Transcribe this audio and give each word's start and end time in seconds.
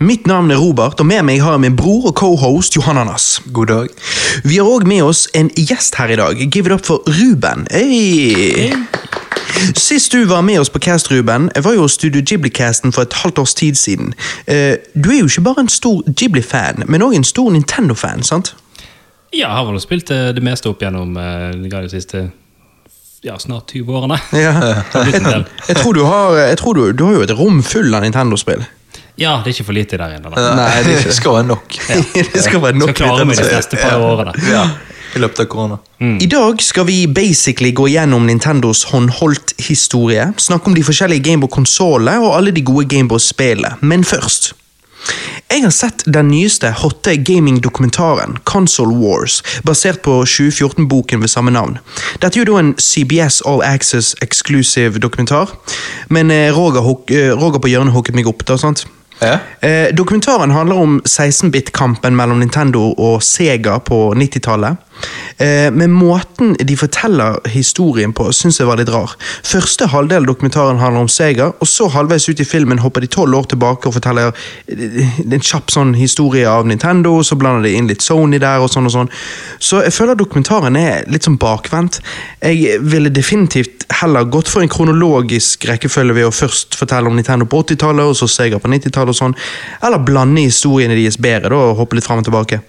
Mitt 0.00 0.26
navn 0.30 0.50
er 0.50 0.56
Robert, 0.62 1.00
og 1.00 1.06
med 1.10 1.24
meg 1.26 1.40
har 1.42 1.56
jeg 1.56 1.60
min 1.64 1.76
bror 1.76 2.04
og 2.06 2.14
cohost 2.14 2.76
Anders. 2.86 3.40
God 3.52 3.66
dag. 3.66 3.88
Vi 4.44 4.56
har 4.60 4.68
òg 4.70 4.86
med 4.86 5.02
oss 5.02 5.24
en 5.34 5.50
gjest 5.56 5.96
her 5.98 6.12
i 6.14 6.16
dag. 6.16 6.36
Give 6.52 6.66
it 6.66 6.72
up 6.72 6.86
for 6.86 7.02
Ruben. 7.06 7.66
Hey. 7.70 8.70
Sist 9.74 10.12
du 10.12 10.24
var 10.24 10.42
med 10.42 10.60
oss 10.60 10.70
på 10.70 10.78
Cast, 10.78 11.10
Ruben, 11.10 11.50
var 11.64 11.74
jo 11.74 11.88
Studio 11.88 12.22
Ghibli-casten 12.22 12.92
for 12.94 13.02
et 13.02 13.12
halvt 13.24 13.38
års 13.38 13.54
tid 13.54 13.74
siden. 13.74 14.14
Eh, 14.46 14.76
Du 14.94 15.10
er 15.10 15.18
jo 15.18 15.26
ikke 15.26 15.40
bare 15.40 15.60
en 15.66 15.68
stor 15.68 16.02
Ghibli-fan, 16.06 16.84
men 16.86 17.02
òg 17.02 17.16
en 17.16 17.24
stor 17.24 17.50
Nintendo-fan, 17.50 18.22
sant? 18.22 18.54
Ja, 19.32 19.48
jeg 19.48 19.50
har 19.50 19.66
vel 19.66 19.80
spilt 19.80 20.10
eh, 20.14 20.30
det 20.30 20.42
meste 20.46 20.70
opp 20.70 20.78
gjennom 20.82 21.16
eh, 21.18 21.58
de 21.58 21.88
siste 21.90 22.28
ja, 23.26 23.34
snart 23.38 23.74
20 23.74 23.90
årene. 23.98 24.20
Ja. 24.32 24.84
Jeg 25.68 25.76
tror 25.76 25.92
du 25.92 26.04
har, 26.04 26.36
jeg 26.38 26.58
tror 26.58 26.74
du, 26.74 26.92
du 26.92 27.04
har 27.04 27.12
jo 27.18 27.22
et 27.26 27.34
rom 27.34 27.62
full 27.66 27.90
av 27.94 28.06
Nintendo-spill. 28.06 28.62
Ja, 29.18 29.38
det 29.42 29.50
er 29.50 29.56
ikke 29.56 29.64
for 29.66 29.74
lite 29.76 29.98
der 29.98 30.12
inne. 30.18 30.30
da. 30.30 30.50
Nei, 30.54 30.82
det 30.86 31.00
det 31.08 31.14
skal 31.16 31.32
være 31.40 31.48
nok. 31.48 31.78
det 32.34 32.42
skal 32.44 32.62
være 32.62 32.78
nok 32.78 32.92
Skal 32.92 33.00
klare 33.02 33.24
meg 33.26 33.40
de 33.40 33.48
neste 33.50 33.80
par 33.80 33.98
årene. 33.98 34.34
Ja, 34.52 34.62
I 35.16 35.22
løpet 35.24 35.40
av 35.42 35.48
korona. 35.50 35.78
I 35.98 36.26
dag 36.30 36.62
skal 36.62 36.86
vi 36.86 37.00
basically 37.10 37.72
gå 37.74 37.88
gjennom 37.90 38.26
Nintendos 38.28 38.84
håndholdt-historie, 38.92 40.32
snakke 40.38 40.70
om 40.70 40.74
de 40.76 40.84
forskjellige 40.86 41.24
Gameboy-konsollene 41.30 42.20
og 42.22 42.36
alle 42.36 42.52
de 42.54 42.62
gode 42.62 42.86
Gameboy-spillene. 42.94 43.76
Men 43.80 44.04
først 44.04 44.52
Jeg 45.48 45.62
har 45.64 45.70
sett 45.72 46.02
den 46.06 46.28
nyeste 46.28 46.68
hotte 46.82 47.14
gaming-dokumentaren, 47.24 48.36
Console 48.44 48.92
Wars, 49.00 49.38
basert 49.64 50.02
på 50.04 50.18
2014-boken 50.28 51.22
ved 51.22 51.28
samme 51.32 51.50
navn. 51.54 51.78
Dette 52.20 52.36
er 52.36 52.44
jo 52.44 52.52
da 52.52 52.58
en 52.60 52.74
CBS 52.76 53.40
All 53.48 53.62
Access 53.64 54.12
exclusive 54.22 54.98
dokumentar, 55.00 55.54
men 56.10 56.30
eh, 56.30 56.52
Roger, 56.52 56.84
eh, 57.08 57.32
Roger 57.32 57.58
på 57.64 57.70
hjørnet 57.72 57.94
hooket 57.96 58.14
meg 58.18 58.28
opp. 58.28 58.44
da, 58.44 58.58
sant? 58.60 58.84
Eh, 59.20 59.94
dokumentaren 59.94 60.50
handler 60.50 60.76
om 60.76 61.00
16-bit-kampen 61.04 62.16
mellom 62.16 62.40
Nintendo 62.40 62.90
og 62.94 63.22
Sega 63.22 63.78
på 63.82 64.12
90-tallet. 64.14 64.76
Eh, 65.38 65.70
men 65.72 65.92
måten 65.94 66.56
de 66.58 66.76
forteller 66.76 67.38
historien 67.52 68.12
på, 68.12 68.26
syns 68.34 68.58
jeg 68.58 68.68
var 68.68 68.80
litt 68.80 68.90
rar. 68.90 69.14
Første 69.46 69.86
halvdel 69.92 70.24
av 70.24 70.30
dokumentaren 70.32 70.80
handler 70.82 71.06
om 71.06 71.10
Sega, 71.12 71.52
og 71.54 71.70
så 71.70 71.86
halvveis 71.94 72.28
ut 72.28 72.42
i 72.42 72.46
filmen 72.48 72.82
hopper 72.82 73.04
de 73.04 73.10
tolv 73.12 73.38
år 73.38 73.48
tilbake 73.52 73.88
og 73.88 73.94
forteller 73.98 74.32
eh, 74.32 75.20
en 75.22 75.46
kjapp 75.50 75.70
sånn 75.74 75.94
historie 75.98 76.48
av 76.50 76.66
Nintendo, 76.66 77.14
og 77.20 77.26
så 77.28 77.38
blander 77.38 77.68
de 77.68 77.76
inn 77.78 77.90
litt 77.90 78.04
Sony 78.04 78.40
der, 78.42 78.64
og 78.64 78.72
sånn 78.72 78.90
og 78.90 78.96
sånn. 78.96 79.12
Så 79.62 79.84
jeg 79.86 79.94
føler 79.94 80.18
dokumentaren 80.18 80.78
er 80.80 81.06
litt 81.10 81.28
sånn 81.28 81.38
bakvendt. 81.40 82.00
Jeg 82.42 82.80
ville 82.82 83.12
definitivt 83.14 83.86
heller 84.00 84.26
gått 84.28 84.50
for 84.50 84.62
en 84.62 84.70
kronologisk 84.70 85.64
rekkefølge 85.68 86.18
ved 86.18 86.28
å 86.28 86.34
først 86.34 86.76
fortelle 86.78 87.08
om 87.10 87.16
Nintendo 87.16 87.46
på 87.48 87.62
80-tallet, 87.62 88.10
og 88.10 88.18
så 88.18 88.28
Sega 88.30 88.60
på 88.62 88.70
90-tallet 88.70 89.14
og 89.14 89.20
sånn. 89.20 89.36
Eller 89.86 90.02
blande 90.02 90.44
historiene 90.44 90.96
deres 90.98 91.18
bedre 91.22 91.54
da, 91.54 91.62
og 91.70 91.78
hoppe 91.82 91.98
litt 91.98 92.06
fram 92.06 92.22
og 92.22 92.26
tilbake. 92.28 92.60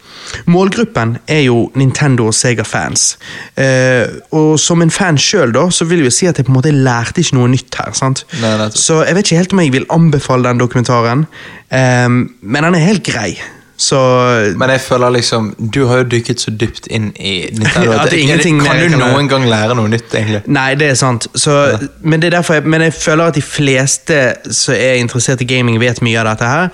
Målgruppen 0.50 1.18
er 1.30 1.44
jo 1.48 1.68
Nintendo 1.80 2.19
og 2.28 2.36
Sega-fans. 2.36 3.06
Eh, 3.60 4.20
og 4.36 4.58
som 4.60 4.84
en 4.84 4.92
fan 4.94 5.20
sjøl, 5.20 5.54
da, 5.56 5.68
så 5.74 5.88
vil 5.90 6.04
jeg 6.04 6.12
jo 6.12 6.16
si 6.18 6.32
at 6.32 6.40
jeg 6.40 6.48
på 6.48 6.54
en 6.54 6.60
måte 6.60 6.74
lærte 6.74 7.24
ikke 7.24 7.40
noe 7.40 7.52
nytt 7.52 7.80
her. 7.80 7.94
sant? 7.98 8.26
Nei, 8.42 8.70
så 8.76 9.04
jeg 9.06 9.16
vet 9.18 9.30
ikke 9.30 9.44
helt 9.44 9.56
om 9.56 9.64
jeg 9.64 9.78
vil 9.78 9.88
anbefale 9.94 10.50
den 10.50 10.62
dokumentaren, 10.62 11.26
eh, 11.72 12.10
men 12.10 12.70
den 12.70 12.76
er 12.76 12.86
helt 12.90 13.06
grei. 13.08 13.38
Så 13.80 14.00
Men 14.60 14.70
jeg 14.70 14.82
føler 14.82 15.10
liksom 15.10 15.54
Du 15.74 15.86
har 15.88 16.02
jo 16.02 16.04
dykket 16.12 16.42
så 16.44 16.52
dypt 16.52 16.90
inn 16.92 17.14
i 17.16 17.48
Nintendo 17.56 17.94
At 18.02 18.12
Kan 18.12 18.82
du 18.84 18.98
noen 19.00 19.30
gang 19.32 19.46
lære 19.48 19.78
noe 19.80 19.88
nytt, 19.88 20.12
egentlig? 20.12 20.42
Nei, 20.52 20.74
det 20.76 20.90
er 20.92 20.98
sant. 21.00 21.30
Så, 21.36 21.56
men, 22.02 22.20
det 22.20 22.34
er 22.34 22.44
jeg, 22.44 22.66
men 22.68 22.84
jeg 22.84 22.94
føler 22.94 23.32
at 23.32 23.40
de 23.40 23.44
fleste 23.46 24.18
som 24.52 24.76
er 24.76 25.00
interessert 25.00 25.42
i 25.42 25.48
gaming, 25.48 25.80
vet 25.80 26.02
mye 26.04 26.20
av 26.20 26.34
dette 26.34 26.50
her. 26.50 26.68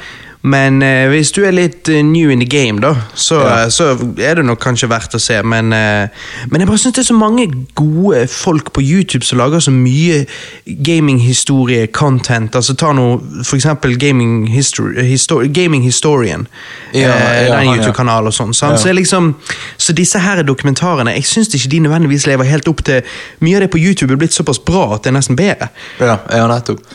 Men 0.46 0.82
eh, 0.86 1.08
hvis 1.10 1.32
du 1.34 1.40
er 1.48 1.56
litt 1.56 1.90
eh, 1.90 2.04
new 2.06 2.30
in 2.30 2.40
the 2.44 2.46
game, 2.46 2.78
da, 2.84 2.92
så, 3.18 3.40
Ja. 3.42 3.64
eh, 3.64 3.70
så 3.74 3.88
er 4.22 4.36
det 4.38 4.46
nok 4.46 4.60
kanskje 4.62 4.90
verdt 4.92 5.16
å 5.18 5.22
se. 5.22 5.40
Men, 5.44 5.74
eh, 5.74 6.08
men 6.52 6.62
jeg 6.62 6.70
bare 6.70 6.78
syns 6.78 6.96
det 6.96 7.02
er 7.02 7.08
så 7.10 7.18
mange 7.18 7.48
gode 7.76 8.28
folk 8.30 8.70
på 8.76 8.84
YouTube 8.86 9.26
som 9.26 9.40
lager 9.42 9.64
så 9.66 9.74
mye 9.74 10.26
gaminghistorie-content. 10.66 12.56
Altså 12.56 12.76
Ta 12.78 12.92
nå 12.94 13.08
for 13.44 13.58
eksempel 13.58 13.98
Gaming, 13.98 14.46
History, 14.52 15.02
Histor 15.10 15.46
gaming 15.50 15.84
Historian. 15.84 16.48
Ja, 16.94 17.10
eh, 17.10 17.48
ja, 17.48 17.60
den. 17.60 17.74
YouTube-kanalen 17.74 18.30
og 18.30 18.34
sånn. 18.38 18.54
Så, 18.54 18.94
liksom, 18.94 19.34
så 19.78 19.94
disse 19.94 20.20
her 20.20 20.44
dokumentarene 20.44 21.16
Jeg 21.16 21.26
syns 21.26 21.54
ikke 21.56 21.70
de 21.72 21.80
nødvendigvis 21.88 22.28
lever 22.28 22.46
helt 22.46 22.68
opp 22.68 22.84
til 22.86 23.02
Mye 23.42 23.58
av 23.58 23.66
det 23.66 23.72
på 23.74 23.80
YouTube 23.82 24.14
er 24.14 24.20
blitt 24.22 24.34
såpass 24.36 24.60
bra 24.60 24.94
at 24.96 25.04
det 25.04 25.12
er 25.12 25.18
nesten 25.18 25.36
bedre. 25.36 25.70
Ja, 26.00 26.20
ja. 26.32 26.46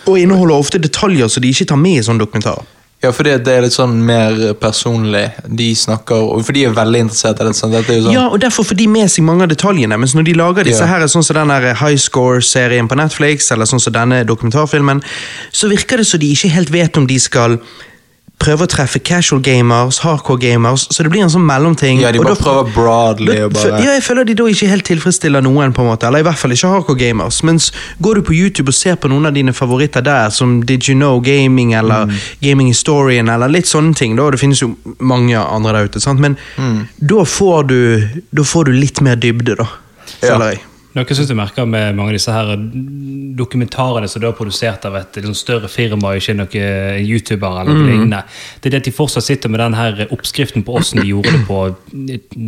Og 0.07 0.19
inneholder 0.19 0.55
ofte 0.55 0.79
detaljer 0.79 1.29
som 1.29 1.43
de 1.43 1.51
ikke 1.51 1.67
tar 1.73 1.81
med 1.81 1.99
i 1.99 2.05
sånne 2.07 2.23
dokumentarer. 2.23 2.65
Ja, 3.01 3.09
fordi 3.17 3.33
det 3.41 3.53
er 3.55 3.63
litt 3.65 3.73
sånn 3.73 3.95
mer 4.05 4.35
personlig. 4.61 5.31
De 5.49 5.71
snakker 5.75 6.43
For 6.45 6.53
de 6.53 6.67
er 6.69 6.75
veldig 6.77 7.01
interessert 7.07 7.41
i 7.41 7.47
det. 7.49 7.55
Sånn. 7.57 7.73
Sånn 7.73 8.13
Ja, 8.13 8.27
og 8.29 8.41
Derfor 8.43 8.67
får 8.69 8.77
de 8.77 8.87
med 8.93 9.09
seg 9.09 9.25
mange 9.25 9.47
av 9.47 9.49
detaljene, 9.49 9.97
mens 9.97 10.13
når 10.15 10.25
de 10.29 10.35
lager 10.37 10.65
disse 10.65 10.85
Ja. 10.85 10.87
her, 10.87 11.07
sånn 11.09 11.25
som 11.25 11.37
den 11.37 11.75
High 11.77 11.97
Score-serien 11.97 12.89
på 12.89 12.97
Netflix, 13.01 13.51
eller 13.53 13.65
sånn 13.65 13.81
som 13.81 13.93
denne 13.93 14.25
dokumentarfilmen, 14.27 15.03
så 15.51 15.71
virker 15.71 15.97
det 15.97 16.07
som 16.07 16.21
de 16.21 16.31
ikke 16.31 16.51
helt 16.51 16.69
vet 16.71 16.97
om 16.99 17.07
de 17.07 17.19
skal 17.19 17.59
prøve 18.41 18.65
å 18.65 18.69
treffe 18.73 18.99
casual 19.05 19.43
gamers, 19.45 19.99
hardcore 20.01 20.41
gamers, 20.41 20.87
så 20.89 21.05
det 21.05 21.11
blir 21.13 21.21
en 21.23 21.29
sånn 21.29 21.45
mellomting. 21.45 22.01
Ja, 22.01 22.11
de 22.11 22.19
bare 22.23 22.35
da- 22.35 22.41
prøver 22.41 22.73
broadly 22.75 23.35
Da- 23.37 23.45
og 23.45 23.53
bare 23.53 23.83
Ja, 23.85 23.93
jeg 23.99 24.03
føler 24.03 24.25
de 24.25 24.35
da 24.35 24.45
ikke 24.49 24.69
helt 24.71 24.85
tilfredsstiller 24.89 25.43
noen, 25.45 25.75
på 25.75 25.83
en 25.85 25.91
måte. 25.91 26.07
Eller 26.09 26.21
i 26.21 26.23
hvert 26.23 26.39
fall 26.39 26.51
ikke 26.57 26.71
hardcore 26.73 26.97
gamers. 26.99 27.43
Mens 27.45 27.71
går 28.01 28.15
du 28.15 28.23
på 28.23 28.33
YouTube 28.35 28.69
og 28.69 28.75
ser 28.75 28.97
på 28.97 29.11
noen 29.11 29.27
av 29.27 29.35
dine 29.35 29.53
favoritter 29.53 30.03
der, 30.03 30.31
som 30.31 30.63
Did 30.63 30.89
You 30.89 30.95
Know 30.97 31.21
Gaming 31.21 31.75
eller 31.75 32.07
Mm. 32.07 32.15
Gaming 32.43 32.69
Historian 32.69 33.29
eller 33.29 33.49
litt 33.49 33.67
sånne 33.67 33.95
ting, 33.95 34.17
da, 34.17 34.31
det 34.31 34.41
finnes 34.41 34.61
jo 34.61 34.75
mange 34.99 35.37
andre 35.37 35.73
der 35.73 35.85
ute, 35.89 36.01
sant? 36.01 36.19
men 36.19 36.37
Mm. 36.57 36.89
da, 37.07 37.17
får 37.25 37.67
du, 37.67 38.09
da 38.35 38.43
får 38.43 38.65
du 38.65 38.73
litt 38.73 39.01
mer 39.03 39.17
dybde, 39.17 39.55
da, 39.57 39.69
Ja. 40.23 40.29
føler 40.39 40.51
jeg. 40.53 40.61
Noe 40.95 41.05
jeg 41.07 41.17
synes 41.21 41.29
du 41.31 41.37
merker 41.39 41.67
med 41.71 41.95
mange 41.95 42.11
av 42.11 42.17
disse 42.19 42.33
her 42.35 42.49
dokumentarene 43.39 44.09
som 44.11 44.23
du 44.23 44.27
er 44.29 44.35
produsert 44.37 44.85
av 44.89 44.97
et 44.99 45.19
liksom 45.21 45.37
større 45.39 45.69
firma, 45.71 46.15
ikke 46.19 46.35
noen 46.35 47.05
YouTuber 47.07 47.61
eller 47.61 47.71
noe 47.77 47.87
lignende, 47.87 48.23
det 48.61 48.71
er 48.71 48.75
det 48.75 48.81
at 48.83 48.89
de 48.89 48.93
fortsatt 48.97 49.23
sitter 49.27 49.53
med 49.53 49.61
den 49.63 49.77
her 49.79 50.01
oppskriften 50.11 50.65
på 50.67 50.75
hvordan 50.75 51.03
de 51.03 51.13
gjorde 51.13 51.35
det 51.37 51.43
på 51.47 51.61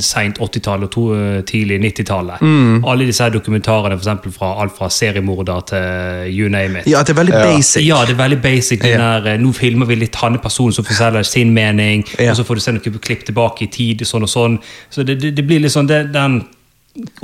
sent 0.02 0.40
80-tallet 0.42 0.88
og 0.88 0.92
to, 0.96 1.04
tidlig 1.48 1.78
90-tallet. 1.84 2.42
Alle 2.88 3.06
disse 3.08 3.22
her 3.24 3.34
dokumentarene, 3.34 3.96
for 3.98 4.02
eksempel 4.06 4.34
fra 4.34 4.50
alt 4.64 4.74
fra 4.78 4.90
seriemorder 4.92 5.60
til 5.72 6.32
you 6.34 6.50
name 6.52 6.82
it. 6.82 6.90
Ja, 6.90 7.02
det 7.06 7.14
er 7.14 7.20
veldig 7.22 7.36
basic. 7.38 7.86
Ja, 7.86 8.00
det 8.08 8.16
er 8.16 8.22
veldig 8.24 8.40
basic. 8.42 8.80
Den 8.82 8.90
Ja. 8.98 9.20
der, 9.20 9.34
eh, 9.34 9.38
nå 9.40 9.52
filmer 9.54 9.86
vi 9.86 9.94
litt 10.02 10.16
han 10.16 10.38
personen 10.38 10.72
som 10.72 10.84
forteller 10.84 11.22
sin 11.24 11.54
mening, 11.54 12.04
Ja. 12.18 12.30
og 12.30 12.36
så 12.36 12.44
får 12.44 12.54
du 12.54 12.60
se 12.60 12.72
noen 12.72 12.98
klipp 12.98 13.24
tilbake 13.24 13.62
i 13.62 13.66
tid. 13.70 14.00
sånn 14.02 14.22
og 14.22 14.28
sånn. 14.28 14.58
Så 14.90 15.04
det, 15.06 15.20
det, 15.20 15.34
det 15.36 15.46
blir 15.46 15.60
litt 15.60 15.72
sånn, 15.72 15.86
det, 15.86 16.12
Den 16.12 16.44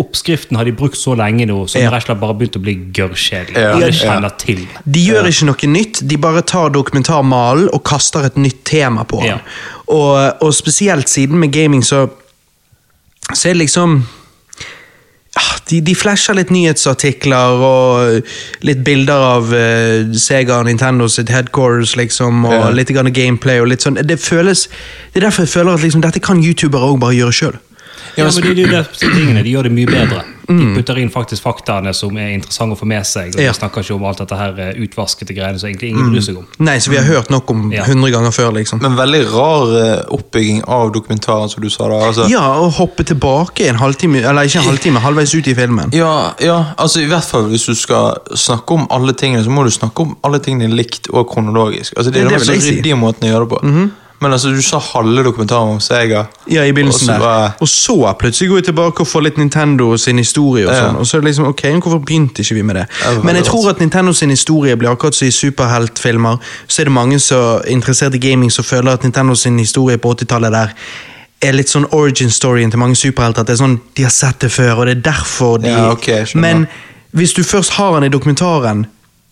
oppskriften 0.00 0.56
har 0.56 0.64
de 0.64 0.72
brukt 0.72 0.96
så 0.96 1.12
lenge 1.18 1.44
nå, 1.46 1.58
så 1.68 1.78
Ja. 1.78 1.90
den 1.90 1.92
rett 1.98 2.10
og 2.10 2.20
bare 2.20 2.34
begynt 2.34 2.56
å 2.56 2.62
bli 2.62 2.74
gørrkjedelig. 2.96 3.56
Ja. 3.56 3.72
Alle 3.74 3.92
kjenner 3.92 4.32
til. 4.40 4.66
De 4.84 5.00
gjør 5.04 5.28
ikke 5.28 5.44
noe 5.50 5.72
nytt, 5.74 6.00
de 6.08 6.16
bare 6.16 6.42
tar 6.42 6.70
dokumentarmalen 6.70 7.68
og 7.72 7.82
kaster 7.84 8.24
et 8.24 8.36
nytt 8.36 8.64
tema 8.64 9.04
på 9.04 9.20
den. 9.20 9.26
Ja. 9.28 9.38
Og, 9.88 10.42
og 10.42 10.54
spesielt 10.54 11.08
siden 11.08 11.38
med 11.38 11.52
gaming, 11.52 11.82
så, 11.84 12.08
så 13.34 13.48
er 13.50 13.52
det 13.52 13.66
liksom 13.66 14.04
de, 15.68 15.80
de 15.84 15.94
flasher 15.94 16.34
litt 16.34 16.48
nyhetsartikler 16.50 17.60
og 17.62 18.24
litt 18.64 18.80
bilder 18.86 19.24
av 19.36 19.52
uh, 19.52 20.14
Sega 20.16 20.62
og 20.62 20.64
Nintendo 20.66 21.06
sitt 21.12 21.28
headquarters, 21.28 21.92
liksom, 22.00 22.44
og 22.48 22.52
Ja. 22.56 22.70
litt 22.74 22.88
grann 22.88 23.12
gameplay 23.12 23.60
og 23.60 23.68
litt 23.68 23.84
sånn. 23.84 24.00
Det 24.00 24.16
føles 24.18 24.66
Det 25.12 25.22
er 25.22 25.28
derfor 25.28 25.44
jeg 25.44 25.52
føler 25.52 25.74
at 25.74 25.84
liksom, 25.84 26.00
dette 26.00 26.20
kan 26.24 26.40
youtubere 26.42 26.88
òg 26.88 26.98
bare 27.00 27.14
gjøre 27.20 27.32
sjøl. 27.36 27.58
Ja, 28.18 28.24
men 28.24 28.42
de, 28.42 28.54
det, 28.54 28.70
det, 28.70 28.98
tingene, 28.98 29.42
de 29.46 29.50
gjør 29.54 29.68
det 29.68 29.72
mye 29.72 29.86
bedre. 29.86 30.24
De 30.48 30.54
Mm. 30.54 30.70
putter 30.78 30.96
inn 30.96 31.10
faktisk 31.12 31.42
faktaene 31.44 31.90
som 31.92 32.16
er 32.16 32.30
interessante 32.32 32.72
å 32.72 32.78
få 32.80 32.86
med 32.88 33.04
seg. 33.04 33.34
Og 33.34 33.40
Ja. 33.42 33.52
de 33.52 33.58
snakker 33.58 33.82
ikke 33.84 33.94
om 33.98 34.04
alt 34.08 34.16
dette 34.22 34.34
her 34.34 34.54
utvaskete 34.80 35.34
greiene 35.36 35.58
som 35.60 35.68
egentlig 35.68 35.90
ingen 35.90 36.08
bryr 36.10 36.22
seg 36.24 36.38
om. 36.38 36.46
Nei, 36.58 36.78
så 36.80 36.88
vi 36.88 36.96
har 36.96 37.04
hørt 37.04 37.28
nok 37.28 37.50
om 37.50 37.70
Ja. 37.70 37.84
100 37.84 38.10
ganger 38.10 38.30
før, 38.32 38.52
liksom. 38.56 38.80
Men 38.80 38.96
veldig 38.96 39.20
rar 39.30 39.74
eh, 39.76 40.04
oppbygging 40.08 40.62
av 40.66 40.90
dokumentaren, 40.94 41.50
som 41.50 41.60
du 41.62 41.68
sa 41.68 41.88
da. 41.88 41.94
Altså, 42.08 42.30
Ja, 42.30 42.40
å 42.64 42.70
hoppe 42.72 43.04
tilbake 43.04 43.68
en 43.68 43.76
halvtime, 43.76 44.24
eller 44.24 44.42
ikke 44.48 44.60
en 44.62 44.68
halvtime, 44.72 44.98
halvveis 45.04 45.34
ut 45.34 45.46
i 45.48 45.54
filmen. 45.54 45.92
Ja, 45.92 46.32
ja, 46.40 46.72
altså 46.78 47.02
i 47.04 47.06
hvert 47.12 47.24
fall 47.28 47.44
hvis 47.50 47.66
du 47.66 47.74
skal 47.74 48.16
snakke 48.34 48.72
om 48.72 48.86
alle 48.90 49.12
tingene, 49.12 49.44
så 49.44 49.50
må 49.50 49.64
du 49.64 49.70
snakke 49.70 50.00
om 50.00 50.16
alle 50.24 50.38
tingene 50.40 50.72
likt 50.74 51.10
og 51.12 51.28
kronologisk. 51.28 51.92
Altså 51.98 52.10
Det 52.10 52.22
er 52.24 52.28
det 52.30 52.38
den 52.38 52.56
så 52.56 52.58
si. 52.60 52.70
ryddige 52.80 52.96
måten 52.96 53.28
å 53.28 53.32
gjøre 53.36 53.48
det 53.48 53.50
på. 53.58 53.90
Men 54.20 54.32
altså, 54.32 54.48
du 54.50 54.62
sa 54.62 54.78
halve 54.82 55.22
dokumentaren 55.22 55.68
om 55.76 55.80
Sega. 55.80 56.24
Ja, 56.50 56.64
i 56.64 56.72
begynnelsen 56.72 57.06
der. 57.06 57.18
bare- 57.18 57.52
Og 57.60 57.68
så 57.68 58.14
plutselig 58.18 58.48
går 58.48 58.56
vi 58.56 58.62
tilbake 58.62 59.00
og 59.00 59.06
får 59.06 59.22
litt 59.22 59.36
Nintendo 59.38 59.96
sin 59.96 60.18
historie. 60.18 60.66
Og 60.66 60.74
Ja. 60.74 60.80
sånn 60.88 60.96
Og 60.96 61.06
så 61.06 61.16
er 61.16 61.20
det 61.20 61.24
liksom, 61.30 61.46
ok, 61.46 61.62
hvorfor 61.62 61.98
begynte 62.04 62.42
ikke 62.42 62.54
vi 62.54 62.62
med 62.62 62.74
det? 62.76 62.86
Det 63.14 63.24
Men 63.24 63.36
jeg 63.36 63.44
tror 63.44 63.68
at 63.70 63.78
Nintendo 63.80 64.12
sin 64.12 64.30
historie 64.30 64.76
blir 64.76 64.88
akkurat 64.90 65.14
som 65.14 65.28
i 65.28 65.30
superheltfilmer. 65.30 66.38
Så 66.68 66.80
er 66.82 66.84
det 66.84 66.92
mange 66.92 67.18
som 67.20 67.36
er 67.38 67.60
interessert 67.68 68.14
i 68.14 68.18
gaming 68.18 68.50
som 68.52 68.64
føler 68.64 68.92
at 68.92 69.02
Nintendo 69.02 69.34
sin 69.34 69.58
historie 69.58 69.96
på 69.98 70.08
80-tallet 70.14 70.50
der 70.52 70.68
er 71.42 71.52
litt 71.52 71.68
sånn 71.68 71.84
origin-storyen 71.92 72.70
til 72.70 72.78
mange 72.78 72.96
superhelter. 72.96 73.40
At 73.40 73.46
det 73.46 73.60
er 73.60 73.64
sånn, 73.64 73.80
De 73.96 74.02
har 74.02 74.10
sett 74.10 74.38
det 74.40 74.50
før, 74.50 74.78
og 74.78 74.86
det 74.86 74.96
er 74.96 75.12
derfor 75.12 75.58
de 75.62 75.68
Ja, 75.68 75.90
okay. 75.90 76.24
Men 76.34 76.66
hvis 77.14 77.32
du 77.34 77.42
først 77.42 77.70
har 77.70 78.00
den 78.00 78.04
i 78.12 78.18
dokumentaren, 78.18 78.86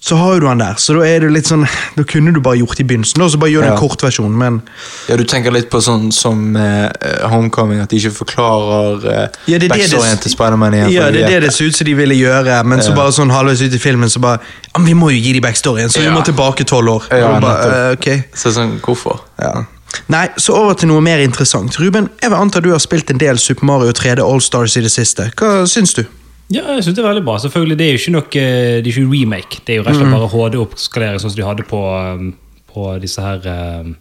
så 0.07 0.17
har 0.21 0.41
du 0.41 0.47
han 0.47 0.61
der. 0.63 0.77
Så 0.79 0.95
da 0.95 1.03
er 1.03 1.25
det 1.25 1.33
litt 1.35 1.49
sånn 1.51 1.65
Da 1.97 2.05
kunne 2.07 2.31
du 2.35 2.39
bare 2.45 2.61
gjort 2.61 2.79
det 2.79 2.85
i 2.85 2.89
begynnelsen, 2.93 3.19
da, 3.19 3.27
så 3.33 3.41
bare 3.43 3.51
gjør 3.51 3.65
du 3.65 3.67
Ja. 3.67 3.73
en 3.75 3.81
kortversjon, 3.81 4.37
men 4.39 4.61
Ja, 5.09 5.17
Du 5.19 5.25
tenker 5.25 5.51
litt 5.55 5.69
på 5.73 5.81
sånn 5.83 6.13
som 6.15 6.55
uh, 6.57 6.89
Homecoming, 7.27 7.81
at 7.83 7.91
de 7.91 7.99
ikke 7.99 8.15
forklarer 8.21 9.03
uh, 9.03 9.29
Ja, 9.51 9.59
det 9.59 9.61
det 9.61 9.61
det- 9.61 9.71
backstoryen 9.75 10.21
til 10.23 10.31
Spiderman 10.31 10.75
igjen. 10.79 10.93
Ja, 10.95 11.11
det 11.11 11.23
er 11.25 11.29
det 11.35 11.43
det 11.49 11.53
ser 11.55 11.67
ut 11.67 11.77
som 11.77 11.85
de 11.87 11.95
ville 11.95 12.15
gjøre, 12.15 12.63
men 12.65 12.79
så 12.85 12.95
bare 12.95 13.11
sånn 13.13 13.31
halvveis 13.35 13.63
ut 13.67 13.75
i 13.75 13.79
filmen 13.83 14.09
så 14.09 14.21
bare 14.23 14.39
ja, 14.39 14.79
men 14.79 14.87
Vi 14.87 14.95
må 14.95 15.11
jo 15.11 15.19
gi 15.19 15.33
de 15.33 15.41
backstoryen, 15.41 15.91
så 15.91 16.01
vi 16.05 16.13
må 16.15 16.23
tilbake 16.25 16.65
tolv 16.65 16.89
år. 16.89 17.03
Ja, 17.11 17.17
ja, 17.17 17.41
bare, 17.41 17.89
uh, 17.91 17.93
okay. 17.97 18.19
ok. 18.19 18.37
Så 18.37 18.53
sånn, 18.55 18.79
hvorfor? 18.81 19.21
Ja. 19.41 19.65
Nei, 20.09 20.29
så 20.39 20.55
over 20.55 20.75
til 20.75 20.89
noe 20.89 21.01
mer 21.01 21.19
interessant. 21.19 21.79
Ruben, 21.81 22.11
jeg 22.23 22.31
vil 22.31 22.39
anta 22.39 22.61
du 22.61 22.71
har 22.71 22.79
spilt 22.83 23.11
en 23.11 23.19
del 23.19 23.39
Super 23.39 23.65
Mario 23.65 23.93
3D 23.93 24.23
All-Stars 24.23 24.77
i 24.77 24.83
det 24.85 24.93
siste. 24.93 25.31
Hva 25.39 25.65
syns 25.67 25.95
du? 25.95 26.05
Ja, 26.53 26.63
jeg 26.77 26.85
synes 26.85 26.95
det 26.95 27.03
er 27.03 27.09
veldig 27.09 27.25
bra. 27.27 27.39
Selvfølgelig, 27.43 27.79
Det 27.79 27.87
er 27.87 27.93
jo 27.93 27.99
ikke 27.99 28.15
noe, 28.15 28.27
eh, 28.39 28.83
det 28.83 28.87
er 28.87 28.93
ikke 28.93 29.13
remake. 29.13 29.61
Det 29.67 29.75
er 29.75 29.77
jo 29.81 29.83
rett 29.83 29.97
og 29.97 30.01
slett 30.01 30.15
bare 30.15 30.31
HD-oppskalering, 30.35 31.21
sånn 31.23 31.33
som 31.33 31.41
de 31.41 31.47
hadde 31.47 31.67
på, 31.67 31.81
um, 31.83 32.35
på 32.71 32.87
disse 33.03 33.23
her 33.25 33.41
um, 33.83 33.97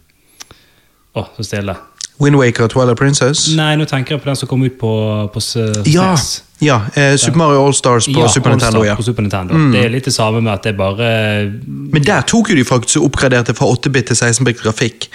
Å, 1.16 1.24
så 1.38 1.46
stille. 1.48 1.76
Windwaker 2.20 2.68
og 2.68 2.70
Twilight 2.72 3.00
Princess? 3.00 3.48
Nei, 3.56 3.74
nå 3.80 3.88
tenker 3.88 4.16
jeg 4.16 4.22
på 4.24 4.30
den 4.30 4.38
som 4.40 4.50
kom 4.52 4.64
ut 4.64 4.78
på, 4.80 4.92
på 5.34 5.42
Snes. 5.44 5.88
Ja, 5.92 6.14
SNES. 6.16 6.44
Ja 6.64 6.78
eh, 6.96 7.16
Super 7.20 7.38
Mario 7.38 7.66
All-Stars 7.66 8.06
på 8.08 8.20
Ja, 8.22 8.28
Super 8.32 8.54
All-Star 8.54 8.72
Nintendo. 8.72 8.86
ja. 8.86 8.94
Mm. 8.94 8.98
På 8.98 9.04
Super 9.04 9.22
Nintendo. 9.26 9.58
Det 9.74 9.82
er 9.86 9.90
litt 9.92 10.06
det 10.08 10.14
samme 10.16 10.40
med 10.42 10.54
at 10.54 10.64
det 10.64 10.76
bare 10.80 11.10
Men 11.92 12.04
der 12.06 12.22
tok 12.22 12.50
jo 12.50 12.56
de 12.56 12.64
faktisk 12.64 13.02
og 13.02 13.10
oppgraderte 13.10 13.54
fra 13.58 13.68
8-bit 13.74 14.08
til 14.12 14.16
16-bit 14.16 14.62
grafikk. 14.64 15.10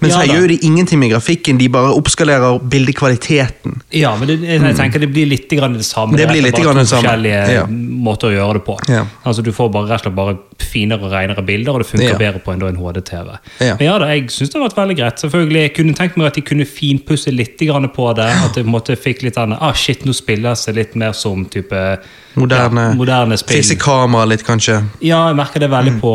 Men 0.00 0.10
Ja 0.10 0.20
så 0.20 0.26
gjør 0.28 0.48
de 0.52 0.58
ingenting 0.66 0.98
med 1.00 1.10
grafikken, 1.14 1.58
de 1.58 1.68
bare 1.72 1.94
oppskalerer 1.96 2.58
bildekvaliteten. 2.70 3.80
Ja, 3.96 4.14
men 4.18 4.28
det, 4.28 4.36
jeg, 4.44 4.60
jeg 4.62 4.76
tenker 4.76 5.00
det 5.00 5.08
blir 5.14 5.26
litt 5.30 5.48
grann 5.50 5.74
det 5.78 5.84
samme. 5.86 6.14
Det, 6.16 6.24
Det 6.26 6.32
blir 6.32 6.42
litt 6.46 6.58
grann 6.60 6.76
det 6.76 6.86
samme. 6.90 7.08
forskjellige 7.08 7.66
måter 8.04 8.28
å 8.30 8.34
gjøre 8.34 8.58
det 8.60 8.64
på. 8.66 8.76
Altså 9.24 9.42
Du 9.42 9.50
får 9.54 9.70
bare, 9.74 9.88
rett 9.90 10.04
og 10.04 10.12
slett 10.12 10.16
bare 10.18 10.36
finere 10.64 11.02
og 11.08 11.12
renere 11.12 11.42
bilder, 11.46 11.72
og 11.78 11.82
det 11.82 11.88
funker 11.90 12.18
bedre 12.20 12.42
på 12.44 12.52
en, 12.54 12.62
en 12.68 12.76
HD-TV. 12.78 13.32
Men 13.60 13.84
ja 13.86 13.98
da, 13.98 14.10
jeg 14.14 14.28
syns 14.30 14.52
det 14.52 14.60
har 14.60 14.66
vært 14.68 14.78
veldig 14.82 14.96
greit. 15.00 15.18
Selvfølgelig, 15.24 15.60
Jeg 15.64 15.74
kunne 15.78 15.94
tenkt 15.98 16.16
meg 16.20 16.26
at 16.30 16.38
de 16.38 16.44
kunne 16.46 16.66
finpusse 16.68 17.32
litt 17.34 17.58
grann 17.64 17.88
på 17.94 18.10
det. 18.18 18.28
At 18.44 18.56
jeg 18.60 18.66
måtte 18.68 18.96
fikk 19.00 19.24
litt 19.26 19.38
sånn, 19.40 19.56
ah 19.58 19.72
shit, 19.74 20.04
nå 20.04 20.12
spilles 20.14 20.66
det 20.68 20.74
litt 20.76 20.83
mer 20.94 21.12
som 21.12 21.44
type 21.50 21.80
Moderne, 22.36 22.80
ja, 22.90 22.94
moderne 22.98 23.36
spill. 23.38 23.56
Fikse 23.62 23.76
kamera 23.78 24.26
litt, 24.26 24.42
kanskje. 24.44 24.80
Ja, 25.00 25.26
jeg 25.30 25.36
merker 25.38 25.60
det 25.60 25.70
Mm. 25.70 25.76
veldig 25.76 26.00
på, 26.00 26.14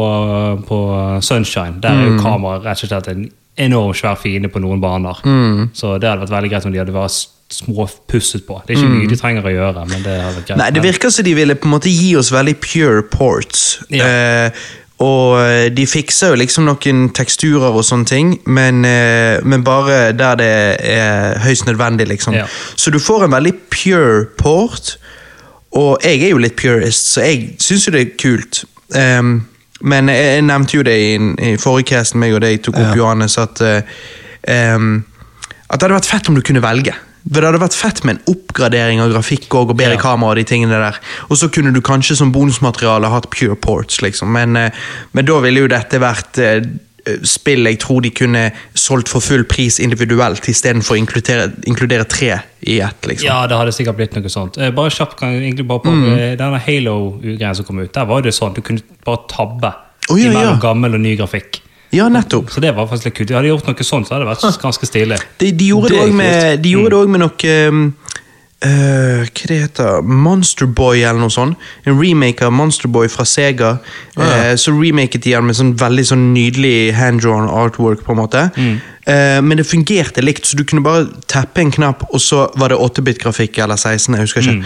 på 0.67 0.79
Sunshine. 1.23 1.79
Der 1.81 1.89
er 1.95 2.09
jo 2.09 2.17
kamera 2.21 2.59
rett 2.63 2.83
og 2.83 2.89
slett 2.89 3.07
en 3.07 3.29
enormt 3.57 3.95
svær 3.99 4.15
fiende 4.19 4.49
på 4.51 4.59
noen 4.59 4.79
baner. 4.81 5.17
Mm. 5.25 5.69
Så 5.73 5.97
det 5.99 6.09
hadde 6.09 6.21
vært 6.27 6.35
veldig 6.37 6.49
greit 6.51 6.65
om 6.65 6.71
de 6.75 6.79
hadde 6.79 6.93
vært 6.95 7.27
småpusset 7.49 8.43
på. 8.45 8.59
Det 8.67 8.75
er 8.75 8.81
ikke 8.83 8.91
mye 8.93 9.09
de 9.09 9.17
trenger 9.17 9.47
å 9.49 9.53
gjøre, 9.53 9.85
men 9.89 10.03
det 10.05 10.15
hadde 10.21 10.35
vært 10.37 10.45
greit. 10.47 10.57
Mm. 10.57 10.61
Nei, 10.63 10.69
det 10.75 10.83
virker 10.83 11.09
som 11.15 11.25
de 11.25 11.33
ville 11.37 11.55
på 11.57 11.65
en 11.69 11.73
måte 11.73 11.89
gi 11.91 12.11
oss 12.19 12.29
veldig 12.31 12.55
pure 12.61 13.01
ports. 13.09 13.63
Ja. 13.89 14.05
Eh, 14.05 14.51
og 14.99 15.39
eh, 15.39 15.69
de 15.71 15.85
fikser 15.87 16.33
jo 16.33 16.39
liksom 16.41 16.65
noen 16.67 17.05
teksturer 17.15 17.71
og 17.71 17.85
sånne 17.87 18.09
ting, 18.09 18.33
men, 18.51 18.83
eh, 18.85 19.39
men 19.47 19.63
bare 19.63 20.11
der 20.11 20.39
det 20.39 20.49
er 20.91 21.39
høyst 21.39 21.69
nødvendig, 21.69 22.09
liksom. 22.09 22.35
Ja. 22.35 22.47
Så 22.75 22.91
du 22.91 22.99
får 22.99 23.25
en 23.25 23.31
veldig 23.37 23.53
pure 23.71 24.25
port, 24.37 24.97
og 25.71 26.03
jeg 26.03 26.23
er 26.25 26.33
jo 26.33 26.41
litt 26.43 26.57
purist, 26.59 27.13
så 27.13 27.23
jeg 27.29 27.55
syns 27.63 27.87
jo 27.87 27.95
det 27.95 28.01
er 28.01 28.15
kult. 28.19 28.63
Um, 28.89 29.45
men 29.81 30.09
jeg, 30.09 30.25
jeg 30.33 30.47
nevnte 30.49 30.75
jo 30.75 30.83
det 30.83 30.95
i, 30.99 31.11
i 31.51 31.57
forrige 31.61 31.93
casten, 31.93 32.19
meg 32.19 32.33
og 32.35 32.41
deg 32.43 32.59
tok 32.65 32.75
opp, 32.75 32.89
Ja. 32.89 32.95
Johannes, 32.97 33.37
at 33.37 33.61
ehm, 33.61 35.03
At 35.69 35.77
det 35.77 35.85
hadde 35.85 35.99
vært 35.99 36.09
fett 36.09 36.29
om 36.31 36.35
du 36.35 36.41
kunne 36.41 36.63
velge. 36.65 36.95
For 37.23 37.41
Det 37.41 37.49
hadde 37.49 37.59
vært 37.61 37.75
fett 37.77 38.03
med 38.05 38.15
en 38.17 38.33
oppgradering 38.33 39.01
av 39.03 39.11
grafikk 39.11 39.53
og, 39.59 39.69
og 39.73 39.77
bedre 39.77 39.97
Ja. 39.97 40.01
kamera. 40.01 40.31
Og 40.31 40.35
de 40.39 40.43
tingene 40.43 40.71
der. 40.79 40.99
Og 41.29 41.37
så 41.37 41.49
kunne 41.51 41.73
du 41.73 41.81
kanskje 41.81 42.15
som 42.15 42.31
bonusmateriale 42.31 43.09
hatt 43.11 43.29
pure 43.29 43.55
ports, 43.55 44.01
liksom. 44.01 44.31
Men, 44.31 44.55
eh, 44.55 44.71
men 45.13 45.25
da 45.25 45.39
ville 45.43 45.59
jo 45.65 45.67
dette 45.67 45.99
vært 45.99 46.39
eh, 46.39 46.61
spill 47.25 47.65
jeg 47.65 47.79
tror 47.79 48.01
de 48.01 48.09
kunne 48.11 48.51
solgt 48.77 49.09
for 49.09 49.19
full 49.23 49.43
pris 49.49 49.79
individuelt, 49.79 50.43
istedenfor 50.51 50.93
å 50.95 50.99
inkludere, 50.99 51.47
inkludere 51.65 52.05
tre 52.07 52.41
i 52.67 52.79
ett. 52.79 53.01
liksom. 53.07 53.25
Ja, 53.25 53.47
det 53.47 53.57
hadde 53.57 53.71
sikkert 53.73 53.97
blitt 53.97 54.13
noe 54.15 54.29
sånt. 54.29 54.57
Eh, 54.57 54.69
Bare 54.71 54.89
kjapt, 54.93 55.17
kan 55.17 55.29
egentlig 55.33 55.65
bare 55.67 55.79
på 55.79 55.89
Mm. 55.91 56.13
eh, 56.19 56.35
denne 56.37 56.59
Halo-greien 56.59 57.55
som 57.55 57.65
kom 57.65 57.79
ut. 57.79 57.91
Der 57.93 58.05
var 58.05 58.21
det 58.21 58.33
sånn, 58.33 58.53
du 58.53 58.61
kunne 58.61 58.81
bare 59.05 59.25
tabbe 59.27 59.73
oh, 60.09 60.17
ja, 60.19 60.29
mellom 60.29 60.55
ja. 60.55 60.59
gammel 60.59 60.93
og 60.95 61.01
ny 61.01 61.15
grafikk. 61.17 61.61
Ja, 61.91 62.07
nettopp. 62.09 62.51
Så 62.53 62.61
det 62.61 62.75
var 62.75 62.85
faktisk 62.87 63.05
litt 63.09 63.15
kult. 63.17 63.27
De 63.31 63.33
hadde 63.33 63.47
gjort 63.49 63.67
noe 63.67 63.83
sånt, 63.87 64.07
så 64.07 64.13
hadde 64.15 64.27
det 64.27 64.35
vært 64.35 64.61
ganske 64.61 64.85
stilig. 64.85 65.17
De, 65.41 65.51
de 65.51 65.69
gjorde 65.71 65.89
Det 65.89 66.01
òg 66.03 66.13
med, 66.13 66.61
de 66.61 66.75
Mm. 66.75 67.11
med 67.11 67.19
noe 67.23 67.67
um, 67.69 67.93
eh, 68.61 69.25
Hva 69.25 69.47
det 69.47 69.57
heter 69.63 70.01
Monster 70.03 70.67
Boy 70.67 71.01
eller 71.01 71.19
noe 71.19 71.33
sånt. 71.33 71.57
En 71.85 71.97
remake 71.99 72.45
av 72.45 72.51
Monster 72.53 72.87
Boy 72.91 73.07
fra 73.07 73.25
Sega. 73.25 73.79
Eh, 74.17 74.53
så 74.55 74.71
remaket 74.75 75.23
de 75.23 75.31
den 75.33 75.45
med 75.47 75.55
sånn 75.55 75.73
veldig 75.79 76.05
sånn 76.11 76.27
nydelig 76.35 76.93
hand-drawn 76.93 77.49
artwork. 77.49 78.03
på 78.03 78.11
en 78.11 78.17
måte 78.17 78.51
Mm. 78.55 78.79
Eh, 79.07 79.41
Men 79.41 79.57
det 79.57 79.65
fungerte 79.65 80.21
likt, 80.21 80.45
så 80.45 80.55
du 80.57 80.63
kunne 80.63 80.83
bare 80.83 81.07
tappe 81.27 81.57
en 81.61 81.71
knapp, 81.71 82.03
og 82.13 82.19
så 82.19 82.51
var 82.55 82.69
det 82.69 82.77
8-bit-grafikk 82.77 83.57
eller 83.57 83.75
16. 83.75 84.13
jeg 84.15 84.21
husker 84.21 84.41
ikke. 84.41 84.59
Eh, 84.59 84.65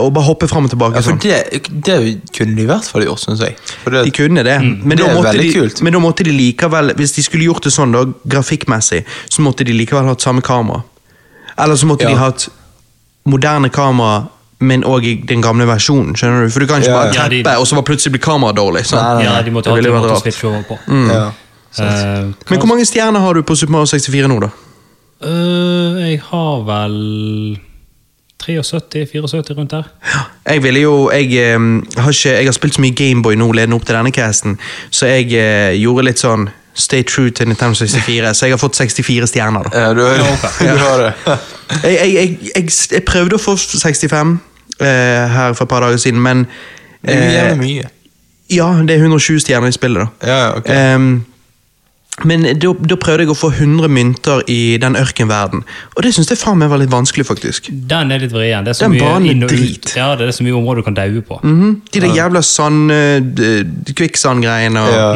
og 0.00 0.12
bare 0.14 0.24
hoppe 0.26 0.48
fram 0.50 0.64
og 0.66 0.70
tilbake. 0.72 0.98
Ja, 0.98 1.00
for 1.00 1.12
sånn. 1.12 1.20
det, 1.22 1.62
det 1.86 1.96
kunne 2.36 2.56
de 2.56 2.62
i 2.62 2.66
hvert 2.66 2.84
fall 2.90 3.04
gjort, 3.06 3.20
syns 3.22 3.40
jeg. 3.44 3.54
For 3.84 3.90
det, 3.94 4.04
De 4.08 4.10
kunne 4.10 4.42
det, 4.42 4.56
men, 4.60 4.96
Det 4.98 5.04
da 5.06 5.14
måtte 5.14 5.36
de, 5.38 5.52
kult. 5.54 5.82
men 5.86 5.92
da 5.94 6.00
måtte 6.02 6.24
de 6.26 6.32
likevel 6.34 6.90
Hvis 6.98 7.12
de 7.14 7.22
skulle 7.22 7.44
gjort 7.46 7.62
det 7.68 7.70
sånn 7.72 7.92
da, 7.94 8.02
grafikkmessig, 8.26 9.04
så 9.30 9.42
måtte 9.46 9.64
de 9.64 9.72
likevel 9.76 10.08
hatt 10.10 10.20
samme 10.26 10.42
kamera. 10.42 10.82
Eller 11.58 11.76
så 11.76 11.86
måtte 11.86 12.02
Ja. 12.08 12.10
de 12.10 12.16
hatt 12.16 12.48
moderne 13.30 13.68
kamera, 13.70 14.26
men 14.60 14.82
òg 14.84 15.04
i 15.06 15.14
den 15.24 15.40
gamle 15.40 15.64
versjonen. 15.66 16.14
skjønner 16.16 16.44
du? 16.44 16.50
For 16.50 16.60
du 16.60 16.66
kan 16.66 16.80
ikke 16.82 16.90
Ja, 16.90 16.96
bare 16.96 17.14
ja, 17.14 17.28
teppe, 17.28 17.58
og 17.60 17.66
så 17.66 17.74
var 17.78 17.82
plutselig 17.86 18.12
blir 18.12 18.20
kameraet 18.26 18.56
dårlig. 18.56 18.82
Sånn. 18.90 18.98
Nei, 19.00 19.22
nei, 19.22 19.24
Ja, 19.24 19.42
de 19.42 19.50
måtte 19.50 19.70
Det 19.70 19.78
alltid 19.78 19.92
måtte 19.92 20.20
switche 20.20 20.48
over 20.48 20.62
på. 20.68 20.78
ja. 21.14 21.30
Uh, 21.78 22.34
Men 22.50 22.58
hvor 22.58 22.66
mange 22.66 22.84
stjerner 22.84 23.20
har 23.20 23.34
du 23.34 23.42
på 23.42 23.54
Super 23.56 23.70
Mario 23.72 23.86
64 23.86 24.26
nå, 24.26 24.40
da? 24.40 24.48
Uh, 25.22 26.00
jeg 26.10 26.20
har 26.20 26.64
vel 26.66 27.58
73-74 28.44 29.56
rundt 29.58 29.70
der. 29.70 29.90
Jeg 30.46 30.62
ville 30.62 30.80
jo 30.80 31.10
Jeg, 31.10 31.32
eh, 31.32 31.58
har, 31.96 32.10
ikke, 32.10 32.30
jeg 32.36 32.46
har 32.46 32.56
spilt 32.56 32.74
så 32.74 32.80
mye 32.80 32.96
Gameboy 32.96 33.36
nå 33.38 33.50
ledende 33.52 33.76
opp 33.76 33.86
til 33.86 33.96
denne 33.98 34.12
casten, 34.12 34.58
så 34.90 35.06
jeg 35.06 35.32
eh, 35.36 35.76
gjorde 35.80 36.08
litt 36.08 36.22
sånn 36.22 36.48
Stay 36.80 37.02
true 37.02 37.30
til 37.34 37.48
Nintendo 37.50 37.74
64, 37.74 38.30
så 38.34 38.46
jeg 38.46 38.54
har 38.54 38.60
fått 38.62 38.76
64 38.78 39.26
stjerner. 39.26 39.66
da. 39.66 39.80
Ja, 39.80 39.88
du, 39.92 40.04
Ja, 40.06 40.28
ok. 40.34 40.60
du 40.60 40.78
har 40.78 41.00
det. 41.02 41.38
Jeg, 41.82 41.96
jeg, 41.96 42.12
jeg, 42.14 42.38
jeg, 42.54 42.68
jeg 42.94 43.02
prøvde 43.04 43.36
å 43.36 43.42
få 43.42 43.56
65 43.58 44.36
uh, 44.80 44.86
her 45.34 45.52
for 45.58 45.66
et 45.66 45.68
par 45.68 45.82
dager 45.84 45.98
siden, 46.00 46.22
men 46.22 46.46
Det 47.02 47.16
er 47.16 47.50
jo 47.50 47.56
eh, 47.56 47.58
mye. 47.58 47.90
Ja, 48.50 48.70
det 48.86 48.96
er 48.96 49.02
120 49.02 49.42
stjerner 49.44 49.68
i 49.68 49.76
spillet, 49.76 50.06
da. 50.06 50.30
Ja, 50.30 50.38
ja, 50.38 50.56
ok. 50.62 50.70
Men 52.24 52.42
da, 52.60 52.72
da 52.74 52.96
prøvde 53.00 53.24
jeg 53.24 53.30
å 53.32 53.36
få 53.38 53.48
100 53.54 53.88
mynter 53.88 54.42
i 54.50 54.76
den 54.82 54.96
ørkenverden, 55.00 55.62
og 55.96 56.02
det 56.04 56.12
syns 56.14 56.28
jeg 56.32 56.38
faen 56.40 56.58
meg 56.60 56.68
var 56.72 56.78
litt 56.82 56.90
vanskelig, 56.92 57.24
faktisk. 57.28 57.70
Den 57.70 58.10
er 58.12 58.18
litt 58.24 58.32
vrien. 58.34 58.64
Det 58.66 58.74
er 58.74 58.78
så 58.80 58.88
Den 58.88 58.96
mye 58.98 59.06
banen 59.06 59.28
er 59.28 59.32
inn 59.32 59.44
og 59.46 59.52
ut. 59.52 59.56
drit. 59.56 59.92
Ja, 59.96 60.10
det 60.20 60.28
er 60.28 60.32
så 60.36 60.44
mye 60.44 60.56
områder 60.58 60.82
du 60.82 60.88
kan 60.90 60.98
daue 60.98 61.22
på. 61.22 61.40
Mhm, 61.44 61.70
De 61.92 62.00
der 62.04 62.14
jævla 62.18 62.42
sand... 62.42 62.90
Uh, 62.90 63.94
Kvikksand-greiene 63.96 64.82
og 64.84 64.92
Ja. 64.94 65.08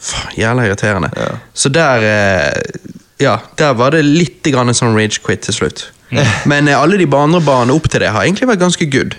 Faen, 0.00 0.32
Jævla 0.40 0.64
irriterende. 0.64 1.10
Ja. 1.16 1.32
Så 1.54 1.68
der 1.68 2.04
eh, 2.08 2.62
Ja, 3.20 3.34
der 3.60 3.74
var 3.76 3.90
det 3.92 4.00
litt 4.06 4.42
grann 4.48 4.72
sånn 4.72 4.94
rage 4.96 5.20
quit 5.20 5.42
til 5.44 5.52
slutt. 5.58 5.82
Men 6.48 6.68
eh, 6.68 6.78
alle 6.78 6.96
de 6.96 7.04
andre 7.14 7.40
banene 7.44 7.74
opp 7.76 7.88
til 7.92 8.00
det 8.00 8.08
har 8.14 8.24
egentlig 8.24 8.48
vært 8.48 8.62
ganske 8.62 8.86
good. 8.90 9.14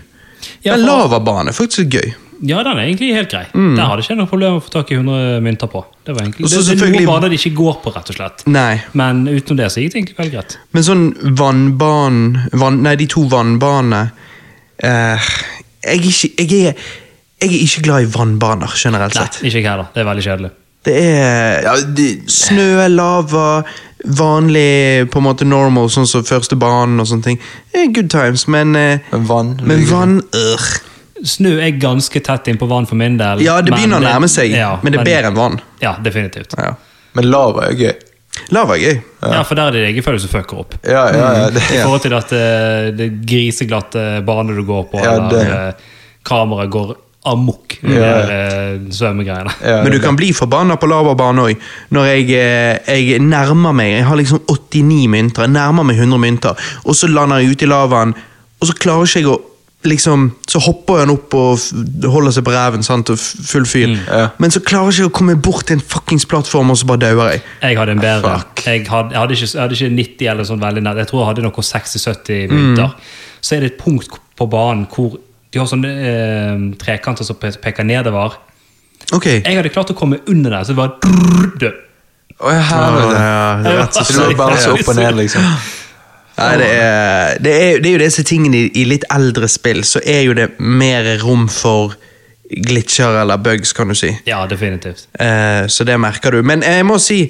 Ja, 0.65 0.73
Den 0.75 0.87
for- 0.87 1.05
lavabane 1.05 1.53
er 1.53 1.53
faktisk 1.53 1.93
gøy. 1.93 2.13
Ja, 2.41 2.63
den 2.65 2.73
er 2.79 2.87
egentlig 2.87 3.11
helt 3.13 3.29
grei. 3.29 3.43
Der 3.53 3.85
hadde 3.85 4.01
ikke 4.01 4.15
noe 4.17 4.29
problem 4.29 4.55
å 4.57 4.61
få 4.65 4.71
tak 4.73 4.89
i 4.91 4.95
100 4.97 5.41
mynter 5.45 5.69
på. 5.69 5.83
Det 6.07 6.15
var 6.15 6.23
egentlig, 6.25 6.47
Og 6.47 6.49
så 6.49 6.63
det, 6.65 6.77
det 6.79 6.87
er 6.87 6.95
noe 6.95 7.09
bader 7.11 7.29
de 7.29 7.37
ikke 7.37 7.51
går 7.59 7.75
på, 7.83 7.91
rett 7.93 8.09
og 8.09 8.17
slett. 8.17 8.41
Nei, 8.49 8.79
Men 8.97 9.27
utenom 9.29 9.59
det 9.61 9.67
så 9.73 9.83
gikk 9.83 9.93
det 9.93 9.99
egentlig 10.01 10.17
veldig 10.17 10.33
greit. 10.39 10.57
men 10.73 10.87
sånn 10.87 11.03
vannbanen 11.37 12.39
van, 12.57 12.81
Nei, 12.81 12.95
de 12.97 13.07
to 13.13 13.27
vannbanene 13.29 14.01
eh, 14.81 15.29
jeg, 15.85 16.01
jeg, 16.39 16.49
jeg 16.49 16.73
er 17.45 17.55
ikke 17.61 17.85
glad 17.85 18.07
i 18.07 18.09
vannbaner, 18.17 18.73
generelt 18.77 19.13
sett. 19.17 19.37
Nei, 19.41 19.49
ikke 19.51 19.61
jeg 19.61 19.69
heller. 19.69 19.93
Det 19.93 20.01
er 20.01 20.09
veldig 20.09 20.25
kjedelig. 20.25 20.51
Det 20.85 20.93
er 20.97 21.63
Ja, 21.67 21.73
de, 21.97 22.05
snø, 22.25 22.67
lava, 22.89 23.47
vanlig 24.17 25.09
på 25.13 25.21
en 25.21 25.27
måte 25.29 25.45
normal, 25.45 25.91
sånn 25.93 26.09
som 26.09 26.25
første 26.25 26.57
banen 26.57 26.97
og 27.01 27.09
sånne 27.09 27.27
ting. 27.27 27.41
Eh, 27.73 27.85
Good 27.93 28.09
times, 28.13 28.47
men 28.49 28.73
eh, 28.75 28.97
Men 29.13 29.27
vann 29.29 29.59
Men 29.61 29.85
vann 29.89 30.21
øh. 30.33 30.71
Snø 31.23 31.59
er 31.61 31.71
ganske 31.77 32.21
tett 32.23 32.47
inn 32.47 32.57
på 32.57 32.67
vann 32.69 32.87
for 32.89 32.95
min 32.97 33.17
del. 33.19 33.41
Ja, 33.45 33.59
det 33.61 33.73
begynner 33.75 33.99
å 34.01 34.05
nærme 34.05 34.29
seg, 34.31 34.51
ja, 34.55 34.71
men 34.81 34.93
det 34.95 35.01
er 35.01 35.05
bedre 35.05 35.27
enn 35.31 35.35
vann. 35.37 35.59
Ja, 35.83 35.95
definitivt. 36.01 36.55
Ja. 36.57 36.73
Men 37.13 37.27
lava 37.29 37.67
er 37.69 37.75
gøy. 37.77 37.93
Lava 38.55 38.77
er 38.77 38.79
gøy. 38.85 38.97
Ja, 39.21 39.43
for 39.43 39.55
der 39.59 39.67
er 39.67 39.71
det 39.75 39.83
egenfølelse 39.91 40.25
som 40.29 40.33
fucker 40.39 40.61
opp. 40.63 40.73
Ja, 40.87 41.03
ja, 41.13 41.29
ja. 41.43 41.49
Det, 41.53 41.61
I 41.75 41.81
forhold 41.83 42.01
til 42.05 42.15
at 42.17 42.29
det, 42.33 42.97
det 42.97 43.05
er 43.09 43.15
griseglatte 43.33 44.05
bane 44.25 44.55
du 44.55 44.63
går 44.65 44.85
på, 44.93 45.01
Ja, 45.03 45.17
eller 45.17 45.29
det- 45.29 45.47
eh, 45.51 45.73
kameraet 46.23 46.69
går 46.71 46.95
amok 47.25 47.75
Ja. 47.83 48.13
eh, 48.25 48.79
svømmegreiene. 48.89 49.51
ja, 49.61 49.83
Men 49.83 49.91
du 49.91 49.99
kan 49.99 50.15
bli 50.15 50.31
forbanna 50.33 50.75
på 50.81 50.87
lavabane 50.89 51.37
òg. 51.51 51.57
Når 51.91 52.05
jeg, 52.15 52.29
eh, 52.31 52.79
jeg 52.97 53.19
nærmer 53.21 53.73
meg 53.75 53.91
Jeg 53.97 54.05
har 54.05 54.15
liksom 54.17 54.39
89 54.47 55.07
mynter, 55.07 55.41
jeg 55.43 55.51
nærmer 55.51 55.83
meg 55.85 55.97
100 55.97 56.17
mynter, 56.19 56.55
og 56.85 56.95
så 56.95 57.07
lander 57.07 57.37
jeg 57.43 57.51
ute 57.51 57.63
i 57.65 57.67
lavaen, 57.69 58.15
og 58.61 58.67
så 58.67 58.73
klarer 58.73 59.05
ikke 59.05 59.21
jeg 59.21 59.25
å 59.29 59.39
liksom, 59.87 60.27
så 60.49 60.59
hopper 60.61 60.99
han 61.01 61.09
opp 61.13 61.33
og 61.33 61.59
holder 62.13 62.33
seg 62.35 62.45
på 62.45 62.53
ræven 62.53 62.83
sant, 62.85 63.09
og 63.09 63.17
full 63.19 63.65
fyr. 63.65 63.95
Ja. 64.07 64.27
Men 64.41 64.53
så 64.53 64.61
klarer 64.61 64.91
jeg 64.91 64.99
ikke 65.05 65.09
å 65.11 65.15
komme 65.21 65.35
bort 65.41 65.65
til 65.69 65.79
en 65.79 65.83
fuckings 65.93 66.25
plattform, 66.29 66.69
og 66.73 66.77
så 66.81 66.85
bare 66.89 67.01
dauer 67.07 67.31
jeg. 67.33 67.41
Jeg 67.63 67.79
hadde 67.79 67.95
en 67.97 68.03
bedre. 68.03 68.35
Fuck. 68.43 68.63
Jeg 68.67 68.85
hadde, 68.89 69.15
jeg, 69.15 69.19
hadde 69.23 69.37
ikke, 69.39 69.49
jeg 69.53 69.61
hadde 69.63 69.79
ikke 69.79 69.91
90 69.97 70.31
eller 70.35 70.49
sånn 70.51 70.61
veldig 70.61 70.83
nær. 70.85 71.01
Jeg 71.01 71.09
tror 71.11 71.23
jeg 71.23 71.29
hadde 71.31 71.47
noe 71.47 71.65
60-70 71.71 72.53
mynter. 72.53 72.95
Så 73.41 73.55
er 73.57 73.65
det 73.65 73.71
et 73.73 73.79
punkt 73.81 74.19
på 74.37 74.47
banen 74.51 74.85
hvor 74.93 75.17
de 75.51 75.59
har 75.59 75.67
sånne 75.67 75.89
eh, 75.91 76.65
trekanter 76.79 77.27
som 77.27 77.35
pe- 77.41 77.57
peker 77.59 77.83
nedover. 77.89 78.37
Okay. 79.11 79.41
Jeg 79.43 79.57
hadde 79.57 79.71
klart 79.73 79.89
å 79.91 79.97
komme 79.97 80.21
under 80.31 80.53
der, 80.53 80.63
så 80.63 80.71
det 80.75 80.79
var 80.79 80.93
drrrr, 81.03 81.49
død. 81.59 81.79
Å, 82.41 82.51
ja, 82.55 82.61
det 82.61 83.01
Ja, 83.17 83.41
det 83.61 83.71
er 83.73 83.79
rett 83.81 83.97
og 83.99 84.07
slett. 84.13 84.29
du 84.31 84.37
bare 84.39 84.61
så 84.61 84.71
opp 84.77 84.87
og 84.93 84.95
ned, 85.01 85.17
liksom. 85.19 85.49
Nei, 86.37 86.53
det, 86.57 86.69
er, 86.73 87.41
det, 87.43 87.51
er, 87.51 87.81
det 87.83 87.89
er 87.89 87.97
jo 87.97 88.03
disse 88.05 88.23
tingene 88.27 88.63
i, 88.63 88.69
i 88.81 88.85
litt 88.87 89.05
eldre 89.13 89.49
spill, 89.51 89.83
så 89.87 90.01
er 90.05 90.23
jo 90.25 90.35
det 90.37 90.53
mer 90.59 91.09
rom 91.21 91.47
for 91.51 91.97
glitcher 92.51 93.21
eller 93.21 93.37
bugs, 93.37 93.73
kan 93.73 93.91
du 93.91 93.95
si. 93.95 94.11
Ja, 94.27 94.43
definitivt. 94.49 95.07
Eh, 95.19 95.67
så 95.67 95.87
det 95.87 95.99
merker 95.99 96.35
du. 96.35 96.41
Men 96.43 96.63
jeg 96.65 96.85
må 96.87 96.97
si, 96.99 97.25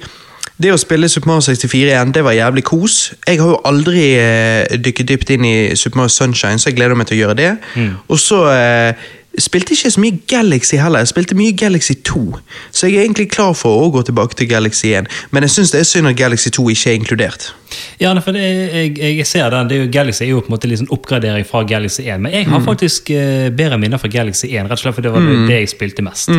det 0.61 0.73
å 0.73 0.79
spille 0.81 1.09
Super 1.09 1.31
Mario 1.31 1.45
64 1.45 1.91
igjen, 1.91 2.13
det 2.13 2.23
var 2.25 2.37
jævlig 2.37 2.63
kos. 2.67 2.99
Jeg 3.27 3.41
har 3.41 3.53
jo 3.53 3.59
aldri 3.67 4.05
eh, 4.17 4.77
dykket 4.81 5.09
dypt 5.13 5.33
inn 5.35 5.45
i 5.45 5.55
Super 5.75 6.01
Mario 6.01 6.13
Sunshine, 6.13 6.61
så 6.61 6.69
jeg 6.69 6.79
gleder 6.79 6.97
meg 6.97 7.09
til 7.09 7.19
å 7.19 7.21
gjøre 7.23 7.37
det. 7.39 7.51
Og 8.07 8.21
så 8.21 8.43
eh, 8.53 9.09
spilte 9.39 9.75
ikke 9.75 9.91
så 9.91 10.01
mye 10.03 10.17
Galaxy 10.27 10.75
heller, 10.75 10.99
jeg 10.99 11.11
spilte 11.11 11.37
mye 11.39 11.55
Galaxy 11.57 11.93
2. 12.07 12.23
Så 12.71 12.87
jeg 12.87 12.97
er 12.97 13.05
egentlig 13.05 13.29
klar 13.31 13.53
for 13.55 13.85
å 13.85 13.91
gå 13.93 14.03
tilbake 14.07 14.35
til 14.35 14.49
Galaxy 14.51 14.91
1. 14.91 15.07
Men 15.31 15.47
jeg 15.47 15.53
syns 15.55 15.71
det 15.71 15.79
er 15.81 15.87
synd 15.87 16.11
at 16.11 16.17
Galaxy 16.19 16.51
2 16.51 16.65
ikke 16.73 16.91
er 16.91 16.99
inkludert. 16.99 17.47
Ja, 18.01 18.11
for 18.19 18.35
det, 18.35 18.43
jeg, 18.43 18.97
jeg 18.99 19.27
ser 19.27 19.49
den. 19.53 19.69
Det 19.69 19.77
er 19.77 19.85
jo, 19.85 19.91
Galaxy 19.93 20.25
er 20.25 20.33
jo 20.33 20.41
på 20.43 20.51
en 20.51 20.55
måte 20.57 20.71
sånn 20.81 20.91
oppgradering 20.91 21.47
fra 21.47 21.63
Galaxy 21.67 22.03
1. 22.07 22.25
Men 22.25 22.35
jeg 22.35 22.49
har 22.51 22.65
faktisk 22.65 23.13
uh, 23.15 23.47
bedre 23.55 23.79
minner 23.79 24.01
fra 24.01 24.11
Galaxy 24.11 24.51
1, 24.51 24.67
rett 24.67 24.79
og 24.79 24.83
slett 24.83 24.99
for 24.99 25.07
det 25.07 25.13
var 25.15 25.23
det 25.47 25.61
jeg 25.61 25.71
spilte 25.71 26.03
mest. 26.05 26.33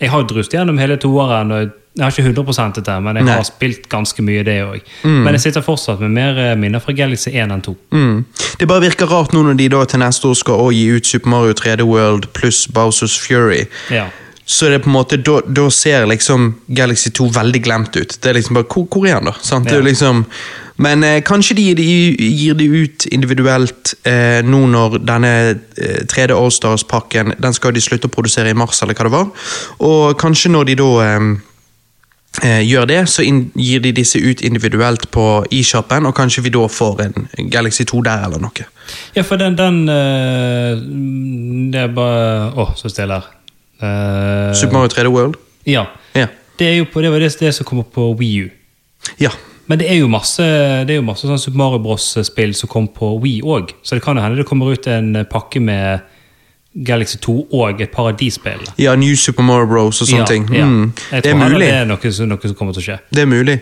Jeg 0.00 0.12
har 0.12 0.30
drust 0.30 0.54
gjennom 0.54 0.78
hele 0.78 1.00
toåren. 1.02 1.52
og 1.56 1.74
Jeg 1.96 2.04
har 2.04 2.12
ikke 2.12 2.28
100% 2.28 2.80
det, 2.84 2.94
men 3.02 3.16
jeg 3.16 3.24
Nei. 3.24 3.34
har 3.38 3.44
spilt 3.48 3.86
ganske 3.88 4.20
mye 4.22 4.42
det 4.44 4.58
òg. 4.66 4.80
Men 5.04 5.32
jeg 5.32 5.40
sitter 5.46 5.64
fortsatt 5.64 6.00
med 6.04 6.10
mer 6.12 6.56
minner 6.60 6.82
fra 6.84 6.92
Galaxy 6.92 7.30
1 7.32 7.54
enn 7.54 7.62
2. 7.64 7.72
Mm. 7.96 8.18
Det 8.60 8.68
bare 8.68 8.84
virker 8.84 9.08
rart 9.08 9.32
nå 9.32 9.40
når 9.46 9.56
de 9.56 9.68
da 9.72 9.80
til 9.88 10.02
neste 10.04 10.28
år 10.28 10.36
skal 10.36 10.68
gi 10.76 10.84
ut 10.92 11.06
Super 11.08 11.32
Mario 11.32 11.54
3D 11.56 11.86
World 11.88 12.28
pluss 12.36 12.66
Bowsers 12.68 13.16
Fury. 13.18 13.62
Ja. 13.90 14.10
Så 14.46 14.68
det 14.68 14.74
er 14.78 14.84
på 14.84 14.90
en 14.92 14.94
måte, 14.94 15.16
da, 15.16 15.40
da 15.48 15.64
ser 15.74 16.04
liksom 16.06 16.52
Galaxy 16.68 17.10
2 17.16 17.30
veldig 17.34 17.62
glemt 17.64 17.96
ut. 17.96 18.18
Det 18.22 18.28
er 18.30 18.36
liksom 18.38 18.54
bare, 18.60 18.68
Hvor, 18.70 18.84
hvor 18.92 19.08
er 19.08 19.16
han, 19.16 19.24
da? 19.24 19.32
Sant? 19.42 19.66
Det 19.68 19.80
Ja. 19.80 19.82
liksom, 19.88 20.20
men 20.76 21.02
eh, 21.02 21.22
kanskje 21.24 21.56
de, 21.56 21.64
de 21.74 21.86
gir 22.20 22.54
det 22.54 22.68
ut 22.68 23.06
individuelt 23.10 23.94
eh, 24.06 24.44
nå 24.44 24.66
når 24.70 24.98
denne 25.08 25.32
eh, 25.80 26.04
3D 26.06 26.36
Allstars-pakken 26.36 27.32
Den 27.40 27.56
skal 27.56 27.72
de 27.72 27.80
slutte 27.80 28.06
å 28.06 28.12
produsere 28.12 28.52
i 28.52 28.54
mars, 28.54 28.82
eller 28.84 28.94
hva 28.94 29.08
det 29.08 29.14
var. 29.16 29.26
Og 29.80 30.18
kanskje 30.20 30.52
når 30.52 30.68
de 30.70 30.74
da 30.84 30.90
eh, 31.08 31.28
gjør 32.42 32.86
det, 32.90 32.98
så 33.08 33.24
gir 33.24 33.80
de 33.80 33.92
disse 33.96 34.20
ut 34.20 34.42
individuelt 34.44 35.08
på 35.14 35.44
e-shoppen, 35.50 36.06
og 36.06 36.14
kanskje 36.16 36.44
vi 36.44 36.52
da 36.54 36.66
får 36.68 37.02
en 37.06 37.50
Galaxy 37.50 37.86
2 37.88 38.02
der, 38.06 38.26
eller 38.26 38.42
noe. 38.42 38.66
Ja, 39.16 39.24
for 39.26 39.40
den, 39.40 39.56
den 39.58 39.88
eh, 39.90 40.76
Det 41.72 41.80
er 41.80 41.88
bare 41.90 42.52
Å, 42.54 42.68
så 42.78 42.90
stille 42.92 43.18
her. 43.18 43.32
Uh, 43.76 44.54
Super 44.56 44.78
Mario 44.78 44.92
3D 44.92 45.10
World? 45.12 45.40
Ja. 45.68 45.84
Ja. 46.14 46.28
Det, 46.56 46.68
er 46.68 46.78
jo 46.78 46.86
på, 46.92 47.02
det 47.04 47.10
var 47.12 47.20
det, 47.20 47.34
det 47.40 47.52
som 47.52 47.66
kommer 47.68 47.88
på 47.92 48.12
Wii 48.20 48.46
U. 48.46 48.48
ja. 49.20 49.34
Men 49.66 49.80
det 49.80 49.88
er 49.90 49.96
jo 49.98 50.06
masse, 50.06 50.44
det 50.86 50.94
jo 50.94 51.02
masse 51.02 51.26
sånn 51.26 51.40
Super 51.42 51.58
Mario 51.58 51.80
Bros-spill 51.82 52.52
som 52.54 52.70
kom 52.70 52.86
på 52.94 53.16
Wii 53.18 53.40
òg. 53.42 53.72
Så 53.82 53.96
det 53.98 54.04
kan 54.04 54.14
jo 54.14 54.22
hende 54.22 54.38
det 54.38 54.46
kommer 54.46 54.70
ut 54.70 54.86
en 54.86 55.24
pakke 55.26 55.58
med 55.58 56.04
Galaxy 56.84 57.16
2 57.24 57.36
og 57.52 57.80
et 57.80 57.90
par 57.90 58.10
av 58.10 58.18
de 58.20 58.28
spillene. 58.30 58.68
Ja, 58.78 58.94
New 58.96 59.14
Super 59.16 59.42
Mario 59.46 59.66
Bros 59.70 60.02
og 60.02 60.08
sånne 60.10 60.24
Ja, 60.24 60.26
ting. 60.28 60.44
Mm. 60.50 60.92
Det 61.22 61.30
er 61.32 61.34
mulig. 61.40 61.66
det 61.66 61.72
er 61.74 61.88
noe, 61.88 61.98
noe 62.28 62.48
som 62.50 62.54
kommer 62.58 62.76
til 62.76 62.82
å 62.82 62.86
skje. 62.90 62.98
Det 63.10 63.22
er 63.24 63.30
mulig. 63.30 63.56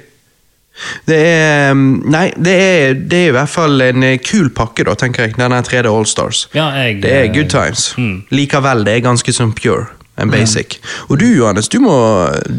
Det 1.06 1.16
er 1.23 1.71
um, 1.71 2.02
Nei, 2.11 2.33
det 2.35 2.54
er, 2.59 2.94
det 2.99 3.18
er 3.18 3.28
i 3.28 3.35
hvert 3.37 3.50
fall 3.52 3.80
en 3.85 4.02
eh, 4.02 4.16
kul 4.18 4.49
pakke, 4.50 4.83
da, 4.88 4.97
tenker 4.99 5.28
jeg. 5.28 5.37
Denne 5.38 5.61
3D 5.62 5.87
Allstars. 5.87 6.49
Ja, 6.56 6.73
jeg, 6.83 6.99
Det 7.04 7.12
er 7.12 7.28
eh, 7.28 7.33
good 7.35 7.50
times. 7.52 7.92
mm. 7.99 8.25
Likevel, 8.35 8.83
det 8.87 8.97
er 8.97 9.04
ganske 9.06 9.33
som 9.37 9.52
pure 9.54 9.87
and 10.16 10.30
basic. 10.30 10.78
Og 11.11 11.18
du, 11.18 11.25
Johannes, 11.26 11.68
du 11.68 11.80
må, 11.80 11.94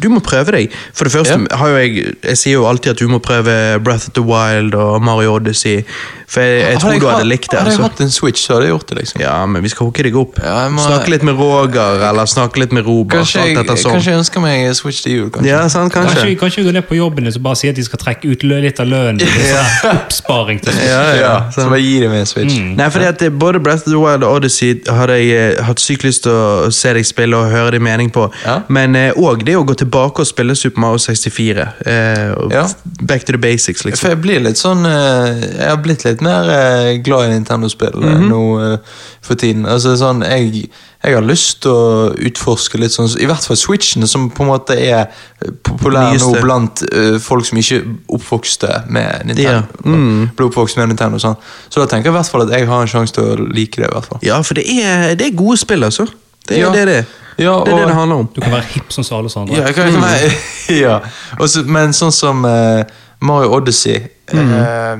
du 0.01 0.09
må 0.09 0.19
prøve 0.19 0.51
deg. 0.51 0.73
For 0.93 1.05
det 1.07 1.13
første 1.13 1.37
Ja. 1.49 1.55
har 1.57 1.69
jo 1.69 1.75
jeg 1.75 2.15
Jeg 2.23 2.37
sier 2.37 2.53
jo 2.59 2.65
alltid 2.67 2.91
at 2.91 2.97
du 2.99 3.07
må 3.07 3.19
prøve 3.19 3.79
Breath 3.83 4.07
of 4.09 4.13
the 4.13 4.21
Wild 4.21 4.73
og 4.75 5.01
Mario 5.01 5.35
Odyssey, 5.35 5.83
for 6.27 6.41
jeg, 6.41 6.61
jeg 6.73 6.79
tror 6.81 6.99
du 6.99 7.07
hadde 7.07 7.27
likt 7.29 7.51
det. 7.51 7.59
Hadde 7.59 7.71
jeg 7.71 7.79
Altså. 7.79 7.89
hatt 7.89 8.01
en 8.01 8.09
Switch, 8.11 8.41
så 8.45 8.53
hadde 8.55 8.65
jeg 8.67 8.73
gjort 8.73 8.89
det, 8.89 8.97
liksom. 8.97 9.21
Ja, 9.21 9.45
men 9.45 9.63
vi 9.63 9.69
skal 9.69 9.85
hooke 9.87 10.03
deg 10.03 10.15
opp. 10.15 10.39
Ja, 10.43 10.67
må- 10.69 10.81
Snakke 10.85 11.09
litt 11.13 11.23
med 11.23 11.35
Roger, 11.39 12.01
eller 12.09 12.25
snakke 12.25 12.57
litt 12.59 12.71
med 12.73 12.85
Robert. 12.85 13.19
Kanskje 13.21 13.45
jeg, 13.45 13.55
sånn. 13.77 13.93
kanskje 13.93 14.11
jeg 14.11 14.19
ønsker 14.19 14.41
meg 14.41 14.75
Switch 14.75 15.01
til 15.03 15.11
jul, 15.13 15.29
kanskje. 15.29 15.47
Ja, 15.49 15.67
sant, 15.69 15.93
Kanskje, 15.93 16.15
kanskje. 16.25 16.39
kanskje 16.39 16.55
vi 16.57 16.63
går 16.69 16.73
ned 16.73 16.87
på 16.89 16.95
jobben 16.97 17.27
og 17.27 17.41
bare 17.43 17.55
sier 17.55 17.69
at 17.69 17.75
de 17.75 17.83
skal 17.83 17.99
trekke 17.99 18.31
ut 18.31 18.43
litt 18.43 18.79
av 18.79 18.87
lønnen. 18.87 19.19
Sånn 19.21 19.95
oppsparing 20.01 20.59
til 20.61 20.73
Switch. 20.73 20.87
Ja, 20.89 21.03
ja, 21.13 21.21
Ja, 21.25 21.49
så 21.51 21.69
bare 21.69 21.81
gi 21.81 21.99
dem 22.01 22.11
en 22.11 22.25
Switch. 22.25 22.57
Nei, 22.59 22.89
fordi 22.89 23.05
at 23.05 23.23
Både 23.39 23.59
Breath 23.63 23.83
of 23.87 23.91
the 23.93 23.99
Wild 23.99 24.23
og 24.23 24.35
Odyssey 24.41 24.81
hadde 24.87 25.15
jeg 25.19 25.57
eh, 25.57 25.63
hatt 25.63 25.79
sykt 25.79 26.03
lyst 26.03 26.23
til 26.23 26.31
å 26.31 26.71
se 26.73 26.93
deg 26.93 27.05
spille 27.05 27.35
og 27.37 27.44
høre 27.51 27.75
din 27.75 27.83
mening 27.83 28.11
på. 28.13 28.27
Ja. 28.45 28.61
Men 28.67 28.95
òg 28.95 29.45
det 29.45 29.57
å 29.57 29.65
gå 29.67 29.75
tilbake 29.79 30.23
og 30.23 30.29
spille 30.29 30.55
Super 30.55 30.81
Mario 30.81 31.01
64. 31.01 31.69
Eh, 31.85 32.33
Ja. 32.51 32.67
Back 33.01 33.25
to 33.25 33.31
the 33.31 33.37
basics, 33.37 33.81
For 33.81 33.89
liksom. 33.89 34.09
jeg 34.09 34.21
blir 34.21 34.39
litt 34.43 34.59
sånn 34.59 34.85
eh, 34.85 35.45
Jeg 35.59 35.69
har 35.69 35.77
blitt 35.83 36.05
litt 36.05 36.21
mer 36.25 36.49
eh, 36.49 36.97
glad 37.03 37.29
i 37.29 37.33
Nintendo-spill 37.33 37.95
mm 37.95 38.09
-hmm. 38.09 38.27
nå 38.29 38.73
eh, 38.73 38.77
for 39.21 39.35
tiden. 39.35 39.65
Altså 39.65 39.95
sånn, 39.97 40.21
jeg, 40.21 40.69
jeg 41.03 41.13
har 41.13 41.21
lyst 41.21 41.61
til 41.61 41.71
å 41.71 42.13
utforske 42.13 42.77
litt 42.77 42.91
sånn 42.91 43.09
I 43.19 43.25
hvert 43.25 43.45
fall 43.45 43.57
Switchen, 43.57 44.07
som 44.07 44.29
på 44.29 44.43
en 44.43 44.49
måte 44.49 44.73
er 44.73 45.07
eh, 45.41 45.51
populær 45.63 46.13
nå 46.19 46.31
blant 46.41 46.83
uh, 46.93 47.19
folk 47.19 47.45
som 47.45 47.57
ikke 47.57 47.83
oppvokste 48.07 48.83
med 48.89 49.25
Nintendo. 49.25 49.63
Ja, 49.63 49.63
mm. 49.85 50.29
Ble 50.37 50.45
oppvokst 50.45 50.77
med 50.77 50.87
Nintendo 50.87 51.19
sånn. 51.19 51.35
Så 51.69 51.79
da 51.79 51.85
tenker 51.85 52.09
jeg 52.09 52.15
i 52.15 52.17
hvert 52.17 52.31
fall 52.31 52.45
at 52.47 52.53
jeg 52.59 52.67
har 52.67 52.81
en 52.81 52.87
sjanse 52.87 53.13
til 53.13 53.23
å 53.23 53.35
like 53.35 53.81
det. 53.81 53.89
i 53.89 53.93
hvert 53.93 54.05
fall 54.05 54.19
Ja, 54.21 54.41
for 54.41 54.53
det 54.53 54.65
er, 54.69 55.15
det 55.15 55.27
er 55.27 55.35
gode 55.37 55.57
spill, 55.57 55.83
altså. 55.83 56.07
Det 56.47 56.57
er 56.57 56.61
Ja. 56.61 56.71
det 56.73 56.87
det 56.87 56.95
er. 56.97 57.03
Ja, 57.37 57.43
Det 57.43 57.47
er 57.59 57.63
det 57.65 57.73
og- 57.73 57.87
det 57.87 57.95
handler 57.95 58.15
om. 58.15 58.27
Du 58.35 58.41
kan 58.41 58.51
være 58.51 58.63
hipp 58.69 58.91
som 58.91 59.03
alle 59.17 59.25
oss 59.25 59.35
andre. 59.35 59.55
Ja, 59.55 59.65
jeg 59.65 59.75
kan, 59.75 59.93
Mm. 59.93 60.03
ja. 60.85 60.99
Også, 61.39 61.63
men 61.65 61.93
sånn 61.93 62.11
som 62.11 62.45
uh, 62.45 62.83
Mario 63.21 63.53
Odyssey 63.55 63.99
Mm. 64.33 64.53
uh, 64.53 64.97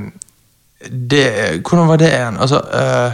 det, 1.10 1.62
Hvordan 1.64 1.88
var 1.88 1.98
det 1.98 2.12
igjen? 2.14 2.38
Altså 2.40 2.60
uh, 2.74 3.14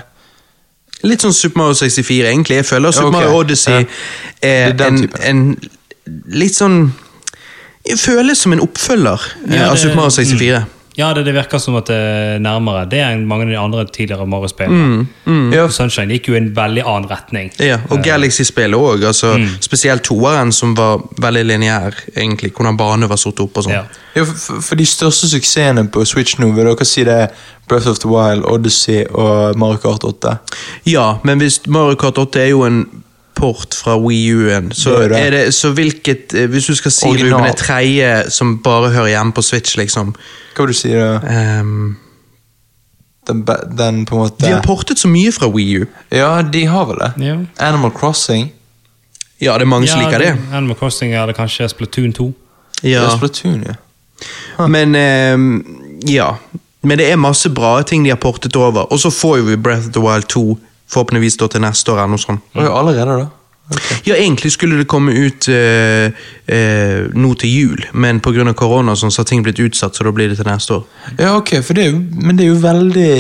Litt 1.04 1.22
sånn 1.22 1.34
Super 1.34 1.58
Mario 1.58 1.74
64, 1.74 2.28
egentlig. 2.30 2.56
Jeg 2.56 2.66
føler 2.66 2.92
Super 2.92 3.08
okay. 3.08 3.20
Mario 3.22 3.38
Odyssey 3.40 3.74
ja. 3.74 3.84
er 4.42 4.74
er 4.74 4.88
en, 4.88 5.10
en 5.24 5.58
litt 6.28 6.56
sånn 6.56 6.94
føles 7.98 8.38
som 8.38 8.54
en 8.54 8.60
oppfølger 8.62 9.22
eh, 9.50 9.56
Ja, 9.56 9.70
av 9.72 9.78
Super 9.78 9.96
Mario 9.96 10.10
64. 10.10 10.66
Ja, 10.98 11.14
det, 11.14 11.24
det 11.24 11.32
virker 11.34 11.58
som 11.58 11.76
at 11.80 11.88
det 11.88 11.96
er 11.96 12.40
nærmere. 12.44 12.84
Det 12.92 13.00
er 13.00 13.14
enn 13.16 13.22
mange 13.28 13.46
av 13.46 13.50
de 13.54 13.58
andre 13.60 13.86
tidligere 13.88 14.26
Mario-spillene. 14.28 15.06
ja, 15.56 15.68
Sunshine 15.72 16.18
gikk 16.18 16.28
jo 16.28 16.36
i 16.36 16.38
en 16.42 16.50
veldig 16.56 16.84
annen 16.84 17.08
retning. 17.10 17.52
Ja, 17.64 17.78
og 17.90 18.04
Galaxy-spillet 18.04 18.76
òg. 18.78 19.06
Altså, 19.08 19.32
Mm. 19.38 19.48
Spesielt 19.64 20.04
toeren, 20.04 20.52
som 20.52 20.76
var 20.76 21.00
veldig 21.22 21.46
lineær. 21.46 21.96
egentlig, 22.16 22.52
Hvordan 22.52 22.78
bane 22.78 23.08
var 23.10 23.16
satt 23.18 23.40
opp 23.40 23.58
og 23.58 23.64
sånn. 23.64 23.74
Ja. 23.74 23.84
ja 24.16 24.24
for, 24.26 24.62
for 24.62 24.76
de 24.76 24.86
største 24.86 25.30
suksessene 25.32 25.88
på 25.90 26.04
Switch 26.06 26.36
nå, 26.40 26.52
vil 26.56 26.66
dere 26.66 26.86
si 26.86 27.04
det 27.04 27.14
er 27.14 27.28
Breath 27.70 27.88
of 27.88 28.00
the 28.00 28.10
Wild, 28.10 28.44
Odyssey 28.46 29.06
og 29.14 29.56
Mario 29.58 29.78
Kart 29.78 30.04
8? 30.04 30.38
Ja, 30.86 31.18
men 31.24 31.40
hvis 31.40 31.62
Mario 31.68 31.96
Kart 31.96 32.18
8 32.20 32.42
er 32.44 32.50
jo 32.52 32.64
en 32.68 32.86
port 33.36 33.76
fra 33.76 33.96
Wii 33.98 34.34
U-en, 34.36 34.72
så 34.72 34.96
er 35.02 35.32
det. 35.32 35.54
så 35.56 35.72
hvilket 35.74 36.34
eh, 36.34 36.50
Hvis 36.50 36.66
du 36.66 36.76
skal 36.76 36.92
si 36.92 37.08
Original. 37.08 37.34
Ruben, 37.40 37.50
er 37.50 37.58
tredje 37.58 38.30
som 38.30 38.58
bare 38.64 38.90
hører 38.92 39.08
hjemme 39.16 39.34
på 39.34 39.42
Switch, 39.42 39.78
liksom 39.78 40.16
Hva 40.56 40.66
vil 40.66 40.74
du 40.74 40.78
si? 40.78 40.92
da? 40.94 41.20
Um, 41.62 41.98
Den, 43.28 43.44
den 43.78 44.06
på 44.06 44.16
en 44.16 44.22
måte 44.22 44.46
De 44.46 44.52
har 44.54 44.64
portet 44.66 45.00
så 45.00 45.08
mye 45.08 45.32
fra 45.32 45.48
Wii 45.48 45.82
U. 45.82 45.86
Ja, 46.12 46.42
de 46.42 46.66
har 46.66 46.86
vel 46.90 46.98
det. 47.00 47.12
Ja. 47.26 47.36
Animal 47.68 47.92
Crossing. 47.92 48.52
Ja, 49.42 49.54
det 49.58 49.62
er 49.62 49.70
mange 49.70 49.88
som 49.88 50.02
liker 50.02 50.20
det. 50.20 50.34
Animal 50.54 50.76
Crossing 50.78 51.14
eller 51.14 51.34
kanskje 51.34 51.70
Splatoon 51.70 52.14
2. 52.14 52.34
Ja. 52.84 52.90
Ja. 52.90 53.10
Splatoon, 53.18 53.64
ja. 53.68 54.68
Men 54.68 54.96
um, 54.96 55.78
ja. 56.10 56.34
Men 56.84 56.98
det 56.98 57.12
er 57.12 57.16
masse 57.22 57.50
bra 57.50 57.82
ting 57.86 58.04
de 58.04 58.10
har 58.10 58.18
portet 58.22 58.56
over. 58.56 58.90
Og 58.92 59.00
så 59.00 59.10
får 59.10 59.38
jo 59.38 59.44
vi 59.44 59.56
Breath 59.56 59.88
of 59.88 59.94
the 59.94 60.02
Wild 60.02 60.28
2 60.28 60.58
forhåpentligvis 60.92 61.40
da 61.42 61.48
til 61.52 61.64
neste 61.64 61.94
år. 61.94 62.04
eller 62.04 62.16
noe 62.16 62.26
sånt. 62.26 62.44
Og 62.56 62.66
ja, 62.66 62.74
allerede, 62.80 63.22
da? 63.24 63.30
Okay. 63.72 63.98
Ja, 64.04 64.16
egentlig 64.16 64.52
skulle 64.52 64.78
det 64.78 64.88
komme 64.92 65.14
ut 65.16 65.48
eh, 65.48 66.12
eh, 66.52 67.06
nå 67.16 67.30
til 67.40 67.52
jul, 67.52 67.86
men 67.94 68.20
pga. 68.20 68.44
korona 68.58 68.96
sånn, 69.00 69.14
så 69.14 69.22
har 69.22 69.30
ting 69.30 69.44
blitt 69.46 69.62
utsatt, 69.64 69.96
så 69.96 70.04
da 70.04 70.12
blir 70.12 70.28
det 70.28 70.40
til 70.42 70.50
neste 70.50 70.76
år. 70.76 70.84
Ja, 71.16 71.32
ok, 71.38 71.54
det 71.78 71.86
jo, 71.88 72.02
men 72.12 72.36
det 72.36 72.46
er 72.46 72.52
jo 72.52 72.60
veldig 72.60 73.14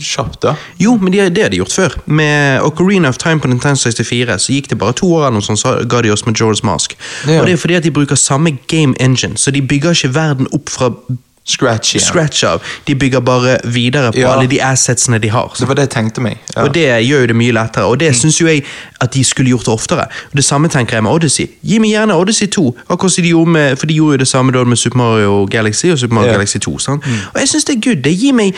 kjapt, 0.00 0.40
da. 0.46 0.54
Jo, 0.80 0.96
men 0.96 1.12
det, 1.12 1.28
det 1.36 1.44
har 1.44 1.52
de 1.52 1.60
gjort 1.60 1.76
før. 1.76 1.98
Med 2.06 2.64
Ocarina 2.64 3.12
of 3.12 3.20
Time 3.20 3.44
på 3.44 3.50
Nintendo 3.52 3.76
64 3.82 4.38
så 4.40 4.56
gikk 4.56 4.70
det 4.72 4.80
bare 4.80 4.96
to 4.96 5.10
år, 5.18 5.28
noe 5.34 5.44
sånt, 5.44 5.60
så 5.60 5.76
ga 5.84 6.00
de 6.06 6.14
oss 6.14 6.24
Majora's 6.24 6.64
Mask. 6.64 6.96
Ja. 7.26 7.42
Og 7.42 7.50
det 7.50 7.58
er 7.58 7.60
fordi 7.60 7.80
at 7.82 7.84
de 7.84 7.92
bruker 7.92 8.16
samme 8.16 8.56
game 8.72 8.96
engine, 9.00 9.36
så 9.36 9.52
de 9.52 9.60
bygger 9.60 9.98
ikke 9.98 10.14
verden 10.16 10.48
opp 10.56 10.72
fra 10.72 10.94
scratch 11.44 11.94
igjen. 11.94 12.06
scratch 12.06 12.44
av. 12.44 12.62
De 12.86 12.94
bygger 12.94 13.20
bare 13.20 13.58
videre 13.64 14.12
på 14.12 14.18
Ja. 14.18 14.32
alle 14.36 14.46
de 14.50 14.58
assetsene 14.62 15.18
de 15.18 15.28
har. 15.30 15.52
Det 15.58 15.68
var 15.68 15.74
det 15.74 15.82
jeg 15.82 15.90
tenkte 15.90 16.20
meg. 16.20 16.38
Ja. 16.56 16.62
Og 16.62 16.74
det 16.74 16.86
gjør 17.08 17.20
jo 17.20 17.26
det 17.26 17.36
mye 17.36 17.52
lettere, 17.52 17.84
og 17.84 17.98
det 18.00 18.14
syns 18.16 18.38
jo 18.40 18.46
jeg 18.46 18.64
at 19.00 19.12
de 19.14 19.24
skulle 19.24 19.50
gjort 19.50 19.68
oftere. 19.68 20.00
Og 20.30 20.36
Det 20.36 20.44
samme 20.44 20.68
tenker 20.68 20.96
jeg 20.96 21.02
med 21.02 21.10
Odyssey. 21.12 21.46
Gi 21.64 21.78
meg 21.78 21.90
gjerne 21.90 22.14
Odyssey 22.14 22.46
2, 22.46 22.76
akkurat 22.90 23.12
som 23.12 23.24
de 23.24 23.46
med, 23.46 23.76
for 23.78 23.86
de 23.86 23.94
gjorde 23.94 24.12
jo 24.12 24.16
det 24.18 24.28
samme 24.28 24.52
da 24.52 24.64
med 24.64 24.76
Super 24.76 24.96
Mario 24.96 25.46
Galaxy 25.50 25.86
og 25.86 25.98
Super 25.98 26.14
Mario 26.14 26.26
Ja. 26.28 26.32
Galaxy 26.34 26.56
2. 26.58 26.78
Sant? 26.78 27.04
Og 27.34 27.40
jeg 27.40 27.48
syns 27.48 27.64
det 27.64 27.76
er 27.76 27.80
good. 27.80 28.02
Det 28.04 28.18
gir 28.20 28.32
meg 28.32 28.54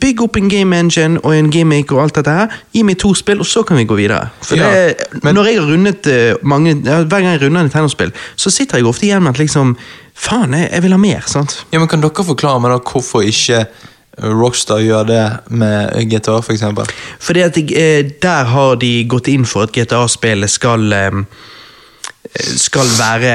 Bygg 0.00 0.20
opp 0.22 0.36
en 0.36 0.48
game 0.48 0.72
engine 0.78 1.18
og 1.24 1.34
en 1.38 1.50
gimmick 1.50 1.92
og 1.92 2.02
alt 2.02 2.14
dette 2.14 2.30
her. 2.30 2.46
Gi 2.74 2.82
meg 2.82 2.98
to 2.98 3.14
spill, 3.14 3.38
og 3.40 3.46
så 3.46 3.62
kan 3.66 3.76
vi 3.76 3.84
gå 3.84 3.94
videre. 3.96 4.28
For 4.42 4.56
Ja, 4.56 4.70
det, 4.86 4.96
men- 5.22 5.34
når 5.34 5.44
jeg 5.44 5.60
har 5.60 5.66
rundet 5.72 6.06
eh, 6.06 6.34
mange 6.42 6.74
Hver 6.74 7.08
gang 7.08 7.24
jeg 7.24 7.42
runder 7.42 7.62
Nintendo-spill, 7.62 8.12
så 8.36 8.50
sitter 8.50 8.76
jeg 8.78 8.86
ofte 8.86 9.02
igjen 9.06 9.22
med 9.22 9.30
at 9.34 9.38
liksom 9.38 9.76
Faen, 10.14 10.54
jeg, 10.54 10.70
jeg 10.70 10.84
vil 10.84 10.94
ha 10.94 11.00
mer. 11.00 11.26
sant? 11.26 11.58
Ja, 11.72 11.80
men 11.82 11.90
Kan 11.90 12.04
dere 12.04 12.26
forklare 12.26 12.62
meg 12.62 12.74
da 12.74 12.78
hvorfor 12.78 13.26
ikke 13.26 13.64
eh, 13.64 14.30
Rockstar 14.30 14.84
gjør 14.84 15.08
det 15.10 15.24
med 15.50 15.98
GTA, 16.12 16.38
for 16.40 16.54
eksempel? 16.54 16.86
Fordi 17.18 17.42
at 17.44 17.58
eh, 17.64 18.12
der 18.22 18.52
har 18.54 18.78
de 18.80 18.92
gått 19.10 19.28
inn 19.32 19.46
for 19.48 19.66
at 19.66 19.74
GTA-spillet 19.74 20.54
skal 20.54 20.86
eh, 20.94 21.20
skal 22.34 22.88
være 22.98 23.34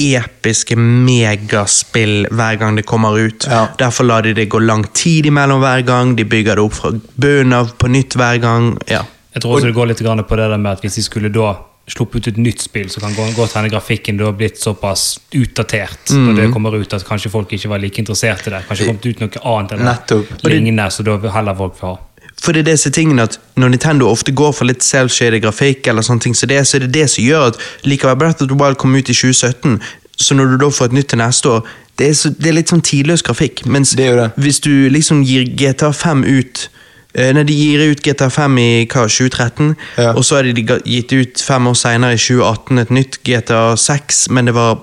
episke 0.00 0.76
megaspill 0.80 2.24
hver 2.32 2.56
gang 2.60 2.76
det 2.78 2.86
kommer 2.88 3.18
ut. 3.20 3.44
Ja. 3.50 3.66
Derfor 3.78 4.06
lar 4.08 4.24
de 4.24 4.32
det 4.36 4.48
gå 4.48 4.58
lang 4.62 4.86
tid 4.96 5.26
imellom 5.28 5.60
hver 5.60 5.82
gang. 5.84 6.14
De 6.16 6.24
bygger 6.24 6.56
det 6.56 6.64
opp 6.64 6.76
fra 6.78 6.92
bunnen 7.20 7.52
av 7.56 7.74
på 7.76 7.90
nytt 7.92 8.16
hver 8.16 8.40
gang. 8.40 8.70
Ja. 8.88 9.02
Jeg 9.34 9.44
tror 9.44 9.58
også 9.58 9.68
det 9.68 9.76
går 9.76 9.90
litt 9.92 10.00
på 10.28 10.36
det 10.40 10.48
der 10.50 10.56
med 10.58 10.72
at 10.72 10.80
hvis 10.84 10.96
de 10.98 11.04
skulle 11.04 11.30
da 11.32 11.52
sluppet 11.90 12.20
ut 12.22 12.28
et 12.32 12.36
nytt 12.38 12.62
spill, 12.62 12.88
så 12.90 13.00
kan 13.02 13.12
gå- 13.14 13.32
godt 13.36 13.52
hende 13.58 13.70
grafikken 13.72 14.16
da 14.20 14.30
blitt 14.32 14.58
såpass 14.62 15.18
utdatert 15.34 16.12
når 16.14 16.36
det 16.36 16.52
kommer 16.54 16.74
ut 16.78 16.92
at 16.94 17.04
kanskje 17.08 17.30
folk 17.32 17.52
ikke 17.52 17.68
var 17.72 17.78
like 17.82 17.98
interessert 18.02 18.46
i 18.46 18.50
det. 18.54 18.62
Kanskje 18.68 18.86
kommet 18.86 19.06
ut 19.06 19.20
noe 19.20 19.42
annet 19.56 19.72
eller 19.72 19.84
Nettopp. 19.90 20.44
lignende, 20.44 20.86
så 20.90 21.02
da 21.04 21.16
vil 21.16 21.30
heller 21.34 21.54
folk 21.58 21.76
få 21.78 21.86
ha. 21.94 21.98
For 22.40 22.52
det 22.56 22.62
er 22.66 22.70
disse 22.72 22.88
tingene 22.90 23.22
at 23.28 23.38
Når 23.60 23.68
Nintendo 23.74 24.06
ofte 24.08 24.32
går 24.32 24.52
for 24.56 24.64
litt 24.64 24.80
self-shaded 24.80 25.42
grafikk, 25.42 25.86
eller 25.88 26.00
sånne 26.02 26.20
ting, 26.24 26.34
så, 26.34 26.46
det, 26.48 26.62
så 26.66 26.76
er 26.78 26.86
det 26.86 26.92
det 26.94 27.10
som 27.10 27.24
gjør 27.24 27.48
at 27.50 27.58
likevel 27.84 28.16
Breath 28.16 28.42
of 28.42 28.48
the 28.48 28.54
Wild 28.56 28.78
kom 28.80 28.94
ut 28.96 29.10
i 29.10 29.12
2017, 29.12 29.80
så 30.16 30.34
når 30.34 30.44
du 30.54 30.56
da 30.64 30.70
får 30.72 30.84
et 30.88 30.92
nytt 30.92 31.08
til 31.12 31.18
neste 31.20 31.48
år 31.48 31.66
Det 31.98 32.08
er, 32.08 32.14
så, 32.16 32.30
det 32.32 32.46
er 32.48 32.52
litt 32.56 32.70
sånn 32.72 32.80
tidløs 32.80 33.20
grafikk. 33.22 33.66
Mens 33.66 33.90
Det 33.92 34.06
det. 34.16 34.30
hvis 34.40 34.60
du 34.64 34.88
liksom 34.88 35.20
gir 35.22 35.44
GTA 35.44 35.90
5 35.92 36.24
ut 36.24 36.68
Nei, 37.14 37.42
de 37.42 37.54
gir 37.56 37.80
ut 37.90 38.02
GTA 38.06 38.28
5 38.30 38.58
i 38.62 38.86
hva, 38.86 39.06
2013, 39.10 39.74
Ja. 39.98 40.12
og 40.14 40.24
så 40.24 40.36
har 40.36 40.42
de 40.46 40.62
gitt 40.84 41.12
ut 41.12 41.42
fem 41.42 41.66
år 41.66 41.74
senere, 41.74 42.14
i 42.14 42.20
2018, 42.22 42.78
et 42.78 42.90
nytt 42.90 43.18
GTA 43.26 43.74
6, 43.76 44.28
men 44.30 44.44
det 44.46 44.54
var 44.54 44.78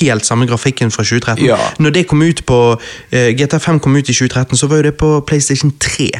helt 0.00 0.24
samme 0.26 0.46
grafikken 0.46 0.90
fra 0.90 1.04
2013. 1.04 1.44
Ja. 1.44 1.58
Når 1.78 1.90
det 1.90 2.06
kom 2.08 2.22
ut 2.22 2.44
på 2.46 2.60
uh, 2.80 3.28
GTA 3.36 3.58
5 3.60 3.80
kom 3.80 3.96
ut 3.96 4.08
i 4.08 4.14
2013, 4.14 4.56
så 4.56 4.66
var 4.70 4.76
jo 4.76 4.82
det 4.88 4.96
på 4.96 5.20
PlayStation 5.26 5.72
3. 5.80 6.10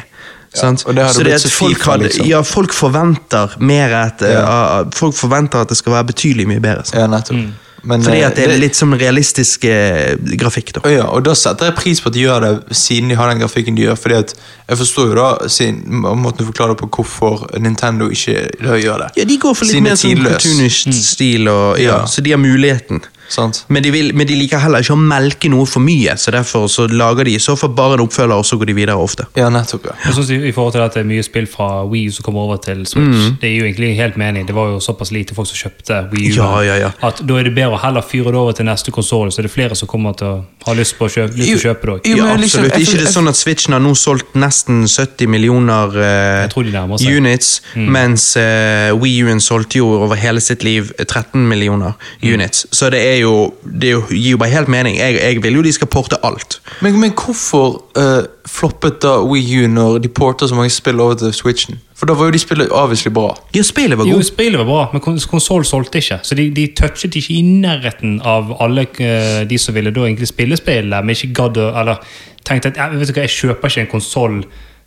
sant? 0.55 0.85
og 0.85 0.95
det 0.95 1.03
hadde 1.03 1.13
så 1.13 1.23
det 1.23 1.31
blitt 1.33 1.41
så 1.41 1.49
folk, 1.51 1.77
FIFA, 1.81 1.95
liksom. 2.03 2.25
ja, 2.29 2.41
folk 2.41 2.73
forventer 2.73 3.57
mer 3.59 3.93
at, 4.05 4.21
uh, 4.21 4.29
Ja. 4.29 4.83
Folk 4.93 5.15
forventer 5.17 5.59
at 5.65 5.69
det 5.69 5.77
skal 5.77 5.91
være 5.97 6.11
betydelig 6.13 6.47
mye 6.47 6.59
bedre. 6.63 6.85
sant? 6.85 6.99
Ja, 7.01 7.07
nettopp. 7.07 7.49
Men, 7.85 8.01
Fordi 8.03 8.17
eh, 8.21 8.27
at 8.27 8.35
det 8.35 8.45
er 8.49 8.57
litt 8.59 8.75
sånn 8.77 8.95
realistisk 8.97 9.65
eh, 9.69 10.15
grafikk, 10.41 10.73
da. 10.77 10.81
Ja, 10.89 11.03
og 11.13 11.23
da 11.27 11.35
setter 11.37 11.69
jeg 11.69 11.75
pris 11.77 12.01
på 12.01 12.09
at 12.09 12.15
de 12.17 12.23
gjør 12.25 12.41
det 12.45 12.75
siden 12.75 13.09
de 13.11 13.15
har 13.19 13.29
den 13.29 13.39
grafikken 13.43 13.75
de 13.77 13.85
gjør. 13.85 13.95
fordi 14.01 14.15
at 14.23 14.33
Jeg 14.69 14.77
forstår 14.79 15.11
jo 15.11 15.15
da 15.19 15.47
siden, 15.47 15.83
måten 16.01 16.41
du 16.41 16.45
forklarer 16.51 16.75
på 16.79 16.89
hvorfor 16.89 17.45
Nintendo 17.61 18.09
ikke 18.09 18.49
gjør 18.81 19.03
det. 19.05 19.09
Ja, 19.21 19.23
De 19.29 19.37
går 19.37 19.53
for 19.53 19.65
litt 19.65 19.75
Siden 19.75 19.83
mer 19.83 19.91
er 19.91 20.01
sånn 20.01 20.15
tidløs. 20.15 20.31
cartoonish 20.33 21.03
stil, 21.13 21.47
og, 21.47 21.77
ja, 21.79 21.99
Ja. 21.99 22.05
så 22.05 22.21
de 22.25 22.31
har 22.31 22.39
muligheten. 22.41 23.03
Sant? 23.29 23.63
Men 23.73 23.83
de, 23.83 23.91
vil, 23.91 24.11
men 24.15 24.27
de 24.27 24.35
liker 24.37 24.59
heller 24.61 24.83
ikke 24.85 24.93
å 24.93 24.99
melke 25.01 25.49
noe 25.49 25.65
for 25.65 25.81
mye, 25.83 26.13
så 26.21 26.31
derfor 26.35 26.67
så 26.71 26.85
lager 26.91 27.25
de 27.25 27.35
i 27.35 27.41
så 27.41 27.55
fall 27.57 27.71
bare 27.75 27.97
en 27.97 28.03
oppfølger, 28.05 28.35
og 28.37 28.45
så 28.45 28.57
går 28.61 28.69
de 28.69 28.75
videre 28.77 28.95
ofte. 29.01 29.25
Ja, 29.39 29.49
nettopp. 29.49 29.85
ja. 29.89 29.95
Jeg 30.05 30.13
synes 30.17 30.29
i, 30.35 30.39
I 30.49 30.51
forhold 30.55 30.75
til 30.75 30.83
at 30.85 30.93
det 30.93 31.01
er 31.01 31.09
mye 31.09 31.23
spill 31.25 31.47
fra 31.49 31.69
Wii 31.89 32.07
U 32.09 32.15
som 32.17 32.25
kommer 32.27 32.45
over 32.45 32.57
til 32.61 32.85
Switch, 32.85 33.31
det 33.41 33.49
er 33.49 33.55
jo 33.57 33.65
egentlig 33.65 33.95
helt 33.97 34.17
mening. 34.21 34.45
Det 34.47 34.55
var 34.55 34.69
jo 34.75 34.79
såpass 34.83 35.11
lite 35.15 35.35
folk 35.37 35.49
som 35.49 35.57
kjøpte 35.63 36.01
Wii 36.13 36.31
U. 36.31 36.35
Ja, 36.37 36.51
ja, 36.67 36.75
ja. 36.85 36.91
At 37.05 37.23
Da 37.25 37.39
er 37.39 37.49
det 37.49 37.55
bedre 37.57 37.79
å 37.79 37.81
heller 37.81 38.05
fyre 38.05 38.31
det 38.31 38.39
over 38.41 38.53
til 38.57 38.65
neste 38.69 38.91
konsoll, 38.93 39.31
så 39.33 39.41
er 39.41 39.49
det 39.49 39.53
flere 39.55 39.75
som 39.75 39.89
kommer 39.89 40.13
til 40.19 40.27
å 40.27 40.37
ha 40.67 40.73
lyst 40.77 40.97
på 40.99 41.05
å 41.07 41.11
kjøpe, 41.11 41.35
lyst 41.39 41.49
jo, 41.51 41.57
å 41.57 41.63
kjøpe 41.69 41.89
det. 41.95 42.11
Jo, 42.13 42.21
Ja, 42.25 42.35
liksom, 42.37 42.65
absolutt. 42.65 42.81
ikke 42.87 42.99
det 43.01 43.07
er 43.09 43.13
sånn 43.13 43.29
at 43.31 43.37
Switchen 43.39 43.73
har 43.77 43.81
nå 43.83 43.93
solgt 43.97 44.35
nesten 44.37 44.85
70 44.89 45.27
millioner 45.29 45.97
eh, 45.97 46.55
units, 46.55 47.03
units, 47.05 47.49
mens 47.75 48.25
eh, 48.39 48.91
Wii 48.97 49.23
U-en 49.25 49.41
solgte 49.43 49.79
jo 49.81 49.89
over 50.05 50.15
hele 50.19 50.41
sitt 50.43 50.63
liv 50.65 50.91
eh, 50.97 51.05
13 51.05 51.43
millioner 51.47 51.93
units. 52.23 52.65
Så 52.71 52.89
det 52.93 53.01
er 53.05 53.14
jo 53.21 53.53
Det 53.81 53.89
er 53.89 53.91
jo, 53.93 54.01
gir 54.09 54.31
jo 54.31 54.37
bare 54.37 54.49
helt 54.49 54.67
mening. 54.67 54.97
Jeg, 54.97 55.15
jeg 55.21 55.43
vil 55.43 55.53
jo 55.53 55.61
de 55.61 55.71
skal 55.73 55.87
porte 55.87 56.17
alt. 56.23 56.61
Men, 56.81 56.99
men 56.99 57.11
hvorfor 57.11 57.83
uh, 57.97 58.25
floppet 58.47 59.01
da 59.03 59.17
Wii 59.23 59.63
U 59.63 59.67
når 59.67 59.97
de 60.03 60.07
porter 60.07 60.47
så 60.47 60.55
mange 60.55 60.69
spill 60.69 60.99
over 60.99 61.13
til 61.19 61.33
Switchen? 61.33 61.79
For 61.95 62.05
da 62.05 62.13
var 62.13 62.25
jo 62.25 62.35
de 62.35 62.39
spillet 62.39 62.69
avviselig 62.75 63.13
bra. 63.13 63.29
Ja, 63.55 63.61
spillet 63.61 63.97
var 63.97 64.05
Jo, 64.05 64.19
godt. 64.19 64.25
spillet 64.25 64.59
var 64.59 64.65
bra, 64.65 64.89
men 64.93 65.01
kons 65.01 65.25
konsoll 65.25 65.65
solgte 65.65 65.97
ikke. 65.97 66.19
Så 66.23 66.35
de, 66.35 66.49
de 66.55 66.67
touchet 66.77 67.15
ikke 67.15 67.33
i 67.33 67.41
nærheten 67.41 68.21
av 68.23 68.55
alle 68.59 68.87
uh, 68.99 69.41
de 69.49 69.57
som 69.57 69.75
ville 69.75 69.91
da 69.95 70.05
egentlig 70.05 70.27
spille 70.27 70.57
spillet, 70.57 71.05
men 71.05 71.15
ikke 71.15 71.33
gadd 71.33 71.57
å 71.57 71.71
Eller 71.81 72.01
tenkte 72.45 72.73
at 72.73 72.77
jeg, 72.77 72.99
vet 72.99 73.09
du 73.09 73.13
hva, 73.13 73.25
jeg 73.25 73.35
kjøper 73.39 73.71
ikke 73.71 73.85
en 73.87 73.91
konsoll 73.91 74.41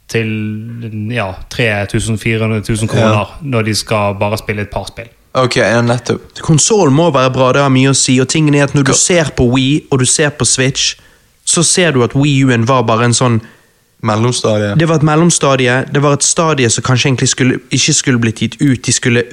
til 0.09 1.11
ja, 1.13 1.33
3000 1.53 2.19
400 2.19 2.63
000 2.69 2.89
kroner 2.89 3.39
når 3.43 3.63
de 3.69 3.75
skal 3.77 4.15
bare 4.21 4.39
spille 4.41 4.65
et 4.65 4.71
par 4.73 4.87
spill. 4.89 5.11
Ok, 5.37 5.59
ja, 5.61 5.83
nettopp. 5.85 6.41
Konsollen 6.41 6.95
må 6.97 7.11
være 7.15 7.31
bra, 7.35 7.53
det 7.53 7.63
har 7.63 7.73
mye 7.73 7.93
å 7.93 7.97
si. 7.97 8.17
Og 8.23 8.31
tingen 8.33 8.57
er 8.57 8.69
at 8.69 8.75
når 8.75 8.89
du 8.89 8.95
ser 8.97 9.31
på 9.37 9.47
Wii 9.53 9.89
og 9.93 10.01
du 10.01 10.07
ser 10.09 10.33
på 10.35 10.47
Switch, 10.49 10.95
så 11.49 11.63
ser 11.65 11.93
du 11.93 12.03
at 12.05 12.17
Wii 12.17 12.49
U-en 12.49 12.67
var 12.69 12.85
bare 12.89 13.09
en 13.09 13.17
sånn 13.17 13.41
Mellomstadie. 13.99 14.77
Det 14.79 14.87
var 14.87 15.01
et 15.01 15.03
mellomstadie. 15.03 15.85
Det 15.91 16.03
var 16.03 16.13
et 16.15 16.23
stadie 16.23 16.71
som 16.71 16.85
kanskje 16.87 17.09
egentlig 17.09 17.29
skulle, 17.33 17.57
ikke 17.75 17.95
skulle 17.95 18.21
blitt 18.23 18.43
gitt 18.43 18.57
ut. 18.61 18.79
De 18.87 18.93
skulle 18.95 19.25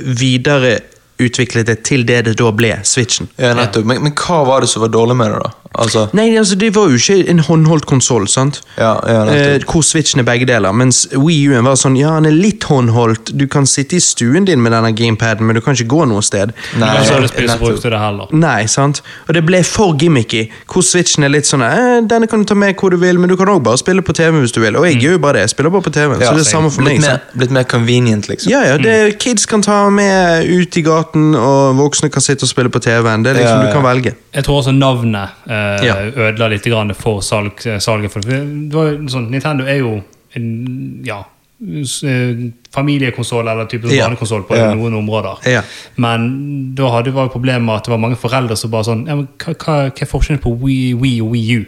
videreutvikle 1.20 1.64
det 1.66 1.84
til 1.84 2.06
det 2.08 2.26
det 2.26 2.38
da 2.38 2.52
ble, 2.52 2.74
Switchen. 2.84 3.30
Ja, 3.40 3.54
nettopp. 3.56 3.86
Men, 3.86 4.04
men 4.04 4.14
hva 4.14 4.44
var 4.48 4.62
det 4.62 4.70
som 4.70 4.82
var 4.82 4.90
dårlig 4.90 5.16
med 5.16 5.32
det, 5.32 5.40
da? 5.46 5.52
Altså, 5.76 6.06
Nei, 6.16 6.30
altså 6.40 6.56
Det 6.56 6.70
var 6.72 6.88
jo 6.88 6.96
ikke 6.96 7.28
en 7.30 7.40
håndholdt 7.44 7.84
konsoll, 7.86 8.30
sant? 8.32 8.62
ja, 8.80 8.94
ja, 9.04 9.26
Eh, 9.26 9.40
nettopp. 9.60 9.74
hvor 9.74 9.82
Switchen 9.84 10.22
er 10.22 10.24
begge 10.24 10.46
deler. 10.48 10.72
Mens 10.72 11.02
Wii 11.12 11.50
U-en 11.52 11.66
var 11.68 11.76
sånn, 11.76 11.98
ja, 12.00 12.14
han 12.16 12.26
er 12.26 12.32
litt 12.32 12.64
håndholdt. 12.64 13.34
Du 13.36 13.44
kan 13.52 13.66
sitte 13.68 13.98
i 13.98 14.00
stuen 14.00 14.46
din 14.48 14.62
med 14.64 14.72
denne 14.72 14.94
gamepaden, 14.96 15.44
men 15.46 15.56
du 15.56 15.60
kan 15.62 15.76
ikke 15.76 15.90
gå 15.92 16.06
noe 16.08 16.22
sted. 16.24 16.54
Nei, 16.80 16.88
altså, 16.96 17.12
ja, 17.12 17.18
alle 17.20 17.28
spill 17.28 17.48
nettopp. 17.52 17.82
det 17.92 18.00
heller. 18.00 18.32
Nei, 18.32 18.66
sant? 18.72 19.02
Og 19.28 19.34
det 19.36 19.44
ble 19.46 19.60
for 19.68 19.98
gimmicky. 20.00 20.46
Hvor 20.72 20.82
Switchen 20.88 21.28
er 21.28 21.34
litt 21.36 21.46
sånn 21.50 21.62
eh, 21.68 22.00
Denne 22.08 22.28
kan 22.32 22.40
du 22.40 22.46
ta 22.48 22.56
med 22.56 22.76
hvor 22.80 22.92
du 22.92 22.98
vil, 23.02 23.20
men 23.20 23.28
du 23.30 23.36
kan 23.36 23.52
òg 23.52 23.60
bare 23.68 23.78
spille 23.84 24.02
på 24.02 24.16
TV 24.16 24.40
hvis 24.46 24.56
du 24.56 24.62
vil. 24.64 24.78
Og 24.80 24.88
jeg 24.88 25.02
gjør 25.04 25.18
jo 25.18 25.20
bare 25.28 25.34
det. 25.42 25.44
Jeg 25.50 25.56
spiller 25.58 25.76
bare 25.76 25.88
på 25.90 25.92
TV. 25.98 26.16
Ja, 26.24 26.32
så 26.32 26.40
det 26.40 26.46
er 26.46 26.50
samme 26.54 26.72
for 26.72 26.88
meg. 26.88 26.96
blitt, 27.02 27.10
sant? 27.10 27.28
mer, 27.34 27.40
blitt 27.44 27.52
mer 27.60 27.64
convenient, 27.76 28.30
liksom. 28.32 28.52
Ja, 28.56 28.64
ja, 28.72 28.78
det, 28.80 29.18
Kids 29.20 29.44
kan 29.46 29.62
ta 29.62 29.90
med 29.90 30.48
ut 30.48 30.78
i 30.80 30.82
gaten, 31.06 31.36
og 31.36 31.76
voksne 31.78 32.10
kan 32.12 32.22
sitte 32.22 32.44
og 32.44 32.50
spille 32.50 32.70
på 32.70 32.80
TV-en. 32.82 33.24
Det 33.24 33.32
er 33.36 33.40
liksom, 33.42 33.60
Ja, 33.60 33.64
ja. 33.64 33.68
Du 33.70 33.74
kan 33.74 33.84
velge. 33.84 34.16
Jeg 34.34 34.44
tror 34.44 34.62
også 34.62 34.72
navnet 34.74 35.30
eh, 35.48 35.86
Ja. 35.86 35.96
ødela 36.12 36.50
litt 36.50 36.64
grann 36.66 36.94
for 36.94 37.22
salg, 37.22 37.60
salget. 37.80 38.12
For 38.12 38.20
det 38.22 38.74
var 38.74 38.98
sånn, 39.08 39.30
Nintendo 39.32 39.66
er 39.66 39.78
jo 39.80 40.04
en 40.36 41.02
ja, 41.06 41.24
eh, 41.62 42.52
familiekonsoll 42.74 43.48
eller 43.48 43.66
type 43.66 43.88
Ja. 43.88 44.08
barnekonsoll 44.10 44.44
på 44.48 44.56
Ja. 44.58 44.74
noen 44.74 44.94
områder. 44.94 45.38
Ja. 45.46 45.62
Men 45.98 46.76
da 46.76 46.90
hadde, 46.92 47.14
var 47.14 47.30
problemet 47.30 47.62
med 47.64 47.76
at 47.76 47.84
det 47.86 47.92
var 47.92 47.98
mange 48.00 48.18
foreldre 48.18 48.58
som 48.58 48.70
bare 48.72 48.84
sånn 48.84 49.08
ja, 49.08 49.16
men 49.16 49.28
hva, 49.38 49.54
hva, 49.56 49.90
hva 49.92 50.02
er 50.02 50.06
forskjellen 50.06 50.42
på 50.42 50.60
Wii, 50.60 50.94
Wii 50.96 51.22
og 51.22 51.32
Wii 51.32 51.58
U? 51.60 51.66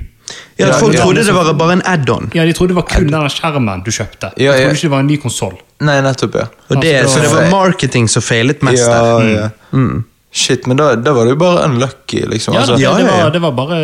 Ja, 0.57 0.67
Ja, 0.67 0.73
Folk 0.79 0.93
ja, 0.95 1.03
trodde 1.05 1.23
det 1.23 1.33
var 1.33 1.53
bare 1.53 1.77
en 1.77 1.81
add-on. 1.85 2.29
Ja, 2.33 2.43
De 2.45 2.53
trodde 2.53 2.73
det 2.73 2.79
var 2.81 2.87
kun 2.89 3.07
denne 3.07 3.29
skjermen 3.31 3.83
du 3.85 3.91
kjøpte. 3.91 4.33
Ja, 4.37 4.51
de 4.53 4.61
ja. 4.61 4.67
trodde 4.67 4.75
ikke 4.75 4.87
det 4.87 4.91
var 4.95 4.99
en 5.05 5.07
ny 5.07 5.17
konsoll. 5.21 5.55
Nei, 5.79 6.01
nettopp, 6.01 6.35
ja. 6.35 6.47
Og 6.69 6.81
det, 6.81 6.93
Altså, 7.03 7.19
så 7.19 7.23
det 7.27 7.31
var 7.35 7.49
marketing 7.53 8.07
som 8.09 8.21
feilet 8.25 8.63
mest 8.65 8.83
ja, 8.87 9.01
der. 9.01 9.51
Mm. 9.71 9.89
ja. 9.93 10.03
Shit, 10.37 10.67
men 10.67 10.77
da, 10.77 10.95
da 10.99 11.13
var 11.15 11.25
det 11.25 11.31
jo 11.33 11.39
bare 11.39 11.63
unlucky, 11.65 12.19
liksom. 12.29 12.53
Ja, 12.53 12.59
altså, 12.61 12.75
det, 12.75 12.83
ja, 12.83 12.93
det, 12.97 13.05
ja, 13.05 13.13
ja. 13.17 13.23
var, 13.23 13.31
det 13.33 13.39
var 13.41 13.51
bare 13.57 13.77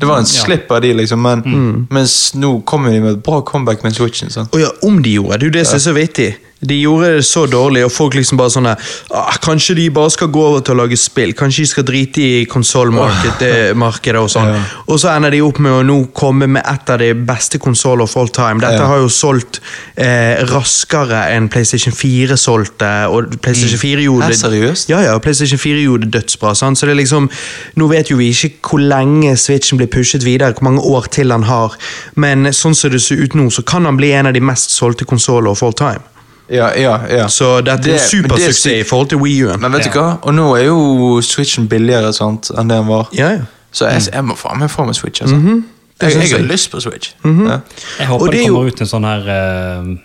det 0.00 0.06
var 0.08 0.20
en 0.22 0.28
ja. 0.28 0.42
slipp 0.44 0.70
av 0.72 0.80
de, 0.84 0.92
liksom, 1.02 1.20
men 1.22 1.42
Mm. 1.44 1.86
mens 1.90 2.34
nå 2.34 2.60
kommer 2.64 2.92
de 2.94 3.00
med 3.00 3.16
et 3.18 3.22
bra 3.24 3.40
comeback 3.42 3.82
med 3.82 3.96
Switchen. 3.96 4.30
sant? 4.30 4.54
Og 4.54 4.60
ja, 4.60 4.68
om 4.82 5.02
de 5.02 5.16
gjorde 5.18 5.38
det, 5.38 5.42
er 5.42 5.46
jo 5.50 5.56
det 5.58 5.66
som 5.66 5.76
er 5.76 5.84
så 5.84 5.92
vittig. 5.96 6.36
De 6.60 6.74
gjorde 6.80 7.12
det 7.16 7.24
så 7.24 7.44
dårlig, 7.46 7.84
og 7.86 7.92
folk 7.94 8.16
liksom 8.18 8.38
bare 8.40 8.50
sånn 8.50 8.66
ah, 8.66 9.36
Kanskje 9.44 9.76
de 9.78 9.84
bare 9.94 10.10
skal 10.10 10.30
gå 10.34 10.40
over 10.42 10.64
til 10.66 10.74
å 10.74 10.80
lage 10.80 10.96
spill? 10.98 11.30
Kanskje 11.38 11.62
de 11.62 11.70
skal 11.70 11.84
drite 11.86 12.24
i 12.24 12.44
konsollmarkedet 12.50 14.18
og 14.18 14.30
sånn? 14.32 14.48
Ja. 14.58 14.62
Og 14.88 14.96
så 15.02 15.10
ender 15.12 15.30
de 15.34 15.42
opp 15.44 15.58
med 15.62 15.72
å 15.72 15.82
nå 15.84 15.96
komme 16.16 16.46
med 16.50 16.64
et 16.66 16.90
av 16.90 16.98
de 17.02 17.10
beste 17.14 17.58
konsoller 17.60 18.06
of 18.06 18.16
all 18.16 18.30
time. 18.32 18.62
Dette 18.62 18.80
Ja. 18.80 18.86
har 18.88 19.02
jo 19.02 19.08
solgt 19.12 19.60
eh, 19.94 20.40
raskere 20.48 21.26
enn 21.34 21.48
PlayStation 21.52 21.92
4 21.94 22.36
solgte, 22.40 22.88
og 23.12 23.36
PlayStation 23.44 23.78
4 23.82 24.06
gjorde 24.06 24.30
det 24.32 24.38
seriøst? 24.40 24.88
Ja, 24.90 25.02
ja, 25.04 25.18
PlayStation 25.22 25.60
4 25.60 25.82
gjorde 25.84 26.08
det 26.08 26.22
dødsbra. 26.22 26.54
Sant? 26.58 26.78
Så 26.80 26.86
det 26.88 26.96
er 26.96 27.00
liksom, 27.02 27.28
Nå 27.78 27.88
vet 27.92 28.10
jo 28.10 28.16
vi 28.18 28.30
ikke 28.32 28.70
hvor 28.72 28.82
lenge 28.82 29.36
Switchen 29.38 29.78
blir 29.78 29.90
pushet 29.92 30.24
videre, 30.26 30.52
hvor 30.56 30.64
mange 30.70 30.80
år 30.82 31.10
til 31.12 31.30
han 31.34 31.44
har, 31.48 31.76
men 32.16 32.48
sånn 32.56 32.74
som 32.74 32.90
det 32.94 33.02
ser 33.04 33.20
ut 33.22 33.34
nå, 33.38 33.50
så 33.52 33.62
kan 33.62 33.84
han 33.84 33.98
bli 34.00 34.12
en 34.16 34.26
av 34.30 34.34
de 34.34 34.40
mest 34.42 34.72
solgte 34.74 35.04
konsoller 35.08 35.50
of 35.52 35.62
all 35.62 35.76
time. 35.76 36.00
Ja, 36.50 36.70
ja, 36.76 36.94
ja. 37.10 37.26
Så 37.28 37.60
dette 37.60 37.90
er 37.90 37.98
en 37.98 38.00
er 38.00 38.06
supersuksess 38.08 38.66
i 38.72 38.82
forhold 38.88 39.08
til 39.12 39.18
Wii 39.20 39.42
U-en. 39.44 39.60
Men 39.60 39.72
vet 39.72 39.84
du 39.84 39.90
hva? 39.98 40.18
Og 40.22 40.34
nå 40.34 40.46
er 40.56 40.64
jo 40.70 41.20
Switchen 41.22 41.68
billigere 41.68 42.12
sant, 42.16 42.50
enn 42.56 42.68
det 42.70 42.78
den 42.80 42.86
var. 42.88 43.08
Ja, 43.12 43.30
ja. 43.36 43.46
Så 43.72 43.84
jeg, 43.90 44.06
jeg 44.14 44.24
må 44.24 44.34
faen 44.36 44.58
meg 44.62 44.70
få 44.72 44.86
meg 44.88 44.96
Switch. 44.96 45.20
altså. 45.22 45.36
Jeg, 46.00 46.12
synes 46.14 46.30
jeg 46.30 46.38
har 46.40 46.46
lyst 46.48 46.70
på 46.72 46.80
Switch. 46.80 47.12
Mhm. 47.24 47.46
ja. 47.50 47.58
Jeg 47.98 48.06
håper 48.06 48.22
Og 48.24 48.30
det 48.32 48.38
det, 48.38 48.44
er 48.44 48.46
jo- 48.48 48.54
kommer 48.54 48.68
ut 48.72 48.80
en 48.80 48.86
sånn 48.86 49.04
her 49.04 49.28
uh, 49.28 49.96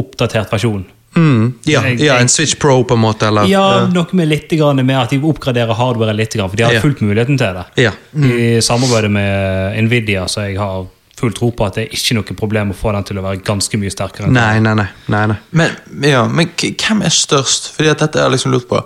oppdatert 0.00 0.50
versjon. 0.52 0.84
Mm, 1.16 1.54
ja, 1.66 1.80
Jeg- 1.82 2.00
ja, 2.00 2.16
en 2.22 2.28
Switch 2.28 2.54
Pro, 2.58 2.82
på 2.84 2.94
en 2.94 3.00
måte. 3.02 3.26
Eller? 3.26 3.44
Ja, 3.50 3.86
noe 3.90 4.06
med 4.12 4.28
litt 4.28 4.48
grann 4.50 4.76
med 4.86 4.96
at 4.96 5.10
de 5.10 5.18
oppgraderer 5.18 5.74
hardware 5.74 6.14
litt, 6.14 6.32
grann, 6.34 6.48
for 6.48 6.56
de 6.56 6.62
har 6.64 6.72
Ja. 6.72 6.80
fullt 6.80 7.00
muligheten 7.00 7.36
til 7.38 7.54
det. 7.54 7.64
Ja. 7.76 7.90
I 8.14 8.60
samarbeidet 8.60 9.10
med 9.10 9.84
Nvidia, 9.84 10.26
så 10.28 10.46
jeg 10.48 10.56
har 10.58 10.86
full 11.20 11.34
tro 11.36 11.50
på 11.56 11.66
at 11.68 11.78
det 11.78 11.86
er 11.86 11.96
ikke 11.96 12.16
noe 12.18 12.36
problem 12.38 12.72
å 12.72 12.76
få 12.76 12.94
den 12.96 13.06
til 13.08 13.20
å 13.20 13.24
være 13.26 13.42
ganske 13.46 13.80
mye 13.80 13.92
sterkere. 13.92 14.28
enn 14.28 14.36
Nei, 14.36 14.60
nei, 14.64 14.74
nei. 14.80 14.88
nei, 15.12 15.24
nei. 15.32 15.38
Men, 15.60 15.76
ja, 16.08 16.24
men 16.28 16.52
hvem 16.56 17.04
er 17.06 17.14
størst? 17.14 17.72
Fordi 17.76 17.92
at 17.92 18.04
dette 18.06 18.22
er 18.22 18.32
liksom 18.32 18.54
lurt 18.54 18.68
på. 18.70 18.80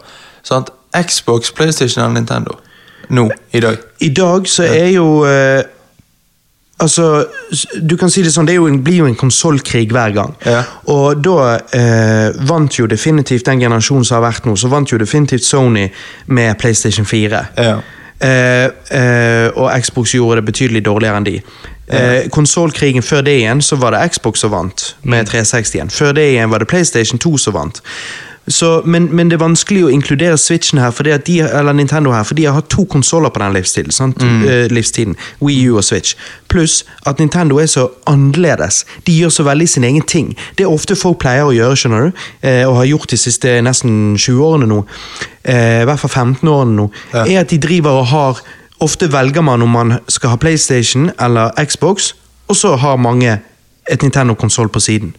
Sant? 0.46 0.72
Xbox, 0.94 1.54
PlayStation 1.54 2.04
eller 2.04 2.20
Nintendo? 2.20 2.58
Nå, 3.14 3.28
i 3.52 3.60
dag. 3.60 3.78
I 4.00 4.10
dag 4.14 4.48
så 4.48 4.66
er 4.68 4.92
jo 4.94 5.06
eh, 5.28 5.62
Altså, 6.82 7.26
du 7.78 7.94
kan 7.96 8.10
si 8.10 8.24
det 8.26 8.32
sånn, 8.34 8.48
det 8.48 8.56
er 8.56 8.58
jo 8.58 8.66
en, 8.66 8.80
blir 8.84 9.04
jo 9.04 9.06
en 9.06 9.14
konsollkrig 9.16 9.86
hver 9.94 10.10
gang. 10.16 10.32
Ja. 10.42 10.64
Og 10.90 11.20
da 11.22 11.60
eh, 11.70 12.34
vant 12.48 12.74
jo 12.80 12.88
definitivt 12.90 13.46
den 13.46 13.62
generasjonen 13.62 14.04
som 14.04 14.18
har 14.18 14.24
vært 14.26 14.48
nå, 14.48 14.56
så 14.58 14.68
vant 14.72 14.90
jo 14.90 14.98
definitivt 14.98 15.46
Sony 15.46 15.86
med 16.34 16.58
PlayStation 16.58 17.06
4. 17.06 17.44
Ja. 17.62 17.76
Eh, 18.18 18.66
eh, 18.98 19.46
og 19.54 19.70
Xbox 19.86 20.16
gjorde 20.16 20.40
det 20.42 20.48
betydelig 20.50 20.82
dårligere 20.90 21.22
enn 21.22 21.28
de. 21.30 21.36
Eh, 21.88 22.28
Konsollkrigen 22.32 23.02
før 23.02 23.20
det 23.26 23.38
igjen, 23.42 23.60
så 23.62 23.76
var 23.76 23.90
det 23.92 24.04
Xbox 24.14 24.40
som 24.40 24.50
vant, 24.54 24.96
med 25.02 25.28
360-en. 25.28 25.90
Før 25.92 26.12
det 26.16 26.30
igjen 26.32 26.50
var 26.50 26.58
det 26.64 26.68
PlayStation 26.68 27.18
2 27.18 27.36
som 27.38 27.54
vant. 27.54 27.82
Så, 28.48 28.82
men, 28.84 29.06
men 29.16 29.30
det 29.30 29.38
er 29.38 29.40
vanskelig 29.40 29.86
å 29.86 29.88
inkludere 29.88 30.36
Switchen 30.36 30.76
her, 30.78 30.90
fordi 30.92 31.14
de, 31.26 31.38
eller 31.46 31.72
Nintendo 31.72 32.10
her, 32.12 32.26
for 32.28 32.36
de 32.36 32.44
har 32.44 32.52
hatt 32.58 32.68
to 32.68 32.84
konsoller 32.92 33.32
på 33.32 33.40
den 33.40 33.54
livstiden. 33.56 33.92
Sant? 33.92 34.20
Eh, 34.20 34.66
livstiden. 34.68 35.14
Wii 35.40 35.62
U 35.70 35.78
og 35.80 35.84
Switch. 35.86 36.12
Pluss 36.52 36.82
at 37.08 37.22
Nintendo 37.22 37.56
er 37.62 37.70
så 37.72 37.86
annerledes. 38.10 38.82
De 39.06 39.16
gjør 39.16 39.32
så 39.32 39.46
veldig 39.48 39.68
sin 39.68 39.84
egen 39.88 40.04
ting. 40.04 40.34
Det 40.58 40.66
er 40.66 40.72
ofte 40.74 40.96
folk 40.96 41.22
pleier 41.24 41.48
å 41.48 41.54
gjøre, 41.56 41.78
skjønner 41.80 42.04
du, 42.10 42.26
eh, 42.44 42.66
og 42.68 42.76
har 42.82 42.90
gjort 42.92 43.14
de 43.16 43.20
siste 43.24 43.54
nesten 43.64 43.96
20 44.20 44.44
årene 44.44 44.68
nå, 44.68 44.82
eh, 45.44 45.80
i 45.80 45.88
hvert 45.88 46.04
fall 46.04 46.12
15 46.12 46.48
årene 46.52 46.76
nå, 46.82 46.90
Ja. 47.14 47.24
er 47.24 47.40
at 47.46 47.48
de 47.48 47.58
driver 47.64 48.02
og 48.02 48.06
har 48.12 48.42
Ofte 48.80 49.06
velger 49.12 49.40
man 49.42 49.62
om 49.62 49.70
man 49.70 49.94
skal 50.08 50.30
ha 50.34 50.36
PlayStation 50.36 51.10
eller 51.20 51.50
Xbox, 51.64 52.12
og 52.48 52.56
så 52.56 52.74
har 52.76 52.96
mange 52.96 53.38
et 53.90 54.02
Nintendo-konsoll 54.02 54.68
på 54.68 54.80
siden. 54.80 55.14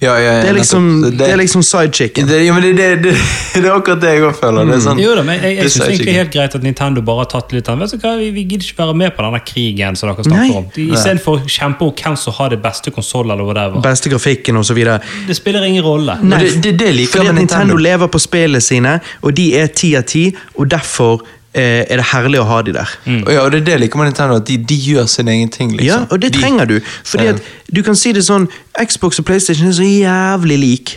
Ja, 0.00 0.14
ja, 0.16 0.18
ja, 0.32 0.40
Det 0.40 0.48
er 0.48 0.52
liksom, 0.56 0.84
det, 1.02 1.18
det 1.18 1.26
er 1.30 1.36
liksom 1.36 1.62
sidechicken. 1.62 2.26
det, 2.28 2.38
ja, 2.46 2.54
men 2.54 2.62
det, 2.62 2.76
det, 2.76 3.02
det, 3.04 3.10
det 3.54 3.64
er 3.68 3.74
akkurat 3.74 4.00
det 4.00 4.12
jeg 4.14 4.22
òg 4.24 4.36
føler. 4.38 4.64
Det 4.70 4.78
er 4.78 4.80
sånn, 4.80 5.00
Jo 5.02 5.10
da, 5.18 5.24
men 5.28 5.42
jeg, 5.44 5.56
jeg, 5.58 5.72
syns 5.74 5.84
egentlig 5.90 6.06
det 6.06 6.12
er 6.14 6.18
helt 6.22 6.30
greit 6.32 6.54
at 6.56 6.62
Nintendo 6.64 7.02
bare 7.04 7.20
har 7.26 7.28
tatt 7.28 7.52
litt 7.52 7.68
av 7.68 7.82
det. 7.82 7.98
vi, 8.00 8.30
vi 8.32 8.44
gidder 8.48 8.64
ikke 8.70 8.78
være 8.80 8.94
med 8.96 9.12
på 9.16 9.26
denne 9.26 9.40
krigen 9.44 9.98
som 10.00 10.08
dere 10.08 10.24
snakker 10.24 10.46
Nei. 10.46 10.56
om. 10.56 10.70
De- 10.76 10.86
Istedenfor 10.94 11.36
å 11.42 11.50
kjempe 11.52 11.84
om 11.84 11.92
hvem 12.00 12.16
som 12.16 12.32
har 12.38 12.48
det 12.54 12.60
beste 12.64 12.90
konsollet 12.96 13.34
eller 13.36 13.44
whatever. 13.50 13.82
Beste 13.84 14.08
grafikken. 14.14 14.56
Det 15.28 15.36
spiller 15.36 15.64
ingen 15.68 15.84
rolle. 15.84 16.16
Nei, 16.22 16.38
det- 16.46 16.62
det- 16.64 16.78
det 16.80 16.94
liker 16.96 17.18
fordi 17.20 17.34
Nintendo 17.36 17.74
Nintendo. 17.74 17.76
lever 17.76 18.06
på 18.08 18.18
spillene 18.24 18.60
sine, 18.64 19.00
og 19.20 19.34
de 19.36 19.50
er 19.60 19.66
ti 19.66 19.94
av 19.96 20.04
ti, 20.08 20.30
og 20.56 20.70
derfor 20.70 21.20
er 21.54 21.98
det 21.98 22.06
herlig 22.12 22.38
å 22.38 22.46
ha 22.46 22.60
de 22.62 22.72
der. 22.76 22.90
Mm. 23.04 23.22
ja, 23.26 23.42
og 23.42 23.52
det 23.52 23.60
er 23.60 23.64
det 23.66 23.72
jeg 23.74 23.82
liker 23.84 23.98
med 23.98 24.10
Nintendo, 24.12 24.38
at 24.38 24.46
de, 24.46 24.56
de 24.70 24.76
gjør 24.78 25.06
sin 25.10 25.28
egen 25.28 25.50
ting. 25.50 25.72
liksom. 25.74 25.86
Ja, 25.86 26.06
og 26.10 26.22
det 26.22 26.32
de, 26.34 26.38
trenger 26.38 26.64
du. 26.70 26.76
Fordi 27.04 27.26
at 27.32 27.42
du 27.74 27.82
kan 27.82 27.98
si 27.98 28.12
det 28.14 28.22
sånn 28.26 28.46
Xbox 28.78 29.18
og 29.18 29.26
PlayStation 29.26 29.70
er 29.70 29.74
så 29.74 29.86
jævlig 29.86 30.58
lik. 30.62 30.96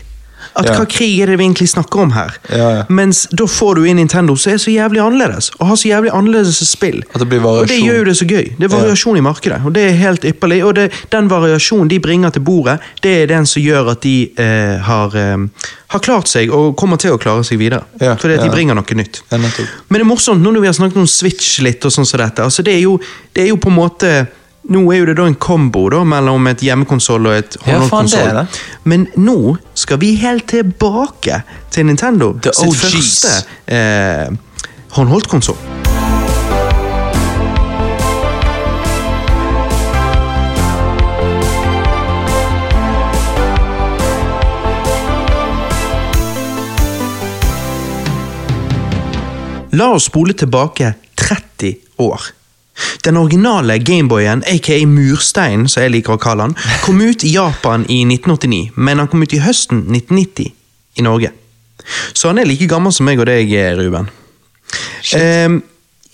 At. 0.54 0.70
Hva 0.70 0.86
krig 0.90 1.18
er 1.24 1.32
det 1.32 1.40
vi 1.40 1.48
egentlig 1.48 1.68
snakker 1.72 2.04
om 2.04 2.12
her? 2.14 2.36
Ja, 2.50 2.70
ja. 2.78 2.82
Mens 2.94 3.24
da 3.34 3.48
får 3.50 3.80
du 3.80 3.88
inn 3.90 3.98
Nintendo, 3.98 4.36
som 4.40 4.54
er 4.54 4.62
så 4.62 4.74
jævlig 4.74 5.02
annerledes. 5.02 5.50
Og 5.60 5.68
har 5.72 5.80
så 5.82 5.90
jævlig 5.90 6.12
annerledes 6.14 6.62
spill. 6.70 7.00
At 7.14 7.24
det 7.24 7.30
blir 7.32 7.46
Og 7.46 7.68
det 7.68 7.80
gjør 7.82 8.02
jo 8.02 8.08
det 8.10 8.16
så 8.20 8.28
gøy. 8.30 8.52
Det 8.58 8.68
er 8.68 8.74
variasjon 8.74 9.18
i 9.18 9.24
markedet, 9.26 9.62
og 9.66 9.74
det 9.74 9.88
er 9.90 9.98
helt 10.02 10.28
ypperlig. 10.30 10.60
Og 10.66 10.76
det, 10.78 10.90
den 11.14 11.30
variasjonen 11.32 11.90
de 11.90 12.00
bringer 12.04 12.36
til 12.36 12.46
bordet, 12.46 12.78
det 13.04 13.16
er 13.24 13.32
den 13.34 13.50
som 13.50 13.64
gjør 13.64 13.94
at 13.96 14.04
de 14.06 14.16
eh, 14.38 14.78
har, 14.86 15.18
eh, 15.18 15.66
har 15.96 16.06
klart 16.06 16.30
seg, 16.30 16.54
og 16.54 16.78
kommer 16.78 17.02
til 17.02 17.16
å 17.16 17.22
klare 17.22 17.46
seg 17.48 17.62
videre. 17.62 17.84
Fordi 17.98 18.38
at 18.38 18.46
de 18.46 18.54
bringer 18.54 18.78
noe 18.78 19.00
nytt. 19.00 19.24
Men 19.34 19.50
det 19.50 20.06
er 20.06 20.10
morsomt 20.10 20.44
nå 20.44 20.54
når 20.54 20.68
vi 20.68 20.70
har 20.70 20.78
snakket 20.78 21.02
om 21.02 21.10
Switch 21.10 21.58
litt, 21.66 21.82
og 21.86 21.94
sånn 21.94 22.06
som 22.06 22.22
dette. 22.22 22.46
Altså, 22.46 22.66
det, 22.66 22.78
er 22.78 22.86
jo, 22.86 23.00
det 23.34 23.48
er 23.48 23.54
jo 23.54 23.60
på 23.62 23.74
en 23.74 23.80
måte 23.82 24.14
Nå 24.72 24.80
er 24.94 25.02
jo 25.02 25.06
det 25.10 25.18
da 25.20 25.26
en 25.28 25.36
kombo 25.36 25.90
da, 25.92 26.04
mellom 26.08 26.48
et 26.48 26.62
hjemmekonsoll 26.64 27.28
og 27.28 27.34
et 27.36 27.58
Ja, 27.66 27.80
håndholdkonsoll. 27.82 28.30
det. 28.38 28.62
Men 28.88 29.08
nå 29.20 29.58
skal 29.76 30.00
vi 30.00 30.14
helt 30.22 30.48
tilbake 30.48 31.42
til 31.70 31.86
Nintendo 31.86 32.32
The 32.40 32.54
sitt 32.56 32.70
OGs. 32.70 32.80
første 32.80 33.34
eh, 33.68 34.30
håndholdtkonsoll. 34.96 35.58
La 49.74 49.88
oss 49.96 50.06
spole 50.10 50.34
tilbake 50.38 50.94
30 51.18 51.74
år. 52.06 52.22
Den 53.06 53.18
originale 53.18 53.78
Gameboyen, 53.80 54.44
aka 54.50 54.80
Mursteinen, 54.90 55.68
som 55.70 55.84
jeg 55.84 55.94
liker 55.94 56.16
å 56.16 56.22
kalle 56.22 56.48
han, 56.48 56.56
kom 56.86 57.02
ut 57.04 57.26
i 57.26 57.36
Japan 57.36 57.86
i 57.86 58.02
1989, 58.08 58.74
men 58.76 59.02
han 59.02 59.10
kom 59.12 59.24
ut 59.24 59.36
i 59.36 59.42
høsten 59.44 59.86
1990 59.92 60.52
i 60.98 61.06
Norge. 61.06 61.34
Så 62.14 62.32
han 62.32 62.40
er 62.40 62.48
like 62.50 62.70
gammel 62.72 62.94
som 62.96 63.06
meg 63.10 63.22
og 63.22 63.28
deg, 63.30 63.52
Ruben. 63.78 64.10
Ehm, 65.18 65.62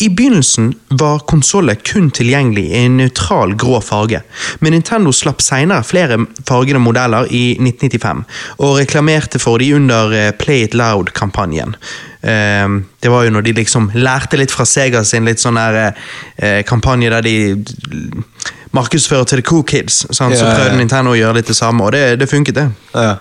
I 0.02 0.10
begynnelsen 0.10 0.74
var 0.88 1.20
konsollet 1.20 1.84
kun 1.84 2.08
tilgjengelig 2.16 2.70
i 2.70 2.84
en 2.86 2.98
nøytral 3.02 3.52
grå 3.60 3.82
farge, 3.84 4.22
men 4.64 4.72
Nintendo 4.72 5.12
slapp 5.12 5.44
senere 5.44 5.84
flere 5.84 6.22
fargede 6.48 6.80
modeller 6.80 7.28
i 7.28 7.58
1995, 7.58 8.24
og 8.64 8.78
reklamerte 8.80 9.42
for 9.44 9.60
de 9.60 9.74
under 9.76 10.16
eh, 10.16 10.32
Play 10.40 10.70
It 10.70 10.78
Loud-kampanjen. 10.80 11.76
Ehm, 12.22 12.86
det 13.04 13.12
var 13.12 13.28
jo 13.28 13.36
når 13.36 13.50
de 13.50 13.58
liksom 13.60 13.92
lærte 14.00 14.40
litt 14.40 14.56
fra 14.56 14.64
Sega 14.68 15.04
sin 15.04 15.28
litt 15.28 15.44
sånn 15.44 15.60
der 15.60 15.82
eh, 15.84 16.62
kampanje 16.68 17.12
der 17.12 17.28
de 17.28 17.36
markedsfører 18.72 19.28
til 19.28 19.42
the 19.42 19.50
cool 19.52 19.66
kids, 19.68 20.06
sant? 20.16 20.38
så 20.38 20.48
prøvde 20.48 20.80
Nintendo 20.80 21.12
å 21.12 21.20
gjøre 21.20 21.42
litt 21.42 21.52
det 21.52 21.60
samme, 21.60 21.84
og 21.84 21.92
det, 21.96 22.22
det 22.22 22.32
funket 22.32 22.56
det. 22.56 22.70
Ja. 22.96 23.18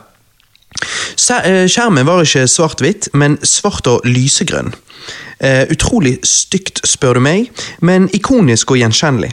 Eh, 1.44 1.64
Skjermen 1.68 2.06
var 2.06 2.24
ikke 2.24 2.46
svart-hvitt, 2.48 3.10
men 3.12 3.38
svart 3.46 3.88
og 3.90 4.06
lysegrønn. 4.06 4.74
Uh, 5.38 5.62
utrolig 5.70 6.16
stygt, 6.26 6.80
spør 6.82 7.14
du 7.14 7.22
meg, 7.22 7.52
men 7.86 8.08
ikonisk 8.10 8.72
og 8.74 8.80
gjenkjennelig. 8.80 9.28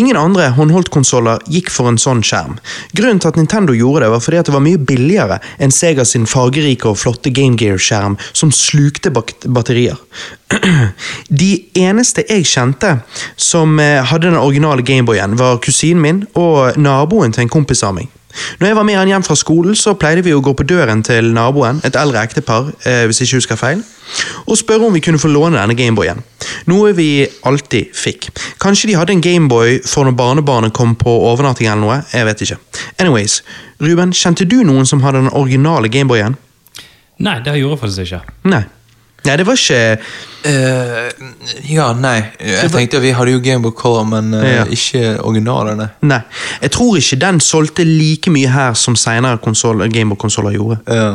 Ingen 0.00 0.16
andre 0.16 0.46
håndholdtkonsoller 0.56 1.42
gikk 1.52 1.68
for 1.68 1.90
en 1.90 2.00
sånn 2.00 2.22
skjerm. 2.24 2.54
Grunnen 2.96 3.20
til 3.20 3.28
at 3.28 3.36
Nintendo 3.36 3.76
gjorde 3.76 4.06
det, 4.06 4.08
var 4.14 4.22
fordi 4.24 4.40
at 4.40 4.48
det 4.48 4.54
var 4.54 4.64
mye 4.64 4.80
billigere 4.80 5.36
enn 5.60 5.74
Sega 5.76 6.06
sin 6.08 6.24
fargerike 6.24 6.88
og 6.88 6.96
flotte 7.02 7.34
Game 7.36 7.60
Gear-skjerm, 7.60 8.16
som 8.32 8.54
slukte 8.56 9.12
batterier. 9.12 10.00
De 11.42 11.52
eneste 11.84 12.24
jeg 12.30 12.48
kjente 12.48 12.94
som 13.36 13.76
eh, 13.76 14.00
hadde 14.08 14.30
den 14.30 14.40
originale 14.40 14.80
Gameboyen, 14.88 15.36
var 15.36 15.60
kusinen 15.60 16.00
min 16.00 16.24
og 16.32 16.80
naboen 16.80 17.36
til 17.36 17.44
en 17.44 17.52
kompis 17.52 17.84
av 17.84 17.98
meg. 18.00 18.08
Når 18.60 18.68
jeg 18.68 18.76
var 18.76 18.86
med 18.88 18.98
han 18.98 19.10
hjem 19.10 19.24
fra 19.26 19.36
skolen, 19.38 19.76
så 19.78 19.94
pleide 19.98 20.24
vi 20.24 20.34
å 20.34 20.42
gå 20.44 20.54
på 20.56 20.66
døren 20.68 21.02
til 21.06 21.32
naboen, 21.34 21.80
et 21.84 21.96
eldre 21.98 22.22
ektepar, 22.22 22.72
eh, 22.84 23.04
hvis 23.06 23.22
jeg 23.22 23.28
ikke 23.28 23.40
husker 23.40 23.60
feil, 23.60 23.82
og 24.46 24.58
spørre 24.58 24.88
om 24.88 24.94
vi 24.94 25.02
kunne 25.04 25.20
få 25.20 25.30
låne 25.32 25.60
denne 25.60 25.76
Gameboyen. 25.78 26.22
Noe 26.70 26.92
vi 26.96 27.26
alltid 27.48 27.94
fikk. 27.96 28.30
Kanskje 28.62 28.90
de 28.90 28.98
hadde 28.98 29.16
en 29.16 29.24
Gameboy 29.24 29.80
for 29.86 30.08
når 30.08 30.16
barnebarnet 30.18 30.76
kom 30.76 30.94
på 30.98 31.12
overnatting 31.30 31.70
eller 31.70 31.82
noe, 31.84 31.98
jeg 32.12 32.28
vet 32.28 32.44
ikke. 32.46 32.60
Anyways, 32.98 33.40
Ruben, 33.80 34.12
kjente 34.12 34.48
du 34.48 34.60
noen 34.66 34.86
som 34.88 35.02
hadde 35.04 35.24
den 35.24 35.32
originale 35.32 35.90
Gameboyen? 35.92 36.36
Nei, 37.22 37.38
det 37.44 37.58
gjorde 37.60 37.76
jeg 37.76 37.84
faktisk 37.84 38.06
ikke. 38.08 38.22
Nei. 38.50 38.64
Nei, 39.22 39.36
det 39.38 39.44
var 39.46 39.54
ikke 39.54 39.98
uh, 40.46 41.10
ja, 41.70 41.92
nei. 41.94 42.16
Jeg 42.42 42.70
tenkte 42.74 42.98
Vi 43.02 43.12
hadde 43.14 43.34
jo 43.36 43.40
Gameboy 43.44 43.70
Color, 43.78 44.04
men 44.10 44.32
uh, 44.34 44.42
Ja. 44.42 44.64
ikke 44.66 45.20
originalene. 45.22 45.88
Nei. 46.02 46.18
Jeg 46.62 46.72
tror 46.74 46.96
ikke 46.98 47.20
den 47.22 47.38
solgte 47.40 47.84
like 47.86 48.30
mye 48.34 48.50
her 48.50 48.74
som 48.74 48.96
senere 48.98 49.38
Gameboy-konsoller 49.38 50.56
gjorde. 50.56 50.80
Ja. 50.88 51.12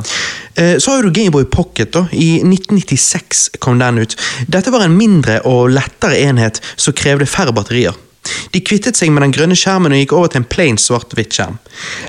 Uh, 0.57 0.77
Så 0.79 0.91
har 0.95 1.03
du 1.03 1.11
Gameboy 1.11 1.45
Pocket. 1.51 1.91
da. 1.93 2.05
I 2.11 2.39
1996 2.43 3.49
kom 3.59 3.79
den 3.79 3.97
ut. 3.99 4.15
Dette 4.47 4.71
var 4.71 4.85
en 4.85 4.97
mindre 4.97 5.41
og 5.45 5.69
lettere 5.75 6.17
enhet 6.23 6.61
som 6.75 6.93
krevde 6.93 7.25
færre 7.27 7.53
batterier. 7.53 7.95
De 8.53 8.59
kvittet 8.61 8.97
seg 8.99 9.11
med 9.11 9.23
den 9.23 9.31
grønne 9.35 9.55
skjermen 9.55 9.91
og 9.95 9.99
gikk 10.01 10.13
over 10.15 10.27
til 10.31 10.41
en 10.41 10.47
plain 10.51 10.77
svart-hvitt 10.79 11.35
skjerm. 11.35 11.59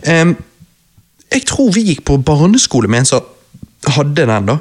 Um, 0.07 0.37
jeg 1.31 1.45
tror 1.47 1.73
vi 1.75 1.83
gikk 1.91 2.05
på 2.09 2.17
barneskole 2.25 2.89
med 2.89 3.03
en 3.05 3.11
som 3.11 3.27
hadde 3.87 4.27
den. 4.27 4.47
da. 4.47 4.59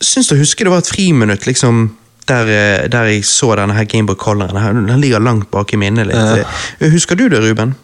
Syns 0.00 0.28
du 0.28 0.36
å 0.36 0.40
huske 0.42 0.64
det 0.64 0.72
var 0.72 0.84
et 0.84 0.90
friminutt 0.90 1.46
liksom, 1.48 1.96
der, 2.28 2.52
eh, 2.52 2.86
der 2.92 3.10
jeg 3.10 3.24
så 3.24 3.54
denne 3.56 3.74
her 3.74 3.88
Gameboy 3.88 4.16
Color. 4.20 4.52
Den 4.52 5.00
ligger 5.00 5.22
langt 5.24 5.50
bak 5.50 5.72
i 5.72 5.80
minnet. 5.80 6.06
litt. 6.06 6.16
Uh. 6.16 6.90
Husker 6.92 7.16
du 7.16 7.28
det, 7.28 7.40
Ruben? 7.42 7.74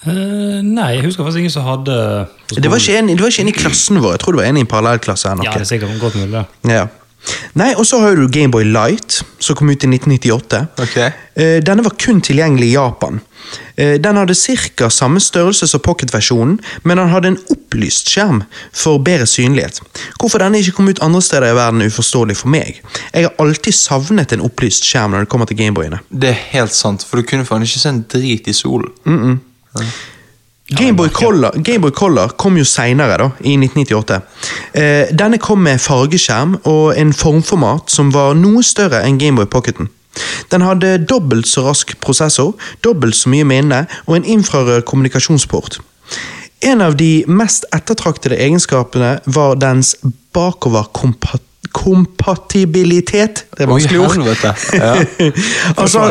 Uh, 0.00 0.62
nei, 0.64 0.94
jeg 0.96 1.04
husker 1.04 1.26
faktisk 1.26 1.42
ingen 1.42 1.52
som 1.52 1.66
hadde 1.66 1.94
Det 2.56 2.70
var 2.72 2.80
ikke 2.80 2.94
en, 3.02 3.10
det 3.12 3.20
var 3.20 3.28
ikke 3.28 3.42
en 3.44 3.52
i 3.52 3.52
klassen 3.52 4.00
vår. 4.00 4.14
Jeg 4.16 4.22
tror 4.22 4.32
det 4.32 4.40
var 4.40 4.48
en 4.48 4.56
i 4.56 4.64
en 4.64 4.70
parallellklasse. 4.70 5.34
Ja, 5.44 5.52
det 5.52 5.60
er 5.60 5.68
sikkert 5.68 6.00
godt 6.00 6.16
mulig. 6.16 6.44
Ja. 6.64 6.86
Nei, 7.58 7.72
og 7.76 7.84
så 7.86 7.98
har 8.00 8.16
du 8.16 8.28
Gameboy 8.32 8.64
Light, 8.64 9.20
som 9.42 9.56
kom 9.58 9.70
ut 9.70 9.84
i 9.84 9.88
1998. 9.90 10.60
Ok. 10.80 10.96
Eh, 11.34 11.58
Denne 11.64 11.84
var 11.84 11.96
kun 12.00 12.20
tilgjengelig 12.24 12.70
i 12.70 12.76
Japan. 12.76 13.20
Eh, 13.76 13.98
Den 14.00 14.16
hadde 14.16 14.34
ca. 14.34 14.88
samme 14.90 15.20
størrelse 15.20 15.66
som 15.68 15.80
Pocket-versjonen, 15.80 16.58
men 16.84 16.96
den 16.96 17.08
hadde 17.08 17.28
en 17.28 17.38
opplyst 17.50 18.08
skjerm 18.12 18.42
for 18.72 18.98
bedre 18.98 19.26
synlighet. 19.26 19.80
Hvorfor 20.20 20.38
denne 20.38 20.60
ikke 20.60 20.76
kom 20.78 20.88
ut 20.88 21.02
andre 21.02 21.22
steder 21.22 21.50
i 21.50 21.56
verden 21.58 21.82
er 21.82 21.90
uforståelig 21.90 22.36
for 22.36 22.48
meg. 22.48 22.80
Jeg 23.14 23.28
har 23.28 23.34
alltid 23.38 23.74
savnet 23.74 24.32
en 24.32 24.40
opplyst 24.46 24.84
skjerm 24.86 25.10
når 25.12 25.26
det 25.26 25.32
kommer 25.32 25.46
til 25.50 25.56
Gameboyene. 25.60 26.00
Det 26.10 26.30
er 26.30 26.40
helt 26.54 26.72
sant, 26.76 27.04
for 27.04 27.16
du 27.20 27.22
kunne 27.28 27.44
faen 27.48 27.62
ikke 27.66 27.82
se 27.82 27.88
en 27.88 28.04
drit 28.08 28.48
i 28.48 28.52
solen. 28.56 28.92
Gameboy 30.70 31.08
Color, 31.08 31.50
Game 31.54 31.90
Color 31.90 32.28
kom 32.38 32.56
jo 32.58 32.64
seinere, 32.64 33.32
i 33.40 33.56
1998. 33.58 34.20
Eh, 34.72 35.10
denne 35.10 35.40
kom 35.42 35.64
med 35.66 35.82
fargeskjerm 35.82 36.60
og 36.70 36.92
en 36.98 37.10
formformat 37.16 37.90
som 37.90 38.12
var 38.14 38.36
noe 38.38 38.62
større 38.62 39.02
enn 39.06 39.18
Gameboy 39.18 39.48
Pocketen. 39.50 39.90
Den 40.50 40.62
hadde 40.62 41.00
dobbelt 41.10 41.50
så 41.50 41.64
rask 41.66 41.96
prosessor, 42.02 42.54
dobbelt 42.86 43.18
så 43.18 43.32
mye 43.32 43.46
minne 43.46 43.84
og 44.06 44.20
en 44.20 44.30
infrarød 44.38 44.86
kommunikasjonsport. 44.86 45.80
En 46.62 46.82
av 46.84 46.94
de 47.00 47.24
mest 47.26 47.66
ettertraktede 47.74 48.38
egenskapene 48.38 49.16
var 49.26 49.58
dens 49.58 49.96
bakoverkompatibilitet. 50.36 51.49
Det 53.56 53.64
er 53.64 53.70
vanskelig 53.70 54.00
ord. 54.00 54.16
Ja. 54.80 54.94
altså, 55.76 56.10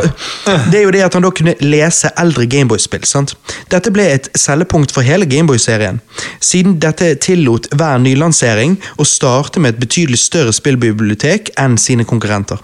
det 0.71 0.79
er 0.79 0.83
jo 0.83 0.91
det 0.93 1.03
at 1.05 1.15
han 1.17 1.25
da 1.25 1.31
kunne 1.35 1.55
lese 1.61 2.11
eldre 2.19 2.45
Gameboy-spill. 2.49 3.05
sant? 3.07 3.35
Dette 3.71 3.91
ble 3.93 4.05
et 4.13 4.29
selgepunkt 4.37 4.93
for 4.95 5.05
hele 5.05 5.27
Gameboy-serien, 5.29 6.01
siden 6.39 6.77
dette 6.81 7.13
tillot 7.23 7.69
hver 7.75 7.99
nylansering 8.03 8.77
å 8.97 9.07
starte 9.07 9.59
med 9.59 9.75
et 9.75 9.81
betydelig 9.83 10.21
større 10.21 10.55
spillbibliotek 10.55 11.53
enn 11.59 11.77
sine 11.81 12.07
konkurrenter. 12.07 12.61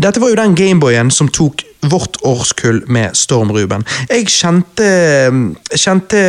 Dette 0.00 0.20
var 0.20 0.32
jo 0.32 0.38
den 0.38 0.56
Gameboyen 0.56 1.10
som 1.12 1.28
tok 1.28 1.66
vårt 1.80 2.16
årskull 2.24 2.82
med 2.92 3.16
storm, 3.16 3.52
Ruben. 3.52 3.84
Jeg 4.08 4.28
kjente, 4.32 4.86
kjente 5.76 6.20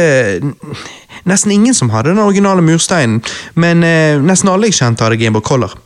nesten 1.29 1.53
ingen 1.55 1.77
som 1.77 1.91
hadde 1.93 2.13
den 2.13 2.23
originale 2.23 2.63
mursteinen, 2.65 3.21
men 3.55 3.85
eh, 3.87 4.19
nesten 4.21 4.51
alle 4.51 4.71
jeg 4.71 4.81
kjente 4.81 5.05
hadde 5.05 5.19
Gameboy 5.21 5.45
Color. 5.45 5.77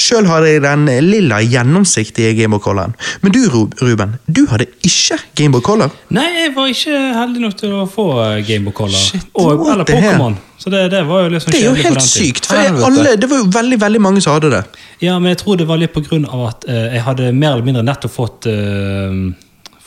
Sjøl 0.00 0.26
hadde 0.28 0.48
jeg 0.48 0.62
den 0.64 0.86
lilla 1.04 1.38
gjennomsiktige 1.44 2.32
Gameboy 2.38 2.62
Coloren. 2.64 2.94
Men 3.22 3.34
du, 3.34 3.40
Ruben, 3.52 4.16
du 4.26 4.44
hadde 4.50 4.68
ikke 4.86 5.18
Gameboy 5.38 5.62
Color. 5.64 5.92
Nei, 6.14 6.26
jeg 6.38 6.52
var 6.56 6.70
ikke 6.72 7.00
heldig 7.18 7.42
nok 7.44 7.56
til 7.60 7.74
å 7.76 7.86
få 7.90 8.06
Gameboy 8.48 8.74
Color. 8.76 8.98
Shit, 8.98 9.26
og, 9.34 9.50
what 9.60 9.74
eller? 9.76 9.88
Pokémon. 9.90 10.38
Så 10.58 10.72
det, 10.74 10.88
det 10.90 11.04
var 11.06 11.28
jo 11.28 11.38
sånn 11.38 11.54
Det 11.54 11.60
er 11.60 11.68
jo 11.68 11.74
helt 11.78 12.02
sykt, 12.02 12.48
for 12.50 12.58
jeg, 12.58 12.72
alle, 12.88 13.12
det 13.20 13.28
var 13.30 13.44
jo 13.44 13.50
veldig 13.54 13.78
veldig 13.78 14.00
mange 14.02 14.22
som 14.24 14.34
hadde 14.34 14.50
det. 14.56 14.62
Ja, 15.04 15.18
men 15.20 15.30
jeg 15.30 15.42
tror 15.44 15.60
det 15.60 15.68
var 15.68 15.78
litt 15.78 15.94
på 15.94 16.02
grunn 16.06 16.26
av 16.26 16.48
at 16.48 16.66
uh, 16.66 16.88
jeg 16.96 17.04
hadde 17.06 17.28
mer 17.30 17.54
eller 17.54 17.68
mindre 17.68 17.84
nettopp 17.86 18.14
fått 18.16 18.48
uh, 18.50 19.12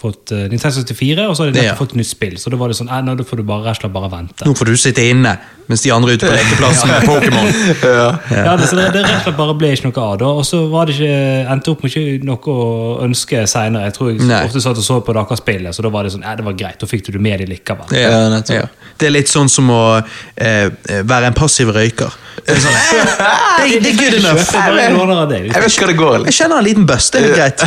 Fått 0.01 0.31
uh, 0.33 0.47
Nintendo 0.49 0.81
64, 0.81 1.27
og 1.29 1.35
så 1.37 1.43
hadde 1.45 1.53
de 1.53 1.59
nettopp 1.61 1.69
Ja. 1.69 1.77
fått 1.77 1.95
nytt 1.99 2.09
spill. 2.09 2.37
Så 2.41 2.49
da 2.49 2.57
var 2.57 2.71
det 2.71 2.77
sånn, 2.79 2.89
nei, 2.89 3.01
nå 3.05 3.25
får 3.27 3.41
du 3.41 3.43
bare 3.45 3.67
rett 3.69 3.83
bare 3.93 4.09
vente. 4.09 4.45
Nå 4.47 4.55
får 4.57 4.71
du 4.71 4.77
sitte 4.81 5.03
inne, 5.05 5.35
mens 5.69 5.83
de 5.85 5.91
andre 5.93 6.15
er 6.15 6.17
ute 6.17 6.29
på 6.29 6.33
lekeplassen 6.33 6.89
med 6.89 7.05
Pokémon. 7.05 7.51
Ja, 8.41 8.55
det, 8.57 8.67
så 8.71 8.75
det, 8.79 8.87
det 8.95 9.03
rett 9.05 9.19
og 9.19 9.25
slett 9.27 9.37
bare 9.37 9.55
ble 9.59 9.69
ikke 9.75 9.91
noe 9.91 10.05
av 10.07 10.17
da. 10.23 10.31
Og 10.41 10.45
så 10.47 10.63
var 10.71 10.89
det 10.89 10.95
ikke, 10.97 11.19
endte 11.53 11.71
opp 11.75 11.83
med 11.85 11.93
ikke 11.93 12.25
noe 12.27 12.55
å 12.55 12.65
ønske 13.05 13.43
senere. 13.51 13.89
Jeg 13.91 13.95
tror 13.99 14.11
jeg 14.11 14.25
Nei. 14.25 14.41
ofte 14.49 14.63
satt 14.63 14.81
og 14.81 14.87
så 14.87 14.99
på 15.05 15.15
deres 15.17 15.43
spillet, 15.43 15.75
så 15.77 15.85
da 15.85 15.93
var 15.93 16.07
det 16.07 16.15
sånn, 16.15 16.25
det 16.25 16.47
var 16.47 16.57
greit. 16.57 16.79
Da 16.81 16.89
fikk 16.89 17.05
du 17.07 17.13
det 17.15 17.21
med 17.21 17.43
deg 17.43 17.51
likevel. 17.53 17.93
Ja, 17.97 18.09
Ja, 18.25 18.41
ja. 18.57 18.65
Det 18.97 19.07
er 19.09 19.15
litt 19.15 19.29
sånn 19.31 19.49
som 19.49 19.69
å 19.73 19.83
eh, 20.01 20.67
være 21.05 21.31
en 21.31 21.37
passiv 21.37 21.71
røyker. 21.73 22.13
Det 22.41 22.55
er, 22.55 22.61
sånn, 22.63 22.73
det, 23.61 23.79
det 23.83 23.91
er 23.91 23.97
good 23.99 24.15
enough. 24.17 25.27
Deg. 25.29 25.49
Jeg 25.51 25.63
vet 25.63 25.75
ikke 25.75 25.85
hva 25.85 25.91
det 25.91 25.97
går. 25.99 26.25
Jeg 26.29 26.37
kjenner 26.39 26.61
en 26.61 26.65
liten 26.65 26.87
bust, 26.89 27.13
det 27.13 27.21
er 27.21 27.35
greit. 27.35 27.65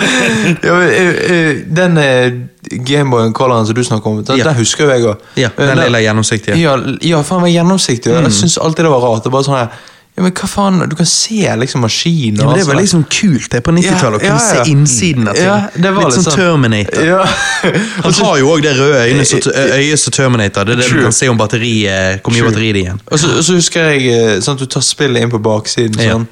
eh, 0.66 1.00
eh, 1.30 1.50
den 1.80 1.98
eh, 2.02 2.38
Gameboyen 2.86 3.32
Coloren 3.36 3.66
som 3.68 3.78
du 3.78 3.84
snakker 3.86 4.10
om, 4.10 4.22
den, 4.24 4.40
Ja. 4.40 4.48
den 4.50 4.58
husker 4.60 4.84
jo 4.84 4.90
jeg 4.90 5.06
òg. 5.06 5.26
Ja, 5.40 5.50
den 5.56 5.78
lille 5.80 6.02
gjennomsiktige. 6.04 6.58
Ja, 6.60 6.76
ja 7.00 7.22
faen 7.26 7.44
var 7.46 7.52
gjennomsiktig. 7.52 8.12
Jeg 8.12 8.32
syns 8.36 8.58
alltid 8.58 8.88
det 8.88 8.92
var 8.92 9.06
rart. 9.06 9.24
Det 9.24 9.32
var 9.32 9.46
sånn 9.46 9.58
her, 9.60 9.84
ja, 10.16 10.22
men 10.24 10.32
hva 10.32 10.46
faen, 10.48 10.78
Du 10.88 10.94
kan 10.96 11.06
se 11.06 11.56
liksom 11.60 11.82
maskinen. 11.84 12.40
Ja, 12.40 12.46
men 12.48 12.58
det 12.58 12.64
var 12.66 12.78
liksom 12.80 13.02
kult 13.04 13.50
det 13.52 13.60
på 13.66 13.74
90-tallet 13.76 14.16
å 14.16 14.22
kunne 14.22 14.32
Ja, 14.32 14.38
ja, 14.40 14.54
ja. 14.56 14.64
se 14.64 14.70
innsiden 14.72 15.28
av 15.28 15.34
ting. 15.36 15.44
Ja, 15.44 15.56
det 15.74 15.90
var 15.92 16.06
litt 16.06 16.14
litt 16.14 16.16
sånn 16.16 16.24
sånn- 16.30 16.38
Terminator. 16.40 17.04
Ja. 17.04 17.26
Han 18.06 18.16
har 18.22 18.38
jo 18.40 18.48
òg 18.54 18.62
det 18.64 18.72
røde 18.78 19.02
øyet, 19.04 19.48
øyet 19.76 20.00
som 20.00 20.16
Terminator. 20.16 20.64
Det 20.64 20.72
er 20.72 20.80
det 20.80 20.88
True. 20.88 21.02
du 21.02 21.08
kan 21.10 21.12
se 21.12 21.28
om 21.28 21.36
batteriet, 21.36 22.22
hvor 22.24 22.32
mye 22.32 22.48
batteri 22.48 22.72
det 22.72 22.80
er 22.80 22.82
igjen. 22.86 23.00
Og 23.12 23.20
så, 23.20 23.34
og 23.36 23.44
så 23.44 23.58
husker 23.60 23.90
jeg 23.92 24.08
eh, 24.14 24.40
sånn 24.40 24.56
at 24.56 24.64
du 24.64 24.66
tar 24.72 24.86
spillet 24.88 25.20
inn 25.26 25.34
på 25.36 25.42
baksiden. 25.44 26.00
Ja. 26.00 26.16
Sånn. 26.16 26.26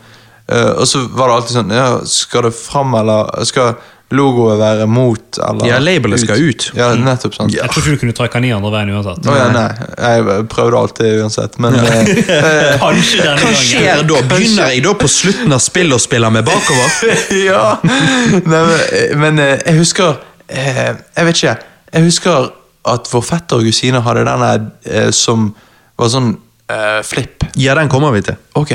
Eh, 0.48 0.70
og 0.80 0.88
så 0.88 1.04
var 1.12 1.28
det 1.28 1.36
alltid 1.38 1.54
sånn 1.56 1.70
ja, 1.72 1.84
Skal 2.04 2.42
det 2.44 2.50
fram, 2.56 2.90
eller 2.98 3.44
skal 3.48 3.76
logoet 4.14 4.58
være 4.60 4.84
mot, 4.86 5.38
eller 5.48 5.66
Ja, 5.66 5.78
labelet 5.82 6.20
skal 6.20 6.42
ut. 6.44 6.66
Ja, 6.76 6.90
nettopp. 6.94 7.34
sant. 7.34 7.52
Jeg 7.54 7.70
tror 7.72 7.82
ikke 7.82 7.94
du 7.96 8.00
kunne 8.02 8.12
trekke 8.14 8.38
den 8.38 8.44
i 8.50 8.52
andre 8.54 8.70
veien 8.74 8.92
uansett. 8.94 9.26
Oh, 9.26 9.36
ja, 9.38 9.46
nei. 9.54 9.64
Jeg 9.98 10.44
prøvde 10.52 10.78
alltid 10.78 11.22
uansett, 11.24 11.56
men 11.58 11.74
eh, 11.80 12.76
Kanskje 12.84 13.24
denne 13.24 13.40
Hva 13.40 13.54
skjer 13.58 14.04
da? 14.06 14.20
Begynner 14.30 14.70
jeg 14.74 14.84
da 14.84 14.92
på 15.00 15.08
slutten 15.10 15.56
av 15.56 15.62
spillet 15.64 15.96
og 15.96 16.04
spiller 16.04 16.30
med 16.34 16.46
bakover? 16.46 17.16
Ja! 17.48 17.64
Nei, 17.82 18.38
men, 18.44 18.76
men 19.24 19.42
eh, 19.42 19.56
jeg 19.64 19.80
husker 19.80 20.20
eh, 20.48 20.92
Jeg 21.16 21.28
vet 21.30 21.40
ikke. 21.42 21.56
Jeg 21.94 22.08
husker 22.10 22.50
at 22.94 23.08
vår 23.10 23.22
fetter 23.24 23.62
og 23.62 23.66
kusine 23.66 24.02
hadde 24.04 24.26
denne 24.28 24.48
eh, 24.84 25.08
som 25.16 25.48
var 25.96 26.10
sånn 26.12 26.34
eh, 26.68 27.00
flip. 27.06 27.46
Ja, 27.56 27.74
den 27.78 27.88
kommer 27.88 28.12
vi 28.14 28.20
til. 28.26 28.36
Ok. 28.58 28.74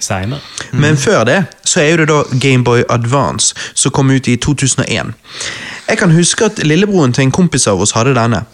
Senere. 0.00 0.38
Men 0.72 0.96
før 1.00 1.24
det 1.28 1.40
så 1.74 1.82
er 1.82 1.96
det 2.02 2.08
da 2.12 2.22
Gameboy 2.40 2.84
Advance, 2.88 3.54
som 3.74 3.92
kom 3.94 4.10
ut 4.14 4.28
i 4.30 4.36
2001. 4.36 5.14
Jeg 5.88 5.98
kan 5.98 6.12
huske 6.14 6.44
at 6.44 6.60
lillebroren 6.64 7.12
til 7.12 7.26
en 7.26 7.32
kompis 7.34 7.66
av 7.68 7.80
oss 7.82 7.92
hadde 7.92 8.14
denne. 8.16 8.44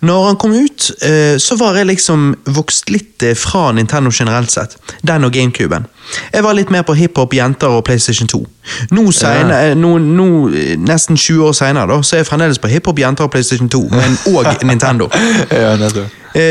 Når 0.00 0.26
han 0.26 0.36
kom 0.40 0.54
ut, 0.56 0.90
eh, 1.02 1.36
så 1.38 1.56
var 1.60 1.76
jeg 1.76 1.90
liksom 1.90 2.30
vokst 2.56 2.90
litt 2.90 3.22
eh, 3.22 3.34
fra 3.36 3.72
Nintendo 3.72 4.10
generelt 4.14 4.52
sett. 4.52 4.76
Den 5.02 5.24
og 5.24 5.32
Gamecuben. 5.32 5.86
Jeg 6.32 6.44
var 6.44 6.56
litt 6.56 6.70
mer 6.70 6.86
på 6.88 6.94
hiphop, 6.96 7.34
jenter 7.34 7.74
og 7.76 7.84
PlayStation 7.84 8.28
2. 8.28 8.40
Nå, 8.96 9.10
senere, 9.12 9.58
eh, 9.70 9.74
nå, 9.76 9.98
nå 9.98 10.28
nesten 10.86 11.16
20 11.16 11.50
år 11.50 11.52
seinere, 11.58 11.98
så 12.02 12.16
er 12.16 12.22
jeg 12.22 12.30
fremdeles 12.30 12.62
på 12.62 12.70
hiphop, 12.72 12.98
jenter 12.98 13.28
og 13.28 13.34
PlayStation 13.34 13.68
2, 13.68 13.82
men 13.92 14.16
òg 14.32 14.48
Nintendo. 14.70 15.10
Ja. 15.52 15.74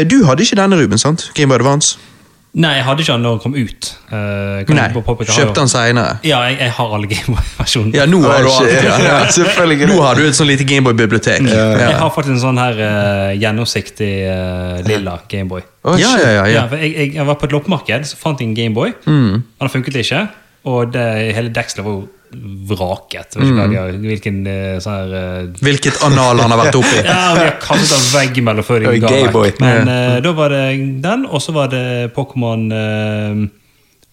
Du 0.04 0.20
hadde 0.26 0.44
ikke 0.44 0.60
denne, 0.60 0.78
Ruben, 0.78 0.98
sant? 1.02 1.32
Gameboy 1.34 1.62
Advance? 1.62 1.98
Nei, 2.58 2.72
jeg 2.80 2.86
hadde 2.88 3.04
ikke 3.04 3.14
den 3.14 3.26
da 3.26 3.32
den 3.36 3.42
kom 3.44 3.54
ut. 3.54 3.88
Uh, 4.10 4.72
Nei, 4.74 4.86
kjøpte 5.30 5.60
den 5.60 5.70
seinere. 5.70 6.16
Ja, 6.26 6.40
jeg, 6.50 6.58
jeg 6.64 6.72
har 6.74 6.96
alle 6.98 7.10
Gameboy-versjonene. 7.12 7.94
Ja, 8.00 8.08
nå 8.10 8.22
har 8.26 8.48
Ja. 8.48 8.96
Ja. 9.08 9.86
Nå 9.92 9.98
har 10.02 10.18
du 10.18 10.24
et 10.26 10.38
sånn 10.38 10.50
lite 10.50 10.66
Gameboy-bibliotek. 10.66 11.46
Jeg 11.46 12.00
har 12.02 12.10
faktisk 12.16 12.34
en 12.34 12.42
sånn 12.42 12.58
her 12.62 12.82
uh, 12.82 13.36
gjennomsiktig 13.38 14.12
uh, 14.26 14.82
lilla 14.90 15.20
Gameboy. 15.30 15.62
Oh, 15.86 15.96
Ja, 16.02 16.16
ja, 16.18 16.18
ja, 16.18 16.34
Ja, 16.34 16.48
ja. 16.56 16.66
jeg, 16.82 16.96
jeg, 16.98 17.14
jeg 17.20 17.30
var 17.30 17.38
på 17.38 17.46
et 17.46 17.54
loppemarked, 17.54 18.10
så 18.10 18.18
fant 18.20 18.42
jeg 18.42 18.50
en 18.50 18.58
Gameboy. 18.58 18.96
Mm. 19.06 19.44
Den 19.62 19.74
funket 19.78 20.02
ikke, 20.02 20.26
og 20.68 20.96
det, 20.98 21.06
hele 21.38 21.54
dekselet 21.54 21.86
var 21.86 22.00
jo 22.00 22.08
vraket. 22.32 23.36
Mm. 23.40 24.02
hvilken 24.04 24.40
eh, 24.48 24.78
sånn 24.84 24.94
her 24.94 25.14
eh, 25.18 25.50
Hvilket 25.64 26.02
anal 26.06 26.42
han 26.44 26.52
har 26.54 26.60
vært 26.66 26.80
oppi. 26.80 27.02
Ja, 27.08 27.34
vi 27.38 27.46
har 27.46 27.58
kastet 27.62 27.96
av 27.96 28.08
veggimellom 28.18 28.66
før 28.68 28.84
de 28.86 28.96
ga 29.02 29.12
vekk. 29.32 29.60
Men 29.64 29.90
uh, 29.92 30.18
da 30.24 30.34
var 30.36 30.54
det 30.54 30.64
den, 31.04 31.26
og 31.26 31.42
så 31.44 31.56
var 31.56 31.72
det 31.72 32.12
Pokémon 32.16 32.68
uh, 32.74 33.46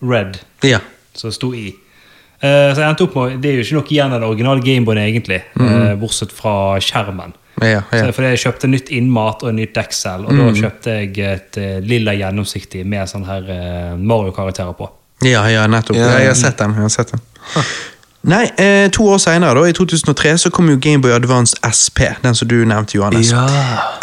Red 0.05 0.39
Ja. 0.67 0.81
som 1.15 1.33
sto 1.35 1.53
i. 1.55 1.73
Uh, 2.45 2.71
så 2.75 2.83
jeg 2.83 2.89
endte 2.89 3.07
opp 3.07 3.15
med, 3.17 3.39
Det 3.43 3.51
er 3.51 3.59
jo 3.59 3.65
ikke 3.65 3.79
noe 3.79 3.91
igjen 3.97 4.13
av 4.13 4.21
den 4.21 4.29
originale 4.29 4.65
Gameboyen, 4.65 5.03
egentlig, 5.05 5.41
eh, 5.61 5.95
bortsett 6.01 6.35
fra 6.35 6.77
skjermen. 6.83 7.35
Ja, 7.63 7.85
Så, 7.89 8.01
ja. 8.03 8.11
fordi 8.13 8.33
jeg 8.35 8.43
kjøpte 8.43 8.69
nytt 8.69 8.91
innmat 8.91 9.45
og 9.47 9.55
nytt 9.55 9.75
deksel, 9.77 10.27
og 10.27 10.35
da 10.35 10.51
kjøpte 10.59 10.97
jeg 10.99 11.19
et 11.23 11.59
lilla 11.87 12.13
gjennomsiktig 12.19 12.83
med 12.85 13.07
sånn 13.09 13.25
her 13.29 13.47
Mario-karakterer 13.97 14.75
på. 14.75 14.91
ja, 15.23 15.47
ja 15.49 15.67
nettopp. 15.71 15.97
Ja. 15.97 16.09
Ja, 16.11 16.19
jeg 16.25 16.33
har 16.35 16.41
sett 16.41 16.59
den. 16.59 16.75
Jeg 16.75 16.89
har 16.89 16.95
sett 16.97 17.15
den. 17.15 17.23
Nei, 18.25 18.51
eh, 18.59 18.91
To 18.91 19.09
år 19.09 19.19
seinere, 19.19 19.69
i 19.69 19.73
2003, 19.73 20.39
så 20.39 20.51
kom 20.51 20.69
jo 20.69 20.77
Gameboy 20.81 21.11
Advance 21.13 21.57
SP, 21.63 22.01
den 22.23 22.35
som 22.35 22.49
du 22.49 22.55
nevnte, 22.65 22.95
Johannes. 22.97 23.31
Ja. 23.31 23.47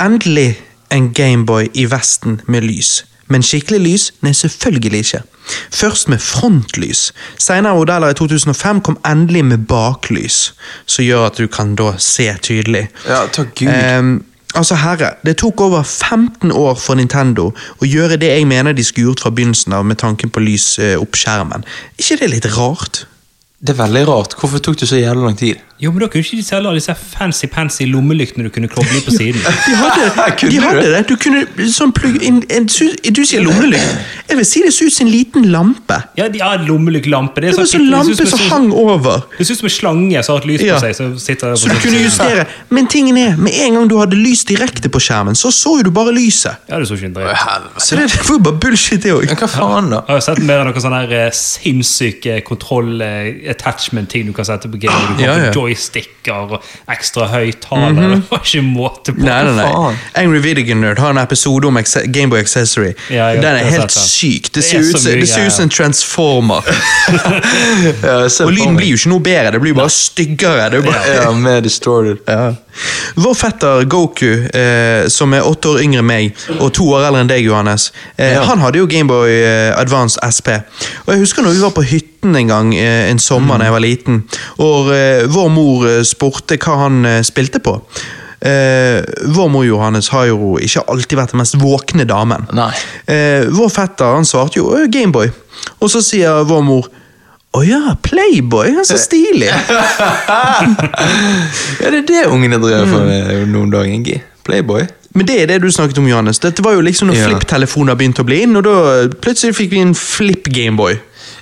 Endelig 0.05 0.60
en 0.91 1.13
Gameboy 1.13 1.69
i 1.73 1.86
Vesten 1.86 2.41
med 2.47 2.62
lys. 2.62 3.05
Men 3.27 3.41
skikkelig 3.41 3.79
lys? 3.79 4.12
Nei, 4.21 4.34
selvfølgelig 4.34 4.99
ikke. 4.99 5.21
Først 5.71 6.10
med 6.10 6.19
frontlys. 6.19 7.13
Senere 7.39 7.75
modeller 7.75 8.12
i 8.12 8.13
2005 8.13 8.81
kom 8.81 8.97
endelig 9.07 9.45
med 9.45 9.57
baklys, 9.67 10.53
som 10.86 11.05
gjør 11.05 11.25
at 11.25 11.38
du 11.39 11.47
kan 11.47 11.75
da 11.75 11.93
se 11.97 12.27
tydelig. 12.41 12.89
ja, 13.07 13.23
takk 13.31 13.55
Gud. 13.55 13.67
Eh, 13.67 14.19
altså 14.55 14.75
herre, 14.75 15.13
Det 15.25 15.38
tok 15.38 15.62
over 15.62 15.84
15 15.84 16.51
år 16.51 16.75
for 16.75 16.95
Nintendo 16.95 17.53
å 17.81 17.86
gjøre 17.86 18.17
det 18.19 18.29
jeg 18.38 18.47
mener 18.47 18.73
de 18.73 18.84
skulle 18.84 19.05
gjort 19.10 19.19
fra 19.19 19.29
begynnelsen 19.31 19.73
av 19.73 19.86
med 19.86 19.97
tanken 19.97 20.29
på 20.29 20.39
lys 20.43 20.79
opp 20.99 21.15
skjermen. 21.15 21.63
ikke 21.97 22.19
det 22.19 22.29
litt 22.29 22.57
rart? 22.57 23.05
Det 23.62 23.76
er 23.76 23.82
veldig 23.84 24.08
rart. 24.10 24.34
Hvorfor 24.39 24.62
tok 24.63 24.80
det 24.82 24.89
så 24.89 24.97
jævlig 24.97 25.28
lang 25.28 25.38
tid? 25.38 25.60
Jo, 25.81 25.89
men 25.91 26.03
da 26.03 26.07
kunne 26.13 26.21
ikke 26.21 26.37
de 26.37 26.43
selge 26.45 26.69
alle 26.69 26.77
disse 26.77 26.93
fancy-pansy 26.93 27.87
lommelyktene 27.89 28.45
du 28.45 28.51
kunne 28.53 28.69
koble 28.69 28.99
på 29.05 29.11
siden. 29.19 29.41
De 29.41 29.75
hadde, 29.79 30.03
de 30.51 30.59
hadde 30.61 30.83
det. 30.93 30.99
Du 31.09 31.15
kunne 31.21 31.41
sånn 31.73 31.93
plugge 31.97 32.21
inn 32.27 32.41
en, 32.53 32.67
Du 32.69 33.21
sier 33.25 33.41
lommelykt. 33.41 33.95
Jeg 34.29 34.37
vil 34.39 34.45
si 34.47 34.61
det 34.63 34.71
ser 34.75 34.91
ut 34.91 34.95
som 34.95 35.07
en 35.07 35.11
liten 35.11 35.47
lampe. 35.51 35.97
Ja, 36.19 36.27
de 36.31 36.39
har 36.43 36.61
lommelyktlampe. 36.67 37.41
Det 37.43 37.55
var 37.57 37.65
sånn 37.71 37.89
lampe 37.91 38.27
som 38.29 38.43
hang 38.51 38.69
over. 38.71 39.25
Det 39.39 39.47
ser 39.49 39.57
ut 39.57 39.63
som 39.63 39.69
en 39.71 39.75
slange 39.75 40.21
som 40.23 40.35
har 40.35 40.43
hatt 40.43 40.49
lys 40.51 40.61
Ja. 40.67 40.77
på 40.77 40.85
seg. 40.85 40.95
Så, 40.99 41.09
sitter 41.25 41.55
Så 41.57 41.67
du 41.71 41.75
kunne 41.81 42.03
justere. 42.05 42.45
Men 42.69 42.87
tingen 42.87 43.17
er, 43.17 43.33
med 43.41 43.57
en 43.65 43.79
gang 43.79 43.89
du 43.91 43.97
hadde 43.99 44.15
lys 44.21 44.45
direkte 44.47 44.87
på 44.93 45.01
skjermen, 45.01 45.35
så 45.35 45.49
så 45.51 45.73
jo 45.79 45.89
du 45.89 45.91
bare 45.97 46.13
lyset. 46.15 46.61
Ja, 46.69 46.77
det 46.79 46.87
så 46.91 46.95
ikke 46.99 47.09
en 47.09 47.17
dritt. 47.17 47.81
Så 47.81 47.97
det, 47.97 48.05
det 48.13 48.21
var 48.29 48.37
jo 48.37 48.43
bare 48.47 48.59
bullshit, 48.63 49.01
det 49.03 49.11
òg. 49.17 49.27
Hva 49.33 49.49
faen, 49.49 49.89
da? 49.95 50.03
Jeg 50.07 50.19
har 50.19 50.23
sett 50.29 50.39
mer 50.45 50.61
av 50.61 50.69
noen 50.69 50.85
sånne 50.85 51.01
eh, 51.09 51.27
sinnssyke 51.35 52.37
kontroll-attachment-ting 52.47 54.29
du 54.29 54.33
kan 54.37 54.45
sette 54.47 54.69
på 54.71 54.79
game. 54.85 55.01
Du 55.11 55.19
kan 55.19 55.25
Ja, 55.25 55.35
ja. 55.47 55.51
Joysticker 55.71 56.55
og 56.57 56.63
ekstra 56.91 57.27
høyttaler. 57.31 57.95
Det 57.95 58.21
var 58.29 58.43
ikke 58.43 58.62
måte 58.65 59.13
på. 59.15 59.23
Nei, 59.25 59.39
nei, 59.47 59.55
nei. 59.63 59.95
Angry 60.21 60.41
Video 60.43 60.75
Nerd 60.75 60.99
har 60.99 61.10
en 61.15 61.17
episode 61.21 61.67
om 61.67 61.77
Gameboy 62.13 62.39
Accessory. 62.43 62.93
Ja, 63.10 63.29
jeg 63.34 63.41
den 63.41 63.55
er 63.62 63.69
helt 63.71 63.91
syk. 63.91 64.51
Det 64.53 64.63
ser 64.63 64.79
er 64.79 64.84
ut 64.84 64.99
som- 64.99 65.12
mye 65.12 65.21
det 65.21 65.29
ser 65.29 65.45
ut 65.47 65.53
som 65.53 65.63
en 65.63 65.69
transformer. 65.69 66.62
Ja, 68.01 68.27
Og 68.45 68.51
lyden 68.53 68.75
blir 68.77 68.91
jo 68.91 68.97
ikke 68.99 69.10
noe 69.12 69.23
bedre, 69.23 69.51
det 69.55 69.62
blir 69.62 69.73
jo 69.73 69.77
bare 69.79 69.89
styggere. 69.93 70.69
Det 70.73 70.84
bare, 70.86 71.15
Ja, 71.15 71.31
mer 71.31 71.62
distorted. 71.62 72.17
Ja. 72.27 72.53
Vår 73.15 73.34
fetter 73.36 73.84
Goku, 73.89 74.47
eh, 74.53 75.07
som 75.12 75.34
er 75.34 75.41
åtte 75.47 75.73
år 75.73 75.81
yngre 75.84 75.99
enn 76.01 76.07
meg, 76.07 76.36
og 76.60 76.71
to 76.73 76.88
år 76.95 77.07
eldre 77.10 77.21
enn 77.25 77.31
deg, 77.31 77.43
Johannes, 77.45 77.91
eh, 78.17 78.34
Ja. 78.34 78.43
han 78.47 78.60
hadde 78.60 78.77
jo 78.79 78.88
Gameboy 78.88 79.29
eh, 79.31 79.79
Advance 79.79 80.19
SP. 80.23 80.47
Og 81.05 81.13
jeg 81.13 81.19
husker 81.19 81.41
når 81.43 81.53
vi 81.57 81.62
var 81.65 81.71
på 81.71 81.84
hytten 82.21 82.36
en 82.36 82.47
gang 82.47 82.73
eh, 82.75 83.10
en 83.10 83.19
sommer 83.19 83.57
da 83.57 83.65
jeg 83.65 83.73
var 83.73 83.81
liten, 83.84 84.21
og 84.62 84.91
eh, 84.93 85.25
vår 85.31 85.49
mor 85.49 85.88
eh, 85.89 86.01
spurte 86.05 86.57
hva 86.62 86.75
han 86.86 87.05
spilte 87.25 87.60
på. 87.60 87.79
Eh, 88.41 89.01
vår 89.36 89.49
mor 89.53 89.65
Johannes 89.65 90.10
har 90.10 90.25
jo 90.29 90.55
ikke 90.62 90.84
alltid 90.89 91.17
vært 91.17 91.31
den 91.34 91.41
mest 91.41 91.57
våkne 91.62 92.05
damen. 92.10 92.45
Eh, 93.07 93.45
vår 93.53 93.69
fetter 93.69 94.15
han 94.15 94.25
svarte 94.25 94.57
jo 94.62 94.71
«Ø, 94.77 94.88
Gameboy, 94.89 95.29
og 95.79 95.89
så 95.93 96.01
sier 96.01 96.43
vår 96.49 96.63
mor 96.65 96.88
å 97.53 97.62
ja, 97.67 97.95
Playboy, 98.01 98.77
så 98.88 98.97
stilig! 98.97 99.49
Ja, 101.81 101.89
det 101.91 102.03
er 102.03 102.07
det 102.07 102.25
ungene 102.29 102.57
driver 102.62 102.88
for 102.89 103.45
noen 103.49 103.71
dager. 103.73 104.01
G. 104.05 104.19
Playboy. 104.45 104.86
Men 105.13 105.25
det 105.27 105.36
er 105.41 105.47
det 105.51 105.57
du 105.62 105.67
snakket 105.73 105.97
om, 105.99 106.07
Johannes. 106.07 106.39
Dette 106.39 106.63
var 106.63 106.73
jo 106.77 106.81
liksom 106.86 107.10
når 107.12 107.17
Ja. 107.19 107.27
flipptelefoner 107.27 107.95
begynte 107.99 108.23
å 108.23 108.27
bli 108.27 108.41
inn, 108.45 108.55
og 108.55 108.63
da 108.63 108.75
plutselig 109.21 109.55
fikk 109.57 109.71
vi 109.75 109.81
en 109.84 109.93
flip 109.97 110.47
Gameboy. 110.53 110.95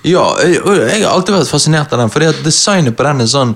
Ja, 0.04 0.36
jeg- 0.40 0.62
jeg 0.64 1.04
har 1.04 1.12
alltid 1.12 1.36
vært 1.36 1.50
fascinert 1.52 1.92
av 1.94 2.00
den, 2.00 2.10
fordi 2.10 2.30
at 2.30 2.44
designet 2.44 2.96
på 2.96 3.04
den 3.04 3.22
er 3.22 3.26
sånn 3.26 3.56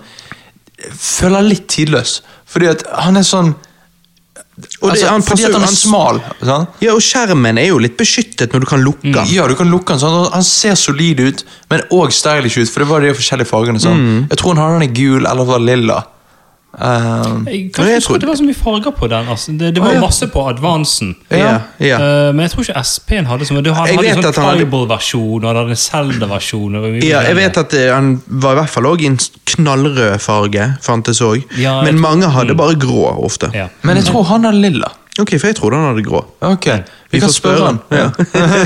Føler 0.91 1.41
litt 1.47 1.67
tidløs. 1.71 2.21
Fordi 2.45 2.67
at 2.69 2.83
han 3.05 3.15
er 3.17 3.21
sånn 3.21 3.53
det- 4.57 4.67
altså, 4.81 5.07
han 5.07 5.21
Fordi 5.21 5.45
at 5.45 5.53
han 5.53 5.63
er 5.63 5.67
smal. 5.67 6.19
Sånn. 6.41 6.67
Ja, 6.81 6.91
og 6.93 6.99
skjermen 7.01 7.57
er 7.57 7.67
jo 7.67 7.77
litt 7.79 7.97
beskyttet 7.97 8.51
når 8.53 8.59
du 8.59 8.65
kan 8.65 8.83
lukke 8.83 9.01
den. 9.13 9.25
Ja, 9.33 9.47
du 9.47 9.55
kan 9.55 9.71
lukke 9.71 9.87
den 9.95 9.99
sånn. 9.99 10.31
Han 10.31 10.43
ser 10.43 10.75
solid 10.75 11.19
ut, 11.21 11.43
men 11.71 11.81
òg 11.91 12.11
stylish 12.11 12.57
ut, 12.57 12.69
for 12.69 12.81
det 12.81 12.87
var 12.89 12.99
de 13.01 13.13
forskjellige 13.13 13.47
fargene. 13.47 13.79
Sånn. 13.79 14.27
Jeg 14.29 14.37
tror 14.37 14.55
han 14.55 14.57
hadde 14.57 14.79
den 14.79 14.89
i 14.89 14.93
gul 14.93 15.25
eller 15.25 15.43
var 15.45 15.59
lilla. 15.59 16.03
Um, 16.73 17.43
Jeg 17.45 17.69
kan 17.69 17.85
jeg 17.85 17.85
ikke 17.85 17.95
huske 17.95 18.07
tror- 18.07 18.15
at 18.15 18.21
det 18.21 18.27
var 18.29 18.35
så 18.39 18.45
mye 18.47 18.57
farger 18.57 18.91
på 18.97 19.07
den. 19.07 19.27
Altså. 19.29 19.51
Det, 19.59 19.67
det 19.75 19.81
var 19.83 19.91
Å, 19.91 19.93
ja. 19.93 19.99
masse 20.01 20.27
på 20.33 20.45
advansen. 20.49 21.11
Ja, 21.29 21.59
ja. 21.79 21.99
Uh, 22.01 22.31
men 22.33 22.47
jeg 22.47 22.51
tror 22.55 22.65
ikke 22.65 22.81
SP-en 22.81 23.27
hadde 23.29 23.45
sånn. 23.45 23.59
Du 23.63 23.69
hadde, 23.77 23.93
hadde 23.93 24.33
sånn 24.33 24.43
han 24.43 24.57
Tribal-versjon, 24.57 25.43
og 25.43 25.49
hadde 25.51 25.75
en 25.75 25.81
Zelda-versjon. 25.83 26.79
Ja, 27.05 27.21
jeg 27.27 27.35
vet 27.37 27.57
at 27.61 27.69
den 27.75 27.93
han 27.93 28.09
var 28.27 28.57
i 28.57 28.61
hvert 28.63 28.73
fall 28.73 28.89
også 28.89 29.05
i 29.05 29.11
en 29.11 29.19
knallrød 29.53 30.17
farge, 30.25 30.65
fantes 30.81 31.21
òg. 31.21 31.45
Men 31.59 31.93
tror- 31.93 32.01
mange 32.07 32.33
hadde 32.33 32.57
bare 32.57 32.75
grå 32.75 33.05
ofte. 33.23 33.51
Ja. 33.53 33.67
men 33.83 33.97
jeg 34.01 34.05
tror 34.09 34.23
han 34.33 34.43
hadde 34.49 34.61
lilla. 34.65 34.89
Ok, 35.19 35.37
for 35.37 35.45
jeg 35.51 35.55
trodde 35.61 35.77
han 35.77 35.93
hadde 35.93 36.03
grå. 36.09 36.25
Ok, 36.41 36.65
vi, 37.11 37.19
kan 37.19 37.29
får 37.29 37.35
spørre 37.37 37.65
han. 37.69 37.79
Ja, 37.93 38.09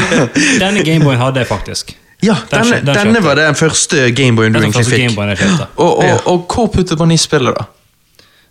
Denne 0.64 0.84
Gameboyen 0.88 1.20
hadde 1.20 1.42
jeg 1.44 1.48
faktisk. 1.50 1.92
ja 2.24 2.34
Den 2.50 2.64
denne, 2.64 2.78
den 2.78 2.86
denne 2.86 3.02
kjøpte 3.20 3.24
var 3.28 3.36
den 3.36 3.56
første 3.56 4.12
Gameboyen 4.16 4.54
du 4.56 4.60
egentlig 4.62 4.86
fikk. 4.86 5.10
Gameboyen. 5.10 5.66
Og, 5.76 5.98
og, 5.98 6.22
og 6.32 6.46
hvor 6.56 6.68
puttet 6.72 6.98
man 7.00 7.12
i 7.12 7.18
spillet, 7.20 7.54
da? 7.60 7.68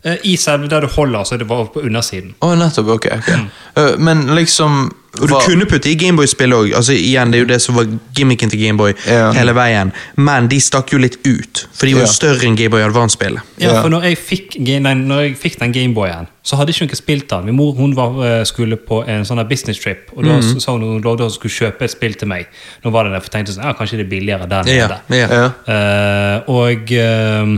Eh, 0.07 0.17
I 0.23 0.37
selve 0.37 0.69
der 0.71 0.81
du 0.81 0.87
holder, 0.87 1.25
så 1.25 1.37
det 1.37 1.49
var 1.49 1.67
på 1.75 1.83
undersiden. 1.83 2.37
Å, 2.41 2.53
nettopp. 2.55 2.93
Ok. 2.95 3.09
ok. 3.19 3.33
Uh, 3.77 3.97
men 3.99 4.23
liksom 4.39 4.87
Og 5.17 5.29
du 5.29 5.33
var... 5.33 5.47
kunne 5.49 5.67
putte 5.67 5.89
i 5.91 5.97
Gameboy-spill 5.99 6.53
òg. 6.55 6.75
Altså, 6.77 6.95
igjen, 6.95 7.33
det 7.33 7.41
er 7.41 7.43
jo 7.43 7.49
det 7.51 7.59
som 7.65 7.79
var 7.79 7.89
gimmicken 8.15 8.53
til 8.53 8.61
Gameboy 8.61 8.93
Yeah. 9.07 9.33
hele 9.35 9.55
veien. 9.57 9.91
Men 10.17 10.47
de 10.53 10.61
stakk 10.63 10.93
jo 10.93 11.01
litt 11.03 11.19
ut, 11.25 11.65
for 11.73 11.89
de 11.89 11.95
var 11.97 12.05
jo 12.05 12.07
yeah. 12.07 12.15
større 12.15 12.47
enn 12.47 12.59
Gameboy 12.59 12.85
Advance-spillet. 12.87 13.43
Ja, 13.59 13.71
yeah. 13.73 13.83
for 13.83 13.91
når 13.91 14.07
jeg 14.11 14.19
fikk, 14.23 14.59
nei, 14.63 14.95
når 15.01 15.23
jeg 15.25 15.37
fikk 15.41 15.59
den 15.63 15.75
Gameboyen, 15.75 16.31
så 16.47 16.59
hadde 16.61 16.75
ikke 16.75 16.87
noen 16.87 17.01
spilt 17.01 17.29
den. 17.33 17.49
Min 17.49 17.59
mor 17.59 17.73
hun 17.81 17.97
var, 17.97 18.19
eh, 18.27 18.43
skulle 18.47 18.79
på 18.79 19.01
en 19.11 19.27
sånn 19.27 19.43
business 19.51 19.81
trip, 19.83 20.13
og 20.15 20.29
da 20.29 20.37
mm. 20.39 20.61
sa 20.63 20.77
hun 20.77 20.85
hun 20.87 21.01
lovde 21.03 21.27
hun 21.27 21.35
skulle 21.35 21.55
kjøpe 21.55 21.89
et 21.89 21.97
spill 21.97 22.15
til 22.15 22.31
meg. 22.31 22.53
Nå 22.85 22.93
var 22.95 23.09
det 23.09 23.17
der, 23.17 23.25
for 23.25 23.33
jeg 23.33 23.41
tenkte 23.41 23.57
sånn, 23.57 23.67
ja, 23.67 23.75
kanskje 23.79 24.03
det 24.03 24.07
er 24.07 24.13
billigere 24.13 24.51
der 24.53 24.69
nede. 24.71 25.01
ja. 25.17 25.31
Ja. 25.41 25.49
Eh, 25.67 26.53
og 26.53 26.93
eh, 26.95 27.57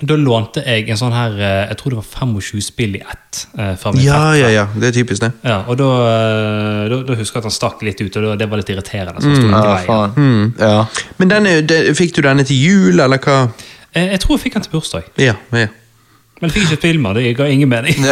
da 0.00 0.16
lånte 0.16 0.62
jeg 0.64 0.86
en 0.88 0.96
sånn 0.96 1.12
her 1.12 1.34
eh, 1.36 1.66
Jeg 1.68 1.76
tror 1.78 1.90
det 1.92 1.96
var 1.98 2.06
25 2.08 2.60
spill 2.64 2.94
i 2.96 3.02
ett. 3.04 3.42
eh, 3.60 3.76
ja, 4.00 4.32
ja, 4.40 4.48
ja. 4.48 4.62
Det 4.72 4.88
er 4.88 4.92
typisk, 4.96 5.20
det. 5.20 5.28
Ja, 5.44 5.58
og 5.68 5.76
da, 5.78 5.88
eh, 6.08 6.88
da, 6.88 6.96
da 7.10 7.14
husker 7.18 7.36
jeg 7.38 7.42
at 7.44 7.48
han 7.50 7.56
stakk 7.58 7.82
litt 7.84 8.00
ut, 8.00 8.16
og 8.16 8.38
det 8.40 8.46
var 8.48 8.56
litt 8.62 8.70
irriterende. 8.72 9.20
I 9.20 9.22
Ja, 9.52 9.76
faen. 9.84 10.54
Ja. 10.58 10.86
Men 11.20 11.28
denne, 11.34 11.50
det, 11.68 11.78
fikk 11.98 12.14
du 12.16 12.22
denne 12.24 12.40
til 12.48 12.56
jul, 12.56 12.96
eller 13.04 13.18
hva? 13.20 13.36
Jeg, 13.92 14.08
jeg 14.14 14.20
tror 14.24 14.32
jeg 14.38 14.42
fikk 14.46 14.54
den 14.56 14.64
til 14.66 14.72
bursdag, 14.78 15.04
Ja, 15.20 15.34
ja. 15.52 15.68
men 16.40 16.46
jeg 16.48 16.52
fikk 16.56 16.64
ikke 16.72 16.82
filmer. 16.88 17.12
Det 17.20 17.36
ga 17.36 17.44
ingen 17.52 17.68
mening. 17.68 17.96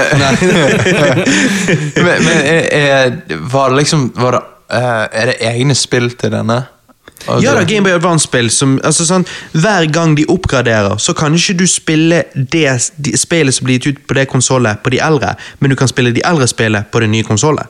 men 2.05 2.17
men 2.29 2.37
er, 2.45 2.63
er, 2.77 3.17
var 3.51 3.67
det 3.73 3.77
liksom 3.81 4.13
var 4.21 4.33
det, 4.37 4.43
Er 4.71 5.27
det 5.33 5.37
egne 5.49 5.73
spill 5.75 6.13
til 6.21 6.31
denne? 6.37 6.61
Altså- 7.27 7.43
Ja 7.45 7.55
da, 7.55 7.65
Gameboy 7.65 7.93
Advance-spill 7.93 8.49
altså 8.83 9.05
sånn, 9.05 9.27
Hver 9.53 9.87
gang 9.93 10.15
de 10.17 10.25
oppgraderer, 10.27 10.97
så 10.99 11.15
kan 11.15 11.35
ikke 11.35 11.57
du 11.57 11.67
spille 11.67 12.25
det 12.35 12.91
de, 12.97 13.17
spillet 13.17 13.55
som 13.55 13.67
blir 13.67 13.79
gitt 13.79 13.87
ut 13.87 14.07
på 14.07 14.15
det 14.15 14.29
konsollet 14.29 14.83
på 14.83 14.91
de 14.91 14.99
eldre, 14.99 15.35
men 15.61 15.71
du 15.71 15.77
kan 15.77 15.89
spille 15.89 16.13
de 16.13 16.23
eldre 16.25 16.47
spillet 16.49 16.91
på 16.91 17.01
det 17.01 17.11
nye 17.11 17.23
konsollet. 17.23 17.67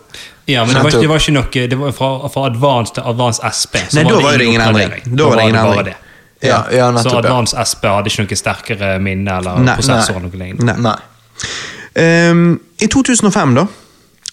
Ja, 0.46 0.64
men 0.64 0.74
det 0.74 0.82
var, 0.82 0.90
det 0.90 1.08
var 1.08 1.18
ikke 1.18 1.32
noe 1.32 1.68
Det 1.68 1.78
var 1.78 1.92
fra, 1.92 2.28
fra 2.28 2.46
Advance 2.46 2.94
til 2.94 3.02
Advance 3.06 3.40
SP. 3.42 3.76
så 3.88 3.94
Nei, 4.00 4.04
da 4.04 4.20
var 4.20 4.38
det 4.38 4.46
ingen 4.46 4.60
endring. 4.60 5.16
Da 5.16 5.28
var 5.28 5.36
det 5.36 5.42
ingen 5.48 5.60
endring. 5.64 5.94
Ja, 6.42 6.64
Ja, 6.72 6.90
nettopp, 6.90 7.12
Så 7.12 7.18
Advance 7.18 7.56
ja. 7.56 7.64
SP 7.64 7.84
hadde 7.84 8.08
ikke 8.10 8.24
noe 8.24 8.36
sterkere 8.36 8.98
minne 9.02 9.38
eller 9.38 9.58
Nei, 9.58 9.74
prosessor. 9.76 10.16
eller 10.16 10.28
noe 10.28 10.38
lignende. 10.40 10.76
Nei. 10.80 10.94
Nei. 10.94 12.30
Um, 12.30 12.60
I 12.80 12.86
2005 12.86 13.54
da, 13.54 13.66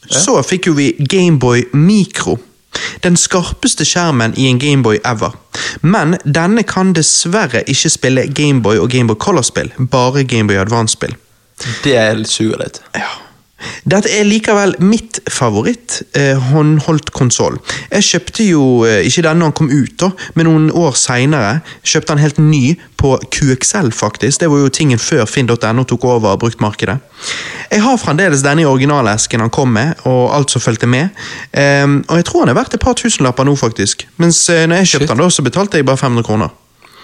så 0.08 0.38
fikk 0.46 0.70
jo 0.70 0.74
vi 0.78 0.92
Gameboy 1.00 1.66
Micro. 1.74 2.38
Den 3.04 3.18
skarpeste 3.18 3.86
skjermen 3.86 4.34
i 4.38 4.48
en 4.52 4.60
Gameboy 4.60 5.00
ever. 5.06 5.36
Men 5.82 6.18
denne 6.24 6.64
kan 6.68 6.94
dessverre 6.98 7.64
ikke 7.68 7.90
spille 7.94 8.28
Gameboy 8.34 8.78
og 8.82 8.90
Gameboy 8.94 9.16
Color-spill, 9.22 9.72
bare 9.92 10.24
Gameboy 10.24 10.60
Advance-spill. 10.62 11.16
Det 11.84 11.96
er 11.98 12.14
litt 12.20 12.82
Ja. 12.96 13.27
Dette 13.90 14.12
er 14.14 14.28
likevel 14.28 14.76
mitt 14.84 15.18
favoritt 15.32 16.02
eh, 16.18 16.38
håndholdt 16.52 17.10
konsoll. 17.16 17.58
Jeg 17.90 18.06
kjøpte 18.06 18.46
jo 18.46 18.66
eh, 18.86 19.00
ikke 19.08 19.24
den 19.26 19.42
når 19.42 19.50
den 19.50 19.56
kom 19.58 19.72
ut, 19.72 19.96
da, 19.98 20.12
men 20.38 20.50
noen 20.50 20.68
år 20.76 20.98
seinere 21.00 21.58
kjøpte 21.82 22.14
den 22.14 22.22
helt 22.22 22.42
ny 22.42 22.62
på 23.02 23.16
QXL, 23.34 23.90
faktisk. 23.96 24.44
Det 24.44 24.52
var 24.52 24.62
jo 24.62 24.74
tingen 24.74 25.02
før 25.02 25.26
finn.no 25.30 25.88
tok 25.90 26.06
over 26.06 26.38
bruktmarkedet. 26.42 27.00
Jeg 27.72 27.84
har 27.84 27.98
fremdeles 28.00 28.46
denne 28.46 28.64
i 28.64 28.70
originalesken 28.70 29.42
han 29.44 29.54
kom 29.54 29.74
med, 29.74 29.98
og 30.06 30.36
alt 30.38 30.54
som 30.54 30.64
fulgte 30.64 30.90
med. 30.90 31.10
Eh, 31.52 31.88
og 31.88 32.16
jeg 32.22 32.30
tror 32.30 32.46
han 32.46 32.54
er 32.54 32.60
verdt 32.60 32.78
et 32.78 32.84
par 32.84 32.98
tusenlapper 33.00 33.48
nå, 33.48 33.58
faktisk. 33.58 34.06
Mens 34.22 34.44
eh, 34.54 34.68
når 34.70 34.84
jeg 34.84 34.94
kjøpte 34.94 35.08
Shit. 35.08 35.16
den, 35.16 35.26
da, 35.26 35.34
så 35.34 35.50
betalte 35.50 35.82
jeg 35.82 35.90
bare 35.90 36.04
500 36.06 36.30
kroner. 36.30 36.54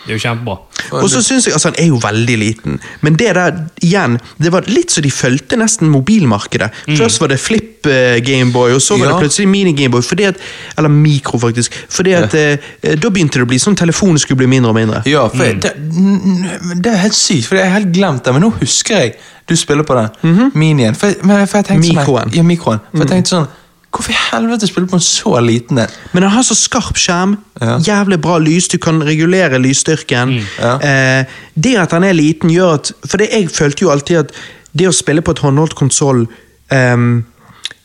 Det 0.03 0.11
er 0.11 0.17
jo 0.17 0.21
kjempebra. 0.23 0.55
Og 0.99 1.05
så 1.09 1.21
synes 1.23 1.45
jeg, 1.47 1.53
altså 1.55 1.69
Han 1.71 1.77
er 1.79 1.85
jo 1.87 1.99
veldig 2.03 2.33
liten, 2.37 2.79
men 3.01 3.15
det 3.15 3.29
der 3.37 3.53
igjen 3.81 4.17
Det 4.41 4.51
var 4.51 4.65
litt 4.67 4.91
så 4.91 5.01
de 5.01 5.11
fulgte 5.11 5.55
nesten 5.57 5.87
mobilmarkedet. 5.89 6.67
Først 6.97 7.21
var 7.21 7.31
det 7.31 7.39
Flip 7.39 7.87
uh, 7.87 8.17
Gameboy, 8.25 8.73
og 8.75 8.81
så 8.83 8.97
var 8.99 9.05
Ja. 9.07 9.11
det 9.13 9.19
plutselig 9.23 9.47
Mini 9.47 9.71
Gameboy. 9.73 10.01
Fordi 10.03 10.23
at, 10.23 10.35
eller 10.77 10.89
Mikro, 10.89 11.39
faktisk. 11.39 11.73
Fordi 11.89 12.11
at 12.19 12.33
eh, 12.35 12.57
eh, 12.83 12.97
Da 12.99 13.09
begynte 13.09 13.39
det 13.39 13.47
å 13.47 13.51
bli 13.53 13.59
sånn 13.63 13.75
telefonen 13.79 14.19
skulle 14.19 14.37
bli 14.43 14.47
mindre 14.47 14.69
og 14.73 14.75
mindre. 14.75 15.01
Ja, 15.07 15.27
for 15.31 15.43
det, 15.43 15.71
n- 15.79 16.19
n- 16.19 16.81
det 16.83 16.91
er 16.91 16.97
helt 17.07 17.15
sykt, 17.15 17.47
for 17.47 17.55
jeg 17.55 17.65
har 17.71 17.79
helt 17.79 17.93
glemt 17.95 18.23
det, 18.25 18.33
men 18.33 18.41
nå 18.43 18.51
husker 18.59 18.99
jeg 18.99 19.15
du 19.49 19.55
spiller 19.59 19.83
på 19.83 19.95
den 19.95 20.51
minien. 20.55 20.95
For, 20.95 21.11
men, 21.23 21.47
for 21.47 21.57
jeg 21.59 21.65
tenkte 21.71 21.89
Mikroen. 21.95 22.29
Sånn, 22.29 22.35
ja, 22.37 22.43
mikroen. 22.43 22.79
For 22.91 23.03
jeg 23.03 23.09
tenkte 23.15 23.29
sånn 23.37 23.47
Hvorfor 23.93 24.09
i 24.11 24.17
helvete 24.31 24.67
spille 24.67 24.87
på 24.89 24.97
en 24.97 25.03
så 25.05 25.35
liten 25.45 25.77
en? 25.77 25.91
Men 26.13 26.23
den 26.23 26.31
har 26.33 26.43
så 26.43 26.55
skarp 26.57 26.97
skjerm, 26.97 27.37
Ja. 27.61 27.77
jævlig 27.77 28.21
bra 28.21 28.39
lys, 28.41 28.67
du 28.67 28.77
kan 28.77 29.03
regulere 29.03 29.59
lysstyrken. 29.61 30.39
Ja. 30.59 30.73
Eh, 30.81 31.25
det 31.55 31.75
at 31.77 31.91
den 31.91 32.03
er 32.03 32.13
liten, 32.13 32.49
gjør 32.49 32.73
at 32.73 32.91
For 33.05 33.17
det, 33.17 33.29
jeg 33.31 33.49
følte 33.53 33.85
jo 33.85 33.91
alltid 33.91 34.17
at 34.17 34.31
det 34.73 34.87
å 34.89 34.91
spille 34.91 35.21
på 35.21 35.31
et 35.31 35.39
håndholdt 35.39 35.75
konsoll 35.75 36.25
ehm, 36.71 37.23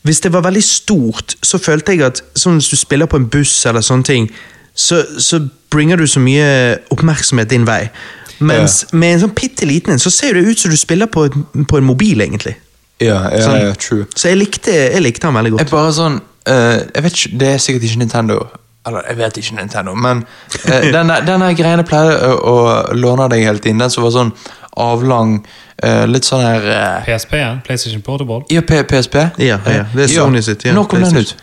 Hvis 0.03 0.21
det 0.21 0.33
var 0.33 0.41
veldig 0.47 0.65
stort, 0.65 1.35
så 1.43 1.59
følte 1.59 1.93
jeg 1.93 2.03
at 2.07 2.23
sånn 2.35 2.57
hvis 2.57 2.71
du 2.71 2.77
spiller 2.77 3.07
på 3.07 3.17
en 3.17 3.29
buss 3.29 3.67
eller 3.67 3.81
sånne 3.85 4.05
ting, 4.05 4.31
så, 4.75 5.03
så 5.19 5.43
bringer 5.71 5.97
du 5.97 6.07
så 6.07 6.21
mye 6.21 6.79
oppmerksomhet 6.95 7.51
din 7.51 7.67
vei. 7.67 7.91
Mens 8.41 8.87
med 8.93 9.13
en 9.13 9.21
sånn 9.21 9.35
bitte 9.35 9.67
liten 9.67 9.93
en, 9.93 9.99
så 9.99 10.11
ser 10.11 10.35
det 10.39 10.47
ut 10.47 10.59
som 10.59 10.71
du 10.71 10.77
spiller 10.77 11.07
på, 11.11 11.27
på 11.69 11.77
en 11.77 11.85
mobil, 11.85 12.21
egentlig. 12.21 12.55
Ja, 13.01 13.19
ja, 13.31 13.43
Sånn. 13.45 13.61
ja, 13.63 13.75
true. 13.79 14.07
Så 14.17 14.33
jeg 14.33 14.41
likte, 14.41 14.73
jeg 14.75 15.03
likte 15.05 15.29
han 15.29 15.37
veldig 15.39 15.53
Jeg 15.53 15.59
godt. 15.59 15.71
bare 15.71 15.93
sånn 15.95 16.17
uh, 16.19 16.79
Jeg 16.95 17.05
vet 17.05 17.19
ikke, 17.19 17.39
Det 17.39 17.49
er 17.55 17.61
sikkert 17.63 17.85
ikke 17.87 18.01
Nintendo. 18.03 18.39
Eller, 18.89 19.05
jeg 19.09 19.19
vet 19.21 19.37
ikke 19.43 19.55
Nintendo, 19.59 19.95
men 19.95 20.25
uh, 20.71 20.89
denne, 20.93 21.21
denne 21.27 21.53
greien 21.55 21.83
jeg 21.83 21.87
pleide 21.87 22.33
å, 22.35 22.55
å 22.55 22.57
låne 22.99 23.29
deg 23.31 23.45
hele 23.47 23.63
tiden, 23.63 23.79
den 23.85 23.93
som 23.93 24.07
var 24.07 24.15
sånn 24.17 24.33
avlang, 24.79 25.39
uh, 25.85 26.05
litt 26.11 26.27
sånn 26.27 26.43
her 26.43 26.67
eh, 26.73 27.07
PSP, 27.07 27.35
ja. 27.41 27.51
PlayStation 27.67 28.03
Portable. 28.07 28.45
Ja, 28.55 28.63
P 28.67 28.79
PSP? 28.89 29.19
Ja, 29.43 29.59
ja, 29.67 29.85
det 29.93 30.07
er 30.07 30.13
Sony 30.13 30.43
sitt, 30.47 30.65
ja, 30.67 30.75
Når 30.75 30.87
kom 30.91 31.03
den 31.03 31.23
ut? 31.23 31.35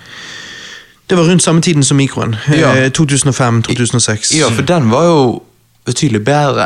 Det 1.05 1.17
var 1.19 1.27
rundt 1.29 1.43
samme 1.43 1.61
tiden 1.61 1.83
som 1.83 1.99
mikroen. 2.01 2.35
Ja. 2.55 2.71
Eh, 2.75 2.89
2005-2006. 2.89 4.33
Ja, 4.39 4.49
for 4.49 4.65
den 4.65 4.89
var 4.91 5.03
jo 5.05 5.19
betydelig 5.85 6.23
bedre. 6.25 6.65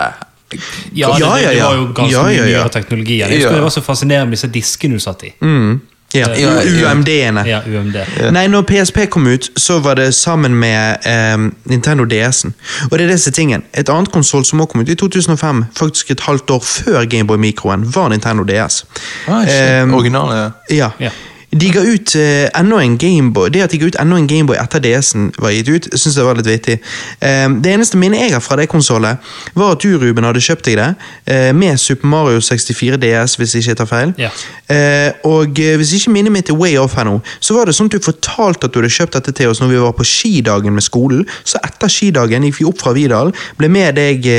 Ja, 0.96 1.12
det, 1.14 1.20
Ja, 1.20 1.36
det, 1.36 1.44
ja, 1.44 1.50
det 1.52 1.62
var 1.64 1.76
jo 1.76 1.86
ganske 1.94 2.12
Ja, 2.12 2.24
ja, 2.30 2.42
mye 2.44 2.50
ja. 2.52 2.58
nyere 2.64 2.70
teknologi. 2.70 3.20
Jeg 3.20 3.30
husker 3.30 3.50
Ja. 3.50 3.56
det 3.56 3.62
var 3.64 3.70
så 3.70 3.82
fascinerende 3.82 4.26
med 4.30 4.38
disse 4.38 4.48
diskene 4.48 4.94
du 4.94 5.00
satt 5.00 5.24
i. 5.24 5.34
Mm. 5.42 5.80
Ja, 6.14 6.26
Ja, 6.34 6.62
ja. 6.66 6.92
UMD-ene. 6.92 7.44
Ja, 7.46 7.60
UMD. 7.68 7.96
Nei, 8.34 8.48
når 8.48 8.62
PSP 8.66 9.06
kom 9.14 9.28
ut, 9.28 9.52
så 9.58 9.80
var 9.80 9.94
det 9.96 10.08
sammen 10.18 10.56
med 10.58 10.98
eh, 11.06 11.38
Nintendo 11.70 12.04
DS-en. 12.06 12.54
Og 12.92 12.98
det 12.98 13.06
er 13.06 13.12
disse 13.14 13.32
tingen. 13.32 13.62
Et 13.78 13.90
annet 13.90 14.10
konsoll 14.12 14.46
som 14.46 14.60
også 14.60 14.72
kom 14.72 14.82
ut 14.82 14.90
i 14.90 14.96
2005, 14.96 15.66
faktisk 15.78 16.12
et 16.12 16.20
halvt 16.26 16.50
år 16.50 16.64
før 16.66 17.06
Gameboy 17.06 17.38
Microen, 17.38 17.86
var 17.96 18.10
Nintendo 18.10 18.44
DS. 18.44 18.86
Ah, 19.28 19.44
shit. 19.46 19.54
Eh, 19.54 19.94
Originale, 19.94 20.52
ja. 20.72 20.90
Ja. 21.00 21.10
De 21.50 21.70
ga 21.74 21.82
ut 21.82 22.14
uh, 22.16 22.46
enda 22.60 22.78
en 22.84 22.96
Gameboy 23.02 23.50
Det 23.50 23.64
at 23.66 23.74
de 23.74 23.80
ga 23.82 23.88
ut 23.90 23.98
enda 23.98 24.18
en 24.20 24.28
Gameboy 24.30 24.58
etter 24.60 24.82
DS-en 24.84 25.32
var 25.42 25.54
gitt 25.56 25.72
ut, 25.72 25.88
syns 25.98 26.18
jeg 26.20 26.28
var 26.28 26.38
litt 26.38 26.50
vittig. 26.50 26.78
Uh, 27.24 27.48
det 27.64 27.74
eneste 27.74 27.98
minnet 27.98 28.22
jeg 28.22 28.36
har 28.36 28.44
fra 28.44 28.60
det 28.60 28.68
konsollet, 28.70 29.18
var 29.58 29.74
at 29.74 29.82
du, 29.82 29.96
Ruben, 29.98 30.28
hadde 30.28 30.44
kjøpt 30.44 30.70
deg 30.70 30.78
det 30.78 30.90
uh, 30.94 31.50
med 31.58 31.80
Super 31.82 32.10
Mario 32.12 32.42
64 32.44 33.00
DS, 33.02 33.38
hvis 33.40 33.56
jeg 33.56 33.66
ikke 33.66 33.80
tar 33.82 33.90
feil. 33.90 34.14
Ja. 34.22 34.30
Eh, 34.70 35.10
og 35.26 35.58
hvis 35.58 35.96
ikke 35.98 36.12
minnet 36.14 36.34
mitt 36.34 36.52
er 36.52 36.58
way 36.58 36.76
off 36.78 36.94
her 37.00 37.08
nå, 37.08 37.16
så 37.42 37.56
var 37.58 37.70
det 37.70 37.74
sånn 37.78 37.90
at 37.90 37.98
du 37.98 38.06
fortalte 38.06 38.68
at 38.68 38.76
du 38.76 38.80
hadde 38.82 38.92
kjøpt 38.94 39.18
dette 39.18 39.34
til 39.40 39.50
oss 39.50 39.62
når 39.64 39.72
vi 39.74 39.82
var 39.82 39.96
på 39.98 40.06
skidagen 40.06 40.76
med 40.76 40.86
skolen. 40.86 41.24
Så 41.42 41.62
etter 41.66 41.90
skidagen 41.92 42.46
gikk 42.46 42.60
vi 42.60 42.68
opp 42.70 42.82
fra 42.84 42.94
Vidal, 42.94 43.34
ble 43.58 43.72
med 43.74 43.98
deg, 43.98 44.30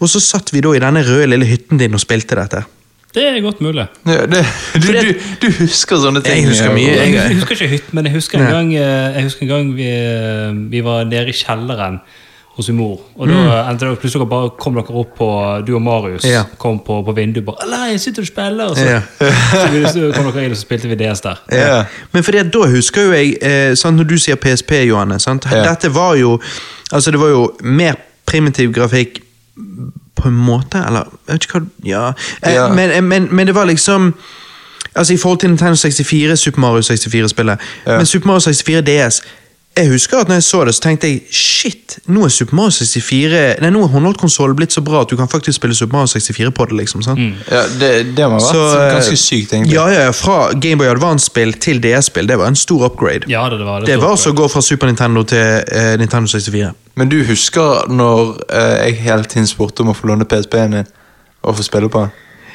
og 0.00 0.08
så 0.10 0.22
satt 0.22 0.54
vi 0.54 0.64
da 0.64 0.72
i 0.72 0.82
denne 0.82 1.04
røde 1.04 1.28
lille 1.34 1.48
hytten 1.48 1.82
din 1.82 1.96
og 1.96 2.02
spilte 2.02 2.38
dette. 2.40 2.64
Det 3.14 3.22
er 3.28 3.40
godt 3.44 3.60
mulig. 3.62 3.86
ja 4.06 4.26
det, 4.26 4.40
du, 4.82 4.88
du, 4.92 5.12
du 5.42 5.48
husker 5.60 5.96
sånne 6.02 6.22
ting. 6.24 6.40
Jeg 6.42 6.48
husker 6.50 6.72
mye, 6.74 6.90
Jeg, 6.96 7.14
jeg- 7.14 7.34
husker 7.38 7.54
ikke 7.60 7.68
hytt, 7.76 7.92
men 7.94 8.04
jeg 8.10 8.14
husker 8.18 8.38
en 8.42 8.50
gang, 8.50 8.74
eh, 8.74 9.14
jeg 9.16 9.22
husker 9.28 9.42
en 9.46 9.48
gang 9.54 9.74
vi, 9.76 9.88
eh, 9.88 10.52
vi 10.70 10.80
var 10.84 11.04
nede 11.04 11.28
i 11.30 11.32
kjelleren 11.32 12.00
hos 12.54 12.68
min 12.70 12.76
mor. 12.78 13.00
Og 13.18 13.26
da 13.28 13.64
endte 13.70 13.86
det 13.90 13.98
plutselig 13.98 14.28
bare 14.30 14.50
kom 14.62 14.74
dere 14.78 14.94
opp 15.00 15.16
på 15.18 15.26
Du 15.66 15.72
og 15.74 15.82
Marius 15.82 16.22
Mm. 16.24 16.30
Ja. 16.30 16.42
kom 16.58 16.78
på, 16.86 17.00
på 17.06 17.12
vinduet 17.16 17.44
bare 17.46 17.66
'Nei, 17.70 17.90
jeg 17.90 18.00
sitter 18.00 18.22
og 18.22 18.26
spiller!' 18.28 18.68
Og 18.70 18.76
så, 18.76 18.84
Ja. 18.84 19.00
så, 19.94 20.12
kom 20.14 20.28
dere 20.32 20.44
inn, 20.44 20.50
og 20.50 20.56
så 20.56 20.62
spilte 20.62 20.88
vi 20.88 20.94
DS 20.94 21.20
der. 21.20 21.40
Ja. 21.52 21.84
Men 22.12 22.22
fordi 22.22 22.38
det, 22.38 22.52
da 22.54 22.58
husker 22.70 23.02
jo 23.08 23.12
jeg, 23.12 23.36
eh, 23.42 23.74
sant, 23.74 23.96
når 23.96 24.04
du 24.04 24.16
sier 24.18 24.36
PSP, 24.36 24.72
Johanne, 24.88 25.18
sant? 25.20 25.46
Ja. 25.50 25.62
dette 25.70 25.94
var 25.94 26.14
jo 26.14 26.40
Altså, 26.92 27.10
det 27.10 27.20
var 27.20 27.28
jo 27.28 27.50
mer 27.62 27.94
primitiv 28.26 28.72
grafikk 28.72 29.18
på 30.16 30.28
en 30.28 30.34
måte, 30.36 30.78
eller 30.86 31.08
Jeg 31.28 31.32
vet 31.34 31.44
ikke 31.48 31.58
hva 31.60 31.66
Ja. 31.84 32.06
Eh, 32.42 32.54
Ja. 32.54 32.68
Men, 32.72 33.04
men, 33.04 33.28
men 33.30 33.46
det 33.46 33.54
var 33.54 33.64
liksom 33.64 34.14
Altså 34.96 35.14
I 35.14 35.16
forhold 35.16 35.38
til 35.40 35.48
Nintendo 35.50 35.74
64, 35.74 36.36
Super 36.38 36.60
Mario 36.60 36.80
64-spillet, 36.80 37.58
Ja. 37.86 37.96
men 37.96 38.06
Super 38.06 38.26
Mario 38.26 38.40
64 38.40 38.80
DS 38.86 39.22
jeg 39.76 39.88
husker 39.90 40.18
at 40.22 40.28
når 40.28 40.34
jeg 40.38 40.42
så 40.42 40.64
det, 40.64 40.74
så 40.74 40.80
tenkte 40.84 41.08
jeg 41.08 41.22
shit, 41.34 41.96
nå 42.06 42.24
er 42.24 42.28
Super 42.30 42.54
Mario 42.54 42.70
64 42.70 43.56
Nei, 43.60 43.70
nå 43.74 43.80
er 43.82 43.88
håndholdtkonsollen 43.90 44.54
blitt 44.56 44.70
så 44.72 44.80
bra 44.86 45.00
at 45.02 45.10
du 45.10 45.16
kan 45.18 45.26
faktisk 45.28 45.56
spille 45.58 45.74
Super 45.74 45.96
Mario 45.96 46.06
64 46.06 46.50
på 46.54 46.64
det. 46.70 46.76
liksom, 46.78 47.02
sant? 47.02 47.18
Ja, 47.50 47.64
det, 47.80 47.90
det 48.16 48.28
må 48.30 48.38
ha 48.38 48.44
vært 48.44 48.54
Så, 48.54 48.62
eh, 48.78 48.92
ganske 48.94 49.16
sykt, 49.18 49.52
egentlig. 49.52 49.74
Ja, 49.74 49.88
ja, 49.90 50.12
Fra 50.14 50.52
Gameboy 50.54 50.86
Advance-spill 50.92 51.52
til 51.58 51.82
DS-spill, 51.82 52.28
det 52.30 52.38
var 52.38 52.46
en 52.46 52.56
stor 52.56 52.86
upgrade. 52.86 53.26
Ja, 53.28 53.48
det, 53.50 53.58
det 53.58 53.66
var 53.66 53.80
det. 53.82 53.88
Det 53.90 53.98
var 53.98 54.14
så 54.16 54.30
å 54.30 54.38
gå 54.38 54.46
fra 54.48 54.62
Super 54.62 54.86
Nintendo 54.86 55.22
til 55.26 55.42
eh, 55.42 55.96
Nintendo 55.98 56.30
64. 56.30 56.70
Men 56.94 57.10
du 57.10 57.18
husker 57.26 57.88
når 57.90 58.36
eh, 58.48 58.74
jeg 58.86 59.00
hele 59.02 59.24
tiden 59.24 59.48
spurte 59.50 59.82
om 59.82 59.90
å 59.90 59.96
få 59.98 60.10
låne 60.10 60.26
PSP-en 60.28 60.76
din 60.78 60.92
og 61.42 61.56
få 61.58 61.66
spille 61.66 61.90
på 61.90 62.04
den? 62.04 62.12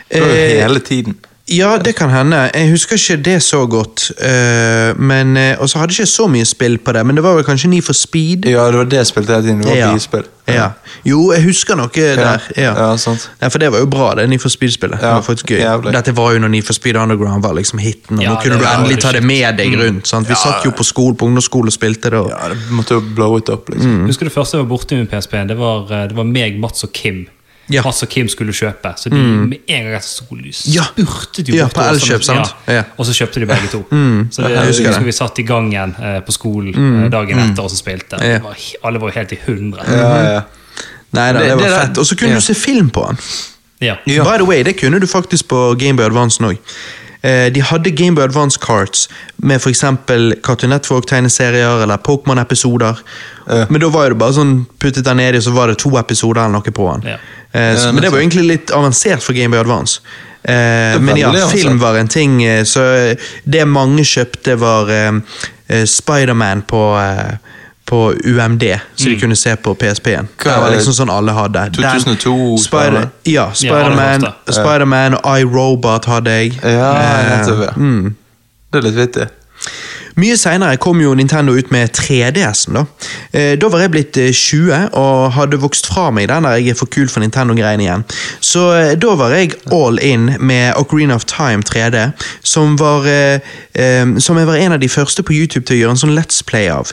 Det 0.10 0.22
var 0.22 0.32
jo 0.32 0.38
Eh, 0.40 0.62
hele 0.64 0.80
tiden. 0.80 1.18
Ja, 1.50 1.78
det 1.78 1.96
kan 1.98 2.10
hende. 2.14 2.50
Jeg 2.54 2.70
husker 2.70 2.96
ikke 2.98 3.24
det 3.26 3.38
så 3.44 3.66
godt. 3.70 4.12
eh, 4.22 4.94
men, 4.98 5.38
eh, 5.38 5.56
Og 5.60 5.70
så 5.70 5.80
hadde 5.80 5.92
jeg 5.98 6.06
ikke 6.06 6.12
så 6.12 6.28
mye 6.30 6.46
spill 6.46 6.78
på 6.78 6.94
det, 6.94 7.06
men 7.06 7.16
det 7.16 7.24
var 7.24 7.36
vel 7.36 7.44
kanskje 7.44 7.70
Need 7.70 7.82
for 7.84 7.94
Speed? 7.94 8.46
Ja, 8.46 8.68
det 8.68 8.78
var 8.78 8.84
det 8.86 8.98
jeg 9.00 9.08
spilte 9.08 9.34
hele 9.34 9.44
tiden. 9.48 9.62
Det 9.62 9.70
var 9.70 9.76
Ja. 9.78 9.92
bilspill. 9.94 10.24
Ja. 10.48 10.70
Jo, 11.06 11.32
jeg 11.32 11.44
husker 11.44 11.76
noe 11.78 11.90
der. 11.94 12.42
Ja. 12.58 12.74
ja, 12.74 12.96
sant. 12.98 13.30
Ja, 13.42 13.48
for 13.50 13.60
det 13.60 13.72
var 13.72 13.80
jo 13.80 13.86
bra, 13.86 14.16
det 14.16 14.28
Need 14.30 14.42
for 14.42 14.50
Speed-spillet. 14.50 15.00
Det 15.00 15.10
var 15.10 15.22
faktisk 15.22 15.46
gøy. 15.52 15.60
jævlig. 15.62 15.94
Dette 15.94 16.16
var 16.18 16.32
jo 16.34 16.40
når 16.40 16.50
Need 16.50 16.64
for 16.66 16.74
Speed 16.74 16.96
Underground 16.96 17.44
var 17.44 17.54
liksom 17.54 17.80
hiten, 17.80 18.18
og 18.18 18.24
Ja, 18.24 18.30
nå 18.34 18.42
kunne 18.44 18.58
du 18.60 18.66
endelig 18.66 19.00
ta 19.02 19.12
det 19.12 19.24
med 19.24 19.58
deg 19.58 19.74
rundt. 19.78 20.08
Sant? 20.08 20.28
Vi 20.28 20.34
Ja. 20.34 20.36
satt 20.52 20.66
jo 20.66 20.72
på 20.72 20.84
skole, 20.84 21.16
på 21.16 21.26
ungdomsskole 21.28 21.68
og 21.68 21.74
spilte 21.74 22.10
det. 22.10 22.14
Og... 22.14 22.30
Ja, 22.30 22.50
det 22.50 22.58
måtte 22.72 22.92
jo 22.98 23.02
blow 23.16 23.38
it 23.38 23.50
up, 23.50 23.70
liksom. 23.70 23.92
Mm. 24.02 24.06
Husker 24.08 24.26
du 24.26 24.30
første 24.32 24.58
jeg 24.58 24.66
var 24.68 24.78
borte 24.78 24.96
med 24.96 25.10
PSP-en? 25.12 25.48
Det 25.48 25.58
var, 25.58 25.86
eh, 25.92 26.08
det 26.08 26.16
var 26.16 26.24
meg, 26.24 26.60
Mats 26.60 26.84
og 26.84 26.94
Kim. 26.94 27.28
Ja. 27.70 27.82
Mm. 27.82 27.88
Og 27.90 28.10
Kim 28.10 28.30
skulle 28.30 28.54
kjøpe, 28.54 28.94
så 28.98 29.10
de 29.10 29.16
med 29.16 29.60
en 29.68 29.84
gang 29.84 29.96
etter 29.96 30.08
skole 30.10 30.42
lys, 30.42 30.64
Ja. 30.74 30.84
de 30.96 31.04
jo 31.04 31.56
Ja, 31.56 31.68
på 31.68 31.82
til 31.82 31.96
Elkjøp, 31.96 32.24
sant? 32.24 32.56
Ja. 32.68 32.84
Og 32.98 33.06
så 33.06 33.14
kjøpte 33.14 33.40
de 33.40 33.46
begge 33.46 33.70
to. 33.72 33.84
Så 34.34 34.42
det, 34.42 34.52
jeg 34.56 34.68
husker 34.68 35.04
vi 35.06 35.12
satt 35.12 35.40
i 35.40 35.44
gangen 35.44 35.96
eh, 36.02 36.20
på 36.26 36.32
skolen 36.32 36.74
mm. 36.74 37.10
dagen 37.14 37.40
etter 37.40 37.64
og 37.64 37.70
så 37.70 37.78
spilte. 37.78 38.18
Ja. 38.22 38.40
Var, 38.44 38.58
alle 38.84 39.02
var 39.02 39.12
jo 39.12 39.20
helt 39.20 39.32
i 39.34 39.40
hundre. 39.46 39.86
Ja, 39.86 40.10
ja. 40.34 40.42
Nei 41.12 41.34
da, 41.34 41.40
Det- 41.40 41.48
det, 41.48 41.56
var 41.56 41.64
det 41.64 41.82
fett. 41.82 41.98
Og 41.98 42.06
så 42.06 42.16
kunne 42.16 42.32
ja. 42.32 42.42
du 42.42 42.42
se 42.42 42.54
film 42.54 42.90
på 42.90 43.06
den. 43.08 43.22
Ja. 43.82 43.96
Ja. 44.06 44.24
By 44.24 44.38
the 44.38 44.46
way, 44.50 44.64
det 44.64 44.78
kunne 44.82 45.00
du 45.00 45.08
faktisk 45.08 45.48
på 45.48 45.76
Gameboy 45.80 46.06
Advance 46.06 46.44
òg. 46.44 46.58
De 47.54 47.62
hadde 47.62 47.92
Gameboy 47.92 48.24
Advance 48.24 48.60
cards 48.62 49.10
med 49.38 49.60
f.eks. 49.60 49.82
Cartoon 50.44 50.70
Network-tegneserier 50.72 51.84
eller 51.84 51.98
Pokémon-episoder. 51.98 53.02
Men 53.70 53.82
da 53.82 53.90
var 53.92 54.10
det 54.10 54.20
bare 54.22 54.38
sånn 54.38 54.54
puttet 54.80 55.04
der 55.04 55.18
nedi, 55.20 55.42
så 55.44 55.52
var 55.52 55.68
det 55.68 55.82
to 55.84 55.92
episoder 56.00 56.46
eller 56.46 56.62
noe 56.62 56.72
på 56.72 56.88
den. 56.94 57.18
Ja. 57.52 57.60
Eh, 57.60 57.76
så, 57.78 57.92
men 57.94 58.04
det 58.04 58.12
var 58.14 58.20
egentlig 58.22 58.46
litt 58.48 58.72
avansert 58.72 59.24
for 59.26 59.34
Gameboy 59.34 59.60
Advance. 59.60 60.02
Eh, 60.44 61.00
men 61.02 61.18
ja, 61.18 61.32
film 61.52 61.80
var 61.82 61.98
en 62.00 62.08
ting, 62.08 62.44
eh, 62.44 62.64
så 62.64 62.84
det 63.44 63.66
mange 63.68 64.06
kjøpte, 64.08 64.56
var 64.62 64.92
eh, 64.94 65.12
eh, 65.68 65.86
Spiderman 65.90 66.62
på 66.70 66.84
eh, 67.00 67.38
på 67.90 68.14
UMD, 68.14 68.64
så 68.96 69.10
de 69.10 69.16
kunne 69.20 69.36
se 69.36 69.56
på 69.56 69.72
PSP-en. 69.74 70.28
Det 70.44 70.58
var 70.62 70.70
liksom 70.76 70.94
sånn 70.94 71.10
alle 71.10 71.34
hadde. 71.34 71.64
2002 71.74 72.36
Spider, 72.62 72.62
Spider-Man? 72.62 73.08
ja, 73.26 73.48
Spiderman 73.58 74.28
Ja, 74.28 74.32
det 74.46 74.54
Spider-Man 74.60 75.16
og 75.18 75.40
iRobot 75.42 76.06
hadde 76.06 76.36
jeg. 76.38 76.52
Ja, 76.62 76.92
Eh, 77.02 77.50
ja. 77.50 77.72
mm. 77.76 78.12
Det 78.70 78.78
er 78.78 78.86
litt 78.86 79.00
vittig. 79.00 79.26
Mye 80.20 80.36
senere 80.40 80.78
kom 80.82 81.00
jo 81.02 81.14
Nintendo 81.16 81.56
ut 81.56 81.72
med 81.72 81.94
3DS-en. 81.96 82.80
Da 82.82 82.86
Eh, 83.32 83.56
Da 83.60 83.68
var 83.70 83.80
jeg 83.84 83.92
blitt 83.94 84.18
eh, 84.18 84.32
20 84.34 84.90
og 84.98 85.32
hadde 85.36 85.60
vokst 85.62 85.86
fra 85.88 86.08
meg 86.12 86.30
den 86.32 86.44
der 86.48 86.58
jeg 86.58 86.74
er 86.74 86.78
for 86.80 86.90
kul 86.90 87.08
for 87.12 87.22
Nintendo-greiene 87.22 87.84
igjen. 87.86 88.06
Så 88.42 88.64
eh, 88.74 88.96
da 88.98 89.14
var 89.20 89.36
jeg 89.36 89.54
all 89.72 90.00
in 90.02 90.32
med 90.40 90.74
Ocarina 90.82 91.14
of 91.16 91.28
Time 91.30 91.62
3D, 91.62 92.08
som 92.42 92.74
var 92.80 93.06
eh, 93.06 93.40
eh, 93.78 94.16
Som 94.20 94.38
jeg 94.38 94.48
var 94.48 94.58
en 94.58 94.72
av 94.74 94.80
de 94.82 94.90
første 94.90 95.24
på 95.24 95.34
YouTube 95.38 95.66
til 95.66 95.78
å 95.78 95.80
gjøre 95.84 95.96
en 95.96 96.02
sånn 96.02 96.16
Let's 96.18 96.42
Play 96.46 96.72
av. 96.74 96.90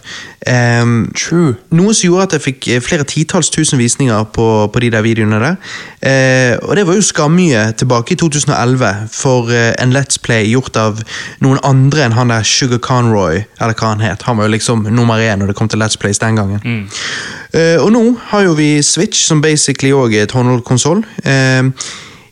Em, 0.47 1.09
True. 1.17 1.57
Noe 1.75 1.95
som 1.97 2.11
gjorde 2.11 2.27
at 2.29 2.37
jeg 2.37 2.45
fikk 2.45 2.69
eh, 2.69 2.83
flere 2.85 3.09
titalls 3.09 3.49
tusen 3.51 3.81
visninger 3.81 4.29
på, 4.37 4.47
på 4.73 4.85
de 4.85 4.91
der 4.93 5.03
videoene 5.07 5.41
der. 5.41 5.57
Eh, 6.05 6.53
og 6.63 6.77
det 6.77 6.85
var 6.87 6.95
jo 7.01 7.03
skammye 7.09 7.65
tilbake 7.81 8.13
i 8.15 8.21
2011 8.21 9.09
for 9.11 9.49
eh, 9.51 9.73
en 9.83 9.97
Let's 9.97 10.21
Play 10.23 10.53
gjort 10.53 10.77
av 10.77 11.01
noen 11.41 11.59
andre 11.65 12.05
enn 12.05 12.15
han 12.19 12.31
der 12.31 12.45
Sugar 12.47 12.79
Conroy, 12.85 13.16
eller 13.17 13.75
hva 13.75 13.93
han 13.95 14.05
het. 14.05 14.23
Han 14.23 14.37
var 14.37 14.49
jo 14.49 14.55
liksom 14.55 14.87
nummer 14.91 15.21
én 15.21 15.41
når 15.41 15.53
det 15.53 15.57
kom 15.57 15.69
til 15.69 15.83
Let's 15.83 15.99
Plays 16.01 16.19
den 16.23 16.37
gangen. 16.37 16.89
Eh, 17.53 17.77
og 17.81 17.93
nå 17.93 18.03
har 18.31 18.47
jo 18.47 18.57
vi 18.59 18.83
Switch, 18.83 19.27
som 19.27 19.43
basically 19.43 19.93
òg 19.93 20.15
er 20.15 20.27
et 20.27 20.33
håndholdt 20.33 20.67
Uh, 21.27 21.71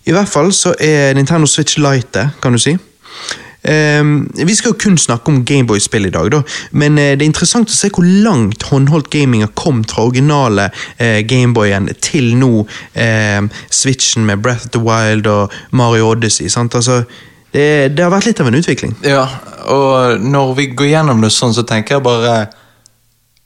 I 0.06 0.12
hvert 0.12 0.28
fall 0.28 0.52
så 0.52 0.74
er 0.80 1.14
Nintendo 1.14 1.46
Switch 1.46 1.78
Lite 1.78 2.30
kan 2.42 2.52
du 2.52 2.58
si. 2.58 2.76
Um, 4.00 4.30
vi 4.46 4.54
skal 4.54 4.74
jo 4.74 4.76
kun 4.76 4.98
snakke 4.98 5.32
om 5.32 5.44
Gameboy-spill 5.44 6.06
i 6.06 6.10
dag, 6.12 6.28
da. 6.32 6.42
men 6.72 6.98
uh, 6.98 7.14
det 7.16 7.22
er 7.22 7.30
interessant 7.30 7.70
å 7.72 7.72
se 7.72 7.88
hvor 7.88 8.04
langt 8.04 8.66
håndholdt 8.68 9.08
gaming 9.10 9.40
har 9.40 9.54
kommet 9.56 9.94
fra 9.94 10.04
originale 10.04 10.66
uh, 11.00 11.20
Gameboyen 11.24 11.88
til 12.04 12.34
nå 12.36 12.50
uh, 12.66 13.62
Switchen 13.70 14.26
med 14.28 14.42
Breath 14.44 14.66
of 14.66 14.74
the 14.76 14.82
Wild 14.84 15.26
og 15.26 15.52
Mario 15.72 16.10
Odyssey. 16.10 16.50
Sant? 16.52 16.76
Altså, 16.76 17.06
det, 17.54 17.94
det 17.94 18.02
har 18.04 18.10
vært 18.12 18.26
litt 18.26 18.40
av 18.42 18.48
en 18.50 18.58
utvikling. 18.58 18.92
Ja, 19.06 19.24
og 19.70 20.20
når 20.20 20.54
vi 20.58 20.66
går 20.76 20.90
gjennom 20.90 21.20
det 21.24 21.30
sånn, 21.32 21.54
så 21.56 21.62
tenker 21.68 21.96
jeg 21.96 22.04
bare 22.04 22.34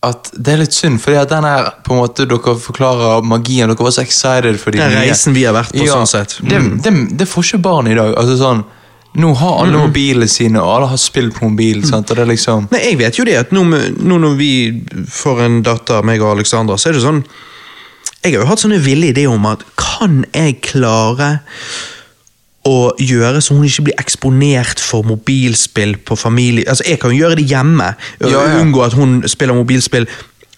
at 0.06 0.28
det 0.38 0.52
er 0.54 0.60
litt 0.62 0.74
synd, 0.76 1.00
fordi 1.02 1.16
at 1.18 1.30
den 1.32 1.42
her 1.44 1.72
på 1.84 1.90
en 1.92 1.98
måte 2.04 2.24
dere 2.30 2.52
forklarer 2.62 3.24
magien. 3.26 3.66
Dere 3.72 3.82
var 3.82 3.90
så 3.96 4.04
excited 4.04 4.60
for 4.62 4.70
de 4.70 4.78
Den 4.78 4.92
nye. 4.94 5.00
reisen 5.08 5.34
vi 5.34 5.42
har 5.44 5.56
vært 5.56 5.72
på, 5.74 5.86
sånn 5.90 6.06
sett. 6.06 6.36
Det, 6.40 6.56
Mm. 6.62 6.76
det, 6.84 6.92
det 7.18 7.26
får 7.28 7.44
ikke 7.48 7.62
barn 7.66 7.88
i 7.90 7.94
dag. 7.98 8.14
Altså 8.16 8.36
sånn, 8.38 8.64
Nå 9.18 9.30
har 9.40 9.62
alle 9.64 9.78
mobilene 9.80 10.28
sine, 10.28 10.60
og 10.60 10.68
alle 10.76 10.86
har 10.92 10.98
spill 11.00 11.30
på 11.32 11.48
mobil. 11.48 11.80
sant? 11.88 12.10
Og 12.10 12.16
det 12.16 12.22
er 12.22 12.28
liksom 12.30 12.68
Nei, 12.70 12.82
Jeg 12.90 12.98
vet 13.00 13.16
jo 13.18 13.24
det 13.24 13.36
at 13.40 13.50
nå, 13.56 13.62
nå 14.04 14.18
når 14.20 14.36
vi 14.36 14.50
får 15.10 15.40
en 15.46 15.62
datter, 15.64 16.02
meg 16.04 16.20
og 16.22 16.36
Alexandra, 16.36 16.76
så 16.78 16.90
er 16.90 16.92
det 16.98 17.02
sånn 17.02 17.24
Jeg 18.22 18.34
har 18.36 18.42
jo 18.44 18.48
hatt 18.50 18.60
sånne 18.60 18.78
ville 18.84 19.08
ideer 19.08 19.32
om 19.32 19.46
at 19.46 19.64
kan 19.80 20.24
jeg 20.34 20.60
klare 20.62 21.40
å 22.68 22.78
gjøre 23.00 23.40
så 23.44 23.56
hun 23.56 23.66
ikke 23.66 23.88
blir 23.88 24.00
eksponert 24.00 24.80
for 24.82 25.06
mobilspill 25.08 25.96
på 26.04 26.16
familie... 26.18 26.66
Altså, 26.68 26.84
Jeg 26.88 27.00
kan 27.00 27.14
jo 27.14 27.22
gjøre 27.22 27.38
det 27.40 27.46
hjemme, 27.48 27.94
og 28.20 28.30
Ja, 28.30 28.42
ja. 28.44 28.60
unngå 28.60 28.82
at 28.84 28.96
hun 28.98 29.22
spiller 29.28 29.56
mobilspill. 29.56 30.08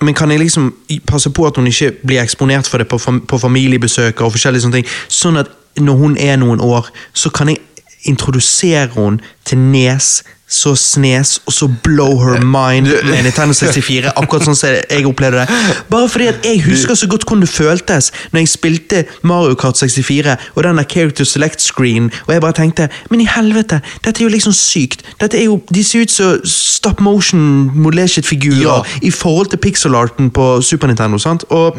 Men 0.00 0.14
kan 0.16 0.30
jeg 0.32 0.40
liksom 0.40 0.72
passe 1.06 1.30
på 1.30 1.46
at 1.46 1.56
hun 1.56 1.68
ikke 1.68 1.92
blir 2.06 2.22
eksponert 2.22 2.68
for 2.68 2.80
det 2.80 2.88
på, 2.88 2.98
fam 2.98 3.20
på 3.20 3.38
familiebesøk 3.38 4.20
og 4.24 4.32
forskjellige 4.32 4.64
sånne 4.64 4.80
ting, 4.80 4.92
sånn 5.08 5.40
at 5.42 5.50
når 5.78 5.98
hun 6.00 6.16
er 6.18 6.38
noen 6.40 6.60
år, 6.64 6.88
så 7.14 7.30
kan 7.30 7.52
jeg 7.52 7.60
introdusere 8.08 8.88
henne 8.94 9.20
til 9.44 9.58
Nes, 9.60 10.22
så 10.50 10.72
Snes, 10.76 11.36
og 11.46 11.52
så 11.54 11.68
blow 11.84 12.16
her 12.24 12.40
mind 12.42 12.88
med 13.06 13.22
Nintendo 13.22 13.54
64. 13.60 14.10
Akkurat 14.18 14.44
sånn 14.48 14.56
som 14.58 14.72
jeg 14.90 15.06
opplevde 15.06 15.44
det. 15.44 15.58
Bare 15.92 16.08
fordi 16.10 16.26
at 16.32 16.44
jeg 16.44 16.62
husker 16.66 16.98
så 16.98 17.06
godt 17.12 17.22
hvordan 17.28 17.44
det 17.46 17.52
føltes 17.54 18.10
når 18.32 18.40
jeg 18.42 18.48
spilte 18.50 19.04
Mario 19.22 19.54
Kart 19.54 19.78
64 19.78 20.34
og 20.56 20.62
den 20.66 20.76
der 20.82 20.88
Character 20.90 21.24
Select 21.24 21.62
Screen, 21.62 22.10
og 22.26 22.34
jeg 22.34 22.42
bare 22.42 22.58
tenkte 22.58 22.88
Men 23.10 23.20
i 23.22 23.28
helvete, 23.30 23.80
dette 24.04 24.20
er 24.20 24.26
jo 24.26 24.32
liksom 24.34 24.52
sykt. 24.52 25.02
Dette 25.20 25.38
er 25.38 25.44
jo, 25.46 25.60
De 25.72 25.84
ser 25.84 26.02
ut 26.02 26.10
som 26.10 26.40
stop 26.44 27.00
motion 27.00 27.70
modellert-figurer 27.74 28.60
Ja. 28.66 28.82
i 29.02 29.10
forhold 29.10 29.46
til 29.54 29.58
pixel-arten 29.62 30.30
på 30.30 30.60
Super 30.62 30.86
Nintendo. 30.90 31.18
sant? 31.18 31.44
Og 31.50 31.76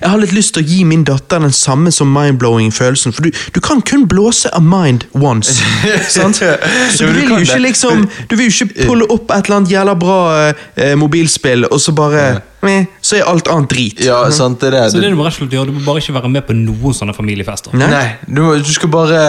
jeg 0.00 0.10
har 0.10 0.20
litt 0.22 0.34
lyst 0.34 0.54
til 0.56 0.64
å 0.64 0.66
gi 0.66 0.82
min 0.88 1.04
datter 1.06 1.42
den 1.42 1.54
samme 1.54 1.92
som 1.94 2.10
mind-blowing 2.12 2.72
følelsen, 2.74 3.14
for 3.14 3.26
du, 3.26 3.42
du 3.54 3.60
kan 3.64 3.82
kun 3.86 4.06
blåse 4.10 4.50
a 4.52 4.60
mind 4.62 5.06
once. 5.14 5.58
sant? 6.16 6.40
Så 6.40 7.08
du 7.08 7.12
vil 7.16 7.34
jo 7.34 7.40
ikke 7.42 7.60
liksom 7.62 8.06
Du 8.30 8.36
vil 8.38 8.48
jo 8.48 8.66
ikke 8.66 8.86
pulle 8.88 9.06
opp 9.12 9.30
et 9.30 9.46
eller 9.46 9.60
annet 9.60 9.72
jævla 9.74 9.94
bra 9.98 10.18
eh, 10.50 10.94
mobilspill, 10.98 11.68
og 11.70 11.80
så 11.82 11.94
bare 11.96 12.24
meh, 12.66 12.86
Så 13.02 13.18
er 13.18 13.28
alt 13.28 13.50
annet 13.50 13.70
drit. 13.72 14.04
Ja, 14.04 14.24
sant, 14.34 14.60
det 14.62 14.72
er 14.72 14.78
det. 14.78 14.84
Så 14.92 15.00
det 15.00 15.08
det. 15.08 15.14
du 15.14 15.18
må 15.18 15.26
rett 15.26 15.36
og 15.36 15.42
slett 15.42 15.56
gjøre, 15.56 15.70
du 15.72 15.78
må 15.78 15.86
bare 15.86 16.02
ikke 16.02 16.14
være 16.18 16.30
med 16.32 16.46
på 16.46 16.56
noen 16.56 16.96
sånne 16.96 17.16
familiefester. 17.16 17.74
Nei. 17.78 17.90
Nei, 17.90 18.06
du, 18.26 18.44
du 18.62 18.72
skal 18.74 18.92
bare 18.92 19.22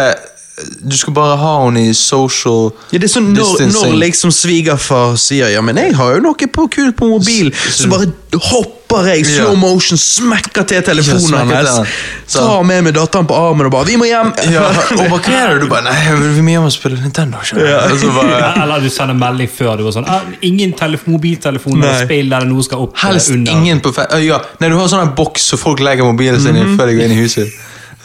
Du 0.86 0.94
skal 0.94 1.16
bare 1.18 1.34
ha 1.42 1.52
henne 1.64 1.82
i 1.90 1.94
social 1.98 2.68
Ja, 2.94 3.00
det 3.02 3.08
er 3.08 3.12
sånn 3.16 3.32
når, 3.34 3.56
distancing. 3.58 3.72
når 3.74 3.96
liksom 4.04 4.30
svigerfar 4.32 5.16
sier 5.18 5.50
ja, 5.50 5.64
men 5.66 5.80
jeg 5.82 5.96
har 5.98 6.14
jo 6.14 6.20
noe 6.28 6.48
på 6.54 6.68
kult 6.70 6.94
på 7.00 7.08
mobil, 7.10 7.50
så 7.74 7.90
bare 7.90 8.06
hopper 8.52 9.08
jeg 9.10 9.26
slow 9.26 9.56
Ja. 9.56 9.58
motion, 9.58 9.98
smekker 9.98 10.68
til 10.70 10.84
telefonen 10.86 11.50
hennes, 11.50 11.90
tar 12.30 12.62
med 12.70 12.84
meg 12.86 12.94
datteren 12.94 13.26
på 13.26 13.34
armen 13.34 13.66
og 13.66 13.72
bare 13.74 13.86
'Vi 13.90 13.98
må 13.98 14.06
hjem!' 14.06 14.30
Ja, 14.54 14.68
og 14.70 15.10
hva 15.10 15.34
er 15.34 15.54
det? 15.56 15.62
Du 15.66 15.68
bare 15.74 15.84
Nei, 15.90 15.98
vi 16.38 16.42
må 16.46 16.50
hjem 16.54 16.70
og 16.70 16.72
spille 16.72 17.02
Nintendo. 17.02 17.42
Ja. 17.50 17.88
du. 17.90 17.94
Og 17.94 18.00
så 18.00 18.62
Eller 18.62 18.80
du 18.80 18.90
sender 18.94 19.18
melding 19.18 19.50
før 19.50 19.78
du 19.78 19.84
var 19.90 19.92
sånn 19.98 20.06
ah, 20.08 20.22
Ingen 20.44 20.74
telef 20.78 21.08
mobiltelefon 21.08 21.82
eller 21.82 22.06
spill 22.06 22.30
eller 22.32 22.46
noe 22.46 22.62
skal 22.64 22.78
opp 22.86 22.94
eh, 22.96 23.08
helst 23.10 23.32
under. 23.34 23.52
ingen 23.52 23.82
på 23.82 23.92
fe 23.92 24.06
ja, 24.22 24.38
Nei, 24.60 24.70
du 24.70 24.78
har 24.78 24.88
sånn 24.88 25.16
boks 25.16 25.50
så 25.50 25.58
folk 25.58 25.80
legger 25.80 26.06
mobilen 26.06 26.40
sin 26.40 26.56
i 26.56 26.78
før 26.78 26.86
de 26.86 26.94
går 27.00 27.06
inn 27.10 27.18
i 27.18 27.24
huset. 27.26 27.50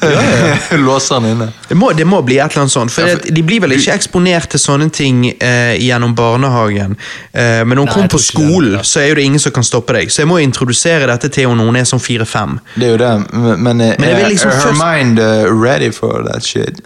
Låser 0.86 1.14
han 1.14 1.26
inne. 1.26 1.48
Det 1.68 1.74
må, 1.74 1.90
det 1.92 2.04
må 2.06 2.20
bli 2.22 2.38
et 2.38 2.52
eller 2.52 2.64
annet 2.64 2.72
sånt. 2.72 2.92
For, 2.92 3.06
Ja, 3.06 3.16
for- 3.16 3.34
De 3.34 3.42
blir 3.42 3.60
vel 3.64 3.74
ikke 3.76 3.94
eksponert 3.98 4.50
til 4.52 4.60
sånne 4.62 4.90
ting 4.94 5.24
eh, 5.30 5.74
gjennom 5.82 6.14
barnehagen. 6.18 6.96
Eh, 7.32 7.64
men 7.64 7.76
når 7.76 7.86
hun 7.86 7.92
kommer 7.92 8.12
på 8.12 8.20
det, 8.20 8.26
skolen, 8.26 8.76
ja. 8.78 8.82
så 8.82 9.00
er 9.02 9.08
jo 9.10 9.14
det 9.18 9.26
ingen 9.28 9.42
som 9.42 9.52
kan 9.52 9.66
stoppe 9.66 9.96
deg. 9.96 10.12
Så 10.12 10.22
jeg 10.22 10.30
må 10.30 10.38
introdusere 10.42 11.08
dette 11.10 11.30
til 11.34 11.48
henne 11.48 11.58
når 11.62 11.72
hun 11.72 11.80
er 11.80 11.88
sånn 11.90 12.02
fire-fem. 12.02 12.58
Det 12.76 12.86
er 12.86 12.94
jo 12.94 13.00
det, 13.02 13.14
men, 13.32 13.64
men, 13.66 13.80
eh, 13.80 13.96
Men 13.98 14.08
jeg 14.12 14.20
er 14.22 14.30
liksom 14.34 14.54
her 14.54 14.78
mind 14.78 15.18
uh, 15.18 15.48
ready 15.50 15.90
for 15.94 16.22
that 16.28 16.46
shit? 16.46 16.80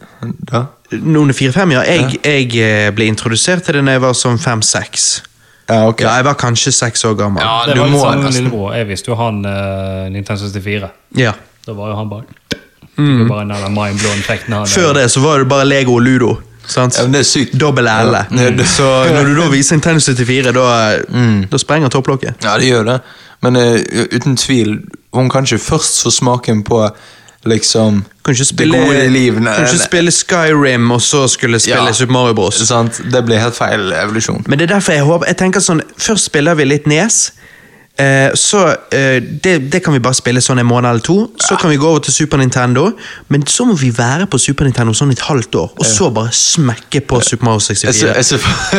Da? 0.50 0.66
Når 0.92 1.26
hun 1.26 1.30
er 1.34 1.36
fire-fem, 1.36 1.76
ja. 1.76 1.84
Jeg, 1.88 2.18
jeg 2.24 2.48
eh, 2.64 2.88
ble 2.96 3.10
introdusert 3.12 3.64
til 3.66 3.78
det 3.80 3.84
da 3.86 3.98
jeg 3.98 4.04
var 4.04 4.16
sånn 4.16 4.40
fem-seks. 4.40 5.10
Ja, 5.68 5.86
okay. 5.88 6.04
Ja, 6.04 6.16
jeg 6.20 6.26
var 6.26 6.34
kanskje 6.40 6.72
seks 6.74 7.04
år 7.08 7.14
gammel. 7.16 7.40
Ja, 7.44 7.62
Det 7.68 7.76
du 7.76 7.80
var 7.80 7.88
litt 7.88 8.48
må 8.50 8.66
sånn. 8.66 8.76
Jeg 8.76 8.88
visste 8.90 9.12
jo 9.12 9.16
han 9.20 9.44
uh, 9.46 10.08
Nintendo 10.12 10.42
64. 10.48 10.90
Ja. 11.22 11.32
Da 11.62 11.76
var 11.78 11.92
jo 11.92 11.96
han 12.00 12.10
bare 12.10 12.40
Mm. 12.98 13.28
Før 13.28 14.92
det 14.94 15.10
så 15.10 15.20
var 15.20 15.38
det 15.38 15.48
bare 15.48 15.64
Lego 15.64 15.94
og 15.94 16.02
Ludo. 16.02 16.34
Sant? 16.66 16.94
Ja, 16.98 17.02
men 17.02 17.12
det 17.12 17.20
er 17.20 17.24
sykt. 17.26 17.54
Dobbel 17.60 17.84
L. 17.88 18.12
Ja, 18.14 18.24
det- 18.30 18.58
det- 18.58 18.66
Så 18.68 18.82
når 19.12 19.24
du 19.24 19.34
da 19.40 19.48
viser 19.48 19.76
Nintendo 19.76 20.00
74, 20.00 20.52
da, 20.52 20.98
Mm. 21.08 21.46
da 21.50 21.56
sprenger 21.58 21.88
topplokket. 21.88 22.34
Ja, 22.44 22.58
det 22.58 22.66
gjør 22.68 22.84
det. 22.84 23.00
Men 23.42 23.56
uh, 23.56 23.78
uten 24.14 24.36
tvil, 24.36 24.78
hun 25.12 25.28
kan 25.30 25.42
ikke 25.44 25.58
først 25.58 26.02
få 26.04 26.10
smaken 26.10 26.62
på 26.64 26.90
liksom 27.44 28.04
Kan 28.24 28.34
ikke 28.34 28.44
spille, 28.44 28.78
det 28.78 28.86
gode 28.86 29.08
liv. 29.10 29.34
Kan 29.34 29.46
ikke 29.66 29.78
spille 29.84 30.10
Skyrim 30.10 30.90
og 30.92 31.00
så 31.00 31.26
skulle 31.28 31.58
spille 31.58 31.86
Ja. 31.86 31.92
Super 31.92 32.12
Mario 32.12 32.34
Bros. 32.34 32.54
Sant? 32.54 33.00
Det 33.12 33.24
blir 33.24 33.38
helt 33.38 33.54
feil 33.56 33.92
evolusjon. 33.92 34.44
Men 34.46 34.58
det 34.58 34.70
er 34.70 34.74
derfor 34.76 34.92
jeg 34.92 35.02
håper 35.02 35.26
Jeg 35.26 35.36
tenker 35.36 35.60
sånn 35.60 35.80
Først 35.98 36.24
spiller 36.24 36.54
vi 36.54 36.64
litt 36.64 36.86
Nes. 36.86 37.32
Eh, 37.96 38.30
så 38.34 38.68
eh, 38.68 39.22
det, 39.22 39.58
det 39.58 39.82
kan 39.84 39.92
vi 39.92 40.00
bare 40.00 40.16
spille 40.16 40.40
sånn 40.40 40.62
en 40.62 40.66
måned 40.66 40.88
eller 40.88 41.04
to. 41.04 41.16
Så 41.36 41.58
kan 41.60 41.70
vi 41.70 41.76
gå 41.76 41.88
over 41.88 42.00
til 42.06 42.14
Super 42.14 42.40
Nintendo. 42.40 42.86
Men 43.28 43.44
så 43.46 43.66
må 43.68 43.76
vi 43.76 43.90
være 43.92 44.26
på 44.32 44.40
Super 44.40 44.64
Nintendo 44.64 44.94
sånn 44.96 45.12
et 45.12 45.20
halvt 45.26 45.58
år, 45.60 45.74
og 45.76 45.86
så 45.86 46.08
bare 46.14 46.32
smekke 46.36 47.02
på 47.08 47.20
Super 47.26 47.50
Mario 47.50 47.60
64. 47.60 48.14
jeg, 48.16 48.24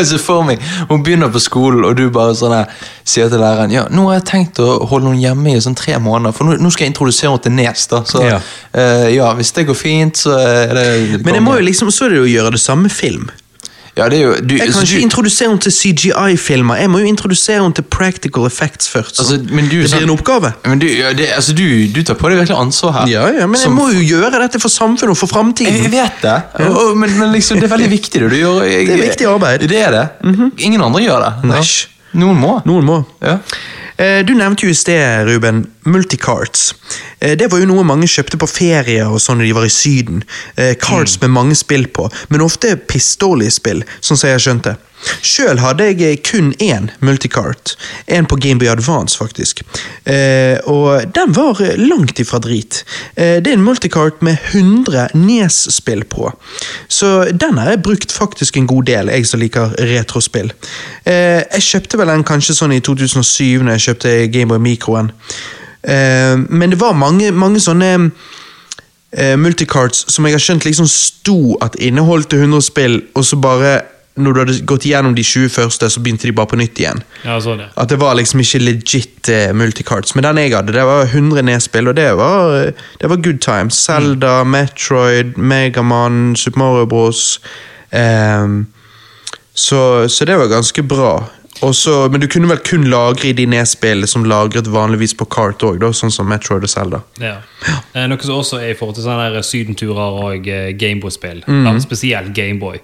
ser 0.09 0.22
for, 0.22 0.41
meg 0.47 0.64
Hun 0.89 1.05
begynner 1.05 1.30
på 1.34 1.41
skolen, 1.43 1.86
og 1.86 1.93
du 1.99 2.07
bare 2.14 2.34
sånn 2.38 2.55
her 2.55 2.89
sier 3.05 3.30
til 3.30 3.41
læreren 3.43 3.74
Ja, 3.74 3.86
nå 3.93 4.07
har 4.09 4.18
jeg 4.18 4.28
tenkt 4.32 4.61
å 4.64 4.80
holde 4.89 5.11
henne 5.11 5.22
hjemme 5.22 5.53
i 5.53 5.61
sånn 5.61 5.78
tre 5.78 5.99
måneder, 6.01 6.34
for 6.36 6.49
nå, 6.49 6.57
nå 6.61 6.74
skal 6.74 6.88
jeg 6.88 6.95
introdusere 6.95 7.32
henne 7.32 7.45
til 7.45 7.55
Nes. 7.59 7.86
da 7.93 8.01
Så 8.09 8.26
Ja. 8.26 8.41
eh, 8.74 9.07
ja, 9.14 9.30
hvis 9.38 9.53
det 9.53 9.68
går 9.70 9.78
fint, 9.78 10.26
så 10.26 10.36
er 10.41 10.74
det 10.74 11.24
Men 11.24 11.38
jeg 11.38 11.45
må 11.45 11.55
jo 11.59 11.70
liksom, 11.70 11.93
så 11.93 12.09
er 12.09 12.18
det 12.18 12.26
å 12.26 12.30
gjøre 12.30 12.57
det 12.57 12.64
samme 12.64 12.89
film. 12.89 13.30
Ja, 13.97 14.07
det 14.09 14.19
jo 14.23 14.31
du, 14.41 14.55
Jeg 14.57 14.71
kan 14.73 14.81
ikke 14.81 14.95
du, 14.97 15.01
introdusere 15.05 15.49
henne 15.51 15.61
til 15.61 15.71
CGI-filmer. 15.71 16.75
Jeg 16.81 16.89
må 16.89 16.97
jo 17.03 17.05
introdusere 17.05 17.61
henne 17.61 17.75
til 17.77 17.83
practical 17.93 18.47
effects 18.49 18.89
først. 18.89 19.19
Altså, 19.21 19.37
men 19.53 19.67
du- 19.69 19.81
det 19.83 19.91
blir 19.91 20.03
en 20.07 20.09
oppgave. 20.09 20.53
men 20.65 20.79
du, 20.79 20.87
ja, 20.87 21.13
det, 21.13 21.27
altså, 21.35 21.53
du, 21.53 21.63
du 21.95 22.01
tar 22.03 22.13
på 22.17 22.29
deg 22.29 22.39
virkelig 22.39 22.57
ansvar 22.57 22.91
her. 22.91 23.07
Ja, 23.11 23.27
ja, 23.39 23.45
men 23.45 23.59
jeg 23.61 23.71
må 23.71 23.89
jo 23.93 24.01
gjøre 24.01 24.31
dette 24.41 24.59
for 24.59 24.69
samfunnet 24.73 25.09
og 25.13 25.17
for 25.17 25.27
Jeg 25.59 25.91
vet 25.91 26.21
det, 26.21 26.41
ja. 26.59 26.69
og, 26.69 26.97
men, 26.97 27.17
men 27.19 27.31
liksom, 27.31 27.59
det 27.61 27.69
er 27.69 27.75
veldig 27.77 27.89
viktig 27.99 28.21
det 28.21 28.29
du 28.31 28.35
gjør. 28.35 28.63
Jeg, 28.63 28.87
Det 28.87 28.99
er 28.99 29.03
viktig 29.09 29.27
arbeid. 29.27 29.67
Det 29.69 29.77
er 29.81 29.91
det. 29.91 30.07
Ingen 30.57 30.81
andre 30.81 31.01
gjør 31.01 31.19
det. 31.27 31.33
Nei. 31.49 31.61
Noen 32.13 32.37
må. 32.39 32.61
Noen 32.65 32.85
må. 32.85 33.03
Ja. 33.21 33.37
Eh, 33.97 34.25
Du 34.25 34.33
nevnte 34.33 34.65
jo 34.65 34.71
i 34.71 34.77
sted, 34.77 35.27
Ruben, 35.27 35.65
multicards. 35.85 36.73
Eh, 37.19 37.37
Det 37.37 37.51
var 37.51 37.59
jo 37.59 37.69
noe 37.69 37.83
mange 37.83 38.07
kjøpte 38.07 38.37
på 38.37 38.49
ferie 38.49 39.05
og 39.05 39.19
sånn 39.21 39.37
når 39.41 39.49
de 39.49 39.53
var 39.53 39.65
i 39.65 39.73
Syden. 39.73 40.23
Cards 40.79 41.17
mm. 41.17 41.21
med 41.21 41.29
mange 41.29 41.55
spill 41.55 41.87
på, 41.87 42.09
men 42.29 42.41
ofte 42.41 42.75
pissdårlige 42.77 43.51
spill, 43.51 43.83
sånn 44.01 44.17
som 44.17 44.27
jeg 44.27 44.39
har 44.39 44.45
skjønt 44.47 44.63
det. 44.69 44.75
Sjøl 45.24 45.60
hadde 45.64 45.88
jeg 45.89 46.01
eh, 46.06 46.20
kun 46.24 46.51
én 46.62 46.89
multicart. 47.04 47.76
En 48.08 48.28
på 48.30 48.38
Gameboy 48.41 48.68
Advance, 48.72 49.18
faktisk. 49.18 49.64
Eh, 50.06 50.58
og 50.70 51.04
den 51.16 51.36
var 51.36 51.62
eh, 51.62 51.78
langt 51.80 52.20
ifra 52.20 52.39
drit. 52.43 52.84
Eh, 53.16 53.39
det 53.43 53.51
er 53.51 53.58
en 53.58 53.66
multicart 53.66 54.22
med 54.22 54.38
100 54.54 55.08
Nes-spill 55.14 56.04
på. 56.10 56.32
Så 56.88 57.26
den 57.32 57.58
har 57.58 57.74
jeg 57.74 57.84
brukt 57.84 58.12
faktisk 58.12 58.58
en 58.58 58.68
god 58.68 58.84
del, 58.84 59.12
jeg 59.12 59.28
som 59.28 59.41
liker 59.41 59.76
retrospill. 59.80 60.54
Eh, 61.06 61.41
jeg 61.41 61.68
kjøpte 61.70 61.99
vel 61.99 62.14
den 62.14 62.28
kanskje 62.28 62.58
sånn 62.58 62.76
i 62.76 62.82
2007, 62.84 63.64
når 63.64 63.78
jeg 63.78 63.88
kjøpte 63.88 64.16
Gameboy 64.34 64.62
Microen. 64.64 65.12
Eh, 65.84 66.38
men 66.49 66.72
det 66.72 66.80
var 66.82 66.97
mange, 66.97 67.32
mange 67.32 67.64
sånne 67.64 68.12
multicards 69.38 70.08
som 70.10 70.26
jeg 70.26 70.34
har 70.34 70.41
skjønt 70.41 70.64
liksom 70.66 70.88
sto 70.89 71.54
at 71.62 71.76
inneholdt 71.78 72.34
100 72.34 72.64
spill, 72.66 72.95
og 73.14 73.28
så 73.28 73.38
bare 73.38 73.76
når 74.16 74.34
du 74.34 74.39
hadde 74.39 74.55
gått 74.70 74.86
gjennom 74.86 75.16
de 75.18 75.24
20 75.26 75.49
første, 75.49 75.89
så 75.89 76.01
begynte 76.03 76.28
de 76.30 76.36
bare 76.38 76.51
på 76.51 76.59
nytt 76.59 76.78
igjen. 76.78 77.01
Ja, 77.26 77.39
sånn, 77.41 77.64
ja. 77.64 77.72
At 77.82 77.89
det 77.89 77.97
var 78.01 78.14
liksom 78.20 78.43
ikke 78.43 78.61
legit 78.61 79.30
uh, 79.34 79.49
multicards. 79.57 80.14
Men 80.14 80.28
den 80.28 80.41
jeg 80.43 80.53
hadde, 80.53 80.76
det 80.76 80.86
var 80.86 81.07
100 81.07 81.41
nedspill, 81.49 81.89
og 81.89 81.97
det 81.97 82.11
var, 82.20 82.57
eh, 82.59 82.84
det 83.01 83.09
var 83.09 83.24
good 83.26 83.41
times. 83.41 83.80
Zelda, 83.82 84.43
Metroid, 84.45 85.38
Megaman, 85.38 86.36
Super 86.38 86.61
Mario 86.61 86.86
Bros. 86.86 87.39
Um, 87.89 88.68
så, 89.53 90.05
så 90.09 90.26
det 90.30 90.38
var 90.38 90.51
ganske 90.51 90.84
bra. 90.86 91.16
Også, 91.64 92.09
men 92.11 92.22
du 92.22 92.28
kunne 92.28 92.49
vel 92.49 92.59
kun 92.66 92.86
lagre 92.91 93.30
i 93.30 93.36
de 93.38 93.45
nedspillene 93.47 94.09
som 94.09 94.26
lagret 94.28 94.68
vanligvis 94.74 95.14
på 95.18 95.26
kart 95.32 95.64
òg, 95.64 95.82
sånn 95.95 96.11
som 96.11 96.28
Metroid 96.30 96.66
og 96.66 96.70
Zelda. 96.70 96.99
Ja. 97.22 97.38
Eh, 97.93 98.05
Noe 98.09 98.22
som 98.22 98.41
også 98.41 98.59
er 98.59 98.74
i 98.74 98.78
forhold 98.78 98.97
til 98.97 99.05
sånne 99.05 99.41
sydenturer 99.45 100.22
og 100.28 100.49
Gameboy-spill. 100.82 101.41
Mm. 101.47 101.80
Spesielt 101.86 102.34
Gameboy. 102.36 102.82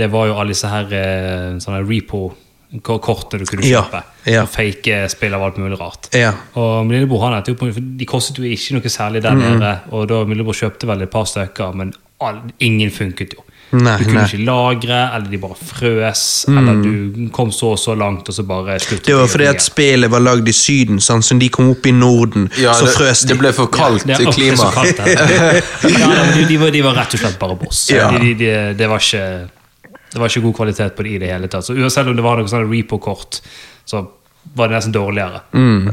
Det 0.00 0.08
var 0.12 0.30
jo 0.30 0.38
alle 0.40 0.54
disse 0.54 0.70
her 0.72 0.92
eh, 0.96 1.58
sånne 1.62 1.82
repo-kortene 1.84 3.42
du 3.44 3.50
kunne 3.50 3.66
kjøpe. 3.66 4.02
ja. 4.30 4.42
Og 4.44 4.48
fake 4.52 5.02
spill 5.12 5.34
av 5.36 5.42
alt 5.48 5.58
mulig 5.60 5.78
rart. 5.80 6.10
Ja. 6.16 6.32
Og 6.60 6.88
lillebror 6.92 7.28
han 7.28 7.42
på 7.44 7.70
De 7.74 8.06
kostet 8.08 8.38
jo 8.40 8.44
ikke 8.48 8.78
noe 8.78 8.90
særlig 8.92 9.22
der 9.24 9.34
Mm. 9.36 9.58
nede. 9.58 9.76
Og 9.92 10.08
da 10.08 10.22
lillebror 10.24 10.54
kjøpte 10.56 10.86
vel 10.90 11.02
et 11.02 11.10
par 11.10 11.24
stykker, 11.26 11.74
men 11.74 11.92
all, 12.20 12.42
ingen 12.60 12.90
funket 12.90 13.32
jo. 13.38 13.44
Nei, 13.72 13.92
du 13.98 14.04
kunne 14.04 14.14
nei. 14.18 14.22
Mm. 14.24 14.30
ikke 14.34 14.44
lagre, 14.48 15.00
eller 15.14 15.28
de 15.30 15.38
bare 15.38 15.54
frøs, 15.54 16.22
eller 16.50 16.80
du 16.82 17.28
kom 17.30 17.52
så 17.54 17.68
og 17.70 17.78
så 17.78 17.94
langt, 17.96 18.26
og 18.28 18.34
så 18.34 18.42
bare 18.42 18.74
sluttet 18.82 19.06
Det 19.06 19.14
var 19.14 19.28
fordi 19.30 19.46
at 19.46 19.62
spillet 19.62 20.10
var 20.10 20.18
lagd 20.24 20.48
i 20.50 20.52
Syden, 20.52 20.98
sånn 20.98 21.22
som 21.22 21.38
de 21.38 21.48
kom 21.54 21.70
opp 21.70 21.86
i 21.86 21.92
Norden, 21.94 22.48
Ja, 22.58 22.72
så 22.74 22.88
det, 22.88 22.96
frøs 22.96 23.22
de. 23.22 23.28
det 23.30 23.38
ble 23.38 23.52
for 23.54 23.70
kaldt 23.70 24.08
Ja, 24.10 24.16
det 24.18 24.26
så 24.26 24.32
klima. 24.34 24.72
kaldt 24.74 24.98
ja, 25.06 26.34
de, 26.34 26.44
de, 26.48 26.56
var, 26.58 26.70
de 26.74 26.82
var 26.82 26.94
rett 26.98 27.14
og 27.14 27.20
slett 27.22 27.38
bare 27.38 27.56
boss. 27.62 27.84
Ja. 27.94 28.10
De, 28.10 28.18
de, 28.18 28.34
de, 28.42 28.74
det, 28.74 28.88
var 28.90 28.98
ikke, 28.98 29.22
det 30.12 30.18
var 30.18 30.30
ikke 30.30 30.44
god 30.48 30.56
kvalitet 30.60 30.96
på 30.96 31.06
det 31.06 31.10
i 31.10 31.18
det 31.22 31.32
hele 31.32 31.50
tatt. 31.50 31.66
Så 31.66 31.76
uansett 31.76 32.08
om 32.10 32.16
det 32.16 32.24
var 32.24 32.40
noe 32.40 32.50
sånn 32.50 32.66
repo-kort, 32.70 33.40
så 33.88 34.04
var 34.56 34.70
det 34.70 34.78
nesten 34.78 34.94
dårligere. 34.94 35.42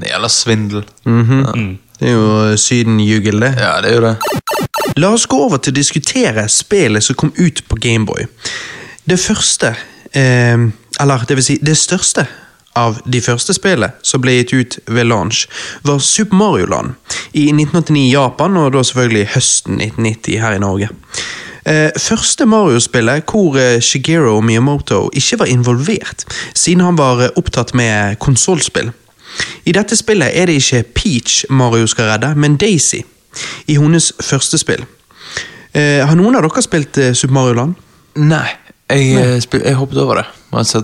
Det 0.02 0.10
gjelder 0.10 0.34
svindel. 0.34 0.88
Mhm. 1.06 1.44
Ja. 1.44 1.54
Det 1.98 2.12
er 2.12 2.14
jo 2.14 2.58
Syden-jugel, 2.62 3.40
det. 3.42 3.56
Ja, 3.58 3.82
det 3.82 3.90
er 3.90 3.96
jo 3.96 4.02
det. 4.02 4.16
La 5.02 5.10
oss 5.14 5.26
gå 5.26 5.38
over 5.48 5.58
til 5.58 5.74
å 5.74 5.78
diskutere 5.80 6.44
spillet 6.50 7.04
som 7.04 7.18
kom 7.18 7.32
ut 7.38 7.64
på 7.68 7.78
Gameboy. 7.82 8.28
Det 9.08 9.18
første, 9.20 9.76
eh, 10.14 10.68
eller 11.00 11.26
det 11.28 11.38
vil 11.40 11.44
si 11.44 11.58
det 11.58 11.78
største 11.78 12.28
av 12.76 13.02
de 13.06 13.22
første 13.22 13.54
spillene 13.58 13.94
som 14.06 14.22
ble 14.22 14.38
gitt 14.38 14.54
ut 14.54 14.78
ved 14.86 15.10
launch, 15.10 15.48
var 15.82 16.00
Super 16.00 16.38
Mario 16.38 16.70
Land 16.70 16.94
i 17.34 17.48
1989 17.52 18.04
i 18.04 18.14
Japan, 18.14 18.58
og 18.58 18.72
da 18.76 18.84
selvfølgelig 18.86 19.28
høsten 19.34 19.82
1990 19.82 20.40
her 20.44 20.58
i 20.58 20.62
Norge. 20.62 20.90
Eh, 21.68 21.90
første 22.00 22.46
Mario-spillet 22.46 23.28
hvor 23.28 23.58
eh, 23.60 23.82
Shigeru 23.84 24.42
Miyamoto 24.42 25.10
ikke 25.14 25.40
var 25.40 25.52
involvert, 25.52 26.24
siden 26.56 26.86
han 26.86 26.98
var 26.98 27.24
eh, 27.26 27.34
opptatt 27.36 27.74
med 27.76 28.16
konsollspill. 28.24 28.94
I 29.66 29.74
dette 29.76 29.96
spillet 29.96 30.32
er 30.34 30.48
det 30.48 30.62
ikke 30.62 30.84
Peach 30.96 31.44
Mario 31.50 31.88
skal 31.88 32.14
redde, 32.14 32.36
men 32.36 32.56
Daisy 32.58 33.04
i 33.68 33.76
hennes 33.78 34.14
første 34.24 34.58
spill. 34.58 34.86
Eh, 35.74 36.08
har 36.08 36.16
noen 36.16 36.38
av 36.38 36.46
dere 36.48 36.64
spilt 36.64 36.98
eh, 36.98 37.14
Super 37.14 37.36
Mario 37.36 37.58
Land? 37.60 37.76
Nei, 38.18 38.48
jeg, 38.90 39.14
eh, 39.20 39.40
spil, 39.44 39.62
jeg 39.66 39.76
hoppet 39.78 40.00
over 40.02 40.22
det. 40.22 40.26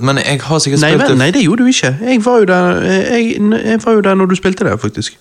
Men 0.01 0.19
jeg 0.19 0.41
har 0.43 0.59
sikkert 0.59 0.81
Nei, 0.83 0.91
spilt 0.91 1.07
det 1.07 1.17
nei, 1.17 1.31
det 1.31 1.45
gjorde 1.45 1.63
du 1.63 1.71
ikke. 1.71 1.95
Jeg 2.03 2.25
var 2.25 2.41
jo 2.43 2.49
der, 2.51 2.81
eh, 2.83 3.13
jeg, 3.15 3.37
jeg 3.71 3.79
var 3.85 3.93
jo 3.93 4.01
der 4.01 4.19
når 4.19 4.25
du 4.25 4.35
spilte 4.35 4.67
det, 4.67 4.75
faktisk. 4.81 5.15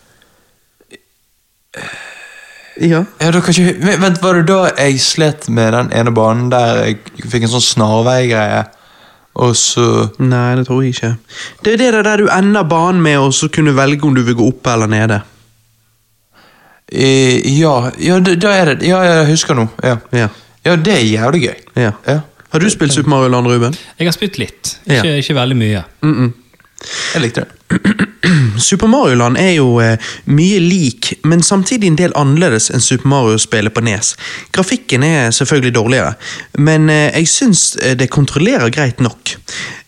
Ja. 2.80 3.02
Ja, 3.20 3.30
da 3.30 3.40
kan 3.44 3.52
ikke, 3.52 3.98
vent, 4.00 4.22
Var 4.22 4.34
det 4.38 4.46
da 4.48 4.60
jeg 4.78 5.00
slet 5.04 5.48
med 5.52 5.72
den 5.76 5.90
ene 5.92 6.12
banen 6.16 6.48
der 6.50 6.84
jeg 6.86 6.98
fikk 7.28 7.42
en 7.44 7.52
sånn 7.52 7.66
snarveigreie? 7.66 8.62
Og 9.42 9.54
så 9.56 9.84
Nei, 10.20 10.54
det 10.56 10.66
tror 10.68 10.82
jeg 10.84 10.94
ikke. 10.94 11.10
Det 11.64 11.74
er 11.74 11.92
det 11.98 12.04
der, 12.04 12.16
du 12.24 12.28
ender 12.32 12.64
banen 12.68 13.00
med 13.04 13.18
å 13.20 13.30
så 13.32 13.48
kunne 13.52 13.72
velge 13.76 14.04
om 14.08 14.14
du 14.16 14.22
vil 14.24 14.36
gå 14.36 14.48
opp 14.52 14.66
eller 14.72 14.88
nede. 14.92 15.20
I, 16.92 17.40
Ja, 17.60 17.90
ja 17.98 18.18
da, 18.20 18.50
er 18.52 18.74
det 18.74 18.86
Ja, 18.88 19.00
jeg 19.06 19.30
husker 19.30 19.56
nå. 19.56 19.68
Ja. 19.82 19.96
Ja. 20.12 20.28
ja, 20.64 20.76
det 20.76 20.92
er 20.98 21.04
jævlig 21.08 21.42
gøy. 21.48 21.56
ja. 21.76 21.92
Ja. 22.06 22.20
Har 22.52 22.60
du 22.60 22.68
spilt 22.68 22.92
Super 22.92 23.08
Mario 23.08 23.30
Land, 23.32 23.46
Ruben? 23.48 23.72
Jeg 23.98 24.06
har 24.06 24.12
spilt 24.12 24.36
litt, 24.38 24.78
Ja. 24.84 24.98
ikke, 25.00 25.14
ikke 25.22 25.34
veldig 25.38 25.56
mye. 25.56 25.84
Jeg 27.14 27.22
likte 27.22 27.46
det. 27.46 28.08
Super 28.58 28.86
Mario 28.86 29.14
Land 29.14 29.38
er 29.40 29.52
jo 29.56 29.80
eh, 29.82 29.98
mye 30.30 30.60
lik, 30.62 31.12
men 31.26 31.42
samtidig 31.42 31.90
en 31.90 31.98
del 31.98 32.14
annerledes 32.18 32.70
enn 32.70 32.84
Super 32.84 33.10
Mario 33.10 33.40
spiller 33.42 33.74
på 33.74 33.82
Nes. 33.84 34.14
Grafikken 34.54 35.02
er 35.06 35.30
selvfølgelig 35.34 35.74
dårligere, 35.74 36.14
men 36.58 36.90
eh, 36.92 37.10
jeg 37.18 37.30
syns 37.32 37.64
eh, 37.82 37.96
det 37.98 38.12
kontrollerer 38.14 38.70
greit 38.74 39.02
nok. 39.02 39.36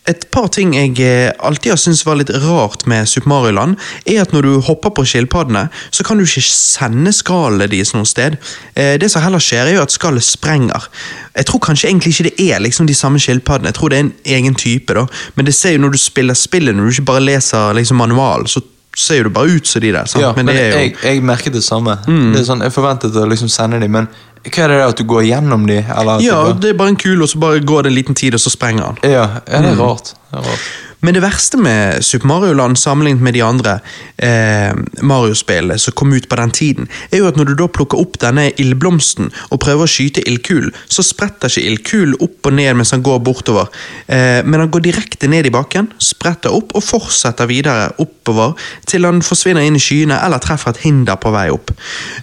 Et 0.06 0.24
par 0.30 0.50
ting 0.52 0.74
jeg 0.76 0.98
eh, 1.00 1.30
alltid 1.40 1.72
har 1.72 1.78
syntes 1.80 2.02
var 2.04 2.18
litt 2.20 2.28
rart 2.44 2.82
med 2.90 3.08
Super 3.08 3.30
Mario 3.32 3.54
Land, 3.56 3.78
er 4.04 4.20
at 4.20 4.34
når 4.36 4.42
du 4.44 4.50
hopper 4.66 4.92
på 4.92 5.04
skilpaddene, 5.08 5.62
så 5.90 6.04
kan 6.04 6.20
du 6.20 6.26
ikke 6.26 6.42
sende 6.44 7.12
skallet 7.16 7.72
deres 7.72 7.94
noe 7.96 8.04
sted. 8.04 8.36
Eh, 8.76 8.98
Det 9.00 9.08
som 9.10 9.24
heller 9.24 9.40
skjer, 9.40 9.70
er 9.70 9.78
jo 9.78 9.86
at 9.86 9.94
skallet 9.94 10.26
sprenger. 10.26 10.90
Jeg 11.34 11.48
tror 11.48 11.62
kanskje 11.64 11.88
egentlig 11.88 12.12
ikke 12.12 12.28
det 12.28 12.50
er 12.50 12.60
liksom 12.60 12.86
de 12.86 12.94
samme 12.94 13.18
skilpaddene, 13.22 13.72
jeg 13.72 13.78
tror 13.80 13.94
det 13.94 13.98
er 13.98 14.04
en 14.04 14.12
egen 14.36 14.54
type, 14.54 14.92
da. 14.94 15.06
Men 15.36 15.48
det 15.48 15.54
ser 15.56 15.72
jo 15.78 15.80
når 15.86 15.96
du 15.96 15.98
spiller 16.04 16.36
spillet, 16.36 16.76
når 16.76 16.84
du 16.84 16.98
ikke 16.98 17.08
bare 17.14 17.24
leser 17.24 17.72
liksom 17.80 17.96
manualen, 17.96 18.46
så 18.46 18.60
ser 18.96 19.22
jo 19.22 19.30
det 19.30 19.32
bare 19.34 19.56
ut 19.56 19.66
som 19.66 19.80
de 19.82 19.90
der. 19.96 20.04
sant? 20.06 20.22
Ja, 20.22 20.34
men 20.36 20.46
det 20.46 20.54
er 20.60 20.68
jo... 20.70 20.76
jeg, 20.84 20.94
jeg 21.02 21.22
merket 21.24 21.56
det 21.56 21.64
samme. 21.64 21.96
Det 22.06 22.44
er 22.44 22.46
sånn, 22.46 22.60
Jeg 22.62 22.76
forventet 22.76 23.16
å 23.16 23.24
liksom 23.26 23.48
sende 23.50 23.80
dem, 23.82 23.90
men 23.90 24.06
hva 24.44 24.64
er 24.64 24.72
det 24.74 24.80
at 24.84 24.98
du 25.00 25.04
går 25.08 25.22
gjennom 25.24 25.62
at 25.68 26.24
Ja, 26.24 26.40
det 26.52 26.74
er 26.74 26.78
bare 26.78 26.92
en 26.92 27.00
kule, 27.00 27.22
og 27.24 27.30
så 27.32 27.38
bare 27.40 27.60
går 27.64 27.86
det 27.86 27.92
en 27.94 27.96
liten 27.96 28.14
tid, 28.18 28.34
og 28.36 28.40
så 28.40 28.52
sprenger 28.52 28.84
han. 28.90 28.98
ja, 29.02 29.28
ja, 29.48 29.60
det 29.64 29.70
er 29.72 29.80
rart. 29.80 30.12
Det 30.30 30.40
er 30.40 30.48
rart. 30.50 30.66
Men 31.04 31.12
det 31.16 31.20
verste 31.20 31.58
med 31.60 32.04
Super 32.04 32.30
Mario 32.30 32.54
Land 32.56 32.78
sammenlignet 32.80 33.22
med 33.22 33.34
de 33.36 33.42
andre 33.44 33.74
eh, 34.16 34.72
Mario-spillene 35.04 35.76
som 35.80 35.92
kom 35.96 36.14
ut 36.16 36.28
på 36.30 36.38
den 36.40 36.52
tiden, 36.56 36.88
er 37.10 37.20
jo 37.20 37.28
at 37.28 37.36
når 37.36 37.50
du 37.50 37.54
da 37.58 37.66
plukker 37.68 38.00
opp 38.00 38.16
denne 38.22 38.46
ildblomsten 38.60 39.28
og 39.50 39.60
prøver 39.60 39.84
å 39.84 39.90
skyte 39.90 40.24
ildkulen, 40.24 40.72
så 40.88 41.04
spretter 41.04 41.52
ikke 41.52 41.66
ildkulen 41.68 42.16
opp 42.24 42.48
og 42.48 42.56
ned 42.56 42.78
mens 42.78 42.94
han 42.96 43.04
går 43.04 43.20
bortover, 43.26 43.68
eh, 44.06 44.40
men 44.46 44.64
han 44.64 44.72
går 44.72 44.86
direkte 44.86 45.28
ned 45.28 45.50
i 45.50 45.52
bakken, 45.52 45.90
spretter 46.00 46.54
opp 46.56 46.72
og 46.72 46.86
fortsetter 46.86 47.50
videre 47.52 47.90
oppover 48.00 48.56
til 48.88 49.04
han 49.04 49.20
forsvinner 49.24 49.66
inn 49.66 49.76
i 49.76 49.82
skyene 49.82 50.22
eller 50.24 50.40
treffer 50.40 50.72
et 50.72 50.86
hinder 50.86 51.20
på 51.20 51.34
vei 51.34 51.50
opp. 51.52 51.74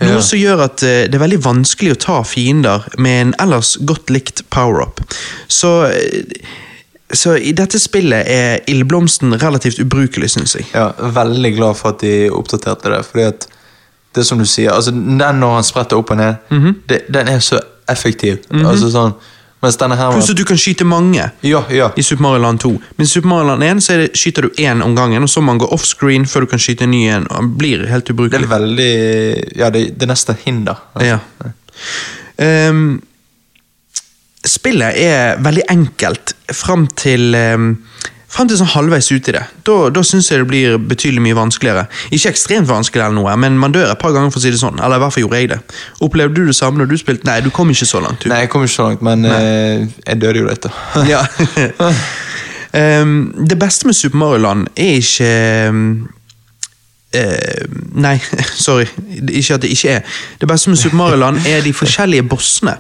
Noe 0.01 0.17
Ja. 0.17 0.25
som 0.25 0.41
gjør 0.41 0.65
at 0.65 0.81
eh, 0.87 1.05
det 1.05 1.19
er 1.19 1.25
veldig 1.27 1.43
vanskelig 1.45 1.93
å 1.93 2.01
ta 2.07 2.17
fiender 2.25 2.89
med 2.97 3.21
en 3.27 3.37
ellers 3.45 3.75
godt 3.85 4.09
likt 4.09 4.41
power-up. 4.49 5.05
Så 5.51 5.75
eh, 5.91 6.41
så 7.17 7.35
i 7.37 7.51
dette 7.57 7.79
spillet 7.79 8.27
er 8.27 8.59
ildblomsten 8.67 9.33
relativt 9.41 9.79
ubrukelig, 9.79 10.29
syns 10.35 10.55
jeg. 10.55 10.65
Ja, 10.73 10.91
veldig 10.97 11.55
glad 11.57 11.77
for 11.77 11.89
at 11.95 11.99
de 12.05 12.29
oppdaterte 12.29 12.89
det, 12.93 13.01
fordi 13.05 13.23
at 13.27 13.47
det 14.13 14.25
som 14.27 14.37
du 14.41 14.45
sier, 14.45 14.71
altså 14.75 14.91
den 14.91 15.17
når 15.39 15.53
han 15.59 15.63
spretter 15.63 15.97
opp 15.97 16.11
og 16.11 16.17
ned, 16.17 16.35
Mhm. 16.51 16.75
det, 16.87 17.05
den 17.11 17.27
er 17.27 17.39
så 17.39 17.59
effektiv. 17.87 18.39
Altså 18.51 18.89
sånn, 18.91 19.13
mens 19.61 19.77
denne 19.77 19.95
her 19.95 20.11
Pluss 20.11 20.29
at 20.29 20.35
du 20.37 20.43
kan 20.43 20.57
skyte 20.57 20.83
mange 20.85 21.31
Ja, 21.43 21.63
ja. 21.69 21.91
i 21.95 22.01
Super 22.01 22.21
Mario 22.23 22.41
Land 22.41 22.59
2. 22.59 22.71
Men 22.97 23.05
i 23.05 23.07
Super 23.07 23.27
Mario 23.29 23.47
Land 23.47 23.63
1 23.63 23.83
så 23.83 23.97
det, 24.01 24.11
skyter 24.17 24.41
du 24.41 24.49
én 24.57 24.81
om 24.83 24.95
gangen, 24.95 25.21
og 25.23 25.29
så 25.29 25.39
må 25.41 25.51
man 25.53 25.59
gå 25.59 25.69
offscreen 25.71 26.25
før 26.25 26.41
du 26.41 26.47
kan 26.47 26.59
skyte 26.59 26.81
en 26.83 26.91
ny 26.91 27.05
en. 27.07 27.27
og 27.29 27.35
Han 27.35 27.53
blir 27.57 27.85
helt 27.87 28.09
ubrukelig. 28.09 28.41
Det 28.41 28.51
er 28.51 28.59
veldig 28.59 29.57
Ja, 29.57 29.69
det, 29.69 29.97
det 29.99 30.03
er 30.09 30.13
nesten 30.13 30.35
hinder. 30.45 30.75
Altså. 30.95 31.07
Ja. 31.07 31.19
Ehm, 32.37 33.01
spillet 34.51 34.99
er 34.99 35.39
veldig 35.43 35.63
enkelt 35.71 36.35
fram 36.55 36.87
til 36.99 37.35
um, 37.37 37.73
Frem 38.31 38.47
til 38.47 38.61
sånn 38.61 38.69
halvveis 38.71 39.09
ut 39.11 39.27
i 39.27 39.33
det. 39.35 39.41
Da, 39.67 39.73
da 39.91 40.01
syns 40.07 40.29
jeg 40.31 40.39
det 40.39 40.47
blir 40.47 40.77
betydelig 40.87 41.19
mye 41.25 41.35
vanskeligere. 41.35 41.81
Ikke 42.15 42.31
ekstremt 42.31 42.69
vanskelig, 42.69 43.01
eller 43.03 43.17
noe, 43.17 43.33
men 43.43 43.57
man 43.59 43.75
dør 43.75 43.91
et 43.91 43.99
par 43.99 44.13
ganger, 44.15 44.31
for 44.31 44.39
å 44.39 44.43
si 44.45 44.53
det 44.53 44.61
sånn. 44.61 44.79
Eller 44.79 45.01
i 45.01 45.03
hvert 45.03 45.15
fall 45.17 45.25
gjorde 45.25 45.41
jeg 45.41 45.49
det. 45.51 45.57
Opplevde 46.07 46.37
du 46.37 46.47
det 46.47 46.55
samme 46.55 46.79
når 46.79 46.93
du 46.93 46.95
spilte? 47.01 47.27
Nei, 47.27 47.41
du 47.43 47.51
kom 47.51 47.73
ikke 47.75 47.89
så 47.89 47.99
langt. 47.99 48.23
Du. 48.23 48.31
Nei, 48.31 48.45
jeg 48.45 48.53
kom 48.53 48.63
ikke 48.63 48.77
så 48.77 48.87
langt, 48.87 49.03
men 49.03 49.27
uh, 49.27 49.83
jeg 49.83 50.21
døde 50.23 50.45
jo 50.45 50.55
da. 50.63 50.71
Ja. 51.11 51.25
Ehm, 52.71 53.33
det 53.49 53.57
beste 53.59 53.83
med 53.83 53.97
Super 53.99 54.15
Mario 54.15 54.37
Land 54.45 54.67
er 54.79 54.93
ikke 55.01 55.25
ehm, 55.27 55.81
eh, 57.13 57.65
Nei, 57.93 58.15
sorry. 58.65 58.85
Ikke 59.27 59.55
at 59.57 59.61
det 59.65 59.71
ikke 59.73 59.89
er. 59.97 60.01
Det 60.39 60.47
beste 60.47 60.69
med 60.71 60.77
Super 60.79 60.95
Mario 60.95 61.17
Land 61.19 61.41
er 61.47 61.61
de 61.65 61.73
forskjellige 61.75 62.23
bossene. 62.31 62.77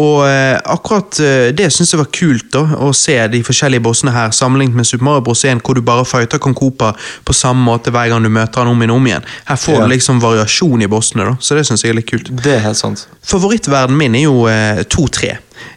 Og 0.00 0.22
eh, 0.28 0.58
akkurat 0.70 1.18
eh, 1.20 1.48
det 1.56 1.70
syns 1.74 1.92
jeg 1.94 1.98
var 2.00 2.10
kult, 2.14 2.46
da, 2.54 2.62
å 2.86 2.92
se 2.94 3.16
de 3.32 3.42
forskjellige 3.46 3.82
bossene 3.84 4.14
her, 4.14 4.30
sammenlignet 4.36 4.78
med 4.78 4.86
Super 4.86 5.04
Mario 5.08 5.24
Bros. 5.26 5.44
1, 5.44 5.60
hvor 5.66 5.74
du 5.74 5.82
bare 5.84 6.04
fighter 6.06 6.38
Kong 6.38 6.54
Cooper 6.54 6.94
på 7.26 7.34
samme 7.36 7.64
måte 7.66 7.90
hver 7.94 8.12
gang 8.12 8.22
du 8.24 8.30
møter 8.32 8.62
han 8.62 8.70
om 8.70 8.78
igjen 8.84 8.94
og 8.94 9.00
om 9.02 9.10
igjen. 9.10 9.26
Her 9.50 9.56
får 9.56 9.74
Ja. 9.80 9.80
du 9.88 9.94
liksom 9.94 10.20
variasjon 10.22 10.82
i 10.86 10.90
bossene, 10.90 11.24
da, 11.32 11.36
så 11.40 11.58
det 11.58 11.66
syns 11.66 11.82
jeg 11.84 11.90
er 11.94 11.98
litt 11.98 12.10
kult. 12.10 12.30
Det 12.44 12.54
er 12.58 12.62
helt 12.68 12.78
sant. 12.78 13.08
Favorittverden 13.26 13.96
min 13.98 14.14
er 14.14 14.28
jo 14.28 14.46
eh, 14.48 14.84
2-3. 14.86 15.34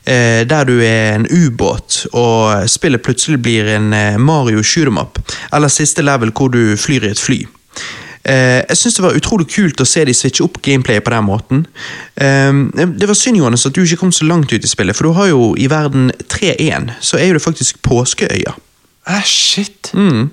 Eh, 0.07 0.45
der 0.47 0.65
du 0.69 0.77
er 0.83 1.15
en 1.17 1.25
ubåt, 1.27 2.05
og 2.13 2.69
spillet 2.69 3.01
plutselig 3.03 3.41
blir 3.43 3.67
en 3.75 3.91
eh, 3.93 4.17
Mario 4.17 4.61
shoot 4.63 4.87
'em 4.87 4.97
up. 5.01 5.19
Eller 5.53 5.67
siste 5.67 6.01
level 6.05 6.31
hvor 6.31 6.49
du 6.53 6.75
flyr 6.77 7.03
i 7.03 7.11
et 7.11 7.19
fly. 7.19 7.45
Eh, 8.27 8.61
jeg 8.67 8.77
syns 8.79 8.97
det 8.97 9.03
var 9.05 9.15
utrolig 9.15 9.47
kult 9.53 9.79
å 9.79 9.87
se 9.87 10.03
de 10.07 10.15
switche 10.15 10.43
opp 10.43 10.59
gameplayet 10.65 11.05
på 11.05 11.13
den 11.13 11.27
måten. 11.27 11.65
Eh, 12.15 12.51
det 12.75 13.07
var 13.07 13.15
synd 13.15 13.39
Johannes, 13.39 13.65
at 13.65 13.75
du 13.75 13.83
ikke 13.85 14.01
kom 14.03 14.11
så 14.15 14.27
langt 14.27 14.51
ut 14.51 14.63
i 14.63 14.71
spillet, 14.71 14.97
for 14.97 15.07
du 15.07 15.15
har 15.15 15.29
jo 15.31 15.53
i 15.55 15.69
verden 15.71 16.11
3-1, 16.27 16.91
så 16.99 17.21
er 17.21 17.31
jo 17.31 17.37
det 17.39 17.45
faktisk 17.45 17.81
påskeøya. 17.87 18.57
Ah, 19.07 19.23
shit! 19.23 19.93
Mm. 19.95 20.27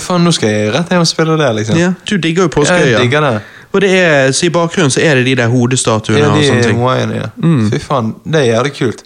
Faen, 0.00 0.24
nå 0.24 0.32
skal 0.32 0.48
jeg 0.48 0.72
rett 0.72 0.92
hjem 0.94 1.02
og 1.04 1.10
spille 1.10 1.36
det, 1.36 1.50
liksom. 1.58 1.76
Ja, 1.78 1.92
du 2.08 2.16
digger 2.16 2.48
jo 2.48 2.54
påskeøya. 2.56 2.94
Jeg 2.94 3.04
digger 3.04 3.26
det. 3.26 3.34
Og 3.74 3.82
det 3.82 3.90
er, 3.98 4.32
så 4.32 4.46
i 4.46 4.52
bakgrunnen 4.54 4.92
så 4.94 5.02
er 5.02 5.18
det 5.18 5.26
de 5.26 5.34
der 5.42 5.50
hodestatuene 5.50 6.22
Ja, 6.22 6.30
og 6.30 6.44
sånne 6.46 6.62
ting. 6.64 6.78
Hawaiiene, 6.78 7.18
ja. 7.18 7.28
Fy 7.72 7.80
faen, 7.82 8.14
det 8.24 8.40
er 8.40 8.48
jævlig 8.54 8.72
kult. 8.78 9.04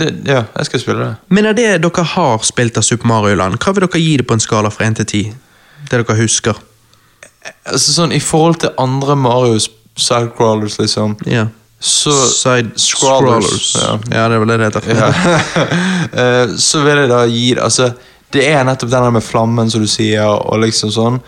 Det, 0.00 0.08
ja, 0.26 0.42
jeg 0.56 0.68
skal 0.68 0.82
spille 0.82 1.04
det. 1.04 1.10
Men 1.28 1.48
av 1.48 1.56
det 1.56 1.68
dere 1.84 2.06
har 2.12 2.44
spilt 2.44 2.80
av 2.80 2.84
Super 2.84 3.08
Mario 3.08 3.38
Land, 3.38 3.60
hva 3.62 3.74
vil 3.76 3.86
dere 3.86 4.02
gi 4.02 4.16
det 4.20 4.26
på 4.26 4.36
en 4.36 4.42
skala 4.42 4.72
fra 4.74 4.88
1 4.88 4.98
til 5.00 5.06
10? 5.06 5.36
Det 5.86 6.00
dere 6.02 6.18
husker. 6.18 6.60
Altså 7.66 7.92
sånn, 7.92 8.12
I 8.12 8.20
forhold 8.20 8.60
til 8.62 8.70
andre 8.78 9.16
Marios 9.16 9.68
sidecrawlers, 9.96 10.78
liksom, 10.78 11.16
Ja. 11.26 11.46
så 11.80 12.12
Side 12.12 12.70
Scrollers, 12.76 13.44
scrollers. 13.44 13.74
ja. 13.74 13.98
Ja. 14.16 14.28
det 14.28 14.34
er 14.36 14.38
vel 14.38 14.48
det 14.48 14.58
det 14.58 14.68
heter. 14.74 14.94
ja. 14.94 15.12
Eh, 16.22 16.46
Så 16.56 16.82
vil 16.84 16.96
jeg 17.02 17.08
da 17.10 17.24
gi 17.26 17.54
det 17.54 17.62
Altså, 17.62 17.90
det 18.32 18.46
er 18.48 18.64
nettopp 18.64 18.90
den 18.90 19.12
med 19.12 19.22
flammen, 19.22 19.70
som 19.70 19.80
du 19.80 19.86
sier, 19.88 20.24
og 20.26 20.60
liksom 20.60 20.90
sånn, 20.90 21.20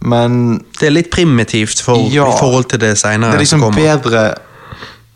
men 0.00 0.58
Det 0.80 0.86
er 0.86 0.90
litt 0.94 1.10
primitivt 1.10 1.80
for, 1.82 1.96
Ja. 2.10 2.28
i 2.28 2.38
forhold 2.38 2.68
til 2.70 2.78
det 2.80 2.94
det 2.94 3.04
er 3.04 3.38
liksom 3.38 3.60
som 3.60 3.74
bedre 3.74 4.34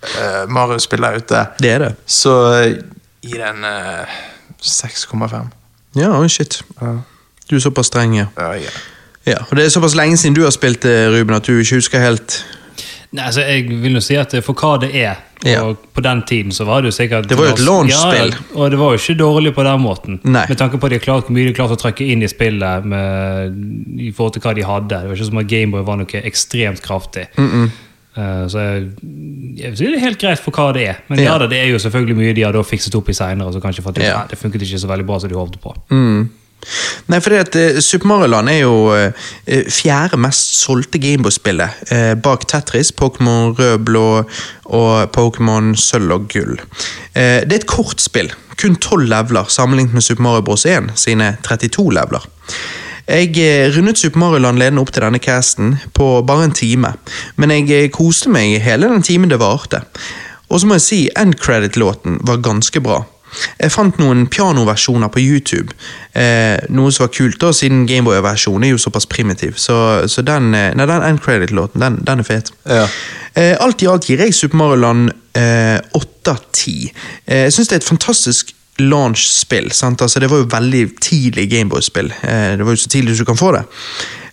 uh, 0.02 0.46
Mario-spill 0.48 1.00
der 1.00 1.16
ute. 1.16 1.46
Det 1.58 1.70
er 1.70 1.78
det. 1.78 1.92
Så 2.06 2.32
eh, 2.52 2.74
gi 3.22 3.38
den 3.38 3.64
uh, 3.64 4.06
6,5. 4.62 5.46
Ja, 5.94 6.08
oh 6.18 6.26
shit. 6.26 6.62
Du 7.50 7.56
er 7.56 7.60
såpass 7.60 7.86
streng, 7.86 8.16
ja. 8.16 8.26
Uh, 8.38 8.56
ja. 8.62 8.70
Ja. 9.26 9.38
Og 9.50 9.56
det 9.56 9.64
er 9.66 9.68
såpass 9.70 9.94
lenge 9.98 10.16
siden 10.16 10.34
du 10.34 10.42
har 10.44 10.50
spilt, 10.54 10.82
det, 10.82 10.96
Ruben, 11.14 11.34
at 11.36 11.46
du 11.46 11.58
ikke 11.58 11.78
husker 11.80 12.00
helt 12.02 12.44
Nei, 13.12 13.26
altså, 13.28 13.42
jeg 13.44 13.66
vil 13.82 13.92
jo 13.98 14.00
si 14.00 14.14
at 14.16 14.32
For 14.40 14.56
hva 14.56 14.78
det 14.80 14.88
er, 14.96 15.18
Ja. 15.44 15.60
Og 15.66 15.76
på 15.92 16.00
den 16.00 16.22
tiden 16.24 16.52
så 16.54 16.64
var 16.64 16.80
det 16.80 16.88
jo 16.92 16.96
sikkert 16.96 17.26
Det 17.28 17.36
var 17.36 17.50
jo 17.50 17.52
et 17.58 17.60
launch-spill. 17.66 18.30
Ja, 18.32 18.56
og 18.56 18.70
det 18.70 18.78
var 18.80 18.94
jo 18.94 19.00
ikke 19.02 19.16
dårlig 19.20 19.52
på 19.54 19.64
den 19.66 19.80
måten. 19.82 20.20
Nei. 20.24 20.46
Med 20.48 20.56
tanke 20.58 20.78
på 20.80 20.86
at 20.86 20.90
de 20.94 20.96
har 21.00 21.04
klart, 21.04 21.26
hvor 21.26 21.34
mye 21.36 21.44
de 21.44 21.50
har 21.52 21.58
klart 21.58 21.74
å 21.74 21.80
trekke 21.82 22.06
inn 22.08 22.22
i 22.22 22.28
spillet 22.30 22.84
med, 22.88 23.58
i 24.00 24.12
forhold 24.16 24.32
til 24.38 24.42
hva 24.46 24.54
de 24.56 24.62
hadde. 24.64 24.88
Det 25.02 25.10
var 25.10 25.18
ikke 25.18 25.28
som 25.28 25.40
at 25.42 25.50
Gameboy 25.50 25.82
var 25.84 25.98
noe 26.00 26.22
ekstremt 26.24 26.80
kraftig. 26.80 27.26
Eh, 27.36 28.44
så 28.48 28.58
jeg, 28.64 28.88
jeg 29.60 29.76
synes 29.76 29.82
det 29.82 29.98
er 29.98 30.04
helt 30.06 30.20
greit 30.20 30.40
for 30.40 30.52
hva 30.56 30.70
det 30.76 30.86
er. 30.94 31.02
Men 31.08 31.18
ja, 31.20 31.36
Ja. 31.36 31.46
det 31.52 31.58
er 31.60 31.68
jo 31.72 31.78
selvfølgelig 31.84 32.16
mye 32.16 32.32
de 32.38 32.42
har 32.48 32.62
fikset 32.64 32.94
opp 32.96 33.08
i 33.12 33.18
seinere. 33.18 33.52
Så 33.52 33.60
kanskje 33.60 33.82
fått 33.84 33.98
ut, 33.98 34.04
Ja. 34.08 34.22
Det 34.30 34.38
funket 34.40 34.62
ikke 34.64 34.78
så 34.80 34.88
veldig 34.88 35.06
bra 35.10 35.18
som 35.20 35.28
de 35.28 35.36
håpet 35.36 35.60
på. 35.60 35.74
Nei, 37.10 37.18
fordi 37.22 37.38
at 37.40 37.56
eh, 37.58 37.80
Super 37.82 38.10
Mario 38.10 38.30
Land 38.30 38.52
er 38.52 38.60
jo 38.62 38.74
eh, 38.94 39.64
fjerde 39.72 40.20
mest 40.20 40.60
solgte 40.60 41.00
Gameboy-spillet, 41.02 41.82
eh, 41.90 42.12
bak 42.14 42.46
Tetris, 42.50 42.92
Pokémon 42.94 43.56
rød, 43.58 43.82
blå 43.88 44.06
og 44.64 45.16
Pokémon 45.16 45.72
sølv 45.78 46.16
og 46.16 46.28
gull. 46.32 46.54
Eh, 47.14 47.42
det 47.42 47.52
er 47.52 47.60
et 47.62 47.70
kort 47.70 48.02
spill, 48.02 48.30
kun 48.60 48.78
12 48.78 49.08
leveler, 49.10 49.50
sammenlignet 49.50 49.98
med 49.98 50.06
Super 50.06 50.28
Mario 50.28 50.46
Bros. 50.46 50.66
1 50.66 50.94
sine 51.00 51.36
32 51.42 51.90
leveler. 51.98 52.30
Jeg 53.08 53.34
eh, 53.42 53.68
rundet 53.76 53.98
Super 53.98 54.18
Mario 54.22 54.38
Land 54.38 54.62
ledende 54.62 54.84
opp 54.84 54.92
til 54.94 55.02
denne 55.02 55.18
casten 55.18 55.74
på 55.94 56.20
bare 56.26 56.46
en 56.46 56.54
time, 56.54 56.94
men 57.36 57.50
jeg 57.50 57.70
eh, 57.74 57.90
koste 57.90 58.30
meg 58.30 58.60
hele 58.62 58.88
den 58.92 59.02
timen 59.02 59.32
det 59.32 59.40
varte. 59.42 59.82
Og 60.48 60.60
så 60.60 60.68
må 60.68 60.78
jeg 60.78 60.86
si, 60.86 61.00
end 61.18 61.34
credit-låten 61.40 62.20
var 62.28 62.44
ganske 62.44 62.80
bra. 62.84 63.02
Jeg 63.58 63.72
fant 63.72 63.98
noen 64.02 64.26
pianoversjoner 64.32 65.10
på 65.12 65.22
YouTube, 65.22 65.74
eh, 66.18 66.60
noe 66.70 66.92
som 66.92 67.06
var 67.06 67.14
kult, 67.16 67.40
da, 67.42 67.52
siden 67.56 67.86
Gameboy-versjonen 67.88 68.68
er 68.68 68.74
jo 68.74 68.82
såpass 68.82 69.08
primitiv. 69.10 69.58
Så, 69.60 69.76
så 70.12 70.24
den, 70.26 70.52
eh, 70.54 70.70
nei, 70.78 70.86
den 70.88 71.08
end 71.08 71.22
credit-låten, 71.24 71.82
den, 71.82 72.00
den 72.06 72.24
er 72.24 72.28
fet. 72.28 72.52
Ja. 72.68 72.86
Eh, 73.34 73.56
alt 73.60 73.82
i 73.82 73.88
alt 73.88 74.08
gir 74.08 74.20
jeg 74.20 74.36
Super 74.36 74.60
Mario 74.60 74.80
Land 74.82 75.12
åtte 75.32 76.12
8 76.22 76.30
av 76.30 76.38
10. 76.52 76.92
Eh, 77.26 77.44
jeg 77.46 77.54
syns 77.54 77.70
det 77.70 77.76
er 77.76 77.82
et 77.82 77.90
fantastisk 77.90 78.54
launch-spill. 78.80 79.70
Altså, 79.70 80.20
det 80.20 80.30
var 80.30 80.42
jo 80.42 80.50
veldig 80.50 80.82
tidlig 81.02 81.50
Gameboy-spill. 81.50 82.12
Eh, 82.22 82.56
det 82.58 82.66
var 82.66 82.76
jo 82.76 82.82
så 82.82 82.88
tidlig 82.88 83.18
du 83.18 83.24
kan 83.24 83.38
få 83.38 83.52
det. 83.56 83.64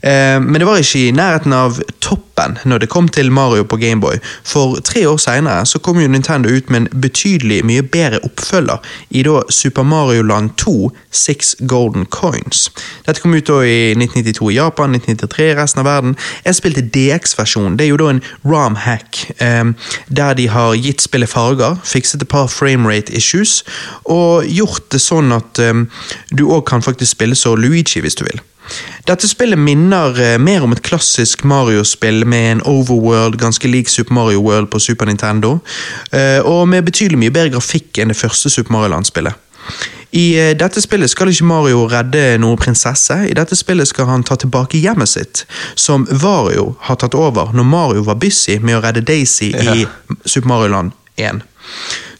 Eh, 0.02 0.39
men 0.41 0.60
det 0.60 0.68
var 0.68 0.80
ikke 0.80 1.08
i 1.10 1.16
nærheten 1.16 1.54
av 1.56 1.80
toppen 2.00 2.56
når 2.64 2.84
det 2.84 2.89
kom 2.91 3.10
til 3.12 3.32
Mario 3.36 3.66
på 3.68 3.80
Gameboy. 3.82 4.20
For 4.47 4.80
tre 4.86 5.04
år 5.10 5.20
seinere 5.20 5.80
kom 5.84 6.00
jo 6.00 6.08
Nintendo 6.08 6.50
ut 6.50 6.70
med 6.70 6.82
en 6.82 7.02
betydelig 7.02 7.62
mye 7.68 7.84
bedre 7.84 8.22
oppfølger 8.24 8.80
i 9.10 9.24
da 9.28 9.41
Super 9.52 9.84
Mario 9.84 10.24
Land 10.24 10.56
2 10.62 10.91
Six 11.12 11.56
Golden 11.68 12.06
Coins. 12.06 12.70
Dette 13.06 13.22
kom 13.22 13.36
ut 13.36 13.47
da 13.47 13.60
i 13.66 13.91
1992 13.97 14.52
i 14.52 14.56
Japan, 14.56 14.95
1993 14.95 15.50
i 15.50 15.58
resten 15.60 15.84
av 15.84 15.89
verden. 15.89 16.16
Jeg 16.45 16.60
spilte 16.60 16.86
DX-versjonen. 16.95 17.78
Det 17.78 17.88
er 17.88 17.93
jo 17.93 18.00
da 18.00 18.12
en 18.14 18.24
ROM-hack 18.45 19.26
eh, 19.43 19.74
der 20.08 20.38
de 20.39 20.47
har 20.54 20.78
gitt 20.80 21.04
spillet 21.04 21.30
farger, 21.30 21.76
fikset 21.84 22.24
et 22.24 22.32
par 22.32 22.47
framerate 22.47 23.14
issues 23.16 23.64
og 24.06 24.47
gjort 24.47 24.88
det 24.93 25.02
sånn 25.04 25.34
at 25.36 25.60
eh, 25.60 25.84
du 26.32 26.47
òg 26.47 26.64
kan 26.70 26.86
faktisk 26.86 27.18
spille 27.18 27.36
så 27.36 27.56
Luigi 27.60 28.04
hvis 28.04 28.18
du 28.20 28.24
vil. 28.30 28.39
Dette 29.09 29.28
spillet 29.30 29.59
minner 29.59 30.17
eh, 30.22 30.38
mer 30.41 30.65
om 30.65 30.74
et 30.76 30.84
klassisk 30.86 31.43
Mario-spill 31.47 32.26
med 32.30 32.51
en 32.51 32.65
overworld 32.70 33.39
ganske 33.41 33.67
lik 33.67 33.89
Super 33.89 34.13
Mario 34.13 34.43
World 34.45 34.70
på 34.74 34.80
Super 34.80 35.09
Nintendo, 35.09 35.59
eh, 36.11 36.39
og 36.45 36.67
med 36.70 36.86
betydelig 36.86 37.20
mye 37.20 37.34
bedre 37.34 37.55
grafikk 37.57 37.99
enn 37.99 38.13
det 38.13 38.20
første 38.20 38.51
Super 38.53 38.76
Mario 38.76 38.93
Land-spillet. 38.95 39.47
I 40.11 40.26
eh, 40.39 40.55
dette 40.57 40.82
spillet 40.82 41.11
skal 41.11 41.30
ikke 41.30 41.45
Mario 41.45 41.84
redde 41.89 42.24
noen 42.41 42.57
prinsesse, 42.57 43.17
i 43.30 43.36
dette 43.38 43.57
spillet 43.57 43.89
skal 43.89 44.09
han 44.09 44.26
ta 44.26 44.38
tilbake 44.39 44.82
hjemmet 44.82 45.11
sitt, 45.11 45.45
som 45.76 46.07
Vario 46.09 46.74
har 46.88 46.97
tatt 47.01 47.17
over 47.17 47.53
når 47.53 47.70
Mario 47.70 48.05
var 48.07 48.17
busy 48.22 48.57
med 48.63 48.80
å 48.80 48.84
redde 48.86 49.05
Daisy 49.05 49.51
i 49.53 49.86
Super 50.26 50.49
Mario 50.49 50.74
Land 50.74 50.97
1. 51.20 51.43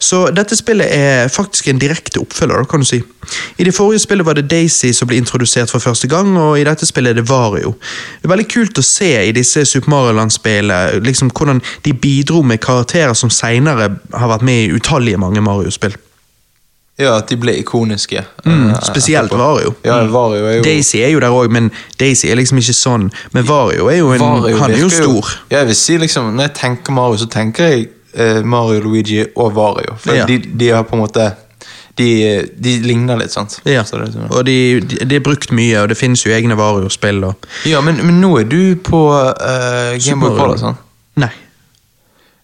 Så 0.00 0.22
dette 0.32 0.56
spillet 0.56 0.88
er 0.96 1.28
faktisk 1.28 1.68
en 1.68 1.78
direkte 1.78 2.22
oppfølger, 2.22 2.64
kan 2.64 2.80
du 2.80 2.88
si. 2.88 3.02
I 3.60 3.64
det 3.68 3.74
forrige 3.76 4.00
spillet 4.00 4.26
var 4.26 4.38
det 4.38 4.46
Daisy 4.48 4.94
som 4.96 5.08
ble 5.08 5.18
introdusert 5.20 5.70
for 5.70 5.78
første 5.84 6.08
gang, 6.08 6.32
og 6.40 6.56
i 6.56 6.64
dette 6.64 6.88
spillet 6.88 7.12
er 7.12 7.20
det 7.20 7.28
Vario. 7.28 7.74
Det 8.16 8.28
er 8.28 8.32
veldig 8.32 8.48
kult 8.48 8.80
å 8.80 8.84
se 8.86 9.10
i 9.28 9.34
disse 9.36 9.66
Super 9.68 9.92
Mario 9.92 10.16
Land-spillene 10.16 11.02
liksom, 11.04 11.28
hvordan 11.36 11.60
de 11.84 11.92
bidro 11.92 12.40
med 12.42 12.62
karakterer 12.64 13.12
som 13.14 13.30
seinere 13.30 13.90
har 14.14 14.32
vært 14.32 14.46
med 14.48 14.62
i 14.64 14.72
utallige 14.72 15.20
mange 15.20 15.44
Mario-spill. 15.44 15.98
ja, 17.00 17.14
at 17.16 17.28
de 17.28 17.36
ble 17.40 17.54
ikoniske. 17.60 18.24
Mm, 18.44 18.70
eh, 18.70 18.80
spesielt. 18.82 19.32
Vario. 19.32 19.74
Ja, 19.84 20.02
Vario 20.04 20.46
er 20.46 20.56
jo 20.58 20.64
Daisy 20.64 20.98
er 21.00 21.08
jo 21.14 21.20
der 21.20 21.32
òg, 21.32 21.48
men 21.48 21.70
Daisy 22.00 22.28
er 22.28 22.36
liksom 22.36 22.58
ikke 22.60 22.76
sånn. 22.76 23.10
Men 23.32 23.46
Vario 23.48 23.88
er 23.88 23.96
jo 24.00 24.10
en 24.12 24.20
Vario 24.20 24.58
Han 24.60 24.70
er 24.70 24.82
jo 24.82 24.88
stor. 24.88 25.30
Ja, 25.50 25.58
jeg 25.58 25.66
vil 25.66 25.76
si 25.76 25.96
liksom, 25.96 26.34
Når 26.36 26.42
jeg 26.42 26.54
tenker 26.54 26.92
Mario, 26.92 27.16
så 27.16 27.26
tenker 27.26 27.64
jeg 27.64 27.88
Mario, 28.44 28.80
Luigi 28.84 29.20
og 29.36 29.54
Vario. 29.54 29.94
For 30.02 30.14
Ja. 30.14 30.26
de, 30.26 30.38
de 30.38 30.68
har 30.74 30.82
på 30.84 30.96
en 30.96 31.02
måte 31.04 31.28
De, 32.00 32.06
de 32.56 32.78
ligner 32.80 33.18
litt, 33.20 33.32
sant? 33.34 33.58
Ja. 33.68 33.82
Så 33.84 33.98
det 34.00 34.12
sånn. 34.14 34.30
Og 34.32 34.44
de, 34.46 34.80
de, 34.80 35.02
de 35.04 35.16
er 35.18 35.20
brukt 35.26 35.50
mye, 35.52 35.82
og 35.82 35.88
det 35.90 35.98
finnes 35.98 36.22
jo 36.24 36.30
egne 36.32 36.56
Vario-spill. 36.56 37.18
og 37.28 37.48
Ja, 37.68 37.80
men, 37.84 37.98
men 38.06 38.20
nå 38.22 38.30
er 38.40 38.46
du 38.48 38.76
på 38.76 39.00
uh, 39.12 39.98
Gameboy 40.00 40.32
Color, 40.38 40.56
sant? 40.62 40.78
Nei. 41.20 41.28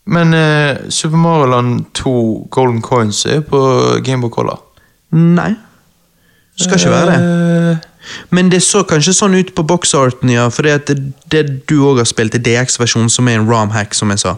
Men 0.06 0.34
uh, 0.34 0.90
Super 0.92 1.16
Mario 1.16 1.46
Land 1.54 1.86
2 1.94 2.12
Golden 2.52 2.82
Coins 2.84 3.24
er 3.26 3.40
på 3.48 3.62
Gameboy 4.04 4.30
Color. 4.34 4.60
Nei. 5.16 5.54
Det 6.56 6.66
Skal 6.66 6.78
ikke 6.82 6.92
være 6.92 7.10
det. 7.14 7.18
Eh, 7.72 8.12
Men 8.36 8.48
det 8.52 8.60
så 8.62 8.84
kanskje 8.86 9.12
sånn 9.16 9.34
ut 9.38 9.54
på 9.56 9.64
boxarten, 9.66 10.30
ja. 10.30 10.46
For 10.52 10.62
det, 10.68 10.98
det 11.32 11.42
du 11.70 11.78
òg 11.88 11.98
har 12.02 12.06
spilt, 12.08 12.34
er 12.38 12.44
DX-versjonen, 12.44 13.08
som 13.10 13.28
er 13.28 13.40
en 13.40 13.48
ROM-hack, 13.48 13.94
som 13.98 14.12
jeg 14.14 14.22
sa. 14.22 14.36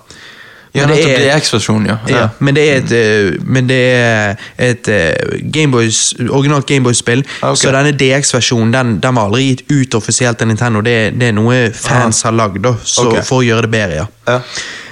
Ja, 0.73 0.87
Men 0.87 0.97
det 0.97 1.05
er- 1.05 1.39
DX-versjonen, 1.39 1.87
ja. 1.87 1.97
Ja, 2.09 2.29
men 2.39 2.55
det 2.55 2.64
er 2.69 2.81
et, 2.83 2.93
eh, 2.93 3.39
men 3.45 3.66
det 3.66 3.81
er 3.95 4.37
et 4.59 4.89
eh, 4.89 5.39
Gameboys, 5.43 6.14
originalt 6.29 6.66
Gameboy-spill, 6.66 7.25
okay. 7.41 7.57
så 7.57 7.73
denne 7.73 7.95
DX-versjonen 7.97 8.75
den, 8.75 8.99
den 9.01 9.14
var 9.14 9.31
aldri 9.31 9.49
gitt 9.49 9.64
ut 9.71 9.95
offisielt 9.95 10.43
av 10.43 10.49
Nintendo. 10.51 10.83
Det, 10.85 10.99
det 11.19 11.33
er 11.33 11.39
noe 11.39 11.71
fans 11.73 12.23
har 12.27 12.37
lagd 12.37 12.66
okay. 12.66 13.23
for 13.23 13.41
å 13.41 13.47
gjøre 13.47 13.69
det 13.69 13.75
bedre. 13.75 14.05
ja. 14.05 14.07
Ja. 14.29 14.43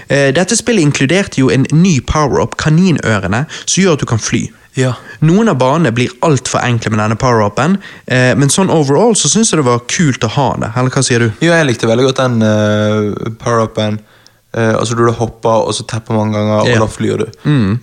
Eh, 0.08 0.30
Dette 0.34 0.56
spillet 0.56 0.86
inkluderte 0.86 1.40
jo 1.40 1.50
en 1.50 1.66
ny 1.74 1.98
power-up, 2.06 2.54
kaninørene, 2.60 3.44
som 3.64 3.82
gjør 3.82 3.98
at 3.98 4.04
du 4.04 4.06
kan 4.06 4.22
fly. 4.22 4.46
Ja. 4.76 4.92
Noen 5.24 5.48
av 5.48 5.56
banene 5.58 5.90
blir 5.96 6.12
altfor 6.26 6.60
enkle 6.60 6.92
med 6.92 7.00
denne 7.00 7.16
power-upen, 7.18 7.78
eh, 8.06 8.34
men 8.36 8.52
sånn 8.52 8.70
overall 8.72 9.16
så 9.16 9.30
syns 9.32 9.50
jeg 9.50 9.62
det 9.62 9.68
var 9.70 9.86
kult 9.88 10.26
å 10.26 10.32
ha 10.36 10.50
det. 10.60 10.70
Eller 10.76 10.92
hva 10.92 11.04
sier 11.06 11.24
du? 11.24 11.30
Jo, 11.40 11.54
jeg 11.54 11.68
likte 11.70 11.88
veldig 11.88 12.10
godt 12.10 12.20
den 12.20 12.44
uh, 12.44 13.32
power-upen. 13.40 13.98
Eh, 14.56 14.72
altså 14.72 14.96
du 14.96 15.04
da 15.04 15.12
hopper, 15.18 15.66
og 15.68 15.74
så 15.76 15.84
tepper 15.88 16.16
mange 16.16 16.38
ganger, 16.38 16.64
og 16.64 16.86
da 16.86 16.88
flyr 16.90 17.24
du. 17.24 17.26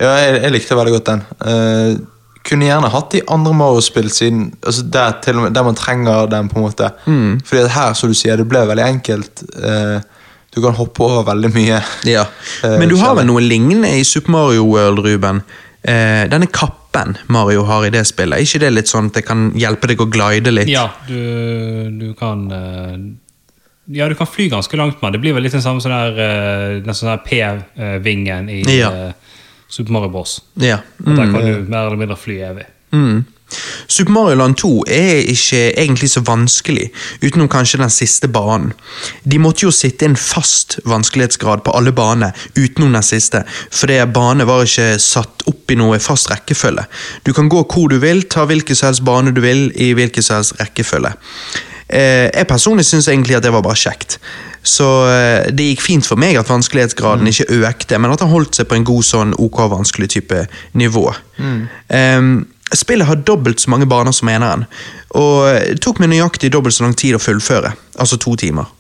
Ja, 0.02 0.16
jeg, 0.24 0.40
jeg 0.42 0.56
likte 0.56 0.80
veldig 0.80 0.96
godt 0.98 1.12
den. 1.12 1.24
Uh, 1.44 2.40
kunne 2.44 2.68
gjerne 2.68 2.90
hatt 2.92 3.14
de 3.14 3.22
andre 3.32 3.54
Mario-spill 3.56 4.10
siden 4.12 4.50
altså 4.60 4.84
der, 4.92 5.38
med, 5.38 5.54
der 5.56 5.64
man 5.64 5.78
trenger 5.80 6.26
den, 6.28 6.50
på 6.52 6.60
en 6.60 6.66
måte. 6.66 6.90
Fordi 7.06 7.62
at 7.62 7.72
her, 7.78 7.94
som 7.96 8.12
du 8.12 8.18
sier, 8.18 8.36
det 8.36 8.50
ble 8.52 8.66
veldig 8.68 8.88
enkelt. 8.88 9.46
Uh, 9.56 10.02
du 10.54 10.62
kan 10.62 10.76
hoppe 10.78 11.06
over 11.06 11.24
veldig 11.32 11.54
mye. 11.54 11.80
Ja. 12.06 12.26
Men 12.80 12.90
du 12.92 12.98
har 13.02 13.16
vel 13.18 13.30
noe 13.30 13.42
lignende 13.42 13.94
i 13.98 14.04
Super 14.06 14.36
Mario 14.36 14.68
World, 14.70 15.06
Ruben? 15.06 15.42
Eh, 15.84 16.30
denne 16.32 16.48
kappen 16.48 17.18
Mario 17.28 17.66
har 17.68 17.84
i 17.84 17.92
det 17.92 18.06
spillet, 18.08 18.38
er 18.38 18.46
ikke 18.46 18.62
det 18.64 18.70
litt 18.72 18.92
sånn 18.92 19.10
at 19.10 19.18
det 19.18 19.26
kan 19.28 19.50
hjelpe 19.60 19.90
deg 19.92 20.00
å 20.00 20.08
glide 20.08 20.54
litt? 20.54 20.70
Ja, 20.72 20.86
du, 21.10 21.90
du 22.00 22.14
kan 22.16 22.46
eh, 22.56 22.94
Ja, 23.92 24.08
du 24.10 24.16
kan 24.16 24.28
fly 24.28 24.48
ganske 24.50 24.78
langt 24.78 25.02
med. 25.02 25.14
Det 25.14 25.20
blir 25.20 25.34
vel 25.36 25.44
litt 25.44 25.52
den 25.58 25.62
samme 25.62 25.82
sånn 25.84 25.92
der, 25.92 26.20
eh, 26.24 26.80
den 26.86 26.96
sånn 26.96 27.12
der 27.12 27.24
P-vingen 27.26 28.50
i 28.50 28.62
Ja. 28.80 28.92
eh, 28.92 29.14
Super 29.68 29.92
Mario 29.92 30.10
Bros. 30.10 30.42
Ja. 30.56 30.78
Der 31.00 31.16
kan 31.32 31.42
du 31.42 31.66
mer 31.68 31.88
eller 31.88 31.98
mindre 31.98 32.16
fly 32.18 32.38
evig. 32.40 32.66
Mm. 32.94 33.26
Super 33.88 34.12
Mario 34.12 34.36
Land 34.36 34.58
2 34.58 34.84
er 34.88 35.20
ikke 35.30 35.74
egentlig 35.78 36.10
så 36.10 36.22
vanskelig, 36.26 36.90
utenom 37.22 37.50
kanskje 37.50 37.78
den 37.82 37.90
siste 37.90 38.28
banen. 38.28 38.74
De 39.24 39.38
måtte 39.38 39.66
jo 39.68 39.72
sitte 39.72 40.06
en 40.06 40.16
fast 40.16 40.80
vanskelighetsgrad 40.86 41.64
på 41.66 41.76
alle 41.76 41.92
baner, 41.92 42.34
utenom 42.56 42.94
den 42.94 43.04
siste, 43.06 43.44
fordi 43.72 44.00
banen 44.14 44.48
var 44.48 44.64
ikke 44.66 45.00
satt 45.00 45.46
opp 45.50 45.72
i 45.72 45.76
noe 45.76 46.00
fast 46.00 46.32
rekkefølge. 46.32 46.86
Du 47.26 47.34
kan 47.34 47.50
gå 47.50 47.62
hvor 47.68 47.90
du 47.90 48.00
vil, 48.00 48.24
ta 48.24 48.46
hvilken 48.46 48.76
som 48.76 48.88
helst 48.88 49.06
bane 49.06 49.34
du 49.36 49.42
vil, 49.42 49.72
i 49.76 49.94
hvilken 49.94 50.24
som 50.24 50.40
helst 50.40 50.58
rekkefølge. 50.62 51.14
Eh, 51.88 52.30
jeg 52.30 52.50
personlig 52.50 52.86
syns 52.88 53.10
egentlig 53.12 53.38
at 53.38 53.46
det 53.46 53.54
var 53.54 53.66
bare 53.66 53.80
kjekt. 53.80 54.20
Så 54.64 54.88
eh, 55.12 55.52
det 55.52 55.70
gikk 55.72 55.84
fint 55.84 56.08
for 56.08 56.20
meg 56.20 56.38
at 56.40 56.52
vanskelighetsgraden 56.52 57.28
ikke 57.30 57.62
økte, 57.64 58.00
men 58.00 58.14
at 58.14 58.24
han 58.24 58.32
holdt 58.32 58.60
seg 58.60 58.70
på 58.70 58.80
en 58.80 58.88
god 58.88 59.08
sånn 59.08 59.34
ok 59.42 59.66
vanskelig 59.74 60.14
type 60.16 60.46
nivå. 60.80 61.10
Ehm, 61.94 62.36
spillet 62.74 63.10
har 63.10 63.26
dobbelt 63.28 63.60
så 63.60 63.74
mange 63.74 63.90
baner 63.90 64.16
som 64.16 64.32
eneren, 64.32 64.64
og 65.20 65.50
det 65.68 65.82
tok 65.84 66.00
meg 66.02 66.14
nøyaktig 66.14 66.54
dobbelt 66.54 66.78
så 66.78 66.88
lang 66.88 66.96
tid 66.98 67.18
å 67.18 67.22
fullføre, 67.22 67.76
altså 68.00 68.18
to 68.22 68.38
timer. 68.40 68.72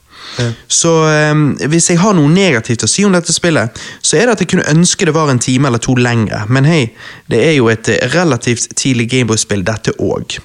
Så 0.67 0.91
ehm, 1.05 1.43
hvis 1.69 1.91
jeg 1.91 1.99
har 2.01 2.15
noe 2.17 2.31
negativt 2.31 2.85
å 2.85 2.89
si 2.89 3.03
om 3.05 3.13
dette 3.13 3.35
spillet, 3.35 3.83
så 4.01 4.17
er 4.17 4.25
det 4.25 4.37
at 4.37 4.43
jeg 4.43 4.53
kunne 4.53 4.71
ønske 4.71 5.05
det 5.05 5.13
var 5.15 5.29
en 5.29 5.41
time 5.41 5.69
eller 5.69 5.83
to 5.83 5.95
lengre, 5.99 6.45
men 6.49 6.65
hei, 6.69 6.81
det 7.29 7.43
er 7.43 7.53
jo 7.59 7.69
et 7.73 7.91
eh, 7.91 8.07
relativt 8.15 8.71
tidlig 8.79 9.11
Gameboy-spill 9.11 9.65
dette 9.67 9.93
òg. 10.01 10.39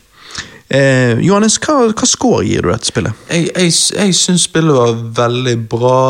Eh, 0.69 1.19
Johannes, 1.25 1.57
hva, 1.65 1.93
hva 1.97 2.07
score 2.09 2.43
gir 2.45 2.67
du 2.67 2.69
dette 2.73 2.91
spillet? 2.91 3.13
Jeg, 3.33 3.49
jeg, 3.55 3.73
jeg 3.97 4.17
syns 4.19 4.45
spillet 4.49 4.77
var 4.77 4.93
veldig 5.23 5.57
bra. 5.73 6.01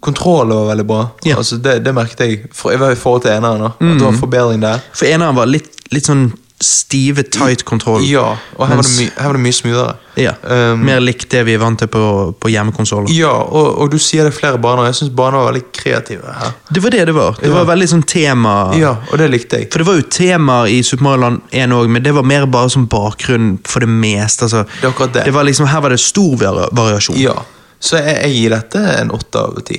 kontrollen 0.00 0.56
var 0.56 0.66
veldig 0.72 0.86
bra. 0.86 1.00
Ja. 1.22 1.34
Mm. 1.34 1.38
Altså, 1.38 1.56
det, 1.62 1.78
det 1.84 1.94
merket 1.94 2.20
jeg 2.20 2.40
for, 2.52 2.74
i 2.74 2.98
forhold 2.98 3.22
til 3.22 3.30
eneren. 3.36 3.60
da. 3.66 3.70
At 3.78 3.98
det 3.98 4.06
var 4.06 4.18
forbedring 4.18 4.62
der. 4.62 4.82
For 4.92 5.06
eneren 5.06 5.38
var 5.38 5.50
litt, 5.50 5.70
litt 5.94 6.06
sånn 6.06 6.28
stive, 6.60 7.22
tight 7.22 7.62
kontroll. 7.64 8.02
Ja, 8.08 8.36
og 8.56 8.66
her 8.66 8.76
var 8.80 8.82
det, 8.82 9.04
her 9.14 9.28
var 9.30 9.36
det 9.38 9.42
mye 9.44 9.54
smoothere. 9.54 9.96
Ja, 10.18 10.32
Um, 10.42 10.80
Mer 10.82 10.98
likt 10.98 11.28
det 11.30 11.44
vi 11.46 11.52
er 11.54 11.60
vant 11.62 11.78
til 11.78 11.86
på, 11.92 12.00
på 12.42 12.50
hjemmekonsoller. 12.50 13.12
Ja, 13.14 13.30
og, 13.30 13.68
og 13.84 13.90
du 13.92 13.98
sier 14.02 14.26
det 14.26 14.32
er 14.32 14.38
flere 14.40 14.58
baner. 14.58 14.88
Jeg 14.88 14.96
syns 14.98 15.12
baner 15.14 15.38
var 15.38 15.52
veldig 15.52 15.62
kreative 15.76 16.32
her. 16.40 16.56
Det 16.74 16.82
var 16.82 16.90
det 16.96 17.04
det 17.06 17.14
var. 17.14 17.36
Det 17.38 17.46
Ja. 17.46 17.54
var 17.54 17.68
veldig 17.70 17.88
sånn 17.92 18.02
tema 18.10 18.54
Ja, 18.74 18.96
og 19.12 19.18
det 19.22 19.28
likte 19.30 19.60
jeg. 19.60 19.68
For 19.70 19.78
det 19.78 19.86
var 19.86 20.00
jo 20.00 20.06
temaer 20.10 20.72
i 20.74 20.80
Super 20.82 21.04
Mario 21.06 21.22
Land 21.28 21.40
1 21.52 21.76
òg, 21.78 21.88
men 21.94 22.02
det 22.02 22.14
var 22.18 22.26
mer 22.26 22.46
bare 22.50 22.70
som 22.74 22.88
bakgrunn 22.90 23.58
for 23.64 23.80
det 23.86 23.88
meste. 23.92 24.48
Altså, 24.48 24.64
Det 24.80 24.90
akkurat 24.90 25.12
det. 25.20 25.30
var 25.34 25.44
liksom, 25.46 25.66
her 25.70 25.80
var 25.86 25.94
det 25.94 26.00
stor 26.02 26.34
variasjon. 26.74 27.16
Ja, 27.22 27.36
Så 27.78 28.00
jeg, 28.02 28.18
jeg 28.24 28.34
gir 28.34 28.50
dette 28.56 28.82
en 28.98 29.10
åtte 29.14 29.38
av 29.38 29.60
ti. 29.62 29.78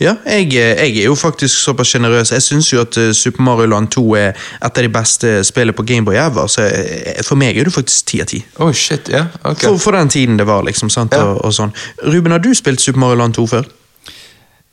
Ja, 0.00 0.16
jeg, 0.26 0.52
jeg 0.54 0.90
er 0.90 1.06
jo 1.08 1.14
faktisk 1.18 1.58
såpass 1.62 1.94
sjenerøs. 1.94 2.32
Jeg 2.34 2.42
syns 2.42 2.72
jo 2.72 2.82
at 2.82 2.98
eh, 3.00 3.12
Super 3.16 3.44
Mario 3.46 3.70
Land 3.72 3.92
2 3.94 4.04
er 4.20 4.32
et 4.34 4.68
av 4.68 4.82
de 4.86 4.90
beste 4.92 5.34
spillene 5.46 5.76
på 5.76 5.86
Gameboy 5.88 6.18
ever, 6.20 6.50
så 6.50 6.66
eh, 6.66 7.22
for 7.26 7.40
meg 7.40 7.58
er 7.58 7.68
det 7.68 7.74
faktisk 7.76 8.10
ti 8.10 8.20
av 8.24 8.30
ti. 8.30 8.42
Oh, 8.58 8.72
shit, 8.72 9.10
ja, 9.12 9.26
ok. 9.42 9.64
For, 9.66 9.80
for 9.88 9.98
den 9.98 10.12
tiden 10.12 10.38
det 10.40 10.48
var, 10.50 10.64
liksom. 10.66 10.92
sant? 10.92 11.16
Ja. 11.16 11.26
Og, 11.32 11.44
og 11.44 11.56
sånn. 11.56 11.74
Ruben, 12.04 12.34
har 12.34 12.44
du 12.44 12.52
spilt 12.56 12.82
Super 12.84 13.02
Mario 13.04 13.22
Land 13.22 13.38
2 13.38 13.48
før? 13.56 13.72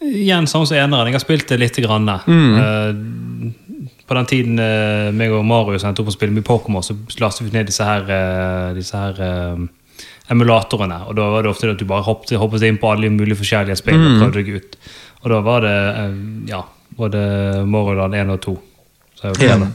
Igjen 0.02 0.47
samme 0.49 0.66
som 0.66 0.80
eneren. 0.80 1.12
Jeg 1.12 1.20
har 1.20 1.24
spilt 1.24 1.52
det 1.52 1.60
lite 1.62 1.84
grann. 1.86 2.10
Eh, 2.10 2.95
på 4.12 4.18
den 4.18 4.28
tiden 4.28 4.60
uh, 4.60 5.08
meg 5.16 5.32
og 5.32 5.45
Marius 5.47 5.86
endte 5.88 6.04
opp 6.04 6.10
med 6.10 6.12
å 6.12 6.18
spille 6.18 6.36
mye 6.36 6.43
Pokémon, 6.43 6.84
så 6.84 6.97
lastet 7.22 7.45
vi 7.45 7.54
ned 7.56 7.70
disse 7.70 7.86
her, 7.88 8.04
uh, 8.12 8.74
disse 8.76 8.97
her 8.99 9.22
eh, 9.24 9.62
emulatorene. 10.32 11.01
Og 11.09 11.17
da 11.19 11.27
var 11.34 11.43
det 11.45 11.51
ofte 11.51 11.71
at 11.73 11.79
du 11.82 11.88
bare 11.89 12.05
hoppet, 12.07 12.38
hoppet 12.39 12.65
inn 12.67 12.79
på 12.82 12.91
alle 12.93 13.11
mulige 13.13 13.39
forskjellige 13.41 13.79
spill 13.79 13.99
og 13.99 14.19
prøvde 14.21 14.41
deg 14.41 14.61
ut. 14.61 14.77
Og 15.21 15.29
da 15.34 15.39
var 15.45 15.65
det 15.65 15.77
eh, 15.77 16.19
ja, 16.49 16.61
både 16.97 17.21
Mario 17.69 18.07
1 18.07 18.36
og 18.36 18.41
2. 18.47 18.55
Så 19.19 19.34
jeg. 19.36 19.71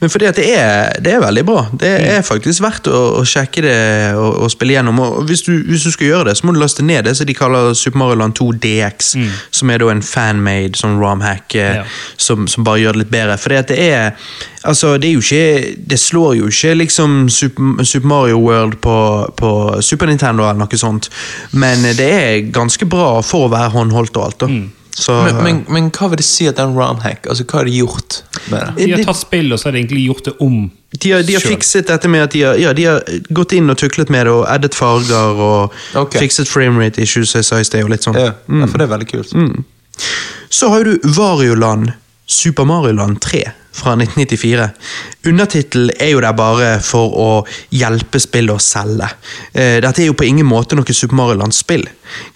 Men 0.00 0.10
fordi 0.10 0.26
at 0.26 0.36
det 0.38 0.46
er, 0.58 0.92
det 1.02 1.12
er 1.14 1.20
veldig 1.22 1.44
bra. 1.46 1.64
Det 1.78 1.90
er 2.16 2.22
faktisk 2.26 2.62
verdt 2.64 2.88
å, 2.90 3.00
å 3.20 3.24
sjekke 3.28 3.62
det 3.62 3.76
og, 4.18 4.40
og 4.42 4.50
spille 4.50 4.74
gjennom. 4.76 4.98
Og 5.04 5.20
hvis 5.28 5.44
du, 5.46 5.52
hvis 5.68 5.84
du 5.86 5.90
skal 5.94 6.06
gjøre 6.08 6.28
det, 6.30 6.36
så 6.40 6.46
må 6.48 6.54
du 6.56 6.60
laste 6.62 6.82
ned 6.82 7.04
det 7.06 7.16
som 7.18 7.28
de 7.28 7.36
kaller 7.38 7.72
Super 7.78 7.98
Mario 8.02 8.18
Land 8.22 8.34
2 8.40 8.48
DX. 8.64 9.12
Som 9.54 9.70
er 9.70 9.78
da 9.84 9.90
en 9.92 10.02
fanmade 10.02 10.78
sånn 10.80 10.98
romhack 11.02 11.54
eh, 11.54 11.76
Ja. 11.82 11.84
som, 12.20 12.48
som 12.50 12.64
bare 12.66 12.82
gjør 12.82 12.96
det 12.98 13.04
litt 13.04 13.12
bedre. 13.14 13.38
Fordi 13.38 13.60
at 13.62 13.70
det 13.72 13.78
er 13.92 14.16
Altså, 14.62 14.92
det 15.02 15.08
er 15.08 15.16
jo 15.16 15.22
ikke 15.24 15.74
Det 15.90 15.96
slår 15.98 16.36
jo 16.38 16.46
ikke 16.46 16.74
liksom 16.78 17.16
Super, 17.34 17.80
Super 17.82 18.06
Mario 18.06 18.38
World 18.38 18.76
på, 18.84 18.94
på 19.36 19.48
Super 19.82 20.06
Nintendo 20.06 20.44
eller 20.46 20.60
noe 20.62 20.78
sånt, 20.78 21.08
men 21.58 21.82
det 21.98 22.06
er 22.06 22.46
ganske 22.54 22.86
bra 22.86 23.16
for 23.26 23.48
å 23.48 23.50
være 23.50 23.72
håndholdt 23.74 24.16
og 24.20 24.28
alt, 24.28 24.38
da. 24.44 24.46
Så 24.94 25.12
Men, 25.24 25.38
men, 25.44 25.64
men 25.72 25.88
hva 25.90 26.10
vil 26.12 26.20
det 26.20 26.26
si 26.26 26.46
at 26.48 26.58
det 26.58 26.64
er 26.64 26.68
en 26.68 26.76
romhack? 26.76 27.26
Altså, 27.26 27.46
Hva 27.48 27.62
har 27.62 27.68
de 27.68 27.78
gjort 27.78 28.18
med 28.52 28.60
det? 28.76 28.86
De 28.86 28.90
har 28.92 29.04
tatt 29.08 29.20
spill, 29.22 29.52
og 29.52 29.60
så 29.60 29.68
har 29.68 29.76
de 29.76 29.80
egentlig 29.80 30.04
gjort 30.04 30.26
det 30.28 30.34
om. 30.44 30.58
De 30.92 31.12
har, 31.14 31.22
de 31.24 31.36
har 31.38 31.44
fikset 31.44 31.88
dette 31.88 32.08
med 32.12 32.26
at 32.26 32.34
de 32.34 32.42
har, 32.44 32.58
ja, 32.60 32.74
de 32.76 32.84
har 32.84 33.00
gått 33.32 33.54
inn 33.56 33.72
og 33.72 33.78
tuklet 33.80 34.12
med 34.12 34.28
det 34.28 34.34
og 34.34 34.44
addet 34.52 34.76
farger 34.76 35.40
og 35.40 35.72
okay. 35.96 36.20
fikset 36.20 36.50
framerate 36.50 37.00
issues 37.00 37.32
jeg 37.34 37.48
sa 37.48 37.62
i 37.62 37.64
sted 37.64 37.86
og 37.86 37.94
litt 37.94 38.04
sånn. 38.04 38.18
Ja, 38.20 38.34
ja, 38.36 38.68
for 38.68 38.76
det 38.76 38.88
er 38.88 38.92
veldig 38.92 39.08
kult. 39.08 39.32
Så 40.52 40.68
har 40.68 40.84
du 40.84 40.98
Varioland 41.16 41.94
Super 42.28 42.68
Mario 42.68 42.92
Land 43.00 43.22
3 43.24 43.46
fra 43.72 43.94
1994. 43.96 44.68
Undertittel 45.26 45.90
er 45.96 46.12
jo 46.12 46.20
der 46.20 46.34
bare 46.36 46.70
for 46.84 47.14
å 47.16 47.28
hjelpe 47.72 48.20
spillet 48.20 48.54
å 48.54 48.62
selge. 48.62 49.08
Eh, 49.54 49.78
Dette 49.82 50.02
er 50.02 50.10
jo 50.10 50.16
på 50.18 50.26
ingen 50.28 50.46
måte 50.48 50.76
noe 50.76 50.96
Super 50.96 51.16
Mario 51.16 51.38
Land-spill. 51.40 51.86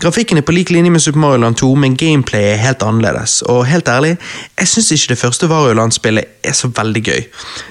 Grafikken 0.01 0.41
er 0.41 0.47
på 0.47 0.55
lik 0.57 0.73
linje 0.73 0.93
med 0.93 1.05
Super 1.05 1.21
Mario 1.21 1.43
Land 1.43 1.59
2, 1.61 1.73
men 1.83 1.97
gameplay 2.01 2.53
er 2.53 2.63
helt 2.63 2.85
annerledes. 2.87 3.43
Og 3.53 3.67
helt 3.69 3.89
ærlig, 3.93 4.15
jeg 4.57 4.73
syns 4.73 4.93
ikke 4.97 5.13
det 5.13 5.21
første 5.21 5.51
Vario 5.53 5.77
Land-spillet 5.77 6.47
er 6.47 6.57
så 6.57 6.71
veldig 6.73 7.03
gøy. 7.05 7.27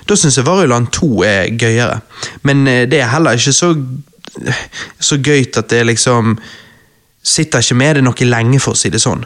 Da 0.05 0.20
syns 0.20 0.38
jeg 0.38 0.47
Vario 0.47 0.70
Land 0.70 0.91
2 0.93 1.09
er 1.26 1.55
gøyere. 1.57 2.03
Men 2.43 2.68
eh, 2.68 2.84
det 2.89 3.01
er 3.01 3.13
heller 3.16 3.39
ikke 3.39 3.55
så, 3.55 3.74
så 4.99 5.18
gøyt 5.18 5.57
at 5.57 5.74
det 5.74 5.86
liksom 5.89 6.38
sitter 7.26 7.63
ikke 7.63 7.78
med 7.80 7.97
det 7.97 8.03
noe 8.05 8.28
lenge, 8.30 8.59
for 8.61 8.76
å 8.76 8.80
si 8.80 8.91
det 8.93 9.01
sånn. 9.01 9.23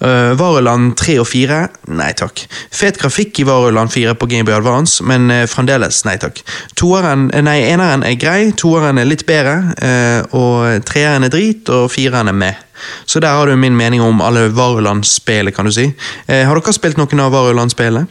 Uh, 0.00 0.34
Varuland 0.38 0.96
3 0.98 1.16
og 1.22 1.28
4, 1.30 1.60
nei 1.94 2.10
takk. 2.18 2.42
Fet 2.74 2.98
grafikk 2.98 3.40
i 3.40 3.46
Varuland 3.46 3.92
4 3.94 4.16
på 4.18 4.28
Gameboy 4.32 4.56
Advance, 4.58 5.04
men 5.06 5.30
uh, 5.30 5.44
fremdeles 5.50 6.02
nei 6.08 6.16
takk. 6.22 6.42
Toeren, 6.78 7.28
eh, 7.30 7.44
nei, 7.46 7.60
eneren 7.70 8.02
er 8.06 8.18
grei, 8.18 8.50
toeren 8.58 8.98
er 8.98 9.06
litt 9.06 9.26
bedre, 9.28 9.56
uh, 9.78 10.36
og 10.36 10.86
treeren 10.88 11.28
er 11.28 11.34
drit, 11.34 11.70
og 11.70 11.86
fireren 11.94 12.32
er 12.32 12.36
med. 12.36 12.62
Så 13.08 13.22
der 13.22 13.38
har 13.38 13.48
du 13.48 13.56
min 13.56 13.78
mening 13.78 14.02
om 14.04 14.20
alle 14.20 14.48
Varuland-spillene, 14.52 15.54
kan 15.54 15.70
du 15.70 15.72
si. 15.72 15.86
Har 16.28 16.58
dere 16.58 16.74
spilt 16.76 16.98
noen 17.00 17.22
av 17.24 17.32
Varuland-spillene? 17.32 18.04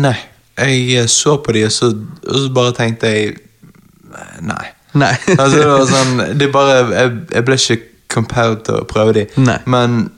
Nei. 0.00 0.14
Jeg 0.56 1.10
så 1.12 1.36
på 1.44 1.52
de, 1.52 1.66
og 1.68 1.74
så, 1.74 1.90
og 2.24 2.38
så 2.38 2.52
bare 2.54 2.72
tenkte 2.76 3.10
jeg 3.12 3.34
Nei. 4.44 4.72
Nei. 4.92 5.14
altså, 5.38 5.56
det 5.56 5.68
var 5.70 5.86
sånn 5.92 6.18
Det 6.36 6.48
bare 6.52 6.74
Jeg, 6.90 7.12
jeg 7.32 7.46
ble 7.46 7.56
ikke 7.56 7.78
compelled 8.12 8.64
til 8.68 8.80
å 8.82 8.84
prøve 8.88 9.16
de. 9.20 9.26
Nei. 9.42 9.58
Men 9.66 10.10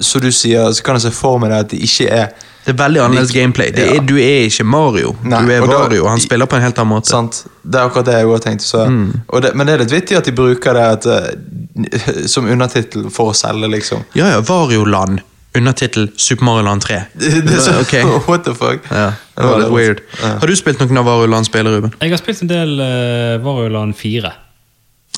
som 0.00 0.22
du 0.22 0.28
sier, 0.32 0.68
så 0.76 0.84
kan 0.84 0.98
jeg 0.98 1.08
se 1.08 1.14
for 1.16 1.40
meg 1.42 1.50
det 1.50 1.58
at 1.64 1.72
det 1.72 1.80
ikke 1.88 2.06
er 2.12 2.28
Det 2.68 2.74
er 2.74 2.76
veldig 2.82 3.00
annerledes 3.00 3.30
Lik- 3.32 3.38
gameplay. 3.40 3.70
Det 3.72 3.84
er, 3.86 3.94
Ja. 3.96 4.00
Du 4.04 4.14
er 4.20 4.42
ikke 4.46 4.64
Mario. 4.68 5.14
Nei, 5.24 5.40
du 5.46 5.52
er 5.54 5.62
og 5.64 5.70
Vario, 5.72 6.06
han 6.06 6.20
spiller 6.20 6.46
på 6.46 6.56
en 6.58 6.62
helt 6.62 6.76
annen 6.78 6.92
måte. 6.92 7.08
Sant? 7.08 7.38
Det 7.64 7.80
er 7.80 7.88
akkurat 7.88 8.04
det 8.06 8.14
jeg 8.18 8.26
også 8.28 8.44
tenkte. 8.44 8.64
Så. 8.66 8.82
Mm. 8.86 9.20
Og 9.28 9.42
det, 9.42 9.54
men 9.56 9.66
det 9.66 9.74
er 9.74 9.78
litt 9.86 9.94
vittig 9.94 10.18
at 10.18 10.28
de 10.28 10.34
bruker 10.36 10.76
det 10.76 10.82
at, 10.84 11.06
eh, 11.06 12.26
som 12.34 12.44
undertittel 12.46 13.08
for 13.10 13.32
å 13.32 13.34
selge, 13.34 13.70
liksom. 13.72 14.04
Ja, 14.14 14.28
ja, 14.34 14.40
Varioland. 14.44 15.22
Undertittel 15.56 16.10
Super 16.16 16.44
Mario 16.44 16.66
Land 16.68 16.82
3. 16.84 16.98
Det, 17.14 17.30
det 17.48 17.54
er 17.56 17.60
så, 17.64 17.78
okay. 17.80 18.02
What 18.28 18.44
the 18.44 18.52
fuck? 18.54 18.84
Ja, 18.92 19.12
det 19.38 19.48
var 19.48 19.62
litt 19.64 19.72
weird. 19.72 20.02
Har 20.20 20.46
du 20.46 20.54
spilt 20.60 20.78
noen 20.84 21.00
av 21.00 21.08
Varioland-spill, 21.08 21.72
Ruben? 21.72 21.94
Jeg 22.04 22.12
har 22.12 22.20
spilt 22.20 22.44
en 22.44 22.52
del 22.52 22.76
uh, 22.84 23.38
Vario 23.42 23.72
Land 23.72 23.96
4. 23.96 24.34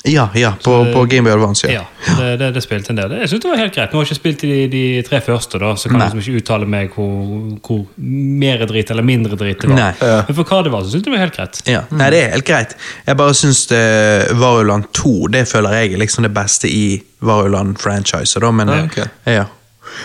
Ja, 0.09 0.29
ja, 0.33 0.53
på, 0.63 0.71
på 0.93 1.03
Game 1.05 1.27
Boy 1.29 1.33
Advance. 1.35 1.67
Ja. 1.69 1.83
Ja, 2.07 2.13
det, 2.17 2.29
det, 2.41 2.47
det 2.55 2.63
spilte 2.65 2.89
en 2.89 2.97
del. 2.97 3.11
Jeg 3.21 3.29
synes 3.29 3.43
det 3.43 3.49
var 3.51 3.59
helt 3.61 3.75
greit. 3.75 3.91
Nå 3.93 3.99
har 3.99 4.07
jeg 4.07 4.09
ikke 4.15 4.19
spilt 4.19 4.41
de, 4.47 4.55
de 4.71 4.81
tre 5.05 5.19
første, 5.21 5.59
da, 5.61 5.75
så 5.77 5.91
kan 5.91 5.99
Nei. 5.99 6.07
jeg 6.07 6.15
liksom 6.17 6.33
ikke 6.33 6.41
uttale 6.41 6.69
meg 6.73 6.95
hvor, 6.95 7.59
hvor 7.67 7.83
mer 8.41 8.65
drit 8.71 8.89
eller 8.95 9.05
mindre 9.05 9.37
drit 9.37 9.61
det 9.61 9.69
var. 9.69 9.77
Nei. 9.77 9.91
Men 10.01 10.39
for 10.39 10.49
hva 10.49 10.63
det 10.65 10.73
var, 10.73 10.81
så 10.81 10.89
synes 10.95 11.03
jeg 11.03 11.11
det 11.11 11.15
var 11.17 11.23
helt 11.27 11.37
greit. 11.37 11.61
Ja. 11.69 11.83
Nei, 11.93 12.09
det 12.15 12.23
er 12.23 12.33
helt 12.33 12.49
greit. 12.49 12.75
Jeg 13.05 13.19
bare 13.21 13.37
syns 13.37 13.61
Varuland 14.41 14.89
2 14.97 15.13
det 15.37 15.45
føler 15.53 15.77
jeg 15.83 15.93
er 15.93 16.01
liksom 16.01 16.25
det 16.25 16.33
beste 16.33 16.71
i 16.71 16.85
Varuland-franchiset, 17.21 18.41
da, 18.41 18.51
Men, 18.51 18.73
Ja, 18.73 18.83
ok. 18.89 19.01
ja. 19.29 19.45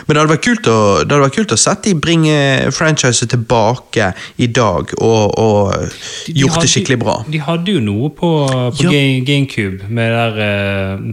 Men 0.07 0.14
det 0.14 0.20
hadde 0.22 0.32
vært 0.34 0.45
kult 0.45 0.66
å, 0.72 0.76
det 1.05 1.11
hadde 1.12 1.24
vært 1.28 1.37
kult 1.39 1.53
å 1.57 1.59
sette 1.61 1.89
de 1.89 1.95
bringe 1.95 2.37
franchiset 2.72 3.30
tilbake 3.32 4.12
i 4.39 4.47
dag 4.47 4.93
og, 5.01 5.39
og 5.39 5.72
De- 5.72 6.32
de 6.32 6.41
gjort 6.41 6.57
hadde- 6.57 6.66
det 6.66 6.70
skikkelig 6.74 6.99
bra. 7.03 7.16
De 7.30 7.39
hadde 7.41 7.72
jo 7.76 7.80
noe 7.80 8.11
på, 8.11 8.30
på 8.76 8.84
Ja. 8.87 8.91
Ga- 8.91 9.24
GameCube 9.26 9.89
med 9.89 10.12
der 10.12 10.32
uh, 10.37 11.12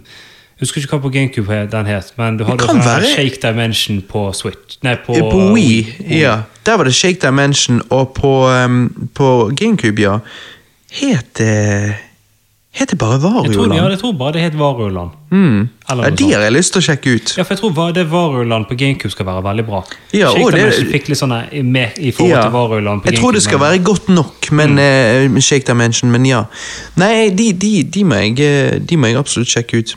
Jeg 0.53 0.67
husker 0.67 0.81
ikke 0.81 0.95
hva 0.95 1.01
på 1.03 1.09
GameCube 1.11 1.57
den 1.71 1.85
het, 1.89 2.13
men 2.17 2.37
du 2.37 2.45
hadde 2.47 2.63
kan 2.65 2.79
sånn 2.81 3.03
Shake 3.15 3.39
Dimension 3.41 4.01
på 4.07 4.29
Switch. 4.37 4.77
Nei, 4.85 4.93
på, 4.95 5.13
På 5.17 5.49
Wii, 5.53 5.95
ja. 6.21 6.37
Der 6.63 6.77
var 6.79 6.87
det 6.87 6.93
Shake 6.95 7.19
Dimension, 7.19 7.81
og 7.91 8.13
på, 8.15 8.31
um, 8.47 9.09
på 9.13 9.51
GameCube, 9.59 9.99
ja. 9.99 10.19
Het 11.01 11.33
det 11.41 11.95
Het 12.73 12.89
det 12.89 12.97
bare 12.97 13.19
Jeg 13.45 13.55
ja, 13.55 13.89
jeg 13.89 13.99
tror 13.99 14.13
bare 14.17 14.33
det 14.33 14.41
het 14.41 14.55
Varioland. 14.57 15.11
Mm. 15.31 15.69
Ja, 15.89 16.09
de 16.09 16.33
har 16.33 16.41
jeg 16.41 16.51
lyst 16.55 16.73
til 16.73 16.81
å 16.81 16.85
sjekke 16.87 17.11
ut. 17.15 17.33
Ja, 17.37 17.43
for 17.43 17.53
jeg 17.53 17.59
tror 17.59 17.91
det 17.93 18.05
Varioland 18.11 18.65
på 18.67 18.75
GameCube 18.77 19.11
skal 19.11 19.25
være 19.25 19.43
veldig 19.45 19.65
bra. 19.65 19.83
Ja, 20.13 20.29
og 20.31 20.51
det- 20.51 20.73
fikk 20.91 21.07
litt 21.09 21.17
sånne 21.19 21.63
med 21.63 21.99
i 21.99 22.11
forhold 22.11 22.33
Ja. 22.33 22.41
til 22.41 22.51
Varioland 22.51 23.01
på 23.03 23.11
Jeg 23.11 23.19
tror 23.19 23.31
det 23.31 23.43
skal 23.43 23.59
men- 23.59 23.69
være 23.69 23.83
godt 23.83 24.09
nok, 24.09 24.51
men 24.51 24.79
eh, 24.79 25.39
Shake 25.39 25.65
Dimension, 25.67 26.11
men 26.11 26.25
ja. 26.25 26.43
Nei, 26.95 27.29
de, 27.29 27.51
de, 27.53 27.83
de, 27.83 28.03
må 28.03 28.15
jeg, 28.15 28.39
eh, 28.39 28.79
de 28.79 28.97
må 28.97 29.07
jeg 29.07 29.17
absolutt 29.17 29.47
sjekke 29.49 29.77
ut. 29.77 29.95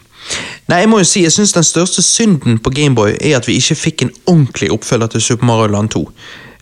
Nei, 0.68 0.78
jeg 0.80 0.88
må 0.88 0.98
jo 0.98 1.04
si, 1.04 1.22
jeg 1.22 1.32
synes 1.32 1.52
Den 1.52 1.62
største 1.64 2.02
synden 2.02 2.58
på 2.58 2.70
Gameboy 2.74 3.16
er 3.20 3.36
at 3.36 3.46
vi 3.46 3.56
ikke 3.56 3.74
fikk 3.76 4.02
en 4.02 4.10
ordentlig 4.26 4.70
oppfølger 4.70 5.06
til 5.06 5.20
Super 5.20 5.46
Mario 5.46 5.66
Land 5.72 5.88
2. 5.90 6.10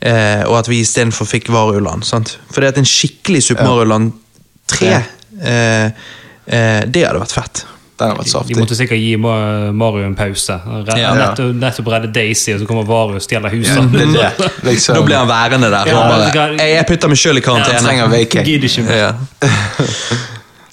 Uh, 0.04 0.44
og 0.50 0.58
at 0.58 0.68
vi 0.68 0.80
istedenfor 0.80 1.24
fikk 1.24 1.48
Wario 1.48 2.00
sant? 2.02 2.38
For 2.50 2.60
det 2.60 2.68
at 2.68 2.78
en 2.78 2.84
skikkelig 2.84 3.42
Super 3.42 3.64
Mario 3.64 3.84
Land 3.84 4.12
3 4.68 4.86
Ja. 4.86 4.90
eh, 4.90 4.96
eh, 4.98 5.02
Det 5.44 7.04
hadde 7.06 7.20
vært 7.22 7.34
fett. 7.36 7.62
Den 7.94 8.10
hadde 8.10 8.24
vært 8.24 8.48
De 8.48 8.54
måtte 8.58 8.74
sikkert 8.74 8.98
gi 8.98 9.12
Mario 9.22 10.02
en 10.08 10.16
pause. 10.18 10.56
Ja. 10.98 11.12
Nettopp, 11.14 11.52
nettopp 11.60 11.86
redde 11.94 12.08
Daisy, 12.16 12.50
og 12.56 12.60
så 12.62 12.66
kommer 12.68 12.82
Mario 12.88 13.20
og 13.20 13.24
stjeler 13.24 13.50
huset. 13.54 13.86
Det 13.94 14.00
er 14.08 14.12
det, 14.40 14.48
liksom. 14.66 14.92
Da 14.98 15.02
blir 15.06 15.18
han 15.20 15.30
værende 15.30 15.68
der. 15.70 15.84
Ja, 15.92 15.96
bare, 16.10 16.24
jeg, 16.58 16.68
jeg 16.74 16.84
putter 16.90 17.08
meg 17.12 17.18
sjøl 17.22 17.38
i 17.38 17.40
Han 17.44 17.62
karantene. 17.62 17.84
trenger 17.86 18.10
vacay. 18.10 18.42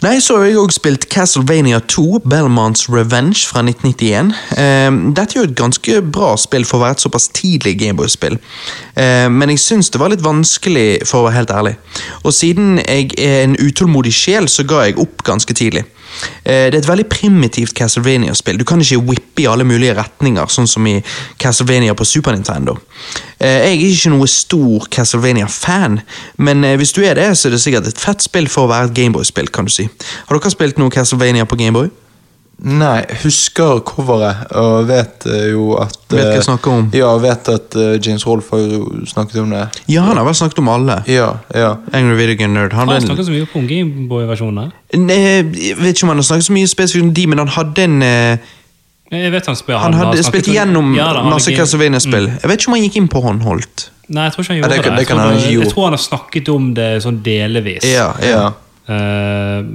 Nei, 0.02 0.16
så 0.18 0.40
har 0.40 0.48
jeg 0.48 0.58
også 0.58 0.80
spilt 0.80 1.04
Castlevania 1.14 1.78
2, 1.86 2.24
Belmonts 2.26 2.88
Revenge 2.90 3.44
fra 3.46 3.62
1991. 3.62 4.32
Eh, 4.58 4.88
dette 5.14 5.36
er 5.36 5.44
jo 5.44 5.44
et 5.46 5.60
ganske 5.60 6.00
bra 6.10 6.32
spill 6.42 6.66
for 6.66 6.80
å 6.80 6.88
være 6.88 6.98
et 6.98 7.04
såpass 7.04 7.28
tidlig 7.38 7.76
Gameboy-spill. 7.84 8.40
Eh, 8.98 9.28
men 9.30 9.54
jeg 9.54 9.62
syns 9.62 9.94
det 9.94 10.02
var 10.02 10.10
litt 10.10 10.26
vanskelig, 10.26 11.04
for 11.06 11.22
å 11.22 11.28
være 11.28 11.38
helt 11.38 11.54
ærlig. 11.54 11.76
Og 12.24 12.34
siden 12.34 12.80
jeg 12.82 13.12
er 13.22 13.44
en 13.44 13.54
utålmodig 13.62 14.16
sjel, 14.18 14.50
så 14.50 14.66
ga 14.66 14.88
jeg 14.88 14.98
opp 15.06 15.22
ganske 15.28 15.54
tidlig. 15.54 15.86
Eh, 16.44 16.68
det 16.72 16.76
er 16.76 16.82
et 16.82 16.90
veldig 16.90 17.08
primitivt 17.12 17.76
Castlevania-spill. 17.78 18.60
Du 18.60 18.66
kan 18.68 18.82
ikke 18.82 19.02
whippe 19.08 19.44
i 19.44 19.48
alle 19.50 19.66
mulige 19.68 19.96
retninger, 19.98 20.50
sånn 20.52 20.70
som 20.70 20.88
i 20.90 20.98
Castlevania 21.42 21.96
på 21.98 22.08
Super 22.08 22.36
Nintendo. 22.36 22.78
Eh, 23.40 23.68
jeg 23.68 23.78
er 23.78 23.86
ikke 23.88 24.14
noe 24.16 24.30
stor 24.32 24.88
Castlevania-fan, 24.94 26.02
men 26.38 26.66
eh, 26.68 26.78
hvis 26.82 26.96
du 26.98 27.04
er 27.06 27.20
det, 27.20 27.32
så 27.38 27.50
er 27.50 27.56
det 27.56 27.64
sikkert 27.64 27.90
et 27.92 28.02
fett 28.02 28.26
spill 28.26 28.50
for 28.52 28.68
å 28.68 28.74
være 28.74 28.92
et 28.92 28.98
Gameboy-spill, 29.02 29.52
kan 29.54 29.70
du 29.70 29.74
si. 29.74 29.88
Har 30.28 30.38
dere 30.38 30.54
spilt 30.54 30.82
noe 30.82 30.94
Castlevania 30.94 31.48
på 31.50 31.60
Gameboy? 31.62 31.92
Nei, 32.62 33.00
husker 33.24 33.80
coveret 33.82 34.52
og 34.54 34.86
vet 34.86 35.26
eh, 35.26 35.48
jo 35.50 35.72
at 35.82 35.96
Vet 36.12 36.20
hva 36.20 36.26
jeg 36.28 36.42
eh, 36.44 36.46
snakker 36.46 36.74
om. 36.76 36.84
Ja, 36.94 37.10
vet 37.18 37.50
at 37.50 37.78
eh, 37.80 37.96
James 37.98 38.26
Rolf 38.28 38.52
har 38.54 38.62
jo 38.62 38.82
snakket 39.10 39.40
om 39.42 39.56
det. 39.56 39.64
Ja, 39.90 40.04
han 40.06 40.20
har 40.20 40.28
vel 40.28 40.38
snakket 40.38 40.62
om 40.62 40.70
alle. 40.70 41.00
Ja, 41.10 41.32
ja. 41.58 41.72
Angry 41.98 42.20
Video 42.20 42.38
Game 42.44 42.54
Nerd. 42.54 42.76
Han 42.78 42.92
Han 42.94 43.02
snakket 43.02 43.32
så 43.32 43.34
mye 43.34 43.50
om 43.58 43.66
Gameboy-versjonene. 43.66 44.70
Nei, 45.02 45.18
jeg 45.18 45.80
vet 45.80 45.96
ikke 45.96 46.06
om 46.06 46.14
han 46.14 46.22
har 46.22 46.30
snakket 46.30 46.52
så 46.52 46.58
mye 46.60 46.70
spesifikt 46.70 47.08
om 47.08 47.14
de, 47.18 47.28
men 47.34 47.42
han 47.42 47.54
hadde 47.58 47.88
en 47.88 48.02
Jeg 48.06 49.32
vet 49.34 49.50
han 49.50 49.58
spør, 49.58 49.82
Han 49.82 49.98
har 49.98 50.12
hadde 50.12 50.24
spilt 50.30 50.54
gjennom 50.54 50.94
Ja, 50.96 51.10
da, 51.16 51.26
han 51.26 51.34
masse 51.34 51.56
Castlevania-spill. 51.58 52.30
Jeg 52.38 52.52
vet 52.52 52.62
ikke 52.62 52.70
om 52.70 52.78
han 52.78 52.86
gikk 52.86 53.02
inn 53.02 53.10
på 53.10 53.26
håndholdt. 53.26 53.90
Nei, 54.12 54.28
jeg 54.28 54.36
tror 54.36 54.46
ikke 54.46 54.54
han 54.54 54.62
gjorde 54.62 54.70
det 54.70 54.84
det. 54.84 54.98
det 55.00 55.08
kan 55.08 55.18
jeg, 55.18 55.26
han 55.26 55.40
tror, 55.40 55.48
han, 55.50 55.62
jeg 55.66 55.74
tror 55.74 55.88
han 55.90 55.98
har 55.98 56.10
snakket 56.12 56.52
om 56.54 56.74
det 56.78 56.92
sånn 57.08 57.24
delevis. 57.26 57.88
Ja, 57.90 58.12
ja. 58.22 58.52
Ja. 58.88 58.96
Eh, 58.96 59.66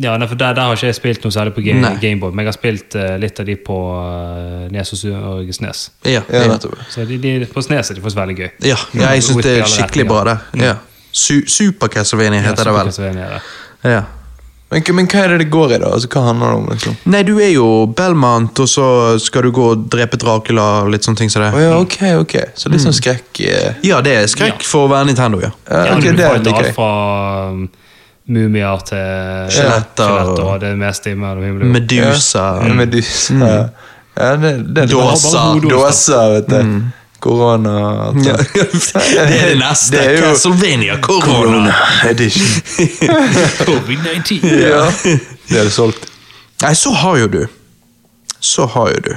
ja, 0.00 0.26
for 0.26 0.34
der, 0.38 0.54
der 0.54 0.60
har 0.62 0.76
ikke 0.76 0.86
jeg 0.86 0.98
spilt 0.98 1.24
noe 1.24 1.34
særlig 1.34 1.54
på 1.56 1.64
Game, 1.64 1.80
Nei. 1.82 1.94
Gameboy, 2.00 2.30
men 2.32 2.44
jeg 2.44 2.52
har 2.52 2.56
spilt 2.56 2.94
uh, 2.96 3.16
litt 3.20 3.40
av 3.40 3.48
de 3.48 3.56
på 3.56 3.78
uh, 3.96 4.68
Nes 4.72 4.92
og, 4.94 5.50
Snes. 5.56 5.82
Ja, 6.04 6.20
ja, 6.20 6.44
ja. 6.44 6.52
nettopp. 6.52 6.78
Så 6.92 7.04
de, 7.08 7.18
de, 7.20 7.34
på 7.50 7.64
Snes 7.64 7.90
er 7.90 7.98
de 7.98 8.04
faktisk 8.04 8.20
veldig 8.20 8.38
gøy. 8.38 8.48
ja, 8.70 8.78
ja 8.96 9.10
jeg 9.16 9.26
syns 9.26 9.44
det 9.44 9.58
er 9.58 9.68
skikkelig 9.68 10.06
bra, 10.08 10.22
det. 10.30 10.38
Ja. 10.62 10.78
Su 11.10 11.42
Super 11.50 11.90
Castlevania 11.90 12.40
heter 12.44 12.70
det 12.70 12.76
vel. 12.76 12.94
vel. 12.94 13.38
Ja. 13.90 14.02
Men, 14.70 14.84
men 14.94 15.08
hva 15.10 15.24
er 15.24 15.32
det 15.32 15.40
det 15.42 15.48
går 15.50 15.72
i, 15.74 15.78
da? 15.82 15.88
Altså, 15.96 16.08
hva 16.12 16.20
handler 16.28 16.52
det 16.52 16.58
om? 16.60 16.66
liksom? 16.70 16.98
Nei, 17.10 17.24
du 17.26 17.32
er 17.42 17.50
jo 17.50 17.66
Belmont, 17.98 18.60
og 18.62 18.70
så 18.70 18.86
skal 19.18 19.48
du 19.48 19.50
gå 19.56 19.64
og 19.72 19.88
drepe 19.90 20.18
Dracula 20.20 20.66
og 20.84 20.92
litt 20.94 21.06
sånne 21.06 21.18
ting 21.18 21.32
som 21.32 21.42
det. 21.42 21.50
Oh, 21.56 21.62
ja, 21.64 21.72
ok, 21.80 21.96
ok. 22.22 22.36
Så 22.54 22.70
litt 22.70 22.84
sånn 22.84 22.94
skrekk 22.94 23.42
eh, 23.42 23.80
Ja, 23.88 23.98
det 24.06 24.14
er 24.14 24.30
skrekk 24.30 24.62
Ja. 24.62 24.68
for 24.70 24.86
å 24.86 24.92
være 24.92 25.10
Nintendo, 25.10 25.42
ja. 25.42 25.50
ja, 25.66 25.82
Ja, 25.88 25.96
ok, 25.96 26.06
du 26.06 26.22
det 26.22 26.30
liker 26.46 26.68
jeg. 26.68 26.76
fra 26.78 26.92
um, 27.50 27.64
mumier 28.30 28.82
til 28.86 29.50
Skjeletter 29.56 30.10
og- 30.30 30.38
og 30.44 30.60
det 30.62 30.70
meste 30.78 31.14
mellom 31.14 31.42
himmel 31.44 31.62
og 31.62 31.66
jord. 31.68 31.74
Medusa. 31.80 32.46
Ja, 32.64 32.74
Medusa. 32.74 33.50
Ja, 34.20 34.30
det, 34.36 34.52
det 34.74 34.82
er 34.84 34.86
Dåsa. 34.94 35.44
Dåsa, 35.62 36.22
vet 36.36 36.48
du. 36.50 36.80
Korona 37.20 37.72
Ja. 38.24 38.36
det 38.46 39.18
er 39.20 39.48
det 39.50 39.58
neste. 39.60 39.92
Det 39.92 40.06
er 40.06 40.12
jo- 40.16 40.22
Castlevania 40.30 40.96
Corona. 41.04 41.74
Edition. 42.08 42.46
Covid-19. 43.66 44.46
Ja. 44.46 44.86
Det 45.48 45.58
er 45.58 45.64
det 45.68 45.72
solgt. 45.74 46.06
Nei, 46.62 46.72
så 46.76 46.90
har 46.92 47.16
jo 47.22 47.26
du 47.32 47.42
Så 48.40 48.66
har 48.72 48.88
jo 48.94 49.00
du 49.04 49.12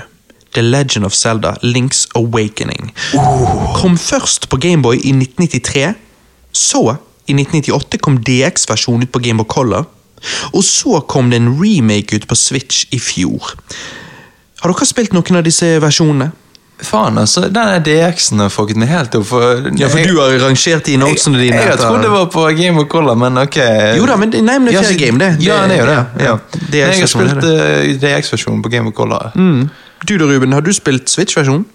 The 0.54 0.62
Legend 0.62 1.06
of 1.06 1.14
Zelda 1.18 1.56
Link's 1.64 2.04
Awakening. 2.16 2.92
Kom 3.80 3.96
først 3.98 4.50
på 4.52 4.58
Gameboy 4.62 4.96
i 5.00 5.10
1993. 5.16 5.94
Så, 6.54 6.96
i 7.28 7.34
1998, 7.34 8.00
kom 8.04 8.18
DX-versjonen 8.20 9.04
ut 9.08 9.12
på 9.14 9.22
Gameboy 9.24 9.48
Color. 9.48 9.86
Og 10.54 10.64
så 10.64 11.02
kom 11.08 11.30
det 11.32 11.42
en 11.42 11.52
remake 11.60 12.16
ut 12.16 12.28
på 12.28 12.36
Switch 12.40 12.86
i 12.96 13.00
fjor. 13.00 13.54
Har 14.64 14.72
dere 14.72 14.88
spilt 14.88 15.12
noen 15.16 15.36
av 15.40 15.44
disse 15.44 15.68
versjonene? 15.84 16.32
Faen, 16.84 17.16
altså. 17.22 17.46
Den 17.54 17.84
DX-en 17.86 18.42
har 18.44 18.50
fucket 18.52 18.76
meg 18.80 18.90
helt 18.92 19.14
opp. 19.16 19.26
For, 19.30 19.70
Ja, 19.80 19.88
for 19.92 20.04
du 20.04 20.18
har 20.20 20.34
rangert 20.42 20.84
de 20.88 20.98
notesene 21.00 21.40
dine. 21.40 21.56
Jeg, 21.56 21.68
jeg 21.70 21.80
trodde 21.80 22.02
det 22.04 22.12
var 22.12 22.26
på 22.34 22.44
Game 22.58 22.80
of 22.82 22.88
Color, 22.92 23.16
men 23.20 23.38
ok. 23.40 23.58
Jo 24.00 24.08
da, 24.10 24.18
men 24.20 24.32
det- 24.34 24.42
nei, 24.44 24.58
men 24.60 24.68
det 24.68 24.76
er 24.76 24.82
Ja, 24.82 24.88
fair 24.90 25.00
game, 25.00 25.20
det. 25.20 25.30
Ja, 25.46 25.62
Det- 25.62 25.70
det 25.70 25.78
er 25.78 25.84
jo 25.84 25.86
det. 25.86 25.96
ja, 25.96 26.26
Ja. 26.26 26.38
ja. 26.74 26.88
Jeg 26.90 27.00
har 27.00 27.08
spilt 27.08 27.44
uh, 27.44 28.00
DX-versjonen 28.04 28.64
på 28.64 28.70
Game 28.72 28.88
of 28.88 28.94
Color. 28.94 29.32
Mm. 29.36 29.70
Du 30.06 30.18
da, 30.18 30.26
Ruben, 30.26 30.52
har 30.52 30.62
du 30.62 30.74
spilt 30.74 31.06
Switch-versjonen? 31.08 31.66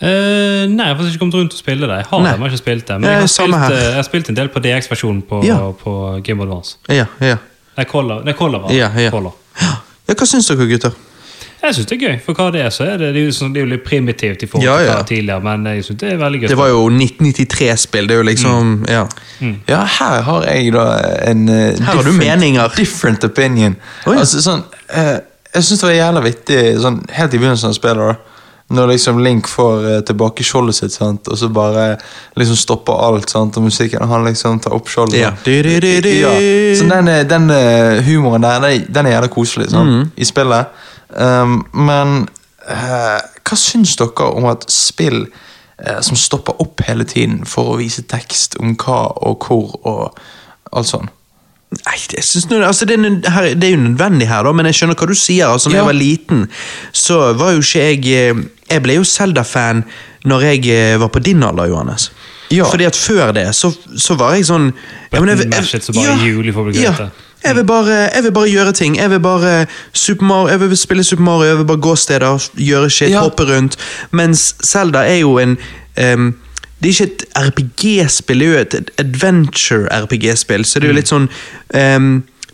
Eh, 0.00 0.64
nei, 0.68 0.88
jeg 0.90 0.96
har 0.98 1.06
ikke 1.06 1.20
kommet 1.22 1.34
rundt 1.38 1.52
og 1.54 1.58
spille 1.60 1.86
det. 1.86 1.96
Jeg 2.02 2.06
har 2.10 2.20
Nei. 2.20 2.30
jeg 2.32 2.38
har 2.42 2.48
ikke 2.50 2.58
spilt 2.64 2.86
det. 2.88 3.00
Men 3.00 3.10
jeg 3.10 3.20
har 3.20 3.26
spilt, 3.30 3.54
eh, 3.70 3.84
jeg 3.84 3.94
har 3.94 4.02
spilt 4.08 4.28
en 4.28 4.36
del 4.36 4.48
på 4.48 4.60
DX-versjonen 4.64 5.22
på, 5.28 5.44
Ja. 5.46 5.58
på 5.72 6.20
Game 6.24 6.42
of 6.42 6.48
Advance. 6.48 6.76
Ja, 6.88 7.06
ja. 7.20 7.36
Nei, 7.76 7.84
Color. 7.84 8.22
Nei, 8.24 8.32
Color. 8.34 8.70
Ja, 8.72 8.90
ja. 8.98 9.10
Color. 9.10 9.32
ja. 9.60 10.14
Hva 10.14 10.26
syns 10.26 10.46
dere, 10.50 10.66
gutter? 10.68 10.92
Jeg 11.64 11.74
syns 11.78 11.86
det 11.88 11.96
er 11.96 12.08
gøy, 12.10 12.18
for 12.20 12.34
hva 12.36 12.50
det 12.52 12.60
er, 12.60 12.68
så 12.74 12.84
er 12.84 12.98
det, 13.00 13.14
det, 13.14 13.22
er 13.22 13.24
jo, 13.24 13.32
sånn, 13.32 13.54
det 13.54 13.62
er 13.62 13.64
jo 13.64 13.70
litt 13.70 13.84
primitivt 13.86 14.42
i 14.44 14.46
forhold 14.46 14.66
Ja, 14.66 14.74
til 14.76 14.86
ja. 14.86 14.96
hva 14.98 15.06
tidligere, 15.08 15.42
men 15.46 15.64
jeg 15.70 15.84
synes 15.86 16.00
det 16.02 16.10
er 16.12 16.16
veldig 16.20 16.40
gøy. 16.42 16.48
Det 16.48 16.58
var 16.58 16.68
jo 16.68 16.82
1993-spill. 16.90 18.06
Det 18.10 18.14
er 18.14 18.20
jo 18.20 18.26
liksom 18.28 18.74
Ja. 18.88 19.06
Ja, 19.68 19.78
her 19.84 20.20
har 20.22 20.44
jeg 20.50 20.72
da 20.74 20.84
en 21.30 21.48
uh, 21.48 21.54
Her 21.54 21.94
har 21.94 22.02
du 22.02 22.12
meninger. 22.12 22.68
different 22.76 23.24
opinion. 23.24 23.76
Oi. 24.06 24.16
Altså 24.18 24.42
sånn 24.44 24.60
uh, 24.92 25.18
Jeg 25.54 25.62
syns 25.64 25.80
det 25.80 25.88
var 25.88 25.94
jævla 25.96 26.20
vittig 26.26 26.60
sånn 26.82 27.00
helt 27.16 27.34
i 27.34 27.38
begynnelsen 27.38 27.68
av 27.72 27.74
spillet. 27.78 27.96
da 27.96 28.14
Når 28.72 28.86
liksom 28.94 29.18
Link 29.20 29.48
får 29.48 29.86
eh, 29.90 30.00
tilbake 30.08 30.44
skjoldet 30.44 30.78
sitt, 30.78 30.92
sant? 30.96 31.28
og 31.28 31.36
så 31.38 31.50
bare 31.52 31.98
liksom 32.40 32.56
stopper 32.56 32.96
alt, 33.06 33.28
sant? 33.30 33.56
og 33.60 33.66
musikken 33.66 34.00
og 34.02 34.08
han 34.08 34.24
liksom 34.24 34.60
tar 34.64 34.72
opp 34.72 34.88
skjoldet. 34.88 35.18
Ja. 35.20 35.34
Ja. 36.22 36.78
Så 36.78 36.88
den, 36.88 37.08
eh, 37.12 37.26
den 37.28 37.50
eh, 37.52 38.00
humoren 38.06 38.42
der, 38.42 38.60
den, 38.64 38.86
den 38.88 39.06
er 39.06 39.18
jævla 39.18 39.28
koselig 39.28 39.68
sant? 39.70 39.90
i 40.16 40.24
spillet. 40.24 40.66
Um, 41.14 41.60
men 41.76 42.24
eh, 42.66 43.20
hva 43.44 43.58
syns 43.60 43.92
dere 44.00 44.30
om 44.34 44.48
at 44.50 44.64
spill 44.72 45.26
eh, 45.78 46.00
som 46.02 46.16
stopper 46.18 46.56
opp 46.64 46.80
hele 46.88 47.04
tiden 47.04 47.44
for 47.46 47.74
å 47.74 47.78
vise 47.78 48.02
tekst 48.10 48.56
om 48.58 48.72
hva 48.80 49.04
og 49.28 49.44
hvor 49.44 49.76
og 49.84 50.18
alt 50.72 50.90
sånn? 50.90 51.12
Nei, 51.86 51.96
det, 52.10 52.22
synes 52.24 52.46
altså, 52.66 52.84
det, 52.88 52.98
er, 52.98 53.30
her, 53.30 53.48
det 53.54 53.68
er 53.68 53.74
jo 53.74 53.82
nødvendig 53.82 54.28
her, 54.28 54.42
da, 54.46 54.52
men 54.52 54.66
jeg 54.70 54.74
skjønner 54.78 54.98
hva 55.00 55.06
du 55.10 55.14
sier. 55.18 55.46
Altså, 55.50 55.68
når 55.68 55.76
Ja. 55.76 55.80
jeg 55.82 55.86
var 55.90 55.98
liten, 55.98 56.44
så 56.92 57.18
var 57.38 57.52
jo 57.56 57.58
ikke 57.64 57.84
jeg 57.88 58.06
eh, 58.30 58.44
Jeg 58.70 58.82
ble 58.82 58.94
jo 58.96 59.04
Zelda-fan 59.04 59.84
når 60.24 60.40
jeg 60.48 60.66
eh, 60.72 61.00
var 61.00 61.08
på 61.12 61.20
din 61.20 61.42
alder, 61.42 61.66
Johannes. 61.68 62.10
Ja. 62.50 62.64
Fordi 62.64 62.84
at 62.84 62.96
før 62.96 63.32
det, 63.32 63.54
så, 63.56 63.72
så 63.98 64.14
var 64.16 64.34
jeg 64.38 64.46
sånn 64.48 64.70
ja, 65.12 65.20
men 65.20 65.28
jeg 65.28 65.38
jeg, 65.38 65.50
bare 65.50 66.72
ja, 66.74 67.08
jeg 67.44 67.56
vil, 67.56 67.64
bare, 67.68 67.96
jeg 68.14 68.22
vil 68.24 68.32
bare 68.32 68.48
gjøre 68.48 68.72
ting. 68.72 68.96
Jeg 68.96 69.10
vil 69.10 69.20
bare 69.20 69.66
Super 69.92 70.24
Mario, 70.24 70.48
jeg 70.48 70.60
vil 70.60 70.76
spille 70.80 71.04
Super 71.04 71.22
Mario, 71.22 71.48
jeg 71.50 71.58
vil 71.58 71.66
bare 71.68 71.82
gå 71.84 71.96
steder, 71.96 72.48
gjøre 72.56 72.90
shit, 72.90 73.10
Ja. 73.10 73.20
hoppe 73.20 73.44
rundt. 73.44 73.76
Mens 74.12 74.54
Zelda 74.64 75.02
er 75.04 75.20
jo 75.20 75.36
en 75.38 75.58
em, 75.96 76.30
Det 76.84 76.90
er 76.90 76.92
ikke 76.92 77.12
et 77.14 77.22
RPG-spill, 77.40 78.42
det 78.42 78.46
er 78.46 78.52
jo 78.52 78.60
et 78.60 78.90
adventure-RPG-spill. 79.00 80.66
Så 80.68 80.80
det 80.80 80.90
er 80.90 80.92
jo 80.92 80.96
litt 80.98 81.08
sånn 81.08 81.30
um, 81.72 82.08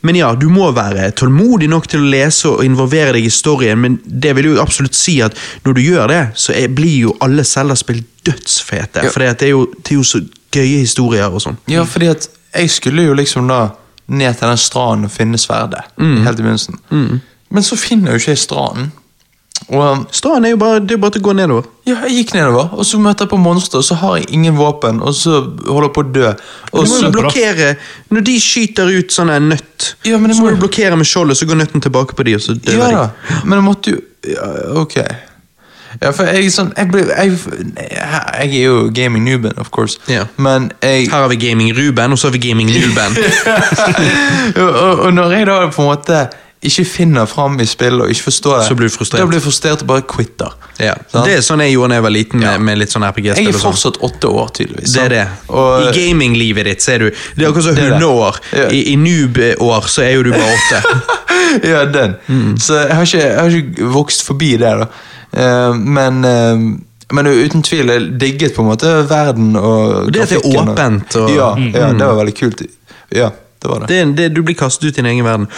Men 0.07 0.17
ja, 0.17 0.29
du 0.39 0.47
må 0.49 0.69
være 0.73 1.09
tålmodig 1.19 1.67
nok 1.69 1.89
til 1.91 2.05
å 2.05 2.11
lese 2.13 2.47
og 2.49 2.63
involvere 2.65 3.17
deg 3.19 3.27
i 3.27 3.33
storyen, 3.35 3.83
men 3.83 3.99
det 4.07 4.37
vil 4.39 4.53
jo 4.53 4.61
absolutt 4.63 4.95
si 4.97 5.19
at 5.21 5.35
når 5.67 5.77
du 5.77 5.81
gjør 5.83 6.07
det, 6.09 6.21
så 6.39 6.55
blir 6.73 6.95
jo 7.09 7.17
alle 7.21 7.45
Zelda-spill 7.45 8.05
dødsfete. 8.25 9.03
Ja. 9.05 9.11
For 9.11 9.27
det, 9.27 9.35
det 9.43 9.51
er 9.51 9.99
jo 9.99 10.07
så 10.07 10.23
gøye 10.55 10.79
historier 10.87 11.29
og 11.29 11.43
sånn. 11.43 11.59
Ja, 11.69 11.83
fordi 11.85 12.09
at 12.15 12.31
jeg 12.55 12.71
skulle 12.73 13.11
jo 13.11 13.19
liksom 13.19 13.51
da 13.51 13.65
ned 14.11 14.39
til 14.39 14.49
den 14.49 14.63
stranden 14.63 15.11
og 15.11 15.13
finne 15.15 15.39
sverdet. 15.43 15.83
Helt 15.99 16.39
i 16.39 16.47
begynnelsen. 16.47 16.81
Men 17.51 17.67
så 17.67 17.77
finner 17.79 18.15
jo 18.15 18.23
ikke 18.23 18.33
jeg 18.37 18.45
stranden. 18.47 18.93
Og 19.69 20.07
Stranden 20.11 20.45
er 20.45 20.51
jo 20.51 20.57
bare, 20.57 20.81
det 20.81 20.91
er 20.97 20.97
bare 20.99 21.11
til 21.15 21.21
å 21.23 21.25
gå 21.29 21.33
nedover. 21.37 21.63
ja, 21.87 21.95
jeg 22.09 22.11
gikk 22.25 22.33
nedover, 22.35 22.73
og 22.73 22.85
så 22.87 22.99
møter 22.99 23.25
jeg 23.27 23.31
på 23.31 23.37
monstre, 23.39 23.79
og 23.79 23.85
så 23.85 23.95
har 24.01 24.17
jeg 24.17 24.27
ingen 24.35 24.57
våpen, 24.59 25.01
og 25.03 25.15
så 25.15 25.31
holder 25.69 25.87
jeg 25.89 25.95
på 25.95 26.03
å 26.03 26.13
dø. 26.13 26.29
Og 26.73 26.85
Du 26.85 26.91
må 26.91 26.97
så, 26.97 27.05
jo 27.05 27.11
blokkere 27.11 27.77
Når 28.11 28.21
de 28.27 28.35
skyter 28.41 28.91
ut 28.99 29.11
sånn 29.15 29.31
en 29.31 29.49
nøtt, 29.53 29.95
Ja, 30.05 30.19
men 30.19 30.29
det 30.31 30.37
så 30.37 30.43
må 30.43 30.51
må- 30.51 30.55
du 30.57 30.67
blokkere 30.67 30.97
med 30.97 31.07
skjoldet, 31.07 31.37
så 31.37 31.47
går 31.47 31.57
nøtten 31.63 31.81
tilbake 31.83 32.15
på 32.17 32.25
de, 32.25 32.35
og 32.35 32.41
så 32.41 32.55
dør 32.55 32.79
ja 32.79 32.87
de. 32.87 32.95
da, 32.95 33.11
men 33.45 33.59
jeg 33.59 33.65
måtte 33.65 33.91
jo 33.91 34.01
ja, 34.27 34.81
Ok. 34.81 34.97
Ja, 36.03 36.11
for 36.13 36.25
jeg 36.25 36.53
sånn 36.55 36.73
Jeg, 36.77 36.87
ble, 36.93 37.01
jeg, 37.03 37.39
jeg 37.91 38.51
er 38.61 38.65
jo 38.65 38.91
gaming 38.95 39.25
nooben, 39.25 39.53
of 39.59 39.71
course, 39.71 39.99
Ja. 40.09 40.25
men 40.37 40.71
jeg 40.83 41.09
Her 41.11 41.21
har 41.25 41.29
vi 41.29 41.37
Gaming 41.37 41.73
Ruben, 41.77 42.13
og 42.13 42.19
så 42.19 42.29
har 42.29 42.33
vi 42.33 42.39
Gaming 42.49 42.69
Nuben. 42.71 43.17
og, 44.57 44.71
og, 44.75 44.99
og 45.01 45.15
når 45.15 45.31
jeg 45.35 45.47
da 45.47 45.57
på 45.71 45.83
en 45.83 45.89
måte 45.91 46.21
ikke 46.63 46.85
finner 46.85 47.25
fram 47.27 47.55
i 47.61 47.65
spill 47.65 48.03
og 48.03 48.11
ikke 48.13 48.27
forstår 48.27 48.59
det, 48.59 48.65
Så 48.69 48.75
blir 48.77 48.89
du 48.91 48.93
frustrert. 48.93 49.21
Da 49.23 49.27
blir 49.27 49.39
jeg 49.39 49.45
frustrert 49.47 49.81
og 49.81 49.87
bare 49.89 50.03
quitter. 50.03 50.51
ja. 50.79 50.95
Sånn? 51.13 51.25
Det 51.25 51.33
er 51.39 51.41
sånn 51.41 51.61
jeg 51.65 51.73
gjorde 51.73 51.89
da 51.89 51.95
jeg 51.95 52.03
var 52.03 52.11
liten, 52.11 52.39
med, 52.41 52.53
Ja. 52.53 52.59
med 52.59 52.79
litt 52.79 52.91
sånn 52.93 53.03
RPG-spill. 53.09 53.49
er 53.49 53.55
og 53.55 53.61
sånn. 53.61 53.73
fortsatt 53.73 53.97
åtte 54.05 54.29
år, 54.29 54.49
tydeligvis. 54.53 54.93
Det 54.93 55.03
er 55.03 55.09
det. 55.09 55.29
Og, 55.49 55.87
I 55.89 55.93
gaminglivet 55.97 56.65
ditt 56.65 56.83
så 56.83 56.93
er 56.95 56.99
du 56.99 57.11
Det 57.11 57.45
er 57.45 57.49
akkurat 57.49 57.65
som 57.65 57.77
er 57.79 57.91
hundeår. 57.91 58.41
Ja. 58.53 58.69
I, 58.69 58.93
i 58.93 58.97
noob-år 58.97 59.89
så 59.89 60.03
er 60.05 60.13
jo 60.19 60.23
du 60.23 60.31
bare 60.33 60.53
åtte. 60.59 60.83
ja, 61.73 61.85
den. 61.87 62.17
Mm. 62.29 62.59
Så 62.59 62.75
jeg 62.87 62.95
har, 62.95 63.03
ikke, 63.09 63.19
jeg 63.25 63.39
har 63.41 63.57
ikke 63.63 63.91
vokst 63.97 64.23
forbi 64.27 64.51
det, 64.61 64.75
da. 64.85 64.87
Uh, 65.33 65.73
men, 65.75 66.25
uh, 66.25 66.77
men 67.13 67.27
uten 67.27 67.63
tvil, 67.63 67.87
jeg 67.89 68.19
digget 68.21 68.55
på 68.55 68.61
en 68.63 68.69
måte 68.69 69.09
verden 69.09 69.57
og 69.57 69.95
Og 70.07 70.13
det 70.13 70.23
at 70.23 70.29
det 70.29 70.45
er 70.45 70.61
åpent 70.61 71.17
og- 71.17 71.31
Ja, 71.31 71.55
ja, 71.57 71.93
det 71.93 72.05
var 72.07 72.21
veldig 72.21 72.35
kult. 72.37 72.63
Ja, 73.11 73.31
det 73.63 73.71
var 73.71 73.81
det. 73.81 73.89
Det, 73.89 73.99
er- 74.03 74.13
det, 74.15 74.35
du 74.35 74.43
blir 74.43 74.55
kastet 74.55 74.85
ut 74.85 74.99
i 74.99 75.03
din 75.03 75.07
egen 75.07 75.25
verden. 75.25 75.49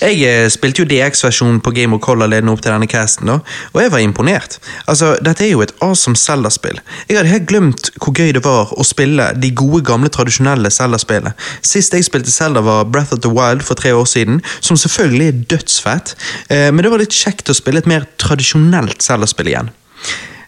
Jeg 0.00 0.18
eh, 0.26 0.46
spilte 0.52 0.82
jo 0.82 0.88
DX-versjonen 0.90 1.60
på 1.64 1.72
Game 1.76 1.96
of 1.96 2.02
Color 2.04 2.28
ledende 2.28 2.52
opp 2.52 2.62
til 2.64 2.74
denne 2.74 2.88
casten, 2.90 3.30
da, 3.30 3.38
og 3.72 3.80
jeg 3.80 3.92
var 3.94 4.02
imponert. 4.04 4.58
Altså, 4.86 5.14
Dette 5.24 5.46
er 5.46 5.54
jo 5.54 5.62
et 5.64 5.72
awesome 5.84 6.18
Zelda-spill. 6.20 6.80
Jeg 7.08 7.16
hadde 7.18 7.32
helt 7.32 7.48
glemt 7.48 7.90
hvor 7.96 8.12
gøy 8.16 8.34
det 8.36 8.44
var 8.44 8.74
å 8.76 8.84
spille 8.86 9.30
de 9.40 9.52
gode, 9.56 9.82
gamle, 9.86 10.10
tradisjonelle 10.12 10.70
Zelda-spillene. 10.74 11.32
Sist 11.64 11.96
jeg 11.96 12.06
spilte 12.06 12.34
Zelda, 12.34 12.60
var 12.66 12.84
Breath 12.90 13.16
of 13.16 13.22
the 13.24 13.32
Wild 13.32 13.64
for 13.64 13.78
tre 13.78 13.94
år 13.96 14.08
siden, 14.10 14.42
som 14.60 14.76
selvfølgelig 14.76 15.28
er 15.28 15.42
dødsfett, 15.54 16.16
eh, 16.50 16.68
men 16.72 16.84
det 16.84 16.92
var 16.92 17.02
litt 17.02 17.16
kjekt 17.16 17.52
å 17.52 17.56
spille 17.56 17.80
et 17.82 17.90
mer 17.90 18.08
tradisjonelt 18.20 19.04
Zelda-spill 19.06 19.54
igjen. 19.54 19.72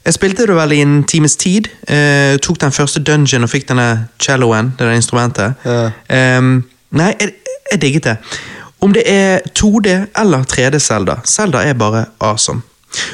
Jeg 0.08 0.16
spilte 0.16 0.46
det 0.48 0.54
vel 0.56 0.72
i 0.72 0.80
en 0.80 1.02
times 1.04 1.34
tid. 1.36 1.66
Eh, 1.84 2.38
tok 2.40 2.60
den 2.62 2.72
første 2.72 3.02
dungeon 3.04 3.44
og 3.44 3.50
fikk 3.52 3.66
denne 3.68 4.08
celloen, 4.24 4.70
det 4.78 4.86
der 4.86 4.96
instrumentet. 4.96 5.66
Ja. 5.68 5.90
Um, 6.38 6.62
nei, 6.96 7.10
jeg, 7.20 7.34
jeg 7.72 7.82
digget 7.82 8.08
det. 8.08 8.16
Om 8.80 8.94
det 8.94 9.04
er 9.10 9.40
2D 9.58 9.94
eller 10.20 10.44
3D 10.46 10.78
Zelda, 10.78 11.18
Zelda 11.26 11.64
er 11.66 11.78
bare 11.78 12.04
awesome. 12.20 12.62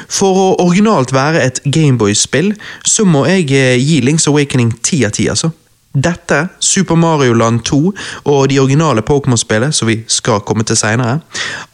For 0.07 0.37
å 0.39 0.47
originalt 0.63 1.11
være 1.13 1.41
et 1.43 1.59
Gameboy-spill, 1.65 2.53
så 2.85 3.05
må 3.07 3.25
jeg 3.27 3.49
eh, 3.51 3.75
gi 3.81 3.99
Links 4.05 4.27
Awakening 4.31 4.71
ti 4.85 5.01
av 5.07 5.15
ti, 5.17 5.27
altså. 5.31 5.51
Dette, 5.95 6.49
Super 6.59 6.95
Mario 6.99 7.33
Land 7.33 7.61
2 7.63 7.77
og 8.25 8.49
de 8.51 8.59
originale 8.59 9.01
Pokémon-spillet, 9.01 9.71
som 9.75 9.87
vi 9.87 10.01
skal 10.11 10.41
komme 10.43 10.63
til 10.67 10.75
seinere, 10.75 11.21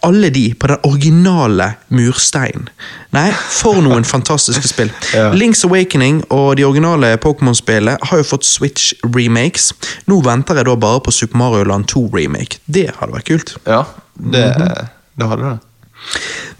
alle 0.05 0.30
de 0.30 0.53
på 0.53 0.67
den 0.69 0.78
originale 0.86 1.72
mursteinen. 1.89 2.67
Nei, 3.11 3.32
for 3.34 3.82
noen 3.82 4.05
fantastiske 4.13 4.67
spill. 4.69 4.91
Ja. 5.13 5.32
Links 5.34 5.65
Awakening 5.65 6.22
og 6.30 6.57
de 6.57 6.63
originale 6.67 7.15
Pokémon-spillene 7.17 7.97
har 8.11 8.22
jo 8.22 8.28
fått 8.30 8.45
Switch-remakes. 8.47 9.72
Nå 10.07 10.22
venter 10.26 10.61
jeg 10.61 10.69
da 10.69 10.76
bare 10.76 11.01
på 11.05 11.11
Super 11.11 11.38
Mario 11.41 11.65
Land 11.67 11.89
2-remake. 11.91 12.61
Det 12.67 12.91
hadde 12.99 13.15
vært 13.17 13.26
kult. 13.32 13.55
Ja, 13.65 13.84
det, 14.15 14.45
Mhm. 14.57 14.88
det 15.17 15.28
hadde 15.34 15.49
det. 15.49 15.59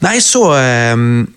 Nei, 0.02 0.18
så 0.20 0.44
ehm, 0.58 1.28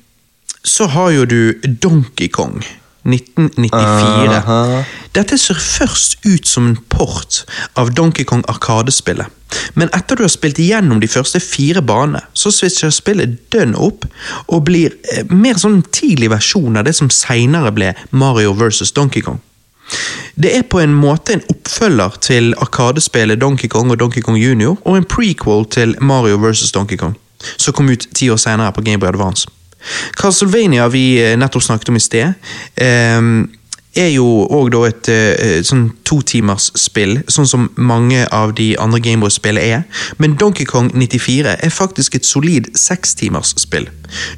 Så 0.64 0.86
har 0.88 1.10
jo 1.12 1.24
du 1.28 1.52
Donkey 1.82 2.28
Kong 2.32 2.62
1994. 3.04 4.40
Aha. 4.40 4.82
Dette 5.14 5.38
ser 5.38 5.60
først 5.60 6.18
ut 6.24 6.48
som 6.48 6.68
en 6.70 6.76
port 6.90 7.44
av 7.78 7.92
Donkey 7.94 8.24
Kong 8.24 8.44
Arkadespillet. 8.48 9.30
Men 9.78 9.90
etter 9.94 10.18
du 10.18 10.24
har 10.24 10.32
spilt 10.32 10.58
igjennom 10.58 10.98
de 11.00 11.08
første 11.10 11.38
fire 11.40 11.82
banene, 11.84 12.24
så 12.34 12.50
switcher 12.50 12.90
spillet 12.94 13.36
dønn 13.54 13.76
opp 13.78 14.06
og 14.48 14.64
blir 14.66 14.96
eh, 15.12 15.24
mer 15.30 15.60
sånn 15.60 15.82
tidlig 15.94 16.32
versjon 16.32 16.80
av 16.80 16.88
det 16.88 16.96
som 16.98 17.12
seinere 17.12 17.70
ble 17.74 17.92
Mario 18.10 18.54
versus 18.58 18.92
Donkey 18.96 19.22
Kong. 19.22 19.40
Det 20.34 20.50
er 20.56 20.64
på 20.66 20.80
en 20.80 20.94
måte 20.96 21.36
en 21.36 21.44
oppfølger 21.52 22.16
til 22.24 22.54
Arkadespillet 22.58 23.40
Donkey 23.40 23.68
Kong 23.70 23.92
og 23.92 24.00
Donkey 24.00 24.24
Kong 24.24 24.38
Junior, 24.40 24.78
og 24.82 24.96
en 24.96 25.06
prequel 25.06 25.68
til 25.70 25.94
Mario 26.00 26.40
vs. 26.42 26.72
Donkey 26.74 26.98
Kong, 26.98 27.14
som 27.56 27.76
kom 27.76 27.92
ut 27.92 28.08
ti 28.16 28.30
år 28.32 28.40
senere 28.40 28.72
på 28.72 28.82
Game 28.82 28.98
Boy 28.98 29.12
Advance. 29.12 29.46
Castlevania 30.18 30.88
vi 30.92 31.04
eh, 31.22 31.34
nettopp 31.38 31.62
snakket 31.62 31.92
om 31.92 32.00
i 32.00 32.02
sted, 32.02 32.34
eh, 32.76 33.20
er 33.94 34.10
jo 34.10 34.26
òg 34.50 34.70
da 34.74 34.82
et 34.88 35.08
eh, 35.12 35.58
sånn 35.66 35.86
totimersspill, 36.06 37.20
sånn 37.30 37.48
som 37.48 37.68
mange 37.76 38.24
av 38.34 38.54
de 38.58 38.72
andre 38.82 39.00
Gameboy-spillene 39.04 39.78
er. 39.78 40.06
Men 40.18 40.36
Donkey 40.40 40.66
Kong 40.66 40.90
94 40.94 41.56
er 41.58 41.74
faktisk 41.74 42.18
et 42.18 42.26
solid 42.26 42.72
sekstimersspill. 42.78 43.86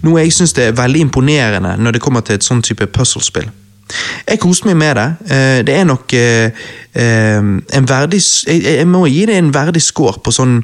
Noe 0.05 0.25
jeg 0.25 0.35
syns 0.37 0.57
er 0.61 0.77
veldig 0.77 1.07
imponerende 1.09 1.77
når 1.81 1.97
det 1.97 2.05
kommer 2.05 2.27
til 2.27 2.37
et 2.37 2.47
sånn 2.47 2.65
type 2.67 2.89
puzzlespill. 2.93 3.49
Jeg 4.27 4.41
koste 4.43 4.67
meg 4.67 4.77
med 4.81 4.97
det. 4.99 5.09
Eh, 5.31 5.63
Det 5.67 5.75
er 5.75 5.85
nok 5.85 6.13
eh, 6.13 6.51
eh, 6.93 7.39
en 7.79 7.89
verdig 7.89 8.21
jeg, 8.47 8.87
må 8.87 9.07
gi 9.07 9.27
det 9.27 9.39
en 9.39 9.55
verdig 9.55 9.83
score 9.83 10.19
på 10.21 10.35
sånn 10.35 10.63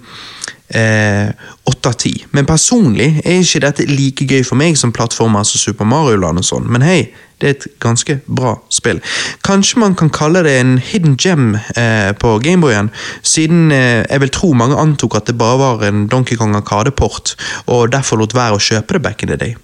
åtte 0.72 1.90
av 1.90 1.98
ti. 2.00 2.12
Men 2.32 2.48
personlig 2.48 3.20
er 3.24 3.42
ikke 3.42 3.60
dette 3.66 3.86
like 3.90 4.24
gøy 4.24 4.44
for 4.46 4.58
meg 4.58 4.78
som 4.80 4.92
plattformer 4.94 5.44
som 5.46 5.60
Super 5.60 5.88
Mario 5.88 6.20
Land 6.22 6.40
og 6.40 6.46
sånn. 6.48 6.68
Men 6.72 6.84
hei, 6.86 7.00
det 7.42 7.48
er 7.48 7.56
et 7.56 7.66
ganske 7.82 8.18
bra 8.26 8.54
spill. 8.70 9.00
Kanskje 9.44 9.80
man 9.82 9.96
kan 9.98 10.12
kalle 10.14 10.44
det 10.46 10.54
en 10.60 10.76
hidden 10.78 11.16
gem 11.18 11.56
eh, 11.76 12.12
på 12.14 12.36
Gameboyen, 12.44 12.92
siden 13.22 13.72
eh, 13.74 14.04
jeg 14.06 14.22
vil 14.22 14.34
tro 14.34 14.52
mange 14.54 14.78
antok 14.78 15.18
at 15.18 15.26
det 15.26 15.38
bare 15.38 15.58
var 15.58 15.82
en 15.88 16.06
Donkey 16.06 16.38
Kong 16.38 16.54
Arkade-port, 16.56 17.34
og 17.66 17.90
derfor 17.92 18.22
lot 18.22 18.36
være 18.36 18.58
å 18.58 18.62
kjøpe 18.62 18.98
det 18.98 19.02
back 19.02 19.26
in 19.26 19.34
the 19.34 19.40
day. 19.40 19.56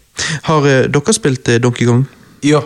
Har 0.50 0.66
eh, 0.66 0.88
dere 0.90 1.14
spilt 1.14 1.48
eh, 1.48 1.62
Donkey 1.62 1.86
Kong? 1.86 2.02
Ja. 2.42 2.64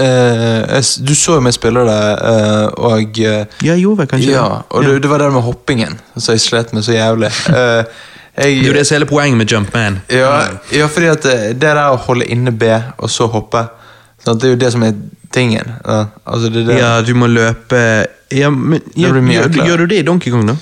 Eh, 0.00 0.74
jeg 0.74 1.06
du 1.06 1.14
så 1.18 1.38
jo 1.38 1.44
meg 1.44 1.54
spille 1.56 1.84
det, 1.86 2.00
uh, 2.24 2.66
og 2.90 3.20
uh, 3.20 3.62
Ja, 3.66 3.76
jo 3.78 3.94
vel, 3.98 4.08
kanskje 4.10 4.32
Ja, 4.32 4.48
det. 4.48 4.66
og 4.70 4.84
det, 4.84 4.96
det 5.04 5.10
var 5.12 5.22
det 5.22 5.30
med 5.34 5.46
hoppingen 5.46 6.00
som 6.16 6.34
jeg 6.34 6.42
slet 6.44 6.74
med 6.74 6.86
så 6.86 6.96
jævlig. 6.96 7.32
Eh, 8.34 8.48
jeg, 8.48 8.56
Det 8.56 8.64
er 8.64 8.66
jo 8.66 8.74
det 8.74 8.80
som 8.82 8.94
er 8.94 8.98
hele 8.98 9.06
poenget 9.06 9.38
med 9.38 9.52
Jumpman. 9.52 10.00
Ja, 10.10 10.30
ja, 10.74 10.88
fordi 10.90 11.06
at 11.06 11.22
det, 11.22 11.34
der 11.62 11.78
å 11.84 12.00
holde 12.02 12.26
inne 12.26 12.50
B, 12.50 12.66
og 12.98 13.06
så 13.06 13.28
hoppe, 13.30 13.60
sånn, 14.24 14.40
det 14.42 14.48
er 14.48 14.54
jo 14.56 14.58
det 14.58 14.70
som 14.74 14.82
er 14.82 14.96
tingen. 15.30 15.70
Ja, 15.86 16.00
altså 16.26 16.50
det 16.50 16.64
det. 16.66 16.80
Ja, 16.80 16.96
du 17.06 17.12
må 17.14 17.28
løpe 17.30 17.78
ja, 18.34 18.50
men, 18.50 18.82
ja, 18.98 19.12
gjør, 19.14 19.50
gjør 19.54 19.84
du 19.84 19.86
det 19.92 20.00
i 20.02 20.06
Donkey 20.08 20.34
Kong, 20.34 20.48
da? 20.50 20.56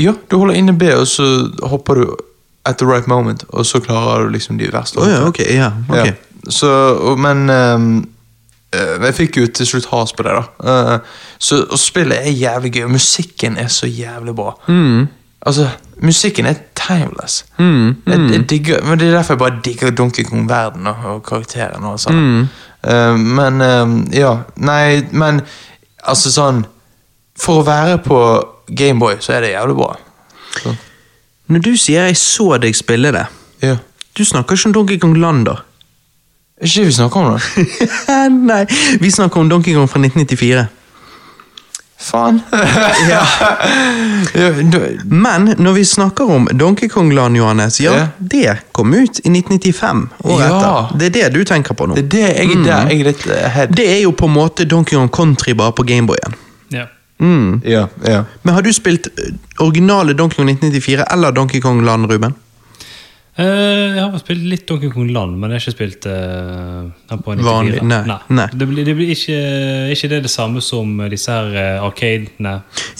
Ja, 0.00 0.14
du 0.30 0.38
holder 0.40 0.56
inne 0.56 0.72
B, 0.72 0.88
og 0.96 1.04
så 1.12 1.26
hopper 1.68 2.00
du 2.00 2.16
at 2.64 2.80
the 2.80 2.88
right 2.88 3.06
moment, 3.06 3.44
og 3.48 3.66
så 3.66 3.80
klarer 3.84 4.24
du 4.24 4.32
liksom 4.34 4.58
de 4.58 4.70
verste. 4.72 4.98
Oh, 5.00 5.10
ja, 5.10 5.20
okay. 5.28 5.52
Ja, 5.52 5.72
ok. 5.88 6.06
Ja. 6.06 6.14
Så, 6.48 6.70
og, 6.96 7.20
men 7.20 7.50
ehm, 7.52 7.92
eh, 8.74 9.04
jeg 9.06 9.14
fikk 9.14 9.36
jo 9.40 9.46
til 9.46 9.66
slutt 9.66 9.86
has 9.92 10.12
på 10.12 10.22
det, 10.26 10.32
da. 10.36 10.70
Eh, 10.94 10.98
så 11.38 11.60
og 11.64 11.78
spillet 11.78 12.18
er 12.18 12.30
jævlig 12.30 12.72
gøy, 12.76 12.84
og 12.84 12.90
musikken 12.90 13.56
er 13.58 13.68
så 13.72 13.86
jævlig 13.86 14.34
bra. 14.36 14.54
Mm. 14.68 15.06
Altså, 15.46 15.68
musikken 16.02 16.46
er 16.46 16.54
timeless. 16.74 17.44
Mm, 17.58 17.96
Jeg, 18.06 18.20
jeg 18.32 18.50
digger, 18.50 18.84
men 18.84 18.98
Det 18.98 19.08
er 19.08 19.12
derfor 19.16 19.34
jeg 19.34 19.38
bare 19.38 19.60
digger 19.64 19.90
Donkey 19.90 20.24
Kong-verden 20.24 20.86
og, 20.86 21.22
karakteren. 21.26 21.84
og 21.84 22.00
sånn. 22.00 22.14
Mm. 22.14 22.48
Eh, 22.84 23.16
men 23.16 23.60
ja, 24.12 24.34
nei, 24.56 25.02
men 25.12 25.40
altså 26.04 26.30
sånn 26.32 26.64
For 27.38 27.60
å 27.62 27.66
være 27.66 27.98
på 28.04 28.18
Gameboy, 28.76 29.16
så 29.20 29.32
er 29.34 29.40
det 29.40 29.50
jævlig 29.54 29.76
bra. 29.76 29.94
Så, 30.62 30.74
Når 31.48 31.60
du 31.60 31.76
sier 31.76 32.06
'jeg 32.06 32.16
så 32.16 32.58
deg 32.58 32.76
spille 32.76 33.12
det', 33.12 33.26
ja. 33.62 33.76
du 34.16 34.24
snakker 34.24 34.54
ikke 34.56 34.66
om 34.66 34.72
Donkey 34.72 34.98
Kong 34.98 35.16
Land, 35.16 35.46
da? 35.46 35.56
Ikke 36.64 36.80
det 36.80 36.86
vi 36.88 36.96
snakker 36.96 37.20
om, 37.20 37.34
da? 37.36 38.28
Nei, 38.52 38.64
vi 39.00 39.10
snakker 39.12 39.40
om 39.40 39.48
Donkey 39.52 39.74
Kong 39.76 39.88
fra 39.90 40.00
1994. 40.00 40.64
Faen! 42.04 42.40
ja. 43.10 43.22
ja, 44.34 44.50
Men 45.04 45.54
når 45.58 45.72
vi 45.72 45.84
snakker 45.84 46.30
om 46.30 46.48
Donkey 46.52 46.88
Kong 46.88 47.12
Land, 47.12 47.36
Johannes, 47.36 47.80
ja, 47.80 47.92
yeah. 47.92 48.08
det 48.18 48.56
kom 48.72 48.94
ut 48.94 49.20
i 49.24 49.30
1995. 49.30 50.08
Året 50.18 50.48
Ja. 50.48 50.58
etter. 50.58 50.98
Det 50.98 51.06
er 51.06 51.10
det 51.10 51.28
du 51.38 51.44
tenker 51.44 51.74
på 51.74 51.86
nå. 51.86 51.94
det 51.94 52.04
er 52.04 52.08
det 52.08 52.26
jeg 52.36 52.56
mm. 52.56 52.64
der. 52.64 52.90
Jeg 52.90 53.00
er 53.00 53.08
litt 53.08 53.26
eh, 53.26 53.48
head. 53.56 53.76
Det 53.76 53.88
er 53.96 54.02
jo 54.02 54.12
på 54.12 54.28
en 54.28 54.36
måte 54.36 54.64
Donkey 54.68 54.96
Kong 54.96 55.08
Country 55.08 55.54
bare 55.54 55.72
på 55.72 55.82
Gameboyen. 55.82 56.36
Yeah. 56.72 56.88
Mm. 57.20 57.62
Yeah, 57.64 57.88
ja. 58.04 58.24
Men 58.42 58.54
har 58.54 58.62
du 58.62 58.72
spilt 58.72 59.06
eh, 59.06 59.32
originale 59.58 60.12
Donkey 60.12 60.36
Kong 60.36 60.50
1994 60.50 61.04
eller 61.12 61.32
Donkey 61.32 61.60
Kong 61.60 61.84
Land, 61.84 62.10
Ruben? 62.10 62.34
Eh, 63.36 63.96
jeg 63.96 63.98
har 63.98 64.20
spilt 64.22 64.44
litt 64.46 64.62
Donkey 64.68 64.92
Kong 64.94 65.08
Land, 65.10 65.34
men 65.40 65.50
jeg 65.50 65.58
har 65.58 65.64
ikke 65.64 65.74
spilt 65.74 66.06
uh, 66.06 66.84
på 67.18 67.34
94. 67.34 67.42
Vanlig, 67.48 67.80
nei, 67.90 68.18
nei. 68.30 68.44
Det 68.54 68.68
blir, 68.70 68.86
det 68.86 68.94
blir 68.94 69.10
ikke, 69.10 69.38
ikke 69.90 70.10
det 70.12 70.20
det 70.28 70.30
samme 70.30 70.62
som 70.62 70.92
disse 71.10 71.34
her 71.34 71.50
uh, 71.80 71.86
arkadene? 71.88 72.52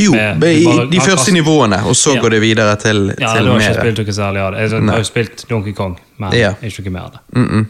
Jo, 0.02 0.16
med- 0.16 0.42
bare- 0.42 0.88
de 0.90 1.00
første 1.06 1.34
nivåene, 1.36 1.78
og 1.86 1.94
så 1.94 2.16
Ja. 2.16 2.24
går 2.24 2.34
det 2.34 2.40
videre 2.42 2.74
til, 2.82 3.14
Ja, 3.14 3.34
til 3.36 3.46
du 3.46 3.52
har 3.52 3.60
ikke 3.60 3.70
mer. 3.70 3.80
spilt 3.80 4.02
noe 4.02 4.18
særlig 4.18 4.42
av 4.42 4.52
det. 4.52 4.60
Jeg, 4.64 4.70
jeg 4.74 4.90
har 4.90 4.98
jo 5.04 5.10
spilt 5.12 5.46
Donkey 5.48 5.72
Kong, 5.72 5.96
men 6.18 6.32
Ja. 6.34 6.52
ikke 6.62 6.82
noe 6.88 6.96
mer 6.98 7.06
av 7.06 7.12
det. 7.12 7.20
Mm 7.38 7.48
-mm. 7.48 7.66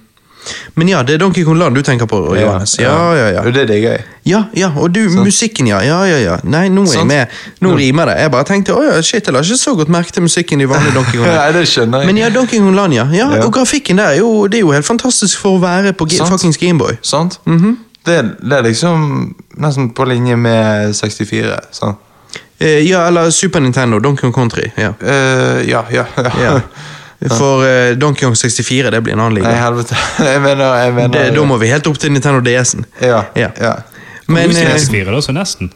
Men 0.74 0.88
ja, 0.88 1.02
det 1.02 1.14
er 1.14 1.20
Donkey 1.22 1.44
Kong 1.44 1.58
Land 1.58 1.76
du 1.76 1.82
tenker 1.82 2.08
på, 2.10 2.18
Johannes. 2.36 2.76
Ja, 2.78 2.94
ja, 3.16 3.28
ja. 3.36 3.44
Det 3.48 3.62
er 3.62 3.68
det 3.70 3.78
gøy 3.82 3.98
Ja, 4.28 4.44
ja, 4.56 4.70
og 4.76 4.94
du, 4.94 5.00
musikken, 5.20 5.68
ja. 5.68 5.80
Ja, 5.84 6.02
ja, 6.08 6.18
ja. 6.20 6.36
Nei, 6.44 6.66
nå 6.72 6.84
er 6.88 6.98
jeg 6.98 7.08
med. 7.08 7.38
Nå 7.64 7.74
rimer 7.78 8.10
det. 8.12 8.18
Jeg 8.24 8.32
bare 8.34 8.48
tenkte 8.48 8.76
å 8.76 8.84
ja, 8.84 8.96
shit, 9.02 9.24
jeg 9.26 9.36
la 9.36 9.42
ikke 9.44 9.58
så 9.60 9.74
godt 9.78 9.92
merke 9.92 10.14
til 10.16 10.24
musikken 10.24 10.64
i 10.64 10.68
vanlig 10.68 10.94
Donkey 10.96 11.20
Kong. 11.20 11.28
Nei, 11.40 11.50
det 11.56 11.64
skjønner 11.70 12.04
jeg. 12.04 12.10
Men 12.12 12.22
ja, 12.22 12.30
Donkey 12.34 12.60
Kong 12.60 12.76
Land, 12.76 12.96
ja. 12.96 13.08
ja. 13.12 13.28
Ja. 13.36 13.42
Og 13.46 13.52
grafikken 13.56 14.00
der 14.00 14.14
er 14.14 14.22
jo, 14.22 14.46
det 14.48 14.60
er 14.60 14.66
jo 14.66 14.72
helt 14.76 14.88
fantastisk 14.88 15.40
for 15.44 15.58
å 15.58 15.62
være 15.64 15.92
på 15.96 16.08
fuckings 16.14 16.60
Gameboy. 16.60 16.98
Sant? 17.02 17.40
Mhm. 17.44 17.78
det, 18.04 18.18
det 18.40 18.58
er 18.58 18.66
liksom 18.66 19.06
nesten 19.60 19.92
på 19.96 20.08
linje 20.08 20.36
med 20.36 20.92
64. 20.96 21.60
Sant? 21.72 22.00
Eh, 22.58 22.80
ja, 22.88 23.06
eller 23.06 23.30
Super 23.30 23.60
Nintendo, 23.60 23.98
Donkey 23.98 24.20
Kong 24.20 24.32
Country. 24.32 24.70
Ja. 24.76 24.92
Eh, 25.00 25.70
ja, 25.70 25.84
ja. 25.90 26.06
ja. 26.42 26.60
For 27.32 27.64
uh, 27.64 27.94
Donkey 27.96 28.26
Kong 28.26 28.36
64, 28.36 28.90
det 28.90 29.00
blir 29.00 29.14
en 29.16 29.22
annen 29.24 29.42
Nei, 29.44 29.54
helvete. 29.56 29.96
Jeg 30.32 30.42
mener, 30.44 30.74
jeg 30.76 30.92
mener 30.94 31.14
Det, 31.14 31.22
da 31.36 31.44
må 31.48 31.56
vi 31.62 31.70
helt 31.72 31.86
opp 31.88 31.98
til 32.00 32.12
Nintendo 32.12 32.42
DS-en. 32.44 32.84
Ja. 33.00 33.22
Ja. 33.38 33.48
ja. 33.60 33.72
Men 34.26 34.50
Men 34.50 34.56
eh, 34.56 34.74
64, 34.76 35.08
da, 35.12 35.22
så 35.24 35.32
nesten. 35.36 35.72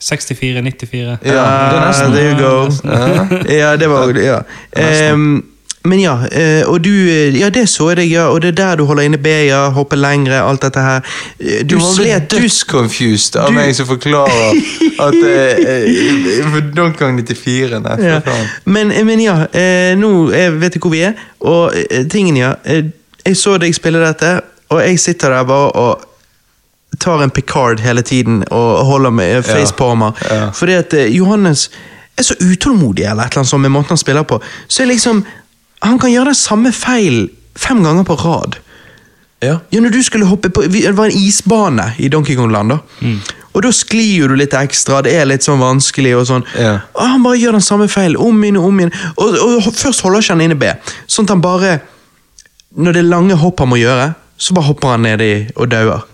64, 0.00 0.62
94 0.64 0.96
Ja, 0.98 1.16
det 1.20 1.30
er 1.36 1.86
nesten. 1.86 2.06
Ah, 2.06 2.14
There 2.14 2.30
you 2.30 2.36
go. 2.40 2.54
Ja. 2.84 3.54
ja, 3.58 3.76
det 3.76 3.90
var 3.90 4.16
Ja. 4.18 4.42
Ehm, 4.72 5.42
men 5.88 6.00
ja, 6.02 6.12
eh, 6.28 6.62
og 6.68 6.82
du 6.84 6.90
eh, 7.08 7.36
Ja, 7.40 7.48
det 7.48 7.62
så 7.72 7.86
jeg 7.90 7.96
deg, 8.02 8.10
ja. 8.12 8.26
Og 8.28 8.42
det 8.42 8.50
er 8.52 8.56
der 8.58 8.76
du 8.76 8.84
holder 8.84 9.06
inne 9.08 9.18
B-ja, 9.22 9.62
hopper 9.72 9.96
lengre, 9.96 10.40
alt 10.44 10.60
dette 10.66 10.82
her. 10.84 11.00
Eh, 11.40 11.62
Du 11.64 11.76
Du 11.78 11.80
slet 11.94 12.28
dødsconfused 12.30 13.36
av 13.40 13.48
du- 13.48 13.54
meg 13.56 13.74
som 13.74 13.86
forklarer 13.88 14.60
at 15.06 15.16
eh, 15.16 16.44
ganger 16.76 16.92
Kong 16.98 17.16
94, 17.22 17.80
nei, 17.80 17.96
ja. 18.04 18.20
men, 18.64 18.92
men 19.06 19.20
ja, 19.24 19.38
eh, 19.52 19.94
nå 19.96 20.30
jeg 20.34 20.52
vet 20.60 20.76
jeg 20.76 20.82
hvor 20.84 20.92
vi 20.92 21.00
er, 21.08 21.14
og 21.40 21.72
tingen, 22.12 22.36
ja. 22.36 22.54
Jeg 22.64 23.36
så 23.36 23.56
deg 23.60 23.74
spille 23.76 24.00
dette, 24.04 24.40
og 24.70 24.80
jeg 24.84 25.00
sitter 25.00 25.30
der 25.34 25.44
bare 25.48 25.72
og 25.80 26.06
tar 27.00 27.22
en 27.22 27.30
Picard 27.30 27.80
hele 27.80 28.02
tiden 28.02 28.42
og 28.50 28.84
holder 28.84 29.10
med 29.14 29.42
facepalmer. 29.46 30.12
Ja. 30.28 30.50
Fordi 30.52 30.72
at 30.76 30.94
Johannes 31.14 31.70
er 32.18 32.22
så 32.26 32.34
utålmodig 32.40 33.04
eller 33.06 33.22
et 33.24 33.30
eller 33.32 33.40
annet 33.40 33.48
sånt 33.48 33.62
med 33.64 33.70
måten 33.72 33.94
han 33.94 34.00
spiller 34.00 34.26
på. 34.28 34.40
Så 34.68 34.82
jeg 34.82 34.90
liksom, 34.94 35.22
Han 35.82 35.98
kan 35.98 36.12
gjøre 36.12 36.32
den 36.32 36.38
samme 36.38 36.72
feil 36.76 37.28
fem 37.56 37.82
ganger 37.84 38.04
på 38.04 38.16
rad. 38.20 38.58
Ja. 39.40 39.58
Ja, 39.72 39.80
når 39.80 39.94
du 39.94 40.02
skulle 40.04 40.26
hoppe 40.28 40.50
på 40.52 40.66
Det 40.68 40.90
var 40.96 41.08
en 41.08 41.16
isbane 41.16 41.94
i 41.98 42.08
Donkey 42.12 42.36
Kong-land. 42.36 42.68
da 42.74 42.78
Og 43.54 43.62
da 43.64 43.70
sklir 43.72 44.28
du 44.28 44.34
litt 44.36 44.52
ekstra, 44.54 45.00
det 45.02 45.14
er 45.16 45.24
litt 45.26 45.42
sånn 45.42 45.58
vanskelig. 45.58 46.12
Og 46.18 46.26
sånn 46.28 46.44
Ja. 46.58 46.80
Og 46.94 47.06
han 47.08 47.22
bare 47.24 47.38
gjør 47.40 47.52
den 47.58 47.64
samme 47.64 47.88
feil 47.88 48.16
om 48.16 48.42
igjen 48.44 48.58
og 48.60 48.64
om 48.68 48.78
igjen. 48.80 48.92
Og, 49.16 49.38
og 49.40 49.72
først 49.74 50.02
holder 50.04 50.20
ikke 50.20 50.36
han 50.36 50.40
inne 50.44 50.58
B, 50.60 50.68
sånn 51.06 51.24
at 51.24 51.30
han 51.30 51.40
bare 51.40 51.80
Når 52.76 52.92
det 52.92 53.00
er 53.00 53.08
lange 53.10 53.34
hopp 53.34 53.58
han 53.58 53.68
må 53.68 53.76
gjøre, 53.80 54.14
så 54.38 54.54
bare 54.54 54.64
hopper 54.68 54.88
han 54.94 55.02
nedi 55.02 55.48
og 55.56 55.68
dauer. 55.72 56.04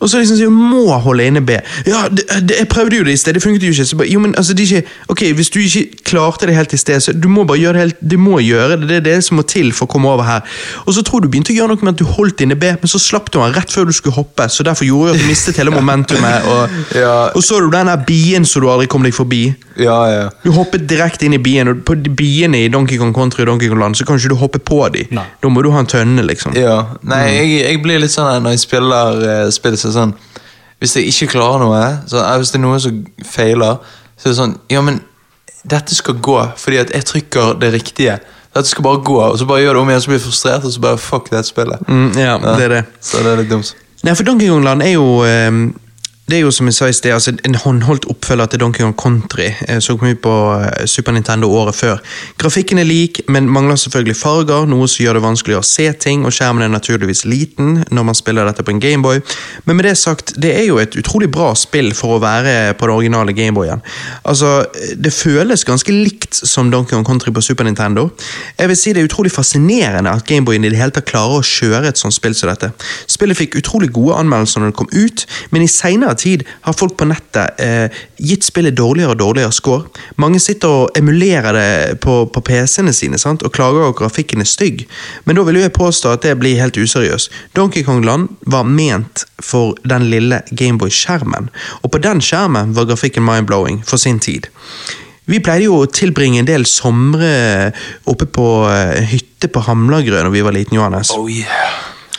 Og 0.00 0.08
så 0.08 0.18
liksom, 0.22 0.36
sier 0.40 0.48
må 0.52 0.86
holde 1.04 1.26
inne 1.28 1.42
B. 1.44 1.58
Ja, 1.86 2.06
det, 2.08 2.24
det, 2.48 2.56
Jeg 2.62 2.68
prøvde 2.72 2.96
jo 2.96 3.04
det 3.04 3.12
i 3.12 3.20
sted, 3.20 3.34
det 3.36 3.42
funket 3.44 3.62
jo 3.66 3.72
ikke. 3.74 3.84
Så 3.84 3.96
bare, 4.00 4.08
jo, 4.08 4.20
men 4.24 4.34
altså, 4.36 4.54
det 4.56 4.64
ikke, 4.70 4.82
ok, 5.12 5.22
Hvis 5.36 5.50
du 5.52 5.58
ikke 5.60 5.82
klarte 6.10 6.46
det 6.48 6.54
helt 6.56 6.72
i 6.72 6.80
sted, 6.80 7.00
så 7.04 7.12
du 7.12 7.28
må 7.28 7.44
bare 7.44 7.58
gjøre 7.60 7.72
det 7.76 7.80
helt, 7.84 8.00
du 8.10 8.16
må 8.18 8.38
gjøre 8.40 8.76
det. 8.80 8.88
Det 8.88 8.96
er 8.96 9.04
det 9.10 9.16
som 9.24 9.36
må 9.36 9.42
til 9.48 9.72
for 9.76 9.84
å 9.86 9.92
komme 9.92 10.08
over 10.08 10.24
her. 10.24 10.40
Og 10.86 10.94
så 10.96 11.04
tror 11.06 11.20
du 11.20 11.28
begynte 11.28 11.52
å 11.52 11.58
gjøre 11.58 11.74
noe 11.74 11.84
med 11.84 11.94
at 11.94 12.00
du 12.00 12.06
holdt 12.08 12.40
inne 12.44 12.56
B, 12.56 12.72
men 12.80 12.88
så 12.90 12.98
slapp 13.02 13.28
du 13.30 13.38
den 13.38 13.54
rett 13.56 13.72
før 13.72 13.88
du 13.90 13.92
skulle 13.92 14.16
hoppe. 14.16 14.48
Så 14.48 14.64
derfor 14.66 14.88
gjorde 14.88 15.12
du 15.12 15.18
at 15.18 15.24
du 15.24 15.28
mistet 15.28 15.60
hele 15.60 15.74
momentumet. 15.78 16.48
Og, 16.48 16.78
Ja. 16.96 17.28
og 17.36 17.42
så 17.44 17.60
du 17.60 17.68
den 17.70 17.86
der 17.92 18.00
bien 18.06 18.44
som 18.48 18.64
du 18.64 18.70
aldri 18.72 18.88
kom 18.90 19.04
deg 19.04 19.14
forbi. 19.14 19.42
Ja, 19.80 19.98
ja. 20.10 20.24
Du 20.44 20.50
hoppet 20.52 20.88
direkte 20.90 21.24
inn 21.28 21.32
i 21.36 21.38
bien, 21.40 21.68
og 21.68 21.84
på 21.88 21.94
biene 22.16 22.64
i 22.64 22.68
Donkey 22.72 22.98
Kong 23.00 23.12
Country 23.16 23.44
og 23.44 23.52
Donkey 23.52 23.68
Kong 23.70 23.80
Land, 23.80 23.96
så 23.96 24.04
kan 24.04 24.18
ikke 24.18 24.32
du 24.32 24.36
hoppe 24.40 24.58
på 24.58 24.80
dem. 24.92 25.20
Da 25.40 25.48
må 25.52 25.62
du 25.64 25.70
ha 25.72 25.80
en 25.80 25.88
tønne, 25.88 26.24
liksom. 26.26 26.56
ja. 26.58 26.80
Nei, 27.06 27.22
jeg, 27.32 27.52
jeg 27.64 27.80
blir 27.84 28.00
litt 28.02 28.12
sånn 28.12 28.42
når 28.44 28.56
jeg 28.56 28.62
spiller 28.66 29.22
uh, 29.24 29.50
så 29.90 29.98
sånn 29.98 30.16
Hvis 30.80 30.96
jeg 30.96 31.10
ikke 31.12 31.34
klarer 31.34 31.60
noe, 31.60 31.80
så, 32.08 32.22
eh, 32.22 32.36
hvis 32.40 32.54
det 32.54 32.60
er 32.60 32.64
noe 32.64 32.80
som 32.80 33.00
feiler, 33.26 33.80
så 34.16 34.28
er 34.28 34.32
det 34.32 34.38
sånn 34.38 34.58
Ja, 34.72 34.80
men 34.86 35.02
dette 35.68 35.94
skal 35.94 36.16
gå, 36.24 36.38
fordi 36.56 36.78
at 36.80 36.92
jeg 36.94 37.04
trykker 37.04 37.58
det 37.60 37.68
riktige. 37.74 38.14
Dette 38.54 38.70
skal 38.70 38.86
bare 38.86 39.02
gå, 39.04 39.18
og 39.20 39.36
så 39.38 39.44
bare 39.46 39.60
gjør 39.60 39.76
det 39.76 39.82
om 39.82 39.90
igjen, 39.92 40.00
så 40.00 40.08
blir 40.08 40.18
jeg 40.18 40.24
frustrert, 40.24 40.64
og 40.64 40.72
så 40.72 40.80
bare 40.80 40.98
fuck 40.98 41.28
det 41.30 41.42
spillet. 41.46 41.82
Mm, 41.86 42.08
ja, 42.16 42.38
det 42.40 42.64
er 42.64 42.74
det. 42.78 42.80
Så 43.04 43.20
det 43.20 43.34
er 43.34 43.42
litt 43.42 43.52
dumt. 43.52 43.74
Nei, 44.02 44.14
for 44.16 44.24
Donkey 44.24 44.48
Kong 44.48 44.64
Land 44.64 44.82
er 44.82 44.94
jo 44.94 45.20
eh, 45.28 45.50
Det 46.30 46.36
er 46.38 46.44
jo 46.44 46.50
som 46.54 46.68
jeg 46.68 46.76
sa 46.76 46.86
i 46.86 46.94
sted, 46.94 47.10
altså 47.10 47.32
en 47.42 47.56
håndholdt 47.58 48.04
oppfølger 48.12 48.52
til 48.52 48.60
Donkey 48.62 48.84
Kong 48.84 48.94
Country, 48.94 49.48
eh, 49.66 49.80
som 49.82 49.96
kom 49.98 50.12
ut 50.12 50.20
på 50.22 50.34
eh, 50.62 50.86
Super 50.86 51.10
Nintendo 51.16 51.48
året 51.50 51.74
før. 51.74 51.96
Grafikken 52.38 52.78
er 52.78 52.86
lik, 52.86 53.18
men 53.26 53.48
mangler 53.50 53.74
selvfølgelig 53.80 54.14
farger, 54.14 54.68
noe 54.70 54.86
som 54.86 55.02
gjør 55.02 55.18
det 55.18 55.22
vanskelig 55.24 55.56
å 55.58 55.62
se 55.66 55.88
ting, 55.98 56.22
og 56.22 56.34
skjermen 56.36 56.62
er 56.62 56.70
naturligvis 56.70 57.24
liten 57.26 57.80
når 57.90 58.06
man 58.06 58.18
spiller 58.18 58.46
dette 58.46 58.62
på 58.62 58.70
en 58.70 58.82
Gameboy. 58.84 59.18
Men 59.64 59.80
med 59.80 59.88
det 59.88 59.96
sagt, 59.98 60.36
det 60.38 60.52
er 60.54 60.68
jo 60.68 60.78
et 60.78 60.94
utrolig 61.00 61.32
bra 61.34 61.48
spill 61.58 61.90
for 61.98 62.14
å 62.14 62.20
være 62.22 62.76
på 62.78 62.86
den 62.86 62.94
originale 62.94 63.34
Gameboyen. 63.34 63.82
Altså, 64.22 64.52
det 64.94 65.10
føles 65.16 65.66
ganske 65.66 65.96
likt 65.96 66.38
som 66.38 66.70
Donkey 66.70 66.94
Kong 66.94 67.08
Country 67.08 67.34
på 67.34 67.42
Super 67.42 67.66
Nintendo. 67.66 68.06
Jeg 68.60 68.70
vil 68.70 68.78
si 68.78 68.94
det 68.94 69.02
er 69.02 69.10
utrolig 69.10 69.34
fascinerende 69.34 70.14
at 70.14 70.28
Gameboyen 70.30 70.68
i 70.68 70.70
det 70.70 70.78
hele 70.78 70.94
tatt 70.94 71.10
klarer 71.10 71.40
å 71.40 71.50
kjøre 71.50 71.90
et 71.90 71.98
sånt 71.98 72.14
spill 72.14 72.38
som 72.38 72.52
dette. 72.52 72.70
Spillet 73.10 73.42
fikk 73.42 73.58
utrolig 73.64 73.90
gode 73.98 74.22
anmeldelser 74.22 74.62
når 74.62 74.70
det 74.70 74.78
kom 74.78 74.94
ut, 74.94 75.26
men 75.50 75.66
i 75.66 75.72
senere 75.80 76.19
tid 76.20 76.44
har 76.66 76.76
folk 76.76 76.96
på 77.00 77.08
nettet 77.08 77.60
eh, 77.62 78.02
gitt 78.20 78.46
spillet 78.46 78.76
dårligere 78.76 79.14
og 79.14 79.20
dårligere 79.22 79.54
score. 79.56 79.88
Mange 80.20 80.40
sitter 80.42 80.84
og 80.84 80.98
emulerer 80.98 81.56
det 81.56 82.00
på, 82.04 82.22
på 82.30 82.44
PC-ene 82.46 82.94
sine 82.96 83.18
sant? 83.20 83.44
og 83.46 83.54
klager 83.56 83.86
over 83.86 83.96
grafikken 84.02 84.44
er 84.44 84.48
stygg, 84.48 84.84
men 85.24 85.38
da 85.38 85.44
vil 85.46 85.60
jeg 85.60 85.72
påstå 85.76 86.14
at 86.14 86.26
det 86.26 86.36
blir 86.40 86.60
helt 86.60 86.76
useriøst. 86.76 87.32
Donkey 87.56 87.84
Kong 87.86 88.04
Land 88.04 88.28
var 88.52 88.68
ment 88.68 89.24
for 89.40 89.78
den 89.88 90.10
lille 90.12 90.42
Gameboy-skjermen, 90.50 91.48
og 91.82 91.92
på 91.94 92.02
den 92.04 92.20
skjermen 92.24 92.74
var 92.76 92.88
grafikken 92.90 93.24
mind-blowing 93.24 93.80
for 93.86 94.00
sin 94.02 94.20
tid. 94.20 94.50
Vi 95.30 95.38
pleide 95.44 95.68
jo 95.68 95.82
å 95.84 95.90
tilbringe 95.90 96.40
en 96.42 96.48
del 96.48 96.66
somre 96.66 97.70
oppe 98.10 98.26
på 98.26 98.48
eh, 98.70 98.98
hytte 99.12 99.50
på 99.52 99.62
Hamlagrø 99.66 100.24
når 100.24 100.34
vi 100.34 100.42
var 100.42 100.56
liten, 100.56 100.76
Johannes. 100.80 101.12
Oh 101.14 101.30
yeah. 101.30 101.70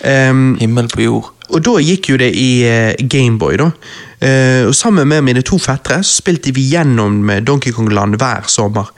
Um, 0.02 0.56
Himmel 0.62 0.88
på 0.90 1.04
jord. 1.06 1.34
Og 1.52 1.62
da 1.66 1.76
gikk 1.84 2.12
jo 2.14 2.18
det 2.22 2.32
i 2.38 2.50
uh, 2.66 2.96
Gameboy, 3.12 3.60
da. 3.62 3.70
Eh, 4.22 4.68
og 4.68 4.76
Sammen 4.78 5.08
med 5.10 5.24
mine 5.26 5.42
to 5.42 5.58
fettere 5.58 6.04
spilte 6.06 6.52
vi 6.54 6.68
gjennom 6.70 7.26
Donkey 7.42 7.74
Kong 7.74 7.90
Land 7.90 8.20
hver 8.22 8.46
sommer. 8.54 8.92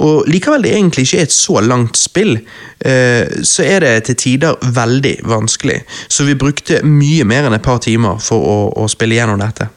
Og 0.00 0.24
Likevel 0.30 0.64
det 0.64 0.72
egentlig 0.72 1.04
ikke 1.04 1.18
er 1.20 1.28
et 1.28 1.36
så 1.36 1.60
langt 1.60 2.00
spill, 2.00 2.38
eh, 2.80 3.28
så 3.44 3.66
er 3.66 3.84
det 3.84 3.92
til 4.08 4.16
tider 4.16 4.56
veldig 4.64 5.18
vanskelig. 5.28 5.82
Så 6.08 6.24
vi 6.24 6.34
brukte 6.34 6.80
mye 6.86 7.28
mer 7.28 7.48
enn 7.48 7.58
et 7.58 7.66
par 7.66 7.82
timer 7.84 8.22
for 8.24 8.40
å, 8.40 8.58
å 8.80 8.88
spille 8.88 9.20
gjennom 9.20 9.40
dette. 9.42 9.68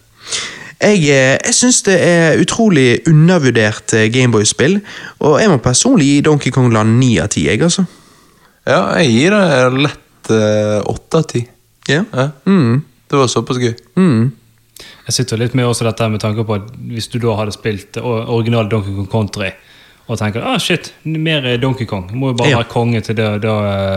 Jeg, 0.84 1.04
eh, 1.12 1.36
jeg 1.40 1.56
syns 1.56 1.84
det 1.88 1.96
er 2.00 2.40
utrolig 2.42 3.04
undervurdert 3.08 3.94
eh, 3.96 4.10
Gameboy-spill, 4.12 4.80
og 5.24 5.38
jeg 5.40 5.52
må 5.52 5.60
personlig 5.64 6.10
gi 6.10 6.24
Donkey 6.28 6.52
Kong 6.52 6.72
Land 6.76 6.98
ni 7.00 7.16
av 7.24 7.32
ti, 7.32 7.46
jeg, 7.48 7.62
altså. 7.64 7.86
Ja, 8.68 8.86
jeg 9.00 9.12
gir 9.12 9.36
det 9.36 9.84
lett 9.84 10.32
eh, 10.32 10.80
åtte 10.80 11.20
av 11.20 11.28
ti. 11.32 11.44
Ja. 11.90 12.04
Ja. 12.14 12.30
Mm. 12.46 12.82
Det 13.10 13.18
var 13.20 13.28
såpass 13.28 13.58
gøy. 13.62 13.74
Mm. 14.00 14.32
Jeg 15.08 15.14
sitter 15.14 15.38
litt 15.38 15.54
med 15.56 15.66
også 15.68 15.86
dette 15.86 16.08
med 16.10 16.22
tanke 16.24 16.46
på 16.48 16.56
at 16.58 16.72
hvis 16.90 17.08
du 17.12 17.20
da 17.22 17.36
hadde 17.38 17.54
spilt 17.56 17.98
original 18.02 18.70
Donkey 18.72 18.94
Kong 18.96 19.08
Country 19.12 19.52
og 20.08 20.18
tenker 20.20 20.44
ah 20.44 20.58
shit, 20.60 20.90
mer 21.06 21.46
Donkey 21.62 21.86
Kong, 21.88 22.10
må 22.18 22.32
jo 22.32 22.38
bare 22.40 22.50
Ja. 22.50 22.58
være 22.60 22.72
konge 22.72 23.02
til 23.06 23.16
det 23.16 23.28
da 23.46 23.54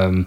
eh, 0.07 0.19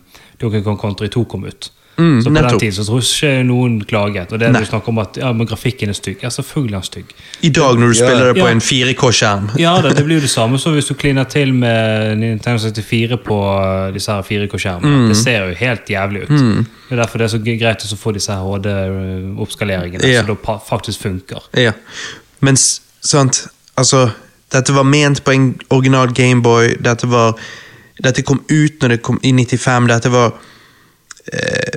Donkey 0.41 0.63
Kong 0.65 0.79
Country 0.81 1.07
2 1.07 1.23
kom 1.31 1.45
ut. 1.47 1.69
Mm, 1.99 2.21
så 2.23 2.29
på 2.29 2.33
nettopp. 2.33 2.49
den 2.55 2.59
tid 2.59 2.73
så 2.77 2.85
tror 2.87 3.01
jeg 3.01 3.09
ikke 3.11 3.47
noen 3.49 3.73
klaget. 3.85 4.31
Og 4.33 4.39
det 4.39 4.51
Nei. 4.53 4.61
du 4.63 4.65
snakker 4.69 4.89
om 4.93 4.97
at 5.03 5.17
ja, 5.19 5.31
men 5.33 5.47
grafikken 5.47 5.89
er 5.89 5.97
stygg. 5.97 6.23
Ja, 6.23 6.29
selvfølgelig 6.29 6.73
er 6.73 6.79
den 6.79 6.87
stygg. 6.89 7.05
I 7.41 7.49
dag 7.49 7.75
når 7.79 7.87
du 7.93 7.97
Ja. 7.99 8.05
spiller 8.07 8.25
det 8.33 8.35
på 8.41 8.47
Ja. 8.47 8.51
en 8.55 8.61
4K-skjerm. 8.61 9.49
Ja, 9.59 9.73
det, 9.81 9.95
det 9.97 10.05
blir 10.05 10.15
jo 10.15 10.21
det 10.21 10.29
samme 10.39 10.57
som 10.59 10.73
hvis 10.73 10.87
du 10.87 10.93
kliner 10.95 11.23
til 11.29 11.53
med 11.53 12.17
Nintendo 12.17 12.57
64 12.59 13.17
på 13.17 13.39
disse 13.93 14.11
her 14.11 14.21
4K-skjermene. 14.23 15.03
Mm. 15.03 15.07
Det 15.09 15.17
ser 15.17 15.47
jo 15.49 15.53
helt 15.55 15.85
jævlig 15.89 16.21
ut. 16.23 16.29
Det 16.29 16.97
er 16.97 17.01
derfor 17.03 17.17
det 17.19 17.25
er 17.25 17.37
så 17.37 17.43
greit 17.43 17.83
å 17.85 17.97
få 17.99 18.13
disse 18.13 18.31
HD-oppskaleringene, 18.31 20.03
Ja. 20.07 20.21
så 20.23 20.27
det 20.27 20.37
faktisk 20.69 21.01
funker. 21.01 21.41
Ja. 21.57 21.71
Mens, 22.41 22.81
sant 23.01 23.47
Altså, 23.77 24.09
dette 24.51 24.73
var 24.73 24.83
ment 24.83 25.23
på 25.23 25.31
en 25.31 25.59
original 25.69 26.07
Gameboy. 26.11 26.75
Dette 26.83 27.07
var 27.07 27.35
Dette 28.03 28.21
kom 28.23 28.41
ut 28.49 28.79
når 28.81 28.87
det 28.89 29.01
kom 29.01 29.19
i 29.23 29.31
95. 29.31 29.87
Dette 29.87 30.09
var 30.11 30.33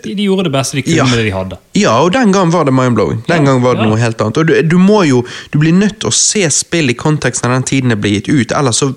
De, 0.03 0.15
de 0.17 0.23
gjorde 0.25 0.45
det 0.49 0.53
beste 0.55 0.77
de 0.79 0.83
kunne 0.83 0.97
Ja. 0.97 1.05
med 1.05 1.19
det 1.19 1.25
de 1.29 1.33
hadde. 1.37 1.59
Ja, 1.77 1.93
og 2.03 2.13
den 2.15 2.33
gang 2.33 2.51
var 2.53 2.65
det 2.65 2.73
mind-blowing. 2.75 3.23
Den 3.27 3.45
Ja, 3.45 3.53
gang 3.53 3.63
var 3.63 3.75
det 3.77 3.83
ja. 3.85 3.89
noe 3.91 3.99
helt 4.01 4.21
annet. 4.21 4.39
Og 4.39 4.47
du, 4.49 4.55
du 4.63 4.79
må 4.79 5.03
jo 5.05 5.25
Du 5.53 5.59
blir 5.59 5.73
nødt 5.77 5.99
til 6.01 6.09
å 6.09 6.13
se 6.17 6.47
spill 6.51 6.91
i 6.91 6.95
konteksten 6.95 7.51
av 7.51 7.57
den 7.59 7.63
tiden 7.69 7.91
det 7.91 8.01
blir 8.01 8.17
gitt 8.21 8.29
ut, 8.33 8.53
ellers 8.57 8.81
så 8.83 8.93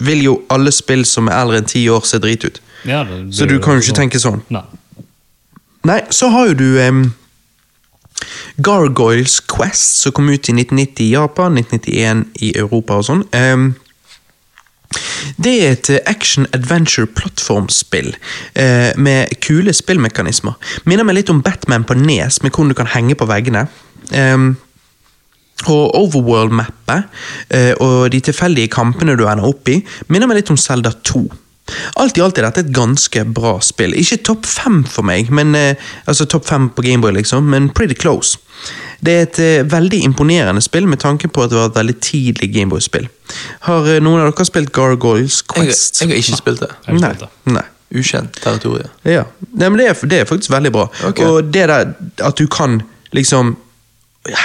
vil 0.00 0.22
jo 0.22 0.42
alle 0.52 0.70
spill 0.72 1.04
som 1.08 1.28
er 1.28 1.38
eldre 1.40 1.58
enn 1.62 1.64
ti 1.70 1.86
år, 1.88 2.04
se 2.04 2.18
drit 2.20 2.44
ut. 2.44 2.60
Ja, 2.84 3.02
det, 3.04 3.34
Så 3.34 3.46
du 3.48 3.58
kan 3.58 3.74
jo 3.78 3.80
ikke 3.80 3.96
tenke 3.96 4.20
sånn. 4.20 4.42
Nei. 4.52 4.62
Nei, 5.88 6.00
så 6.10 6.28
har 6.30 6.48
jo 6.50 6.54
du 6.54 6.66
um, 6.82 7.14
Gargoyles 8.58 9.40
Quest, 9.40 10.00
som 10.02 10.12
kom 10.12 10.28
ut 10.28 10.48
i 10.48 10.52
1990 10.52 11.04
i 11.04 11.10
Japan, 11.14 11.56
1991 11.58 12.24
i 12.42 12.52
Europa 12.58 12.96
og 13.00 13.04
sånn. 13.08 13.24
Em, 13.36 13.74
det 15.42 15.54
er 15.62 15.70
et 15.74 15.90
eh, 15.90 15.98
action-adventure-plattformspill 16.06 18.16
eh, 18.54 18.92
med 18.96 19.26
kule 19.44 19.72
spillmekanismer. 19.74 20.52
Minner 20.86 21.04
meg 21.06 21.14
litt 21.20 21.32
om 21.32 21.42
Batman 21.44 21.84
på 21.86 21.94
Nes, 21.98 22.42
med 22.42 22.52
hvordan 22.52 22.72
du 22.72 22.78
kan 22.78 22.94
henge 22.94 23.14
på 23.18 23.28
veggene. 23.28 23.66
Em, 24.14 24.56
og 25.66 25.84
Overworld-mappet 25.96 27.02
eh, 27.56 27.74
og 27.80 28.10
de 28.12 28.20
tilfeldige 28.20 28.72
kampene 28.72 29.16
du 29.18 29.26
ender 29.26 29.48
opp 29.48 29.68
i, 29.72 29.80
minner 30.12 30.28
meg 30.30 30.36
litt 30.42 30.52
om 30.52 30.60
Zelda 30.60 30.90
2. 30.92 31.24
Alt 32.00 32.18
i 32.18 32.22
alt 32.22 32.38
er 32.38 32.46
dette 32.46 32.62
et 32.64 32.72
ganske 32.74 33.24
bra 33.34 33.56
spill. 33.64 33.94
Ikke 33.98 34.20
topp 34.24 34.46
fem 34.46 34.82
for 34.88 35.06
meg, 35.06 35.30
men, 35.34 35.54
eh, 35.58 35.74
altså 36.06 36.26
topp 36.30 36.46
fem 36.46 36.68
på 36.70 36.84
Gameboy, 36.86 37.12
liksom, 37.16 37.48
men 37.50 37.70
pretty 37.74 37.96
close. 37.98 38.38
Det 39.04 39.12
er 39.12 39.22
et 39.26 39.38
eh, 39.42 39.66
veldig 39.68 40.00
imponerende 40.06 40.62
spill 40.64 40.86
med 40.88 41.02
tanke 41.02 41.28
på 41.28 41.42
at 41.44 41.50
det 41.52 41.58
var 41.58 41.70
et 41.72 41.78
veldig 41.80 41.96
tidlig 42.00 42.52
Gameboy-spill. 42.54 43.08
Har 43.66 43.88
eh, 43.90 44.00
noen 44.00 44.22
av 44.22 44.30
dere 44.30 44.46
spilt 44.48 44.72
Gargoyles 44.72 45.42
Quest? 45.42 46.00
jeg 46.00 46.12
har 46.12 46.22
ikke 46.22 46.40
spilt 46.40 46.62
det. 46.64 46.70
Jeg 46.86 46.94
har 46.94 47.00
Nei. 47.02 47.10
spilt 47.12 47.26
det. 47.26 47.52
Nei. 47.58 47.66
Ukjent 47.96 48.40
territorium. 48.42 48.90
Ja, 49.06 49.22
Nei, 49.54 49.68
men 49.68 49.78
det 49.78 49.90
er, 49.90 50.00
det 50.10 50.22
er 50.22 50.26
faktisk 50.26 50.50
veldig 50.50 50.72
bra. 50.74 50.88
Ok. 51.06 51.20
Og 51.22 51.52
det 51.54 51.68
der 51.70 51.92
at 52.26 52.38
du 52.40 52.46
kan 52.50 52.80
liksom 53.14 53.54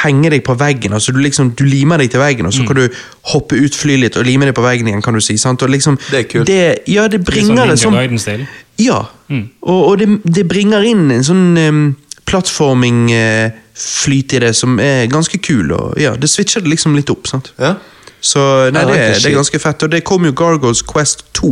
henge 0.01 0.29
deg 0.29 0.43
på 0.43 0.53
veggen. 0.59 0.93
altså 0.93 1.11
Du 1.11 1.19
liksom, 1.19 1.51
du 1.57 1.63
limer 1.65 1.97
deg 1.97 2.09
til 2.11 2.19
veggen, 2.19 2.45
og 2.45 2.53
så 2.53 2.65
kan 2.67 2.75
du 2.75 2.87
hoppe 3.33 3.55
ut, 3.55 3.75
fly 3.75 3.97
litt 4.01 4.15
og 4.17 4.25
lime 4.25 4.45
deg 4.45 4.53
på 4.55 4.61
veggen 4.65 4.87
igjen. 4.87 5.01
kan 5.01 5.13
du 5.13 5.19
si, 5.21 5.37
sant? 5.37 5.61
Og 5.61 5.69
liksom, 5.69 5.97
Det 6.11 6.19
er 6.19 6.23
kult. 6.29 6.47
Det, 6.47 6.77
ja, 6.87 7.07
det 7.07 7.17
sånn 7.21 7.25
bringer 7.31 7.67
det 7.67 7.77
sånn 7.79 7.93
liksom, 7.97 8.47
Ja, 8.77 9.05
Ja, 9.29 9.35
og, 9.61 9.87
og 9.87 9.97
det, 9.99 10.07
det 10.23 10.47
bringer 10.49 10.81
inn 10.83 11.11
en 11.11 11.23
sånn 11.23 11.57
um, 11.57 11.95
plattforming-flyt 12.25 14.33
i 14.33 14.39
det 14.39 14.53
som 14.55 14.79
er 14.79 15.05
ganske 15.11 15.37
kul. 15.37 15.71
og 15.71 15.97
ja, 16.01 16.15
Det 16.15 16.29
switcher 16.29 16.61
det 16.61 16.69
liksom 16.69 16.95
litt 16.95 17.09
opp. 17.09 17.27
sant? 17.27 17.53
Ja. 17.59 17.75
Så 18.21 18.69
nei, 18.69 18.83
det, 18.85 18.93
det 19.23 19.31
er 19.31 19.35
ganske 19.35 19.59
fett. 19.59 19.83
Og 19.83 19.89
det 19.91 20.03
kom 20.05 20.25
jo 20.25 20.31
Gargoyles 20.37 20.81
Quest 20.85 21.23
2 21.33 21.49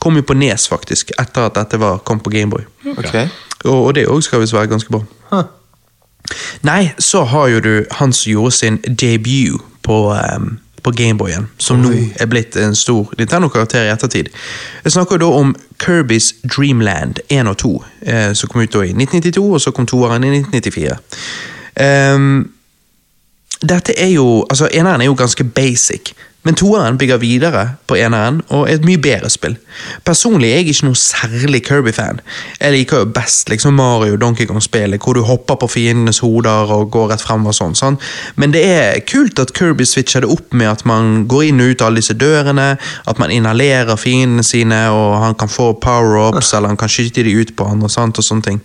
kom 0.00 0.16
jo 0.16 0.22
på 0.24 0.34
Nes, 0.38 0.64
faktisk, 0.68 1.10
etter 1.20 1.40
at 1.50 1.54
dette 1.58 1.76
var, 1.80 1.98
kom 2.08 2.20
på 2.24 2.30
Gameboy. 2.32 2.64
Okay. 2.96 3.26
Og, 3.64 3.86
og 3.86 3.94
det 3.98 4.06
òg 4.08 4.22
skal 4.24 4.40
visst 4.40 4.54
være 4.56 4.66
ganske 4.72 4.90
bra. 4.92 5.00
Huh. 5.32 5.44
Nei, 6.66 6.92
så 6.98 7.24
har 7.24 7.48
jo 7.48 7.60
du 7.60 7.72
han 7.98 8.12
som 8.12 8.30
gjorde 8.32 8.54
sin 8.56 8.78
debut 8.86 9.62
på, 9.82 9.98
um, 10.36 10.58
på 10.82 10.90
Gameboyen, 10.90 11.48
som 11.58 11.82
nå 11.82 11.92
er 12.20 12.26
blitt 12.30 12.56
en 12.56 12.74
stor 12.74 13.12
Nintendo-karakter 13.18 13.86
i 13.86 13.92
ettertid. 13.92 14.30
Jeg 14.84 14.92
snakker 14.92 15.20
da 15.22 15.30
om 15.30 15.54
Kirbys 15.82 16.34
Dreamland 16.56 17.22
1 17.28 17.48
og 17.48 17.56
2, 17.58 17.72
eh, 18.02 18.32
som 18.34 18.50
kom 18.50 18.62
ut 18.62 18.72
da 18.72 18.82
i 18.82 18.92
1992, 18.94 19.46
og 19.52 19.60
så 19.60 19.70
kom 19.70 19.86
toeren 19.86 20.24
i 20.24 20.32
1994. 20.40 20.98
Um, 21.80 22.50
dette 23.62 23.94
er 23.98 24.10
jo, 24.12 24.46
altså 24.50 24.68
Eneren 24.72 25.00
er 25.00 25.08
jo 25.08 25.14
ganske 25.14 25.44
basic, 25.44 26.12
men 26.46 26.54
toeren 26.54 26.98
bygger 27.00 27.18
videre 27.18 27.62
på 27.90 27.96
eneren 27.98 28.38
og 28.54 28.68
er 28.68 28.76
et 28.76 28.84
mye 28.86 29.00
bedre 29.02 29.30
spill. 29.32 29.56
Personlig 30.06 30.52
er 30.52 30.60
jeg 30.60 30.70
ikke 30.70 30.86
noe 30.86 30.98
særlig 31.00 31.62
Kirby-fan. 31.66 32.20
Jeg 32.60 32.74
liker 32.76 33.02
jo 33.02 33.08
best 33.16 33.50
liksom 33.50 33.74
Mario 33.80 34.14
Donkey 34.20 34.46
Kong-spillet, 34.46 35.02
hvor 35.02 35.18
du 35.18 35.24
hopper 35.26 35.58
på 35.58 35.68
fiendenes 35.74 36.22
hoder 36.22 36.70
og 36.76 36.92
går 36.94 37.10
rett 37.12 37.24
frem 37.24 37.48
og 37.50 37.56
sånn. 37.56 37.74
sånn. 37.74 37.98
Men 38.38 38.54
det 38.54 38.62
er 38.62 39.02
kult 39.08 39.42
at 39.42 39.54
Kirby 39.58 39.88
switcher 39.88 40.22
det 40.22 40.30
opp 40.30 40.54
med 40.54 40.70
at 40.70 40.86
man 40.86 41.26
går 41.26 41.48
inn 41.48 41.64
og 41.64 41.74
ut 41.74 41.82
av 41.82 41.90
alle 41.90 42.04
disse 42.04 42.14
dørene, 42.14 42.68
at 42.78 43.18
man 43.22 43.34
inhalerer 43.34 43.98
fiendene 43.98 44.46
sine, 44.46 44.78
og 44.94 45.18
han 45.24 45.34
kan 45.34 45.50
få 45.50 45.72
power-ups, 45.82 46.54
eller 46.54 46.72
han 46.72 46.80
kan 46.80 46.92
skyte 46.92 47.26
de 47.26 47.34
ut 47.40 47.56
på 47.58 47.66
andre, 47.66 47.90
sant, 47.90 48.22
og 48.22 48.26
sånne 48.26 48.46
ting. 48.46 48.62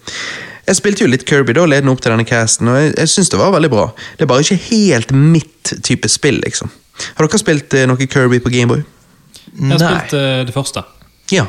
Jeg 0.67 0.77
spilte 0.77 1.03
jo 1.03 1.09
litt 1.09 1.25
Kirby 1.27 1.55
da, 1.57 1.65
ledende 1.65 1.95
opp 1.95 2.03
til 2.03 2.13
denne 2.13 2.27
casten, 2.29 2.69
og 2.69 2.77
jeg, 2.77 2.93
jeg 2.99 3.09
syns 3.15 3.33
det 3.33 3.41
var 3.41 3.55
veldig 3.55 3.71
bra. 3.73 3.87
Det 4.17 4.27
er 4.27 4.29
bare 4.29 4.45
ikke 4.45 4.61
helt 4.69 5.15
mitt 5.17 5.73
type 5.81 6.09
spill, 6.11 6.37
liksom. 6.45 6.69
Har 7.17 7.27
dere 7.27 7.39
spilt 7.41 7.73
eh, 7.73 7.85
noe 7.89 8.07
Kirby 8.07 8.39
på 8.43 8.51
Gameboy? 8.53 8.83
Jeg 9.51 9.71
har 9.71 9.79
Nei. 9.81 9.89
spilt 9.89 10.13
eh, 10.19 10.43
det 10.47 10.53
første. 10.55 10.83
Ja. 11.31 11.45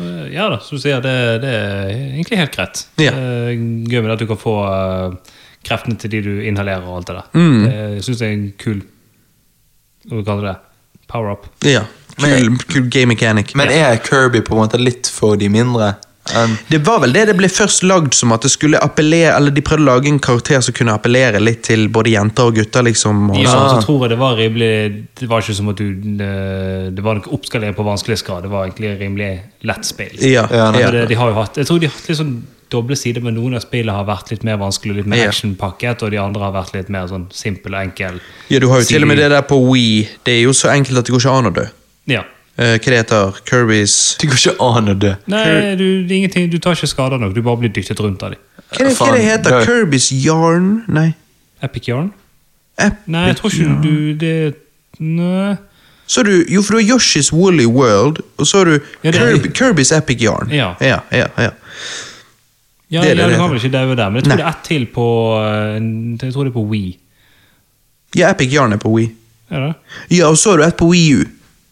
Eh, 0.00 0.26
Ja 0.34 0.48
da, 0.52 0.58
som 0.62 0.76
du 0.78 0.82
sier, 0.82 1.00
det, 1.04 1.14
det 1.42 1.50
er 1.56 1.90
egentlig 2.14 2.38
helt 2.38 2.54
greit. 2.56 2.84
Ja. 3.00 3.12
Eh, 3.12 3.52
Gøy 3.90 4.00
med 4.02 4.12
at 4.14 4.18
du 4.22 4.26
kan 4.30 4.38
få 4.40 4.54
kreftene 5.66 5.98
til 6.00 6.10
de 6.14 6.20
du 6.24 6.32
inhalerer 6.48 6.86
og 6.88 7.00
alt 7.00 7.06
det 7.10 7.16
der. 7.18 7.30
Mm. 7.36 7.64
Det- 7.64 7.94
Jeg 7.96 8.04
syns 8.06 8.18
det 8.18 8.28
er 8.28 8.32
en 8.32 8.52
kul 8.58 8.78
Hva 10.10 10.22
kaller 10.24 10.40
du 10.40 10.48
det? 10.48 10.58
Power-up. 11.10 11.46
ja. 11.66 11.82
Kul, 12.20 12.56
kul 12.68 12.88
game 12.92 13.06
mechanic. 13.14 13.54
Men 13.56 13.68
er 13.72 13.96
Kirby 14.04 14.40
på 14.44 14.52
en 14.52 14.58
måte 14.60 14.78
litt 14.78 15.06
for 15.08 15.36
de 15.40 15.48
mindre? 15.48 15.94
Enn- 16.34 16.58
Det 16.70 16.80
var 16.86 17.00
vel 17.00 17.12
det 17.12 17.26
det 17.28 17.36
ble 17.36 17.48
først 17.48 17.82
lagd 17.82 18.14
som, 18.14 18.32
at 18.32 18.42
det 18.42 18.50
skulle 18.50 18.78
appellere 18.80 19.36
Eller 19.36 19.50
de 19.50 19.60
prøvde 19.62 19.82
å 19.84 19.90
lage 19.94 20.06
en 20.08 20.18
karakter 20.18 20.60
som 20.62 20.74
kunne 20.74 20.92
appellere 20.94 21.40
litt 21.40 21.62
til 21.62 21.88
både 21.88 22.10
jenter 22.14 22.42
og 22.50 22.54
gutter, 22.54 22.82
liksom. 22.82 23.30
Og, 23.30 23.36
Ja, 23.42 23.50
Ah. 23.54 23.80
så 23.80 23.86
tror 23.86 24.00
jeg 24.02 24.10
det 24.10 24.18
var 24.18 24.36
rimelig 24.36 25.04
Det 25.20 25.28
var 25.28 25.40
ikke 25.40 25.54
som 25.54 25.68
at 25.68 25.76
du 25.76 25.94
Det, 25.94 26.94
det 26.94 27.02
var 27.04 27.14
noe 27.14 27.32
oppskalering 27.34 27.74
på 27.74 27.84
vanskelighetsgrad. 27.84 28.42
Det 28.42 28.50
var 28.50 28.66
egentlig 28.68 28.98
rimelig 29.00 29.40
lett 29.64 29.84
spill. 29.84 30.16
ja, 30.20 30.46
Ja, 30.50 30.72
ja. 30.78 30.90
Det, 30.90 31.08
de 31.08 31.14
har 31.14 31.28
jo 31.30 31.34
hatt, 31.34 31.54
jeg 31.56 31.66
tror 31.66 31.78
de 31.80 31.86
har 31.86 31.92
hatt 31.94 32.08
litt 32.08 32.18
sånn 32.18 32.42
doble 32.70 32.94
sider, 32.96 33.20
men 33.20 33.34
noen 33.34 33.56
av 33.56 33.62
spillene 33.64 33.90
har 33.92 34.04
vært 34.06 34.30
litt 34.30 34.44
mer 34.44 34.56
vanskelig 34.56 34.90
og 34.92 34.96
litt 35.00 35.06
mer 35.06 35.26
actionpakket, 35.28 36.02
og 36.04 36.10
de 36.12 36.18
andre 36.22 36.40
har 36.40 36.52
vært 36.52 36.72
litt 36.74 36.88
mer 36.88 37.08
sånn 37.08 37.26
simpel 37.32 37.74
og 37.74 37.80
enkel. 37.82 38.20
ja, 38.48 38.58
du 38.60 38.68
har 38.68 38.78
jo 38.78 38.84
til 38.86 39.02
og 39.02 39.08
med 39.08 39.18
det 39.18 39.30
der 39.30 39.42
på 39.42 39.58
Wii. 39.72 40.08
Det 40.24 40.36
er 40.38 40.42
jo 40.44 40.50
så 40.52 40.68
enkelt 40.70 40.98
at 40.98 41.04
det 41.04 41.12
går 41.12 41.18
ikke 41.18 41.38
an 41.38 41.46
å 41.50 41.54
dø. 41.54 41.66
Ja. 42.06 42.22
Eh, 42.60 42.76
det 42.76 43.04
Kirbys 43.48 44.16
Det 44.20 44.28
går 44.28 44.36
ikke 44.36 44.56
an 44.60 44.92
å 44.92 44.94
dø. 45.00 45.14
Nei, 45.32 45.44
du, 45.80 45.84
ingenting, 46.12 46.50
du 46.52 46.58
tar 46.60 46.76
ikke 46.76 46.90
skader 46.90 47.20
nok, 47.22 47.32
du 47.34 47.40
bare 47.42 47.56
blir 47.62 47.72
dyttet 47.72 48.00
rundt 48.04 48.22
av 48.22 48.34
dem. 48.34 48.42
Hva 48.70 48.84
det, 48.84 48.96
hva 48.98 49.06
det 49.14 49.22
heter 49.24 49.54
det? 49.56 49.60
Kirbys 49.66 50.10
Yarn? 50.12 50.66
Nei. 50.92 51.06
Epic 51.64 51.88
Yarn? 51.88 52.10
Epic 52.80 53.08
Nei, 53.12 53.26
jeg 53.30 53.38
tror 53.40 53.54
ikke 53.56 53.78
du 53.84 53.94
det 54.20 54.34
Nei. 55.00 55.56
Så 56.10 56.24
du, 56.26 56.32
jo, 56.50 56.60
for 56.66 56.74
du 56.76 56.80
har 56.82 56.96
Yoshi's 56.96 57.30
Woolly 57.32 57.64
World, 57.70 58.20
og 58.36 58.46
så 58.46 58.60
har 58.60 58.64
du 58.68 58.76
Ja, 59.04 59.10
er- 59.10 59.16
Kirby, 59.16 59.52
Kirbys 59.56 59.92
Epic 59.96 60.20
Yarn. 60.20 60.50
Ja. 60.52 60.74
ja, 60.80 61.00
ja, 61.14 61.26
ja. 61.38 61.50
Ja, 62.90 63.00
Det 63.00 63.16
det 63.16 63.18
ja, 63.22 63.26
det 63.28 63.32
du 63.32 63.38
kan 63.38 63.50
vel 63.52 63.60
ikke 63.60 63.72
daue 63.72 63.94
der, 63.96 64.08
men 64.10 64.16
jeg 64.18 64.24
tror 64.24 64.34
Nei. 64.34 64.36
det 64.40 64.46
er 64.46 64.50
ett 64.50 64.64
til 64.66 64.86
på 64.90 65.06
eh, 65.38 65.76
Jeg 66.26 66.32
tror 66.34 66.44
det 66.44 66.50
er 66.50 66.56
på 66.58 66.64
Wii. 66.68 66.98
Ja, 68.18 68.30
Epic 68.34 68.52
Yarn 68.52 68.72
er 68.72 68.80
på 68.82 68.90
Wii. 68.96 69.12
Er? 69.50 69.72
Ja, 70.10 70.26
og 70.28 70.36
så 70.38 70.50
har 70.50 70.58
du 70.58 70.64
et 70.66 70.76
på 70.76 70.88
Wii 70.90 71.24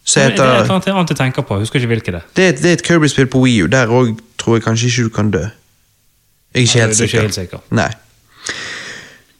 Som 0.08 0.22
Det 0.22 0.40
er 0.40 0.62
et 0.62 0.64
eller 0.64 0.94
annet 0.96 1.10
jeg 1.12 1.20
tenker 1.20 1.44
på, 1.44 1.58
husker 1.60 1.82
ikke 1.82 1.92
hvilket 1.92 2.14
det 2.16 2.22
det, 2.36 2.44
er 2.48 2.52
det 2.56 2.70
er 2.70 2.76
et 2.78 2.84
Kirby-spill 2.86 3.28
på 3.28 3.42
Wii 3.44 3.66
U. 3.66 3.66
Der 3.68 3.90
òg 3.92 4.14
tror 4.40 4.56
jeg 4.56 4.64
kanskje 4.64 4.88
ikke 4.88 5.02
du 5.04 5.14
kan 5.14 5.30
dø. 5.34 5.44
Jeg 6.54 6.62
er 6.62 6.64
ikke 6.64 6.80
helt 6.80 6.98
du 6.98 7.02
er 7.02 7.08
ikke 7.10 7.24
helt 7.26 7.36
sikker. 7.36 7.64
Nei. 7.76 7.90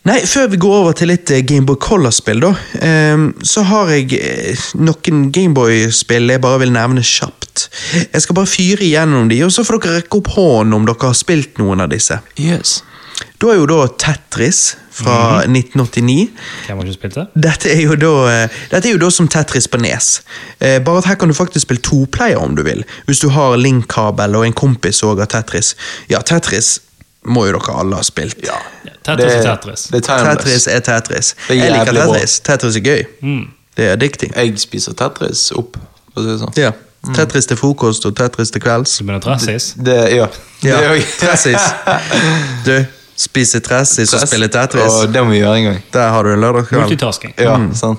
Nei, 0.09 0.19
Før 0.24 0.47
vi 0.49 0.61
går 0.61 0.74
over 0.74 0.95
til 0.97 1.11
litt 1.11 1.31
eh, 1.32 1.43
Gameboy 1.45 1.77
Color-spill, 1.81 2.40
da, 2.40 2.51
eh, 2.85 3.24
så 3.45 3.65
har 3.69 3.90
jeg 3.93 4.16
eh, 4.16 4.66
noen 4.81 5.27
Gameboy-spill 5.32 6.32
jeg 6.32 6.40
bare 6.45 6.62
vil 6.62 6.73
nevne 6.73 7.05
kjapt. 7.05 7.66
Jeg 8.12 8.24
skal 8.24 8.36
bare 8.39 8.49
fyre 8.49 8.85
igjennom 8.86 9.28
de, 9.32 9.40
og 9.45 9.53
så 9.53 9.65
får 9.65 9.81
dere 9.82 10.03
rekke 10.03 10.20
opp 10.20 10.31
hånden 10.36 10.77
om 10.77 10.86
dere 10.89 11.11
har 11.11 11.16
spilt 11.16 11.61
noen 11.61 11.85
av 11.85 11.93
disse. 11.93 12.20
Yes. 12.40 12.78
Da 13.40 13.53
er 13.53 13.61
jo 13.61 13.69
da 13.69 13.82
Tetris 14.01 14.62
fra 14.98 15.16
1989. 15.46 16.28
Hvem 16.66 16.78
har 16.80 16.84
ikke 16.88 16.96
spilt 16.98 17.14
det? 17.18 17.26
Dette 17.48 17.70
er, 17.72 17.82
jo 17.84 17.94
da, 18.00 18.12
eh, 18.32 18.56
dette 18.72 18.88
er 18.90 18.92
jo 18.96 19.00
da 19.04 19.10
som 19.14 19.28
Tetris 19.30 19.68
på 19.70 19.80
Nes. 19.82 20.10
Eh, 20.60 20.78
bare 20.84 20.98
at 21.02 21.08
her 21.12 21.14
kan 21.20 21.28
du 21.30 21.34
faktisk 21.38 21.66
spille 21.68 21.82
toplayer 21.84 22.36
om 22.42 22.54
du 22.58 22.62
vil. 22.66 22.84
Hvis 23.06 23.20
du 23.24 23.28
har 23.34 23.56
link-kabel 23.56 24.36
og 24.36 24.46
en 24.46 24.52
kompis 24.58 25.02
òg 25.06 25.22
av 25.24 25.30
Tetris. 25.32 25.74
Ja, 26.10 26.18
Tetris 26.26 26.78
må 27.28 27.46
jo 27.48 27.52
dere 27.58 27.74
alle 27.80 27.96
ha 28.00 28.02
spilt. 28.06 28.38
Ja. 28.46 28.58
Tetris 29.04 29.32
Det- 29.32 29.38
er 29.38 29.54
Tetris. 29.56 29.82
Det 29.92 30.02
er. 30.08 30.34
Tetris 30.34 30.66
er 30.66 30.80
Tetris. 30.80 31.34
Det 31.48 31.56
er 31.58 31.64
Jeg 31.64 31.72
liker 31.72 31.92
Tetris. 31.92 32.40
bra. 32.40 32.56
Tetris. 32.56 32.76
Er 32.76 32.80
gøy. 32.80 33.06
Mm. 33.22 33.48
Det 33.76 33.86
er 33.86 33.92
addicting. 33.92 34.32
Jeg 34.36 34.58
spiser 34.58 34.92
Tetris 34.92 35.50
opp, 35.56 35.76
for 36.14 36.20
å 36.20 36.24
si 36.24 36.30
det 36.30 36.40
sånn. 36.40 36.56
Ja. 36.56 36.72
Tetris 37.14 37.46
til 37.46 37.56
frokost 37.56 38.04
og 38.06 38.16
Tetris 38.16 38.50
til 38.50 38.60
kvelds. 38.60 38.96
Du 38.98 39.04
mener 39.04 39.20
Tressis? 39.20 39.74
Det, 39.78 39.94
ja. 40.16 40.26
Ja, 40.66 40.80
Det 40.82 40.98
er 40.98 41.04
Tressis. 41.20 41.60
Du, 42.66 42.84
spise 43.19 43.61
tress, 43.61 43.99
ikke 43.99 44.20
spille 44.27 44.49
Tetris. 44.49 44.93
Og 45.03 45.11
det 45.15 45.23
må 45.24 45.31
vi 45.35 45.40
gjøre 45.43 45.57
en 45.59 45.65
gang. 45.73 45.81
Der 45.93 46.09
har 46.15 46.23
du 46.23 46.32
en 46.32 46.40
lørdagskveld. 46.40 46.82
Multitasking. 46.86 47.35
Ja, 47.39 47.57
Mm. 47.57 47.74
sant. 47.74 47.99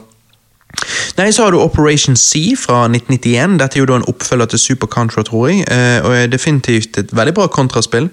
Nei, 1.17 1.31
så 1.31 1.43
har 1.43 1.51
du 1.51 1.57
Operation 1.59 2.15
C 2.15 2.53
fra 2.55 2.85
1991. 2.87 3.57
Dette 3.59 3.77
er 3.77 3.81
jo 3.81 3.87
da 3.89 3.97
en 3.99 4.05
oppfølger 4.07 4.45
til 4.53 4.59
Super 4.59 4.87
Contra, 4.87 5.23
tror 5.23 5.47
jeg. 5.49 5.65
eh, 5.67 5.99
Og 6.05 6.15
er 6.15 6.27
definitivt 6.27 6.97
et 6.97 7.11
veldig 7.15 7.33
bra 7.33 7.47
kontraspill. 7.47 8.09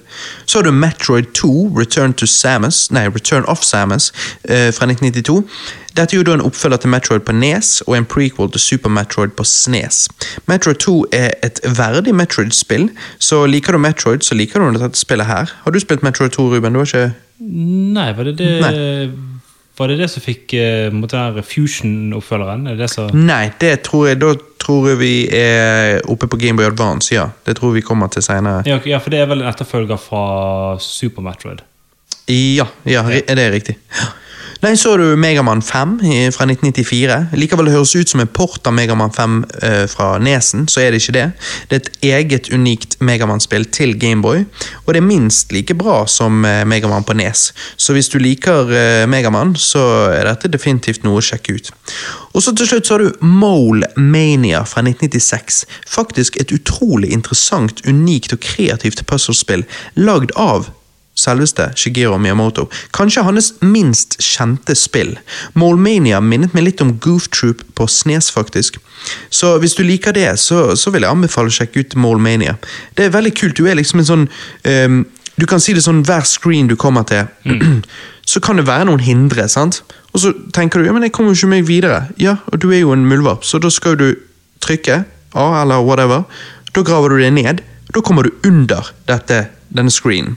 Så 0.47 0.59
har 0.59 0.63
du 0.65 0.73
Metroid 0.73 1.25
2, 1.35 1.73
Return 1.79 2.13
to 2.13 2.27
Samus, 2.27 2.91
nei, 2.91 3.07
Return 3.07 3.45
of 3.47 3.63
Samus, 3.63 4.13
eh, 4.49 4.73
fra 4.73 4.87
1992. 4.87 5.45
Dette 5.97 6.15
er 6.15 6.19
jo 6.19 6.23
da 6.23 6.35
en 6.35 6.41
oppfølger 6.41 6.77
til 6.77 6.91
Metroid 6.91 7.21
på 7.21 7.33
Nes, 7.33 7.81
og 7.87 7.97
en 7.97 8.05
prequel 8.05 8.51
til 8.51 8.61
Super 8.61 8.91
Metroid 8.91 9.37
på 9.37 9.45
SNES. 9.45 10.09
Metroid 10.49 10.77
2 10.85 10.97
er 11.13 11.31
et 11.43 11.61
verdig 11.65 12.15
Metroid-spill, 12.15 12.91
så 13.19 13.47
liker 13.47 13.73
du 13.73 13.79
Metroid, 13.79 14.21
så 14.27 14.35
liker 14.35 14.61
du 14.61 14.79
dette 14.79 14.99
spillet 14.99 15.27
her. 15.27 15.53
Har 15.65 15.71
du 15.71 15.79
spilt 15.81 16.03
Metroid 16.03 16.31
2, 16.31 16.51
Ruben? 16.57 16.73
Du 16.73 16.79
har 16.79 16.87
ikke 16.87 17.15
Nei, 17.39 18.13
var 18.17 18.25
det 18.25 18.39
det 18.39 18.61
Nei. 18.61 19.36
Var 19.77 19.93
det 19.93 19.99
det 20.01 20.09
som 20.09 20.25
fikk 20.25 20.55
uh, 20.57 21.43
Fusion-oppfølgeren? 21.45 22.67
Er 22.73 22.79
Nei, 23.13 23.51
det 23.61 23.83
tror 23.85 24.07
jeg, 24.09 24.21
da 24.23 24.33
tror 24.63 24.89
jeg 24.89 25.01
vi 25.03 25.15
er 25.37 26.01
oppe 26.09 26.29
på 26.33 26.39
Gameboy 26.41 26.65
Advance, 26.71 27.13
ja. 27.15 27.29
Det 27.45 27.59
tror 27.59 27.75
vi 27.77 27.85
kommer 27.85 28.09
til 28.09 28.25
senere. 28.25 28.63
ja, 28.67 28.79
ja, 28.89 28.99
for 28.99 29.13
det 29.13 29.21
er 29.21 29.29
vel 29.29 29.45
en 29.45 29.51
etterfølger 29.51 30.01
fra 30.01 30.79
Super 30.81 31.23
Metroid. 31.27 31.61
Ja, 32.27 32.67
ja, 32.89 33.05
det 33.07 33.39
er 33.39 33.53
riktig. 33.53 33.77
Nei, 34.67 34.73
så 34.75 34.97
du 34.99 35.13
Megaman 35.17 35.61
5 35.63 35.93
fra 36.35 36.45
1994. 36.49 37.17
Likevel 37.39 37.69
det 37.69 37.75
høres 37.77 37.93
ut 37.95 38.11
som 38.11 38.19
en 38.19 38.31
port 38.35 38.67
av 38.67 38.75
Megaman 38.75 39.13
5 39.15 39.35
eh, 39.63 39.85
fra 39.87 40.17
Nesen, 40.19 40.65
så 40.67 40.81
er 40.83 40.91
det 40.91 40.99
ikke 41.05 41.13
det. 41.15 41.27
Det 41.71 41.77
er 41.77 41.83
et 41.85 42.07
eget 42.09 42.49
unikt 42.51 42.97
Megaman-spill 42.99 43.69
til 43.71 43.95
Gameboy, 43.95 44.41
og 44.83 44.89
det 44.91 44.99
er 44.99 45.07
minst 45.07 45.55
like 45.55 45.77
bra 45.79 46.01
som 46.11 46.43
eh, 46.43 46.65
Megaman 46.67 47.07
på 47.07 47.15
Nes. 47.15 47.53
Så 47.77 47.95
hvis 47.95 48.11
du 48.11 48.19
liker 48.19 48.73
eh, 48.75 49.05
Megaman, 49.07 49.55
så 49.55 49.85
er 50.17 50.27
dette 50.27 50.51
definitivt 50.51 51.07
noe 51.07 51.21
å 51.21 51.27
sjekke 51.29 51.55
ut. 51.55 51.71
Og 52.35 52.43
så 52.43 52.51
til 52.51 52.67
slutt 52.67 52.91
så 52.91 52.97
har 52.97 53.05
du 53.07 53.23
Mole 53.23 53.87
Mania 53.95 54.65
fra 54.67 54.83
1996. 54.83 55.63
Faktisk 55.87 56.41
et 56.43 56.51
utrolig 56.57 57.13
interessant, 57.15 57.85
unikt 57.87 58.35
og 58.35 58.43
kreativt 58.43 59.07
puzzlespill 59.07 59.63
lagd 59.95 60.35
av 60.35 60.73
selveste 61.17 61.71
Shigeru 61.77 62.19
Miyamoto. 62.21 62.67
Kanskje 62.97 63.25
hans 63.27 63.53
minst 63.65 64.19
kjente 64.23 64.77
spill. 64.77 65.17
Molemania 65.59 66.21
minnet 66.21 66.55
meg 66.57 66.69
litt 66.69 66.83
om 66.85 66.95
Goof 67.03 67.31
Troop 67.35 67.65
på 67.77 67.89
Snes, 67.91 68.31
faktisk. 68.33 68.79
Så 69.31 69.57
hvis 69.63 69.77
du 69.79 69.85
liker 69.87 70.17
det, 70.17 70.29
så, 70.41 70.77
så 70.77 70.93
vil 70.93 71.07
jeg 71.07 71.13
anbefale 71.13 71.53
å 71.53 71.57
sjekke 71.57 71.85
ut 71.85 71.99
Molemania. 72.01 72.57
Det 72.97 73.07
er 73.07 73.15
veldig 73.17 73.35
kult. 73.37 73.57
Du 73.57 73.69
er 73.69 73.79
liksom 73.79 74.03
en 74.03 74.11
sånn 74.11 74.27
um, 74.65 75.05
Du 75.37 75.45
kan 75.45 75.61
si 75.61 75.75
det 75.77 75.83
sånn 75.85 76.01
hver 76.09 76.25
screen 76.25 76.69
du 76.71 76.79
kommer 76.81 77.05
til, 77.05 77.27
så 78.33 78.41
kan 78.41 78.57
det 78.57 78.65
være 78.69 78.87
noen 78.89 79.05
hindre. 79.05 79.45
sant? 79.53 79.83
Og 80.15 80.23
så 80.23 80.33
tenker 80.57 80.81
du 80.81 80.89
ja, 80.89 80.95
men 80.97 81.05
jeg 81.05 81.13
kommer 81.13 81.35
jo 81.35 81.43
ikke 81.43 81.53
meg 81.53 81.67
videre. 81.69 82.07
Ja, 82.17 82.39
og 82.49 82.63
du 82.63 82.71
er 82.71 82.81
jo 82.81 82.95
en 82.97 83.05
muldvarp, 83.05 83.45
så 83.45 83.61
da 83.61 83.69
skal 83.69 83.99
du 84.01 84.09
trykke 84.65 85.05
A 85.37 85.47
eller 85.61 85.85
whatever. 85.85 86.25
Da 86.73 86.81
graver 86.81 87.13
du 87.13 87.21
deg 87.21 87.35
ned. 87.37 87.61
Da 87.97 88.03
kommer 88.05 88.27
du 88.27 88.35
under 88.45 88.91
dette, 89.09 89.39
denne 89.73 89.91
screenen. 89.91 90.37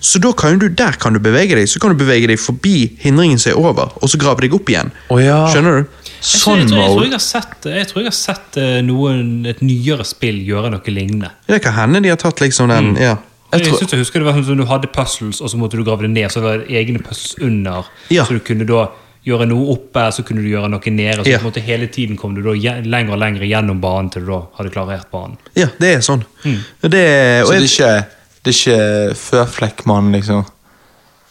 Så 0.00 0.20
da 0.20 0.34
kan 0.36 0.58
du, 0.60 0.66
der 0.68 0.98
kan 1.00 1.16
du 1.16 1.20
bevege 1.24 1.56
deg. 1.56 1.70
Så 1.70 1.80
kan 1.80 1.94
du 1.94 1.96
bevege 1.96 2.28
deg 2.28 2.40
forbi 2.40 2.98
hindringen 3.00 3.40
som 3.40 3.54
er 3.54 3.60
over, 3.62 3.94
og 3.96 4.12
så 4.12 4.20
grave 4.20 4.44
deg 4.44 4.52
opp 4.52 4.68
igjen. 4.68 4.92
Å 5.08 5.16
ja. 5.22 5.38
Skjønner 5.48 5.80
du? 5.80 5.98
Sånn 6.22 6.60
jeg, 6.60 6.68
tror, 6.68 6.82
jeg, 6.82 6.92
tror 6.92 7.06
jeg 7.06 7.14
har 7.16 7.24
sett, 7.24 7.66
jeg 7.66 7.88
tror 7.90 8.02
jeg 8.02 8.10
har 8.10 8.14
sett 8.14 8.58
eh, 8.60 8.76
noen, 8.86 9.30
et 9.50 9.62
nyere 9.64 10.04
spill 10.06 10.38
gjøre 10.46 10.70
noe 10.70 10.94
lignende. 10.94 11.32
Det 11.48 11.58
kan 11.64 11.74
hende 11.80 12.04
de 12.04 12.12
har 12.12 12.20
tatt 12.20 12.44
liksom 12.44 12.70
den 12.70 12.92
ja. 13.00 13.16
Jeg 13.52 13.66
Jeg, 13.66 13.74
synes 13.80 13.92
jeg 13.92 14.00
husker 14.00 14.22
det 14.22 14.28
var 14.28 14.36
sånn 14.38 14.46
som 14.46 14.60
Du 14.60 14.64
hadde 14.68 14.88
puzzles, 14.88 15.42
og 15.42 15.50
så 15.52 15.58
måtte 15.60 15.76
du 15.76 15.82
grave 15.84 16.06
det 16.06 16.12
ned. 16.12 16.30
Så 16.32 16.40
det 16.40 16.46
var 16.46 16.62
egne 16.68 17.02
puzzles 17.04 17.34
under. 17.42 17.88
Ja. 18.12 18.24
Så 18.24 18.38
du 18.38 18.44
kunne 18.44 18.68
da 18.68 18.86
gjøre 19.24 19.46
noe 19.46 19.68
oppe, 19.76 20.02
så 20.12 20.24
kunne 20.26 20.42
du 20.42 20.48
gjøre 20.50 20.68
noe 20.72 20.90
nede. 20.90 21.22
Så 21.22 21.30
Ja. 21.30 21.38
på 21.38 21.46
en 21.46 21.52
måte 21.52 21.62
hele 21.62 21.86
tiden 21.86 22.16
kom 22.16 22.34
du 22.34 22.42
da 22.42 22.50
lenger 22.82 23.12
og 23.12 23.18
lenger 23.22 23.42
gjennom 23.46 23.80
banen 23.80 24.10
til 24.10 24.24
du 24.24 24.32
da 24.32 24.40
hadde 24.58 24.70
klarert 24.74 25.10
banen. 25.12 25.36
ja, 25.54 25.68
det 25.78 25.94
er 25.96 26.00
sånn. 26.00 26.24
Mm. 26.44 26.58
det, 26.90 27.42
og 27.42 27.48
Så 27.48 27.52
det 27.52 27.62
er 27.62 27.68
ikke, 27.68 28.06
det 28.42 28.54
er 28.54 28.58
ikke 28.58 29.14
Førflekkmann, 29.14 30.12
liksom? 30.12 30.44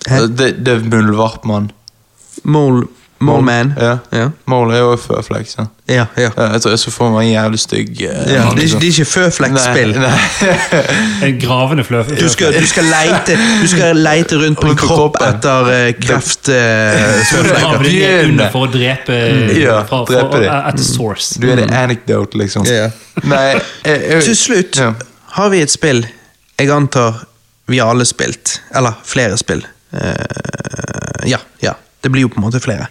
Hæ? 0.07 0.27
Det, 0.35 0.63
det 0.63 0.67
er 0.77 0.79
muldvarpmann. 0.87 1.71
Mole, 2.43 2.87
mole 3.21 3.43
Man. 3.45 3.73
Ja. 3.77 3.97
Ja. 4.11 4.27
Mål 4.45 4.73
er 4.73 4.81
jo 4.83 4.91
føflekk. 4.99 5.47
Ja, 5.57 5.65
ja. 5.89 6.29
Ja, 6.37 6.45
Jeg 6.53 6.61
tror 6.61 6.71
jeg 6.73 6.79
skal 6.79 6.93
få 6.93 7.09
meg 7.13 7.27
en 7.27 7.31
jævlig 7.31 7.59
stygg 7.59 7.89
uh, 7.89 8.03
ja. 8.05 8.13
Det, 8.21 8.37
er, 8.37 8.53
det 8.55 8.87
er 8.87 8.91
ikke 8.91 9.05
føflekkspill. 9.05 9.95
En 11.27 11.39
gravende 11.41 11.83
fløf. 11.83 12.07
Du 12.19 12.29
skal, 12.29 12.53
du, 12.55 12.67
skal 12.67 12.87
leite, 12.89 13.37
du 13.61 13.67
skal 13.69 13.99
leite 13.99 14.39
rundt 14.41 14.61
på 14.61 14.71
en 14.71 14.77
på 14.77 14.85
kropp 14.85 15.17
kroppen. 15.17 15.27
etter 15.35 15.71
uh, 15.71 15.91
kreft... 16.01 16.49
Uh, 16.49 17.81
Du 17.81 18.27
under 18.27 18.49
for 18.53 18.67
å 18.67 18.71
drepe, 18.71 19.15
Ja, 19.57 19.81
fra, 19.89 20.03
drepe 20.09 20.41
det. 20.43 20.49
etter 20.49 20.85
source. 20.85 21.41
Du 21.41 21.49
er 21.51 21.59
det 21.61 21.69
anecdote, 21.75 22.37
liksom. 22.41 22.65
Ja. 22.69 22.89
Nei, 23.23 23.43
jeg, 23.85 24.01
jeg, 24.07 24.23
Til 24.29 24.37
slutt 24.37 24.81
Ja. 24.81 24.93
har 25.37 25.53
vi 25.53 25.61
et 25.65 25.71
spill 25.73 26.05
jeg 26.61 26.69
antar 26.69 27.23
vi 27.65 27.79
har 27.79 27.89
alle 27.89 28.05
spilt. 28.05 28.61
Eller 28.75 28.93
flere 29.03 29.37
spill. 29.37 29.63
Uh, 29.93 29.99
ja, 31.25 31.37
ja. 31.59 31.73
Det 32.01 32.11
blir 32.11 32.25
jo 32.25 32.31
på 32.33 32.39
en 32.41 32.47
måte 32.47 32.61
flere. 32.63 32.87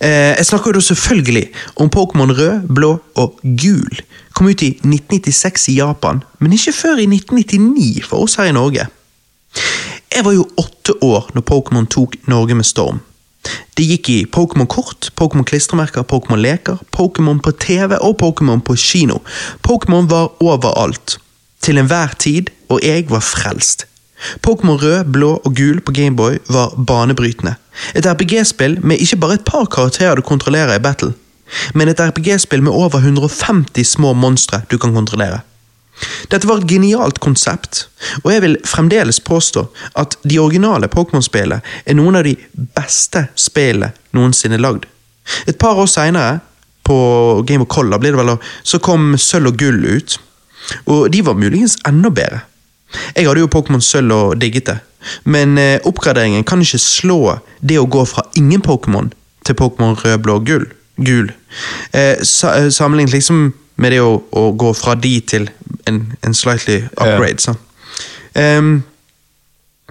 Eh, 0.00 0.34
jeg 0.38 0.46
snakker 0.46 0.74
jo 0.74 0.80
selvfølgelig 0.80 1.46
om 1.76 1.90
Pokémon 1.92 2.32
rød, 2.32 2.68
blå 2.68 2.98
og 3.14 3.40
gul. 3.42 4.02
Kom 4.34 4.48
ut 4.48 4.62
i 4.62 4.72
1996 4.80 5.68
i 5.68 5.78
Japan, 5.78 6.22
men 6.38 6.52
ikke 6.52 6.72
før 6.72 7.00
i 7.02 7.06
1999 7.06 8.04
for 8.08 8.24
oss 8.24 8.34
her 8.40 8.50
i 8.50 8.56
Norge. 8.56 8.86
Jeg 10.14 10.24
var 10.24 10.32
jo 10.32 10.48
åtte 10.56 10.94
år 11.02 11.30
når 11.34 11.44
Pokémon 11.50 11.86
tok 11.90 12.16
Norge 12.26 12.54
med 12.54 12.64
storm. 12.64 13.00
Det 13.76 13.84
gikk 13.84 14.08
i 14.08 14.18
Pokémon-kort, 14.24 15.10
Pokémon-klistremerker, 15.20 16.06
Pokémon-leker, 16.08 16.78
Pokémon 16.96 17.40
på 17.42 17.52
TV 17.60 17.98
og 18.00 18.16
Pokémon 18.22 18.62
på 18.64 18.76
kino. 18.76 19.20
Pokémon 19.68 20.08
var 20.08 20.30
overalt. 20.42 21.18
Til 21.60 21.78
enhver 21.78 22.14
tid, 22.18 22.50
og 22.68 22.80
jeg 22.82 23.10
var 23.10 23.20
frelst. 23.20 23.86
Pokémon 24.46 24.78
rød, 24.80 25.04
blå 25.12 25.30
og 25.44 25.54
gul 25.56 25.80
på 25.80 25.92
Gameboy 25.92 26.38
var 26.48 26.74
banebrytende. 26.76 27.54
Et 27.94 28.06
RPG-spill 28.06 28.78
med 28.82 29.02
ikke 29.02 29.16
bare 29.16 29.38
et 29.38 29.44
par 29.44 29.66
karakterer 29.66 30.16
du 30.16 30.22
kontrollerer 30.22 30.76
i 30.76 30.82
battle, 30.82 31.12
men 31.74 31.88
et 31.88 32.00
RPG-spill 32.00 32.62
med 32.62 32.72
over 32.72 32.98
150 32.98 33.84
små 33.84 34.12
monstre 34.12 34.62
du 34.70 34.78
kan 34.78 34.94
kontrollere. 34.94 35.42
Dette 36.30 36.48
var 36.48 36.58
et 36.58 36.70
genialt 36.70 37.20
konsept, 37.22 37.84
og 38.24 38.32
jeg 38.32 38.42
vil 38.42 38.56
fremdeles 38.66 39.20
påstå 39.20 39.66
at 40.00 40.16
de 40.24 40.40
originale 40.42 40.90
Pokémon-spillene 40.90 41.60
er 41.86 41.94
noen 41.94 42.18
av 42.18 42.26
de 42.26 42.34
beste 42.74 43.28
spillene 43.38 43.92
noensinne 44.16 44.58
lagd. 44.58 44.88
Et 45.46 45.58
par 45.58 45.78
år 45.78 45.88
seinere, 45.90 46.40
på 46.84 46.96
Game 47.48 47.64
of 47.64 47.70
Color, 47.72 47.98
blir 47.98 48.12
det 48.12 48.20
vel, 48.20 48.34
så 48.62 48.76
kom 48.82 49.14
Sølv 49.16 49.54
og 49.54 49.60
Gull 49.60 49.86
ut, 49.88 50.18
og 50.84 51.06
de 51.12 51.22
var 51.24 51.38
muligens 51.38 51.78
enda 51.88 52.10
bedre. 52.12 52.42
Jeg 53.16 53.28
hadde 53.28 53.42
jo 53.42 53.50
Pokémon 53.50 53.82
Sølv 53.82 54.12
og 54.14 54.40
digget 54.40 54.66
det, 54.70 54.78
men 55.24 55.58
eh, 55.58 55.80
oppgraderingen 55.84 56.44
kan 56.44 56.62
ikke 56.64 56.80
slå 56.80 57.38
det 57.60 57.78
å 57.80 57.88
gå 57.90 58.04
fra 58.08 58.24
ingen 58.38 58.62
Pokémon 58.64 59.12
til 59.44 59.56
Pokémon 59.58 59.98
rød, 60.00 60.18
blå 60.24 60.38
gull. 60.38 60.66
gul. 60.96 61.32
Eh, 61.92 62.16
eh, 62.20 62.70
sammenlignet 62.70 63.12
liksom 63.12 63.52
med 63.76 63.92
det 63.92 64.00
å, 64.00 64.18
å 64.30 64.50
gå 64.54 64.72
fra 64.78 64.94
de 64.94 65.18
til 65.20 65.48
en, 65.90 66.00
en 66.22 66.34
slightly 66.34 66.84
upgrade. 66.94 67.42
Så. 67.42 67.56
Um, 68.34 68.84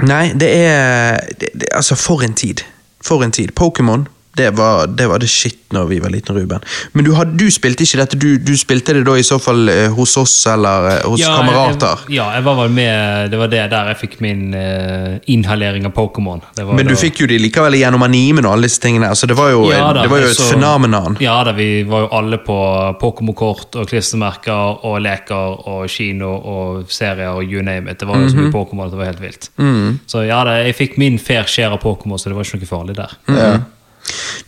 nei, 0.01 0.31
det 0.39 0.49
er 0.55 1.19
det, 1.39 1.49
det, 1.53 1.69
Altså, 1.75 1.95
for 1.95 2.23
en 2.23 2.33
tid. 2.33 2.63
For 3.03 3.23
en 3.23 3.31
tid. 3.31 3.51
Pokémon, 3.59 4.07
det 4.35 4.49
var, 4.57 4.87
det 4.87 5.05
var 5.07 5.19
det 5.21 5.27
shit 5.29 5.59
når 5.73 5.87
vi 5.89 5.97
var 6.01 6.09
liten, 6.13 6.35
Ruben. 6.37 6.59
Men 6.93 7.05
du, 7.05 7.11
had, 7.17 7.31
du 7.37 7.47
spilte 7.53 7.83
ikke 7.85 7.97
dette, 8.01 8.17
du, 8.21 8.37
du 8.37 8.51
spilte 8.57 8.93
det 8.93 9.03
da 9.07 9.13
i 9.17 9.23
så 9.25 9.39
fall 9.41 9.69
eh, 9.69 9.87
hos 9.93 10.15
oss 10.17 10.33
eller 10.49 10.87
eh, 10.91 11.05
hos 11.09 11.21
kamerater? 11.25 12.03
Jeg, 12.07 12.15
ja, 12.19 12.27
jeg 12.37 12.43
var 12.45 12.55
vel 12.59 12.69
med 12.73 13.31
Det 13.33 13.39
var 13.41 13.47
det 13.51 13.63
der 13.71 13.89
jeg 13.91 13.97
fikk 14.03 14.15
min 14.21 14.53
eh, 14.57 15.15
inhalering 15.33 15.85
av 15.89 15.93
Pokémon. 15.97 16.41
Det 16.57 16.65
var 16.67 16.77
Men 16.77 16.89
du 16.89 16.95
fikk 16.97 17.21
jo 17.23 17.27
de 17.29 17.39
likevel 17.41 17.77
gjennom 17.79 18.05
animen 18.05 18.45
og 18.45 18.53
alle 18.55 18.69
disse 18.69 18.81
tingene. 18.83 19.09
Altså, 19.09 19.29
det 19.29 19.37
var 19.37 19.49
jo, 19.53 19.63
Ja 19.71 19.91
da, 19.93 20.03
det 20.05 20.11
var 20.13 20.21
jo 20.25 20.29
et 20.29 20.37
så, 20.37 20.49
fenomenon. 20.53 21.17
Ja 21.21 21.39
da, 21.47 21.53
vi 21.57 21.69
var 21.89 22.05
jo 22.05 22.09
alle 22.21 22.37
på 22.45 22.57
Pokémon-kort 23.01 23.79
og 23.81 23.89
klistremerker 23.89 24.85
og 24.85 24.99
leker 25.05 25.59
og 25.73 25.85
kino 25.93 26.33
og 26.37 26.85
serier 26.93 27.33
og 27.33 27.43
you 27.49 27.61
name 27.65 27.89
it. 27.91 27.99
Det 28.01 28.07
var 28.09 28.21
jo 28.21 28.29
så 28.29 28.37
Mhm. 28.37 28.45
mye 28.49 28.53
Pokémon 28.53 28.85
at 28.85 28.91
det 28.91 28.99
var 28.99 29.05
helt 29.11 29.21
vilt. 29.21 29.49
Mm. 29.57 29.99
Så 30.07 30.25
ja 30.27 30.43
da, 30.43 30.57
jeg 30.65 30.75
fikk 30.75 30.97
min 31.01 31.17
fair 31.19 31.43
share 31.49 31.73
av 31.73 31.81
Pokémon, 31.83 32.17
så 32.17 32.29
det 32.29 32.35
var 32.37 32.43
ikke 32.45 32.61
noe 32.61 32.69
farlig 32.77 32.95
der. 32.97 33.17
Ja. 33.29 33.53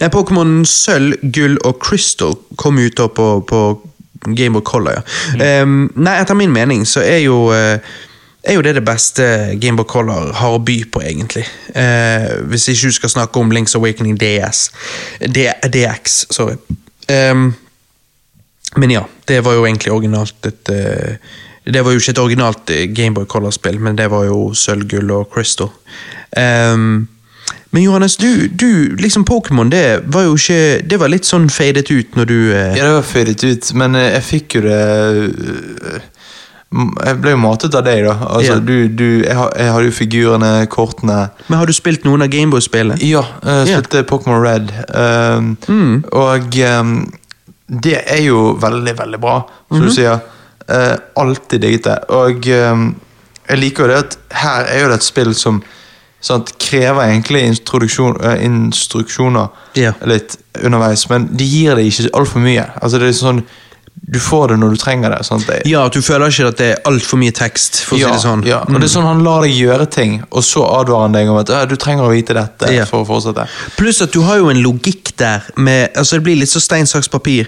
Nei, 0.01 0.09
Pokémon 0.11 0.57
Sølv, 0.67 1.19
Gull 1.35 1.59
og 1.63 1.79
Crystal 1.83 2.35
kom 2.59 2.79
ut 2.81 2.97
da 2.97 3.07
på, 3.07 3.29
på 3.47 3.61
Game 4.35 4.57
of 4.57 4.65
Color. 4.67 4.99
Ja. 5.37 5.61
Em, 5.61 5.85
nei, 5.95 6.17
etter 6.19 6.37
min 6.37 6.53
mening 6.53 6.83
så 6.89 7.03
er 7.05 7.21
jo 7.23 7.45
uh, 7.53 7.79
er 8.45 8.59
jo 8.59 8.61
det 8.61 8.75
det 8.77 8.85
beste 8.85 9.25
Game 9.61 9.81
of 9.81 9.87
Color 9.89 10.33
har 10.37 10.55
å 10.55 10.61
by 10.61 10.77
på, 10.93 11.01
egentlig. 11.01 11.45
Eh, 11.73 12.27
hvis 12.49 12.67
ikke 12.69 12.91
du 12.91 12.97
skal 12.99 13.13
snakke 13.15 13.41
om 13.41 13.53
Links 13.53 13.75
Awakening 13.77 14.19
DS. 14.21 14.67
D 15.33 15.47
DX, 15.73 16.19
sorry. 16.33 16.59
Em, 17.09 17.47
men 18.75 18.93
ja, 18.93 19.01
det 19.25 19.41
var 19.45 19.57
jo 19.57 19.65
egentlig 19.65 19.93
originalt 19.93 20.47
et 20.49 20.69
eh, 20.73 21.17
Det 21.65 21.81
var 21.85 21.93
jo 21.93 21.99
ikke 22.01 22.11
et 22.11 22.19
originalt 22.21 22.65
Game 22.67 22.93
Gameboy 22.93 23.25
Color-spill, 23.25 23.79
men 23.81 23.97
det 23.97 24.11
var 24.11 24.27
jo 24.27 24.53
sølv, 24.53 24.85
gull 24.89 25.09
og 25.15 25.31
crystal. 25.33 25.71
Em, 26.37 27.07
men 27.75 27.83
Johannes, 27.83 28.15
du, 28.21 28.47
du 28.47 28.95
liksom 29.03 29.25
Pokémon, 29.27 29.67
det 29.69 29.83
var 30.15 30.23
jo 30.29 30.35
ikke 30.39 30.59
Det 30.87 30.97
var 31.01 31.11
litt 31.11 31.27
sånn 31.27 31.49
fadet 31.51 31.89
ut 31.91 32.15
når 32.15 32.29
du 32.29 32.37
eh, 32.55 32.71
Ja, 32.79 32.85
det 32.87 32.93
var 32.95 33.07
fadet 33.09 33.43
ut, 33.43 33.71
men 33.75 33.97
eh, 33.99 34.13
jeg 34.15 34.23
fikk 34.29 34.55
jo 34.55 34.61
det 34.63 34.77
eh, 35.91 36.05
Jeg 37.05 37.19
ble 37.23 37.31
jo 37.35 37.39
matet 37.39 37.75
av 37.77 37.83
deg, 37.85 38.01
da. 38.07 38.15
Altså, 38.35 38.55
Ja. 38.57 38.59
du, 38.59 38.87
du, 38.89 39.05
jeg, 39.23 39.35
har- 39.37 39.53
jeg 39.59 39.71
hadde 39.71 39.85
jo 39.91 39.95
figurene, 39.95 40.49
kortene 40.71 41.17
Men 41.47 41.59
har 41.61 41.65
du 41.69 41.73
spilt 41.73 42.03
noen 42.07 42.25
av 42.25 42.31
Gameboy-spillene? 42.33 42.97
Ja, 43.05 43.21
jeg 43.43 43.67
Ja. 43.69 43.77
spilte 43.79 44.03
Pokémon 44.09 44.41
Red. 44.43 44.71
Um, 44.95 46.03
Og 46.11 46.57
um, 46.79 46.95
det 47.69 47.97
er 48.07 48.21
jo 48.25 48.57
veldig, 48.61 48.95
veldig 48.99 49.19
bra, 49.23 49.37
som 49.71 49.81
du 49.81 49.89
sier. 49.93 50.19
Uh, 50.69 50.97
alltid 51.17 51.61
digget 51.61 51.83
det. 51.87 51.97
Og 52.09 52.45
um, 52.71 52.95
jeg 53.49 53.57
liker 53.61 53.83
jo 53.85 53.87
det 53.93 53.97
at 54.03 54.17
her 54.41 54.65
er 54.65 54.83
jo 54.83 54.89
det 54.91 54.99
et 54.99 55.03
spill 55.07 55.33
som 55.37 55.61
sant, 56.25 56.49
krever 56.61 57.05
egentlig 57.11 57.43
eh, 57.45 58.39
instruksjoner 58.47 59.49
Ja. 59.77 59.93
litt 60.05 60.37
underveis, 60.63 61.05
men 61.11 61.29
de 61.37 61.45
gir 61.45 61.75
det 61.77 61.85
ikke 61.91 62.09
altfor 62.17 62.41
mye. 62.43 62.65
Altså 62.81 62.99
det 62.99 63.11
er 63.13 63.17
sånn 63.19 63.43
Du 64.07 64.19
får 64.19 64.49
det 64.51 64.55
når 64.59 64.73
du 64.75 64.77
trenger 64.77 65.09
det. 65.09 65.21
Sant? 65.25 65.45
Det, 65.47 65.61
Ja, 65.65 65.85
at 65.87 65.93
du 65.95 66.01
føler 66.03 66.27
ikke 66.29 66.47
at 66.51 66.57
det 66.59 66.65
er 66.73 66.81
altfor 66.85 67.17
mye 67.17 67.31
tekst, 67.33 67.79
for 67.87 67.95
å 67.95 67.99
ja, 67.99 68.07
si 68.09 68.13
det 68.13 68.21
sånn. 68.25 68.43
ja. 68.45 68.59
Og 68.67 68.75
det 68.75 68.83
er 68.89 68.91
sånn 68.91 69.07
Han 69.07 69.23
lar 69.23 69.41
deg 69.45 69.55
gjøre 69.55 69.87
ting, 69.89 70.17
og 70.31 70.43
så 70.43 70.65
advarer 70.79 71.01
han 71.07 71.15
deg 71.15 71.29
om 71.31 71.37
at 71.39 71.47
du 71.69 71.75
trenger 71.79 72.03
å 72.05 72.11
vite 72.11 72.35
dette 72.35 72.69
Ja. 72.73 72.85
for 72.85 73.01
å 73.03 73.07
fortsette. 73.07 73.47
Pluss 73.77 74.01
at 74.03 74.11
du 74.11 74.21
har 74.27 74.37
jo 74.37 74.49
en 74.49 74.61
logikk 74.61 75.15
der 75.17 75.41
med 75.57 75.89
Altså, 75.95 76.17
det 76.19 76.23
blir 76.27 76.35
litt 76.37 76.49
så 76.51 76.59
stein, 76.61 76.85
saks, 76.85 77.07
papir. 77.09 77.47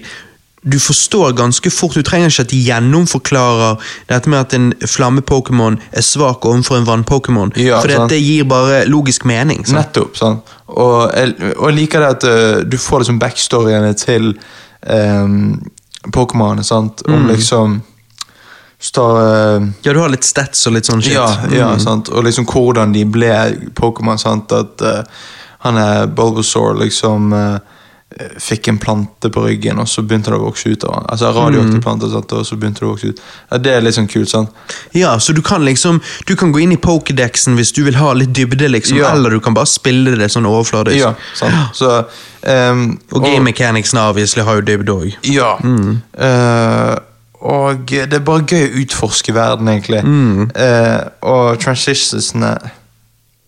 Du 0.64 0.78
forstår 0.80 1.32
ganske 1.38 1.70
fort, 1.70 1.94
du 1.94 2.02
trenger 2.02 2.28
ikke 2.32 2.42
at 2.42 2.50
de 2.50 2.58
gjennomforklarer 2.66 3.76
dette 4.08 4.28
med 4.28 4.38
at 4.40 4.54
en 4.54 4.72
flamme-Pokémon 4.82 5.76
er 5.92 6.02
svak 6.02 6.44
overfor 6.44 6.76
en 6.80 6.86
vann-Pokémon. 6.88 7.52
Ja, 7.56 7.78
for 7.80 7.88
sant. 7.94 8.10
det 8.10 8.18
gir 8.22 8.44
bare 8.44 8.80
logisk 8.90 9.24
mening. 9.24 9.62
Sant? 9.66 9.78
Nettopp. 9.78 10.16
sånn. 10.18 10.40
Og 10.68 11.12
jeg, 11.14 11.36
og 11.58 11.68
jeg 11.70 11.76
liker 11.78 12.00
det 12.02 12.08
at 12.16 12.24
uh, 12.26 12.64
du 12.66 12.76
får 12.76 13.04
liksom 13.04 13.20
backstoryene 13.22 13.94
til 13.94 14.32
um, 14.90 15.62
Pokémon. 16.12 16.62
sant? 16.64 17.02
Om 17.06 17.14
Mm. 17.22 17.30
liksom 17.36 17.82
står, 18.80 19.20
uh, 19.60 19.68
Ja, 19.82 19.92
du 19.92 19.98
har 20.00 20.08
litt 20.08 20.24
stats 20.24 20.66
og 20.66 20.72
litt 20.74 20.86
sånn 20.86 21.02
shit. 21.02 21.12
ja, 21.14 21.28
ja, 21.50 21.78
sant? 21.78 22.08
Og 22.10 22.24
liksom 22.24 22.46
hvordan 22.46 22.92
de 22.92 23.04
ble 23.04 23.70
Pokémon. 23.74 24.18
sant? 24.18 24.52
At 24.52 24.82
uh, 24.82 25.02
han 25.60 25.76
er 25.76 26.06
Bulbasaur 26.06 26.76
liksom 26.78 27.32
eh, 27.32 27.58
fikk 28.38 28.68
en 28.68 28.78
plante 28.78 29.30
på 29.30 29.42
ryggen, 29.46 29.78
og 29.78 29.86
så 29.88 30.02
begynte 30.02 30.32
det 30.32 30.38
å 30.38 30.44
vokse 30.48 30.72
ut. 30.72 30.84
Altså 30.88 31.28
Mm. 31.28 31.36
radioaktiv 31.36 31.82
plante, 31.82 32.10
sant, 32.10 32.32
og 32.32 32.46
så 32.46 32.56
begynte 32.56 32.80
det 32.80 32.88
å 32.88 32.92
vokse 32.94 33.08
ut. 33.12 33.20
Ja, 33.52 33.58
det 33.58 33.72
er 33.72 33.80
litt 33.80 33.94
sånn 33.94 34.08
kult, 34.10 34.28
sant? 34.28 34.50
Ja, 34.92 35.16
så 35.18 35.32
du 35.34 35.42
kan 35.42 35.64
liksom 35.64 36.00
Du 36.26 36.34
kan 36.36 36.52
gå 36.52 36.62
inn 36.62 36.72
i 36.72 36.76
pokédexen 36.76 37.54
hvis 37.56 37.72
du 37.72 37.84
vil 37.84 37.94
ha 37.94 38.12
litt 38.12 38.32
dybde, 38.32 38.68
liksom, 38.68 38.96
Ja. 38.98 39.12
eller 39.12 39.30
du 39.30 39.40
kan 39.40 39.54
bare 39.54 39.66
spille 39.66 40.16
det 40.18 40.30
sånn 40.30 40.46
overfladisk. 40.46 40.98
Ja, 40.98 41.14
sant. 41.34 41.54
Så, 41.74 42.04
um, 42.44 42.98
Og 43.12 43.22
game 43.22 43.44
mechanicsen 43.44 43.98
obviously 43.98 44.42
har 44.42 44.54
jo 44.56 44.62
dybde 44.62 44.88
òg. 44.88 45.14
Ja. 45.22 45.56
Eh, 46.18 46.96
og 47.40 47.86
det 47.86 48.12
er 48.12 48.18
bare 48.20 48.42
gøy 48.42 48.68
å 48.68 48.84
utforske 48.84 49.32
verden, 49.32 49.68
egentlig. 49.68 50.02
Mm. 50.04 50.50
Uh, 50.56 51.08
og 51.22 51.58
transistensene 51.60 52.70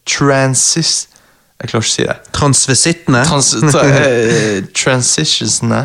Transis... 0.06 1.06
Jeg 1.60 1.68
klarer 1.68 1.84
ikke 1.84 1.90
å 1.90 1.94
si 1.94 2.04
det. 2.08 2.16
Transvisittene. 2.32 3.22
Trans, 3.28 3.50
tra, 3.72 3.82
eh, 3.84 4.60
transitionsene 4.76 5.80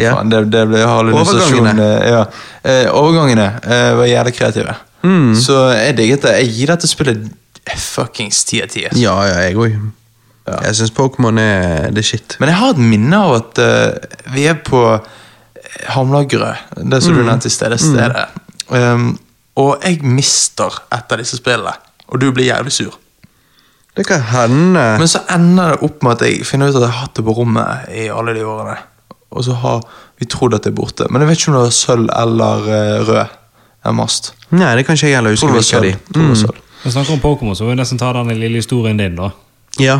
Ja. 0.00 0.16
Faen, 0.16 0.30
det, 0.32 0.40
det 0.50 0.62
ble 0.70 0.80
hallusinasjon. 0.88 1.68
Overgangene. 1.68 1.86
eh, 2.00 2.10
Ja. 2.10 2.22
Eh, 2.64 2.88
overgangene 2.90 3.46
eh, 3.62 3.92
var 4.00 4.08
jævlig 4.10 4.34
kreative. 4.38 4.74
Mm. 5.06 5.32
Så 5.38 5.56
jeg 5.76 5.96
digget 5.98 6.22
det. 6.26 6.32
Jeg 6.40 6.52
gir 6.56 6.72
dette 6.72 6.88
spillet 6.90 7.30
fuckings 7.78 8.42
ti 8.48 8.58
av 8.64 8.70
ti. 8.72 8.82
Ja, 8.98 9.14
ja, 9.28 9.40
jeg 9.46 9.56
òg. 9.58 9.76
Jeg 10.50 10.74
syns 10.74 10.90
Pokémon 10.96 11.38
er 11.38 11.92
det 11.94 12.02
shit. 12.08 12.34
Men 12.42 12.50
jeg 12.50 12.58
har 12.58 12.72
et 12.74 12.80
minne 12.82 13.18
av 13.22 13.34
at 13.36 13.60
uh, 13.62 14.16
vi 14.34 14.48
er 14.50 14.56
på 14.66 14.80
Hamlageret, 15.94 16.56
det 16.76 16.98
som 17.04 17.14
du 17.14 17.22
nevnte 17.22 17.46
i 17.46 17.54
stedet. 17.54 17.78
stedet. 17.80 18.24
Um, 18.68 19.12
og 19.58 19.84
jeg 19.86 20.02
mister 20.02 20.74
et 20.92 21.12
av 21.14 21.20
disse 21.22 21.38
spillene, 21.38 21.72
og 22.08 22.18
du 22.22 22.26
blir 22.34 22.48
jævlig 22.50 22.72
sur. 22.74 22.98
Det 23.96 24.06
kan 24.08 24.22
hende 24.24 24.82
Men 24.98 25.08
så 25.10 25.20
ender 25.34 25.74
det 25.74 25.82
opp 25.84 26.02
med 26.02 26.12
at 26.16 26.22
jeg 26.28 26.46
finner 26.48 26.70
ut 26.70 26.76
at 26.78 26.84
jeg 26.86 26.90
har 26.94 27.02
hatt 27.06 27.14
det 27.18 27.24
på 27.26 27.34
rommet 27.36 27.90
i 27.92 28.06
alle 28.08 28.32
de 28.34 28.44
årene. 28.48 28.76
Og 29.32 29.44
så 29.44 29.52
har 29.60 29.82
vi 30.20 30.26
trodd 30.32 30.54
at 30.56 30.64
det 30.64 30.72
er 30.72 30.76
borte. 30.78 31.06
Men 31.10 31.20
jeg 31.24 31.28
vet 31.28 31.38
ikke 31.42 31.50
om 31.52 31.58
det 31.58 31.64
var 31.66 31.76
sølv 31.76 32.08
eller 32.16 32.68
eh, 32.72 33.04
rød. 33.08 33.38
En 33.84 33.96
mast. 33.98 34.32
Nei, 34.54 34.76
det 34.78 34.84
kan 34.86 34.94
ikke 34.94 35.08
jeg 35.10 35.16
heller 35.18 35.34
Tror 35.34 35.50
huske 35.50 35.52
det 35.52 35.58
var 35.58 35.68
sølv. 35.68 35.96
Tror 36.12 36.22
det 36.22 36.22
var 36.22 36.28
Mm. 36.36 36.42
sølv. 36.44 36.58
Når 36.82 36.84
vi 36.84 36.90
snakker 36.96 37.12
om 37.16 37.20
Pokémon, 37.22 37.54
så 37.58 37.64
må 37.64 37.70
vi 37.72 37.76
nesten 37.80 37.98
ta 37.98 38.12
den 38.12 38.28
lille 38.38 38.56
historien 38.60 38.96
din, 38.96 39.16
da. 39.16 39.30
Ja. 39.82 39.96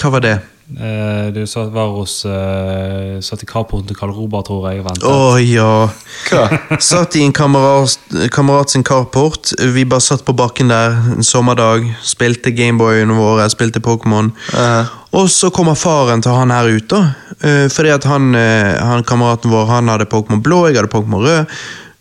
Hva 0.00 0.10
var 0.10 0.20
det? 0.24 0.32
Eh, 0.78 1.32
Du 1.34 1.44
var 1.70 1.88
hos 1.96 2.24
uh, 2.24 3.18
Satt 3.20 3.42
i 3.42 3.46
carporten 3.46 3.88
til 3.88 3.96
Karl 3.98 4.12
Robert, 4.14 4.46
tror 4.46 4.68
jeg, 4.70 4.84
Å 4.84 5.10
oh, 5.10 5.38
ja. 5.42 5.88
Hva? 6.28 6.44
Satt 6.78 7.16
i 7.18 7.24
en 7.26 7.34
kamerat, 7.34 7.98
kamerat 8.30 8.70
sin 8.70 8.84
carport. 8.86 9.50
Vi 9.58 9.84
bare 9.84 10.04
satt 10.04 10.22
på 10.24 10.36
bakken 10.36 10.70
der 10.70 10.94
en 11.16 11.26
sommerdag. 11.26 11.88
Spilte 12.06 12.54
Gameboyene 12.54 13.16
våre, 13.18 13.48
spilte 13.50 13.82
Pokémon. 13.82 14.30
Uh. 14.54 14.86
Og 15.18 15.30
så 15.32 15.50
kommer 15.50 15.74
faren 15.74 16.22
til 16.22 16.36
han 16.38 16.54
her 16.54 16.70
ut, 16.70 16.86
da. 16.92 17.02
Eh, 17.40 17.66
fordi 17.72 17.90
at 17.90 18.04
han, 18.06 18.34
eh, 18.38 18.76
han 18.78 19.02
kameraten 19.04 19.50
vår 19.50 19.66
han 19.66 19.88
hadde 19.90 20.06
Pokémon 20.10 20.42
blå, 20.44 20.68
jeg 20.68 20.78
hadde 20.78 20.92
Pokémon 20.92 21.24
rød. 21.24 21.60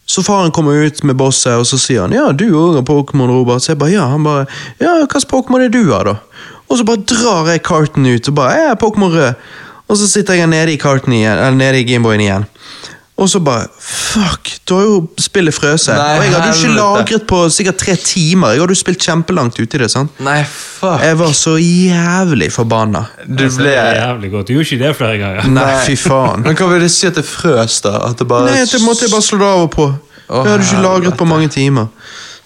Så 0.09 0.23
faren 0.25 0.51
kommer 0.51 0.85
ut 0.85 1.03
med 1.03 1.17
bosset, 1.17 1.53
og 1.57 1.65
så 1.65 1.77
sier 1.77 2.01
han 2.01 2.11
'ja, 2.11 2.31
du 2.31 2.49
òg 2.49 2.75
har 2.75 2.81
Pokémon', 2.81 3.29
Robert. 3.29 3.61
Så 3.61 3.71
jeg 3.73 3.77
bare 3.77 3.91
'ja'. 3.91 4.09
Han 4.09 4.23
bare 4.23 4.45
'ja, 4.79 5.05
hvilken 5.05 5.29
Pokémon 5.29 5.65
er 5.65 5.69
du 5.69 5.91
har', 5.91 6.03
da? 6.03 6.15
Og 6.69 6.77
så 6.77 6.85
bare 6.85 7.01
drar 7.09 7.49
jeg 7.49 7.63
karten 7.65 8.05
ut 8.05 8.29
og 8.29 8.35
bare 8.35 8.69
er 8.69 8.75
Pokémon 8.79 9.11
rød'. 9.13 9.33
Og 9.89 9.97
så 9.97 10.07
sitter 10.07 10.33
jeg 10.37 10.47
nede 10.47 10.73
i 10.73 10.77
karten 10.77 11.13
igjen, 11.13 11.37
eller 11.37 11.57
nede 11.57 11.79
i 11.81 11.83
Gameboyen 11.83 12.21
igjen. 12.21 12.45
Og 13.19 13.29
så 13.29 13.39
bare 13.43 13.67
Fuck, 13.83 14.49
da 14.69 14.75
har 14.75 14.83
jo 14.87 14.99
spillet 15.19 15.53
frøset. 15.53 15.95
Nei, 15.97 16.17
Og 16.17 16.23
jeg 16.23 16.33
hadde 16.33 16.47
jo 16.47 16.53
ikke 16.53 16.75
lagret 16.77 17.25
på 17.27 17.39
sikkert 17.49 17.77
tre 17.81 17.95
timer. 17.95 18.53
Jeg 18.55 18.61
hadde 18.61 18.75
jo 18.75 18.79
spilt 18.79 19.03
kjempelangt 19.05 19.59
ute 19.59 19.77
i 19.77 19.81
det. 19.81 19.89
sant? 19.91 20.13
nei, 20.23 20.43
fuck. 20.45 21.01
Jeg 21.03 21.19
var 21.19 21.33
så 21.37 21.57
jævlig 21.59 22.51
forbanna. 22.53 23.03
Du 23.27 23.43
ble 23.57 23.73
jævlig 23.75 24.31
godt. 24.31 24.47
Du 24.47 24.53
gjorde 24.53 24.69
ikke 24.69 24.85
det 24.85 24.95
flere 24.95 25.17
ganger. 25.17 25.49
Nei, 25.57 25.73
fy 25.85 25.97
faen. 25.99 26.41
Men 26.47 26.55
hva 26.55 26.69
vil 26.71 26.85
det 26.85 26.91
si 26.95 27.09
at 27.09 27.19
det 27.19 27.25
frøs, 27.27 27.81
da? 27.85 27.97
At 28.09 28.21
det 28.21 28.27
bare 28.29 28.53
Nei, 28.53 28.63
det 28.65 28.81
måtte 28.85 29.05
jeg 29.05 29.11
bare 29.11 29.27
slå 29.27 29.41
det 29.41 29.51
av 29.51 29.65
og 29.67 29.71
på. 29.75 29.89
Jeg 30.29 30.51
hadde 30.51 30.65
ikke 30.69 30.81
lagret 30.85 31.17
på 31.17 31.25
mange 31.25 31.49
timer. 31.53 31.89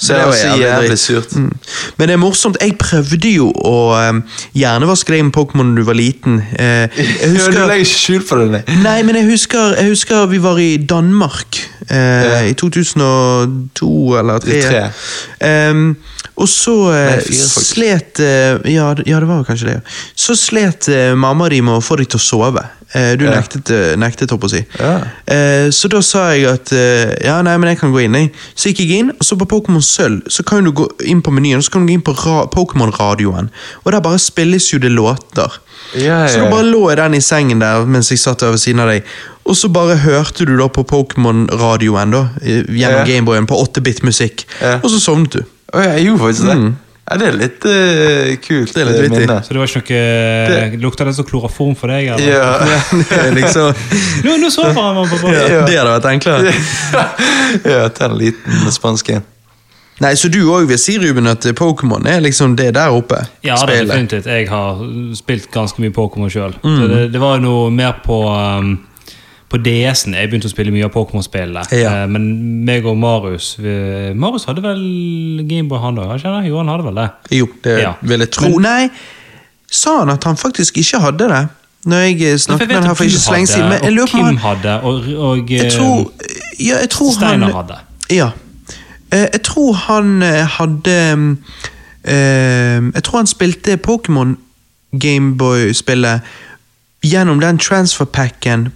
Det 0.02 0.16
er 0.18 0.26
også 0.26 0.48
jævlig 0.60 0.98
surt. 1.00 1.36
Mm. 1.36 1.52
Men 1.98 2.08
det 2.10 2.14
er 2.14 2.20
morsomt. 2.20 2.58
Jeg 2.62 2.76
prøvde 2.82 3.30
jo 3.32 3.50
å 3.56 3.76
um, 4.10 4.24
hjernevaske 4.58 5.14
deg 5.14 5.24
med 5.28 5.34
Pokémon 5.38 5.70
da 5.74 5.82
du 5.82 5.88
var 5.88 5.96
liten. 6.00 6.40
Uh, 6.60 6.88
jeg 6.98 7.30
husker, 7.36 7.52
Du 7.56 7.60
legger 7.70 7.86
ikke 7.86 8.02
skjul 8.02 8.26
på 8.28 8.40
det, 8.42 8.64
nei. 8.84 8.98
men 9.08 9.16
jeg 9.22 9.30
husker, 9.30 9.78
jeg 9.80 9.94
husker 9.94 10.26
vi 10.34 10.42
var 10.44 10.60
i 10.60 10.72
Danmark 10.78 11.62
eh, 11.90 12.50
i 12.50 12.54
2002 12.60 14.20
eller 14.20 14.44
2003. 14.44 14.84
Um, 15.72 15.96
og 16.36 16.50
så 16.50 16.74
uh, 16.90 16.96
Nei, 17.14 17.38
slet 17.38 18.20
eh, 18.24 18.58
ja, 18.74 18.88
det- 18.98 19.06
ja, 19.08 19.20
det 19.22 19.28
var 19.30 19.44
kanskje 19.48 19.70
det. 19.70 19.80
Så 20.16 20.36
slet 20.40 20.90
mamma 21.16 21.50
di 21.54 21.62
med 21.62 21.78
å 21.78 21.84
få 21.84 22.00
deg 22.02 22.10
til 22.10 22.20
å 22.22 22.24
sove. 22.24 22.64
Eh, 22.94 23.16
du 23.18 23.26
nektet, 23.26 23.70
eh, 23.74 23.96
nektet, 23.98 24.30
holdt 24.30 24.44
på 24.44 24.50
å 24.50 24.54
si. 24.54 24.62
Ja. 24.78 24.92
Eh, 25.26 25.72
så 25.74 25.90
da 25.90 26.02
sa 26.06 26.28
jeg 26.30 26.46
at 26.46 26.74
ja, 27.26 27.40
nei, 27.46 27.56
men 27.58 27.72
jeg 27.72 27.80
kan 27.82 27.94
gå 27.94 28.04
inn. 28.04 28.18
Jeg. 28.20 28.30
Så 28.54 28.70
gikk 28.70 28.84
jeg 28.84 29.00
inn, 29.02 29.12
og 29.16 29.26
så 29.26 29.38
på 29.40 29.48
Pokémon 29.50 29.82
Sølv 29.82 30.22
så 30.30 30.46
kan 30.46 30.66
du 30.66 30.72
gå 30.78 30.86
inn 31.10 31.24
på 31.26 31.34
menyen 31.34 31.58
og 31.58 31.66
så 31.66 31.74
kan 31.74 31.86
du 31.86 31.90
gå 31.90 31.98
inn 31.98 32.06
på 32.06 32.14
ra 32.22 32.44
Pokémon-radioen. 32.54 33.50
Og 33.84 33.92
der 33.96 34.04
bare 34.06 34.22
spilles 34.22 34.70
jo 34.70 34.82
det 34.84 34.94
låter. 34.94 35.60
Ja, 35.98 36.28
Så 36.28 36.46
da 36.46 36.50
bare 36.50 36.70
lå 36.70 36.86
jeg 36.90 36.98
den 36.98 37.18
i 37.18 37.22
sengen 37.22 37.60
der 37.62 37.86
mens 37.86 38.12
jeg 38.14 38.22
satt 38.22 38.46
der 38.46 38.54
ved 38.54 38.62
siden 38.62 38.84
av 38.86 38.94
deg. 38.94 39.10
Og 39.44 39.58
så 39.58 39.68
bare 39.74 39.98
hørte 40.00 40.46
du 40.46 40.54
da 40.58 40.70
på 40.72 40.86
Pokémon-radioen 40.88 42.14
da, 42.14 42.28
gjennom. 42.46 43.04
Gameboyen 43.10 43.50
på 43.50 43.58
8-bit-musikk. 43.58 44.46
Ja. 44.62 44.78
Og 44.84 44.94
så 44.94 45.02
sovnet 45.02 45.40
du. 45.40 45.44
Å, 45.74 45.82
jeg 45.82 46.06
gjorde 46.12 46.28
faktisk 46.28 46.50
det. 46.52 46.74
Ja, 47.14 47.18
det 47.22 47.28
er 47.30 47.36
litt 47.38 47.66
uh, 47.70 48.30
kult. 48.42 48.72
Det 48.74 48.82
er 48.82 48.88
litt 48.90 48.98
eh, 48.98 49.04
vittig. 49.06 49.28
Så 49.46 49.54
det 49.54 49.60
var 49.62 49.70
ikke 49.70 49.82
noe 49.94 50.48
Det- 50.50 50.80
Lukta 50.82 51.06
det 51.06 51.14
som 51.14 51.28
kloroform 51.30 51.76
for 51.78 51.94
deg? 51.94 52.08
Eller? 52.16 52.26
Ja. 52.26 52.56
Det 53.12 53.20
er 53.20 53.36
liksom, 53.38 53.84
Nå, 54.26 54.38
nå 54.42 54.50
sover 54.50 54.74
han 54.82 54.98
på 55.12 55.20
bordet. 55.22 55.44
ja, 55.52 55.60
det 55.68 55.78
hadde 55.78 55.92
vært 55.94 56.08
enklere. 56.10 56.56
ja, 57.70 57.84
ta 57.96 58.10
en 58.10 58.18
liten 58.18 58.74
spansk 58.74 59.14
en. 59.14 59.28
Nei, 60.02 60.16
Så 60.18 60.32
du 60.34 60.40
òg 60.50 60.66
vil 60.72 60.80
si, 60.82 60.96
Ruben, 60.98 61.30
at 61.30 61.46
Pokémon 61.56 62.08
er 62.10 62.24
liksom 62.26 62.56
det 62.58 62.72
der 62.80 62.90
oppe? 62.98 63.20
Ja, 63.46 63.60
det 63.70 63.76
er 63.78 63.86
definitivt. 63.92 64.26
Jeg 64.26 64.50
har 64.50 64.82
spilt 65.16 65.52
ganske 65.54 65.84
mye 65.84 65.94
Pokémon 65.94 66.34
sjøl. 66.34 66.56
Mm. 66.66 66.80
Det, 66.90 67.04
det 67.14 67.22
var 67.22 67.38
noe 67.44 67.70
mer 67.72 68.00
på 68.02 68.18
um, 68.26 68.74
På 69.54 69.60
DS-en 69.62 70.16
jeg 70.18 70.32
begynte 70.32 70.50
å 70.50 70.52
spille 70.52 70.72
mye 70.74 70.88
av 70.88 70.94
Pokémon-spillene. 70.96 71.62
Ja. 71.78 71.92
Eh, 72.02 72.08
men 72.10 72.24
meg 72.66 72.88
og 72.90 72.96
Marius 72.98 73.52
vi, 73.62 73.74
Marius 74.18 74.48
hadde 74.50 74.64
vel 74.66 74.80
Gameboy, 75.46 75.78
han 75.84 76.00
òg? 76.02 76.16
Jo, 76.48 76.56
han 76.58 76.72
hadde 76.72 76.88
vel 76.88 76.98
det. 76.98 77.10
Jo, 77.38 77.50
det 77.64 77.76
Ja. 77.84 77.92
vil 78.02 78.20
jeg 78.26 78.32
tro. 78.32 78.50
Men- 78.50 78.62
Nei, 78.62 78.90
sa 79.70 80.00
han 80.00 80.10
at 80.10 80.24
han 80.24 80.36
faktisk 80.36 80.78
ikke 80.82 81.00
hadde 81.00 81.30
det? 81.30 81.44
Når 81.86 81.98
jeg 81.98 82.22
eh, 82.22 82.38
snakket 82.38 82.68
med 82.68 82.84
ham 82.84 82.96
for 82.96 83.04
ikke 83.04 83.20
så 83.20 83.32
lenge 83.34 83.48
siden. 83.48 83.70
Men 83.70 83.84
jeg 83.84 83.94
lurer 83.94 84.08
på 84.08 84.18
om 84.18 84.26
Kim 84.26 84.38
han 84.38 84.56
hadde, 84.56 84.82
og, 84.82 84.94
og 85.18 85.50
Jeg 85.52 85.66
eh, 85.66 85.72
tror, 85.72 86.12
ja, 86.60 86.80
jeg 86.80 86.90
tror 86.90 87.12
Steiner 87.14 87.46
han 87.46 87.54
hadde. 87.54 87.80
Ja. 88.10 88.30
Jeg 89.12 89.44
tror 89.44 89.74
han 89.74 90.22
hadde 90.22 91.38
Jeg 92.04 93.04
tror 93.04 93.18
han 93.18 93.28
spilte 93.28 93.78
Pokémon 93.78 94.38
Gameboy-spillet 95.00 96.22
gjennom 97.04 97.40
den 97.40 97.60
transferpacken 97.60 98.72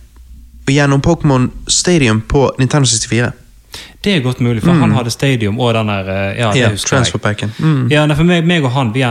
gjennom 0.73 1.01
Pokémon 1.01 1.49
Stadium 1.67 2.21
på 2.21 2.47
Nintendo 2.59 2.87
64. 2.87 3.31
Det 4.03 4.13
er 4.15 4.21
godt 4.23 4.39
mulig, 4.41 4.61
for 4.63 4.71
han 4.77 4.91
hadde 4.95 5.11
Stadium 5.11 5.59
og 5.59 5.73
den 5.75 5.87
der 5.91 6.07
eh, 6.09 6.37
Ja, 6.39 6.51
Mm. 6.51 6.57
Jeg. 6.57 6.77
transferpacken. 6.79 7.51
Mm. 7.59 7.87
Ja, 7.91 8.05
for 8.15 8.23
meg, 8.23 8.45
meg 8.45 8.63
og 8.63 8.71
han, 8.71 8.93
vi, 8.93 9.03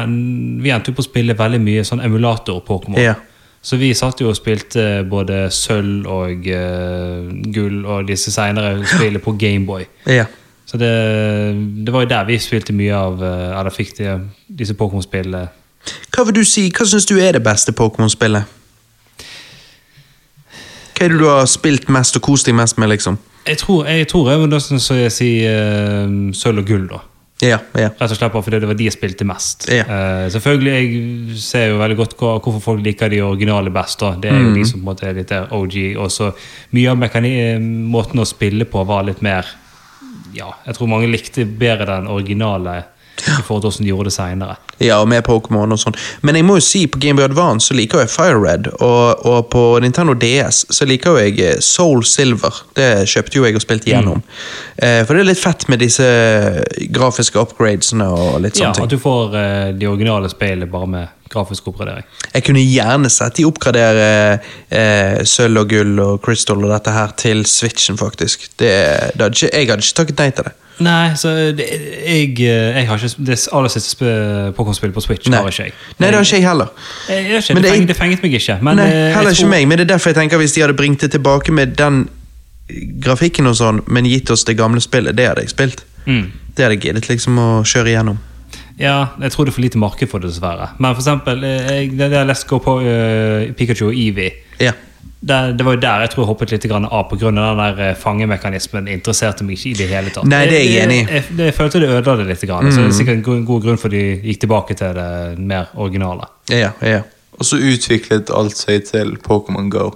vi 0.62 0.70
endte 0.72 0.90
opp 0.94 0.98
å 1.02 1.04
spille 1.04 1.36
veldig 1.38 1.60
mye 1.60 1.84
sånn 1.84 2.00
emulator-Pokémon. 2.04 2.98
Ja. 3.00 3.14
Så 3.62 3.76
vi 3.76 3.92
satt 3.94 4.20
jo 4.22 4.28
og 4.30 4.36
spilte 4.38 5.04
både 5.10 5.48
sølv 5.50 6.06
og 6.06 6.46
uh, 6.46 7.26
gull 7.52 7.84
og 7.84 8.06
disse 8.06 8.30
senere 8.30 8.78
spillene 8.86 9.18
på 9.22 9.36
Gameboy. 9.38 9.86
Ja. 10.20 10.26
Så 10.66 10.78
det, 10.82 10.88
det 11.86 11.92
var 11.94 12.02
jo 12.02 12.08
der 12.10 12.24
vi 12.26 12.38
spilte 12.42 12.72
mye 12.74 12.90
av 12.98 13.20
eh, 13.22 13.52
Eller 13.60 13.70
fikk 13.70 13.92
de, 14.00 14.16
disse 14.58 14.74
Pokémon-spillene. 14.74 15.44
Hva 16.10 16.24
vil 16.26 16.40
du 16.40 16.44
si, 16.44 16.64
hva 16.74 16.82
syns 16.90 17.06
du 17.06 17.14
er 17.22 17.36
det 17.38 17.42
beste 17.46 17.70
Pokémon-spillet? 17.76 18.48
Hva 20.96 21.04
er 21.04 21.12
det 21.12 21.18
du 21.20 21.26
har 21.28 21.44
spilt 21.50 21.90
mest 21.92 22.16
og 22.16 22.22
kost 22.24 22.46
deg 22.48 22.56
mest 22.56 22.78
med, 22.80 22.88
liksom? 22.94 23.18
Jeg 23.46 23.58
tror 23.60 23.86
jeg, 23.86 24.08
tror 24.08 24.30
jeg 24.32 24.40
jeg 25.04 25.12
sier 25.12 25.52
eh, 25.52 26.14
sølv 26.34 26.62
og 26.64 26.66
gull, 26.66 26.86
da. 26.88 27.02
Ja, 27.44 27.58
ja. 27.76 27.90
Rett 28.00 28.08
og 28.14 28.16
slett 28.16 28.32
bare 28.32 28.42
fordi 28.46 28.58
det 28.62 28.68
var 28.70 28.78
de 28.78 28.86
jeg 28.88 28.94
spilte 28.94 29.26
mest. 29.28 29.66
Ja. 29.68 29.84
Uh, 29.84 30.24
selvfølgelig, 30.32 30.72
jeg 30.72 31.36
ser 31.44 31.66
jo 31.68 31.76
veldig 31.82 31.96
godt 31.98 32.14
hva- 32.16 32.38
hvorfor 32.40 32.62
folk 32.64 32.80
liker 32.82 33.10
de 33.12 33.20
originale 33.20 33.68
best. 33.70 34.00
da. 34.00 34.14
Det 34.16 34.30
er 34.30 34.38
jo 34.40 34.48
Mm. 34.48 34.54
de 34.54 34.64
som 34.64 34.80
på 34.80 34.84
en 34.88 34.88
måte 34.94 35.04
er 35.06 35.12
litt 35.18 35.28
der 35.28 35.52
OG. 35.52 35.96
Og 36.00 36.08
så 36.10 36.30
mye 36.72 36.88
av 36.90 37.02
eh, 37.04 37.58
måten 37.60 38.20
å 38.20 38.24
spille 38.26 38.64
på 38.64 38.86
var 38.86 39.04
litt 39.04 39.20
mer 39.22 39.44
Ja, 40.34 40.50
jeg 40.66 40.74
tror 40.76 40.88
mange 40.88 41.08
likte 41.08 41.44
bedre 41.46 41.86
den 41.86 42.06
originale 42.08 42.84
i 43.22 43.42
forhold 43.46 43.62
til 43.64 43.70
hvordan 43.70 43.84
de 43.86 43.90
gjorde 43.92 44.10
det 44.10 44.14
senere. 44.16 44.56
Ja, 44.80 44.98
og 45.00 45.08
med 45.08 45.24
Pokémon 45.24 45.72
og 45.72 45.80
sånn. 45.80 45.94
Men 46.20 46.36
jeg 46.36 46.44
må 46.44 46.58
jo 46.58 46.64
si, 46.64 46.82
på 46.86 47.00
Game 47.00 47.16
Boy 47.16 47.24
Advance 47.24 47.70
så 47.70 47.76
liker 47.78 48.02
jeg 48.02 48.10
Fire 48.12 48.36
Red, 48.42 48.68
og, 48.76 49.24
og 49.24 49.46
på 49.54 49.62
Nintendo 49.80 50.12
DS 50.20 50.66
så 50.76 50.84
liker 50.88 51.16
jeg 51.22 51.40
eh, 51.40 51.58
Soul 51.64 52.04
Silver. 52.04 52.62
Det 52.76 53.06
kjøpte 53.08 53.40
jo 53.40 53.46
jeg 53.48 53.56
og 53.56 53.64
spilte 53.64 53.88
gjennom. 53.90 54.20
Eh, 54.76 55.00
for 55.08 55.16
det 55.16 55.24
er 55.24 55.30
litt 55.30 55.40
fett 55.40 55.64
med 55.72 55.80
disse 55.80 56.04
grafiske 56.92 57.40
upgradesene 57.40 58.08
og 58.12 58.40
litt 58.44 58.58
Ja, 58.60 58.72
sånne 58.72 58.74
At 58.74 58.82
ting. 58.84 58.92
du 58.98 59.02
får 59.02 59.38
eh, 59.40 59.70
de 59.80 59.88
originale 59.88 60.28
speilene 60.32 60.68
bare 60.70 60.90
med 60.92 61.14
grafisk 61.32 61.66
oppgradering. 61.72 62.04
Jeg 62.36 62.44
kunne 62.46 62.62
gjerne 62.62 63.08
sett 63.10 63.40
de 63.40 63.48
oppgradere 63.48 64.10
eh, 64.70 65.24
sølv 65.26 65.64
og 65.64 65.72
gull 65.72 65.96
og 66.04 66.20
crystal 66.24 66.60
og 66.62 66.70
dette 66.70 66.92
her 66.94 67.16
til 67.18 67.42
Switchen, 67.48 67.98
faktisk. 67.98 68.46
Det, 68.60 68.70
det 69.16 69.24
hadde 69.24 69.32
ikke, 69.34 69.50
jeg 69.56 69.72
hadde 69.72 69.82
ikke 69.88 69.98
takket 70.02 70.22
nei 70.22 70.30
til 70.36 70.48
det. 70.50 70.54
Nei, 70.84 71.14
så 71.16 71.30
det, 71.56 71.64
jeg, 72.04 72.34
eh, 72.44 72.76
jeg 72.76 72.88
har 72.88 73.00
ikke 73.00 73.24
Det 73.24 73.36
aller 73.56 73.72
siste 73.72 73.94
sp- 73.96 74.52
Pokémon-spillet 74.58 74.94
på 74.94 75.00
Switch 75.00 75.30
Nei. 75.32 75.38
har 75.40 75.48
ikke 75.48 75.68
jeg. 75.70 75.72
Nei, 75.96 76.10
det 76.10 76.18
har 76.18 76.26
ikke 76.26 76.36
jeg 76.36 76.48
heller. 76.48 76.68
Jeg, 77.08 77.16
jeg, 77.16 77.32
vet 77.32 77.44
ikke, 77.44 77.54
Men 77.54 77.62
det, 77.62 77.70
fenget, 77.70 77.88
det 77.88 77.96
fenget 77.96 78.22
meg 78.26 78.36
ikke. 78.40 78.58
Men 78.60 78.80
Nei, 78.82 78.86
heller 78.90 79.32
tror... 79.32 79.40
ikke 79.40 79.52
meg, 79.54 79.68
men 79.70 79.80
det 79.80 79.86
er 79.86 79.92
derfor 79.94 80.12
jeg 80.12 80.20
tenker 80.20 80.42
hvis 80.42 80.56
de 80.56 80.64
hadde 80.66 80.76
bringt 80.76 81.00
det 81.00 81.10
tilbake 81.16 81.52
med 81.52 81.76
den 81.80 82.02
grafikken 83.02 83.46
og 83.46 83.56
sånn, 83.56 83.82
men 83.86 84.08
gitt 84.10 84.30
oss 84.34 84.44
det 84.44 84.56
gamle 84.58 84.82
spillet, 84.82 85.16
det 85.16 85.28
hadde 85.30 85.44
jeg 85.46 85.54
spilt. 85.54 85.84
Mm. 86.06 86.32
Det 86.56 86.64
hadde 86.64 86.76
jeg 86.76 86.82
giddet 86.88 87.08
liksom 87.08 87.38
å 87.38 87.50
kjøre 87.66 87.92
igjennom. 87.94 88.18
Ja, 88.76 89.14
jeg 89.22 89.32
tror 89.32 89.46
det 89.46 89.54
er 89.54 89.56
for 89.56 89.64
lite 89.64 89.80
marked 89.80 90.10
for 90.10 90.20
det, 90.20 90.28
dessverre. 90.34 90.68
Men 90.78 90.92
for 90.92 91.00
eksempel, 91.00 91.44
eh, 91.46 91.70
jeg, 91.72 91.92
det 91.96 92.10
der 92.12 92.28
jeg 92.28 92.42
Go 92.44 92.58
gå 92.58 92.64
på 92.66 92.74
uh, 92.84 93.54
Pikachu 93.56 93.86
og 93.88 93.94
Eevee 93.96 94.34
Ja. 94.60 94.74
Det, 95.26 95.38
det 95.58 95.66
var 95.66 95.76
jo 95.76 95.80
der 95.82 96.04
jeg 96.04 96.12
tror 96.12 96.22
jeg 96.22 96.28
hoppet 96.30 96.54
litt 96.54 96.66
grann 96.70 96.86
av 96.86 97.08
pga. 97.10 97.30
den 97.30 97.58
der 97.60 97.82
eh, 97.88 97.94
fangemekanismen. 97.98 98.88
interesserte 98.92 99.44
meg 99.44 99.58
ikke 99.58 99.72
i 99.72 99.76
det 99.80 99.88
hele 99.90 100.12
tatt. 100.14 100.28
Nei, 100.30 100.44
det 100.50 100.60
er 100.60 100.64
jeg 100.64 100.84
enig 100.84 100.98
i. 101.00 101.02
Jeg, 101.02 101.24
jeg, 101.30 101.38
jeg 101.48 101.56
følte 101.56 101.82
det 101.82 101.90
ødela 101.90 102.16
det 102.20 102.26
litt. 102.30 102.46
Grann, 102.46 102.70
Så 102.72 102.84
det 102.84 102.92
er 102.92 102.96
sikkert 103.00 103.28
en 103.30 103.44
god, 103.44 103.62
grunn 103.64 103.78
for 103.80 103.92
de 103.92 104.02
gikk 104.22 104.42
tilbake 104.44 104.76
til 104.78 104.94
det 104.96 105.10
mer 105.38 105.70
originale. 105.74 106.28
Ja, 106.52 106.72
ja. 106.84 107.02
Og 107.36 107.44
så 107.44 107.58
utviklet 107.60 108.30
alt 108.32 108.56
seg 108.56 108.86
til 108.88 109.16
Pokémon 109.24 109.70
Go. 109.72 109.90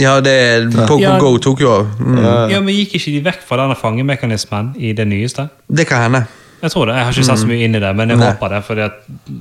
Ja, 0.00 0.20
det 0.24 0.72
Pokémon 0.72 1.00
Ja. 1.02 1.18
Go 1.20 1.36
tok 1.42 1.60
jo 1.60 1.72
av. 1.72 1.90
Mm. 2.00 2.20
Ja. 2.22 2.36
Ja, 2.54 2.60
men 2.64 2.74
Gikk 2.74 2.94
ikke 2.96 3.12
de 3.12 3.24
vekk 3.26 3.42
fra 3.48 3.58
denne 3.60 3.76
fangemekanismen 3.76 4.72
i 4.78 4.94
det 4.96 5.08
nyeste? 5.08 5.50
Det 5.68 5.88
kan 5.90 6.06
hende. 6.06 6.24
Jeg 6.62 6.70
tror 6.70 6.86
det, 6.86 6.94
jeg 6.94 7.04
har 7.04 7.16
ikke 7.16 7.26
sett 7.26 7.40
så 7.40 7.48
mye 7.50 7.64
inn 7.66 7.74
i 7.74 7.78
det, 7.82 7.88
men 7.98 8.12
jeg 8.12 8.18
Nei. 8.20 8.26
håper 8.30 8.52
det. 8.54 8.60
For 8.68 8.78
jeg, 8.78 8.90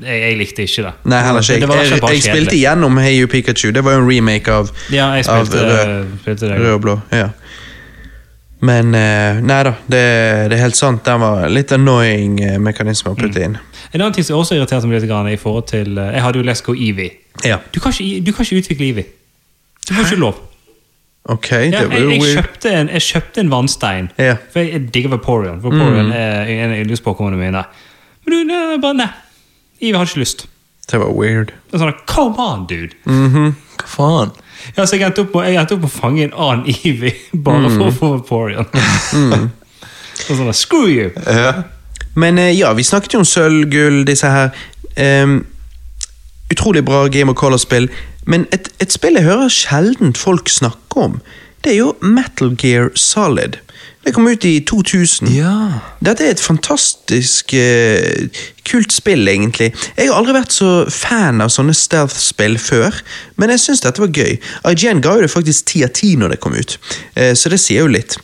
jeg 0.08 0.38
likte 0.40 0.64
ikke 0.66 0.88
det. 0.88 0.94
Nei, 1.12 1.20
heller 1.22 1.46
ikke 1.46 1.54
jeg. 1.54 1.92
Jeg, 1.92 2.00
jeg 2.02 2.24
spilte 2.26 2.56
igjennom 2.58 2.98
Hey 2.98 3.20
You 3.20 3.30
Pikachu. 3.30 3.70
Det 3.76 3.84
var 3.86 4.00
jo 4.00 4.02
en 4.02 4.08
remake 4.10 4.56
av, 4.56 4.72
Ja, 4.90 5.12
jeg 5.20 5.28
av 5.30 5.46
rød, 5.46 6.16
spilte 6.24 6.50
det. 6.50 6.58
rød 6.64 6.74
og 6.80 6.82
blå. 6.88 6.98
Ja. 7.14 7.30
Men 8.62 8.94
eh, 8.98 9.40
nei 9.42 9.62
da, 9.66 9.74
det, 9.90 10.02
det 10.52 10.58
er 10.58 10.64
helt 10.66 10.78
sant. 10.78 11.06
Den 11.06 11.22
var 11.22 11.48
litt 11.50 11.72
annoying 11.74 12.38
eh, 12.46 12.58
mekanisme 12.62 13.14
å 13.14 13.18
putte 13.18 13.42
inn. 13.42 13.58
En 13.92 14.00
annen 14.04 14.14
ting 14.18 14.26
som 14.26 14.38
også 14.38 14.58
irriterte 14.58 14.90
meg 14.90 15.02
litt 15.02 15.34
i 15.34 15.40
forhold 15.42 15.68
til 15.72 15.98
eh, 15.98 16.14
Jeg 16.18 16.26
hadde 16.26 16.42
jo 16.42 16.46
Lesko 16.46 16.76
Eevee. 16.78 17.16
Ja. 17.46 17.58
Du 17.74 17.80
kan 17.82 17.94
ikke, 17.94 18.22
du 18.26 18.34
kan 18.34 18.46
ikke 18.46 18.62
utvikle 18.62 18.90
Eevee. 18.92 19.10
Du 19.88 19.94
får 19.94 20.10
ikke 20.10 20.22
lov. 20.22 20.42
Ok, 21.30 21.52
Ja, 21.52 21.58
det 21.60 21.72
jeg, 21.72 21.90
var 21.90 22.00
jo 22.00 22.10
jeg, 22.10 22.22
weird. 22.22 22.38
kjøpte 22.40 22.72
en, 22.74 22.90
jeg 22.90 23.02
kjøpte 23.02 23.42
en 23.44 23.52
vannstein. 23.52 24.08
Ja. 24.18 24.36
For 24.52 24.60
jeg, 24.64 24.72
jeg 24.74 24.94
digger 24.94 25.10
Vaporeon. 25.14 25.60
Vaporeon 25.64 26.10
er 26.12 26.50
en 26.50 26.72
av 26.74 26.80
yndlingspokémonene 26.82 27.38
mine. 27.38 27.62
Men 28.26 28.34
du, 28.34 28.40
nei, 28.50 28.80
bare 28.82 28.98
nei. 29.04 29.10
Ivi 29.82 29.98
har 29.98 30.10
ikke 30.10 30.24
lyst. 30.24 30.48
Det 30.92 31.00
var 31.00 31.14
weird. 31.16 31.54
Det 31.70 31.78
er 31.78 31.84
sånn, 31.86 31.94
Come 32.10 32.42
on, 32.42 32.66
dude! 32.70 32.98
Hva 33.06 33.88
faen? 33.88 34.34
Ja, 34.76 34.86
så 34.86 34.98
jeg 34.98 35.06
endte 35.08 35.24
opp 35.24 35.36
med, 35.38 35.54
jeg 35.54 35.78
å 35.78 35.90
fange 35.90 36.26
en 36.28 36.34
annen 36.38 36.68
Ivi 36.86 37.14
bare 37.34 37.70
for 37.72 37.88
å 37.88 37.94
få 37.96 38.10
Vaporeon. 38.18 38.68
Og 40.30 40.36
sånn, 40.38 40.52
Screw 40.58 40.90
you! 40.92 41.08
Ja. 41.26 41.54
Men 42.20 42.38
eh, 42.42 42.52
ja, 42.58 42.74
vi 42.78 42.84
snakket 42.84 43.16
jo 43.16 43.22
om 43.24 43.28
sølv, 43.30 43.70
gull, 43.72 44.02
disse 44.06 44.30
her. 44.30 44.52
Um, 44.98 45.40
utrolig 46.52 46.84
bra 46.86 47.06
Game 47.14 47.32
of 47.32 47.40
Color-spill. 47.40 47.88
Men 48.30 48.46
et, 48.54 48.70
et 48.82 48.94
spill 48.94 49.18
jeg 49.18 49.28
hører 49.28 49.52
sjelden 49.54 50.14
folk 50.18 50.50
snakke 50.50 51.08
om, 51.10 51.20
det 51.64 51.76
er 51.76 51.82
jo 51.82 51.92
Metal 52.02 52.56
Gear 52.58 52.90
Solid. 52.98 53.60
Det 54.02 54.14
kom 54.16 54.26
ut 54.26 54.46
i 54.46 54.56
2000. 54.66 55.30
Ja. 55.36 55.82
Dette 56.02 56.26
er 56.26 56.34
et 56.34 56.42
fantastisk 56.42 57.54
uh, 57.54 58.40
kult 58.66 58.94
spill, 58.94 59.28
egentlig. 59.30 59.70
Jeg 59.98 60.10
har 60.10 60.18
aldri 60.18 60.34
vært 60.40 60.56
så 60.56 60.72
fan 60.90 61.42
av 61.44 61.52
sånne 61.54 61.76
stealth-spill 61.78 62.58
før, 62.62 62.98
men 63.38 63.54
jeg 63.54 63.62
syns 63.62 63.86
dette 63.86 64.02
var 64.02 64.10
gøy. 64.10 64.40
IGN 64.72 65.04
ga 65.06 65.20
jo 65.20 65.28
det 65.28 65.34
faktisk 65.34 65.70
ti 65.70 65.84
av 65.86 65.94
ti 65.98 66.16
når 66.18 66.34
det 66.34 66.42
kom 66.42 66.58
ut, 66.58 66.80
uh, 67.20 67.34
så 67.38 67.54
det 67.54 67.62
sier 67.62 67.86
jo 67.86 67.94
litt. 67.94 68.18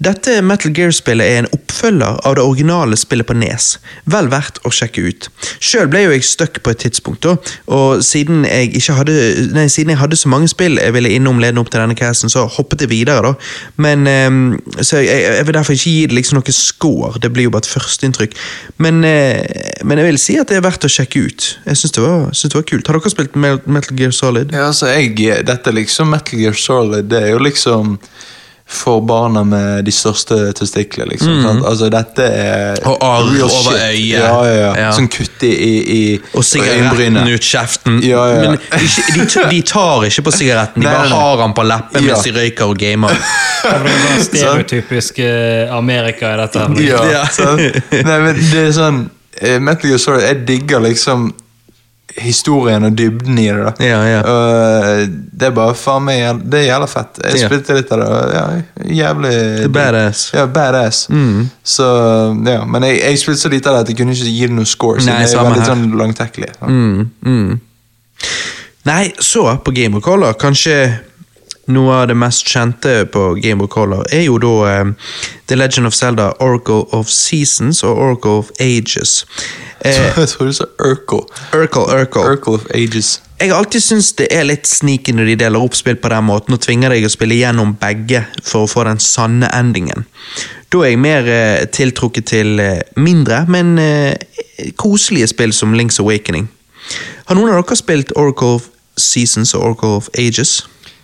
Dette 0.00 0.38
Metal 0.40 0.72
Gear-spillet 0.72 1.28
er 1.28 1.42
en 1.42 1.48
oppfølger 1.52 2.22
av 2.24 2.36
det 2.38 2.40
originale 2.40 2.96
spillet 2.96 3.26
på 3.28 3.34
Nes. 3.36 3.74
Vel 4.08 4.30
verdt 4.32 4.56
å 4.64 4.70
sjekke 4.72 5.02
ut. 5.04 5.26
Sjøl 5.60 5.90
ble 5.92 6.06
jo 6.06 6.14
jeg 6.14 6.24
stuck 6.24 6.56
på 6.64 6.72
et 6.72 6.80
tidspunkt, 6.86 7.26
da, 7.26 7.34
og 7.68 8.00
siden 8.04 8.46
jeg, 8.48 8.80
hadde, 8.96 9.16
nei, 9.52 9.66
siden 9.68 9.92
jeg 9.92 10.00
hadde 10.00 10.16
så 10.16 10.30
mange 10.32 10.48
spill 10.48 10.80
jeg 10.80 10.94
ville 10.96 11.12
innom 11.12 11.42
ledende 11.42 11.60
opp 11.60 11.68
til 11.74 11.82
denne 11.82 11.98
casten, 11.98 12.32
så 12.32 12.46
hoppet 12.48 12.86
jeg 12.86 12.92
videre. 12.94 13.20
da. 13.28 13.34
Men 13.76 14.08
ehm, 14.08 14.40
Så 14.80 15.02
jeg, 15.04 15.20
jeg 15.20 15.44
vil 15.46 15.58
derfor 15.58 15.76
ikke 15.76 15.92
gi 15.92 16.08
det 16.08 16.16
liksom 16.16 16.40
noe 16.40 16.56
score, 16.56 17.20
det 17.20 17.32
blir 17.36 17.50
jo 17.50 17.52
bare 17.52 17.66
et 17.66 17.72
førsteinntrykk. 17.74 18.40
Men, 18.80 19.04
eh, 19.04 19.84
men 19.84 20.00
jeg 20.00 20.08
vil 20.08 20.22
si 20.24 20.40
at 20.40 20.48
det 20.48 20.62
er 20.62 20.64
verdt 20.64 20.88
å 20.88 20.92
sjekke 20.96 21.26
ut. 21.28 21.52
Jeg 21.68 21.76
syns 21.76 21.92
det, 21.98 22.08
det 22.48 22.56
var 22.56 22.68
kult. 22.72 22.88
Har 22.88 22.96
dere 22.96 23.12
spilt 23.12 23.36
Metal 23.36 24.00
Gear 24.00 24.16
Solid? 24.16 24.56
Ja, 24.56 24.70
altså, 24.72 24.88
jeg, 24.96 25.44
dette 25.44 25.76
liksom 25.76 26.08
Metal 26.16 26.40
Gear 26.40 26.56
Solid, 26.56 27.12
det 27.12 27.26
er 27.26 27.34
jo 27.34 27.44
liksom 27.44 27.98
for 28.70 29.00
barna 29.02 29.40
med 29.44 29.84
de 29.84 29.92
største 29.92 30.36
testiklene, 30.54 31.10
liksom. 31.10 31.32
mm. 31.42 31.62
Altså, 31.66 31.88
dette 31.90 32.22
er 32.22 32.78
Og 32.86 33.00
arr 33.02 33.26
over 33.42 33.74
øyet. 33.88 33.96
Ja, 34.12 34.28
ja, 34.46 34.52
ja. 34.54 34.68
Ja. 34.78 34.92
Sånn 34.94 35.08
kutt 35.10 35.42
i, 35.42 35.50
i, 35.50 36.02
Og 36.38 36.44
sigaretten 36.46 37.18
ut 37.26 37.42
kjeften. 37.50 37.98
Ja, 38.06 38.22
ja. 38.30 38.40
Men 38.44 38.58
de, 38.60 39.26
de 39.50 39.60
tar 39.66 40.06
ikke 40.06 40.22
på 40.28 40.34
sigaretten, 40.38 40.84
de 40.84 40.86
bare 40.92 41.02
nei, 41.08 41.10
nei. 41.10 41.18
har 41.24 41.42
den 41.42 41.56
på 41.58 41.66
leppen 41.66 42.06
Ja. 42.06 42.14
mens 42.14 42.28
de 42.28 42.34
røyker 42.38 42.70
og 42.70 42.78
gamer. 42.78 43.18
Det 43.60 43.74
er 43.74 44.00
sånn 44.06 44.24
stereotypisk 44.30 45.18
eh, 45.26 45.74
Amerika 45.76 46.30
i 46.32 46.38
dette. 46.40 46.68
Ja, 46.86 47.02
Ja. 47.10 47.24
Nei, 48.06 48.18
men 48.22 48.38
det 48.54 48.62
er 48.68 48.72
sånn 48.78 49.02
eh, 49.36 49.58
Metal 49.60 49.90
Gear 49.90 50.00
Solid, 50.00 50.22
jeg 50.24 50.44
digger 50.48 50.80
liksom 50.86 51.32
historien 52.18 52.84
og 52.84 52.96
dybden 52.98 53.38
i 53.38 53.46
det. 53.48 53.64
da 53.78 53.84
Ja, 53.86 54.00
ja. 54.08 54.20
Og, 54.26 55.08
Det 55.40 55.46
er 55.48 55.50
bare 55.56 55.74
faen 55.74 56.04
meg 56.04 56.40
Det 56.50 56.60
er 56.60 56.66
jævla 56.72 56.86
fett. 56.90 57.20
Jeg 57.24 57.44
spilte 57.46 57.76
litt 57.78 57.92
av 57.92 57.98
det. 58.02 58.08
og 58.08 58.34
Ja, 58.34 58.44
jævlig 59.02 59.30
Det 59.32 59.64
er 59.64 59.68
badass. 59.68 60.24
Ja, 60.34 60.46
badass. 60.46 61.06
Mm. 61.10 61.50
Så, 61.64 61.86
ja, 62.46 62.64
Men 62.64 62.82
jeg, 62.82 63.00
jeg 63.02 63.18
spilte 63.18 63.40
så 63.40 63.48
lite 63.52 63.68
av 63.70 63.74
det 63.76 63.80
at 63.80 63.88
jeg 63.94 63.96
kunne 64.02 64.12
ikke 64.16 64.24
gi 64.34 64.46
det 64.46 64.56
noen 64.56 64.66
score. 64.66 65.00
Siden 65.00 65.14
Nei, 65.14 65.26
det 65.26 65.34
er 65.38 65.44
veldig 65.44 65.60
her. 65.60 65.70
sånn 65.74 65.98
langtekkelig. 66.02 66.50
sant? 66.58 66.70
Mm, 66.70 67.10
mm. 67.26 67.60
Nei, 68.84 69.12
så 69.20 69.56
på 69.64 69.72
Game 69.76 69.96
of 69.96 70.02
Color 70.04 70.32
Kanskje 70.40 70.76
noe 71.72 72.02
av 72.02 72.08
det 72.10 72.16
mest 72.18 72.46
kjente 72.48 73.04
på 73.12 73.34
Game 73.42 73.64
of 73.64 73.70
Color 73.72 74.06
er 74.12 74.24
jo 74.26 74.36
da 74.42 74.52
eh, 74.70 74.92
The 75.50 75.56
Legend 75.58 75.86
of 75.90 75.94
Zelda, 75.96 76.30
Oracle 76.40 76.84
of 76.96 77.08
Seasons 77.10 77.82
og 77.86 77.98
Oracle 77.98 78.38
of 78.44 78.52
Ages. 78.60 79.20
Eh, 79.80 79.96
Jeg 79.96 80.28
tror 80.28 80.44
du 80.44 80.52
sa 80.52 80.64
Urkel. 80.84 81.22
Urkel, 81.56 81.86
Urkel. 81.88 82.26
Urkel 82.34 82.58
of 82.58 82.66
Ages. 82.76 83.22
Jeg 83.40 83.48
har 83.48 83.62
alltid 83.62 83.80
syntes 83.80 84.10
det 84.18 84.26
er 84.36 84.44
litt 84.44 84.68
sneaky 84.68 85.14
når 85.16 85.30
de 85.30 85.36
deler 85.40 85.62
opp 85.64 85.72
spill 85.78 85.96
på 85.96 86.10
den 86.12 86.26
måten 86.28 86.52
og 86.52 86.60
tvinger 86.60 86.92
deg 86.92 87.06
å 87.08 87.12
spille 87.14 87.38
gjennom 87.38 87.72
begge 87.80 88.20
for 88.44 88.66
å 88.66 88.68
få 88.68 88.84
den 88.84 89.00
sanne 89.00 89.48
endingen. 89.56 90.04
Da 90.68 90.82
er 90.84 90.92
jeg 90.92 91.00
mer 91.00 91.30
eh, 91.32 91.64
tiltrukket 91.72 92.28
til 92.28 92.60
eh, 92.60 92.82
mindre, 93.00 93.46
men 93.48 93.72
eh, 93.80 94.20
koselige 94.76 95.30
spill 95.32 95.56
som 95.56 95.72
Link's 95.72 95.96
Awakening. 96.04 96.50
Har 97.30 97.40
noen 97.40 97.48
av 97.54 97.62
dere 97.62 97.80
spilt 97.80 98.12
Oracle 98.20 98.58
of 98.60 98.68
Seasons 99.00 99.54
og 99.56 99.64
Oracle 99.64 99.96
of 100.02 100.12
Ages? 100.20 100.58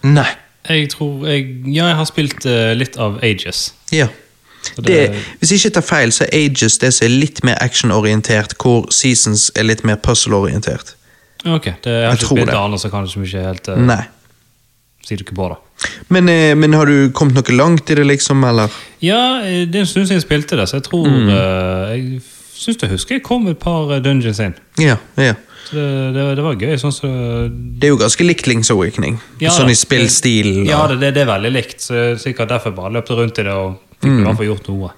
Nei. 0.05 0.29
Jeg 0.69 0.89
tror 0.91 1.27
jeg, 1.29 1.47
Ja, 1.67 1.87
jeg 1.93 1.97
har 1.97 2.05
spilt 2.09 2.47
uh, 2.47 2.73
litt 2.75 2.97
av 2.99 3.19
Ages. 3.23 3.73
Ja. 3.93 4.09
Det, 4.77 4.85
det- 4.87 5.21
hvis 5.41 5.51
jeg 5.53 5.61
ikke 5.61 5.75
tar 5.77 5.87
feil, 5.87 6.11
så 6.13 6.25
er 6.27 6.35
Ages 6.49 6.79
det 6.83 6.93
som 6.95 7.07
er 7.07 7.13
litt 7.21 7.45
mer 7.47 7.55
actionorientert, 7.63 8.57
hvor 8.59 8.89
Seasons 8.91 9.51
er 9.55 9.63
litt 9.69 9.85
mer 9.87 9.97
puzzle-orientert. 10.03 10.95
Ok, 11.47 11.65
det, 11.85 11.93
jeg 11.93 12.03
har 12.03 12.17
Jeg 12.17 12.19
ikke 12.19 12.27
spilt 12.33 12.51
det. 12.51 12.57
andre, 12.59 12.79
så 12.83 12.91
kan 12.91 13.07
ikke 13.07 13.45
helt 13.47 13.69
uh, 13.69 13.77
Nei. 13.79 14.03
si 15.07 15.15
dere 15.17 15.35
på 15.39 15.49
det. 15.53 15.59
Men, 16.09 16.29
uh, 16.29 16.55
men 16.59 16.73
har 16.75 16.87
du 16.91 17.11
kommet 17.15 17.37
noe 17.39 17.57
langt 17.57 17.91
i 17.91 17.95
det, 17.95 18.07
liksom, 18.09 18.43
eller? 18.49 18.73
Ja, 19.05 19.21
det 19.45 19.75
er 19.77 19.85
en 19.85 19.87
stund 19.87 20.09
siden 20.09 20.19
jeg 20.19 20.27
spilte 20.27 20.57
det, 20.59 20.67
så 20.69 20.81
jeg 20.81 20.89
tror 20.89 21.07
Mm. 21.07 21.29
Jeg 21.31 22.21
syns 22.57 22.81
jeg 22.83 22.91
husker 22.91 23.15
jeg 23.19 23.23
kom 23.23 23.47
et 23.53 23.59
par 23.61 23.99
dungeons 24.01 24.39
inn. 24.41 24.55
Ja, 24.81 24.97
ja. 25.21 25.35
Det, 25.71 25.87
det, 26.15 26.27
det 26.39 26.45
var 26.45 26.61
gøy. 26.61 26.77
sånn 26.81 26.95
så 26.95 27.09
Det 27.51 27.89
er 27.89 27.95
jo 27.95 27.99
ganske 28.01 28.27
likt 28.27 28.47
Link's 28.51 28.71
Awakening. 28.75 29.19
Ja, 29.43 29.51
sånn 29.55 29.73
i 29.73 29.79
spillstil. 29.79 30.53
Ja, 30.69 30.85
det, 30.93 31.13
det, 31.17 31.25
er 31.25 31.33
veldig 31.33 31.53
likt. 31.55 31.81
Så 31.83 31.97
er 31.99 32.21
sikkert 32.23 32.53
derfor 32.55 32.75
bare 32.77 32.95
løpte 32.99 33.19
rundt 33.19 33.41
i 33.43 33.47
det 33.49 33.57
og 33.57 33.77
fikk 33.97 34.13
Mm. 34.13 34.19
i 34.21 34.25
hvert 34.27 34.37
fall 34.37 34.47
gjort 34.51 34.67
noe. 34.69 34.89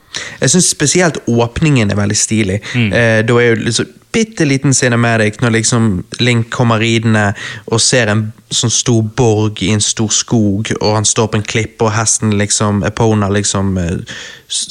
Jeg 0.40 0.50
syns 0.50 0.68
spesielt 0.74 1.18
åpningen 1.30 1.92
er 1.92 1.96
veldig 1.96 2.16
stilig. 2.18 2.56
Mm. 2.74 2.88
Eh, 2.92 3.20
da 3.22 3.36
er 3.38 3.52
jo 3.52 3.58
liksom 3.62 3.92
bitte 4.12 4.46
liten 4.48 4.74
cinematic 4.74 5.40
når 5.42 5.58
liksom 5.58 5.88
Link 6.20 6.50
kommer 6.54 6.80
ridende 6.80 7.32
og 7.66 7.80
ser 7.82 8.12
en 8.12 8.28
sånn 8.48 8.72
stor 8.72 9.02
borg 9.16 9.60
i 9.64 9.72
en 9.74 9.82
stor 9.84 10.08
skog, 10.14 10.70
og 10.80 10.94
han 10.96 11.08
står 11.08 11.28
på 11.28 11.40
en 11.40 11.44
klippe, 11.44 11.84
og 11.84 11.92
hesten 11.92 12.32
liksom, 12.40 12.80
Epona 12.88 13.28
liksom 13.32 13.74
eh, 13.80 14.16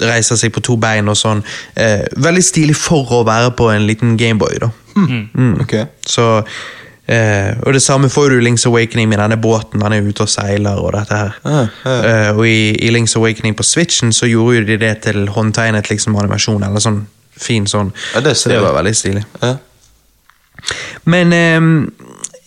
reiser 0.02 0.40
seg 0.40 0.56
på 0.56 0.64
to 0.66 0.80
bein 0.82 1.10
og 1.12 1.20
sånn. 1.20 1.44
Eh, 1.78 2.08
veldig 2.18 2.44
stilig 2.46 2.78
for 2.80 3.20
å 3.20 3.22
være 3.28 3.54
på 3.58 3.70
en 3.74 3.86
liten 3.90 4.18
Gameboy, 4.18 4.58
da. 4.64 4.72
Mm. 4.98 5.60
Ok. 5.62 5.76
Så 6.10 6.24
eh, 7.06 7.52
Og 7.62 7.76
det 7.76 7.84
samme 7.86 8.10
får 8.10 8.32
du 8.32 8.40
i 8.40 8.46
Link's 8.48 8.66
Awakening 8.66 9.12
med 9.12 9.22
denne 9.22 9.38
båten, 9.38 9.84
han 9.86 9.94
er 9.94 10.08
ute 10.08 10.26
og 10.26 10.32
seiler 10.32 10.82
og 10.82 10.96
dette 10.98 11.20
her. 11.22 11.38
Ah, 11.46 11.70
ja. 11.86 12.00
Eh, 12.00 12.32
og 12.34 12.42
i, 12.50 12.74
i 12.82 12.90
Link's 12.96 13.14
Awakening 13.20 13.54
på 13.58 13.68
Switchen 13.68 14.16
så 14.16 14.26
gjorde 14.26 14.64
jo 14.64 14.72
de 14.72 14.80
det 14.82 14.96
til 15.06 15.30
håndtegnet 15.38 15.92
liksom 15.94 16.18
animasjon, 16.18 16.66
eller 16.66 16.82
sånn 16.82 17.04
fin 17.38 17.66
sånn. 17.70 17.94
Ja, 18.16 18.22
det 18.22 18.36
så 18.38 18.50
det 18.50 18.62
var 18.62 18.74
veldig 18.80 18.96
stilig. 18.96 19.24
Ja. 19.42 19.56
Men 21.06 21.34
eh, 21.34 21.62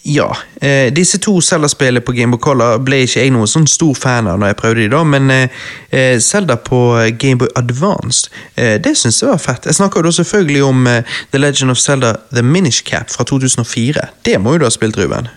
ja, 0.02 0.36
eh, 0.60 0.88
disse 0.92 1.18
to 1.20 1.40
Zelda-spillene 1.44 2.00
på 2.04 2.12
Gameboy 2.16 2.40
Color 2.40 2.78
ble 2.84 3.02
ikke 3.04 3.20
jeg 3.20 3.32
noen 3.34 3.46
sånn 3.48 3.66
stor 3.68 3.94
fan 3.94 4.28
av 4.32 4.38
når 4.40 4.50
jeg 4.54 4.56
prøvde 4.56 4.80
de 4.82 4.88
da, 4.94 5.02
men 5.04 5.30
eh, 5.34 5.58
eh, 5.92 6.16
Zelda 6.24 6.56
på 6.56 6.80
Gameboy 7.20 7.48
Advanced, 7.60 8.30
eh, 8.56 8.78
det 8.82 8.94
synes 8.96 9.20
jeg 9.22 9.28
var 9.30 9.38
fett. 9.44 9.68
Jeg 9.68 9.76
snakker 9.76 10.00
jo 10.00 10.08
da 10.08 10.14
selvfølgelig 10.16 10.62
om 10.64 10.86
eh, 10.90 11.16
The 11.32 11.38
Legend 11.42 11.70
of 11.74 11.78
Zelda 11.80 12.14
The 12.32 12.42
Minish 12.42 12.82
Cap 12.88 13.12
fra 13.12 13.24
2004. 13.28 14.08
Det 14.24 14.38
må 14.40 14.56
jo 14.56 14.62
du 14.64 14.68
ha 14.68 14.72
spilt, 14.74 14.96
Ruben? 15.00 15.28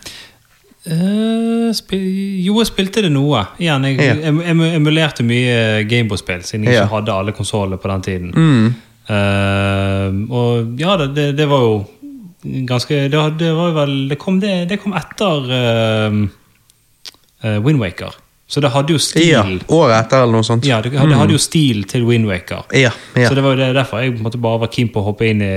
Uh, 0.84 1.72
jo, 2.44 2.58
jeg 2.60 2.68
spilte 2.68 3.04
det 3.06 3.12
noe. 3.14 3.46
Igjen, 3.60 3.86
jeg, 3.88 4.00
Ja. 4.04 4.16
em- 4.32 4.42
em- 4.42 4.66
emulerte 4.76 5.24
mye 5.24 5.84
Gameboy-spill, 5.88 6.42
siden 6.44 6.66
jeg 6.66 6.74
Ja. 6.76 6.84
ikke 6.84 6.96
hadde 6.98 7.14
alle 7.14 7.32
konsoller 7.32 7.78
på 7.80 7.88
den 7.88 8.02
tiden. 8.02 8.34
Mm. 8.36 8.76
Eh, 9.08 10.10
og 10.32 10.80
ja, 10.80 10.96
det, 11.04 11.34
det, 11.36 11.48
var 11.52 11.64
jo 11.66 11.74
ganske 12.64 13.02
Det, 13.12 13.24
det 13.36 13.50
var 13.52 13.68
jo 13.68 13.74
vel 13.76 13.96
Det 14.08 14.16
kom, 14.16 14.38
det, 14.40 14.54
det 14.70 14.78
kom 14.80 14.94
etter 14.96 15.50
uh, 15.52 16.22
Windwaker. 17.66 18.16
Så 18.48 18.62
det 18.64 18.70
hadde 18.72 18.94
jo 18.94 19.00
stil 19.02 19.32
Ja, 19.32 19.44
året 19.74 19.96
etter 19.98 20.24
eller 20.24 20.38
noe 20.38 20.46
sånt. 20.48 20.66
Ja, 20.68 20.78
det, 20.84 20.94
hadde, 20.96 21.16
mm. 21.18 21.32
jo 21.34 21.40
stil 21.42 21.84
til 21.90 22.06
Windwaker. 22.08 22.68
Ja, 22.72 22.92
ja. 23.18 23.28
Så 23.28 23.36
det 23.36 23.44
var 23.44 23.58
jo 23.58 23.72
derfor 23.76 24.04
jeg 24.04 24.16
måtte 24.22 24.40
bare 24.40 24.62
var 24.64 24.72
keen 24.72 24.92
på 24.94 25.02
å 25.02 25.08
hoppe 25.10 25.28
inn 25.32 25.42
i, 25.44 25.56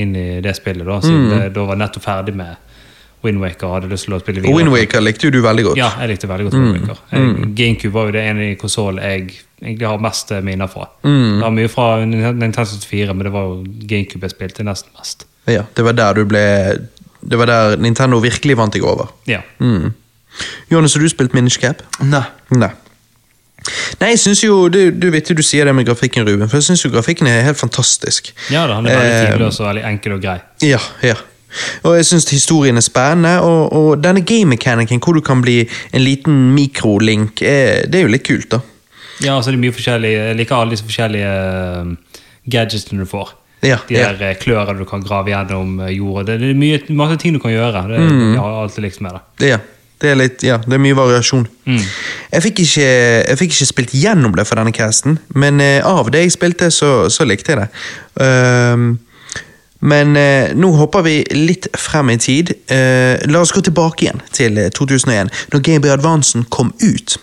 inn 0.00 0.14
i 0.16 0.26
det 0.44 0.54
spillet. 0.56 0.86
Da, 0.86 1.00
siden 1.04 1.28
det, 1.32 1.40
da 1.56 1.66
var 1.68 1.80
nettopp 1.80 2.06
ferdig 2.06 2.36
med 2.38 2.71
Windwaker 3.22 3.70
hadde 3.76 3.88
lyst 3.92 4.08
til 4.08 4.14
å 4.16 4.20
spille 4.22 4.40
videre. 4.42 4.54
Wind 4.56 4.72
Waker 4.74 5.00
likte 5.04 5.28
jo 5.28 5.30
du 5.34 5.40
veldig 5.44 5.64
godt. 5.68 5.78
Ja, 5.78 5.90
jeg 6.02 6.10
likte 6.14 6.28
veldig 6.30 6.48
godt 6.48 6.56
Windwaker. 6.58 7.02
Mm. 7.12 7.54
Gamecube 7.58 7.94
var 7.94 8.08
jo 8.10 8.14
det 8.16 8.24
ene 8.32 8.48
konsollen 8.60 8.98
jeg 9.02 9.28
egentlig 9.62 9.86
har 9.88 10.00
mest 10.02 10.32
minner 10.42 10.66
fra. 10.72 10.88
Det 11.04 11.40
var 11.44 11.54
mye 11.54 11.70
fra 11.70 11.86
Nintendo 12.04 12.64
64, 12.64 13.14
men 13.14 13.28
det 13.28 13.32
var 13.34 13.46
jo 13.50 13.60
Gamecube 13.92 14.26
jeg 14.26 14.34
spilte 14.34 14.66
nesten 14.66 14.90
mest. 14.98 15.26
Ja, 15.50 15.62
det 15.76 15.84
var 15.86 15.92
der 15.98 16.14
du 16.20 16.24
ble 16.30 16.42
Det 17.22 17.38
var 17.38 17.46
der 17.50 17.76
Nintendo 17.78 18.18
virkelig 18.22 18.56
vant 18.58 18.74
deg 18.74 18.82
over. 18.86 19.10
Ja. 19.30 19.40
Mm. 19.62 19.92
Johannes, 20.70 20.94
har 20.94 21.02
du 21.02 21.08
spilt 21.12 21.34
Minish 21.34 21.60
Cap? 21.62 21.82
Nei. 22.02 22.24
Nei. 22.50 22.70
Nei, 24.00 24.08
jeg 24.10 24.18
synes 24.18 24.40
jo, 24.42 24.56
du, 24.72 24.90
du 24.90 25.04
vet 25.14 25.28
jo 25.30 25.36
du 25.38 25.42
sier 25.46 25.68
det 25.68 25.74
med 25.76 25.86
grafikken, 25.86 26.24
Ruben, 26.26 26.48
for 26.50 26.58
jeg 26.58 26.66
syns 26.72 26.82
jo 26.82 26.90
grafikken 26.90 27.28
er 27.30 27.44
helt 27.46 27.60
fantastisk. 27.60 28.32
ja 28.50 28.64
da, 28.66 28.80
han 28.80 28.88
er 28.90 28.96
veldig 28.98 29.12
Eh, 29.20 29.26
tidløs 29.36 29.60
og 29.62 29.68
veldig 29.68 29.84
enkel 29.92 30.16
og 30.16 30.24
grei. 30.24 30.38
Ja, 30.66 30.80
ja. 31.06 31.14
Og 31.84 31.96
jeg 31.98 32.08
syns 32.08 32.28
historien 32.32 32.76
er 32.80 32.84
spennende, 32.84 33.34
og, 33.44 33.72
og 33.72 34.02
denne 34.04 34.24
game-mechanicen 34.26 35.02
hvor 35.02 35.18
du 35.18 35.22
kan 35.24 35.42
bli 35.44 35.60
en 35.92 36.04
liten 36.04 36.52
mikrolink, 36.56 37.42
er, 37.42 37.86
det 37.90 38.00
er 38.00 38.06
jo 38.06 38.14
litt 38.14 38.26
kult, 38.26 38.50
da. 38.54 38.62
Ja, 39.22 39.36
altså 39.36 39.52
det 39.52 39.58
er 39.58 39.62
mye 39.62 39.74
forskjellig 39.76 40.10
Jeg 40.10 40.36
liker 40.40 40.56
alle 40.56 40.74
disse 40.74 40.86
forskjellige 40.88 41.28
eh, 41.30 42.20
gadgetsene 42.50 43.04
du 43.04 43.06
får. 43.06 43.36
Ja, 43.62 43.76
De 43.86 43.94
der 43.94 44.18
ja. 44.18 44.32
klørne 44.34 44.74
du 44.80 44.86
kan 44.88 45.04
grave 45.06 45.30
gjennom 45.30 45.76
eh, 45.84 45.92
jorda. 45.94 46.34
Det, 46.34 46.48
er 46.50 46.58
mye, 46.58 46.80
masse 46.98 47.20
ting 47.22 47.36
du 47.36 47.42
kan 47.42 47.54
gjøre. 47.54 47.84
Det, 47.92 48.00
Mm. 48.02 48.34
Alltid 48.40 48.82
liksom 48.88 49.06
med 49.06 49.14
det. 49.14 49.22
Det, 49.38 49.52
ja. 49.52 49.60
Det 50.02 50.10
er 50.10 50.16
litt, 50.18 50.42
ja, 50.42 50.56
det 50.58 50.74
er 50.74 50.80
mye 50.82 50.96
variasjon. 50.98 51.44
Jeg, 51.68 52.42
fikk 52.42 52.64
ikke, 52.64 52.86
jeg 53.22 53.38
fikk 53.38 53.52
ikke 53.54 53.68
spilt 53.68 53.92
gjennom 53.94 54.34
det 54.34 54.48
for 54.48 54.58
denne 54.58 54.72
casten, 54.74 55.20
men 55.38 55.62
eh, 55.62 55.78
av 55.86 56.10
det 56.10 56.24
jeg 56.24 56.34
spilte, 56.34 56.72
så, 56.74 57.06
så 57.06 57.22
likte 57.28 57.52
jeg 57.54 57.60
det. 57.60 57.68
Ehm, 58.24 58.88
men 59.82 60.16
eh, 60.16 60.52
nå 60.54 60.70
hopper 60.78 61.02
vi 61.06 61.16
litt 61.34 61.66
frem 61.78 62.12
i 62.14 62.18
tid. 62.22 62.54
Eh, 62.70 63.18
la 63.26 63.42
oss 63.42 63.54
gå 63.54 63.64
tilbake 63.66 64.06
igjen 64.06 64.22
til 64.34 64.60
eh, 64.62 64.70
2001, 64.70 65.32
når 65.52 65.64
Gameboy 65.66 65.94
Advancen 65.96 66.46
kom 66.54 66.70
ut. 66.82 67.18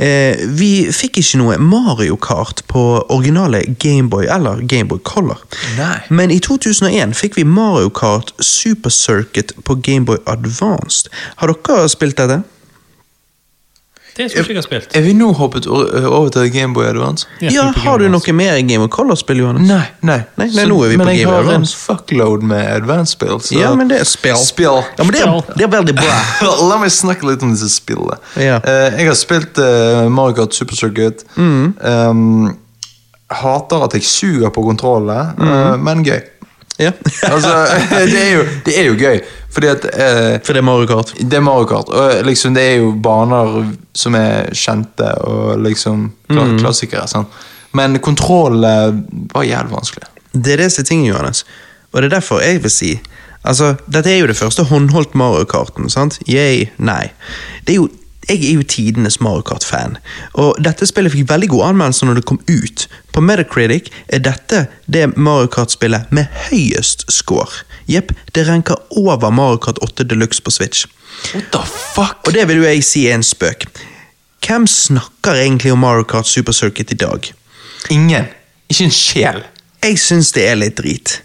Eh, 0.00 0.40
vi 0.56 0.86
fikk 0.96 1.18
ikke 1.20 1.42
noe 1.42 1.58
Mario 1.60 2.16
Kart 2.16 2.62
på 2.72 2.82
originale 3.12 3.60
Gameboy 3.82 4.30
eller 4.32 4.62
Gameboy 4.64 5.02
Color. 5.04 5.42
Nei. 5.76 5.98
Men 6.08 6.32
i 6.32 6.38
2001 6.40 7.12
fikk 7.18 7.36
vi 7.36 7.44
Mario 7.44 7.92
Kart 7.92 8.32
Super 8.40 8.94
Circuit 8.94 9.52
på 9.64 9.76
Gameboy 9.84 10.22
Advanced. 10.24 11.12
Har 11.42 11.52
dere 11.52 11.92
spilt 11.92 12.16
dette? 12.16 12.40
Det 14.16 14.30
tror 14.32 14.48
jeg 14.48 14.56
har 14.56 14.64
spilt. 14.66 14.96
Er 14.96 15.04
vi 15.04 15.12
nå 15.16 15.30
hoppet 15.38 15.66
over 15.70 16.28
til 16.34 16.50
Gameboy 16.52 16.84
Advance? 16.88 17.26
Ja, 17.40 17.50
Ja, 17.50 17.66
Har 17.84 17.98
du 17.98 18.04
Game 18.04 18.12
noe 18.18 18.32
mer 18.32 18.58
Gameboy 18.60 18.88
Color-spill, 18.88 19.38
Johannes? 19.38 19.68
Nei, 19.68 19.84
nei. 20.02 20.16
Nei, 20.36 20.46
nei, 20.46 20.62
Så- 20.62 20.68
nå 20.68 20.84
er 20.84 20.88
vi 20.88 20.96
på 20.96 21.04
men 21.04 21.16
jeg 21.16 21.26
har 21.28 21.52
en 21.52 21.66
fuckload 21.66 22.42
med 22.42 22.66
Advance-spill. 22.76 23.40
Ja, 23.58 23.74
men 23.74 23.88
det 23.88 24.00
er 24.00 24.04
spill. 24.04 24.36
Spill. 24.36 24.82
Ja, 24.98 25.04
men 25.04 25.12
det 25.12 25.22
er, 25.22 25.40
det 25.56 25.64
er 25.64 25.72
veldig 25.76 25.94
bra. 25.94 26.16
La 26.70 26.78
meg 26.78 26.90
snakke 26.90 27.26
litt 27.28 27.42
om 27.42 27.54
disse 27.54 27.70
spillene. 27.72 28.18
Ja. 28.36 28.58
Uh, 28.64 28.98
jeg 28.98 29.06
har 29.06 29.14
spilt 29.18 29.58
uh, 29.58 30.08
Mario 30.08 30.34
Kart 30.40 30.54
Super 30.54 30.74
Circuit. 30.74 31.24
Mm. 31.36 31.74
Um, 31.80 32.58
hater 33.30 33.86
at 33.86 33.94
jeg 33.94 34.02
suger 34.02 34.50
på 34.50 34.62
kontrollene, 34.66 35.34
mm. 35.38 35.48
uh, 35.48 35.76
men 35.78 36.04
gøy. 36.04 36.20
Ja. 36.80 36.92
Altså, 37.28 37.52
det, 38.12 38.16
er 38.22 38.30
jo, 38.38 38.44
det 38.64 38.74
er 38.80 38.86
jo 38.88 38.94
gøy, 38.96 39.20
fordi 39.52 39.68
at 39.68 39.84
eh, 39.90 40.38
For 40.46 40.56
det 40.56 40.62
er 40.62 40.66
Mario 40.66 40.86
Kart. 40.88 41.12
det 41.20 41.36
er 41.36 41.44
Mario 41.44 41.66
Kart, 41.68 41.90
og 41.92 42.24
liksom 42.24 42.54
det 42.56 42.62
er 42.70 42.76
jo 42.80 42.92
baner 43.04 43.70
som 43.94 44.16
er 44.16 44.48
kjente 44.56 45.10
og 45.28 45.60
liksom 45.66 46.08
kla 46.30 46.44
Mm. 46.48 46.58
klassikere. 46.62 47.04
Sant? 47.10 47.28
Men 47.76 47.98
kontrollen 48.02 49.04
var 49.34 49.44
jævlig 49.46 49.74
vanskelig. 49.76 50.08
Det 50.32 50.52
er 50.56 50.64
det 50.64 50.70
som 50.72 50.82
er 50.82 50.88
tingen, 50.88 51.06
Johannes. 51.12 51.44
Og 51.92 52.00
det 52.02 52.08
er 52.12 52.16
derfor 52.20 52.40
jeg 52.42 52.62
vil 52.62 52.70
si 52.70 53.00
Altså, 53.44 53.70
Dette 53.88 54.10
er 54.12 54.18
jo 54.20 54.26
det 54.28 54.36
første 54.36 54.62
håndholdt 54.68 55.14
Mario 55.16 55.46
Karten, 55.48 55.86
sant? 55.88 56.18
Yay, 56.28 56.66
nei. 56.78 57.06
Det 57.64 57.72
er 57.72 57.78
jo, 57.78 57.86
jeg 58.28 58.44
er 58.44 58.58
jo 58.58 58.62
tidenes 58.62 59.20
Mario 59.20 59.42
Kart-fan, 59.48 59.96
og 60.38 60.58
dette 60.62 60.86
spillet 60.86 61.12
fikk 61.14 61.30
veldig 61.30 61.48
god 61.54 61.64
anmeldelse 61.70 62.06
når 62.06 62.20
det 62.20 62.26
kom 62.28 62.40
ut. 62.50 62.86
På 63.14 63.22
Metacritic 63.24 63.88
er 64.08 64.22
dette 64.26 64.66
det 64.86 65.06
Mario 65.16 65.48
Kart-spillet 65.50 66.12
med 66.14 66.28
høyest 66.50 67.06
score. 67.12 67.64
Jepp, 67.90 68.12
det 68.36 68.46
renker 68.48 68.78
over 68.98 69.32
Mario 69.34 69.58
Kart 69.64 69.80
8 69.82 70.06
Deluxe 70.10 70.42
på 70.42 70.52
Switch. 70.54 70.86
What 71.34 71.50
the 71.52 71.62
fuck? 71.94 72.20
Og 72.26 72.34
det 72.36 72.46
vil 72.48 72.60
jo 72.60 72.68
jeg 72.68 72.84
si 72.86 73.06
er 73.08 73.18
en 73.18 73.26
spøk. 73.26 73.66
Hvem 74.46 74.66
snakker 74.66 75.40
egentlig 75.40 75.72
om 75.72 75.82
Mario 75.82 76.04
Kart 76.08 76.28
Super 76.28 76.52
Circuit 76.52 76.92
i 76.92 77.00
dag? 77.00 77.32
Ingen. 77.90 78.28
Ikke 78.70 78.86
en 78.86 78.94
sjel. 78.94 79.42
Jeg 79.82 79.98
syns 79.98 80.32
det 80.36 80.46
er 80.48 80.60
litt 80.60 80.78
drit. 80.78 81.18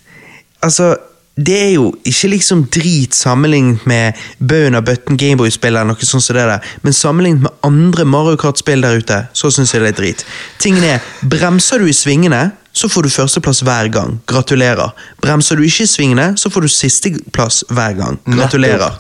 Altså, 0.64 0.96
det 1.36 1.56
er 1.60 1.72
jo 1.74 1.90
ikke 2.08 2.30
liksom 2.32 2.62
drit 2.72 3.16
sammenlignet 3.16 3.84
med 3.90 4.20
Bøen 4.40 4.78
av 4.78 4.86
Bøtten 4.88 5.18
Gameboy-spill 5.20 5.74
eller 5.74 5.90
noe 5.90 6.08
sånt 6.08 6.24
som 6.24 6.38
det 6.38 6.46
der, 6.48 6.70
men 6.86 6.96
sammenlignet 6.96 7.44
med 7.44 7.58
andre 7.68 8.06
Mario 8.08 8.40
Kart-spill 8.40 8.86
der 8.86 9.02
ute, 9.02 9.18
så 9.36 9.52
syns 9.52 9.74
jeg 9.76 9.84
det 9.84 9.92
er 9.92 9.98
drit. 10.00 10.24
Tingen 10.64 10.86
er, 10.88 11.04
bremser 11.28 11.84
du 11.84 11.90
i 11.92 11.96
svingene, 11.96 12.54
så 12.76 12.88
får 12.92 13.04
du 13.04 13.12
førsteplass 13.12 13.62
hver 13.68 13.92
gang. 13.92 14.16
Gratulerer. 14.28 14.96
Bremser 15.24 15.60
du 15.60 15.64
ikke 15.68 15.84
i 15.84 15.92
svingene, 15.92 16.32
så 16.40 16.52
får 16.52 16.66
du 16.66 16.72
sisteplass 16.72 17.64
hver 17.72 18.00
gang. 18.00 18.20
Gratulerer. 18.28 18.96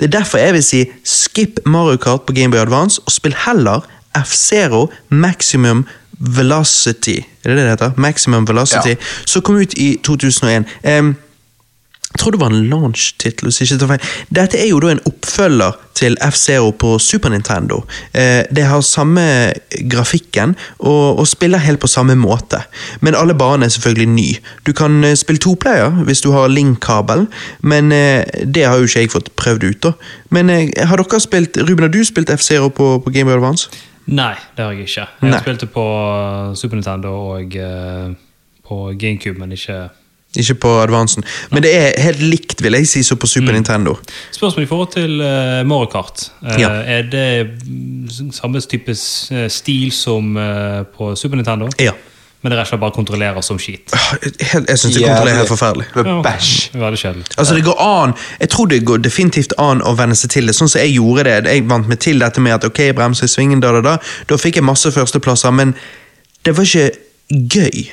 Det 0.00 0.08
er 0.08 0.14
derfor 0.18 0.40
jeg 0.40 0.56
vil 0.56 0.64
si 0.64 0.84
skip 1.08 1.60
Mario 1.68 2.00
Kart 2.00 2.24
på 2.28 2.36
Gameboy 2.36 2.60
Advance, 2.60 3.00
og 3.04 3.12
spill 3.12 3.36
heller 3.46 3.84
F-Zero 4.18 4.90
Maximum 5.08 5.86
Velocity. 6.18 7.20
Er 7.44 7.50
det 7.50 7.56
det 7.56 7.64
det 7.64 7.70
heter? 7.70 7.92
Maximum 7.96 8.48
Velocity. 8.48 8.88
Ja. 8.88 9.12
Som 9.24 9.42
kom 9.42 9.56
ut 9.56 9.74
i 9.74 9.94
2001. 10.04 10.64
Em, 10.84 11.14
jeg 11.14 11.31
tror 12.22 12.36
det 12.36 12.40
var 12.40 12.54
en 12.54 12.68
launch-tittel. 12.70 13.50
Dette 14.30 14.60
er 14.60 14.70
jo 14.70 14.80
da 14.82 14.92
en 14.92 15.02
oppfølger 15.08 15.76
til 15.98 16.16
F-Zero 16.24 16.70
på 16.78 16.94
Super 17.02 17.32
Nintendo. 17.34 17.82
Eh, 18.14 18.46
det 18.50 18.64
har 18.70 18.80
samme 18.86 19.24
grafikken 19.90 20.56
og, 20.78 21.18
og 21.20 21.28
spiller 21.28 21.62
helt 21.62 21.82
på 21.82 21.90
samme 21.90 22.16
måte. 22.18 22.62
Men 23.00 23.18
alle 23.18 23.34
banene 23.34 23.66
er 23.68 23.74
selvfølgelig 23.74 24.08
ny. 24.14 24.28
Du 24.66 24.72
kan 24.72 25.02
eh, 25.04 25.16
spille 25.18 25.42
toplayer 25.42 26.02
hvis 26.06 26.22
du 26.24 26.30
har 26.32 26.48
link-kabel, 26.52 27.26
men 27.60 27.92
eh, 27.92 28.24
det 28.46 28.66
har 28.66 28.78
jo 28.78 28.88
ikke 28.88 29.06
jeg 29.06 29.14
fått 29.14 29.32
prøvd 29.36 29.68
ut. 29.68 29.82
da. 29.82 29.92
Men 30.30 30.48
har 30.48 31.00
dere 31.00 31.20
spilt 31.20 31.58
Ruben, 31.60 31.84
har 31.88 31.92
du 31.92 32.04
spilt 32.04 32.30
F-Zero 32.30 32.68
på, 32.68 32.98
på 33.04 33.10
Game 33.10 33.28
Boy 33.28 33.36
Advance? 33.36 33.68
Nei, 34.06 34.34
det 34.56 34.64
har 34.64 34.72
jeg 34.72 34.88
ikke. 34.88 35.06
Jeg 35.22 35.30
Nei. 35.30 35.40
spilte 35.44 35.68
på 35.70 35.84
Super 36.58 36.78
Nintendo 36.78 37.12
og 37.36 37.56
eh, 37.56 38.14
på 38.66 38.78
GameCube, 38.98 39.38
men 39.38 39.52
ikke 39.54 39.84
Ikke 40.36 40.54
på 40.54 40.70
Advancen. 40.80 41.24
Men 41.50 41.62
det 41.62 41.72
er 41.76 41.98
helt 42.00 42.22
likt, 42.24 42.62
vil 42.64 42.72
jeg 42.78 42.88
si, 42.88 43.02
som 43.04 43.18
på 43.20 43.28
Super 43.28 43.52
Nintendo. 43.52 43.98
Spørsmål 44.32 44.64
i 44.64 44.68
forhold 44.70 44.92
til 44.94 45.20
uh, 45.20 45.60
Mario 45.68 45.90
Kart. 45.92 46.30
Uh, 46.40 46.54
Ja. 46.60 46.68
Er 46.68 47.02
det 47.02 47.50
mm, 47.66 48.32
samme 48.32 48.60
type 48.60 48.90
eh, 48.90 49.48
stil 49.50 49.92
som 49.92 50.36
uh, 50.36 50.86
på 50.96 51.14
Super 51.16 51.36
Nintendo? 51.36 51.68
Ja. 51.80 51.92
Men 52.42 52.50
det 52.50 52.56
er 52.56 52.60
rett 52.62 52.66
og 52.66 52.72
slett 52.72 52.80
bare 52.82 52.94
kontrollerer 52.96 53.44
som 53.46 53.58
skit. 53.60 53.92
Helt, 53.92 54.66
jeg 54.68 54.78
syns 54.78 54.96
det 54.96 55.04
kontrollerer 55.04 55.36
helt 55.36 55.52
forferdelig. 55.52 55.86
Det 55.94 56.04
var 56.08 56.22
bæsj. 56.24 56.54
Veldig 56.74 56.98
kjedelig. 56.98 57.26
Altså 57.38 57.54
det 57.54 57.64
går 57.64 57.82
an, 57.82 58.14
Jeg 58.40 58.48
tror 58.48 58.66
det 58.66 58.84
går 58.84 58.98
definitivt 58.98 59.54
an 59.58 59.82
å 59.82 59.94
venne 59.94 60.16
seg 60.18 60.30
til 60.30 60.50
det. 60.50 60.56
Sånn 60.58 60.68
som 60.72 60.82
jeg 60.82 60.96
gjorde 60.96 61.28
det. 61.28 61.36
Jeg 61.46 61.68
vant 61.70 61.88
meg 61.88 62.00
til 62.02 62.18
dette 62.18 62.42
med 62.42 62.56
at 62.56 62.66
ok, 62.66 62.80
bremser 62.98 63.30
i 63.30 63.30
svingen, 63.30 63.62
da, 63.62 63.70
da, 63.76 63.84
da. 63.92 63.96
Da 64.26 64.40
fikk 64.40 64.58
jeg 64.58 64.66
masse 64.66 64.90
førsteplasser, 64.90 65.54
men 65.54 65.76
det 66.42 66.56
var 66.56 66.66
ikke 66.66 66.90
gøy. 67.30 67.92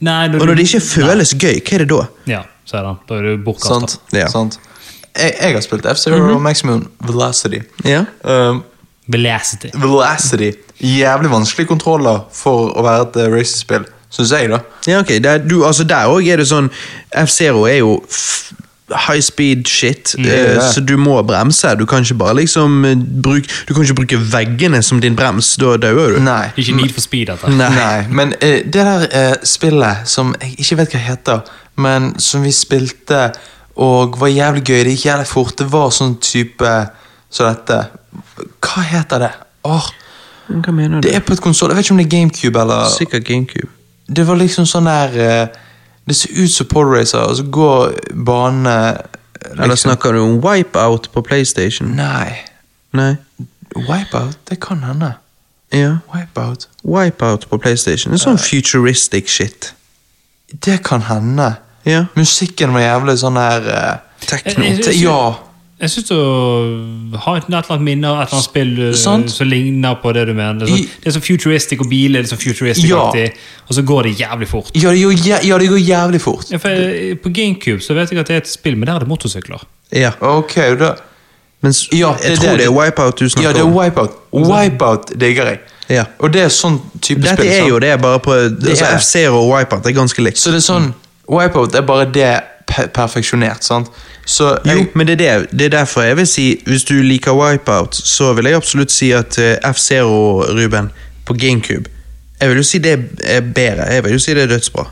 Nei, 0.00 0.30
Og 0.32 0.46
når 0.48 0.56
det 0.56 0.66
ikke 0.68 0.80
føles 0.80 1.34
gøy, 1.36 1.58
hva 1.60 1.76
er 1.76 1.84
det 1.84 1.88
da? 1.92 2.00
Ja, 2.30 2.40
så 2.64 2.80
er 2.80 2.86
det. 2.86 2.96
Da 3.08 3.18
er 3.18 3.28
du 3.28 3.44
bortkasta. 3.44 3.98
Sant. 4.32 4.58
Ja. 4.62 4.72
Jeg, 5.10 5.34
jeg 5.36 5.56
har 5.56 5.64
spilt 5.64 5.88
F-Zero 5.90 6.20
og 6.34 6.42
Maximum 6.42 6.86
Velocity. 7.04 7.60
Ja. 7.84 8.04
Um, 8.24 8.62
Velocity. 9.10 9.72
Velocity. 9.74 10.52
Jævlig 10.80 11.30
vanskelige 11.32 11.68
kontroller 11.68 12.22
for 12.32 12.70
å 12.72 12.84
være 12.86 13.08
et 13.08 13.18
racerspill, 13.34 13.34
racespill, 13.36 13.88
syns 14.14 14.32
jeg, 14.32 14.48
da. 14.52 14.62
Ja, 14.88 15.02
ok. 15.02 15.12
Det 15.20 15.32
er, 15.34 15.42
du, 15.44 15.58
altså 15.66 15.84
Der 15.84 16.08
òg 16.08 16.30
er 16.30 16.40
det 16.40 16.48
sånn 16.48 16.70
F-Zero 17.26 17.66
er 17.68 17.82
jo 17.82 17.98
f 18.08 18.54
high 18.92 19.20
speed 19.22 19.68
shit, 19.68 20.14
eh, 20.18 20.54
Ja. 20.54 20.60
så 20.72 20.80
du 20.80 20.96
må 20.96 21.22
bremse. 21.22 21.74
Du 21.78 21.86
kan 21.86 22.02
ikke 22.02 22.14
bare 22.18 22.34
liksom 22.34 22.84
eh, 22.84 22.96
bruke 23.22 23.48
Du 23.68 23.74
kan 23.74 23.82
ikke 23.84 23.94
bruke 23.94 24.18
veggene 24.32 24.82
som 24.82 25.00
din 25.00 25.16
brems. 25.16 25.56
Da 25.56 25.76
dauer 25.76 26.16
du. 26.16 26.20
Nei. 26.20 26.50
Ikke 26.56 26.74
Need 26.76 26.92
for 26.94 27.00
speed, 27.00 27.26
dette. 27.26 27.50
Nei. 27.50 27.70
Nei, 27.74 28.06
men 28.08 28.34
uh, 28.42 28.48
det 28.64 28.74
der 28.74 29.06
uh, 29.14 29.34
spillet 29.44 29.96
som 30.10 30.34
jeg 30.40 30.54
ikke 30.58 30.76
vet 30.82 30.92
hva 30.96 31.00
heter, 31.04 31.40
men 31.76 32.12
som 32.20 32.42
vi 32.42 32.50
spilte 32.52 33.30
og 33.80 34.18
var 34.20 34.28
jævlig 34.28 34.64
gøy, 34.66 34.82
det 34.84 34.96
gikk 34.96 35.06
jævlig 35.06 35.26
fort, 35.30 35.54
det 35.58 35.70
var 35.72 35.90
sånn 35.94 36.18
type 36.20 36.72
som 37.30 37.46
dette. 37.48 37.78
Hva 38.60 38.82
heter 38.90 39.18
det? 39.24 39.30
Åh, 39.64 39.86
Hva 40.50 40.72
mener 40.74 41.00
du? 41.00 41.08
det 41.08 41.14
er 41.16 41.20
på 41.24 41.32
et 41.32 41.40
konsoll, 41.40 41.70
jeg 41.70 41.76
vet 41.78 41.86
ikke 41.86 41.94
om 41.94 42.00
det 42.02 42.06
er 42.08 42.14
GameCube 42.18 42.60
eller 42.60 42.90
Sikkert 42.92 43.24
GameCube. 43.24 43.70
Det 44.10 44.26
var 44.26 44.36
liksom 44.40 44.66
sånn 44.66 44.88
der 44.90 45.16
eh, 45.22 45.46
Det 46.10 46.16
ser 46.18 46.30
ut 46.42 46.50
som 46.50 46.66
Podracer, 46.66 47.18
og 47.30 47.36
så 47.38 47.44
går 47.54 47.92
banene 48.26 48.76
liksom, 49.44 49.62
Eller 49.62 49.76
snakker 49.78 50.12
du 50.12 50.20
om 50.24 50.38
Wipeout 50.42 51.06
på 51.14 51.22
PlayStation? 51.22 51.92
Nei. 51.96 52.32
Nei. 52.98 53.12
Wipeout? 53.76 54.38
Det 54.50 54.58
kan 54.60 54.82
hende. 54.82 55.12
Ja. 55.72 55.92
Wipeout. 56.14 56.66
Wipeout 56.84 57.46
på 57.50 57.58
PlayStation. 57.62 58.10
Det 58.12 58.18
er 58.18 58.24
sånn 58.24 58.40
futuristic 58.42 59.30
shit. 59.30 59.70
Det 60.66 60.80
kan 60.84 61.02
hende. 61.06 61.52
Ja. 61.86 62.04
Musikken 62.18 62.74
var 62.74 62.82
jævlig 62.82 63.14
sånn 63.22 63.38
her 63.38 63.68
uh, 63.70 63.98
Tekno. 64.26 64.64
Jeg- 64.66 64.82
jeg- 64.86 65.02
Ja. 65.04 65.34
Jeg 65.80 65.90
syns 65.90 66.08
du 66.10 67.16
har 67.24 67.36
et 67.38 67.46
eller 67.48 67.62
annet 67.70 67.80
minne 67.86 68.04
av 68.10 68.18
et 68.20 68.28
eller 68.28 68.36
annet 68.36 68.44
spill 68.44 68.94
Sant. 69.00 69.30
som 69.32 69.48
ligner 69.48 69.94
på 70.02 70.12
det 70.12 70.26
du 70.28 70.34
mener. 70.34 70.58
Det 70.60 70.68
er, 70.68 70.74
I- 70.76 70.82
sånn, 70.84 71.00
det 71.04 71.08
er 71.08 71.14
så 71.16 71.20
futuristic, 71.24 71.80
og 71.80 71.88
biler 71.88 72.20
er 72.20 72.28
så 72.28 72.36
futuristic-aktig, 72.36 73.30
og 73.68 73.74
så 73.78 73.82
går 73.88 74.02
det 74.02 74.12
jævlig 74.20 74.48
fort. 74.48 74.70
Ja, 74.74 74.90
det 74.92 75.02
går, 75.02 75.14
ja, 75.48 75.58
det 75.58 75.68
går 75.72 75.80
jævlig 75.80 76.20
fort. 76.20 76.50
Ja, 76.52 76.58
for 76.58 76.68
eh, 76.68 77.14
På 77.16 77.32
GameCube 77.32 77.80
så 77.80 77.94
vet 77.96 78.10
jeg 78.12 78.20
at 78.20 78.28
det 78.28 78.34
er 78.36 78.44
et 78.44 78.48
spill, 78.52 78.76
men 78.76 78.86
der 78.86 78.94
er 78.94 78.98
det 79.06 79.08
motorsykler. 79.08 79.64
Ja. 79.92 80.12
Ok, 80.20 80.54
da 80.78 80.94
Men 81.62 81.72
Ja, 81.92 82.14
jeg 82.22 82.30
det- 82.30 82.38
tror 82.40 82.50
det- 82.50 82.58
det 82.58 82.66
er 82.66 82.70
Wipeout 82.72 83.16
du 83.18 83.28
snakker 83.28 83.50
om. 83.50 83.56
Ja, 83.56 83.62
det 83.64 83.68
er. 83.68 83.80
Wipeout. 83.80 84.10
Wipeout 84.32 85.20
digger 85.20 85.44
jeg. 85.46 85.58
Ja. 85.90 86.04
Og 86.18 86.32
det 86.32 86.42
er 86.42 86.48
sånn 86.48 86.80
type 87.02 87.20
Dette 87.22 87.36
spill. 87.36 87.48
er 87.50 87.56
sant? 87.58 87.68
jo 87.68 87.78
det, 87.78 88.00
bare 88.00 88.18
på 88.18 88.32
altså, 88.32 89.18
er 89.18 89.28
og 89.30 89.48
Wipeout 89.52 89.86
er 89.86 89.92
ganske 89.92 90.22
likt. 90.22 90.38
Så 90.38 90.50
det 90.50 90.56
er 90.56 90.72
sånn 90.72 90.94
Wipeout 91.28 91.74
er 91.74 91.82
bare 91.82 92.04
det 92.12 92.40
pe 92.70 92.86
perfeksjonert, 92.94 93.64
sant? 93.66 93.90
Så 94.26 94.52
Jo, 94.64 94.70
jeg, 94.70 94.86
men 94.94 95.06
det 95.06 95.20
er, 95.20 95.42
det, 95.42 95.58
det 95.58 95.66
er 95.66 95.72
derfor 95.78 96.04
jeg 96.06 96.16
vil 96.16 96.26
si 96.28 96.44
Hvis 96.66 96.84
du 96.86 96.94
liker 97.02 97.34
Wipeout, 97.34 97.96
så 97.96 98.32
vil 98.36 98.46
jeg 98.46 98.56
absolutt 98.60 98.92
si 98.92 99.10
at 99.16 99.38
eh, 99.42 99.56
F-Zero, 99.72 100.44
Ruben, 100.54 100.90
på 101.26 101.34
GameCube 101.34 101.90
Jeg 102.40 102.48
vil 102.48 102.60
jo 102.60 102.62
si 102.62 102.78
det 102.78 102.94
er 103.24 103.40
bedre. 103.40 103.88
Jeg 103.90 104.04
vil 104.04 104.12
jo 104.12 104.18
si 104.22 104.34
det 104.34 104.42
er 104.46 104.52
dødsbra. 104.54 104.86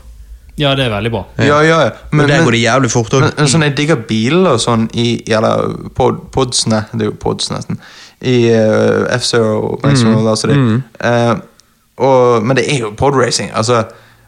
Ja, 0.59 0.75
det 0.75 0.85
er 0.85 0.89
veldig 0.91 1.11
bra. 1.11 1.23
Ja, 1.37 1.61
ja, 1.63 1.79
ja. 1.81 1.89
Men, 2.11 2.27
der 2.29 2.43
går 2.43 2.51
det 2.51 2.59
jævlig 2.61 2.91
fort 2.91 3.13
òg. 3.15 3.29
Sånn, 3.47 3.63
jeg 3.63 3.77
digger 3.77 4.01
biler 4.09 4.51
og 4.51 4.59
sånn 4.61 4.89
i 4.93 5.21
Eller 5.31 5.71
pod, 5.95 6.19
podsene, 6.35 6.83
det 6.91 7.07
er 7.07 7.09
jo 7.09 7.15
pods 7.21 7.47
nesten. 7.53 7.79
I 8.21 8.51
uh, 8.51 9.07
F-Zero 9.15 9.79
Mm. 9.79 10.17
Velocity. 10.17 10.57
Eh, 10.99 11.35
og, 11.99 12.43
men 12.45 12.57
det 12.57 12.65
er 12.73 12.79
jo 12.83 12.91
podracing. 12.97 13.51
Altså, 13.55 13.83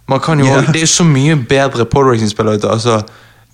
man 0.08 0.20
kan 0.20 0.40
jo, 0.40 0.46
yeah. 0.46 0.74
Det 0.74 0.82
er 0.82 0.88
så 0.88 1.04
mye 1.04 1.36
bedre 1.50 1.86
podracing-spill 1.86 2.48
ute. 2.56 2.70
Altså, 2.70 3.02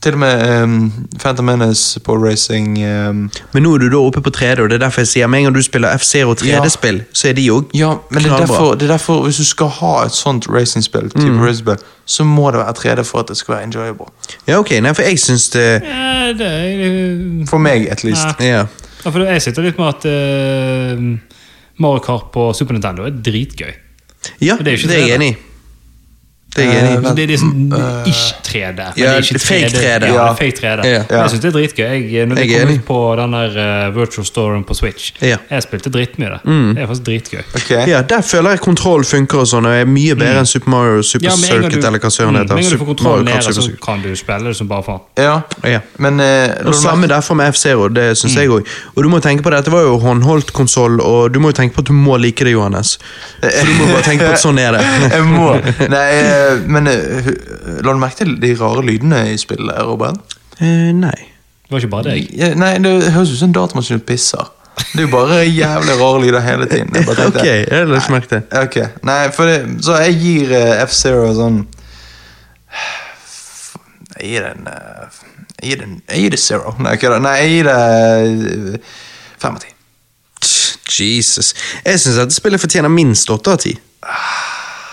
til 0.03 0.13
og 0.13 0.19
med 0.21 0.63
um, 0.63 1.07
Phantom 1.19 1.45
Menace 1.45 1.99
podracing 2.05 2.77
um, 2.85 3.23
Men 3.53 3.63
nå 3.65 3.71
er 3.75 3.81
du 3.81 3.87
da 3.89 3.97
oppe 3.97 4.21
på 4.21 4.29
3D, 4.29 4.61
og 4.61 4.69
det 4.69 4.75
er 4.77 4.83
derfor 4.85 5.01
jeg 5.01 5.07
sier 5.07 5.27
med 5.27 5.39
en 5.39 5.47
gang 5.47 5.55
du 5.55 5.61
spiller 5.65 5.97
F-Zero 5.97 6.35
3D-spill, 6.37 6.99
så 7.17 7.29
er 7.31 7.33
de 7.39 7.47
òg 7.51 7.73
Ja, 7.73 7.95
men 8.11 8.23
det 8.23 8.31
er, 8.31 8.37
derfor, 8.45 8.75
det 8.77 8.85
er 8.89 8.93
derfor 8.93 9.23
hvis 9.25 9.37
du 9.41 9.45
skal 9.49 9.71
ha 9.79 9.93
et 10.05 10.13
sånt 10.13 10.45
racingspill, 10.53 11.09
type 11.09 11.31
Mm. 11.33 11.41
racingspill, 11.41 11.81
så 12.05 12.23
må 12.23 12.51
det 12.51 12.59
være 12.61 12.73
3D 12.81 13.03
for 13.09 13.19
at 13.25 13.27
det 13.33 13.37
skal 13.37 13.55
være 13.55 13.63
enjoyable. 13.71 14.05
Ja, 14.47 14.59
ok, 14.59 14.71
nei, 14.81 14.93
for 14.93 15.01
jeg 15.03 15.19
syns 15.19 15.49
det 15.55 15.65
Ja, 15.83 16.33
det 16.37 16.51
er, 16.51 17.47
For 17.49 17.57
meg, 17.57 17.87
at 17.89 18.03
least. 18.03 18.27
Ja. 18.39 18.45
Ja. 18.45 18.63
Ja, 19.05 19.09
for 19.09 19.19
jeg 19.23 19.41
sitter 19.41 19.61
litt 19.65 19.77
med 19.79 19.87
at 19.87 20.05
uh, 20.05 21.03
Mario 21.79 21.99
Kart 22.05 22.31
på 22.33 22.53
Super 22.53 22.73
Nintendo 22.77 23.05
er 23.05 23.17
dritgøy. 23.23 23.73
Ja, 24.41 24.55
det 24.61 24.73
er 24.73 24.87
det 24.87 24.95
er 24.97 25.05
jeg 25.07 25.15
enig 25.15 25.27
i. 25.33 25.35
Det 26.57 26.65
er 26.65 26.79
enig. 26.81 27.05
Eh, 27.05 27.15
Det 27.17 27.23
er 27.23 27.27
liksom 27.27 27.73
øh, 27.73 28.07
ish 28.09 28.33
3D. 28.47 28.81
Ja, 28.97 29.13
det 29.19 29.41
fake 29.41 29.69
3D. 29.69 30.05
Ja, 30.13 30.31
fake 30.33 30.57
3D. 30.57 30.87
Ja. 30.87 31.03
Men 31.09 31.19
Jeg 31.19 31.29
synes 31.29 31.41
det 31.41 31.49
er 31.49 31.55
dritgøy. 31.59 32.13
Jeg, 32.13 32.25
når 32.25 32.35
Jeg 32.41 32.61
kom 32.61 32.73
ut 32.75 32.85
på 32.85 33.15
den 33.21 33.33
der 33.33 33.87
uh, 33.87 33.95
virtual 33.99 34.25
storen 34.25 34.63
på 34.63 34.73
Switch, 34.73 35.13
Ja. 35.21 35.35
Mm. 35.35 35.55
jeg 35.55 35.63
spilte 35.63 35.89
dritmye 35.89 36.29
det. 36.33 36.39
Det 36.45 36.83
er 36.83 36.87
faktisk 36.87 37.05
dritgøy. 37.05 37.41
Okay. 37.55 37.87
Ja, 37.89 38.01
Der 38.01 38.21
føler 38.21 38.49
jeg 38.49 38.59
kontroll 38.59 39.03
funker 39.05 39.37
og 39.43 39.47
sånn, 39.47 39.65
og 39.65 39.73
er 39.75 39.85
mye 39.85 40.15
bedre 40.15 40.39
enn 40.43 40.45
Super 40.49 40.69
Mario 40.69 41.01
Super 41.01 41.27
Mm. 41.27 41.31
Ja, 41.43 41.47
Circuit 41.47 41.81
du, 41.81 41.87
eller 41.87 41.99
hva 41.99 42.09
søren 42.09 42.29
mm, 42.29 42.33
det 42.33 42.41
heter. 42.41 42.55
Med 42.55 42.63
en 42.63 42.69
gang 42.69 42.79
du 42.79 42.85
får 42.85 42.87
Super 42.87 43.03
ned, 43.03 43.23
Mario 43.25 43.33
Kart 43.33 43.43
Super 43.43 43.53
så 43.53 43.61
Circuit. 43.61 43.81
kan 43.85 44.01
du 44.01 44.15
spille 44.15 44.47
det 44.47 44.55
som 44.57 44.67
bare 44.67 44.83
faen. 44.83 45.01
Ja, 45.17 45.35
Ja. 45.71 45.79
men 45.97 46.19
uh, 46.19 46.67
Og 46.67 46.75
Samme 46.75 47.07
derfor 47.07 47.33
med 47.35 47.47
F-Zero, 47.53 47.87
det 47.87 48.17
syns 48.17 48.35
jeg 48.35 48.49
òg. 48.49 48.65
Og 48.95 49.03
du 49.03 49.09
må 49.09 49.19
tenke 49.19 49.43
på 49.43 49.49
det, 49.49 49.57
dette 49.61 49.71
var 49.71 49.81
jo 49.81 49.97
håndholdt 49.99 50.53
konsoll, 50.53 50.99
og 51.01 51.33
du 51.33 51.39
må 51.39 51.49
jo 51.51 51.57
tenke 51.59 51.75
på 51.75 51.81
at 51.83 51.87
du 51.87 51.93
må 51.93 52.17
like 52.17 52.43
det, 52.45 52.51
Johannes. 52.53 52.97
For 53.41 53.65
du 53.65 53.73
må 53.79 53.85
bare 53.93 54.03
tenke 54.07 54.25
på 54.25 54.31
at 54.33 54.41
sånn 54.41 54.59
er 54.59 54.71
det. 54.77 54.81
Jeg 55.11 55.23
må. 55.27 55.49
Nei, 55.89 56.07
eh, 56.15 56.46
men 56.67 56.87
eh, 56.91 57.31
la 57.83 57.93
du 57.93 57.99
merke 58.01 58.21
til 58.23 58.35
de 58.41 58.53
rare 58.59 58.83
lydene 58.85 59.23
i 59.33 59.37
spillet, 59.41 59.79
Robert? 59.87 60.37
Eh, 60.59 60.91
nei. 60.95 61.15
Det 61.67 61.73
var 61.75 61.81
ikke 61.83 61.91
bare 61.91 62.11
deg. 62.13 62.29
Ja, 62.39 62.53
Nei, 62.55 62.77
Det 62.79 63.11
høres 63.11 63.31
ut 63.33 63.37
som 63.41 63.49
en 63.49 63.55
datamaskin 63.57 63.99
pisser. 64.07 64.47
Det 64.93 65.01
er 65.01 65.07
jo 65.07 65.09
bare 65.11 65.39
jævlig 65.49 65.95
rare 65.99 66.21
lyder 66.21 66.39
hele 66.45 66.65
tiden. 66.69 66.91
Jeg 66.95 67.05
bare 67.05 67.15
tenkte- 67.15 67.39
Ok, 67.41 67.45
jeg 67.45 67.67
har 67.71 67.95
ikke 67.97 68.13
merket 68.13 68.29
det. 68.29 68.43
Ok, 68.61 68.77
nei, 69.03 69.31
for 69.33 69.45
det, 69.49 69.57
Så 69.83 69.95
jeg 70.03 70.13
gir 70.21 70.51
eh, 70.53 70.83
F-Zero 70.85 71.33
sånn 71.33 71.63
Jeg 74.19 74.29
gir 74.31 74.45
den 74.47 74.67
eh, 74.67 75.17
Jeg 75.61 75.69
gir 75.71 75.81
den 75.81 75.97
Jeg 76.09 76.21
gir 76.23 76.29
det 76.35 76.39
zero. 76.39 76.75
Nei. 76.79 76.95
Nei, 77.19 77.35
jeg 77.41 77.49
gir 77.55 77.69
det 77.69 77.79
eh, 78.77 78.95
fem 79.41 79.57
av 79.57 79.61
ti. 79.65 79.73
Jesus. 80.97 81.51
Jeg 81.85 81.99
syns 81.99 82.15
dette 82.21 82.33
spillet 82.37 82.61
fortjener 82.61 82.89
minst 82.89 83.29
åtte 83.33 83.51
av 83.53 83.59
ti. 83.61 83.73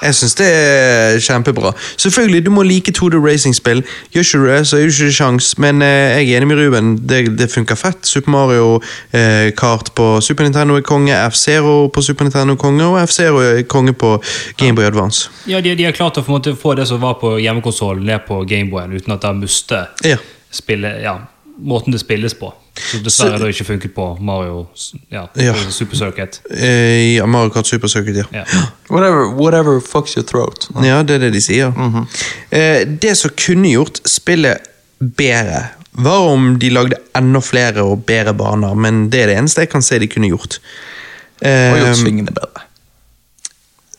Jeg 0.04 0.14
syns 0.18 0.34
det 0.36 0.46
er 0.52 1.18
kjempebra. 1.24 1.72
Selvfølgelig, 1.96 2.42
du 2.46 2.50
må 2.52 2.62
like 2.66 2.92
2D 2.92 3.16
racing-spill. 3.24 3.80
Gjør 4.12 4.26
ikke 4.26 4.38
du 4.42 4.46
det, 4.50 4.58
så 4.68 4.76
er 4.76 4.84
det 4.84 4.92
ikke 4.92 5.12
sjans, 5.16 5.48
men 5.62 5.82
eh, 5.82 6.18
jeg 6.20 6.34
er 6.34 6.42
enig 6.42 6.50
med 6.50 6.60
Ruben. 6.60 6.90
Det, 7.08 7.22
det 7.38 7.48
funker 7.52 7.78
fett. 7.80 8.04
Super 8.06 8.30
Mario 8.34 8.66
eh, 9.16 9.50
Kart 9.56 9.92
på 9.96 10.08
Super 10.24 10.44
Nintendo 10.44 10.76
er 10.76 10.84
konge, 10.86 11.14
F-Zero 11.30 11.88
på 11.94 12.02
Super 12.04 12.28
Nintendo 12.28 12.54
er 12.54 12.60
konge, 12.60 12.84
og 12.84 12.98
F-Zero 13.06 13.40
er 13.44 13.62
konge 13.70 13.92
på 13.96 14.16
Gameboy 14.60 14.84
Advance. 14.84 15.30
Ja, 15.48 15.60
de, 15.64 15.74
de 15.78 15.88
har 15.88 15.96
klart 15.96 16.20
å 16.20 16.24
få, 16.26 16.36
måte, 16.36 16.56
få 16.58 16.74
det 16.78 16.88
som 16.90 17.00
var 17.02 17.16
på 17.22 17.36
hjemmekonsollen, 17.40 18.04
ned 18.08 18.26
på 18.28 18.42
Gameboyen, 18.48 18.92
uten 18.96 19.16
at 19.16 19.24
de 19.24 19.32
mister 19.40 19.88
Ja. 20.04 20.20
spille, 20.54 20.98
ja, 21.02 21.18
måten 21.58 21.92
det 21.96 22.00
spilles 22.04 22.34
på. 22.38 22.52
Så 22.74 22.98
dessverre 23.04 23.38
da 23.38 23.46
ikke 23.52 23.64
funket 23.68 23.92
på 23.94 24.04
Mario 24.20 24.64
ja, 25.12 25.26
Ja. 25.38 25.52
Super 25.70 25.96
Circuit. 25.96 26.40
Eh, 26.50 27.14
ja, 27.16 27.26
Mario 27.26 27.50
Kart 27.54 27.66
Super 27.66 27.88
Circuit, 27.88 28.16
ja. 28.16 28.24
Ja. 28.32 28.44
Whatever, 28.90 29.28
whatever 29.38 29.80
fucks 29.80 30.16
your 30.16 30.26
throat. 30.26 30.68
Ja, 30.82 31.02
det 31.02 31.14
er 31.14 31.18
det 31.18 31.32
de 31.36 31.40
sier. 31.40 31.70
eh, 32.50 32.82
det 32.86 33.16
som 33.16 33.30
kunne 33.38 33.70
gjort 33.70 34.00
spillet 34.06 34.58
bedre, 34.98 35.68
var 35.92 36.18
om 36.32 36.58
de 36.58 36.70
lagde 36.74 36.96
enda 37.14 37.40
flere 37.40 37.82
og 37.86 38.02
bedre 38.06 38.34
baner, 38.34 38.74
men 38.74 39.08
det 39.10 39.20
er 39.22 39.26
det 39.30 39.36
eneste 39.38 39.60
jeg 39.62 39.70
kan 39.70 39.82
se 39.82 39.98
de 39.98 40.08
kunne 40.10 40.28
gjort. 40.32 40.58
Og 41.42 41.46
Eh, 41.46 41.78
gjort 41.78 41.96
svingene 41.98 42.34
bedre. 42.34 42.64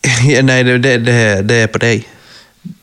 nei, 0.50 0.64
det, 0.64 0.84
det, 0.84 0.98
det, 1.06 1.18
det 1.50 1.62
er 1.64 1.72
på 1.72 1.80
deg. 1.82 2.06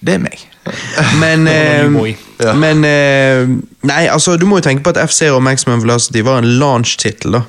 Det 0.01 0.15
er 0.17 0.25
meg. 0.25 0.49
Men, 1.21 1.49
eh. 1.49 2.15
Ja. 2.43 2.53
men 2.55 2.85
eh, 2.85 3.49
Nei, 3.87 4.07
altså, 4.07 4.37
du 4.37 4.47
må 4.47 4.61
jo 4.61 4.67
tenke 4.67 4.85
på 4.87 4.93
at 4.95 5.01
F-Zero 5.09 5.41
Maximum 5.43 5.83
Velocity 5.83 6.23
var 6.23 6.39
en 6.43 6.53
launch-tittel. 6.59 7.39
da. 7.39 7.43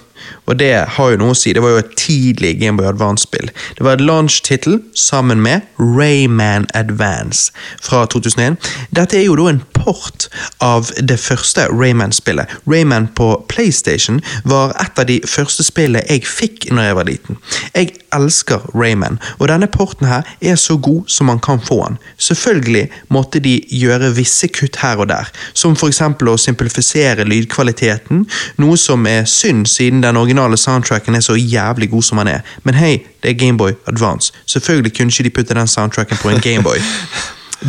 Og 0.45 0.59
det 0.59 0.71
har 0.97 1.13
jo 1.13 1.19
noe 1.21 1.33
å 1.35 1.37
si. 1.37 1.53
Det 1.55 1.63
var 1.63 1.75
jo 1.75 1.81
et 1.83 1.93
tidlig 1.99 2.57
Gameboy 2.61 2.89
Advance-spill. 2.89 3.51
Det 3.77 3.85
var 3.85 3.97
et 3.97 4.05
launch-tittel 4.05 4.79
sammen 4.97 5.41
med 5.43 5.63
Rayman 5.79 6.67
Advance 6.73 7.53
fra 7.81 8.03
2001. 8.11 8.57
Dette 8.95 9.19
er 9.19 9.27
jo 9.27 9.37
da 9.39 9.49
en 9.53 9.63
port 9.75 10.27
av 10.63 10.91
det 10.99 11.19
første 11.21 11.67
Rayman-spillet. 11.71 12.49
Rayman 12.69 13.09
på 13.15 13.31
PlayStation 13.51 14.21
var 14.43 14.75
et 14.81 14.99
av 14.99 15.09
de 15.09 15.19
første 15.27 15.65
spillene 15.65 16.03
jeg 16.09 16.27
fikk 16.27 16.69
når 16.71 16.89
jeg 16.89 16.99
var 16.99 17.09
liten. 17.09 17.39
Jeg 17.73 17.93
elsker 18.13 18.67
Rayman, 18.77 19.19
og 19.39 19.47
denne 19.49 19.67
porten 19.71 20.07
her 20.07 20.27
er 20.41 20.57
så 20.59 20.77
god 20.77 21.09
som 21.11 21.27
man 21.31 21.41
kan 21.43 21.61
få 21.63 21.79
den. 21.87 21.97
Selvfølgelig 22.17 22.87
måtte 23.13 23.41
de 23.43 23.57
gjøre 23.73 24.13
visse 24.17 24.47
kutt 24.53 24.77
her 24.83 25.01
og 25.01 25.09
der, 25.09 25.31
som 25.57 25.75
eksempel 25.93 26.31
å 26.31 26.37
simplifisere 26.39 27.25
lydkvaliteten, 27.27 28.25
noe 28.61 28.77
som 28.79 29.07
er 29.09 29.27
synd 29.29 29.67
siden 29.69 30.03
den 30.03 30.19
originale 30.23 30.57
soundtracken 30.57 31.15
er 31.15 31.23
så 31.25 31.35
jævlig 31.37 31.89
god 31.91 32.03
som 32.09 32.21
den 32.23 32.31
er. 32.33 32.47
Men 32.63 32.79
hei, 32.79 32.95
det 33.23 33.33
er 33.33 33.37
Gameboy 33.39 33.75
Advance. 33.87 34.33
Selvfølgelig 34.45 34.95
kunne 34.97 35.13
ikke 35.13 35.27
de 35.29 35.35
putte 35.35 35.59
den 35.59 35.67
soundtracken 35.67 36.17
på 36.17 36.33
en 36.33 36.41
Gameboy. 36.41 36.79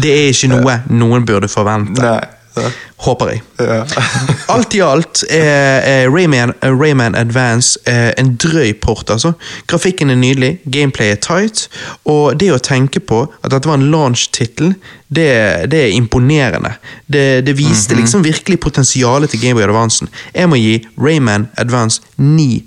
Det 0.03 0.11
er 0.11 0.33
ikke 0.33 0.49
noe 0.51 0.73
noen 0.91 1.23
burde 1.27 1.47
forvente. 1.49 2.03
Nei. 2.03 2.44
Ja. 2.55 2.71
Håper 3.05 3.31
jeg. 3.33 3.43
Ja. 3.59 3.81
Alt 4.55 4.75
i 4.75 4.81
alt 4.85 5.25
er, 5.27 5.81
er 5.83 6.11
Rayman, 6.13 6.53
er 6.63 6.77
Rayman 6.79 7.17
Advance 7.19 7.81
eh, 7.91 8.13
en 8.21 8.35
drøy 8.39 8.73
port, 8.83 9.11
altså. 9.11 9.33
Grafikken 9.67 10.11
er 10.11 10.19
nydelig, 10.21 10.53
gameplay 10.71 11.15
er 11.15 11.19
tight, 11.25 11.67
og 12.05 12.37
det 12.41 12.53
å 12.55 12.61
tenke 12.63 13.03
på 13.03 13.25
at 13.43 13.51
dette 13.51 13.69
var 13.69 13.81
en 13.81 13.89
launch-tittel, 13.91 14.77
det, 15.09 15.31
det 15.73 15.81
er 15.87 15.97
imponerende. 15.97 16.77
Det, 17.07 17.43
det 17.47 17.57
viste 17.59 17.99
liksom 17.99 18.25
virkelig 18.27 18.61
potensialet 18.63 19.35
til 19.35 19.43
Gameboy 19.43 19.67
Advancen. 19.67 20.13
Jeg 20.35 20.51
må 20.51 20.61
gi 20.61 20.79
Rayman 21.01 21.49
Advance 21.59 22.03
9 22.17 22.63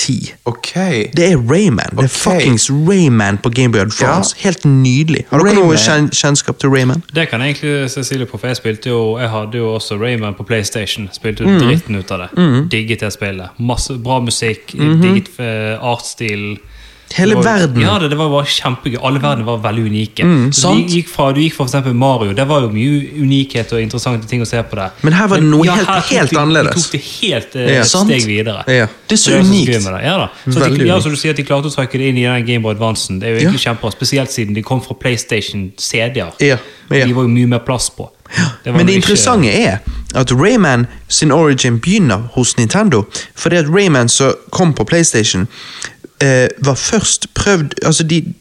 av 0.00 0.06
10. 0.06 0.32
Ok. 0.50 0.70
Det 1.16 1.26
er 1.32 1.36
Rayman. 1.50 1.92
Det 1.98 2.04
er 2.04 2.12
fuckings 2.14 2.68
Rayman 2.70 3.38
på 3.44 3.50
Gameboy 3.54 3.80
Advance. 3.84 4.34
Ja. 4.38 4.44
Helt 4.46 4.64
nydelig. 4.64 5.24
Har 5.30 5.44
dere 5.44 5.54
noe 5.58 5.76
kjen 5.76 6.08
kjennskap 6.10 6.58
til 6.62 6.70
Rayman? 6.72 7.02
Det 7.14 7.28
kan 7.30 7.40
egentlig 7.44 7.90
Cecilie 7.92 8.26
på, 8.30 8.38
for 8.40 8.48
jeg 8.50 8.56
spilte 8.60 8.90
jo 8.92 9.18
Jeg 9.20 9.28
hadde 9.30 9.58
jo 9.58 9.74
også 9.76 9.98
Rayman 10.00 10.34
på 10.38 10.46
PlayStation. 10.48 11.08
Spilte 11.12 11.44
Mm. 11.44 11.58
dritten 11.60 11.96
ut 11.96 12.10
av 12.10 12.18
det. 12.26 12.30
Digget 12.70 13.00
det 13.00 13.12
spillet. 13.12 13.50
Masse 13.58 13.98
bra 13.98 14.20
musikk, 14.20 14.72
digget 14.72 15.28
eh, 15.38 15.76
artsstil. 15.82 16.58
Hele 17.14 17.34
var- 17.34 17.42
verden. 17.42 17.80
Ja, 17.82 17.98
det, 17.98 18.08
det 18.12 18.16
var 18.18 18.28
bare 18.30 18.46
kjempegøy. 18.46 18.98
Alle 19.02 19.18
verdener 19.18 19.44
var 19.44 19.58
veldig 19.64 19.84
unike. 19.90 20.26
Så 20.54 20.70
du 20.76 20.82
gikk 20.94 21.08
fra, 21.10 21.32
du 21.34 21.40
gikk 21.40 21.54
fra 21.56 21.64
for 21.64 21.70
eksempel 21.70 21.94
Mario. 21.98 22.32
Det 22.38 22.44
var 22.46 22.60
jo 22.62 22.68
mye 22.70 23.00
unikhet 23.24 23.72
og 23.74 23.80
interessante 23.82 24.28
ting 24.30 24.40
å 24.44 24.46
se 24.46 24.62
på 24.62 24.76
der. 24.78 24.90
Men 25.02 25.12
her 25.18 25.26
var 25.32 25.40
det 25.42 25.48
noe 25.50 25.64
helt- 25.66 25.86
ja, 25.88 25.94
helt, 25.94 26.06
helt 26.06 26.30
helt, 26.30 26.38
annerledes. 26.38 26.74
De 26.74 26.80
tok 26.82 26.92
det 26.92 27.00
helt 27.10 27.56
eh, 27.56 27.72
Ja. 27.74 27.82
steg 27.84 28.26
videre. 28.26 28.62
Ja. 28.68 28.86
Det 29.08 29.16
er 29.18 29.22
så 29.24 29.30
Det 29.34 29.40
unikt. 29.40 29.74
Så 29.74 29.90
med 29.90 29.98
det. 29.98 30.04
Ja, 30.06 30.16
da. 30.18 30.28
Så 30.46 30.54
de, 30.54 30.60
ja, 30.86 30.94
unikt. 30.94 31.02
så 31.04 31.10
du 31.10 31.16
sier 31.16 31.30
at 31.30 31.36
de 31.36 31.42
klarte 31.44 31.66
å 31.66 31.74
trekke 31.74 31.98
det 31.98 32.08
inn 32.12 32.18
i 32.18 32.22
den 32.28 32.46
Game 32.46 32.62
Boy 32.62 32.74
Advancen. 32.74 33.18
Det 33.18 33.26
er 33.28 33.34
jo 33.34 33.40
egentlig 33.48 33.64
kjempebra, 33.66 33.90
Spesielt 33.92 34.30
siden 34.30 34.54
de 34.54 34.62
kom 34.62 34.80
fra 34.80 34.94
PlayStation 34.94 35.72
CD-er. 35.76 36.30
Ja, 36.38 36.56
ja. 36.90 37.06
De 37.06 37.12
var 37.12 37.22
jo 37.22 37.28
mye 37.28 37.46
mer 37.48 37.58
plass 37.58 37.90
på. 37.90 38.08
Det 38.64 38.72
Men 38.72 38.86
det 38.86 38.94
interessante 38.94 39.50
ikke- 39.50 39.66
er 39.66 39.80
at 40.14 40.30
Rayman 40.30 40.86
sin 41.08 41.32
origin 41.32 41.80
begynner 41.80 42.30
hos 42.34 42.56
Nintendo. 42.56 43.04
Fordi 43.34 43.56
at 43.56 43.66
Rayman 43.68 44.08
som 44.08 44.32
kom 44.52 44.72
på 44.72 44.84
PlayStation, 44.86 45.48
eh, 46.20 46.48
var 46.64 46.74
først 46.74 47.28
prøvd 47.34 47.74
Altså, 47.84 48.04
de 48.04 48.34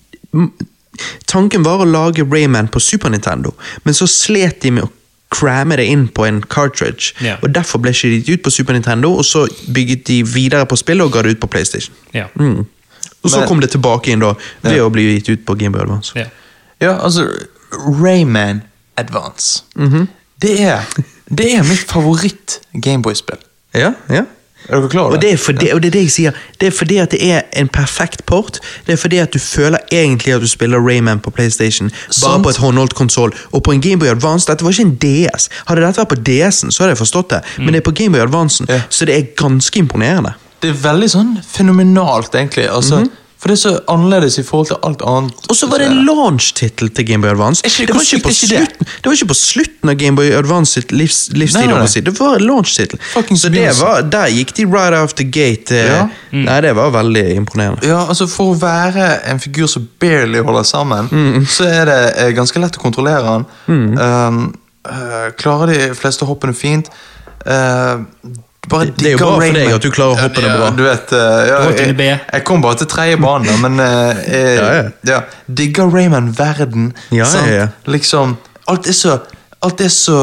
Tanken 1.28 1.64
var 1.64 1.80
å 1.80 1.88
lage 1.88 2.26
Rayman 2.28 2.68
på 2.68 2.80
Super 2.84 3.10
Nintendo, 3.10 3.54
men 3.84 3.94
så 3.96 4.08
slet 4.10 4.62
de 4.62 4.72
med 4.76 4.84
å 4.84 4.90
cramme 5.32 5.78
det 5.78 5.86
inn 5.88 6.08
på 6.08 6.26
en 6.26 6.42
cartridge. 6.42 7.14
Yeah. 7.22 7.38
Og 7.46 7.54
Derfor 7.56 7.80
ble 7.80 7.94
ikke 7.94 8.10
de 8.10 8.18
gitt 8.18 8.30
ut 8.40 8.44
på 8.44 8.52
Super 8.52 8.74
Nintendo, 8.76 9.12
og 9.16 9.26
så 9.26 9.46
bygget 9.74 10.08
de 10.10 10.18
videre 10.26 10.66
på 10.66 10.76
spillet 10.80 11.06
og 11.06 11.14
ga 11.14 11.22
det 11.24 11.36
ut 11.38 11.42
på 11.44 11.48
PlayStation. 11.54 11.96
Yeah. 12.16 12.28
Mm. 12.36 12.66
Og 13.24 13.30
så 13.30 13.40
Men- 13.40 13.48
kom 13.48 13.62
det 13.62 13.70
tilbake 13.72 14.12
inn 14.12 14.20
da, 14.20 14.34
ved 14.64 14.74
yeah. 14.76 14.86
å 14.86 14.90
bli 14.92 15.06
gitt 15.14 15.30
ut 15.30 15.46
på 15.46 15.56
Gameboy 15.56 15.82
Advance. 15.86 16.12
Ja. 16.18 16.26
Ja, 16.82 16.98
altså 17.04 17.28
Rayman 17.72 18.64
Advance. 18.98 19.64
Mhm. 19.76 20.08
det, 20.42 20.60
er, 20.62 20.82
det 21.30 21.54
er 21.54 21.64
mitt 21.64 21.86
favoritt-Gameboy-spill. 21.88 23.40
Ja, 23.74 23.94
ja. 24.10 24.26
Er 24.68 24.80
dere 24.82 24.90
klar 24.90 25.02
over 25.08 25.16
Og 25.16 25.22
det, 25.22 25.32
er 25.34 25.38
fordi, 25.38 25.70
og 25.74 25.82
det 25.82 25.88
er 25.88 25.92
det 25.96 26.02
jeg 26.04 26.12
sier. 26.12 26.32
Det 26.60 26.68
er 26.68 26.72
fordi 26.76 26.98
at 27.02 27.12
det 27.12 27.20
er 27.32 27.42
en 27.58 27.68
perfekt 27.68 28.26
port. 28.26 28.60
Det 28.86 28.94
er 28.94 28.98
fordi 29.02 29.18
at 29.18 29.32
du 29.34 29.40
føler 29.40 29.80
egentlig 29.92 30.34
at 30.36 30.42
du 30.42 30.48
spiller 30.48 30.78
Rayman 30.80 31.20
på 31.20 31.32
PlayStation, 31.32 31.90
bare 31.90 32.14
Sant. 32.14 32.44
på 32.44 32.50
et 32.50 32.58
håndholdt 32.58 32.94
konsoll. 32.94 33.34
Og 33.52 33.64
på 33.64 33.72
en 33.72 33.82
Gameboy 33.82 34.08
Advance 34.12 34.46
Dette 34.52 34.64
var 34.66 34.72
ikke 34.72 34.82
en 34.82 34.96
DS. 35.02 35.50
Hadde 35.66 35.82
dette 35.82 36.02
vært 36.04 36.10
på 36.14 36.20
DS-en, 36.28 36.72
så 36.72 36.84
hadde 36.84 36.94
jeg 36.94 37.02
forstått 37.02 37.30
det. 37.30 37.42
Men 37.58 37.74
det 37.74 37.82
er 37.82 37.88
på 37.92 37.96
Gameboy 37.98 38.20
Advance, 38.22 38.66
Ja. 38.70 38.82
så 38.90 39.06
det 39.06 39.16
er 39.18 39.24
ganske 39.36 39.80
imponerende. 39.80 40.34
Det 40.62 40.70
er 40.70 40.74
veldig 40.84 41.10
sånn 41.10 41.38
fenomenalt, 41.48 42.36
egentlig. 42.36 42.68
Altså, 42.70 43.06
For 43.40 43.48
det 43.48 43.56
er 43.56 43.62
så 43.62 43.70
annerledes 43.88 44.36
i 44.42 44.44
forhold 44.44 44.68
til 44.68 44.78
alt 44.84 45.02
annet. 45.08 45.46
Og 45.50 45.56
så 45.56 45.68
var 45.72 45.80
det 45.80 45.86
en 45.88 46.02
launch-tittel 46.04 46.90
til 46.92 47.06
Gameboy 47.08 47.30
Advance. 47.32 47.62
Ikke 47.64 47.86
det- 47.86 47.88
det, 47.88 47.96
var 47.96 48.02
ikke 48.04 48.24
på 48.26 48.30
ikke 48.34 48.48
slutten, 48.50 48.86
det 49.00 49.06
var 49.06 49.14
ikke 49.16 49.28
på 49.30 49.38
slutten 49.40 49.90
av 49.90 49.96
Gameboy 50.02 50.32
Advance 50.36 50.74
sitt 50.74 50.92
livs, 50.92 51.20
livstid. 51.32 51.70
Nei, 51.70 51.78
nei. 51.80 52.02
Det 52.10 52.14
var 52.20 52.36
en 52.36 52.44
launch-tittel. 52.50 53.00
Så 53.40 53.50
det 53.54 53.64
var, 53.80 54.02
der 54.02 54.28
gikk 54.28 54.52
de 54.58 54.66
right 54.66 54.94
off 55.00 55.14
the 55.16 55.24
gate. 55.24 55.72
Ja. 55.72 56.10
Mm. 56.34 56.44
Nei, 56.50 56.58
det 56.62 56.76
var 56.76 56.92
veldig 56.92 57.24
imponerende. 57.38 57.88
Ja, 57.88 58.02
altså 58.10 58.28
For 58.28 58.52
å 58.54 58.60
være 58.60 59.08
en 59.32 59.40
figur 59.40 59.68
som 59.68 59.88
barely 60.00 60.44
holder 60.44 60.64
sammen, 60.64 61.08
Mm. 61.10 61.46
så 61.48 61.64
er 61.66 61.86
det 61.86 62.14
eh, 62.18 62.32
ganske 62.36 62.60
lett 62.60 62.76
å 62.78 62.82
kontrollere 62.84 63.24
han. 63.24 63.46
Um, 63.68 64.54
uh, 64.86 65.30
klarer 65.40 65.68
de 65.72 65.96
fleste 65.96 66.26
hoppene 66.28 66.54
fint. 66.54 66.90
Uh, 67.48 68.04
bare 68.70 68.86
Det- 68.86 68.98
det 68.98 69.08
er 69.08 69.12
jo 69.12 69.18
bra 69.18 69.32
for 69.40 69.54
deg 69.58 69.74
at 69.74 69.82
du 69.82 69.90
klarer 69.92 70.14
å 70.16 70.20
hoppe 70.22 70.42
ja, 70.46 70.58
bra. 70.58 70.70
Du 70.78 70.84
vet, 70.84 71.12
eh, 71.14 71.48
ja, 71.50 71.58
jeg, 71.72 72.20
jeg 72.34 72.44
kom 72.46 72.62
bare 72.62 72.76
til 72.82 72.88
tredje 72.88 73.18
bane, 73.22 73.58
men 73.62 73.80
eh, 73.80 74.24
eh, 74.28 74.56
Ja, 74.56 74.70
ja. 74.74 74.84
ja, 75.08 75.20
Digger 75.48 75.90
Rayman-verden. 75.94 76.94
Ja, 77.12 77.26
sant? 77.26 77.48
ja, 77.48 77.54
ja. 77.64 77.68
Liksom, 77.86 78.38
alt 78.68 78.88
er 78.88 78.94
så 78.94 79.20
Alt 79.62 79.82
er 79.82 79.90
så 79.92 80.16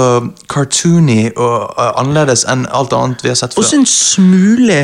cartoony 0.48 1.26
og 1.36 1.74
uh, 1.76 1.90
annerledes 2.00 2.46
enn 2.48 2.62
alt 2.72 2.94
annet 2.96 3.20
vi 3.20 3.28
har 3.28 3.36
sett 3.36 3.52
før. 3.52 3.60
Og 3.60 3.66
så 3.68 3.76
en 3.76 3.84
smule 3.84 4.78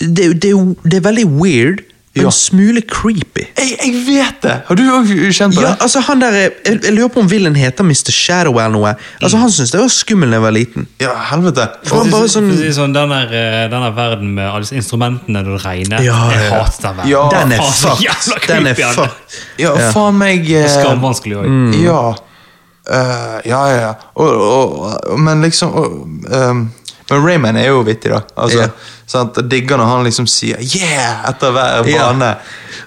det, 0.00 0.26
det, 0.42 0.50
det 0.84 0.98
er 0.98 1.04
veldig 1.06 1.24
weird, 1.40 1.80
Ja. 2.18 2.24
en 2.26 2.32
smule 2.34 2.80
creepy. 2.90 3.44
jeg, 3.54 3.76
jeg 3.78 3.92
vet 4.06 4.40
det! 4.42 4.54
Har 4.66 4.74
du 4.74 4.82
òg 4.90 5.10
kjent 5.30 5.54
på 5.54 5.62
Ja, 5.62 5.68
det? 5.76 5.82
altså 5.84 6.00
han 6.08 6.18
der, 6.20 6.34
jeg, 6.34 6.50
jeg 6.82 6.94
lurer 6.96 7.08
på 7.14 7.20
om 7.22 7.28
Villen 7.30 7.54
heter 7.54 7.86
Mr. 7.86 8.10
Shadow 8.10 8.56
eller 8.58 8.72
noe. 8.74 8.94
Altså 9.22 9.38
Han 9.38 9.52
syntes 9.54 9.70
det 9.70 9.78
var 9.80 9.92
skummel 9.94 10.32
da 10.34 10.40
jeg 10.40 10.42
var 10.42 10.54
liten. 10.56 10.88
Ja, 10.98 11.12
helvete. 11.30 11.68
For 11.86 12.02
han 12.02 12.10
bare 12.10 12.30
sånn 12.32 12.50
sånn, 12.74 12.96
den, 12.96 13.14
der, 13.14 13.30
eh, 13.30 13.60
den 13.70 13.86
der 13.86 13.94
verden 13.94 14.32
med 14.34 14.48
alle 14.48 14.66
disse 14.66 14.74
instrumentene 14.80 15.38
når 15.44 15.52
det 15.54 15.60
regner. 15.68 16.02
Ja, 16.02 16.18
jeg 16.34 16.42
ja, 16.42 16.48
ja. 16.48 16.64
hater 16.64 16.82
den 16.88 16.98
verden. 16.98 17.12
Ja, 17.12 17.22
Den 17.36 17.52
er 17.52 17.62
fucked. 17.78 18.48
Den 18.48 18.66
er 18.72 18.74
creepy, 18.74 18.98
fucked. 18.98 19.38
Ja, 19.62 19.76
Ja. 19.78 19.92
faen 19.94 20.18
meg 20.18 20.50
eh, 20.50 20.66
Skamvanskelig 20.80 21.38
òg. 21.44 21.46
Mm. 21.46 21.78
Ja. 21.84 22.02
Uh, 22.90 23.38
ja, 23.46 23.58
ja, 23.70 23.80
ja. 23.86 23.94
Og, 24.18 24.28
og, 24.34 24.78
og, 25.12 25.18
men 25.20 25.42
liksom 25.46 25.70
og, 25.78 25.98
ehm, 26.32 26.62
Men 27.10 27.24
Rayman 27.26 27.56
er 27.56 27.66
jo 27.68 27.82
vittig, 27.82 28.10
da. 28.12 28.20
Altså, 28.38 28.58
Ja. 28.60 28.68
sant? 29.06 29.34
Digger 29.50 29.76
når 29.76 29.84
han 29.86 30.04
liksom 30.04 30.26
sier 30.26 30.56
'yeah' 30.56 31.28
etter 31.28 31.50
hver 31.52 31.88
Ja. 31.88 32.12
bane. 32.12 32.36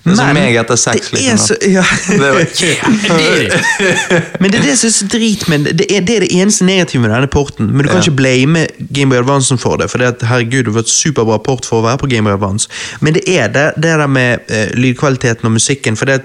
Det 0.03 0.11
er 0.11 0.15
som 0.15 0.25
Men 0.27 0.35
meg 0.35 0.55
etter 0.55 0.75
sex. 0.75 1.09
det 1.11 1.19
er 1.19 1.31
liksom. 1.31 1.47
så, 1.47 1.55
ja. 1.71 1.83
Det 2.07 2.15
er 2.15 2.33
bare, 2.33 2.47
yeah. 2.63 4.21
Men 4.39 4.51
det 4.51 4.59
er 4.59 4.63
det 4.63 4.77
som 4.79 4.87
er 4.87 4.91
så 4.91 5.07
drit 5.07 5.47
med 5.49 5.63
det 5.77 5.85
er, 5.91 6.01
det 6.01 6.15
er 6.15 6.19
det 6.19 6.31
eneste 6.31 6.65
negative 6.65 7.01
med 7.01 7.09
denne 7.11 7.27
porten. 7.27 7.67
Men 7.71 7.83
du 7.85 7.89
kan 7.89 7.97
Ja. 7.97 8.01
ikke 8.03 8.15
blame 8.15 8.67
Gameboy 8.93 9.17
Advance 9.17 9.57
for 9.57 9.77
det, 9.77 9.89
for 9.91 9.97
det 9.97 10.07
at, 10.07 10.21
herregud, 10.27 10.63
det 10.63 10.73
var 10.73 10.79
et 10.81 10.89
superbra 10.89 11.37
port 11.43 11.65
for 11.65 11.81
å 11.81 11.85
være 11.85 11.97
på 11.97 12.09
Gameboy 12.09 12.33
Advance. 12.33 12.67
Men 13.01 13.13
det 13.13 13.23
er 13.27 13.47
det, 13.47 13.71
det 13.75 13.83
der 13.99 14.07
med 14.07 14.39
uh, 14.49 14.67
lydkvaliteten 14.79 15.45
og 15.45 15.51
musikken. 15.51 15.95
for 15.97 16.05
det 16.05 16.13
at 16.13 16.21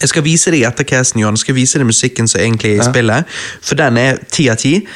jeg 0.00 0.08
skal 0.08 0.22
vise 0.22 0.50
deg 0.50 0.62
etter 0.62 0.84
casten, 0.84 1.20
Johan. 1.20 1.34
Jeg 1.34 1.38
skal 1.38 1.54
vise 1.54 1.78
deg 1.78 1.86
musikken 1.86 2.28
som 2.28 2.40
egentlig 2.40 2.70
er 2.70 2.74
i 2.74 2.84
Ja. 2.84 2.92
spillet. 2.92 3.24
For 3.62 3.74
den 3.74 3.96
er 3.98 4.16
ti 4.32 4.48
av 4.48 4.56
ti. 4.56 4.86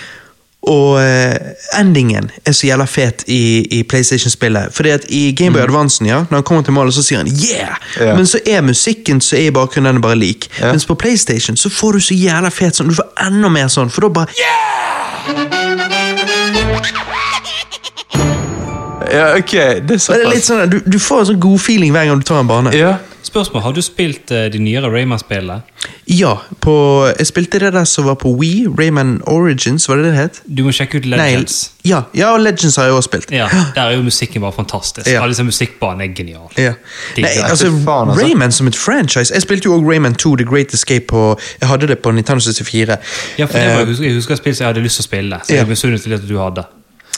Og 0.65 0.97
eh, 1.03 1.81
endingen 1.81 2.31
er 2.47 2.53
så 2.57 2.67
jævla 2.67 2.87
fet 2.89 3.25
i, 3.29 3.67
i 3.79 3.83
PlayStation-spillet. 3.83 4.73
Fordi 4.73 4.95
at 4.95 5.05
I 5.09 5.35
Gameboy 5.37 5.61
Advancen, 5.61 6.07
ja, 6.07 6.23
når 6.31 6.41
han 6.41 6.43
kommer 6.43 6.63
til 6.65 6.73
målet, 6.73 6.95
så 6.95 7.03
sier 7.05 7.21
han 7.21 7.29
'yeah'! 7.29 7.77
Mm. 8.01 8.07
Ja. 8.07 8.17
Men 8.17 8.27
så 8.27 8.39
er 8.47 8.61
musikken 8.61 9.21
som 9.21 9.39
er 9.39 9.43
i 9.43 9.51
bakgrunnen, 9.51 9.89
den 9.89 9.97
er 9.97 10.01
bare 10.01 10.17
lik. 10.17 10.49
Ja. 10.61 10.71
Mens 10.71 10.87
på 10.87 10.95
PlayStation 10.95 11.57
så 11.57 11.71
får 11.71 11.93
du 11.93 12.01
så 12.01 12.15
jævla 12.15 12.49
fet 12.49 12.77
sånn, 12.77 12.89
du 12.89 12.95
får 12.95 13.13
enda 13.27 13.49
mer 13.49 13.69
sånn, 13.69 13.91
for 13.91 14.01
da 14.01 14.09
bare 14.09 14.27
'yeah'! 14.27 15.25
ja, 19.13 19.37
ok. 19.37 19.53
Det 19.89 19.91
er 19.91 19.99
såpass. 19.99 20.47
sånn, 20.47 20.71
du, 20.71 20.81
du 20.87 20.99
får 20.99 21.21
en 21.21 21.27
sånn 21.33 21.41
god 21.41 21.61
feeling 21.61 21.93
hver 21.93 22.09
gang 22.09 22.21
du 22.21 22.25
tar 22.25 22.41
en 22.41 22.49
bane. 22.49 22.77
Ja. 22.77 22.97
Spørsmål, 23.35 23.63
Har 23.63 23.73
du 23.75 23.83
spilt 23.83 24.31
uh, 24.31 24.47
de 24.53 24.59
nyere 24.63 24.87
Rayman-spillene? 24.93 25.63
Ja, 26.07 26.37
på, 26.63 26.75
jeg 27.19 27.27
spilte 27.27 27.59
det 27.59 27.73
der 27.75 27.85
som 27.85 28.07
var 28.07 28.15
på 28.21 28.31
Wii, 28.39 28.69
Rayman 28.79 29.21
Origins, 29.27 29.89
var 29.89 29.97
det 29.99 30.05
det 30.05 30.13
det 30.13 30.21
het? 30.21 30.39
Du 30.47 30.63
må 30.65 30.71
sjekke 30.73 31.01
ut 31.01 31.09
Nei, 31.11 31.19
Legends. 31.19 31.57
ja, 31.85 32.03
ja, 32.15 32.29
og 32.37 32.45
Legends 32.45 32.77
har 32.77 32.87
jeg 32.87 32.95
også 32.95 33.09
spilt. 33.11 33.33
Ja, 33.35 33.49
Der 33.75 33.83
er 33.83 33.97
jo 33.97 34.03
musikken 34.07 34.41
bare 34.45 34.53
fantastisk. 34.53 35.09
Ja. 35.11 35.23
Alle 35.23 35.35
disse 35.35 35.45
musikkbanene 35.45 36.05
er 36.07 36.15
geniale. 36.15 36.47
Ja. 36.59 36.73
Nei, 37.19 37.33
altså, 37.43 37.73
faen, 37.85 38.13
altså. 38.15 38.23
Rayman 38.23 38.53
som 38.53 38.71
et 38.71 38.77
franchise 38.77 39.35
Jeg 39.35 39.43
spilte 39.43 39.67
jo 39.67 39.75
også 39.75 39.91
Rayman 39.91 40.15
2 40.15 40.37
The 40.37 40.47
Great 40.47 40.75
Escape 40.75 41.07
på 41.11 41.25
Jeg 41.61 41.69
hadde 41.69 41.91
det 41.91 41.99
på 41.99 42.11
Nintendo 42.15 42.41
64. 42.41 42.97
Ja, 43.39 43.45
for 43.45 43.59
det 43.59 43.67
var, 43.67 43.73
Eh, 43.75 43.79
jeg 43.79 43.87
husker, 43.87 44.05
jeg 44.05 44.15
husker 44.15 44.35
jeg 44.35 44.39
spilte, 44.39 44.57
så 44.57 44.65
jeg 44.65 44.69
hadde 44.69 44.87
lyst 44.87 44.97
til 44.97 45.03
å 45.03 45.09
spille. 45.11 45.41
Så 45.45 45.53
Ja. 45.53 45.57
jeg 45.65 45.69
misunnet 45.69 46.07
litt 46.07 46.21
at 46.23 46.29
du 46.29 46.39
hadde. 46.39 46.65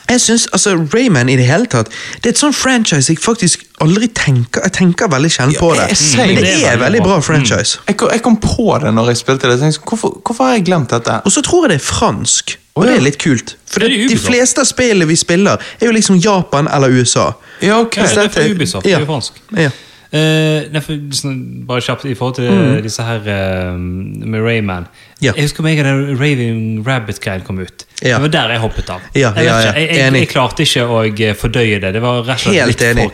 Jeg 0.09 0.21
synes, 0.21 0.47
altså, 0.53 0.77
Rayman 0.95 1.29
i 1.29 1.35
det 1.37 1.47
hele 1.49 1.67
tatt 1.67 1.89
Det 2.23 2.27
er 2.27 2.35
et 2.35 2.39
sånn 2.39 2.53
franchise 2.55 3.11
jeg 3.11 3.19
faktisk 3.19 3.65
aldri 3.83 4.07
tenker 4.15 4.63
Jeg 4.63 4.73
tenker 4.73 5.09
veldig 5.11 5.31
sjelden 5.35 5.57
på 5.59 5.73
det. 5.75 5.89
Ja, 5.91 6.27
Men 6.27 6.37
det 6.37 6.53
er 6.65 6.73
er 6.73 6.79
veldig 6.79 7.01
bra. 7.03 7.17
bra 7.17 7.21
franchise. 7.27 7.79
Jeg, 7.89 7.97
kom- 7.97 8.11
jeg 8.13 8.23
kom 8.23 8.37
på 8.37 8.79
det 8.83 8.93
når 8.95 9.09
jeg 9.13 9.17
spilte 9.17 9.49
det. 9.51 9.57
Jeg 9.61 9.61
tenkte, 9.73 9.89
hvorfor, 9.89 10.21
hvorfor 10.27 10.45
har 10.45 10.53
jeg 10.55 10.65
glemt 10.69 10.91
dette? 10.91 11.19
Og 11.25 11.33
så 11.33 11.43
tror 11.43 11.65
jeg 11.67 11.71
det 11.75 11.81
er 11.83 11.85
fransk, 11.89 12.59
og 12.77 12.87
det 12.87 12.95
er 12.97 13.01
litt 13.01 13.19
kult. 13.19 13.57
For 13.67 13.81
Det 13.81 13.91
det, 13.91 14.09
de 14.11 14.19
fleste 14.19 14.61
av 14.61 14.67
spillene 14.67 15.07
vi 15.09 15.17
spiller, 15.17 15.57
er 15.81 15.87
jo 15.87 15.93
liksom 15.93 16.17
Japan 16.23 16.69
eller 16.73 16.89
USA. 16.89 17.33
Ja, 17.63 17.81
ok. 17.81 17.97
Ja, 17.97 18.03
det 18.03 18.37
er 18.37 18.55
Ubisoft. 18.55 18.85
Det 18.85 18.93
er 18.95 19.01
jo 19.01 19.07
fransk. 19.07 19.33
Ja. 19.57 19.71
Eh, 20.15 20.69
nei, 20.71 20.81
for, 20.85 21.01
sånn, 21.19 21.39
bare 21.67 21.83
kjapt 21.83 22.05
i 22.07 22.15
forhold 22.15 22.37
til 22.39 22.51
Mm. 22.51 22.83
disse 22.85 23.03
her 23.03 23.27
eh, 23.27 23.77
med 23.77 24.41
Rayman. 24.45 24.87
Ja. 25.21 25.33
Jeg 25.35 25.49
husker 25.49 25.65
meg 25.67 25.81
da 25.83 25.95
Raving 25.97 26.85
Rabbit-greien 26.87 27.43
kom 27.47 27.59
ut. 27.59 27.87
Ja. 28.03 28.19
Det 28.19 28.27
var 28.29 28.35
der 28.37 28.55
jeg 28.55 28.61
hoppet 28.63 28.91
av. 28.93 29.01
Ja, 29.17 29.33
jeg, 29.35 29.47
jeg, 29.47 29.89
jeg, 29.97 30.13
jeg 30.21 30.29
klarte 30.31 30.63
ikke 30.67 30.85
å 30.87 31.01
eh, 31.09 31.35
fordøye 31.35 31.81
det. 31.83 31.95
Det 31.97 32.03
var 32.05 32.23
rett 32.23 32.47
og 32.47 32.53
slett 32.53 32.61
Helt 32.63 32.85
enig. 32.91 33.09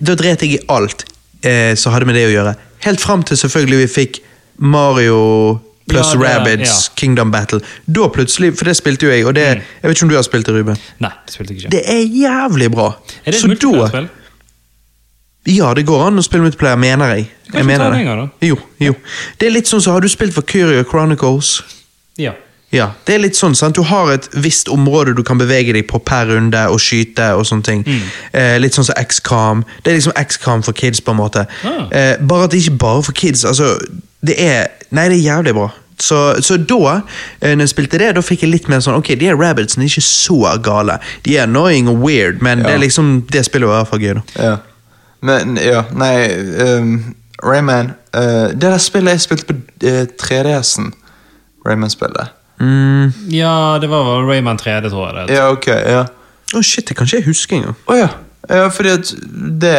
Da, 0.00 0.14
dret, 0.14 0.46
jeg 0.46 0.56
i 0.56 0.62
alt 0.72 1.04
eh, 1.44 1.74
som 1.74 1.92
hadde 1.92 2.08
med 2.08 2.16
det 2.16 2.28
å 2.30 2.32
gjøre. 2.32 2.54
Helt 2.86 3.02
fram 3.02 3.22
til 3.26 3.36
selvfølgelig 3.38 3.82
vi 3.84 3.90
fikk 3.90 4.22
Mario 4.62 5.60
pluss 5.90 6.14
Ja, 6.14 6.20
Rabbids 6.22 6.70
ja. 6.70 6.78
Mm. 6.92 6.96
Kingdom 6.96 7.30
Battle. 7.34 7.60
Da 7.86 8.08
plutselig, 8.14 8.54
For 8.56 8.70
det 8.70 8.76
spilte 8.78 9.08
jo 9.08 9.12
jeg, 9.12 9.26
og 9.26 9.34
det, 9.34 9.46
jeg 9.58 9.88
vet 9.90 9.96
ikke 9.96 10.06
om 10.06 10.12
du 10.12 10.16
har 10.16 10.26
spilt 10.26 10.48
det, 10.48 10.54
Ruben. 10.56 10.78
Nei, 11.02 11.12
det 11.26 11.34
spilte 11.34 11.54
jeg 11.54 11.64
ikke. 11.64 11.72
Det 11.74 11.82
er 11.90 12.02
jævlig 12.22 12.70
bra. 12.72 12.92
er 13.26 13.34
det 13.34 13.40
Så 13.42 13.50
da? 13.52 14.06
Ja, 15.50 15.72
det 15.74 15.86
går 15.88 16.06
an 16.06 16.20
å 16.20 16.22
spille 16.22 16.44
multiplayer, 16.46 16.78
mener 16.78 17.16
jeg. 17.16 17.26
Kan 17.50 17.58
jeg 17.58 17.66
ikke 17.66 17.78
ta 17.78 17.88
mener 17.90 17.96
det 17.96 18.04
gang, 18.06 18.20
da? 18.22 18.46
Jo, 18.46 18.56
jo. 18.78 18.94
Det 19.40 19.48
er 19.48 19.54
litt 19.56 19.66
sånn 19.70 19.82
så 19.82 19.96
Har 19.96 20.00
du 20.04 20.08
spilt 20.08 20.34
for 20.36 20.46
Curio 20.46 20.84
Chronicles? 20.86 21.62
Ja. 22.20 22.36
Ja, 22.72 22.86
det 23.04 23.14
er 23.14 23.20
litt 23.20 23.36
sånn, 23.36 23.52
sant? 23.58 23.76
Du 23.76 23.84
har 23.84 24.08
et 24.14 24.30
visst 24.32 24.70
område 24.72 25.12
du 25.16 25.20
kan 25.26 25.36
bevege 25.36 25.74
deg 25.76 25.84
på 25.90 25.98
per 26.00 26.30
runde 26.30 26.62
og 26.72 26.80
skyte 26.80 27.34
og 27.36 27.44
sånne 27.44 27.66
ting. 27.66 27.82
Mm. 27.84 28.06
Eh, 28.32 28.54
litt 28.62 28.72
sånn 28.78 28.86
som 28.88 28.96
XCOM. 28.96 29.60
Det 29.84 29.92
er 29.92 29.98
liksom 29.98 30.16
XCOM 30.16 30.64
for 30.64 30.72
kids, 30.72 31.02
på 31.04 31.12
en 31.12 31.20
måte. 31.20 31.44
Ah. 31.68 31.84
Eh, 31.92 32.14
bare 32.24 32.48
at 32.48 32.54
det 32.54 32.62
ikke 32.62 32.78
bare 32.80 33.04
for 33.04 33.12
kids. 33.12 33.44
Altså, 33.44 33.74
det 34.24 34.38
er 34.40 34.70
Nei, 34.92 35.06
det 35.08 35.18
er 35.18 35.36
jævlig 35.36 35.54
bra. 35.56 35.68
Så, 36.02 36.16
så 36.44 36.56
da 36.56 36.98
eh, 37.42 37.52
når 37.52 37.66
jeg 37.66 37.74
spilte 37.74 38.00
det, 38.00 38.10
da 38.16 38.24
fikk 38.24 38.42
jeg 38.46 38.50
litt 38.50 38.66
mer 38.68 38.80
sånn 38.84 38.96
Ok, 38.98 39.12
de 39.20 39.28
er 39.30 39.36
rabbitsene 39.38 39.84
er 39.84 39.92
ikke 39.92 40.04
så 40.04 40.40
gale. 40.64 40.96
De 41.24 41.36
er 41.36 41.44
annoying 41.44 41.88
og 41.92 42.00
weird, 42.04 42.40
men 42.44 42.64
det 42.64 42.72
er 42.72 42.80
liksom 42.82 43.14
Det 43.32 43.44
spillet 43.46 43.68
var 43.68 43.76
i 43.76 43.82
hvert 43.82 43.92
fall 43.92 44.04
gøy. 44.04 44.14
da. 44.18 44.44
Ja. 44.48 44.56
Men, 45.22 45.56
ja, 45.62 45.84
nei 45.94 46.14
um, 46.58 46.94
Rayman 47.42 47.92
uh, 48.16 48.50
Det 48.50 48.62
der 48.62 48.80
spillet 48.82 49.16
jeg 49.16 49.24
spilte 49.26 49.52
på 49.52 49.58
uh, 49.86 50.04
3DS-en, 50.18 50.92
Rayman-spillet. 51.66 52.38
Mm. 52.62 53.12
ja, 53.30 53.78
det 53.82 53.88
var 53.90 54.26
Rayman 54.26 54.58
3D, 54.58 54.90
tror 54.90 55.08
jeg. 55.08 55.28
det. 55.28 55.36
Ja, 55.38 55.48
ok, 55.50 55.66
ja. 55.66 56.02
Å 56.52 56.62
shit, 56.62 56.86
det 56.88 56.96
kan 56.98 57.08
ikke 57.08 57.22
jeg 57.22 57.26
huske 57.26 57.56
engang. 57.58 57.76
Å 57.88 57.96
ja. 57.96 58.08
ja. 58.50 58.66
Fordi 58.74 58.92
at 58.92 59.12
det 59.62 59.76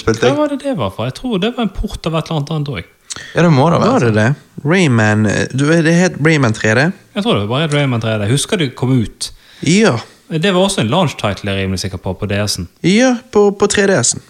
spilte 0.00 0.26
jeg. 0.26 0.34
Hva 0.34 0.44
var 0.44 0.52
det 0.52 0.60
det 0.64 0.74
var 0.78 0.94
for? 0.94 1.08
Jeg 1.08 1.16
tror 1.20 1.42
det 1.42 1.52
var 1.56 1.68
en 1.68 1.74
port 1.74 2.08
av 2.08 2.16
et 2.18 2.24
eller 2.26 2.40
annet 2.40 2.54
annet 2.56 2.72
òg. 2.74 2.88
Ja, 3.34 3.44
det 3.44 3.50
må 3.54 3.68
det 3.70 3.80
være. 3.82 3.92
Var 3.92 4.06
det 4.06 4.12
det? 4.16 4.28
Rayman 4.64 5.26
eh, 5.26 5.44
du, 5.52 5.64
Det 5.82 5.94
het 5.94 6.18
Rayman 6.24 6.56
3D? 6.56 6.90
Jeg 7.14 7.24
tror 7.24 7.36
det 7.36 7.44
var 7.44 7.52
bare 7.54 7.70
Rayman 7.72 8.02
3D. 8.02 8.26
Jeg 8.26 8.34
husker 8.34 8.60
det 8.60 8.72
kom 8.78 8.92
ut. 8.96 9.30
Ja. 9.66 9.96
Det 10.30 10.52
var 10.54 10.60
også 10.62 10.84
en 10.84 10.90
launch 10.92 11.16
title 11.18 11.50
jeg 11.50 11.56
er 11.56 11.64
rimelig 11.64 11.82
sikker 11.84 11.98
på 12.02 12.14
på 12.14 12.28
DS-en. 12.30 12.68
Ja, 12.86 13.16
på, 13.32 13.48
på 13.50 13.70
3DS-en. 13.70 14.22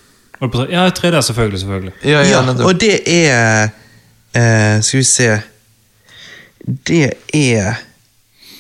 Ja, 0.71 0.89
3D 0.89 1.21
selvfølgelig. 1.23 1.61
selvfølgelig. 1.61 1.93
Ja, 2.05 2.11
ja, 2.11 2.43
Ja, 2.43 2.65
og 2.65 2.81
det 2.81 3.01
er 3.07 3.69
uh, 4.37 4.83
Skal 4.83 4.99
vi 4.99 5.05
se 5.05 5.41
Det 6.87 7.13
er 7.35 7.75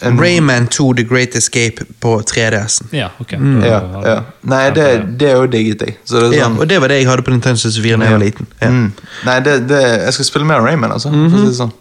En- 0.02 0.20
Rayman 0.20 0.66
2 0.66 0.92
The 0.92 1.04
Great 1.04 1.34
Escape 1.36 1.84
på 2.00 2.22
3DS-en. 2.30 2.88
Ja, 2.92 3.08
ok. 3.20 3.32
Mm. 3.32 3.62
Ja, 3.64 3.80
ja. 4.04 4.20
Nei, 4.42 4.70
det, 4.70 5.02
det 5.20 5.28
er 5.28 5.36
jo 5.36 5.46
digget 5.46 5.80
jeg. 5.80 5.96
Så 6.04 6.16
det 6.16 6.30
er 6.30 6.38
Ja, 6.38 6.44
sånn 6.48 6.56
og 6.58 6.68
det 6.70 6.80
var 6.80 6.88
det 6.88 6.96
jeg 7.02 7.08
hadde 7.10 7.22
på 7.26 7.30
Nintendo 7.34 7.60
64 7.60 7.98
da 7.98 8.04
jeg 8.08 8.12
var 8.14 8.22
liten. 8.22 8.46
Ja. 8.62 8.70
Mm. 8.70 8.92
Nei, 9.26 9.40
det, 9.44 9.68
det, 9.68 9.80
jeg 10.06 10.12
skal 10.16 10.24
spille 10.30 10.46
mer 10.48 10.64
Rayman, 10.64 10.92
altså. 10.92 11.12
for 11.12 11.36
å 11.36 11.50
si 11.50 11.56
sånn. 11.58 11.74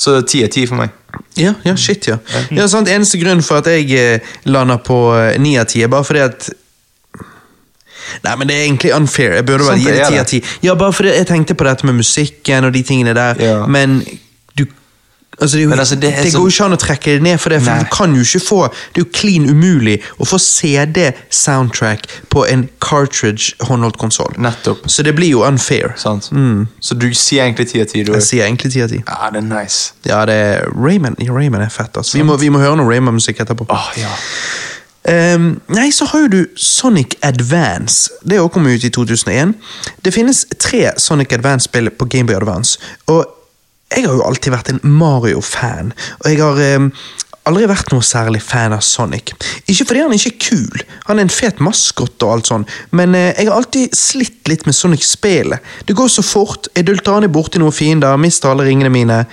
Så 0.00 0.16
ti 0.26 0.42
er 0.42 0.50
ti 0.50 0.64
for 0.66 0.80
meg. 0.80 0.90
Ja, 1.38 1.54
ja, 1.64 1.76
shit, 1.76 2.08
ja. 2.08 2.16
ja 2.50 2.66
sant, 2.70 2.88
Eneste 2.88 3.18
grunn 3.22 3.42
for 3.42 3.60
at 3.60 3.66
jeg 3.70 3.90
eh, 3.98 4.34
lander 4.50 4.78
på 4.82 4.98
eh, 5.18 5.38
ni 5.42 5.56
av 5.60 5.66
ti, 5.70 5.82
er 5.84 5.90
bare 5.92 6.06
fordi 6.06 6.22
at 6.26 6.50
Nei, 8.24 8.36
men 8.36 8.48
det 8.48 8.56
er 8.56 8.64
egentlig 8.68 8.94
unfair. 8.96 9.32
Jeg 9.40 9.46
burde 9.46 9.64
bare 9.64 9.78
gi 9.78 9.84
det 9.90 10.06
ti 10.08 10.18
av 10.18 10.26
ti. 10.26 10.42
Ja, 10.62 10.74
bare 10.74 10.92
fordi 10.92 11.08
jeg 11.16 11.26
tenkte 11.26 11.54
på 11.54 11.64
dette 11.64 11.86
med 11.86 11.94
musikken 11.94 12.64
og 12.64 12.72
de 12.72 12.82
tingene 12.82 13.14
der, 13.14 13.34
Ja. 13.40 13.66
men 13.66 14.00
du 14.56 14.66
Altså, 15.40 15.56
det, 15.56 15.62
jo, 15.64 15.70
altså, 15.72 15.94
det 15.94 16.02
det, 16.02 16.10
er 16.18 16.22
går 16.22 16.30
sånn- 16.30 16.40
jo 16.42 16.46
ikke 16.48 16.64
an 16.64 16.72
å 16.72 16.76
trekke 16.76 17.04
det 17.16 17.22
ned, 17.22 17.38
for 17.40 17.48
det, 17.48 17.62
for 17.62 17.70
Nei. 17.70 17.78
du 17.82 17.88
kan 17.96 18.14
jo 18.14 18.20
ikke 18.20 18.40
få 18.44 18.58
Det 18.92 19.00
er 19.00 19.04
jo 19.04 19.10
klin 19.14 19.46
umulig 19.48 20.02
å 20.20 20.26
få 20.28 20.36
CD-soundtrack 20.38 22.06
på 22.30 22.44
en 22.50 22.68
cartridge 22.80 23.54
håndholdt 23.60 23.96
konsoll. 23.96 24.34
Så 24.86 25.02
det 25.02 25.14
blir 25.16 25.30
jo 25.30 25.42
unfair. 25.46 25.94
Sant? 25.96 26.28
Så 26.80 26.94
du 26.98 27.08
sier 27.14 27.44
egentlig 27.46 27.70
ti 27.70 27.80
av 27.80 27.86
ti? 27.86 28.02
Jeg 28.04 28.22
sier 28.22 28.44
egentlig 28.46 28.72
ti 28.72 28.82
av 28.82 28.88
ti. 28.90 29.02
Ja, 29.06 29.30
det 29.30 29.42
er 29.44 29.48
nice. 29.62 29.92
Ja, 30.04 30.24
det 30.26 30.34
er 30.34 30.68
Raymond, 30.74 31.16
ja, 31.20 31.32
Raymond 31.32 31.62
er 31.62 31.68
fett, 31.70 31.96
altså. 31.96 32.18
Vi 32.18 32.22
må, 32.22 32.36
vi 32.38 32.48
må 32.50 32.58
høre 32.58 32.76
noe 32.76 32.90
Raymond-musikk 32.90 33.40
etterpå. 33.40 33.66
Åh, 33.70 33.90
ja. 33.96 34.12
Ehm, 35.08 35.60
nei, 35.72 35.88
så 35.92 36.04
har 36.10 36.26
jo 36.26 36.32
du 36.32 36.40
Sonic 36.56 37.16
Advance. 37.24 38.10
Det 38.22 38.40
òg 38.40 38.52
kom 38.52 38.68
ut 38.68 38.84
i 38.84 38.92
2001. 38.92 39.54
Det 40.04 40.12
finnes 40.14 40.44
tre 40.60 40.90
Sonic 41.00 41.32
Advance-spill 41.32 41.90
på 41.96 42.08
Gameboy 42.10 42.36
Advance. 42.36 42.78
Og 43.08 43.24
jeg 43.90 44.06
har 44.06 44.14
jo 44.14 44.26
alltid 44.26 44.52
vært 44.54 44.70
en 44.74 44.84
Mario-fan. 44.84 45.94
Og 46.20 46.28
jeg 46.30 46.42
har 46.42 46.60
um, 46.76 46.90
aldri 47.48 47.66
vært 47.70 47.90
noe 47.94 48.04
særlig 48.04 48.42
fan 48.44 48.76
av 48.76 48.84
Sonic. 48.86 49.32
Ikke 49.66 49.88
fordi 49.88 50.04
han 50.04 50.14
ikke 50.14 50.34
er 50.34 50.44
kul, 50.44 50.84
han 51.08 51.18
er 51.18 51.26
en 51.26 51.32
fet 51.32 51.62
maskot 51.64 52.22
og 52.26 52.34
alt 52.34 52.50
sånn, 52.52 52.66
men 52.94 53.16
uh, 53.16 53.30
jeg 53.32 53.48
har 53.48 53.56
alltid 53.56 53.96
slitt 53.96 54.52
litt 54.52 54.68
med 54.68 54.76
Sonic-spillet. 54.76 55.72
Det 55.88 55.96
går 55.98 56.12
så 56.12 56.22
fort, 56.26 56.70
jeg 56.76 56.86
dulter 56.86 57.18
han 57.18 57.32
borti 57.32 57.62
noen 57.62 57.74
fiender, 57.74 58.20
mister 58.20 58.52
alle 58.52 58.68
ringene 58.68 58.92
mine. 58.92 59.24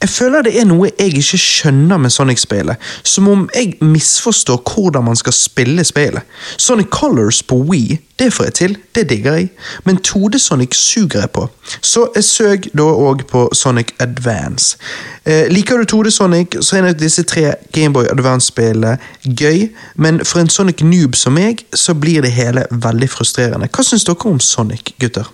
Jeg 0.00 0.08
føler 0.08 0.42
det 0.44 0.52
er 0.60 0.66
noe 0.68 0.90
jeg 0.90 1.14
ikke 1.16 1.38
skjønner 1.40 1.96
med 1.96 2.12
Sonic-spillet. 2.12 2.76
Som 3.02 3.28
om 3.32 3.46
jeg 3.54 3.78
misforstår 3.80 4.60
hvordan 4.60 5.06
man 5.08 5.16
skal 5.16 5.32
spille 5.32 5.84
spillet. 5.84 6.22
Sonic 6.56 6.90
Colors 6.92 7.42
på 7.42 7.56
Wii, 7.56 7.96
det 8.18 8.28
får 8.32 8.44
jeg 8.44 8.54
til, 8.54 8.76
det 8.94 9.08
digger 9.08 9.34
jeg. 9.34 9.48
Men 9.84 9.98
2D-Sonic 10.06 10.76
suger 10.76 11.20
jeg 11.20 11.30
på. 11.30 11.46
Så 11.80 12.10
jeg 12.14 12.24
søk 12.24 12.68
da 12.76 12.84
òg 12.84 13.24
på 13.30 13.48
Sonic 13.52 13.94
Advance. 14.00 14.76
Eh, 15.24 15.48
liker 15.48 15.80
du 15.80 15.96
2D-Sonic, 15.96 16.60
så 16.60 16.76
er 16.76 16.86
nok 16.90 17.00
disse 17.00 17.24
tre 17.24 17.54
Gameboy 17.72 18.04
Advance-spillene 18.12 18.98
gøy, 19.24 19.70
men 19.96 20.20
for 20.24 20.44
en 20.44 20.52
Sonic 20.52 20.84
noob 20.84 21.16
som 21.16 21.32
meg, 21.32 21.64
så 21.74 21.94
blir 21.94 22.20
det 22.22 22.36
hele 22.36 22.68
veldig 22.70 23.10
frustrerende. 23.10 23.72
Hva 23.72 23.84
syns 23.84 24.04
dere 24.04 24.28
om 24.28 24.40
Sonic, 24.40 24.92
gutter? 25.00 25.32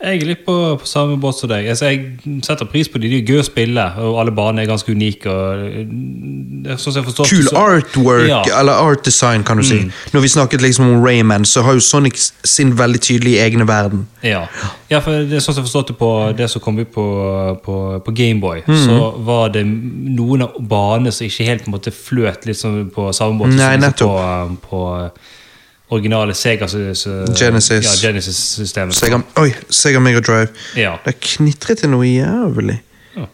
Jeg 0.00 0.22
er 0.22 0.28
litt 0.30 0.46
på, 0.46 0.54
på 0.80 0.86
samme 0.88 1.18
båt 1.20 1.36
som 1.36 1.50
deg. 1.50 1.66
Altså, 1.68 1.90
jeg 1.90 2.38
setter 2.46 2.68
pris 2.72 2.88
på 2.88 2.96
de, 3.02 3.08
de 3.12 3.18
er 3.20 3.26
gøy 3.28 3.42
å 3.42 3.44
spille, 3.44 3.82
og 4.00 4.20
alle 4.22 4.32
banene 4.32 4.62
er 4.64 4.70
ganske 4.70 4.94
unike. 4.96 5.28
Og, 5.28 5.64
eh, 5.76 6.78
sånn 6.80 7.04
forstår 7.04 7.28
Kul 7.28 7.44
så- 7.44 7.56
artwork, 7.60 8.28
Ja. 8.28 8.38
Mm. 8.40 8.60
eller 8.60 8.72
art 8.72 9.04
design, 9.04 9.44
kan 9.44 9.58
du 9.58 9.62
si. 9.62 9.90
Når 10.14 10.20
vi 10.22 10.28
snakket 10.28 10.62
liksom 10.64 10.88
om 10.88 11.04
Rayman, 11.04 11.44
så 11.44 11.62
har 11.62 11.74
jo 11.74 11.80
Sonic 11.80 12.32
sin 12.44 12.72
veldig 12.78 13.00
tydelige 13.00 13.44
egne 13.44 13.66
verden. 13.68 14.06
Ja. 14.22 14.46
ja, 14.88 15.00
for 15.00 15.10
det 15.10 15.36
er 15.36 15.44
sånn 15.44 15.54
som 15.54 15.64
jeg 15.64 15.68
forstått 15.68 15.88
det 15.88 15.98
på 15.98 16.36
det 16.36 16.48
som 16.50 16.62
kom 16.62 16.78
ut 16.78 16.92
på, 16.92 17.60
på, 17.62 18.02
på 18.04 18.14
Gameboy, 18.14 18.62
mm. 18.66 18.86
så 18.86 19.22
var 19.22 19.48
det 19.50 19.66
noen 19.66 20.42
av 20.42 20.56
banene 20.60 21.12
som 21.12 21.26
ikke 21.26 21.44
helt 21.44 21.66
måtte 21.66 21.92
fløt 21.92 22.48
sånn 22.56 22.90
på 22.90 23.12
samme 23.12 23.36
måte 23.36 23.52
Nei, 23.52 23.76
som 23.76 23.80
liksom 23.80 24.56
på, 24.64 24.70
på 24.70 25.10
originale 25.90 26.34
Sega 26.34 26.68
så- 26.68 26.94
så- 26.94 27.26
Genesis. 27.34 27.84
Ja, 27.84 28.08
Genesis-systemet. 28.08 28.94
Sega, 28.94 29.22
oi, 29.36 29.54
Sega 29.68 30.00
Mega 30.00 30.20
Drive. 30.20 30.48
Ja. 30.76 30.98
Det 31.04 31.20
knitret 31.20 31.78
til 31.78 31.90
noe 31.90 32.06
jævlig. 32.06 32.80
Ja. 33.16 33.26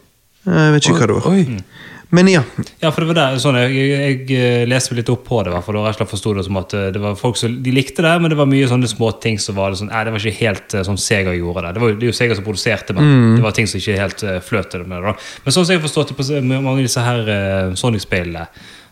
Jeg 0.45 0.73
vet 0.73 0.83
ikke 0.83 0.99
hva 0.99 1.07
det 1.07 1.19
var. 1.21 1.31
Oi. 1.31 1.63
Men 2.09 2.27
ja. 2.27 2.43
Ja, 2.79 2.91
for 2.91 3.03
det 3.03 3.09
var 3.09 3.17
det, 3.17 3.41
sånn, 3.43 3.57
jeg, 3.59 3.73
jeg, 3.75 4.19
jeg 4.31 4.67
leste 4.71 4.95
litt 4.95 5.09
opp 5.11 5.25
på 5.27 5.41
det, 5.43 5.51
for 5.65 5.75
og 5.75 5.89
rett 5.89 6.03
og 6.05 6.07
forsto 6.07 6.31
det 6.37 6.45
som 6.47 6.59
at 6.61 6.73
eh, 6.77 6.85
det 6.95 7.01
var 7.03 7.17
folk 7.19 7.35
som 7.39 7.57
de 7.63 7.73
likte 7.75 8.05
det, 8.05 8.13
men 8.23 8.31
det 8.31 8.37
var 8.39 8.47
mye 8.47 8.69
sånne 8.71 8.87
små 8.87 9.09
ting 9.23 9.35
som 9.43 9.57
var 9.59 9.73
det 9.73 9.81
sånn, 9.81 9.91
nei, 9.91 10.05
det 10.07 10.13
var 10.15 10.23
ikke 10.23 10.39
helt 10.39 10.77
eh, 10.77 10.85
sånn 10.87 11.01
Sega 11.03 11.35
gjorde 11.35 11.65
det. 11.65 11.73
Det 11.75 11.83
var 11.83 11.97
det 11.97 12.07
er 12.07 12.13
jo 12.13 12.15
Sega 12.15 12.37
som 12.39 12.47
produserte, 12.47 12.95
men 12.95 13.35
det 13.35 13.43
var 13.43 13.57
ting 13.57 13.67
som 13.67 13.81
ikke 13.81 13.99
helt 13.99 14.23
uh, 14.23 14.37
fløt 14.39 14.71
til 14.71 14.85
det 14.85 14.87
med 14.87 15.03
da. 15.03 15.17
Men 15.43 15.55
sånn 15.55 15.67
som 15.67 15.73
jeg 15.73 15.81
har 15.81 15.87
forstått 15.89 16.13
det 16.13 16.19
på 16.21 16.41
mange 16.47 16.77
av 16.77 16.83
disse 16.87 17.03
her 17.03 17.27
uh, 17.27 17.75
Sonic-spillene, 17.75 18.47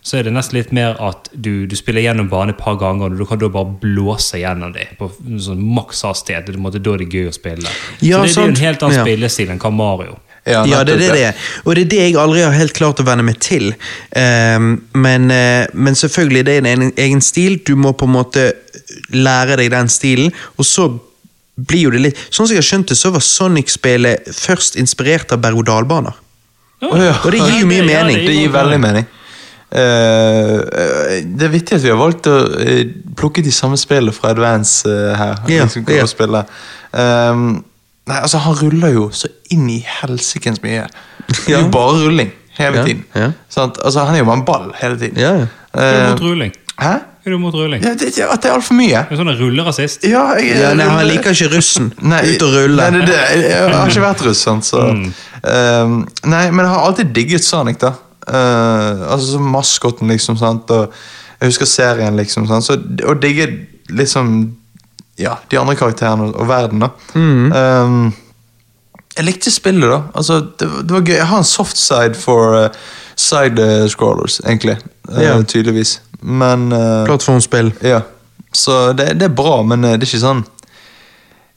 så 0.06 0.20
er 0.20 0.28
det 0.28 0.36
nesten 0.36 0.60
litt 0.60 0.68
mer 0.76 0.94
at 1.02 1.26
du, 1.34 1.66
du 1.66 1.74
spiller 1.74 2.04
gjennom 2.04 2.28
bane 2.30 2.52
et 2.54 2.60
par 2.60 2.76
ganger, 2.78 3.10
og 3.10 3.18
du 3.18 3.26
kan 3.26 3.40
da 3.40 3.48
bare 3.50 3.72
blåse 3.82 4.38
gjennom 4.38 4.70
dem 4.76 4.92
på 5.00 5.08
sånn 5.42 5.64
maks 5.74 6.04
hastighet. 6.06 6.46
Det 6.46 6.54
er 6.54 6.60
på 6.62 6.70
da 6.76 6.78
det 6.84 7.08
er 7.08 7.16
gøy 7.16 7.32
å 7.32 7.34
spille. 7.34 7.72
Ja, 8.06 8.20
så 8.22 8.22
det, 8.22 8.28
det 8.28 8.36
er 8.36 8.44
jo 8.44 8.52
en 8.52 8.60
helt 8.60 8.84
annen 8.86 9.00
Ja. 9.00 9.06
spillestil 9.08 9.50
enn 9.50 9.62
hva 9.64 9.72
Mario. 9.74 10.14
Ja, 10.46 10.60
det 10.62 10.76
er 10.78 10.84
det 10.86 11.08
det 11.10 11.22
er. 11.32 11.46
Og 11.64 11.74
det 11.74 11.82
er 11.82 11.88
det 11.90 12.02
jeg 12.04 12.18
aldri 12.22 12.44
har 12.44 12.54
helt 12.54 12.76
klart 12.76 13.00
å 13.02 13.06
venne 13.08 13.24
meg 13.26 13.40
til. 13.42 13.72
Um, 14.14 14.68
men, 14.94 15.26
uh, 15.26 15.66
men 15.74 15.98
selvfølgelig, 15.98 16.44
det 16.46 16.54
er 16.60 16.68
en 16.70 16.92
egen- 16.92 17.24
stil. 17.24 17.58
Du 17.66 17.74
må 17.74 17.90
på 17.98 18.06
en 18.06 18.14
måte 18.14 18.52
lære 19.10 19.56
deg 19.58 19.72
den 19.74 19.90
stilen, 19.90 20.30
og 20.54 20.68
så 20.70 20.86
blir 21.56 21.88
jo 21.88 21.90
det 21.90 22.00
litt 22.04 22.22
Sånn 22.30 22.46
som 22.46 22.54
jeg 22.54 22.62
har 22.62 22.68
skjønt 22.68 22.92
det, 22.92 22.98
så 23.00 23.10
var 23.10 23.24
Sonic-spillet 23.24 24.30
først 24.38 24.76
inspirert 24.78 25.32
av 25.34 25.42
berg-og-dal-baner. 25.42 26.14
Ja. 26.84 26.92
Og 27.24 27.30
det 27.32 27.40
gir 27.40 27.62
jo 27.64 27.66
mye 27.66 27.82
Ja, 27.82 27.90
ja, 27.90 28.04
mening. 28.04 28.22
Det 28.28 28.34
gir 28.36 28.54
veldig 28.54 28.80
mening. 28.80 29.06
Eh, 29.76 30.56
eh, 30.56 31.16
det 31.36 31.48
er 31.48 31.52
vittig 31.52 31.76
at 31.76 31.84
vi 31.84 31.90
har 31.92 31.98
valgt 32.00 32.28
å 32.30 32.36
uh, 32.48 32.82
plukke 33.18 33.42
de 33.44 33.52
samme 33.52 33.76
spillene 33.80 34.14
fra 34.16 34.30
Advance 34.32 34.88
uh, 34.88 35.12
her. 35.18 35.42
Yeah, 35.50 35.68
liksom, 35.68 36.08
spille. 36.12 36.44
Ehm, 36.96 37.48
nei, 38.08 38.20
altså 38.22 38.40
Han 38.46 38.56
ruller 38.62 38.94
jo 38.94 39.08
så 39.12 39.28
inn 39.52 39.66
i 39.72 39.82
helsikens 40.00 40.62
mye. 40.64 40.86
Det 41.28 41.52
er 41.52 41.60
jo 41.66 41.72
bare 41.74 41.98
rulling 42.06 42.30
hele 42.56 42.78
Ja, 42.80 42.84
tiden. 42.86 43.02
ja. 43.14 43.32
Sant? 43.52 43.76
Altså 43.84 44.06
Han 44.06 44.16
er 44.16 44.22
jo 44.22 44.28
bare 44.30 44.40
en 44.40 44.46
ball 44.48 44.70
hele 44.80 44.96
tiden. 45.02 45.20
Yeah. 45.20 45.44
ja. 45.44 45.46
Du 45.76 45.82
Eh, 45.82 46.10
mot 46.10 46.20
rulling? 46.24 46.52
hæ? 46.80 46.94
Er 47.26 47.30
du 47.34 47.38
mot 47.42 47.54
rulling? 47.54 47.82
Ja, 47.82 47.92
det, 47.98 48.14
at 48.22 48.42
det 48.42 48.48
er 48.48 48.54
altfor 48.54 48.76
mye. 48.78 49.02
Sånn 49.10 49.28
en 49.28 49.36
rullerasist? 49.36 50.04
Ja, 50.08 50.22
jeg, 50.38 50.56
Ja, 50.62 50.70
nei, 50.78 50.86
han 50.88 51.08
liker 51.08 51.34
ikke 51.34 51.50
russen. 51.56 51.90
Nei, 52.12 52.22
Ut 52.32 52.44
og 52.46 52.54
rulle. 52.54 52.86
Nei, 52.94 53.00
det, 53.02 53.12
det. 53.12 53.48
Jeg 53.50 53.74
har 53.74 53.90
ikke 53.90 54.04
vært 54.06 54.22
russ, 54.28 54.44
så 54.70 54.84
um, 54.86 55.96
Nei, 56.24 56.44
men 56.54 56.62
jeg 56.64 56.70
har 56.72 56.86
alltid 56.86 57.12
digget 57.18 57.44
Sonic, 57.44 57.80
da. 57.82 57.92
Eh, 58.26 59.02
altså 59.12 59.36
som 59.36 59.50
maskoten, 59.54 60.08
liksom, 60.10 60.36
sant, 60.40 60.70
og 60.74 60.92
jeg 61.40 61.52
husker 61.52 61.68
serien, 61.70 62.16
liksom, 62.18 62.46
sant, 62.48 62.64
så 62.64 62.78
Og 63.06 63.20
digge 63.22 63.46
liksom 63.88 64.52
Ja, 65.18 65.36
de 65.50 65.58
andre 65.60 65.76
karakterene 65.78 66.32
og 66.34 66.48
verden, 66.48 66.82
da. 66.82 66.88
Ehm, 67.14 68.12
jeg 69.16 69.24
likte 69.24 69.50
spillet, 69.50 69.88
da. 69.88 70.02
Altså, 70.14 70.40
det, 70.60 70.66
det 70.84 70.92
var 70.92 71.00
gøy. 71.06 71.14
Jeg 71.16 71.26
har 71.30 71.38
en 71.38 71.44
soft 71.48 71.78
side 71.80 72.14
for 72.20 72.52
uh, 72.52 72.68
side-scrollers, 73.16 74.40
egentlig. 74.44 74.76
Eh, 75.08 75.22
Ja. 75.24 75.38
Tydeligvis. 75.42 76.00
Men 76.20 76.68
Plattformspill. 77.06 77.72
ja, 77.82 78.02
så 78.52 78.92
det, 78.92 79.14
det 79.20 79.24
er 79.30 79.34
bra, 79.36 79.62
men 79.62 79.82
det 79.82 79.94
er 79.94 80.04
ikke 80.04 80.20
sånn 80.20 80.44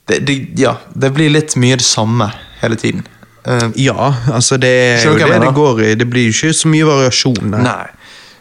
det, 0.07 0.19
det, 0.27 0.35
Ja, 0.59 0.75
det 0.93 1.11
blir 1.15 1.29
litt 1.29 1.55
mye 1.55 1.75
det 1.79 1.85
samme 1.85 2.31
hele 2.61 2.75
tiden. 2.75 3.03
Eh, 3.45 3.69
Ja, 3.75 4.13
altså 4.33 4.57
det 4.57 4.69
er 4.69 5.05
jo 5.05 5.17
det 5.17 5.41
det 5.41 5.53
går 5.55 5.81
i. 5.81 5.95
Det 5.95 6.09
blir 6.09 6.29
jo 6.29 6.35
ikke 6.35 6.53
så 6.53 6.67
mye 6.71 6.87
variasjon. 6.87 7.51
Nei. 7.53 7.63
nei. 7.63 7.87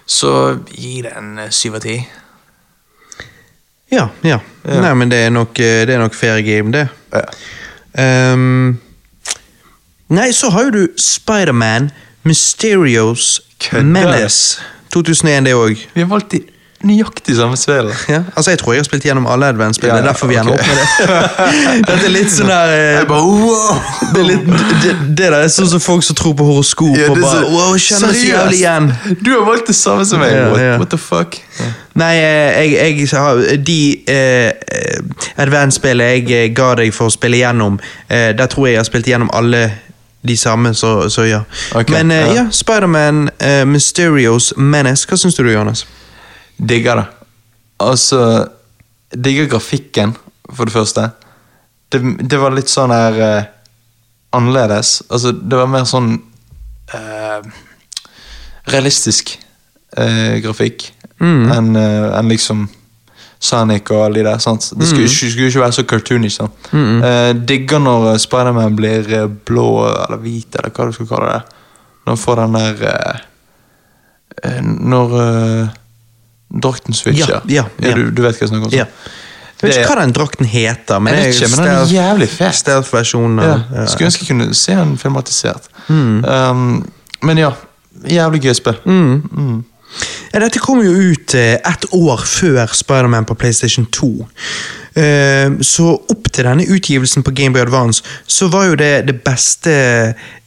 Så 0.08 0.32
gi 0.72 1.02
det 1.04 1.12
en 1.18 1.38
eh, 1.38 1.50
syv 1.50 1.78
av 1.78 1.84
ti. 1.84 1.98
Ja, 3.90 4.08
ja. 4.22 4.40
Ja. 4.64 4.80
Nei, 4.84 4.92
men 5.00 5.08
det 5.12 5.22
er 5.26 5.30
nok, 5.32 5.58
eh, 5.60 5.84
det 5.88 5.96
er 5.96 6.02
nok 6.02 6.16
fair 6.16 6.42
game, 6.44 6.72
det. 6.72 6.88
Ja. 7.12 7.24
Um, 7.98 8.78
nei, 10.12 10.28
så 10.36 10.50
har 10.52 10.68
jo 10.68 10.74
du 10.74 10.82
Spiderman 11.00 11.90
Mysterios. 12.28 13.40
Menace. 13.72 14.60
2001, 14.94 15.48
det 15.48 15.54
òg. 15.56 15.80
Vi 15.94 16.02
har 16.04 16.08
valgt 16.10 16.36
de 16.36 16.42
nøyaktig 16.86 17.34
samme 17.36 17.56
spill. 17.58 17.88
Ja, 18.08 18.20
altså 18.36 18.50
Jeg 18.50 18.58
tror 18.60 18.72
jeg 18.72 18.80
har 18.80 18.86
spilt 18.86 19.02
gjennom 19.04 19.26
alle 19.26 19.48
Advance-spillene. 19.50 19.98
Ja, 19.98 20.04
ja, 20.04 20.08
derfor 20.12 20.26
vi 20.30 20.36
ender 20.38 20.52
ok. 20.52 20.60
opp 20.60 20.66
med 20.68 20.76
det. 20.78 21.86
Dette 21.88 22.06
er 22.06 22.12
litt 22.14 22.30
sånn 22.30 22.50
der 22.52 22.74
eh, 22.74 23.08
wow! 23.10 23.80
det, 24.14 24.22
litt, 24.28 24.46
det, 24.84 24.92
det 25.08 25.16
der 25.18 25.36
er 25.40 25.50
sånn 25.50 25.70
som 25.72 25.82
folk 25.82 26.06
som 26.06 26.18
tror 26.18 26.36
på 26.38 26.46
horoskop 26.46 26.94
Ja, 26.94 27.08
og 27.10 27.18
bare 27.18 27.40
så- 27.40 27.50
wow, 27.50 27.74
kjenner 27.74 28.14
seg 28.14 28.30
jævlig 28.30 28.60
igjen. 28.62 28.88
Du 29.24 29.32
har 29.34 29.42
valgt 29.48 29.72
det 29.72 29.76
samme 29.80 30.06
som 30.06 30.22
meg. 30.22 30.36
What, 30.52 30.84
what 30.84 30.94
the 30.94 31.00
fuck? 31.02 31.40
Nei, 31.98 32.12
jeg, 32.14 32.72
jeg, 32.78 33.08
jeg 33.10 33.58
De 33.66 33.80
eh, 34.06 34.52
eh, 34.54 35.02
Advance-spillene 35.42 36.12
jeg 36.14 36.30
eh, 36.30 36.48
ga 36.54 36.72
deg 36.78 36.94
for 36.94 37.10
å 37.10 37.14
spille 37.18 37.42
gjennom, 37.42 37.80
eh, 38.06 38.30
der 38.38 38.46
tror 38.46 38.68
jeg 38.68 38.78
jeg 38.78 38.84
har 38.84 38.90
spilt 38.92 39.10
gjennom 39.10 39.34
alle 39.34 39.66
de 40.28 40.36
samme, 40.36 40.74
så, 40.74 41.08
så 41.10 41.26
ja. 41.26 41.42
Okay, 41.74 41.94
Men 41.96 42.10
eh, 42.14 42.26
ja. 42.26 42.34
ja, 42.42 42.46
Spiderman 42.54 43.30
eh, 43.42 43.64
Mysterios 43.66 44.52
Menace, 44.56 45.06
hva 45.10 45.18
syns 45.18 45.38
du, 45.38 45.46
Johannes? 45.50 45.86
Digger 46.58 47.02
det. 47.02 47.06
Altså 47.78 48.20
Digger 49.14 49.48
grafikken, 49.48 50.16
for 50.52 50.68
det 50.68 50.74
første. 50.74 51.10
Det, 51.92 52.02
det 52.28 52.40
var 52.40 52.52
litt 52.52 52.68
sånn 52.68 52.92
her 52.92 53.18
uh, 53.22 53.46
annerledes. 54.36 54.98
Altså, 55.08 55.32
det 55.32 55.56
var 55.56 55.70
mer 55.72 55.86
sånn 55.88 56.10
uh, 56.92 57.40
realistisk 58.68 59.36
uh, 59.96 60.36
grafikk 60.44 60.90
enn 61.18 61.76
eh, 61.76 62.18
enn 62.18 62.28
liksom 62.30 62.68
Sonic 63.38 63.90
og 63.94 64.04
alle 64.04 64.18
de 64.18 64.24
der. 64.26 64.38
sant? 64.42 64.64
Det 64.74 64.86
skulle, 64.86 65.06
ikke, 65.06 65.30
skulle 65.30 65.48
ikke 65.50 65.60
være 65.62 65.76
så 65.76 65.84
cartoonish. 65.86 66.36
sant? 66.40 66.70
Eh, 66.74 67.30
digger 67.46 67.78
når 67.82 68.18
Spiderman 68.22 68.76
blir 68.78 69.26
blå 69.46 69.68
eller 69.86 70.18
hvit, 70.22 70.58
eller 70.58 70.74
hva 70.74 70.88
du 70.88 70.94
skal 70.96 71.10
kalle 71.10 71.32
det. 71.36 71.58
Når 72.04 72.14
han 72.14 72.22
får 72.22 72.40
den 72.42 72.58
der 72.58 73.22
Når 74.64 75.16
drakten 76.48 76.94
Switch, 76.94 77.18
Ja, 77.18 77.40
ja, 77.48 77.64
ja. 77.82 77.94
Du, 77.94 78.10
du 78.10 78.22
vet 78.22 78.36
hva 78.36 78.44
jeg 78.46 78.52
snakker 78.52 78.70
om? 78.70 78.76
Ja. 78.76 78.86
Jeg 79.58 79.66
vet 79.66 79.80
ikke 79.80 79.90
hva 79.90 80.02
den 80.04 80.12
drakten 80.14 80.46
heter, 80.46 81.00
men 81.02 81.16
Jeg 81.16 81.32
vet 81.32 81.40
ikke, 81.40 81.48
men 81.56 81.64
den 81.66 81.72
er 81.74 81.92
jævlig 81.92 82.28
fet. 82.30 82.54
Stealth-versjonen. 82.60 83.40
Ja. 83.42 83.86
Skulle 83.90 84.12
ønske 84.12 84.22
jeg 84.22 84.30
kunne 84.30 84.54
se 84.54 84.76
den 84.78 84.92
filmatisert. 85.00 85.66
Mm. 85.88 86.24
Um, 86.24 86.92
men 87.26 87.40
ja, 87.42 87.50
jævlig 88.06 88.44
gøy 88.46 88.54
spill. 88.54 88.78
Ja, 90.32 90.42
dette 90.44 90.60
kom 90.62 90.82
jo 90.84 90.92
ut 90.92 91.34
eh, 91.34 91.56
ett 91.56 91.88
år 91.96 92.22
før 92.28 92.74
Spiderman 92.76 93.26
på 93.26 93.34
PlayStation 93.34 93.88
2. 93.90 94.10
Eh, 94.98 95.52
så 95.62 95.92
opp 95.94 96.26
til 96.32 96.46
denne 96.48 96.66
utgivelsen 96.66 97.22
på 97.22 97.30
Game 97.30 97.54
Boy 97.54 97.62
Advance, 97.62 98.02
så 98.26 98.48
var 98.50 98.70
jo 98.70 98.78
det 98.78 99.06
det 99.06 99.20
beste 99.22 99.74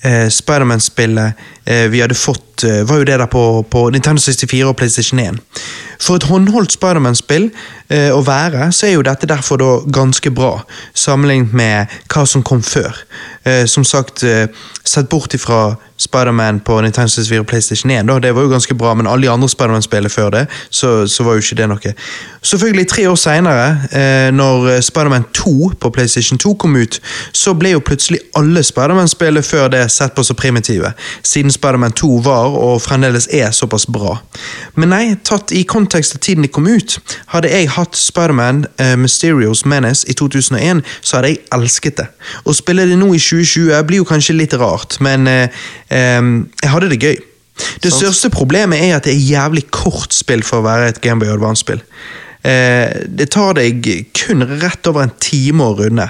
eh, 0.03 0.27
Spiderman-spillet 0.29 1.33
eh, 1.65 1.87
vi 1.91 2.01
hadde 2.03 2.17
fått, 2.17 2.63
eh, 2.63 2.83
var 2.89 3.01
jo 3.01 3.07
det 3.07 3.19
der 3.19 3.31
på, 3.31 3.43
på 3.71 3.89
Nintendo 3.89 4.21
64 4.21 4.67
og 4.67 4.75
PlayStation 4.75 5.19
1. 5.19 5.39
For 6.01 6.17
et 6.17 6.25
håndholdt 6.25 6.73
Spiderman-spill 6.73 7.51
eh, 7.93 8.09
å 8.09 8.23
være, 8.25 8.71
så 8.73 8.87
er 8.87 8.95
jo 8.95 9.05
dette 9.05 9.29
derfor 9.29 9.61
da 9.61 9.69
ganske 9.93 10.33
bra, 10.33 10.55
sammenlignet 10.97 11.53
med 11.53 11.99
hva 12.09 12.25
som 12.25 12.43
kom 12.43 12.63
før. 12.65 13.03
Eh, 13.45 13.65
som 13.69 13.85
sagt, 13.85 14.23
eh, 14.23 14.47
sett 14.83 15.09
bort 15.09 15.33
ifra 15.37 15.75
Spiderman 16.01 16.59
på 16.65 16.79
Nintendo 16.81 17.13
64 17.13 17.43
og 17.43 17.47
PlayStation 17.51 17.93
1, 17.93 18.09
da, 18.09 18.17
det 18.19 18.33
var 18.33 18.47
jo 18.47 18.53
ganske 18.55 18.75
bra, 18.77 18.95
men 18.97 19.07
alle 19.07 19.27
de 19.27 19.33
andre 19.33 19.49
Spiderman-spillene 19.49 20.09
før 20.09 20.33
det, 20.33 20.47
så, 20.69 21.05
så 21.07 21.25
var 21.27 21.37
jo 21.37 21.45
ikke 21.45 21.59
det 21.61 21.69
noe. 21.69 21.93
Selvfølgelig, 22.41 22.87
tre 22.89 23.05
år 23.11 23.21
senere, 23.21 23.67
eh, 23.93 24.29
når 24.41 24.67
eh, 24.71 24.81
Spiderman 24.83 25.25
2 25.37 25.71
på 25.79 25.91
PlayStation 25.93 26.39
2 26.41 26.53
kom 26.61 26.75
ut, 26.75 26.99
så 27.33 27.53
ble 27.57 27.73
jo 27.75 27.83
plutselig 27.85 28.21
alle 28.37 28.63
Spiderman-spillene 28.65 29.45
før 29.45 29.69
det 29.73 29.83
sett 29.93 30.15
på 30.17 30.25
så 30.25 30.35
primitive, 30.37 30.93
siden 31.23 31.53
Spiderman 31.53 31.95
2 31.97 32.11
var, 32.25 32.57
og 32.57 32.81
fremdeles 32.81 33.29
er, 33.31 33.51
såpass 33.55 33.87
bra. 33.87 34.17
Men 34.75 34.93
nei, 34.93 35.03
tatt 35.27 35.53
i 35.55 35.63
kontekst 35.67 36.17
av 36.17 36.23
tiden 36.25 36.45
de 36.45 36.51
kom 36.51 36.69
ut, 36.69 36.97
hadde 37.33 37.51
jeg 37.51 37.71
hatt 37.75 37.97
Spiderman 37.99 38.65
uh, 38.81 38.95
Mysterios 38.99 39.65
Menace 39.65 40.07
i 40.09 40.15
2001, 40.17 40.83
så 41.01 41.19
hadde 41.19 41.33
jeg 41.33 41.43
elsket 41.55 41.99
det. 42.01 42.07
Å 42.45 42.55
spille 42.55 42.87
det 42.89 42.99
nå 42.99 43.11
i 43.15 43.21
2020 43.21 43.83
blir 43.87 44.01
jo 44.01 44.07
kanskje 44.07 44.37
litt 44.37 44.55
rart, 44.59 44.99
men 45.03 45.27
uh, 45.29 45.61
um, 46.19 46.33
jeg 46.61 46.73
hadde 46.73 46.93
det 46.93 47.01
gøy. 47.01 47.19
Det 47.83 47.91
største 47.93 48.31
problemet 48.33 48.81
er 48.81 48.95
at 48.95 49.05
det 49.05 49.13
er 49.13 49.27
jævlig 49.35 49.67
kort 49.73 50.15
spill 50.15 50.41
for 50.45 50.61
å 50.61 50.65
være 50.65 50.89
et 50.89 51.01
Gameboy 51.03 51.29
Advance-spill. 51.29 51.83
Eh, 52.41 53.05
det 53.05 53.29
tar 53.35 53.53
deg 53.59 53.85
kun 54.17 54.45
rett 54.61 54.87
over 54.89 55.05
en 55.05 55.13
time 55.21 55.65
å 55.65 55.75
runde. 55.77 56.07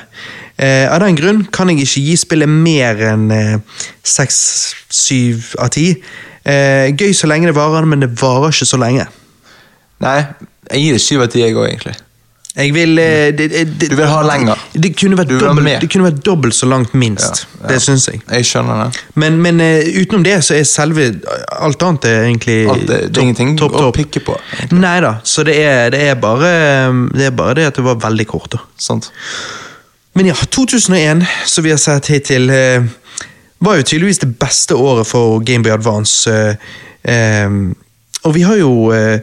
Eh, 0.55 0.85
av 0.87 1.01
den 1.03 1.17
grunn 1.17 1.41
kan 1.51 1.71
jeg 1.71 1.83
ikke 1.83 2.03
gi 2.05 2.17
spillet 2.19 2.51
mer 2.51 3.01
enn 3.11 3.25
eh, 3.35 3.81
seks, 4.03 4.37
syv 4.93 5.55
av 5.59 5.73
ti. 5.75 5.93
Gøy 6.41 7.11
så 7.13 7.27
lenge 7.29 7.51
det 7.51 7.53
varer, 7.53 7.85
men 7.85 8.01
det 8.01 8.15
varer 8.17 8.49
ikke 8.49 8.65
så 8.65 8.79
lenge. 8.81 9.03
Nei, 10.01 10.15
jeg 10.71 10.81
gir 10.81 10.95
det 10.97 11.03
syv 11.03 11.27
av 11.27 11.29
ti, 11.29 11.43
jeg 11.43 11.53
òg, 11.53 11.67
egentlig. 11.67 11.93
Jeg 12.55 12.73
vil, 12.75 12.97
eh, 12.99 13.31
det, 13.31 13.49
det, 13.49 13.61
det, 13.79 13.89
Du 13.89 13.95
vil 13.95 14.09
ha 14.11 14.21
lenger. 14.27 14.59
Det 14.73 14.91
kunne 14.99 15.15
vært 15.15 15.29
dobbelt, 15.39 15.69
det 15.79 15.87
kunne 15.91 16.07
vært 16.09 16.19
dobbelt 16.25 16.55
så 16.55 16.67
langt, 16.67 16.93
minst. 16.93 17.45
Ja, 17.45 17.61
ja. 17.61 17.69
Det 17.71 17.77
syns 17.85 18.09
jeg. 18.09 18.19
Jeg 18.27 18.47
skjønner 18.49 18.81
det. 18.83 19.03
Men, 19.23 19.37
men 19.43 19.61
uh, 19.63 19.87
utenom 20.01 20.25
det 20.27 20.35
så 20.43 20.57
er 20.57 20.67
selve 20.67 21.07
Alt 21.61 21.85
annet 21.87 22.09
er 22.09 22.25
egentlig 22.25 22.57
Alt 22.73 22.83
det, 22.89 22.99
er 23.07 23.23
ingenting 23.23 23.55
top. 23.59 23.77
å 23.79 23.93
pikke 23.95 24.23
på. 24.27 24.35
Nei 24.75 24.97
da, 25.03 25.13
så 25.23 25.45
det 25.47 25.55
er, 25.63 25.93
det, 25.95 26.01
er 26.11 26.19
bare, 26.19 26.51
det 27.15 27.29
er 27.29 27.35
bare 27.35 27.55
det 27.61 27.69
at 27.71 27.79
det 27.79 27.87
var 27.87 28.01
veldig 28.03 28.27
kort. 28.27 28.51
da. 28.57 28.63
Sant? 28.75 29.07
Men 30.19 30.27
ja, 30.27 30.35
2001, 30.35 31.23
som 31.47 31.63
vi 31.63 31.71
har 31.71 31.79
sett 31.79 32.11
hittil, 32.11 32.51
uh, 32.51 33.23
var 33.63 33.79
jo 33.79 33.87
tydeligvis 33.87 34.25
det 34.25 34.33
beste 34.41 34.75
året 34.75 35.07
for 35.07 35.39
Gameboy 35.45 35.71
Advance. 35.77 36.27
Uh, 36.27 36.75
eh, 37.07 37.47
og 38.21 38.35
vi 38.35 38.43
har 38.45 38.57
jo 38.59 38.91
eh, 38.93 39.21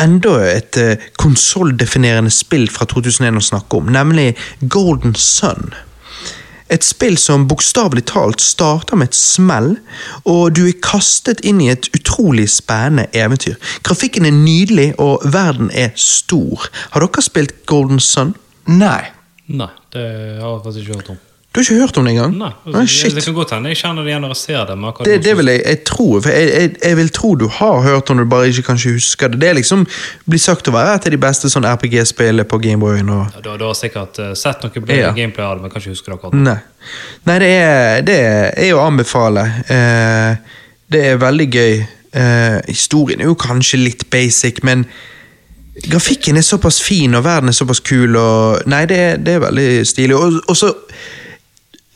enda 0.00 0.34
et 0.48 0.78
eh, 0.80 1.06
konsolldefinerende 1.20 2.32
spill 2.34 2.68
fra 2.72 2.88
2001 2.90 3.38
å 3.40 3.46
snakke 3.52 3.80
om, 3.80 3.92
nemlig 3.92 4.32
Golden 4.72 5.14
Sun. 5.18 5.72
Et 6.70 6.84
spill 6.86 7.16
som 7.18 7.48
bokstavelig 7.50 8.04
talt 8.12 8.42
starter 8.44 8.98
med 8.98 9.10
et 9.10 9.18
smell, 9.18 9.72
og 10.22 10.52
du 10.54 10.62
er 10.68 10.76
kastet 10.84 11.42
inn 11.46 11.58
i 11.64 11.70
et 11.72 11.88
utrolig 11.96 12.46
spennende 12.52 13.08
eventyr. 13.16 13.56
Grafikken 13.86 14.28
er 14.28 14.36
nydelig, 14.36 14.92
og 15.02 15.24
verden 15.26 15.72
er 15.74 15.90
stor. 15.98 16.70
Har 16.94 17.02
dere 17.02 17.26
spilt 17.26 17.56
Golden 17.66 17.98
Sun? 17.98 18.36
Nei. 18.70 19.10
Nei, 19.50 19.72
det 19.90 20.06
har 20.38 20.54
jeg 20.54 20.62
faktisk 20.68 20.86
ikke 20.86 21.00
hørt 21.00 21.12
om. 21.16 21.20
Du 21.50 21.58
har 21.58 21.64
ikke 21.64 21.80
hørt 21.80 21.96
om 21.98 22.04
det 22.06 22.12
engang? 22.12 22.34
Nei, 22.38 22.48
ah, 22.52 22.66
altså, 22.78 22.82
shit. 22.86 23.14
Det 23.16 23.24
kan 23.24 23.34
godt 23.34 23.50
hende 23.56 23.72
jeg 23.72 23.78
kjenner 23.80 24.04
det 24.06 24.12
igjen 24.12 24.22
når 24.22 24.30
jeg 24.36 24.38
ser 24.38 24.68
det. 24.68 24.74
Det, 25.08 25.14
det 25.24 25.32
vil 25.40 25.48
jeg, 25.50 25.62
jeg 25.66 25.78
tro, 25.88 26.04
for 26.22 26.30
jeg, 26.30 26.50
jeg, 26.54 26.70
jeg 26.84 26.98
vil 27.00 27.10
tro 27.16 27.30
du 27.40 27.48
har 27.56 27.80
hørt 27.82 28.12
om 28.12 28.20
det, 28.20 28.26
du 28.28 28.30
bare 28.30 28.52
ikke 28.52 28.62
kanskje 28.68 28.92
husker 28.94 29.32
det. 29.32 29.40
Det 29.42 29.50
liksom 29.58 29.82
blir 30.30 30.38
sagt 30.38 30.70
å 30.70 30.74
være 30.76 30.94
et 31.00 31.08
av 31.10 31.14
de 31.16 31.18
beste 31.24 31.50
sånn 31.50 31.66
RPG-spillene 31.66 32.46
på 32.46 32.60
Gameboyen. 32.62 33.10
Og... 33.10 33.34
Ja, 33.34 33.42
Du, 33.42 33.50
du 33.58 33.66
har 33.66 33.74
sikkert 33.74 34.22
uh, 34.22 34.30
sett 34.38 34.62
noe 34.62 34.84
ble- 34.84 35.00
Ja. 35.00 35.10
gameplay 35.16 35.42
av 35.48 35.58
det, 35.58 35.66
men 35.66 35.74
kanskje 35.74 35.96
husker 35.96 36.14
det 36.14 36.20
akkurat. 36.20 36.38
Nei. 36.38 36.56
Nei, 37.26 37.38
det 37.42 37.52
er, 37.58 38.02
det 38.06 38.18
er 38.68 38.74
å 38.78 38.86
anbefale. 38.86 39.48
Uh, 39.66 40.60
det 40.94 41.04
er 41.10 41.18
veldig 41.18 41.48
gøy. 41.50 41.80
Uh, 42.14 42.60
historien 42.70 43.24
er 43.24 43.26
jo 43.26 43.34
kanskje 43.38 43.82
litt 43.82 44.06
basic, 44.14 44.62
men 44.62 44.86
grafikken 45.82 46.38
er 46.38 46.46
såpass 46.46 46.78
fin, 46.82 47.10
og 47.18 47.26
verden 47.26 47.50
er 47.50 47.58
såpass 47.58 47.82
kul, 47.82 48.14
og 48.22 48.70
Nei, 48.70 48.84
det, 48.90 49.00
det 49.26 49.40
er 49.40 49.48
veldig 49.48 49.70
stilig. 49.88 50.14
Og 50.46 50.54
så 50.58 50.70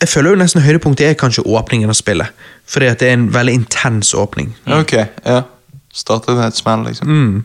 Jeg 0.05 0.11
føler 0.13 0.35
jo 0.35 0.37
nesten 0.37 0.61
høydepunktet 0.61 1.07
er 1.07 1.15
kanskje 1.17 1.47
åpningen 1.49 1.89
av 1.89 1.97
spillet. 1.97 2.43
Fordi 2.69 2.91
at 2.93 3.01
det 3.01 3.09
er 3.09 3.15
en 3.17 3.31
veldig 3.33 3.55
intens 3.57 4.11
åpning. 4.15 4.51
Ok, 4.69 4.93
ja. 5.25 5.39
Startet 5.95 6.37
med 6.37 6.51
et 6.51 6.59
smell, 6.59 6.85
liksom. 6.85 7.09
Mm. 7.09 7.39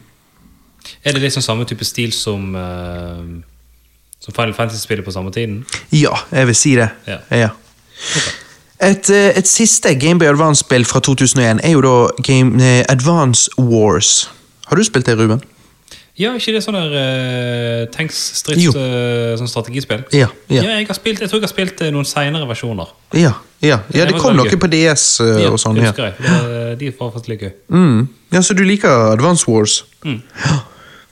Er 1.05 1.15
det 1.15 1.21
liksom 1.21 1.45
samme 1.45 1.67
type 1.69 1.85
stil 1.87 2.11
som, 2.11 2.51
uh, 2.55 3.23
som 4.19 4.35
Final 4.35 4.53
Fantasy-spillet 4.57 5.05
på 5.05 5.15
samme 5.15 5.31
tiden? 5.31 5.61
Ja, 5.95 6.17
jeg 6.35 6.51
vil 6.51 6.55
si 6.55 6.75
det. 6.75 6.89
Ja. 7.07 7.21
Ja. 7.31 7.49
Et, 8.81 9.09
eh, 9.09 9.31
et 9.37 9.47
siste 9.47 9.95
Gameboy 9.95 10.27
Advance-spill 10.27 10.85
fra 10.87 10.99
2001 10.99 11.63
er 11.63 11.71
jo 11.71 11.81
da 11.83 11.95
Game, 12.23 12.59
eh, 12.63 12.85
Advance 12.89 13.49
Wars. 13.57 14.29
Har 14.67 14.75
du 14.75 14.83
spilt 14.83 15.05
det, 15.05 15.17
Ruben? 15.19 15.41
Ja, 16.19 16.33
ikke 16.35 16.51
det 16.57 16.61
sånn 16.65 16.75
der 16.75 16.95
uh, 16.95 17.83
tanks 17.93 18.17
strids 18.41 18.65
Jo. 18.65 18.73
eh, 18.75 19.35
sånn 19.39 19.47
strategispill? 19.47 20.01
Ja, 20.11 20.27
ja. 20.51 20.63
jeg, 20.65 20.87
har 20.89 20.97
spilt, 20.97 21.21
jeg 21.23 21.31
tror 21.31 21.39
jeg 21.39 21.47
har 21.47 21.53
spilt 21.53 21.83
eh, 21.85 21.93
noen 21.95 22.07
seinere 22.07 22.47
versjoner. 22.49 22.91
Ja, 23.15 23.37
ja. 23.63 23.79
ja 23.95 24.07
det 24.09 24.17
kom 24.19 24.35
noe 24.35 24.59
på 24.59 24.67
DS 24.71 25.05
uh, 25.23 25.37
Ja, 25.45 25.53
og 25.53 25.61
sånn. 25.63 25.79
det 25.79 25.87
Ja. 25.87 25.93
husker 25.93 26.09
jeg. 26.09 26.17
Det, 26.19 26.65
de 26.81 26.91
var 26.99 27.13
faktisk 27.15 27.45
gøy. 27.47 27.53
Mm. 27.71 28.01
ja, 28.35 28.41
Så 28.43 28.57
du 28.57 28.65
liker 28.67 29.13
Advance 29.13 29.47
Wars? 29.47 29.83
Mm. 30.03 30.19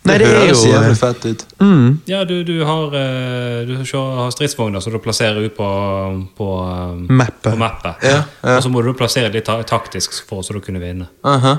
Nei, 0.07 0.17
det 0.21 0.27
er 0.27 0.37
høres 0.39 0.61
jo 0.63 0.71
jævlig 0.71 0.93
eh, 0.93 0.99
fett 0.99 1.25
ut. 1.27 1.41
mm, 1.59 1.87
Ja, 2.07 2.23
du, 2.27 2.35
du 2.47 2.63
har, 2.65 2.93
eh, 2.95 3.65
du 3.67 3.73
har 3.75 4.31
stridsvogner 4.31 4.83
som 4.83 4.93
du 4.93 4.99
plasserer 5.03 5.39
ut 5.43 5.55
på, 5.57 5.67
på, 6.37 6.47
eh, 6.63 7.11
Mappet. 7.11 7.51
på 7.51 7.55
mappet. 7.59 8.03
Ja, 8.07 8.21
ja. 8.43 8.55
Og 8.57 8.63
så 8.63 8.71
må 8.71 8.83
du 8.85 8.93
plassere 8.97 9.31
litt 9.33 9.49
taktisk 9.67 10.21
for 10.29 10.45
så 10.47 10.55
du 10.55 10.61
kunne 10.63 10.79
vinne. 10.83 11.09
Aha. 11.27 11.57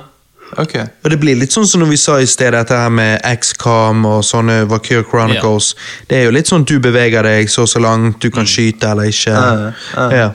Ok. 0.57 0.75
Og 1.05 1.11
det 1.11 1.19
blir 1.21 1.37
litt 1.37 1.53
sånn 1.53 1.67
som 1.69 1.83
når 1.83 1.91
vi 1.93 2.01
sa 2.01 2.17
i 2.21 2.27
sted, 2.27 2.55
dette 2.57 2.77
her 2.77 2.91
med 2.93 3.21
XCOM 3.23 4.05
og 4.09 4.21
sånne 4.25 4.63
Vakir 4.71 5.05
Chronicles. 5.11 5.75
Det 6.09 6.21
er 6.21 6.29
jo 6.29 6.35
litt 6.35 6.51
sånn 6.51 6.65
du 6.69 6.79
beveger 6.83 7.27
deg 7.27 7.51
så 7.53 7.67
og 7.67 7.73
så 7.73 7.83
langt, 7.83 8.21
du 8.23 8.33
kan 8.35 8.49
skyte 8.49 8.93
eller 8.93 9.11
ikke. 9.13 9.35
Uh, 9.35 9.89
ja. 9.97 10.29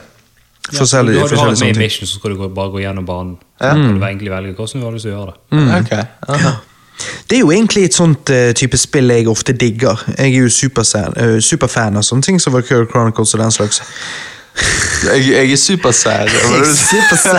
Ja. 0.72 0.78
Forskjellige, 0.78 1.18
du, 1.18 1.20
har, 1.20 1.28
du 1.28 1.36
har 1.36 1.50
forskjellige 1.50 1.58
et 1.58 1.66
main 1.66 1.74
ting. 1.74 1.82
mission, 1.82 2.08
så 2.08 2.20
skal 2.20 2.36
du 2.36 2.46
bare 2.48 2.70
gå 2.72 2.84
gjennom 2.84 3.06
banen. 3.06 3.34
Ja. 3.60 3.74
Så 3.74 3.80
kan 3.82 3.98
du 3.98 4.06
egentlig 4.06 4.30
velge 4.32 4.54
hvordan 4.54 4.80
du 4.80 4.86
har 4.86 4.94
lyst 4.94 5.08
til 5.08 5.12
å 5.12 5.16
gjøre 5.18 5.34
det. 5.34 5.58
Mm. 5.58 5.74
Ok. 5.80 5.92
Aha. 6.28 6.54
Det 7.30 7.36
er 7.36 7.40
jo 7.40 7.50
egentlig 7.50 7.84
et 7.84 7.96
sånt 7.96 8.30
uh, 8.30 8.52
type 8.56 8.78
spill 8.78 9.10
jeg 9.10 9.28
ofte 9.28 9.52
digger. 9.52 10.04
Jeg 10.14 10.30
er 10.30 10.46
jo 10.46 10.52
superfan, 10.52 11.16
uh, 11.18 11.40
superfan 11.42 11.98
av 11.98 12.06
sånne 12.06 12.22
ting 12.22 12.38
som 12.40 12.54
Valkyrie 12.54 12.86
Chronicles 12.90 13.34
og 13.34 13.42
den 13.42 13.52
slags. 13.54 13.82
Jeg, 15.04 15.24
jeg 15.28 15.52
er 15.52 15.56
supersær. 15.56 16.24
Det 16.24 16.42
du 17.10 17.16
sa? 17.16 17.38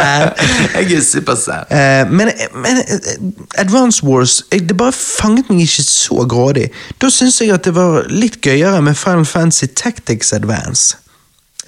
Jeg 0.75 0.93
er 0.93 1.03
supersær. 1.03 1.63
Uh, 1.75 2.11
men 2.11 2.29
men 2.53 2.77
eh, 2.77 3.61
Advance 3.61 4.03
Wars 4.03 4.43
jeg, 4.51 4.69
Det 4.69 4.77
bare 4.77 4.91
fanget 4.91 5.49
meg 5.49 5.61
ikke 5.61 5.83
så 5.83 6.25
grådig. 6.29 6.69
Da 7.01 7.09
syns 7.09 7.41
jeg 7.41 7.53
at 7.53 7.65
det 7.65 7.75
var 7.75 8.05
litt 8.09 8.41
gøyere 8.41 8.81
med 8.81 8.95
Final 8.95 9.25
Fantasy 9.25 9.65
Tactics 9.75 10.33
Advance. 10.33 10.97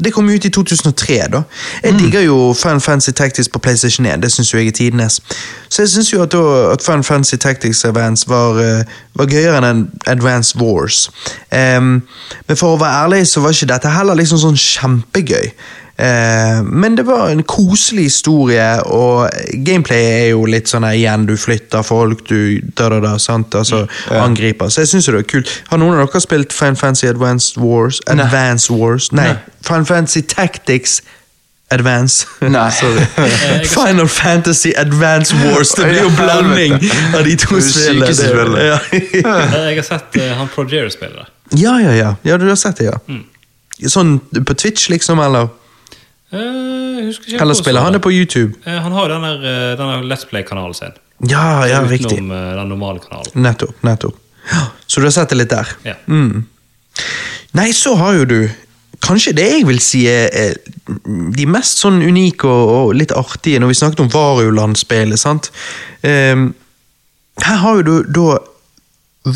Det 0.03 0.13
kom 0.13 0.29
ut 0.29 0.45
i 0.45 0.49
2003, 0.49 1.17
da. 1.33 1.41
Jeg 1.83 1.95
digger 1.99 2.21
jo 2.21 2.53
Fun 2.53 2.81
Fancy 2.81 3.09
Tactics 3.09 3.49
på 3.49 3.59
PlayStation 3.59 4.05
1. 4.05 4.21
Det 4.21 4.31
syns 4.31 4.53
jeg 4.53 4.67
er 4.67 4.71
tidenes. 4.71 5.21
Så 5.69 5.81
jeg 5.81 5.89
syns 5.89 6.13
jo 6.13 6.21
at, 6.21 6.31
da, 6.31 6.71
at 6.71 6.81
Fun 6.85 7.03
Fancy 7.03 7.35
Tactics 7.35 7.85
Advance 7.85 8.29
var, 8.29 8.59
eh, 8.61 8.83
var 9.15 9.25
gøyere 9.25 9.71
enn 9.71 9.87
Advance 10.05 10.57
Wars. 10.57 11.09
Um, 11.51 12.03
men 12.47 12.57
for 12.57 12.75
å 12.75 12.79
være 12.81 13.03
ærlig 13.03 13.27
så 13.27 13.41
var 13.41 13.55
ikke 13.55 13.73
dette 13.73 13.89
heller 13.89 14.19
liksom 14.19 14.41
sånn 14.43 14.61
kjempegøy. 14.61 15.51
Eh, 15.99 16.59
men 16.63 16.95
det 16.97 17.07
var 17.07 17.29
en 17.33 17.41
koselig 17.43 18.03
historie, 18.11 18.67
og 18.85 19.29
gameplay 19.65 20.03
er 20.05 20.27
jo 20.35 20.43
litt 20.45 20.69
sånn 20.69 20.85
igjen, 20.91 21.25
du 21.25 21.33
flytter 21.41 21.81
folk, 21.85 22.21
du 22.29 22.59
da, 22.77 22.89
da, 22.93 22.99
da, 23.01 23.15
sant? 23.17 23.55
Altså, 23.57 23.87
angriper. 24.13 24.69
Så 24.69 24.83
jeg 24.85 24.91
syns 24.93 25.09
det 25.09 25.15
er 25.23 25.29
kult. 25.31 25.49
Har 25.71 25.81
noen 25.81 25.97
av 25.97 26.05
dere 26.11 26.21
spilt 26.21 26.53
Final 26.53 26.77
Fantasy 26.77 27.07
Advanced 27.09 27.57
Wars? 27.57 28.01
Advance 28.13 28.69
Wars? 28.73 29.09
Nei. 29.11 29.31
Final 29.65 29.85
Fantasy 29.89 30.21
Tactics 30.21 30.99
Advance. 31.73 32.27
Nei. 32.45 32.69
Sorry. 32.79 33.03
Final 33.75 34.07
Fantasy 34.07 34.75
Advance 34.77 35.33
Wars. 35.41 35.73
Det 35.75 35.89
blir 35.89 36.03
jo 36.05 36.11
blanding 36.21 36.77
av 37.17 37.23
de 37.25 37.35
to 37.41 37.57
Det 37.57 38.13
spillene. 38.13 38.67
Ja. 38.69 38.77
Eh, 38.93 39.57
Jeg 39.73 39.81
har 39.81 39.87
sett 39.89 40.15
eh, 40.21 40.31
han 40.37 40.47
Progere 40.53 40.93
spille 40.93 41.25
det. 41.25 41.59
ja, 41.59 41.73
ja, 41.81 41.91
ja. 41.97 42.13
Ja, 42.23 42.37
du 42.37 42.45
har 42.47 42.55
sett 42.55 42.77
det, 42.77 42.91
ja. 42.93 42.99
Mm. 43.09 43.25
Sånn 43.89 44.19
på 44.45 44.53
Twitch, 44.57 44.87
liksom, 44.89 45.19
eller? 45.21 45.49
Eller 46.31 47.53
spiller 47.53 47.81
han 47.81 47.93
det 47.93 47.99
på 48.03 48.11
YouTube? 48.11 48.53
Eh, 48.65 48.73
Han 48.83 48.91
har 48.91 49.07
jo 49.07 49.13
denne, 49.15 49.33
eh, 49.37 49.77
denne 49.79 50.01
Let's 50.03 50.25
Play-kanalen 50.27 50.73
sin. 50.73 50.91
Ja, 51.23 51.65
ja. 51.67 51.81
Utenom 51.81 51.89
riktig. 51.89 52.17
den 52.17 52.69
normale 52.69 52.99
kanalen. 52.99 53.31
Nettopp. 53.33 53.83
nettopp. 53.83 54.15
Så 54.87 54.99
du 54.99 55.05
har 55.05 55.11
sett 55.11 55.29
det 55.29 55.37
litt 55.37 55.49
der? 55.49 55.67
Ja. 55.83 55.93
Mm. 56.07 56.45
Nei, 57.57 57.71
så 57.73 57.95
har 57.95 58.13
jo 58.13 58.25
du 58.25 58.39
Kanskje 59.05 59.31
det 59.37 59.45
jeg 59.45 59.65
vil 59.67 59.77
si 59.79 59.99
er 60.09 60.55
de 61.37 61.45
mest 61.45 61.77
sånn 61.83 61.99
unike 62.01 62.47
og, 62.49 62.69
og 62.73 62.95
litt 62.97 63.11
artige, 63.13 63.59
når 63.61 63.69
vi 63.69 63.75
snakket 63.77 63.99
om 64.01 64.09
Varioland-spillet, 64.09 65.19
sant? 65.21 65.51
Um, 66.01 66.47
her 67.45 67.59
har 67.61 67.77
jo 67.77 67.83
du 67.85 68.09
da 68.09 68.39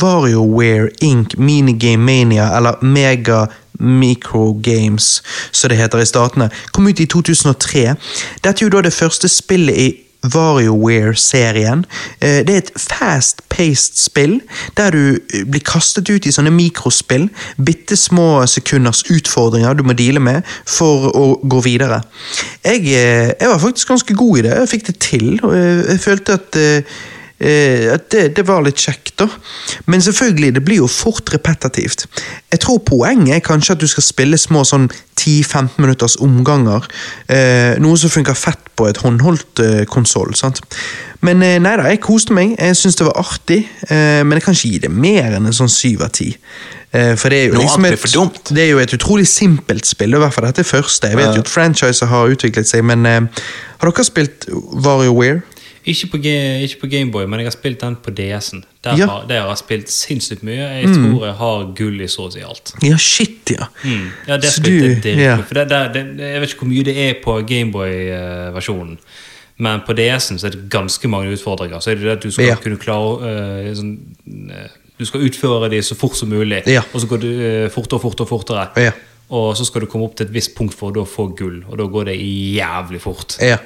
WarioWare 0.02 0.90
Inc. 1.02 1.38
Minigame 1.38 2.06
Mania, 2.06 2.58
eller 2.58 2.84
Mega 2.86 3.46
Microgames, 3.80 5.24
som 5.52 5.70
det 5.70 5.78
heter 5.78 6.00
i 6.00 6.06
statene, 6.06 6.50
kom 6.72 6.88
ut 6.88 7.00
i 7.00 7.06
2003. 7.10 7.96
Dette 8.44 8.62
er 8.62 8.66
jo 8.68 8.72
da 8.76 8.82
det 8.86 8.94
første 8.94 9.30
spillet 9.30 9.78
i 9.78 9.90
WarioWare-serien. 10.22 11.86
Eh, 12.22 12.46
Det 12.46 12.50
er 12.50 12.58
et 12.58 12.72
fast-paced 12.78 13.98
spill, 13.98 14.42
der 14.78 14.92
du 14.92 15.18
eh, 15.34 15.46
blir 15.50 15.64
kastet 15.66 16.10
ut 16.10 16.26
i 16.26 16.32
sånne 16.32 16.52
mikrospill. 16.54 17.30
Bitte 17.58 17.98
små 17.98 18.46
sekunders 18.46 19.04
utfordringer 19.10 19.74
du 19.74 19.84
må 19.84 19.94
deale 19.98 20.22
med 20.22 20.44
for 20.66 21.10
å 21.18 21.26
gå 21.42 21.62
videre. 21.66 22.04
Jeg, 22.64 22.86
eh, 22.86 23.34
jeg 23.40 23.50
var 23.50 23.58
faktisk 23.60 23.88
ganske 23.88 24.14
god 24.14 24.38
i 24.38 24.42
det. 24.42 24.54
Jeg 24.60 24.70
fikk 24.76 24.88
det 24.88 25.00
til. 25.00 25.40
Jeg 25.42 26.00
følte 26.00 26.38
at 26.38 26.62
eh, 27.42 27.98
det, 28.14 28.24
det 28.38 28.46
var 28.48 28.64
litt 28.66 28.80
kjekt, 28.80 29.16
da. 29.20 29.28
Men 29.92 30.04
selvfølgelig, 30.06 30.54
det 30.56 30.64
blir 30.66 30.82
jo 30.84 30.90
fort 30.92 31.34
repetitivt. 31.34 32.06
Jeg 32.52 32.64
tror 32.64 32.82
poenget 32.86 33.36
er 33.36 33.46
kanskje 33.46 33.76
at 33.76 33.84
du 33.84 33.88
skal 33.90 34.06
spille 34.06 34.40
små 34.40 34.64
sånn 34.68 34.90
10-15 35.20 35.78
minutters 35.82 36.18
omganger. 36.24 36.88
Eh, 37.28 37.78
noe 37.82 38.00
som 38.00 38.14
funker 38.14 38.38
fett 38.38 38.72
på 38.80 38.90
et 38.90 39.02
håndholdt 39.04 39.62
eh, 39.64 39.86
konsoll. 39.90 40.34
Men 41.22 41.42
eh, 41.46 41.58
nei 41.62 41.78
da, 41.78 41.88
jeg 41.92 42.02
koste 42.04 42.36
meg. 42.36 42.56
Jeg 42.58 42.78
syns 42.80 43.00
det 43.00 43.08
var 43.10 43.20
artig. 43.22 43.64
Eh, 43.90 44.22
men 44.26 44.38
jeg 44.38 44.46
kan 44.48 44.58
ikke 44.58 44.76
gi 44.76 44.84
det 44.86 44.94
mer 44.94 45.38
enn 45.38 45.50
en 45.50 45.58
sånn 45.58 45.72
syv 45.72 46.06
av 46.08 46.14
ti. 46.18 46.32
Eh, 46.92 47.14
for 47.16 47.32
det 47.32 47.38
er 47.38 47.46
jo 47.48 47.56
Noe 47.56 47.64
liksom 47.64 47.86
et, 47.88 48.52
det 48.52 48.66
er 48.66 48.74
jo 48.74 48.82
et 48.84 48.96
utrolig 48.98 49.28
simpelt 49.30 49.88
spill. 49.88 50.18
I 50.18 50.22
hvert 50.24 50.36
fall 50.36 50.50
dette 50.50 50.66
første. 50.68 51.12
Jeg 51.12 51.20
vet 51.20 51.38
jo 51.38 51.46
at 51.46 51.52
franchiser 51.52 52.10
har 52.12 52.34
utviklet 52.34 52.68
seg, 52.68 52.84
men 52.88 53.08
eh, 53.08 53.22
har 53.80 53.92
dere 53.92 54.08
spilt 54.08 54.50
WarioWare? 54.52 55.40
Ikke 55.86 56.08
på, 56.12 56.18
ikke 56.22 56.80
på 56.82 56.88
Gameboy, 56.92 57.26
men 57.26 57.40
jeg 57.40 57.48
har 57.48 57.52
spilt 57.56 57.82
den 57.82 57.96
på 57.96 58.12
DS-en. 58.14 58.64
Der, 58.84 58.98
Ja. 58.98 59.06
har, 59.08 59.26
der 59.28 59.42
har 59.42 59.48
jeg 59.50 59.58
spilt 59.58 59.90
sinnssykt 59.90 60.44
mye. 60.44 60.62
Jeg 60.62 60.86
tror 60.94 61.26
jeg 61.26 61.34
har 61.40 61.64
gull 61.78 62.02
i 62.02 62.08
så 62.08 62.28
å 62.28 62.32
si 62.32 62.40
alt. 62.46 62.74
Ja, 62.86 62.98
shit, 62.98 63.50
ja. 63.50 63.66
Ja, 64.28 64.38
det 64.38 64.52
spilte 64.54 65.10
jeg 65.10 65.18
ja. 65.18 65.38
For 65.42 65.58
det, 65.58 65.70
det, 65.70 65.82
det, 66.18 66.32
jeg 66.36 66.42
vet 66.44 66.54
ikke 66.54 66.60
hvor 66.66 66.72
mye 66.74 66.84
det 66.86 66.98
er 67.08 67.14
på 67.24 67.38
Gameboy-versjonen. 67.50 68.98
Men 69.62 69.82
på 69.86 69.94
DS-en 69.98 70.40
så 70.42 70.48
er 70.50 70.56
det 70.56 70.70
ganske 70.74 71.08
mange 71.12 71.34
utfordringer. 71.36 71.80
Så 71.82 71.92
er 71.92 71.96
det 72.00 72.04
det 72.08 72.16
at 72.18 72.24
du 72.24 72.32
skal 72.32 72.46
Ja. 72.46 72.56
kunne 72.62 72.78
klare 72.82 73.34
uh, 73.70 73.74
sånn, 73.78 73.98
uh, 74.50 74.68
Du 75.02 75.06
skal 75.06 75.22
utføre 75.26 75.70
de 75.70 75.80
så 75.82 75.96
fort 75.98 76.16
som 76.16 76.30
mulig, 76.30 76.62
Ja. 76.68 76.82
og 76.94 77.02
så 77.02 77.08
går 77.10 77.18
du 77.22 77.28
uh, 77.66 77.70
fortere 77.74 77.98
og 77.98 78.02
fortere. 78.02 78.28
fortere 78.28 78.68
Ja. 78.78 78.92
Og 79.32 79.54
så 79.56 79.64
skal 79.64 79.82
du 79.82 79.88
komme 79.88 80.04
opp 80.10 80.16
til 80.20 80.26
et 80.28 80.34
visst 80.36 80.52
punkt 80.58 80.74
for 80.76 80.92
å 81.00 81.06
få 81.08 81.30
gull, 81.40 81.62
og 81.72 81.78
da 81.80 81.86
går 81.88 82.10
det 82.10 82.16
jævlig 82.20 83.00
fort. 83.00 83.38
Ja. 83.40 83.58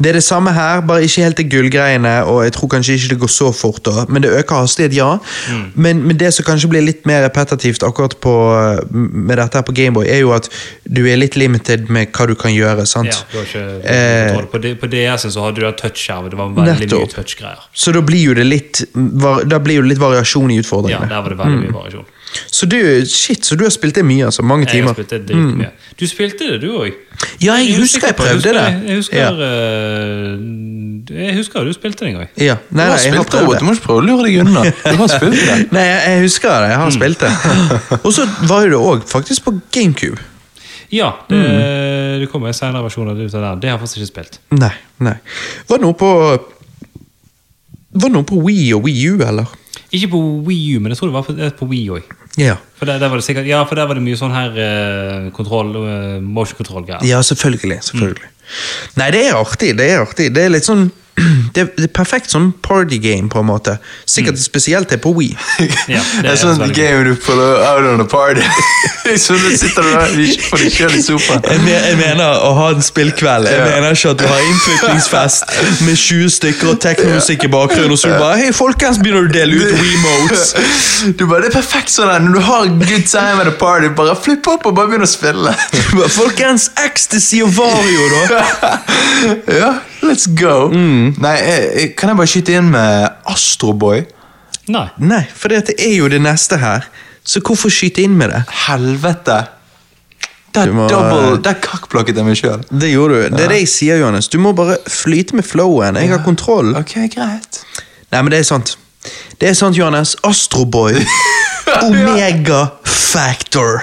Det 0.00 0.08
er 0.08 0.16
det 0.16 0.22
samme 0.24 0.54
her, 0.56 0.80
bare 0.88 1.04
ikke 1.04 1.26
helt 1.26 1.36
til 1.36 1.48
gullgreiene, 1.52 2.12
og 2.24 2.38
jeg 2.46 2.54
tror 2.56 2.70
kanskje 2.72 2.94
ikke 2.96 3.10
det 3.12 3.18
går 3.20 3.32
så 3.34 3.50
fort 3.52 3.82
da, 3.84 4.06
men 4.08 4.24
det 4.24 4.30
øker 4.38 4.62
hastighet, 4.62 4.94
ja. 4.96 5.10
Men, 5.74 6.00
men 6.08 6.16
det 6.16 6.30
som 6.32 6.46
kanskje 6.48 6.70
blir 6.72 6.86
litt 6.86 7.04
mer 7.10 7.20
repetitivt 7.26 7.84
akkurat 7.84 8.16
på, 8.24 8.32
med 8.96 9.36
dette 9.36 9.60
her 9.60 9.66
på 9.68 9.74
Gameboy, 9.76 10.08
er 10.08 10.22
jo 10.22 10.32
at 10.32 10.48
du 10.88 11.02
er 11.04 11.20
litt 11.20 11.36
limited 11.36 11.90
med 11.92 12.14
hva 12.16 12.26
du 12.30 12.34
kan 12.40 12.54
gjøre, 12.56 12.86
sant? 12.88 13.12
Ja, 13.12 13.20
du 13.34 13.38
har 13.42 13.50
ikke 13.50 13.66
Eh, 13.90 14.32
kontroll. 14.34 14.48
på, 14.54 14.72
på 14.80 14.90
DS-en 14.92 15.32
så 15.36 15.44
hadde 15.44 15.60
du 15.60 15.68
touch-skjerm, 15.82 16.30
det 16.32 16.38
var 16.40 16.48
veldig 16.56 16.86
Nettopp. 16.86 17.04
mye 17.10 17.14
touch-greier. 17.18 17.68
Så 17.74 17.92
da 17.92 18.00
blir 18.00 18.24
jo 18.30 18.34
det 18.40 18.46
litt, 18.48 18.84
var- 18.94 19.44
da 19.44 19.58
blir 19.60 19.76
jo 19.80 19.82
det 19.84 19.92
litt 19.94 20.02
variasjon 20.02 20.50
i 20.56 20.62
Ja, 20.62 21.04
der 21.04 21.20
var 21.20 21.28
det 21.28 21.38
veldig 21.38 21.60
mye 21.66 21.76
variasjon. 21.76 22.08
Så 22.50 22.66
du, 22.70 22.76
shit, 23.10 23.42
så 23.46 23.56
du 23.58 23.64
har 23.66 23.70
spilt 23.74 23.94
det 23.98 24.04
mye, 24.06 24.24
altså, 24.28 24.42
mange 24.46 24.66
Jeg 24.70 24.84
har 24.84 24.94
spilt 24.94 25.10
det 25.10 25.22
dritmye. 25.28 25.70
Du 25.98 26.04
spilte 26.06 26.46
det, 26.52 26.60
du 26.62 26.68
òg. 26.78 26.92
Ja, 27.42 27.56
jeg 27.58 27.74
husker 27.80 28.06
jeg 28.06 28.16
prøvde 28.16 28.52
det. 28.54 28.66
Jeg 28.86 28.96
husker, 29.00 29.16
Ja. 29.18 29.30
uh, 29.32 31.10
jeg 31.10 31.34
husker 31.36 31.64
du 31.66 31.72
spilte 31.74 32.04
det 32.04 32.12
en 32.12 32.18
gang. 32.20 32.28
Ja, 32.38 32.54
nei, 32.54 32.68
Du 32.70 32.76
nei, 32.76 32.84
har 32.86 32.98
jeg 32.98 33.12
spilt 33.12 33.24
det, 33.24 33.30
prøvd 33.32 33.42
Robert. 33.42 33.52
det. 33.52 33.60
Du 33.60 33.66
må 33.66 33.72
ikke 33.74 33.86
prøve 33.86 34.00
å 34.00 34.06
lure 34.06 34.26
deg 34.28 34.38
unna. 34.44 34.62
Du 34.70 34.96
har 35.02 35.10
spilt 35.10 35.40
det. 35.40 35.56
Nei, 35.76 35.84
jeg, 35.88 36.00
jeg 36.06 36.22
husker 36.28 36.54
det, 36.64 36.70
jeg 36.70 36.80
har 36.84 36.94
spilt 36.96 37.24
det. 37.24 37.32
Og 38.06 38.12
så 38.16 38.26
var 38.48 38.62
jo 38.64 38.70
det 38.76 38.80
òg 38.92 39.04
faktisk 39.10 39.44
på 39.48 39.56
GameCube. 39.74 40.20
Ja, 40.90 41.12
det, 41.30 41.36
Mm. 41.40 42.20
det 42.20 42.26
kommer 42.32 42.50
en 42.50 42.54
senere 42.56 42.82
versjon 42.82 43.08
av 43.08 43.16
det. 43.16 43.26
ut 43.30 43.34
av 43.38 43.42
den. 43.44 43.60
Det 43.62 43.68
har 43.70 43.76
jeg 43.78 43.82
faktisk 43.84 44.00
ikke 44.02 44.10
spilt. 44.10 44.38
Nei, 44.58 44.72
nei. 44.98 45.14
Var 45.68 45.78
det 45.78 45.84
noe 45.86 45.94
på 45.98 46.08
Var 47.92 48.08
det 48.08 48.12
noe 48.14 48.26
på 48.26 48.38
Wii 48.44 48.72
og 48.76 48.84
Wii 48.86 49.06
U, 49.10 49.20
eller? 49.26 49.46
Ikke 49.90 50.08
på 50.12 50.18
Wii 50.46 50.76
U, 50.76 50.80
men 50.80 50.92
jeg 50.92 50.98
tror 51.00 51.10
det 51.10 51.14
var 51.16 51.24
på, 51.26 51.34
på 51.58 51.68
Wii 51.70 51.86
òg. 51.96 52.10
Ja. 52.40 52.56
For 52.80 52.88
der, 52.88 53.00
der 53.02 53.12
var 53.12 53.20
det 53.20 53.26
sikkert, 53.26 53.48
ja, 53.48 53.60
for 53.68 53.76
der 53.76 53.88
var 53.90 53.98
det 53.98 54.04
mye 54.04 54.16
sånn 54.16 54.32
her 54.32 54.56
eh, 54.56 55.28
kontroll, 55.36 55.74
eh, 55.84 56.16
motion 56.24 56.56
control-greier. 56.60 57.04
Ja, 57.04 57.20
selvfølgelig. 57.26 57.82
selvfølgelig. 57.90 58.30
Nei, 58.98 59.10
det 59.14 59.26
er 59.28 59.36
artig. 59.38 59.74
Det 59.78 59.90
er 59.92 60.02
artig. 60.02 60.30
Det 60.34 60.46
er 60.46 60.54
litt 60.54 60.66
sånn 60.66 60.88
det 61.54 61.62
er, 61.64 61.70
det 61.76 61.86
er 61.88 61.92
perfekt 61.94 62.30
sånn 62.32 62.50
party 62.64 62.98
game, 63.02 63.28
på 63.32 63.40
en 63.42 63.48
måte. 63.50 63.76
Sikkert 64.08 64.38
spesielt 64.42 64.88
det 64.92 65.00
på 65.04 65.12
Wii. 65.16 65.36
Ja, 65.90 66.00
Det 66.22 66.30
er 66.32 66.36
sånn 66.40 66.60
game 66.76 67.04
du 67.08 67.14
puller 67.20 67.60
out 67.66 67.86
on 67.94 68.00
a 68.04 68.08
party. 68.08 68.44
så 69.24 69.34
du 69.40 69.48
sitter 69.58 69.82
der 69.86 70.12
for 70.46 70.60
deg 70.60 70.72
sjøl 70.74 70.94
i 70.98 71.02
sofaen. 71.02 71.42
Jeg, 71.66 71.80
jeg 71.90 71.96
mener 72.00 72.40
å 72.46 72.52
ha 72.58 72.68
en 72.74 72.82
spillkveld. 72.84 73.48
Jeg 73.50 73.58
Ja. 73.60 73.66
mener 73.74 73.96
ikke 73.96 74.12
at 74.14 74.20
du 74.22 74.26
har 74.28 74.40
innflyttingsfest 74.46 75.54
med 75.86 75.96
20 75.98 76.30
stykker 76.36 76.70
og 76.74 76.80
teknomusikk 76.82 77.44
i 77.48 77.50
bakgrunnen, 77.52 77.94
og 77.96 77.98
så 78.00 78.12
du 78.12 78.18
bare 78.20 78.38
Hei, 78.40 78.50
folkens, 78.56 78.98
begynner 79.02 79.26
du 79.26 79.30
å 79.30 79.34
dele 79.34 79.58
ut 79.60 79.74
Remotes. 79.80 80.54
Du 81.18 81.26
bare, 81.26 81.42
Det 81.46 81.50
er 81.50 81.56
perfekt 81.58 81.90
sånn 81.94 82.10
når 82.28 82.36
du 82.38 82.40
har 82.46 82.68
good 82.80 83.06
time 83.10 83.42
at 83.42 83.50
a 83.50 83.56
party, 83.60 83.90
bare 83.96 84.14
flipp 84.20 84.46
opp 84.52 84.66
og 84.70 84.76
bare 84.78 84.92
begynn 84.92 85.06
å 85.06 85.10
spille. 85.10 85.54
Bare, 85.94 86.08
Folkens, 86.12 86.68
Ecstasy 86.84 87.40
og 87.44 87.52
Vario, 87.56 88.08
da. 88.30 88.42
ja, 89.50 89.70
let's 90.02 90.26
go. 90.40 90.68
Nei, 90.72 91.36
jeg, 91.36 91.70
eh, 91.74 91.88
Kan 91.96 92.08
jeg 92.12 92.16
bare 92.16 92.30
skyte 92.30 92.56
inn 92.58 92.70
med 92.72 93.08
Astroboy? 93.28 94.04
Nei. 94.70 94.86
Nei, 94.98 95.22
for 95.34 95.48
det 95.52 95.74
er 95.78 95.94
jo 95.96 96.08
det 96.08 96.20
neste 96.22 96.58
her. 96.62 96.86
Så 97.26 97.40
hvorfor 97.44 97.70
skyte 97.72 98.02
inn 98.04 98.16
med 98.18 98.30
det? 98.30 98.44
Helvete. 98.66 99.40
Der, 100.54 100.72
må- 100.74 100.88
double, 100.90 101.36
der 101.44 101.54
jeg 102.16 102.26
meg 102.26 102.36
sjøl. 102.36 102.62
Det 102.72 102.90
gjorde 102.90 103.14
du. 103.30 103.36
Det 103.36 103.44
er 103.44 103.48
det 103.52 103.58
jeg 103.60 103.68
sier, 103.68 104.00
Johannes. 104.00 104.28
Du 104.28 104.38
må 104.42 104.52
bare 104.56 104.78
flyte 104.88 105.34
med 105.38 105.44
flowen. 105.46 105.94
Jeg 105.96 106.10
har 106.10 106.24
kontroll. 106.24 106.72
Ok, 106.76 106.96
greit. 107.14 107.60
Nei, 108.10 108.22
men 108.22 108.30
det 108.32 108.40
er 108.40 108.48
sant. 108.48 108.76
Det 109.40 109.48
er 109.48 109.54
sant, 109.54 109.76
Johannes. 109.78 110.16
Astroboy. 110.26 110.94
Omega 111.82 112.66
Factor. 112.84 113.80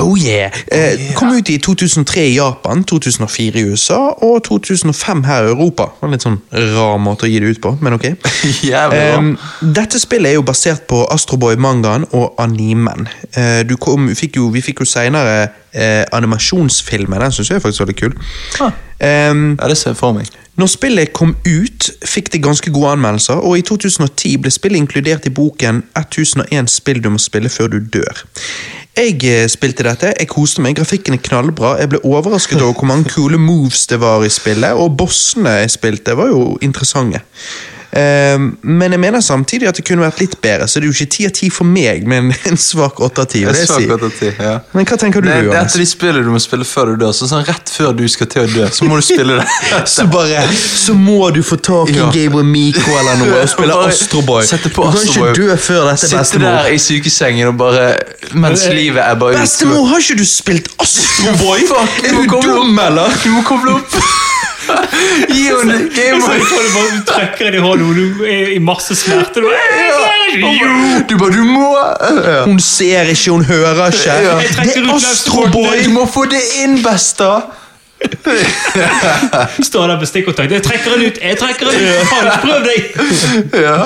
Oh 0.00 0.16
yeah. 0.18 0.52
Eh, 0.66 1.14
kom 1.14 1.30
ut 1.32 1.48
i 1.48 1.58
2003 1.58 2.24
i 2.26 2.34
Japan, 2.36 2.82
2004 2.84 3.60
i 3.60 3.64
USA 3.70 3.98
og 4.24 4.42
2005 4.44 5.22
her 5.24 5.46
i 5.46 5.52
Europa. 5.52 5.86
Det 5.92 6.02
var 6.02 6.08
en 6.10 6.16
litt 6.16 6.26
sånn 6.26 6.40
rar 6.74 6.98
måte 7.00 7.24
å 7.24 7.30
gi 7.30 7.38
det 7.40 7.54
ut 7.54 7.60
på, 7.64 7.72
men 7.80 7.96
ok. 7.96 8.10
Jævlig 8.72 9.36
dette 9.78 10.00
spillet 10.00 10.32
er 10.32 10.36
jo 10.38 10.44
basert 10.46 10.84
på 10.90 11.00
Astroboy-mangaen 11.14 12.08
og 12.12 12.36
animen. 12.42 13.08
Eh, 13.32 13.62
du 13.68 13.76
kom, 13.80 14.10
fikk 14.18 14.36
jo, 14.40 14.50
vi 14.52 14.62
fikk 14.64 14.82
jo 14.84 14.88
senere 14.88 15.48
eh, 15.72 16.04
animasjonsfilmen, 16.12 17.20
den 17.24 17.34
syns 17.34 17.54
jeg 17.54 17.64
faktisk 17.64 17.84
var 17.86 17.92
litt 17.92 18.02
kul. 18.02 18.18
Ah. 18.64 18.76
Em, 18.98 19.56
Ja, 19.56 19.68
det 19.70 19.78
ser 19.78 19.94
jeg 19.94 20.00
for 20.00 20.16
meg. 20.16 20.28
Når 20.58 20.70
spillet 20.72 21.12
kom 21.14 21.36
ut, 21.46 21.86
fikk 22.02 22.32
det 22.34 22.42
ganske 22.42 22.70
gode 22.74 22.96
anmeldelser, 22.96 23.38
og 23.46 23.60
i 23.60 23.62
2010 23.62 24.32
ble 24.42 24.50
spillet 24.50 24.82
inkludert 24.82 25.28
i 25.28 25.34
boken 25.34 25.84
1001 25.94 26.72
spill 26.72 26.98
du 27.04 27.12
må 27.14 27.20
spille 27.22 27.52
før 27.52 27.70
du 27.76 27.78
dør. 27.94 28.24
Jeg 28.98 29.22
eh, 29.22 29.46
spilte 29.46 29.86
dette, 29.86 30.10
jeg 30.18 30.30
koste 30.32 30.64
meg, 30.64 30.74
grafikken 30.80 31.14
er 31.14 31.22
knallbra, 31.22 31.76
jeg 31.78 31.92
ble 31.92 32.02
overrasket 32.02 32.58
over 32.58 32.74
hvor 32.74 32.90
mange 32.90 33.06
kule 33.12 33.38
moves 33.38 33.86
det 33.86 34.00
var 34.02 34.24
i 34.26 34.32
spillet, 34.34 34.74
og 34.74 34.96
bossene 34.98 35.60
jeg 35.60 35.76
spilte 35.76 36.18
var 36.18 36.32
jo 36.34 36.56
interessante. 36.66 37.22
Eh, 37.98 38.38
men 38.62 38.94
jeg 38.94 39.00
mener 39.02 39.20
samtidig 39.24 39.68
at 39.70 39.78
det 39.80 39.84
kunne 39.88 40.04
vært 40.04 40.20
litt 40.22 40.36
bedre, 40.44 40.68
så 40.70 40.78
det 40.80 40.86
er 40.86 40.92
jo 40.92 40.96
ikke 40.98 41.10
10 41.16 41.26
av 41.28 41.32
10 41.38 41.50
for 41.56 41.64
meg, 41.68 42.04
men 42.08 42.30
en 42.50 42.58
svak 42.60 43.00
8 43.02 43.22
av 43.24 43.26
10. 43.26 43.38
vil 43.38 43.48
Jeg 43.48 43.64
jeg 43.64 43.70
så 43.70 43.78
si. 43.80 43.86
godt 43.90 44.04
at 44.08 44.20
de, 44.22 44.32
ja. 44.44 44.54
Men 44.76 44.86
hva 44.90 44.98
tenker 45.00 45.24
du, 45.24 45.28
Det, 45.28 45.36
det 45.48 45.56
er 45.56 45.64
et 45.64 45.74
av 45.74 45.82
de 45.82 45.88
spillene 45.90 46.24
du 46.26 46.30
må 46.34 46.40
spille 46.42 46.66
før 46.68 46.92
du 46.92 47.02
dør. 47.04 47.14
Så 47.16 47.28
sånn 47.30 47.42
Rett 47.48 47.72
før 47.74 47.92
du 47.98 48.04
skal 48.10 48.30
til 48.32 48.44
å 48.44 48.50
dø, 48.52 48.68
så 48.78 48.88
må 48.88 48.98
du 49.00 49.04
spille 49.08 49.38
det. 49.40 49.46
Så 49.98 50.04
bare, 50.12 50.44
så 50.54 50.94
må 50.94 51.30
du 51.34 51.40
få 51.42 51.56
tak 51.64 51.90
i 51.90 51.96
Ja. 51.98 52.06
Gabriel 52.14 52.44
Miko 52.46 52.92
eller 53.00 53.18
noe 53.22 53.40
og 53.42 53.48
spille 53.50 53.76
Astroboy. 53.88 54.44
sette 54.46 54.70
på 54.74 54.84
du 54.88 54.98
kan 54.98 55.08
ikke 55.08 55.34
dø 55.40 55.56
før 55.56 55.88
dette, 55.90 56.08
Sitte 56.12 56.40
der 56.44 56.68
i 56.74 56.78
sykesengen 56.82 57.50
og 57.52 57.56
bare 57.60 57.88
Mens 58.34 58.64
livet 58.70 59.02
er 59.02 59.14
bare 59.20 59.40
Bestemor, 59.42 59.86
har 59.90 60.02
ikke 60.04 60.18
du 60.20 60.26
spilt 60.28 60.68
Astroboy? 60.82 61.64
Fuck, 61.68 62.00
er 62.04 62.16
du 62.18 62.38
dum, 62.44 62.78
eller? 62.78 63.14
Du 63.24 63.30
må 63.34 63.42
koble 63.48 63.78
opp! 63.80 64.02
Gi 65.28 65.44
henne 65.48 65.76
bare, 66.22 66.38
du 66.38 67.04
trekker 67.08 67.48
den 67.48 67.58
i 67.58 67.62
hånden, 67.64 67.86
og 67.88 67.94
du 67.96 68.24
er 68.28 68.52
i 68.54 68.58
masse 68.62 68.96
smerte. 68.98 69.40
Du, 69.40 69.48
bare, 70.42 71.04
Du 71.08 71.14
bare 71.20 71.32
Du 71.36 71.44
må! 71.44 71.70
Hun 72.44 72.60
ser 72.60 73.08
ikke, 73.14 73.30
hun 73.30 73.44
hører 73.48 73.86
ikke. 73.92 74.18
Det 74.64 74.76
er 74.76 74.82
ut 74.84 74.94
Astroboy! 74.98 75.78
Du 75.84 75.94
må 75.94 76.06
få 76.10 76.26
det 76.30 76.42
inn, 76.64 76.78
besta! 76.84 77.30
Står 79.62 79.86
der 79.86 79.98
med 79.98 80.06
stikkontakt. 80.06 80.52
Jeg 80.52 80.62
trekker 80.62 80.94
den 80.94 81.06
ut! 81.08 81.18
Jeg 81.22 81.38
trekker 81.38 81.70
den 81.70 81.80
ut! 81.82 82.06
Faen, 82.12 82.30
prøv 82.44 82.68
deg! 82.68 82.80
Ja. 83.58 83.78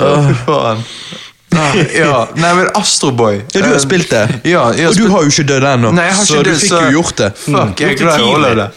Å, 0.00 0.14
fy 0.28 0.38
faen. 0.46 0.84
Ah, 1.56 1.74
ja. 2.02 2.26
Nei, 2.36 2.50
men 2.58 2.68
Astroboy 2.74 3.36
Ja, 3.54 3.60
du 3.60 3.66
har 3.68 3.74
Eh, 3.74 3.80
spilt 3.84 4.10
det. 4.10 4.22
Ja, 4.44 4.70
jeg 4.72 4.84
har 4.84 4.90
Og 4.90 4.96
du 4.96 5.02
spilt- 5.02 5.10
har 5.12 5.22
jo 5.22 5.30
ikke 5.30 5.46
dødd 5.52 5.66
ennå, 5.70 5.92
jeg 5.96 6.14
så 6.26 6.34
død, 6.38 6.44
du 6.44 6.50
fikk 6.54 6.70
så- 6.70 6.80
jo 6.82 6.90
gjort 7.00 7.16
det. 7.16 7.28
Fuck, 7.44 7.80
jeg 7.80 7.90
er 7.90 7.98
glad 8.00 8.18
i 8.18 8.22
å 8.22 8.32
holde 8.32 8.54
det. 8.60 8.68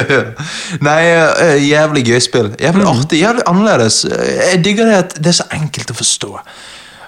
Nei, 0.88 1.00
eh, 1.04 1.56
jævlig 1.68 2.04
gøy 2.08 2.20
spill. 2.24 2.50
Jævlig 2.60 2.84
Mm. 2.86 2.90
artig, 2.96 3.20
jævlig 3.22 3.42
annerledes. 3.46 4.04
Eh, 4.04 4.50
Jeg 4.50 4.62
digger 4.64 4.84
det 4.86 4.94
at 4.94 5.14
det 5.22 5.26
er 5.26 5.38
så 5.42 5.46
enkelt 5.52 5.90
å 5.90 5.94
forstå. 5.94 6.32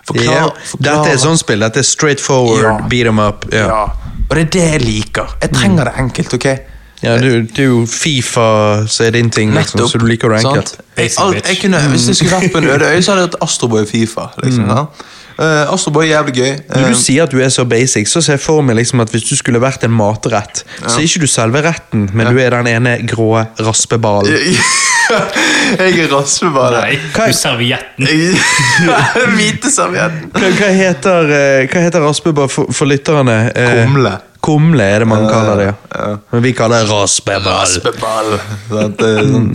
Forklar, 0.07 0.25
Ja, 0.35 0.49
forklar- 0.67 1.05
dette 1.05 1.13
er 1.13 1.17
sånn 1.27 1.39
spill. 1.39 1.61
Dette 1.61 1.79
er 1.79 1.83
straight 1.87 2.21
forward, 2.21 2.63
Ja. 2.63 2.79
beat 2.89 3.07
em 3.07 3.19
up. 3.19 3.45
Ja. 3.53 3.67
Ja. 3.67 3.83
Og 4.31 4.37
det 4.37 4.41
er 4.41 4.51
det 4.51 4.73
jeg 4.73 4.83
liker. 4.83 5.27
Jeg 5.43 5.53
trenger 5.53 5.85
det 5.85 5.95
enkelt, 5.99 6.35
ok? 6.35 6.59
Ja, 7.03 7.17
du, 7.19 7.47
jo 7.59 7.81
Fifa 7.91 8.87
så 8.87 9.05
er 9.09 9.11
din 9.17 9.31
ting, 9.35 9.51
liksom, 9.57 9.89
så 9.91 9.99
du 9.99 10.07
liker 10.07 10.31
å 10.31 10.37
ranke. 10.37 10.63
sant? 10.63 10.77
Alt, 11.19 11.49
jeg 11.49 11.59
kunne, 11.65 11.81
hvis 11.91 12.07
jeg 12.13 12.17
skulle 12.21 12.37
vært 12.39 12.53
på 12.55 12.61
en 12.63 12.69
øde 12.77 12.93
øy, 12.95 13.01
så 13.03 13.13
hadde 13.17 13.25
jeg 13.25 13.31
hatt 13.33 13.43
Astroboy 13.43 13.87
Fifa. 13.91 14.29
Liksom, 14.45 14.69
sant? 14.71 15.03
Eh, 15.43 15.73
Astroboy 15.73 16.05
er 16.07 16.11
jævlig 16.13 16.35
gøy. 16.37 16.51
Når 16.69 16.83
Eh, 16.85 16.89
du 16.93 16.99
sier 17.01 17.23
at 17.25 17.31
du 17.33 17.39
er 17.43 17.49
så 17.51 17.65
basic, 17.65 18.07
så 18.13 18.21
ser 18.23 18.37
jeg 18.37 18.41
for 18.45 18.63
meg 18.63 18.77
liksom 18.77 19.01
at 19.03 19.11
hvis 19.11 19.25
du 19.31 19.35
skulle 19.37 19.59
vært 19.63 19.83
en 19.89 19.91
matrett, 19.97 20.63
så 20.87 20.99
er 21.01 21.07
ikke 21.09 21.25
du 21.25 21.27
selve 21.27 21.63
retten, 21.65 22.11
men 22.15 22.29
du 22.31 22.39
er 22.39 22.51
den 22.55 22.69
ene 22.69 22.99
grå 23.09 23.41
raspeballen. 23.59 24.29
jeg 25.13 25.99
er 26.05 26.09
raspeball. 26.13 26.77
Nei, 26.79 26.99
Hva 27.17 27.25
er- 27.27 27.33
du 27.33 27.37
servietten. 27.37 28.07
Hvite 29.37 29.73
servietten. 29.73 30.31
Hva, 30.37 30.51
hva 30.61 30.69
heter, 30.77 31.33
eh, 31.39 31.67
hva 31.73 31.83
heter 31.89 32.05
raspeball 32.07 32.49
for, 32.53 32.71
for 32.73 32.87
lytterne? 32.93 33.41
Eh, 33.57 33.83
Kumle. 33.89 34.15
Kumle 34.43 34.83
er 34.97 35.05
det 35.05 35.09
man 35.11 35.29
kaller 35.31 35.61
det, 35.61 35.67
ja. 35.71 35.75
ja. 35.95 36.17
Men 36.33 36.43
vi 36.43 36.53
kaller 36.59 36.83
det 36.83 36.91
raspeball. 36.91 37.47
Raspeball. 37.47 38.33
Sånn, 38.73 39.53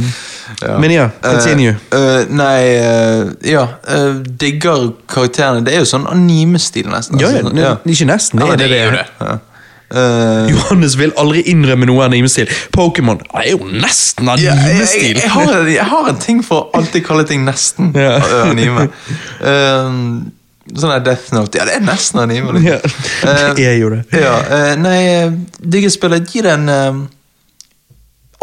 ja. 0.61 0.77
Men 0.79 0.93
ja, 0.95 1.09
continue. 1.21 1.73
Uh, 1.91 1.97
uh, 1.99 2.29
nei, 2.31 2.61
uh, 2.79 3.33
ja. 3.43 3.65
eh, 3.83 4.13
digger 4.39 4.93
karakterene. 5.11 5.65
Det 5.67 5.75
er 5.75 5.83
jo 5.83 5.89
sånn 5.91 6.07
anime-stil, 6.07 6.87
nesten. 6.93 7.19
Ja, 7.19 7.33
ja, 7.35 7.43
altså, 7.43 7.53
ne- 7.57 7.93
ikke 7.93 8.07
nesten, 8.07 8.39
det 8.39 8.47
Ja, 8.47 8.53
er 8.55 8.63
det 8.63 8.69
det 8.71 8.79
er. 8.85 8.97
det. 9.01 9.05
Ja. 9.27 9.35
Eh, 9.87 10.49
Johannes 10.51 10.97
vil 10.99 11.13
aldri 11.15 11.45
innrømme 11.47 11.87
noe 11.87 12.03
anime-stil. 12.07 12.49
Pokémon 12.75 13.21
er 13.39 13.51
jo 13.53 13.67
nesten 13.71 14.27
ja, 14.27 14.35
jeg, 14.35 14.55
jeg, 14.55 14.71
anime-stil. 14.71 15.21
jeg, 15.23 15.75
jeg 15.77 15.85
har 15.91 16.09
en 16.11 16.19
ting 16.19 16.41
for 16.43 16.65
å 16.65 16.79
alltid 16.79 17.05
kalle 17.07 17.23
ting 17.27 17.45
nesten 17.47 17.93
Ja. 17.95 18.17
eh, 18.23 18.49
anime. 18.51 18.89
Eh, 20.67 20.79
sånn 20.79 20.93
der 20.95 21.03
Death 21.05 21.33
Note. 21.35 21.59
Ja, 21.59 21.65
det 21.67 21.75
er 21.79 21.85
nesten 21.85 22.21
anime. 22.23 22.61
Ja, 22.65 22.79
det 23.55 23.65
er 23.65 23.77
jo 23.79 23.89
det. 23.93 24.01
Ja, 24.15 24.35
uh, 24.51 24.73
nei, 24.79 24.99
eh, 25.13 25.31
digger 25.59 25.91
spillet. 25.93 26.29
Gi 26.31 26.39
det 26.45 26.53
en 26.53 26.69
eh, 26.69 26.95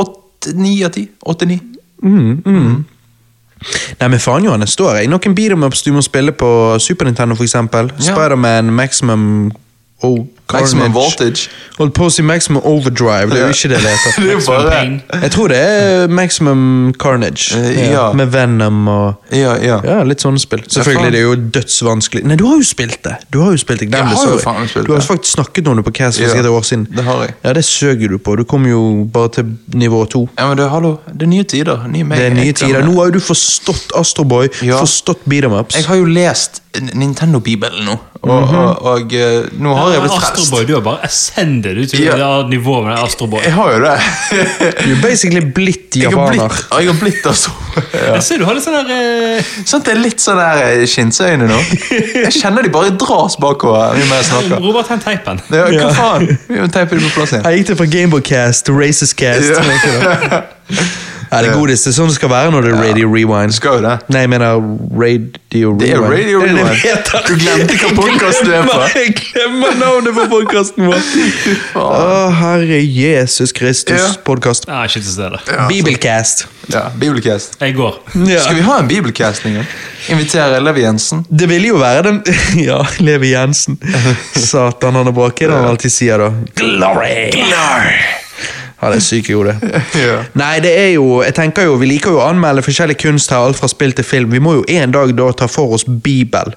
åtte, 0.04 0.54
ni 0.58 0.76
av 0.84 0.90
ti. 0.96 1.04
Åtte-ni. 1.24 1.60
Nei, 2.04 4.08
men 4.10 4.20
faen, 4.20 4.44
Johannes, 4.44 4.74
står 4.76 5.00
jeg. 5.00 5.10
Noen 5.12 5.36
beat 5.36 5.54
em 5.54 5.64
ups 5.64 5.84
du 5.86 5.92
må 5.96 6.02
spille 6.04 6.32
på 6.36 6.48
Super 6.82 7.08
Nintendo, 7.08 7.34
eksempel. 7.40 7.84
Ja. 7.96 8.12
Spiderman, 8.12 8.66
Maximum 8.76 9.22
oh, 10.04 10.20
Maximum 10.52 10.92
voltage. 10.94 11.48
Holdt 11.78 11.94
på 11.96 12.04
å 12.06 12.10
si 12.12 12.22
Maximum 12.22 12.62
Overdrive, 12.68 13.30
det 13.32 13.40
er 13.40 13.48
jo 13.48 13.54
ikke 13.56 13.68
det 13.72 13.78
det 13.82 13.90
heter. 13.94 14.12
Det 14.24 14.32
er 14.34 14.42
bare 14.46 14.70
pain. 14.70 14.92
Jeg 15.22 15.30
tror 15.34 15.48
det 15.48 15.58
er 15.58 16.08
Maximum 16.08 16.92
Carnage. 17.00 17.56
uh, 17.56 17.90
ja. 17.90 18.04
Med 18.12 18.26
Venom 18.34 18.88
og 18.88 19.14
Ja, 19.34 19.54
ja. 19.58 19.80
Ja, 19.84 20.02
litt 20.06 20.20
sånne 20.22 20.38
spill. 20.38 20.62
Selvfølgelig 20.68 21.12
det 21.12 21.18
er 21.20 21.24
jo 21.24 21.34
dødsvanskelig. 21.56 22.24
Nei, 22.28 22.36
du 22.36 22.44
har 22.46 22.56
jo 22.60 22.66
spilt 22.68 23.00
det! 23.04 23.16
Du 23.32 23.40
har 23.42 23.50
jo 23.56 23.58
spilt 23.58 23.80
det, 23.80 23.88
glem 23.90 24.08
det. 24.12 24.18
sorry. 24.20 24.68
spilt 24.68 24.86
Du 24.86 24.92
har 24.94 25.00
faktisk 25.00 25.32
snakket 25.38 25.68
om 25.72 25.80
det 25.80 25.84
på 25.88 25.94
Cast 25.96 26.18
for 26.20 26.26
Ja, 26.26 26.30
sikkert 26.34 26.46
et 26.46 26.50
år 26.60 26.62
siden. 26.68 26.86
det 26.96 27.04
har 27.04 27.22
jeg. 27.24 27.34
Ja, 27.44 27.52
det 27.58 27.64
søker 27.64 28.08
du 28.14 28.18
på. 28.18 28.36
Du 28.36 28.44
kom 28.44 28.66
jo 28.70 28.82
bare 29.12 29.28
til 29.38 29.54
nivå 29.74 30.04
to. 30.06 30.28
Ja, 30.38 30.48
men 30.48 30.56
du, 30.60 30.66
hallo, 30.68 30.96
det 31.10 31.22
er 31.26 31.32
nye 31.32 31.44
tider. 31.44 31.88
Nye 31.88 32.04
meg. 32.04 32.18
Det 32.20 32.26
er 32.30 32.36
nye 32.36 32.52
tider. 32.52 32.84
Nå 32.86 32.94
har 33.00 33.10
jo 33.10 33.16
du 33.18 33.20
forstått 33.24 33.96
Astroboy, 33.98 34.48
Ja. 34.62 34.78
forstått 34.84 35.24
beat 35.26 35.44
em 35.48 35.52
ups. 35.58 35.74
Jeg 35.80 35.88
har 35.88 35.96
jo 35.96 36.04
lest 36.04 36.60
Nintendo-bibelen 36.74 37.84
nå, 37.86 37.92
og, 38.22 38.30
og, 38.30 38.54
og, 38.54 38.86
og 38.90 39.12
eh, 39.14 39.44
nå 39.62 39.74
har 39.78 39.92
jeg 39.94 40.00
blitt 40.02 40.14
frelst. 40.16 40.33
Astroboy, 40.42 40.64
du 40.68 40.72
har 40.74 40.82
bare 40.84 41.00
ascended 41.06 41.78
ut 41.78 41.90
til 41.94 42.04
Ja. 42.04 42.42
nivå 42.48 42.80
med 42.84 42.96
den 42.96 43.04
Astroboy. 43.04 43.40
Jeg 43.44 43.52
har 43.56 43.72
jo 43.72 43.80
det. 43.84 43.94
Du 44.84 44.90
er 44.92 45.00
basically 45.02 45.40
blitt 45.54 45.96
japaner. 45.96 46.48
blitt, 46.48 46.66
jeg 46.80 46.88
har 46.90 46.98
blitt 47.00 47.26
altså. 47.30 47.50
Ja. 47.74 48.14
Jeg 48.14 48.22
ser 48.26 48.38
du 48.38 48.44
har 48.46 48.54
litt 48.54 48.64
sånn 48.66 48.76
der 48.86 49.44
Sånn 49.68 49.80
at 49.80 49.86
det 49.88 49.94
er 49.94 50.00
litt 50.02 50.20
sånn 50.22 50.38
der 50.38 50.60
eh, 50.66 50.84
skinnsøyne 50.90 51.48
nå. 51.50 51.58
Jeg 51.90 52.32
kjenner 52.36 52.62
de 52.66 52.70
bare 52.74 52.92
dras 53.00 53.38
bakover. 53.40 53.96
Robert, 54.60 54.90
hent 54.92 55.04
teipen. 55.06 55.40
Ja, 55.54 55.66
hva 55.70 55.90
faen? 55.96 56.28
Vi 56.48 56.60
må 56.60 56.68
teipe 56.74 56.98
det 56.98 57.02
på 57.08 57.14
plass 57.18 57.34
igjen. 57.34 57.46
Jeg 57.48 57.62
gikk 57.62 57.72
det 57.72 57.78
fra 57.80 57.88
Gameboy-cast 57.96 58.68
til 58.68 58.78
Racist-cast. 58.78 59.58
Ja. 59.58 60.44
Ja, 61.34 61.42
det 61.42 61.50
er 61.50 61.56
godis. 61.58 61.82
Det 61.82 61.90
er 61.90 61.96
sånn 61.98 62.10
det 62.12 62.14
skal 62.16 62.30
være 62.30 62.50
når 62.54 62.62
det 62.68 62.72
er 62.74 62.82
Radio 62.84 63.08
Rewind. 63.10 63.54
Skal 63.56 63.80
jo 63.80 63.84
det. 63.88 63.94
Nei, 64.14 64.20
jeg 64.24 64.30
mener 64.30 64.54
Radio 64.54 65.72
Rewind. 65.74 65.80
Det 65.82 65.90
er 65.90 66.04
Radio 66.06 66.40
det 66.44 66.48
det 66.48 66.56
Rewind. 66.60 66.80
heter? 66.84 67.26
Du 67.26 67.34
glemte 67.42 67.78
hva 67.82 67.90
podkast 67.98 68.44
du 68.46 68.52
er 68.54 68.68
på. 68.70 68.78
Jeg 68.94 69.14
glemmer 69.18 69.74
navnet 69.80 70.14
på 70.20 70.26
podkasten 70.30 70.86
vår! 70.88 71.08
Å, 71.84 72.30
herre 72.38 72.78
Jesus 72.86 73.52
Kristus 73.56 73.98
Ja. 73.98 74.12
podkast. 74.26 74.68
Er 74.70 74.86
ikke 74.86 75.02
til 75.02 75.10
stede. 75.16 75.42
Bibelcast. 75.68 76.46
Ja, 76.72 76.86
Bibelcast. 76.96 77.58
Jeg 77.60 77.74
går. 77.76 77.98
Ja. 78.24 78.38
Skal 78.46 78.56
vi 78.56 78.62
ha 78.64 78.78
en 78.80 78.88
bibelcast 78.88 79.44
en 79.50 79.58
gang? 79.58 79.66
Invitere 80.14 80.60
Levi 80.64 80.80
Jensen? 80.84 81.24
Det 81.28 81.48
ville 81.50 81.68
jo 81.74 81.78
være 81.80 82.02
den 82.06 82.22
Ja, 82.68 82.78
Levi 83.04 83.34
Jensen. 83.34 83.76
Satan, 84.36 84.94
han 84.96 85.10
er 85.10 85.16
bråkete, 85.16 85.52
han 85.52 85.68
alltid 85.74 85.92
sier 85.92 86.20
da. 86.24 86.30
Glory! 86.60 87.30
Ja, 87.50 87.66
det 88.90 89.00
er 89.00 89.06
syke 89.06 89.32
i 89.32 89.36
hodet. 89.38 89.56
Ja. 90.04 90.20
Nei, 90.34 90.58
det 90.60 90.72
er 90.78 90.88
jo 90.96 91.22
Jeg 91.22 91.34
tenker 91.34 91.64
jo, 91.68 91.76
Vi 91.80 91.86
liker 91.86 92.10
jo 92.10 92.18
å 92.22 92.28
anmelde 92.28 92.62
forskjellig 92.66 92.96
kunst 93.00 93.30
her, 93.30 93.38
alt 93.46 93.56
fra 93.60 93.68
spill 93.70 93.92
til 93.96 94.04
film. 94.04 94.30
Vi 94.34 94.38
må 94.42 94.58
jo 94.60 94.64
en 94.68 94.90
dag 94.94 95.12
da 95.16 95.30
ta 95.32 95.46
for 95.50 95.74
oss 95.78 95.84
Bibel. 95.86 96.54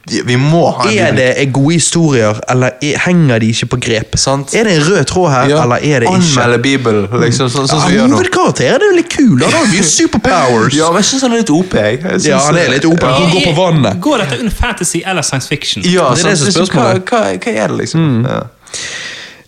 Vi 0.00 0.36
må 0.40 0.62
ha 0.72 0.86
en 0.88 0.98
Er 0.98 1.12
det 1.12 1.50
gode 1.52 1.74
historier, 1.74 2.38
eller 2.48 2.78
er, 2.80 2.96
henger 3.04 3.42
de 3.42 3.50
ikke 3.52 3.66
på 3.74 3.78
grep? 3.84 4.14
Sant. 4.16 4.54
Er 4.56 4.64
det 4.64 4.72
en 4.78 4.86
rød 4.86 5.04
tråd 5.10 5.28
her, 5.30 5.50
Ja, 5.52 5.58
eller 5.66 5.76
er 5.84 6.00
det 6.00 6.08
ikke? 6.08 6.22
Anmelde 6.22 6.58
Bibel, 6.64 7.00
liksom, 7.20 7.50
sånn, 7.52 7.68
sånn 7.68 7.82
som 7.82 7.90
vi 7.90 7.98
ja, 7.98 8.00
gjør 8.06 8.08
nå. 8.14 8.16
Hovedkarakteren 8.16 8.80
er 8.86 8.88
jo 8.88 8.96
litt 8.96 9.10
kul. 9.12 9.34
Han 9.44 9.52
har 9.52 9.66
mye 9.74 9.84
superpowers. 9.90 10.78
Ja, 10.78 10.88
men 10.94 11.04
jeg 11.04 11.10
syns 11.10 11.26
han 11.28 11.36
er 11.36 11.42
litt 11.44 11.52
OP. 11.52 11.76
Jeg. 11.76 11.98
Jeg 12.00 12.08
synes- 12.08 12.30
Ja, 12.30 12.38
han 12.46 12.56
er 12.62 12.72
litt 12.72 12.88
OP. 12.88 13.04
Ja. 13.04 13.12
Han 13.20 13.34
går 13.34 13.44
på 13.50 13.54
vannet. 13.60 14.00
Går 14.00 14.24
dette 14.24 14.38
under 14.40 14.56
fantasy 14.62 15.02
eller 15.04 15.22
science 15.28 15.48
fiction? 15.52 15.84
Ja, 15.84 16.08
Det 16.14 16.24
er 16.24 16.30
det 16.30 16.38
som 16.38 16.48
er 16.48 16.56
spørsmålet. 16.56 17.04
Hva, 17.04 17.20
hva, 17.20 17.36
hva 17.44 17.52
er 17.52 17.68
det, 17.68 17.76
liksom? 17.84 18.08
Ja. 18.24 18.40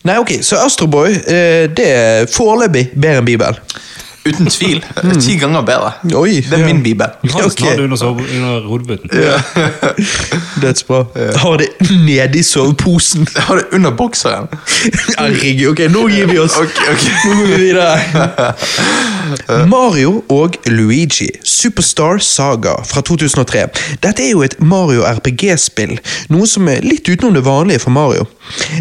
Nei, 0.09 0.17
ok, 0.23 0.39
Så 0.43 0.57
Astroboy 0.57 1.13
eh, 1.13 1.67
det 1.69 1.87
er 1.93 2.29
foreløpig 2.33 2.87
bedre 2.95 3.21
enn 3.21 3.29
Bibel. 3.29 3.59
Uten 4.29 4.51
tvil. 4.53 4.85
Ti 5.25 5.37
ganger 5.41 5.65
bedre. 5.67 5.93
Oi, 6.15 6.41
Det 6.45 6.61
er 6.61 6.65
min 6.67 6.83
bibel. 6.83 7.07
Johansen 7.25 7.51
okay. 7.51 7.69
har 7.69 7.77
det 7.77 7.85
under, 7.85 7.97
sove- 7.97 8.29
under 8.37 8.69
hodebuten. 8.69 9.11
Dødsbra. 10.63 11.05
Har 11.43 11.57
det 11.59 11.69
nedi 12.07 12.43
soveposen. 12.43 13.27
Har 13.37 13.57
det 13.57 13.65
under 13.73 13.91
bokseren. 13.91 14.49
Herregud, 15.19 15.71
ok, 15.73 15.81
nå 15.93 16.09
gir 16.13 16.27
vi 16.31 16.39
oss. 16.39 16.57
Ok, 16.57 16.79
ok. 16.93 17.07
Nå 17.25 17.35
går 17.39 17.47
vi 17.47 17.57
videre. 17.65 17.89
Mario 19.69 20.23
og 20.33 20.57
Luigi, 20.67 21.29
Superstar 21.45 22.19
Saga 22.19 22.75
fra 22.85 23.03
2003. 23.05 23.67
Dette 24.03 24.25
er 24.25 24.33
jo 24.33 24.43
et 24.47 24.57
Mario 24.61 25.05
RPG-spill, 25.09 25.99
noe 26.33 26.49
som 26.49 26.69
er 26.71 26.85
litt 26.87 27.09
utenom 27.09 27.37
det 27.37 27.45
vanlige 27.47 27.85
for 27.85 27.95
Mario. 27.95 28.27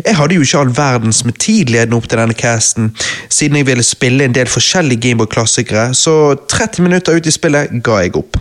Jeg 0.06 0.16
hadde 0.16 0.38
jo 0.38 0.46
ikke 0.46 0.62
all 0.62 0.74
verdens 0.78 1.24
med 1.28 1.40
tid 1.44 1.72
ledende 1.74 1.98
opp 2.00 2.08
til 2.08 2.22
denne 2.22 2.38
casten, 2.38 2.94
siden 3.30 3.60
jeg 3.60 3.68
ville 3.68 3.84
spille 3.86 4.28
en 4.28 4.36
del 4.36 4.48
forskjellige 4.52 5.12
Gameboy-klassikere, 5.38 5.94
så 5.96 6.36
30 6.50 6.82
minutter 6.84 7.16
ut 7.18 7.28
i 7.28 7.32
spillet 7.32 7.70
ga 7.84 8.00
jeg 8.04 8.16
opp. 8.18 8.38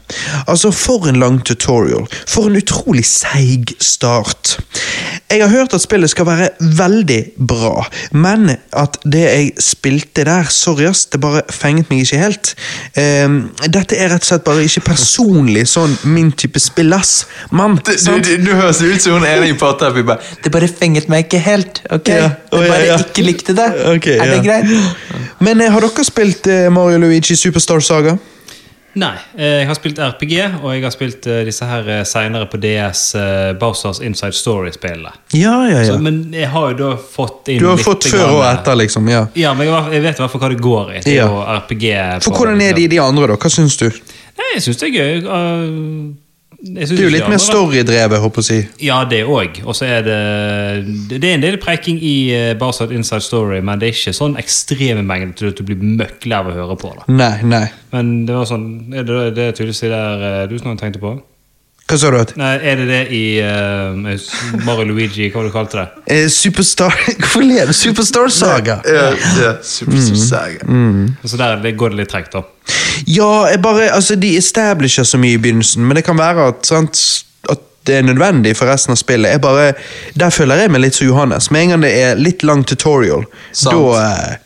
Altså, 0.49 0.71
for 0.73 1.07
en 1.11 1.19
lang 1.21 1.41
tutorial. 1.45 2.07
For 2.29 2.49
en 2.49 2.57
utrolig 2.57 3.05
seig 3.07 3.75
start. 3.83 4.57
Jeg 5.31 5.43
har 5.43 5.51
hørt 5.51 5.75
at 5.75 5.83
spillet 5.83 6.11
skal 6.13 6.27
være 6.29 6.49
veldig 6.61 7.19
bra, 7.49 7.85
men 8.15 8.53
at 8.77 8.99
det 9.05 9.25
jeg 9.27 9.51
spilte 9.63 10.25
der, 10.29 10.47
sorry 10.51 10.87
ass, 10.89 11.05
det 11.11 11.21
bare 11.21 11.43
fenget 11.51 11.91
meg 11.91 12.05
ikke 12.05 12.21
helt. 12.21 12.53
Um, 12.97 13.39
dette 13.67 13.99
er 13.99 14.13
rett 14.15 14.23
og 14.23 14.31
slett 14.31 14.47
bare 14.47 14.65
ikke 14.67 14.85
personlig 14.87 15.67
sånn 15.71 15.97
min 16.07 16.31
type 16.33 16.61
spill, 16.63 16.95
ass. 16.97 17.25
Mann, 17.51 17.79
Du, 17.87 17.93
du, 18.23 18.33
du 18.47 18.53
høres 18.55 18.81
ut 18.83 19.03
som 19.03 19.19
hun 19.19 19.27
ene 19.27 19.51
i 19.51 19.57
Parterapi. 19.59 20.03
bare, 20.07 20.23
Det 20.45 20.53
bare 20.55 20.69
fenget 20.71 21.09
meg 21.13 21.27
ikke 21.27 21.43
helt. 21.45 21.83
ok? 21.91 22.09
Ja, 22.15 22.31
Oh, 22.57 22.63
Jeg 22.63 22.69
ja, 22.69 22.73
bare 22.73 22.87
ja. 22.87 22.97
ikke 23.03 23.23
likte 23.27 23.53
det. 23.53 23.67
Okay, 23.97 24.15
er 24.17 24.31
det 24.31 24.37
ja. 24.39 24.43
greit? 24.47 25.27
Men 25.45 25.61
eh, 25.61 25.69
har 25.73 25.83
dere 25.85 26.05
spilt 26.07 26.47
eh, 26.49 26.69
Mario 26.77 26.99
Luigi 26.99 27.37
Superstar 27.37 27.81
Saga? 27.81 28.19
Nei, 28.97 29.13
eh, 29.37 29.59
jeg 29.61 29.67
har 29.69 29.77
spilt 29.77 29.99
RPG, 30.01 30.35
og 30.63 30.71
jeg 30.73 30.83
har 30.87 30.93
spilt 30.93 31.27
eh, 31.29 31.43
disse 31.45 31.67
her 31.69 31.89
eh, 31.93 32.03
senere 32.09 32.47
på 32.49 32.57
DS 32.61 33.03
Bowsers 33.61 34.01
Inside 34.05 34.37
Story-spillene. 34.37 35.13
Ja, 35.37 35.55
ja, 35.69 35.83
Så, 35.85 35.95
ja. 35.95 35.99
Men 36.01 36.23
jeg 36.33 36.49
har 36.53 36.71
jo 36.73 36.77
da 36.81 36.91
fått 37.01 37.51
inn 37.53 37.61
Du 37.61 37.69
har 37.69 37.77
litt 37.77 37.85
fått 37.85 38.09
før 38.13 38.39
og 38.39 38.45
etter, 38.49 38.77
liksom. 38.81 39.09
ja. 39.13 39.27
Ja, 39.37 39.53
men 39.57 39.69
jeg, 39.69 39.83
jeg 39.99 40.05
vet 40.07 40.21
i 40.21 40.25
hvert 40.25 40.33
fall 40.33 40.45
hva 40.47 40.53
det 40.53 40.61
går 40.65 40.95
i. 40.97 41.03
Ja. 41.13 41.29
RPG. 41.61 41.87
For 42.25 42.37
hvordan 42.41 42.65
er 42.65 42.77
de 42.77 42.87
de 42.93 43.01
andre, 43.05 43.33
da? 43.33 43.41
Hva 43.41 43.53
syns 43.53 43.77
du? 43.81 43.89
Nei, 44.37 44.53
jeg 44.55 44.65
syns 44.65 44.81
det 44.81 44.89
er 44.89 44.97
gøy. 44.97 45.29
Uh, 45.29 46.26
Det 46.59 46.87
er 46.87 47.03
jo 47.05 47.11
litt 47.13 47.29
mer 47.29 47.41
storydrevet, 47.43 48.21
håper 48.23 48.43
jeg 48.43 48.45
å 48.45 48.49
si. 48.49 48.87
Ja, 48.87 48.99
det 49.09 49.23
òg. 49.29 49.61
Og 49.67 49.77
så 49.77 49.89
er 49.99 50.07
det 50.07 50.19
Det 51.11 51.21
er 51.21 51.37
en 51.37 51.45
del 51.45 51.59
preking 51.63 52.01
i 52.01 52.17
uh, 52.33 52.53
Barsat 52.59 52.95
Inside 52.97 53.25
Story, 53.27 53.61
men 53.61 53.81
det 53.83 53.91
er 53.91 53.97
ikke 53.99 54.17
sånn 54.17 54.39
ekstreme 54.41 55.05
mengder 55.07 55.37
til 55.37 55.53
at 55.53 55.61
du 55.61 55.67
blir 55.69 55.81
møkk 55.81 56.27
lei 56.27 56.41
av 56.41 56.51
å 56.51 56.57
høre 56.57 56.79
på. 56.81 56.93
da 56.97 57.07
Nei, 57.13 57.35
nei. 57.45 57.67
Men 57.93 58.13
det 58.29 58.35
var 58.37 58.49
sånn 58.49 58.67
Er 58.97 59.07
det, 59.07 59.23
det 59.37 59.49
er 59.51 59.57
tydeligvis 59.57 59.85
det 59.85 59.93
der 59.93 60.51
du 60.51 60.59
som 60.59 60.77
tenkte 60.81 61.03
på? 61.03 61.17
Hva 61.87 61.97
sa 62.03 62.09
du? 62.11 62.17
at? 62.19 62.33
Nei, 62.39 62.55
Er 62.67 62.81
det 62.81 62.87
det 62.91 63.01
i 63.15 63.21
uh, 63.47 63.95
Mario 64.67 64.89
Luigi, 64.91 65.29
hva 65.31 65.39
var 65.39 65.45
det 65.47 65.53
du 65.53 65.55
kalte 65.55 65.79
det? 65.79 65.87
Eh, 66.17 66.25
Superstar 66.35 66.91
Hvorfor 67.21 67.45
ler 67.47 67.67
du? 67.71 67.73
Superstar 67.77 68.27
Saga? 68.35 68.81
Ja, 68.87 69.05
ja, 69.43 69.53
super, 69.63 69.93
Mm. 69.95 70.17
saga. 70.17 70.59
Så 71.25 71.37
der 71.39 71.61
det 71.63 71.77
går 71.79 71.95
det 71.95 72.01
litt 72.01 72.11
tregt, 72.11 72.33
da. 72.35 72.43
Ja, 73.07 73.47
jeg 73.53 73.61
bare, 73.63 73.91
altså 73.95 74.17
de 74.19 74.33
establisher 74.39 75.05
så 75.07 75.19
mye 75.21 75.37
i 75.37 75.39
begynnelsen, 75.39 75.85
men 75.87 75.95
det 76.01 76.05
kan 76.09 76.19
være 76.19 76.49
at, 76.51 76.67
sant, 76.67 76.99
at 77.53 77.61
det 77.87 78.01
er 78.01 78.03
nødvendig 78.09 78.57
for 78.59 78.67
resten 78.67 78.97
av 78.97 78.99
spillet. 78.99 79.31
Jeg 79.37 79.41
bare, 79.45 79.69
der 80.19 80.31
føler 80.35 80.65
jeg 80.65 80.73
meg 80.75 80.83
litt 80.83 80.97
som 80.99 81.07
Johannes. 81.07 81.51
Med 81.55 81.63
en 81.69 81.75
gang 81.77 81.85
det 81.87 81.93
er 82.03 82.19
litt 82.19 82.43
lang 82.43 82.65
tutorial, 82.67 83.23
da, 83.63 83.77
eh, 84.01 84.37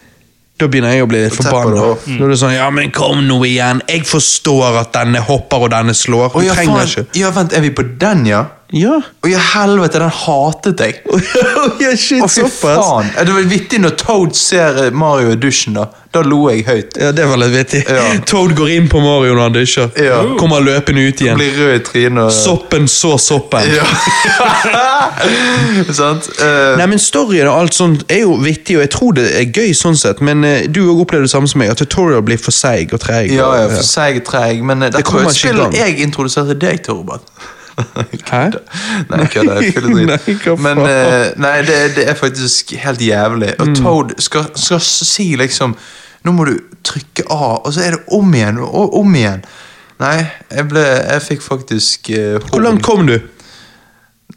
da 0.61 0.69
begynner 0.71 0.95
jeg 0.95 1.07
å 1.07 1.11
bli 1.11 1.23
litt 1.25 1.37
forbanna. 1.37 1.91
Mm. 2.05 2.17
Da 2.19 2.27
er 2.27 2.33
det 2.35 2.39
sånn, 2.43 2.55
ja, 2.57 2.69
men 2.75 2.93
kom 2.95 3.25
nå 3.27 3.41
igjen. 3.49 3.83
Jeg 3.91 4.07
forstår 4.09 4.81
at 4.85 4.95
denne 4.97 5.23
hopper 5.25 5.67
og 5.67 5.75
denne 5.75 5.97
slår. 5.97 6.31
Å 6.31 6.41
oh, 6.41 6.45
ja, 6.45 6.57
trenger 6.59 6.83
faen. 6.83 6.91
ikke. 6.93 7.21
Ja, 7.21 7.33
vent, 7.37 7.57
er 7.57 7.65
vi 7.65 7.73
på 7.77 7.87
den, 8.01 8.27
ja? 8.31 8.45
Ja. 8.73 9.01
Å 9.03 9.27
ja, 9.31 9.39
helvete, 9.57 9.99
den 9.99 10.13
hatet 10.15 10.79
jeg. 10.85 11.01
ja, 11.83 11.91
shit, 11.99 12.23
Å, 12.23 12.29
fy 12.31 12.45
såpass. 12.45 12.87
faen. 12.87 13.09
Det 13.27 13.33
var 13.35 13.49
vittig 13.51 13.81
når 13.83 13.97
Toad 13.99 14.37
ser 14.39 14.79
eh, 14.85 14.91
Mario 14.95 15.33
i 15.35 15.39
dusjen, 15.43 15.75
da. 15.75 15.89
Da 16.15 16.23
lo 16.27 16.45
jeg 16.51 16.63
høyt. 16.67 16.95
Ja, 16.99 17.11
det 17.15 17.27
var 17.31 17.39
litt 17.43 17.51
vittig. 17.55 17.81
Ja. 17.91 18.05
Toad 18.31 18.55
går 18.59 18.71
inn 18.77 18.87
på 18.91 19.03
Mario 19.03 19.35
når 19.35 19.43
han 19.49 19.57
dusjer. 19.59 19.91
Ja. 19.99 20.21
Kommer 20.39 20.63
løpende 20.63 21.03
ut 21.09 21.19
igjen. 21.23 21.39
Blir 21.39 21.59
rød 21.59 21.75
i 21.75 21.83
trynet. 21.89 22.23
og- 22.29 22.33
Soppen 22.35 22.87
så 22.91 23.17
soppen. 23.19 23.67
Ja. 23.75 23.87
Sant? 25.95 26.29
Eh, 26.41 26.77
Nei, 26.79 26.87
men 26.91 26.99
Storyen 27.03 27.49
og 27.51 27.59
alt 27.65 27.75
sånt 27.77 28.05
er 28.11 28.23
jo 28.25 28.37
vittig, 28.43 28.79
og 28.79 28.85
jeg 28.87 28.93
tror 28.95 29.15
det 29.19 29.27
er 29.39 29.47
gøy 29.51 29.73
sånn 29.77 29.99
sett, 29.99 30.23
men 30.25 30.45
eh, 30.47 30.67
du 30.71 30.83
òg 30.87 31.03
opplevde 31.05 31.27
det 31.29 31.33
samme 31.35 31.51
som 31.51 31.61
meg, 31.63 31.73
at 31.75 31.81
tutorial 31.83 32.23
blir 32.27 32.39
for 32.41 32.55
seig 32.55 32.95
og 32.97 33.03
treig. 33.03 33.33
ja, 33.35 33.49
ja, 33.59 33.67
og- 33.69 33.75
for 33.79 33.87
seg 33.87 34.23
treg, 34.27 34.63
men 34.67 34.83
eh, 34.87 34.91
dette 34.95 35.03
var 35.05 35.11
kommer 35.11 35.31
et 35.31 35.35
ikke 35.35 35.39
i 35.39 35.41
spill 35.51 35.63
gang. 35.65 35.73
jeg 35.83 35.99
introduserte 36.07 36.55
deg 36.59 36.83
til, 36.87 37.01
Robert. 37.03 37.27
Hæ? 38.31 38.43
Nei, 39.11 39.27
kødda. 39.33 39.57
jeg 39.61 39.75
fyller 39.75 40.17
dritt. 40.17 40.47
Men 40.67 40.83
eh, 40.85 41.31
nei, 41.41 41.57
det, 41.67 41.79
det 41.97 42.07
er 42.11 42.19
faktisk 42.19 42.75
helt 42.83 43.03
jævlig. 43.05 43.55
Mm. 43.59 43.69
Og 43.69 43.77
Toad 43.77 44.15
skal, 44.19 44.53
skal 44.55 44.81
si 44.85 45.33
liksom 45.41 45.77
Nå 46.21 46.35
må 46.37 46.45
du 46.45 46.59
trykke 46.85 47.25
av, 47.33 47.63
og 47.65 47.73
så 47.73 47.81
er 47.81 47.95
det 47.95 48.01
om 48.13 48.35
igjen 48.37 48.59
og 48.61 48.93
om 48.99 49.15
igjen. 49.17 49.41
Nei, 50.01 50.17
jeg 50.53 50.67
ble 50.69 50.83
Jeg 50.85 51.23
fikk 51.25 51.45
faktisk 51.45 52.11
eh, 52.13 52.37
Hvor 52.51 52.61
langt 52.65 52.85
kom 52.85 53.07
du? 53.09 53.17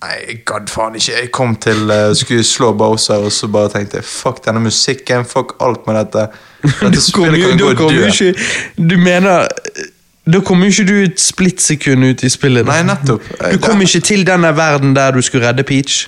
Nei, 0.04 0.16
jeg 0.28 0.40
gadd 0.48 0.72
faen 0.72 0.96
ikke. 1.00 1.14
Jeg 1.16 1.30
kom 1.36 1.54
til 1.64 1.92
uh, 1.92 2.12
skulle 2.18 2.44
slå 2.44 2.74
Bowser, 2.76 3.24
og 3.24 3.32
så 3.32 3.48
bare 3.52 3.72
tenkte 3.72 4.02
jeg 4.02 4.08
fuck 4.10 4.42
denne 4.44 4.60
musikken, 4.64 5.24
fuck 5.30 5.54
alt 5.64 5.86
med 5.88 6.00
dette. 6.02 6.26
Dette 6.82 6.90
Du 6.98 7.12
kom 7.16 7.36
jo, 7.38 7.52
gå 7.60 7.74
kom 7.78 8.00
ikke 8.08 8.32
Du 8.76 8.98
mener 9.00 9.48
Da 10.26 10.40
kom 10.40 10.62
jo 10.64 10.70
ikke 10.72 10.86
du 10.88 10.94
et 11.04 11.20
splittsekund 11.20 12.06
ut 12.08 12.24
i 12.24 12.30
spillet. 12.32 12.64
Nei, 12.66 12.80
nettopp. 12.88 13.26
Du 13.52 13.58
kom 13.60 13.82
ikke 13.84 14.00
til 14.00 14.24
denne 14.28 14.54
verden 14.56 14.96
der 14.96 15.12
du 15.12 15.22
skulle 15.22 15.48
redde 15.50 15.64
Peach. 15.68 16.06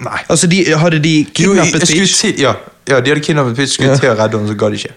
Nei. 0.00 0.20
Altså, 0.30 0.46
de, 0.46 0.62
Hadde 0.78 0.98
de 1.02 1.10
Jo, 1.18 1.24
jeg, 1.26 1.32
kidnappet 1.34 1.90
jeg 1.90 1.98
Peach? 1.98 2.14
til, 2.20 2.34
ja, 2.40 2.52
ja, 2.88 3.00
de 3.02 3.10
hadde 3.10 3.20
kidnappet 3.20 3.56
Peach, 3.58 3.72
skulle 3.74 3.90
Ja. 3.90 3.96
til 3.98 4.08
å 4.08 4.14
redde 4.16 4.38
henne, 4.38 4.48
så 4.48 4.54
ga 4.54 4.68
de 4.70 4.78
ikke. 4.78 4.94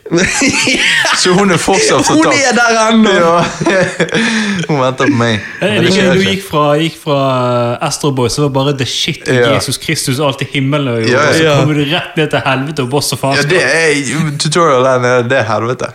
Så 1.22 1.34
hun 1.36 1.52
er 1.52 1.58
fortsatt 1.60 2.08
Hun 2.08 2.28
er 2.32 2.54
der 2.56 2.78
ennå! 2.86 3.16
Ja. 3.18 3.42
Hun 4.70 4.80
venter 4.80 5.10
på 5.10 5.18
meg. 5.20 5.42
Jeg 5.62 5.82
liker 5.84 6.14
du 6.16 6.22
gikk 6.24 6.46
fra, 6.48 6.64
gikk 6.80 6.96
fra 7.02 7.18
uh, 7.82 7.88
Astro 7.88 8.14
Boy, 8.16 8.30
som 8.32 8.46
var 8.48 8.54
bare 8.60 8.76
the 8.78 8.86
shit 8.88 9.28
i 9.28 9.36
Ja. 9.42 9.52
Jesus 9.58 9.82
Kristus 9.82 10.22
alt 10.24 10.46
i 10.46 10.48
himmelen, 10.54 10.88
og, 10.94 11.10
Ja, 11.10 11.26
og 11.28 11.36
så 11.36 11.58
kommer 11.60 11.82
du 11.82 11.84
rett 11.92 12.16
ned 12.22 12.32
til 12.32 12.46
helvete 12.46 12.86
og 12.86 12.94
boss 12.94 13.12
og 13.18 13.26
Ja, 13.36 13.42
det 13.42 13.64
er 13.66 14.32
tutorial 14.40 14.86
der 14.88 15.04
nede, 15.04 15.30
det 15.34 15.42
er 15.42 15.50
helvete. 15.50 15.92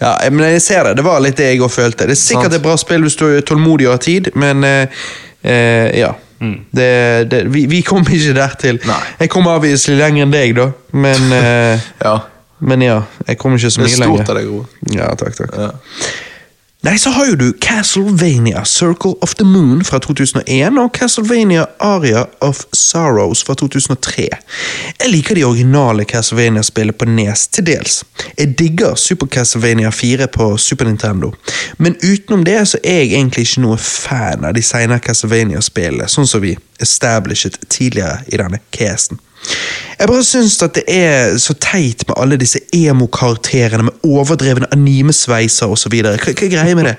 Ja, 0.00 0.16
men 0.30 0.44
jeg 0.52 0.62
ser 0.64 0.88
det. 0.88 0.96
Det 1.00 1.04
var 1.06 1.20
litt 1.24 1.36
det 1.38 1.50
jeg 1.52 1.62
òg 1.62 1.70
følte. 1.72 2.08
Det 2.10 2.16
er 2.16 2.20
sikkert 2.20 2.50
Sant. 2.50 2.58
et 2.58 2.64
bra 2.64 2.76
spill 2.80 3.06
hvis 3.06 3.16
du 3.20 3.26
er 3.30 3.44
tålmodig 3.46 3.88
og 3.88 3.96
har 3.96 4.02
tid, 4.04 4.32
men 4.34 4.64
eh, 4.68 5.04
eh, 5.42 5.88
ja. 6.02 6.12
Det, 6.42 6.86
det, 7.30 7.44
vi, 7.54 7.66
vi 7.70 7.84
kommer 7.86 8.10
ikke 8.10 8.32
dertil. 8.34 8.80
Jeg 9.20 9.30
kommer 9.30 9.60
avviselig 9.60 9.94
lenger 10.00 10.24
enn 10.26 10.32
deg, 10.34 10.56
da, 10.58 10.64
men, 10.98 11.28
eh, 11.36 11.84
Ja. 12.08 12.16
men 12.58 12.82
ja. 12.82 12.96
Jeg 13.28 13.38
kommer 13.38 13.62
ikke 13.62 13.70
så 13.70 13.84
mye 13.84 13.92
lenger. 13.94 14.02
Det 14.02 14.08
er 14.08 14.24
stort 14.24 14.34
av 14.34 14.40
deg, 14.40 14.50
Ro. 14.50 14.64
Ja, 14.96 15.12
takk, 15.20 15.38
takk. 15.38 15.54
Ja. 15.54 15.70
Nei, 16.82 16.98
så 16.98 17.10
har 17.10 17.26
jo 17.26 17.34
du 17.38 17.52
Castlevania 17.52 18.64
Circle 18.64 19.14
of 19.20 19.34
the 19.34 19.44
Moon 19.44 19.84
fra 19.84 20.00
2001 20.02 20.78
og 20.82 20.96
Castlevania 20.96 21.66
Aria 21.78 22.24
of 22.40 22.64
Sorrows 22.72 23.44
fra 23.46 23.54
2003. 23.54 24.26
Jeg 24.98 25.12
liker 25.12 25.38
de 25.38 25.44
originale 25.46 26.02
Castlevania-spillene 26.04 26.98
på 26.98 27.06
Nes 27.06 27.46
til 27.54 27.68
dels. 27.70 28.00
Jeg 28.34 28.58
digger 28.58 28.98
Super 28.98 29.30
Castlevania 29.30 29.90
4 29.94 30.26
på 30.26 30.56
Super 30.58 30.90
Nintendo, 30.90 31.30
men 31.78 31.94
utenom 32.02 32.42
det 32.44 32.58
så 32.68 32.82
er 32.82 33.04
jeg 33.04 33.12
egentlig 33.12 33.46
ikke 33.46 33.62
noe 33.62 33.78
fan 33.78 34.42
av 34.42 34.58
de 34.58 34.66
senere 34.66 34.98
Castlevania-spillene, 35.06 36.10
sånn 36.10 36.26
som 36.26 36.42
vi 36.42 36.56
established 36.82 37.62
tidligere 37.68 38.24
i 38.26 38.42
denne 38.42 38.58
casten. 38.74 39.22
Jeg 39.98 40.08
bare 40.08 40.24
syns 40.26 40.56
at 40.62 40.74
det 40.74 40.82
er 40.88 41.36
så 41.38 41.54
teit 41.62 42.02
med 42.08 42.16
alle 42.18 42.38
disse 42.40 42.58
emo-karakterene 42.74 43.86
med 43.86 44.06
overdrevne 44.08 44.66
animesveiser 44.74 45.70
osv. 45.70 45.94
Hva, 46.02 46.16
hva 46.18 46.32
er 46.32 46.54
greia 46.56 46.78
med 46.78 46.90
det? 46.90 46.96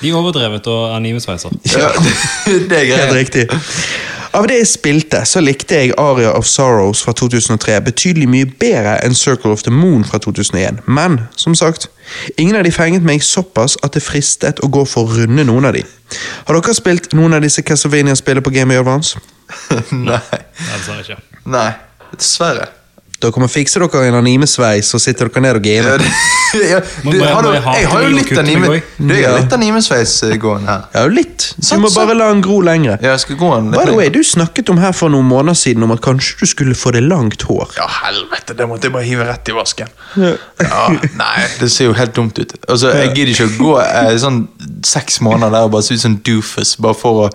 De 0.00 0.08
er 0.08 0.16
overdrevet 0.16 0.66
og 0.72 0.96
animesveiser. 0.96 1.52
Ja, 1.72 1.90
det 2.70 2.78
er 2.78 2.96
Helt 2.96 3.16
riktig. 3.16 3.46
Av 4.32 4.46
det 4.46 4.60
jeg 4.60 4.66
spilte, 4.70 5.24
så 5.26 5.40
likte 5.42 5.74
jeg 5.74 5.94
Aria 5.98 6.30
of 6.38 6.46
Sorrows 6.46 7.00
fra 7.02 7.12
2003 7.18 7.80
betydelig 7.82 8.28
mye 8.30 8.46
bedre 8.60 8.92
enn 9.02 9.16
Circle 9.18 9.50
of 9.50 9.64
the 9.66 9.72
Moon 9.74 10.04
fra 10.06 10.20
2001. 10.22 10.84
Men 10.86 11.18
som 11.36 11.54
sagt, 11.58 11.88
ingen 12.38 12.54
av 12.56 12.62
de 12.64 12.70
fenget 12.70 13.02
meg 13.02 13.24
såpass 13.26 13.74
at 13.82 13.98
det 13.98 14.04
fristet 14.06 14.62
å 14.62 14.70
gå 14.70 14.84
for 14.86 15.08
å 15.08 15.18
runde 15.18 15.44
noen 15.48 15.66
av 15.66 15.74
de. 15.74 15.82
Har 16.46 16.60
dere 16.60 16.76
spilt 16.78 17.10
noen 17.12 17.34
av 17.34 17.42
disse 17.42 17.66
Castlevania-spillene 17.66 18.46
på 18.46 18.54
Game 18.54 18.78
of 18.78 18.84
Advance? 18.86 19.18
Nei. 19.90 20.20
Nei, 20.22 20.76
dessverre 20.76 21.02
ikke. 21.02 21.18
Nei. 21.50 21.70
Dessverre. 22.14 22.70
Dere 23.20 23.42
må 23.42 23.48
fikse 23.52 23.80
dere 23.82 24.06
en 24.08 24.16
animesveis, 24.16 24.88
så 24.88 24.98
sitter 25.02 25.28
dere 25.28 25.42
ned 25.44 25.58
og 25.58 25.64
gamer. 25.64 26.04
ja, 26.56 26.78
du, 27.04 27.18
har 27.20 27.44
du, 27.44 27.50
jeg 27.52 27.88
har 27.92 28.04
jo 28.06 28.12
litt 28.14 28.32
anime, 28.40 28.78
du, 28.96 29.12
jeg 29.12 29.26
har 29.28 29.36
litt 29.36 29.52
animesveis 29.52 30.14
eh, 30.24 30.36
gående 30.40 30.72
her. 30.72 30.86
Ja, 30.96 31.02
litt. 31.12 31.50
Du 31.60 31.74
må 31.82 31.90
bare 31.92 32.16
la 32.16 32.30
den 32.32 32.40
gro 32.44 32.62
lengre. 32.64 32.96
Ja, 33.02 33.12
jeg 33.12 33.24
skal 33.26 33.40
gå 33.42 33.52
en 33.58 33.68
litt 33.68 33.76
By 33.76 33.90
the 33.90 33.98
way, 33.98 34.08
du 34.14 34.22
snakket 34.24 34.72
om 34.72 34.80
her 34.80 34.96
for 34.96 35.12
noen 35.12 35.28
måneder 35.28 35.58
siden 35.60 35.84
om 35.84 35.92
at 35.92 36.00
kanskje 36.04 36.40
du 36.40 36.48
skulle 36.48 36.76
få 36.78 36.94
det 36.96 37.04
langt 37.04 37.44
hår. 37.44 37.76
Ja, 37.76 37.90
helvete, 38.00 38.56
det 38.56 38.68
måtte 38.70 38.88
jeg 38.88 38.96
bare 38.96 39.08
hive 39.10 39.28
rett 39.28 39.52
i 39.52 39.56
vasken. 39.56 39.92
Ja, 40.16 40.84
nei, 41.20 41.34
det 41.60 41.68
ser 41.74 41.90
jo 41.90 41.96
helt 42.00 42.16
dumt 42.16 42.40
ut. 42.40 42.56
Altså, 42.66 42.94
Jeg 42.96 43.12
gidder 43.18 43.34
ikke 43.36 43.50
å 43.50 43.56
gå 43.60 43.74
eh, 43.84 44.14
sånn 44.22 44.46
seks 44.86 45.20
måneder 45.24 45.52
der 45.58 45.68
og 45.68 45.74
bare 45.76 45.84
se 45.84 45.98
ut 45.98 46.02
som 46.08 46.16
en 46.16 46.22
doofus, 46.24 46.78
bare 46.80 46.96
for 46.96 47.26
å 47.26 47.34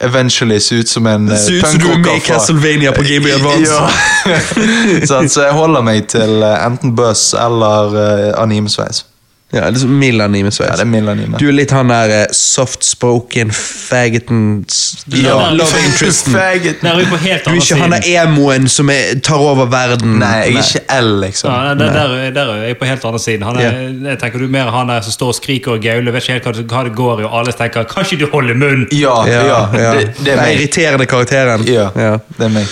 eventually 0.00 0.60
se 0.60 0.74
ut 0.74 0.88
som 0.88 1.06
en 1.06 1.28
eh, 1.28 1.36
Ser 1.36 1.52
ut 1.52 1.66
som 1.66 1.78
du 1.78 1.86
er 1.92 1.98
med 1.98 2.16
i 2.16 2.20
Castlevania 2.20 2.92
på 2.92 3.02
Game 3.02 3.20
Boy 3.20 3.32
Advance. 3.38 3.72
Ja. 5.10 5.28
så, 5.28 5.42
jeg 5.42 5.52
holder 5.52 5.80
meg 5.82 6.08
til 6.08 6.42
eh, 6.42 6.66
enten 6.66 6.96
Buzz 6.96 7.34
eller 7.34 7.96
eh, 8.00 8.42
animesveis. 8.42 9.04
Ja, 9.52 9.64
det 9.66 9.80
er 9.80 9.82
sånn 9.82 9.96
mild 9.98 10.22
animesveis. 10.22 10.68
Ja, 10.70 10.76
det 10.78 10.84
er 10.84 10.90
mild. 10.92 11.32
Du 11.40 11.48
er 11.48 11.54
litt 11.56 11.72
han 11.74 11.88
der 11.90 12.12
eh, 12.20 12.26
soft-spoken 12.30 13.48
faggoten 13.50 14.64
Ja, 15.10 15.50
Love 15.50 15.80
interesten. 15.86 16.32
faggoten. 16.38 16.84
Der 16.86 16.92
er 16.92 17.00
vi 17.00 17.06
på 17.10 17.16
helt 17.24 17.44
Du 17.44 17.50
er 17.50 17.58
ikke 17.58 17.78
han 17.80 17.90
der 17.96 18.06
emoen 18.22 18.68
som 18.70 18.92
er, 18.94 19.16
tar 19.26 19.42
over 19.42 19.66
verden. 19.72 20.20
Nei, 20.22 20.28
jeg 20.52 20.54
er 20.54 20.68
ikke 20.68 21.00
L, 21.00 21.10
liksom. 21.24 21.50
Ja, 21.50 21.74
der, 21.74 21.90
der, 21.96 22.30
der 22.36 22.52
er 22.54 22.62
jeg 22.68 22.78
på 22.78 22.84
helt 22.92 23.04
andre 23.10 23.22
siden. 23.24 23.42
Han 23.48 23.58
er, 23.58 23.80
jeg 24.12 24.20
tenker 24.22 24.38
du 24.38 24.46
er 24.46 24.54
mer 24.54 24.70
han 24.70 24.92
der 24.94 25.00
som 25.08 25.16
står 25.16 25.32
og 25.34 25.38
skriker 25.40 25.74
og 25.74 25.82
gauler, 25.82 26.12
vet 26.14 26.28
ikke 26.28 26.38
helt 26.38 26.70
hva 26.70 26.84
det, 26.86 26.94
går 27.02 27.24
i, 27.24 27.26
og 27.26 27.34
alle 27.40 27.52
tenker 27.58 27.84
'kan 27.90 28.06
ikke 28.06 28.20
du 28.22 28.30
holde 28.30 28.54
munn'? 28.54 28.86
Ja, 28.94 29.16
ja, 29.26 29.42
Ja, 29.50 29.60
ja. 29.74 29.90
Det, 29.98 30.06
det 30.22 30.28
er 30.32 30.36
Den 30.36 30.44
meg. 30.44 30.54
irriterende 30.60 31.06
karakteren. 31.06 31.66
Ja, 31.66 31.90
Ja. 31.96 32.16
det 32.38 32.46
er 32.46 32.54
meg. 32.54 32.66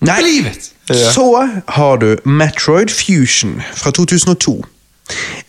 Nei, 0.00 0.20
Livet! 0.22 0.70
Ja. 0.90 1.12
så 1.14 1.48
har 1.68 1.96
du 2.02 2.16
Metroid 2.26 2.90
Fusion 2.90 3.62
fra 3.76 3.90
2002. 3.94 4.64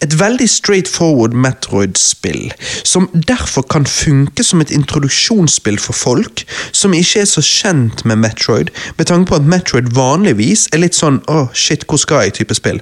Et 0.02 0.16
veldig 0.20 0.48
straightforward 0.50 1.36
Metroid-spill, 1.38 2.52
som 2.84 3.08
derfor 3.14 3.66
kan 3.70 3.86
funke 3.86 4.44
som 4.44 4.64
et 4.64 4.74
introduksjonsspill 4.74 5.80
for 5.82 5.98
folk 5.98 6.46
som 6.72 6.96
ikke 6.98 7.24
er 7.24 7.30
så 7.30 7.44
kjent 7.46 8.06
med 8.10 8.22
Metroid, 8.24 8.72
med 8.98 9.10
tanke 9.12 9.30
på 9.30 9.40
at 9.40 9.48
Metroid 9.48 9.92
vanligvis 9.96 10.68
er 10.74 10.84
litt 10.84 10.98
sånn 10.98 11.22
åh, 11.32 11.50
shit, 11.54 11.86
hvor 11.88 12.02
skal 12.02 12.26
jeg?-type 12.26 12.58
spill. 12.58 12.82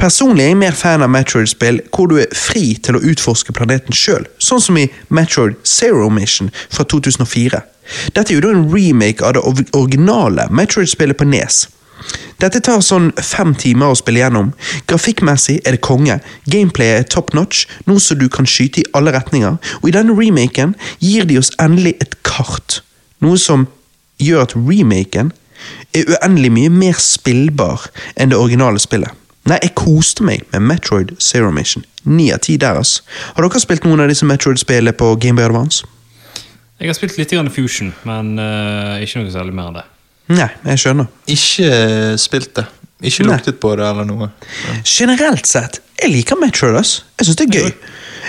Personlig 0.00 0.46
er 0.46 0.54
jeg 0.54 0.60
mer 0.62 0.76
fan 0.76 1.04
av 1.04 1.12
Metroid-spill 1.12 1.82
hvor 1.94 2.10
du 2.10 2.18
er 2.22 2.30
fri 2.36 2.74
til 2.82 2.98
å 2.98 3.04
utforske 3.12 3.54
planeten 3.56 3.96
sjøl, 3.96 4.26
sånn 4.38 4.62
som 4.64 4.78
i 4.80 4.88
Metroid 5.08 5.58
Zero 5.66 6.08
Mission 6.10 6.50
fra 6.68 6.86
2004. 6.88 7.62
Dette 8.14 8.30
er 8.30 8.38
jo 8.38 8.44
da 8.44 8.54
en 8.54 8.70
remake 8.70 9.24
av 9.26 9.36
det 9.36 9.68
originale 9.76 10.46
Metroid-spillet 10.54 11.18
på 11.18 11.28
Nes. 11.30 11.66
Dette 12.40 12.62
tar 12.64 12.80
sånn 12.84 13.10
fem 13.20 13.52
timer 13.58 13.92
å 13.92 13.98
spille 13.98 14.22
gjennom. 14.22 14.52
Grafikkmessig 14.88 15.58
er 15.64 15.76
det 15.76 15.82
konge, 15.84 16.20
gameplayet 16.50 17.04
er 17.04 17.10
top 17.12 17.34
notch, 17.36 17.66
noe 17.88 18.00
som 18.00 18.18
du 18.20 18.28
kan 18.32 18.48
skyte 18.48 18.82
i 18.82 18.88
alle 18.96 19.12
retninger, 19.16 19.58
og 19.80 19.88
i 19.88 19.94
denne 19.94 20.16
remaken 20.16 20.74
gir 21.04 21.28
de 21.28 21.38
oss 21.40 21.52
endelig 21.60 21.96
et 22.00 22.16
kart. 22.26 22.80
Noe 23.20 23.38
som 23.40 23.68
gjør 24.20 24.46
at 24.46 24.56
remaken 24.56 25.34
er 25.96 26.14
uendelig 26.16 26.52
mye 26.56 26.72
mer 26.72 27.00
spillbar 27.02 27.90
enn 28.16 28.32
det 28.32 28.38
originale 28.40 28.80
spillet. 28.80 29.12
Nei, 29.48 29.56
jeg 29.64 29.72
koste 29.78 30.24
meg 30.24 30.44
med 30.52 30.64
Metroid 30.68 31.14
Zero 31.20 31.50
Mission. 31.52 31.84
Ni 32.04 32.28
av 32.32 32.42
ti 32.44 32.58
der, 32.60 32.76
ass. 32.80 33.00
Har 33.34 33.44
dere 33.44 33.62
spilt 33.62 33.86
noen 33.88 34.02
av 34.04 34.10
disse 34.12 34.28
Metroid-spillene 34.28 34.92
på 34.96 35.14
Gameboy 35.20 35.48
Advance? 35.48 35.88
Jeg 36.80 36.88
har 36.88 36.96
spilt 36.96 37.16
litt 37.20 37.32
grann 37.32 37.50
Fusion, 37.52 37.90
men 38.08 38.36
uh, 38.40 39.00
ikke 39.04 39.20
noe 39.20 39.32
særlig 39.32 39.56
mer 39.56 39.68
enn 39.68 39.80
det. 39.80 39.86
Nei, 40.30 40.48
jeg 40.70 40.78
skjønner. 40.84 41.08
Ikke 41.34 41.70
spilt 42.20 42.52
det. 42.60 42.66
Ikke 43.00 43.24
Nei. 43.24 43.32
luktet 43.34 43.58
på 43.62 43.72
det 43.80 43.86
eller 43.88 44.06
noe. 44.06 44.28
Generelt 44.84 45.48
sett, 45.48 45.80
jeg 45.98 46.12
liker 46.12 46.38
Metroid. 46.38 46.76
Jeg 46.76 47.26
synes 47.26 47.38
det 47.40 47.48
er 47.48 47.56
gøy. 47.64 47.72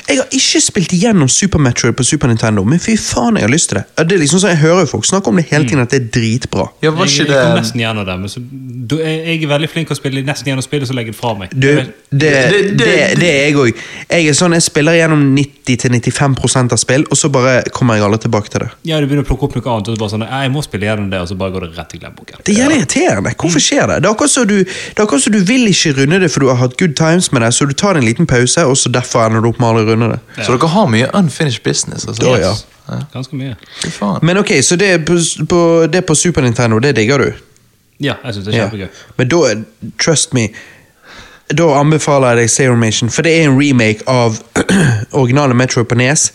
Jeg 0.08 0.18
har 0.20 0.28
ikke 0.36 0.62
spilt 0.64 0.94
igjennom 0.96 1.30
Super 1.32 1.62
Metroid 1.62 1.96
på 1.98 2.04
Super 2.08 2.32
Nintendo, 2.32 2.64
men 2.68 2.82
fy 2.82 2.96
faen, 3.00 3.38
jeg 3.40 3.46
har 3.48 3.52
lyst 3.54 3.70
til 3.72 3.80
det. 3.80 3.84
Det 4.02 4.18
er 4.18 4.22
liksom 4.24 4.42
sånn, 4.42 4.52
Jeg 4.56 4.62
hører 4.64 4.86
jo 4.86 4.90
folk 4.96 5.06
snakke 5.08 5.32
om 5.32 5.40
det 5.40 5.46
hele 5.52 5.68
tiden, 5.70 5.84
at 5.84 5.94
det 5.94 6.02
er 6.02 6.08
dritbra. 6.18 6.68
Jeg, 6.82 6.94
var 6.98 7.06
Jeg, 7.06 7.14
ikke 7.14 7.34
jeg 7.34 7.44
kom 7.46 7.56
det 7.56 7.62
nesten 7.62 7.84
gjennom 7.84 8.08
det, 8.10 8.18
men 8.24 8.34
så, 8.34 8.44
du, 8.92 8.96
jeg, 9.00 9.38
er 9.44 9.52
veldig 9.52 9.70
flink 9.72 9.92
til 9.92 9.96
å 9.96 10.00
spille 10.02 10.24
nesten 10.28 10.52
gjennom 10.52 10.66
spillet, 10.66 10.90
så 10.90 10.98
legger 10.98 11.14
jeg 11.14 11.18
det 11.18 11.22
fra 11.22 11.34
meg. 11.40 11.54
Du, 11.56 11.68
det, 11.72 11.86
det, 12.12 12.34
det- 12.82 13.00
det, 13.22 13.30
er 13.30 13.48
jeg 13.50 13.56
òg. 13.62 13.84
Jeg 14.12 14.28
er 14.32 14.38
sånn, 14.38 14.56
jeg 14.58 14.66
spiller 14.66 14.98
gjennom 14.98 15.24
90-95% 15.38 16.76
av 16.76 16.82
spill, 16.82 17.06
og 17.10 17.18
så 17.20 17.30
bare 17.34 17.62
kommer 17.76 17.98
jeg 18.00 18.06
aldri 18.08 18.22
tilbake 18.26 18.52
til 18.52 18.66
det. 18.66 18.70
Ja, 18.90 19.00
du 19.02 19.08
begynner 19.08 19.26
å 19.26 19.30
plukke 19.30 19.48
opp 19.48 19.56
noe 19.58 19.76
annet, 19.76 19.92
og 19.92 19.96
så 19.96 20.02
bare 20.04 20.14
sånn, 20.16 20.26
jeg 20.28 20.52
må 20.54 20.64
spille 20.66 20.90
gjennom 20.90 21.10
det, 21.14 21.22
og 21.24 21.30
så 21.32 21.38
bare 21.40 21.56
går 21.56 21.68
det 21.68 21.72
rett 21.78 21.96
i 21.96 22.02
glemmeboken. 22.02 22.44
Det 22.48 22.58
er 22.58 22.76
irriterende. 22.76 23.34
Hvorfor 23.42 23.64
skjer 23.64 23.88
det? 23.92 24.02
Det 24.04 24.10
er 24.10 24.16
akkurat 24.16 24.34
som 24.34 25.32
du, 25.32 25.38
du 25.38 25.46
vil 25.48 25.68
ikke 25.72 25.96
runde 26.02 26.22
det, 26.26 26.32
for 26.34 26.44
du 26.44 26.50
har 26.52 26.60
hatt 26.62 26.78
good 26.82 26.96
times 27.00 27.32
med 27.32 27.46
det, 27.46 27.54
så 27.56 27.68
du 27.70 27.76
tar 27.78 28.00
en 28.00 28.06
liten 28.08 28.28
pause, 28.30 28.66
og 28.68 28.78
så 28.80 28.92
derfor 28.92 29.26
ender 29.28 29.44
du 29.46 29.52
opp 29.52 29.62
med 29.62 29.72
å 29.72 29.86
runde 29.92 30.10
det. 30.16 30.20
Så 30.46 30.56
dere 30.58 30.68
har 30.74 30.88
mye 30.92 31.08
unfinished 31.14 31.64
business? 31.64 32.08
Altså. 32.08 32.24
Da, 32.24 32.38
ja. 32.42 33.00
Ganske 33.14 33.36
mye. 33.40 33.56
Men 34.22 34.38
ok, 34.42 34.52
så 34.64 34.76
det 34.76 34.90
er 34.96 34.98
på, 35.06 35.18
på, 35.50 35.62
det 35.92 36.02
er 36.02 36.08
på 36.08 36.16
Super 36.16 36.42
Nintendo, 36.42 36.80
det 36.80 36.96
digger 36.96 37.18
du? 37.18 37.32
Ja, 38.02 38.14
jeg 38.26 38.34
synes 38.34 38.48
det 38.48 38.56
er 38.56 38.58
Ja. 38.58 38.68
kjempegøy. 38.70 38.88
Men 39.18 39.28
da, 39.30 39.38
trust 40.02 40.34
me, 40.34 40.48
da 41.58 41.68
anbefaler 41.80 42.28
jeg 42.32 42.38
deg 42.38 42.50
Zero 42.50 42.76
Mission, 42.80 43.10
for 43.12 43.22
det 43.28 43.34
er 43.38 43.50
en 43.50 43.58
remake 43.60 44.02
av 44.08 44.38
originale 45.22 45.54
Metro 45.54 45.84
på 45.84 45.96
Nes, 46.00 46.32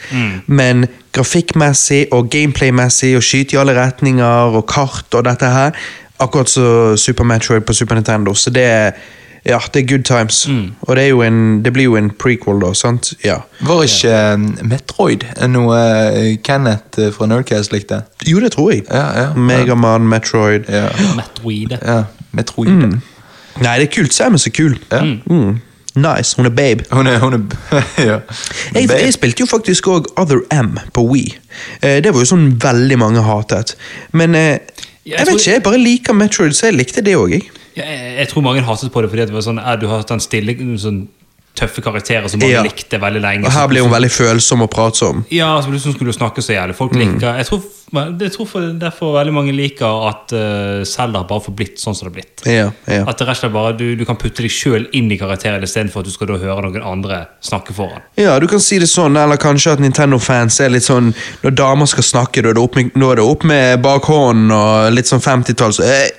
men 0.46 0.86
grafikkmessig 1.16 2.06
og 2.12 2.28
gameplaymessig 2.30 3.14
og 3.16 3.22
skyte 3.24 3.56
i 3.56 3.60
alle 3.60 3.74
retninger 3.76 4.56
og 4.56 4.66
kart 4.70 5.14
og 5.16 5.24
dette 5.24 5.48
her, 5.50 5.72
akkurat 6.20 6.48
så 6.52 6.96
Super 6.96 7.24
Metroid 7.28 7.64
på 7.66 7.72
Super 7.76 7.94
Nintendo, 7.98 8.34
så 8.34 8.50
det 8.50 8.64
er 8.64 8.92
ja, 9.46 9.58
det 9.74 9.82
er 9.82 9.86
good 9.86 10.04
times. 10.04 10.48
Og 10.80 10.96
det, 10.96 11.04
er 11.04 11.08
jo 11.08 11.22
en, 11.22 11.64
det 11.64 11.72
blir 11.72 11.84
jo 11.84 11.96
en 11.96 12.10
prequel, 12.10 12.60
da. 12.60 12.72
sant? 12.74 13.12
Ja. 13.24 13.36
Var 13.60 13.82
ikke 13.86 14.14
uh, 14.34 14.66
Metroid 14.66 15.26
noe 15.52 15.76
uh, 15.78 16.32
Kenneth 16.44 16.98
eh, 17.00 17.12
fra 17.14 17.28
Nerdcast 17.30 17.72
likte? 17.72 18.02
Jo, 18.26 18.40
det 18.42 18.52
tror 18.56 18.72
jeg. 18.74 18.82
Ja, 18.90 19.04
ja. 19.20 19.28
Megaman, 19.34 20.08
Metroid. 20.10 20.66
Ja. 20.68 20.88
Metroid. 21.16 21.76
ja. 21.78 22.02
Metroid. 22.36 22.98
Nei, 23.62 23.78
det 23.78 23.86
er 23.86 23.92
kult. 23.94 24.14
Sam 24.14 24.34
er 24.36 24.42
så 24.42 24.50
kul. 24.52 24.76
Ja. 24.92 25.00
Mm. 25.04 25.60
Nice. 25.96 26.36
Hun 26.36 26.46
er 26.46 26.50
babe. 26.50 26.84
Hun 26.92 27.06
er, 27.06 27.18
hun 27.18 27.32
er 27.32 27.38
ja. 27.98 28.18
Jeg, 28.74 28.88
Babe. 28.88 28.98
jeg 29.00 29.14
spilte 29.14 29.40
jo 29.40 29.46
faktisk 29.46 29.86
òg 29.88 30.10
Other 30.20 30.42
M 30.52 30.76
på 30.92 31.06
Wii. 31.08 31.30
Eh, 31.80 32.02
det 32.04 32.12
var 32.12 32.20
jo 32.20 32.28
sånn 32.34 32.50
veldig 32.60 32.98
mange 33.00 33.22
hatet. 33.24 33.76
Men 34.12 34.34
eh, 34.36 34.58
Jeg 35.06 35.14
jeg 35.20 35.26
vet 35.26 35.38
ikke, 35.38 35.52
jeg 35.52 35.62
bare 35.62 35.78
liker 35.78 36.12
Metroid, 36.18 36.52
så 36.52 36.66
jeg 36.66 36.76
likte 36.80 37.00
det 37.06 37.14
òg, 37.16 37.30
jeg. 37.30 37.46
Jeg, 37.76 38.16
jeg 38.18 38.28
tror 38.32 38.42
mange 38.46 38.64
hatet 38.64 38.92
på 38.92 39.02
det 39.04 39.10
fordi 39.12 39.28
det 39.28 39.36
var 39.36 39.44
sånn, 39.44 39.60
er, 39.60 39.76
du 39.76 39.86
har 39.90 40.00
hatt 40.00 40.12
den 40.14 40.24
stille, 40.24 40.56
sånn 40.80 41.06
tøffe 41.56 41.80
karakterer 41.80 42.28
som 42.28 42.40
mange 42.40 42.52
Ja. 42.52 42.62
likte 42.62 42.98
veldig 43.00 43.22
lenge. 43.22 43.46
Og 43.46 43.52
her 43.52 43.68
blir 43.68 43.80
hun 43.82 43.90
veldig 43.90 44.10
følsom 44.12 44.62
og 44.62 44.70
pratsom. 44.70 45.24
Ja, 45.32 45.60
så 45.62 45.70
plutselig 45.70 45.94
skulle 45.96 46.12
du 46.12 46.18
snakke 46.18 46.42
så 46.44 46.52
jævlig. 46.52 46.74
Folk 46.76 46.92
Mm. 46.92 47.00
liker 47.14 47.36
Jeg 47.38 47.46
tror, 47.46 47.62
jeg 48.20 48.32
tror 48.32 48.46
for, 48.46 48.60
derfor 48.60 49.14
veldig 49.14 49.32
mange 49.32 49.52
liker 49.56 50.08
at 50.08 50.32
uh, 50.32 50.84
Zelda 50.84 51.22
bare 51.24 51.40
forblitt 51.40 51.78
sånn 51.78 51.94
som 51.96 52.08
det 52.08 52.12
har 52.12 52.16
blitt. 52.20 52.44
Ja, 52.44 52.70
ja. 52.92 53.04
At 53.08 53.16
det 53.16 53.26
rett 53.26 53.36
og 53.38 53.40
slett 53.40 53.52
bare 53.52 53.72
du, 53.76 53.96
du 53.96 54.04
kan 54.04 54.16
putte 54.16 54.42
deg 54.42 54.50
sjøl 54.50 54.86
inn 54.92 55.10
i 55.10 55.16
karakteren 55.16 55.62
istedenfor 55.62 56.00
at 56.00 56.04
du 56.04 56.10
skal 56.10 56.26
da 56.26 56.36
høre 56.36 56.60
noen 56.66 56.82
andre 56.84 57.26
snakke 57.40 57.72
foran. 57.72 58.02
ja, 58.16 58.38
du 58.38 58.46
kan 58.46 58.60
si 58.60 58.78
det 58.78 58.88
sånn, 58.88 59.16
eller 59.16 59.36
kanskje 59.36 59.72
at 59.72 59.78
Nintendo-fans 59.80 60.60
er 60.60 60.68
litt 60.68 60.84
sånn 60.84 61.14
Når 61.42 61.54
damer 61.56 61.86
skal 61.86 62.02
snakke, 62.02 62.42
da 62.42 62.50
er 62.50 62.54
det 62.54 62.62
opp 62.62 62.74
med, 62.76 62.92
det 62.92 63.24
opp 63.24 63.44
med 63.44 63.80
bakhånden 63.82 64.52
og 64.52 64.92
litt 64.92 65.06
sånn 65.06 65.20
50-talls 65.24 65.80
eh, 65.80 65.86
Eh, 65.86 66.02
eh. 66.04 66.10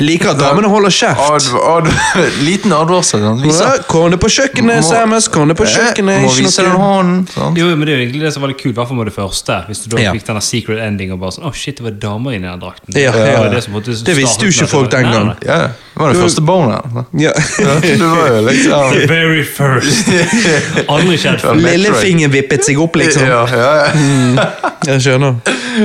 Liker 0.00 0.32
at 0.32 0.40
damene 0.40 0.68
holder 0.68 0.90
kjeft. 0.90 1.20
Adv 1.22 1.54
adv 1.62 1.90
liten 2.48 2.72
advarsel. 2.74 3.22
Vise. 3.44 3.62
Ja, 3.62 3.76
Kone 3.88 4.18
på 4.20 4.26
kjøkkenet, 4.32 4.82
Samus. 4.84 4.90
Samus. 4.90 5.28
Kone 5.32 5.54
på 5.56 5.66
kjøkkenet. 5.70 6.16
Eh, 6.18 6.24
Må 6.26 6.32
vise 6.34 6.64
den 6.66 6.74
hånden. 6.74 7.20
sånn. 7.30 7.56
Jo, 7.58 7.68
men 7.76 7.86
Det 7.86 7.94
er 7.94 8.00
jo 8.00 8.02
egentlig 8.08 8.22
det 8.26 8.32
som 8.34 8.42
var 8.42 8.50
litt 8.52 8.58
kult, 8.60 8.74
i 8.74 8.78
hvert 8.80 8.90
fall 8.90 8.98
med 8.98 9.06
det 9.06 9.14
første. 9.14 9.60
Hvis 9.68 9.84
du 9.84 9.94
da 9.94 10.02
Ja. 10.02 10.12
fikk 10.16 10.26
denne 10.26 10.42
secret 10.42 10.82
ending 10.82 11.12
og 11.14 11.20
bare 11.20 11.30
sånn 11.36 11.46
Å, 11.46 11.52
shit, 11.54 11.76
det 11.78 11.84
var 11.86 11.94
damer 12.02 12.32
inni 12.34 12.48
den 12.50 12.60
drakten. 12.60 12.90
Ja, 12.98 13.12
Det 13.12 13.26
ja. 13.32 13.38
var 13.38 13.48
det 13.54 13.62
som 13.64 13.72
måtte 13.74 13.94
Det 14.04 14.16
visste 14.16 14.44
jo 14.44 14.50
ikke 14.50 14.68
folk 14.68 14.90
den 14.90 15.02
Nei, 15.06 15.12
nei, 15.12 15.18
gang. 15.18 15.36
Ja, 15.46 15.58
det 15.68 15.96
var 15.96 16.08
det 16.12 16.16
Du- 16.18 16.24
første 16.26 16.42
barnet 16.42 16.82
Ja. 17.14 17.32
Ja, 17.60 17.74
det 17.80 18.00
var 18.00 18.28
jo 18.34 18.42
liksom 18.50 18.92
The 18.92 19.06
very 19.06 19.44
first. 19.44 20.08
Aldri 20.90 21.16
skjedd 21.16 21.40
før. 21.40 21.54
Lillefingeren 21.54 22.32
vippet 22.32 22.64
seg 22.64 22.78
opp, 22.82 22.96
liksom. 22.96 23.22
Ja, 23.26 23.46
ja, 23.46 23.86
ja. 23.86 24.50
Jeg 24.86 25.00
skjønner. 25.04 25.36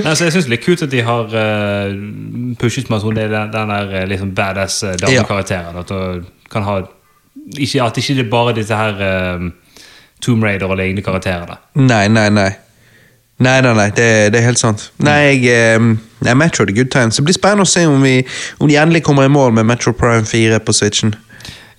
Nei, 0.03 0.13
så 0.15 0.23
jeg 0.25 0.33
synes 0.33 0.47
det 0.49 0.59
er 0.59 0.63
kult 0.65 0.81
at 0.83 0.89
de 0.91 1.01
har 1.05 1.25
uh, 1.29 1.93
pushet 2.59 2.89
meg 2.89 3.01
sånn. 3.03 3.17
er 3.21 3.34
den, 3.35 3.53
den 3.53 3.73
der 3.73 3.93
eh, 4.01 4.07
liksom 4.09 4.33
badass 4.35 4.81
eh, 4.83 4.97
damekarakteren. 5.01 5.77
At 5.81 5.91
du 5.91 6.25
kan 6.51 6.65
ha 6.67 6.81
ikke, 7.57 7.83
At 7.83 7.97
ikke 7.97 8.15
det 8.17 8.29
bare 8.31 8.55
disse 8.55 8.75
her 8.75 9.35
um, 9.35 9.51
Tomb 10.21 10.43
Raider 10.43 10.71
og 10.71 10.77
lignende 10.79 11.03
karakterene. 11.05 11.59
Nei, 11.75 12.07
nei, 12.07 12.29
nei. 12.29 12.51
Nei, 13.37 13.59
nei, 13.61 13.73
nei, 13.75 13.89
det, 13.91 14.07
det 14.31 14.39
er 14.39 14.45
helt 14.47 14.59
sant. 14.59 14.87
Nei, 15.03 15.35
jeg, 15.43 15.79
nei, 16.23 16.33
Metro 16.33 16.65
the 16.65 16.73
good 16.73 16.89
times. 16.89 17.19
Det 17.19 17.25
blir 17.27 17.35
spennende 17.35 17.67
å 17.67 17.69
se 17.69 17.83
om, 17.85 17.99
vi, 18.01 18.21
om 18.63 18.71
de 18.71 18.77
endelig 18.79 19.03
kommer 19.03 19.27
i 19.27 19.31
mål 19.31 19.51
med 19.57 19.67
Metro 19.67 19.91
Prime 19.93 20.23
4 20.25 20.61
på 20.63 20.73
Switchen. 20.73 21.13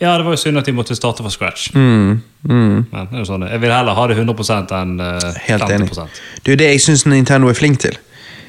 Ja, 0.01 0.19
det 0.19 0.27
var 0.27 0.35
jo 0.35 0.41
synd 0.41 0.61
at 0.61 0.67
de 0.69 0.75
måtte 0.77 0.95
starte 0.95 1.25
fra 1.25 1.31
scratch. 1.33 1.71
Mm, 1.73 2.19
mm. 2.45 2.81
Men 2.93 3.25
sånn, 3.25 3.47
jeg 3.49 3.63
vil 3.63 3.73
heller 3.73 3.97
ha 3.97 4.05
det 4.11 4.19
100 4.19 4.75
enn 4.77 4.99
eh, 5.01 5.39
Helt 5.47 5.65
50 5.65 5.77
enig. 5.79 6.21
Jo 6.45 6.57
det 6.61 6.69
jeg 6.75 6.83
syns 6.85 7.07
Nintendo 7.09 7.49
er 7.49 7.57
flink 7.57 7.81
til. 7.81 7.97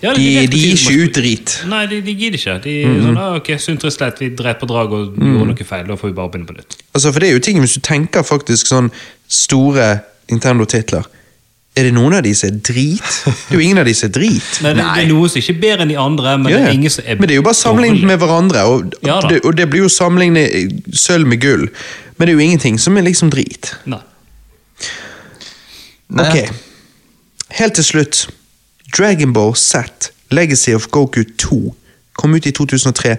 Ja, 0.02 0.14
De, 0.14 0.22
de, 0.22 0.48
de 0.48 0.58
gir 0.62 0.76
ikke 0.78 1.04
ut 1.04 1.16
drit. 1.16 1.54
Nei, 1.68 1.86
de, 1.90 2.02
de 2.06 2.14
gidder 2.14 2.38
ikke. 2.38 2.58
De 2.64 2.74
mm 2.86 2.96
-hmm. 2.96 3.06
sånn, 3.06 3.18
ah, 3.18 3.36
ok, 3.36 3.48
sunt 3.60 3.84
og 3.84 3.92
slett, 3.92 4.20
vi 4.22 4.30
dreper 4.30 4.68
drag 4.68 4.92
og 4.94 5.18
Mm. 5.18 5.34
gjorde 5.34 5.48
noe 5.48 5.66
feil. 5.66 5.88
Da 5.88 5.96
får 5.96 6.08
vi 6.08 6.14
bare 6.14 6.30
begynne 6.30 6.48
på 6.48 6.54
nytt. 6.54 6.78
Altså, 6.94 7.12
for 7.12 7.20
det 7.20 7.30
er 7.30 7.34
jo 7.34 7.40
ting, 7.40 7.60
Hvis 7.60 7.74
du 7.74 7.80
tenker 7.80 8.22
faktisk 8.24 8.68
sånn 8.68 8.92
store 9.28 10.00
Nintendo-titler 10.32 11.04
Er 11.78 11.84
det 11.84 11.94
noen 11.94 12.14
av 12.14 12.24
de 12.24 12.34
som 12.36 12.50
er 12.50 12.54
drit? 12.60 13.02
Det 13.26 13.52
er 13.52 13.54
jo 13.54 13.60
ingen 13.60 13.78
av 13.78 13.86
de 13.86 13.94
som 13.94 14.10
er 14.10 14.14
drit. 14.20 14.60
Nei, 14.64 14.74
det, 14.74 14.84
det 14.96 15.04
er 15.04 15.08
noe 15.08 15.30
som 15.30 15.38
ikke 15.42 15.54
er 15.56 15.62
bedre 15.62 15.82
enn 15.82 15.90
de 15.90 15.98
andre, 15.98 16.38
men 16.38 16.52
Ja, 16.52 16.58
det 16.58 16.68
er 16.68 16.72
ingen 16.72 16.90
som 16.90 17.04
er 17.08 17.16
Men 17.16 17.28
det 17.28 17.32
er 17.32 17.36
jo 17.36 17.42
bare 17.42 17.54
sammenlignet 17.54 18.04
med 18.04 18.18
hverandre, 18.18 18.64
og, 18.64 18.94
Ja 19.06 19.20
det, 19.30 19.42
og 19.46 19.58
det 19.58 19.70
blir 19.70 19.82
jo 19.82 19.90
sammenlignet 19.90 20.82
sølv 20.94 21.28
med 21.28 21.42
gull. 21.42 21.70
Men 22.18 22.28
det 22.28 22.30
er 22.30 22.34
jo 22.34 22.40
ingenting 22.40 22.80
som 22.80 22.98
er 22.98 23.02
liksom 23.02 23.30
drit. 23.30 23.74
Nei. 23.86 24.00
Nei. 26.10 26.24
Ok, 26.30 26.50
helt 27.60 27.74
til 27.74 27.84
slutt. 27.84 28.28
Dragon 28.96 29.34
Ball 29.34 29.56
Z, 29.56 29.78
Legacy 30.32 30.74
of 30.76 30.88
Goku 30.88 31.24
2, 31.38 31.76
kom 32.14 32.34
ut 32.34 32.46
i 32.46 32.52
2003. 32.52 33.18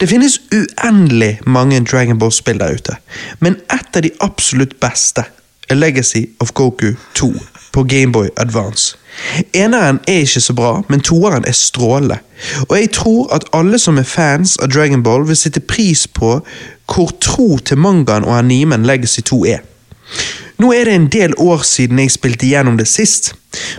Det 0.00 0.08
finnes 0.08 0.40
uendelig 0.52 1.40
mange 1.46 1.80
Dragon 1.84 2.18
Ball-spill 2.18 2.60
der 2.60 2.72
ute, 2.72 2.96
men 3.38 3.56
ett 3.72 3.96
av 3.96 4.02
de 4.02 4.10
absolutt 4.20 4.80
beste 4.80 5.24
er 5.68 5.74
Legacy 5.74 6.24
of 6.40 6.52
Goku 6.52 6.94
2 7.14 7.32
på 7.72 7.82
Gameboy 7.82 8.28
Advance. 8.36 8.96
Eneren 9.52 10.00
er 10.08 10.24
ikke 10.24 10.40
så 10.40 10.54
bra, 10.54 10.82
men 10.88 11.00
toeren 11.00 11.44
er 11.46 11.52
strålende. 11.52 12.18
Og 12.68 12.78
jeg 12.78 12.90
tror 12.90 13.34
at 13.34 13.44
alle 13.52 13.78
som 13.78 13.98
er 13.98 14.08
fans 14.08 14.56
av 14.56 14.70
Dragon 14.72 15.02
Ball 15.02 15.26
vil 15.28 15.36
sette 15.36 15.60
pris 15.60 16.06
på 16.08 16.40
hvor 16.90 17.12
tro 17.20 17.58
til 17.58 17.78
mangaen 17.78 18.24
og 18.24 18.38
animen 18.38 18.86
Legacy 18.86 19.20
2 19.20 19.44
er. 19.46 19.58
Nå 20.60 20.72
er 20.76 20.84
det 20.90 20.94
en 20.98 21.06
del 21.12 21.32
år 21.40 21.62
siden 21.64 21.98
jeg 22.02 22.12
spilte 22.12 22.48
gjennom 22.50 22.76
det 22.80 22.88
sist, 22.90 23.32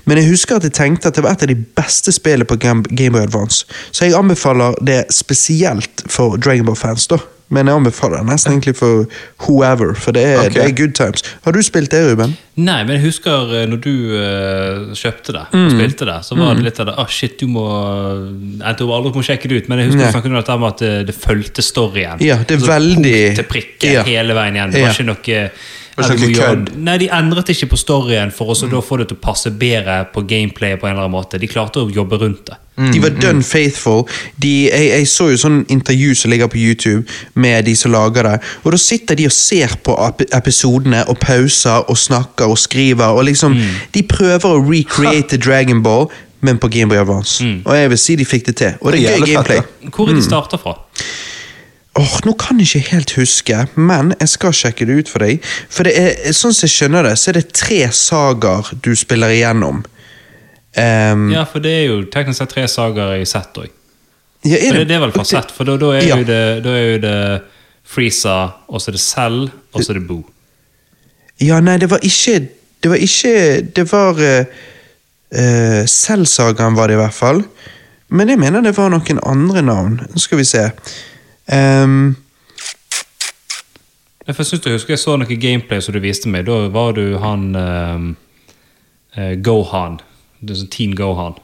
men 0.06 0.18
jeg 0.18 0.32
husker 0.32 0.58
at 0.58 0.66
jeg 0.68 0.74
tenkte 0.76 1.12
at 1.12 1.16
det 1.20 1.24
var 1.24 1.36
et 1.38 1.44
av 1.46 1.52
de 1.52 1.60
beste 1.78 2.12
spillene 2.16 2.48
på 2.50 2.58
Gameboy 2.60 2.96
Game 2.98 3.14
Boy 3.16 3.24
Advance, 3.28 3.66
så 3.94 4.08
jeg 4.10 4.18
anbefaler 4.18 4.76
det 4.82 5.04
spesielt 5.14 6.04
for 6.12 6.38
Dragon 6.42 6.66
Ball-fans, 6.66 7.06
da. 7.12 7.22
Men 7.52 7.68
jeg 7.68 7.76
anbefaler 7.82 8.22
det 8.22 8.30
nesten 8.30 8.54
egentlig 8.54 8.78
for 8.80 9.02
whoever, 9.44 9.90
for 10.00 10.16
det 10.16 10.22
er, 10.24 10.38
okay. 10.46 10.54
det 10.56 10.62
er 10.70 10.76
good 10.78 10.94
times. 10.96 11.24
Har 11.44 11.52
du 11.52 11.60
spilt 11.68 11.92
det, 11.92 12.00
Ruben? 12.08 12.38
Nei, 12.56 12.78
men 12.88 12.96
jeg 12.96 13.02
husker 13.10 13.52
eh, 13.60 13.66
når 13.68 13.82
du 13.84 13.92
uh, 14.16 14.94
kjøpte 14.96 15.36
det 15.36 15.42
Mm. 15.52 15.68
spilte 15.74 16.08
det, 16.08 16.16
så 16.24 16.38
var 16.40 16.56
det 16.56 16.64
litt 16.70 16.80
av 16.80 16.88
det 16.88 16.96
ah, 17.04 17.10
shit, 17.12 17.36
du 17.42 17.48
må 17.52 17.66
Jeg 18.62 18.78
tror 18.80 18.94
aldri 18.96 19.12
må 19.18 19.24
sjekke 19.28 19.52
det 19.52 19.60
ut, 19.64 19.68
men 19.68 19.82
jeg 19.84 19.92
husker 19.92 20.14
snakket 20.16 20.32
om 20.32 20.40
dette 20.40 20.58
med 20.64 20.70
at 20.70 20.84
det, 20.86 20.94
det 21.12 21.16
fulgte 21.18 21.66
storyen. 21.66 22.24
Ja, 22.24 22.40
det 22.40 22.56
er 22.56 22.62
Altså, 22.62 22.72
veldig- 22.72 23.20
Punkt 23.28 23.42
til 23.42 23.50
prikke 23.52 23.94
Ja. 23.98 24.04
hele 24.08 24.34
veien 24.40 24.56
igjen. 24.56 24.72
Det 24.72 24.82
var 24.86 24.96
at 24.96 25.00
ikke 25.02 25.10
noe 25.12 25.40
kødd. 25.98 26.70
Nei, 26.78 26.98
De 26.98 27.08
endret 27.12 27.50
ikke 27.54 27.68
på 27.74 27.78
storyen 27.78 28.32
for 28.32 28.52
å 28.54 28.82
få 28.84 28.98
det 29.02 29.08
til 29.12 29.18
å 29.18 29.22
passe 29.22 29.52
bedre 29.52 30.06
på 30.14 30.24
gameplayet 30.28 30.80
på 30.82 30.88
en 30.88 30.94
eller 30.96 31.04
annen 31.08 31.12
måte. 31.18 31.38
De 31.42 31.48
klarte 31.48 31.82
å 31.84 31.90
jobbe 31.92 32.18
rundt 32.22 32.46
det. 32.48 32.58
De 32.94 33.00
var 33.04 33.10
done 33.22 33.44
faithful. 33.44 34.06
De, 34.42 34.70
jeg, 34.72 34.88
jeg 34.90 35.08
så 35.12 35.28
jo 35.30 35.38
sånn 35.38 35.60
intervju 35.70 36.16
som 36.16 36.32
ligger 36.32 36.48
på 36.50 36.58
YouTube 36.58 37.04
med 37.36 37.66
de 37.68 37.76
som 37.78 37.92
lager 37.94 38.24
det. 38.24 38.38
Og 38.64 38.72
da 38.74 38.80
sitter 38.82 39.16
de 39.20 39.28
og 39.30 39.36
ser 39.36 39.76
på 39.86 39.94
ep- 40.08 40.24
episodene 40.34 41.04
og 41.12 41.20
pauser 41.22 41.84
og 41.92 41.98
snakker 42.00 42.50
og 42.50 42.58
skriver. 42.58 43.12
Og 43.14 43.28
liksom, 43.28 43.58
De 43.94 44.02
prøver 44.04 44.48
å 44.50 44.64
recreate 44.66 45.38
Dragon 45.46 45.84
Ball, 45.84 46.08
men 46.42 46.58
på 46.58 46.72
Game 46.74 46.90
Boy 46.90 46.98
Advance. 46.98 47.44
Og 47.66 47.76
jeg 47.78 47.90
vil 47.92 48.00
si 48.02 48.16
de 48.18 48.26
fikk 48.26 48.48
det 48.50 48.56
til. 48.64 48.80
Og 48.82 48.96
det 48.96 49.04
er 49.04 49.20
gøy 49.20 49.28
gameplay. 49.36 49.62
Hvor 49.92 50.10
er 50.10 50.18
de 50.18 50.24
starta 50.26 50.58
fra? 50.58 50.74
Åh, 52.02 52.14
Nå 52.26 52.34
kan 52.40 52.58
jeg 52.62 52.68
ikke 52.72 52.96
helt 52.96 53.12
huske, 53.20 53.58
men 53.78 54.14
jeg 54.20 54.30
skal 54.32 54.54
sjekke 54.58 54.88
det 54.90 54.96
ut 55.02 55.10
for 55.12 55.22
deg. 55.26 55.44
For 55.70 55.86
det 55.86 55.94
er, 56.00 56.34
sånn 56.34 56.54
som 56.56 56.66
jeg 56.66 56.74
skjønner 56.74 57.06
det, 57.10 57.16
så 57.22 57.30
er 57.32 57.38
det 57.38 57.52
tre 57.58 57.82
sagaer 57.94 58.72
du 58.82 58.92
spiller 58.98 59.34
igjennom. 59.36 59.84
Um, 60.78 61.26
Ja, 61.34 61.44
for 61.46 61.60
det 61.64 61.74
er 61.82 61.86
jo 61.90 61.98
teknisk 62.14 62.40
sett 62.40 62.54
tre 62.56 62.64
sagaer 62.72 63.20
i 63.22 63.28
sett 63.30 63.58
òg. 63.60 63.70
ja, 64.48 64.58
er 64.58 64.80
Det, 64.80 64.88
det 64.88 64.96
er 64.96 65.04
vel 65.04 65.12
fra 65.14 65.26
sett, 65.28 65.52
for 65.52 65.68
da, 65.68 65.76
da, 65.78 65.92
er 66.00 66.08
Ja. 66.08 66.16
det, 66.24 66.64
da 66.64 66.70
er 66.80 66.88
jo 66.94 66.98
det 67.04 67.18
Freeza, 67.92 68.38
og 68.70 68.80
så 68.82 68.90
er 68.90 68.98
det 68.98 69.02
Cell, 69.04 69.52
og 69.74 69.84
så 69.84 69.92
er 69.92 70.00
det 70.00 70.08
Boo. 70.08 70.24
Ja, 71.42 71.60
nei, 71.60 71.78
det 71.78 71.90
var 71.92 72.00
ikke 72.06 72.48
Det 72.82 72.90
var 72.90 72.98
ikke 72.98 73.62
Det 73.76 73.84
var 73.92 74.18
uh, 74.22 75.86
Selvsagaen 75.86 76.76
var 76.76 76.88
det 76.88 76.96
i 76.98 77.02
hvert 77.02 77.14
fall. 77.14 77.44
Men 78.10 78.30
jeg 78.30 78.40
mener 78.40 78.62
det 78.62 78.74
var 78.78 78.90
noen 78.90 79.20
andre 79.24 79.62
navn. 79.62 80.00
Nå 80.10 80.20
skal 80.20 80.38
vi 80.42 80.44
se. 80.50 80.64
Ehm, 81.52 82.16
Jeg 84.28 84.36
syns 84.36 84.66
jeg 84.66 84.74
husker 84.78 84.94
jeg 84.94 85.02
så 85.02 85.16
noe 85.20 85.36
gameplay 85.36 85.82
som 85.84 85.96
du 85.96 86.00
viste 86.00 86.30
meg. 86.32 86.46
Da 86.48 86.68
var 86.72 86.94
du 86.96 87.18
han 87.20 87.48
eh, 89.18 89.34
Gohan. 89.44 89.98
Det 90.40 90.54
er 90.54 90.62
sånn 90.62 90.72
Teen 90.74 90.94
Gohan. 90.96 91.36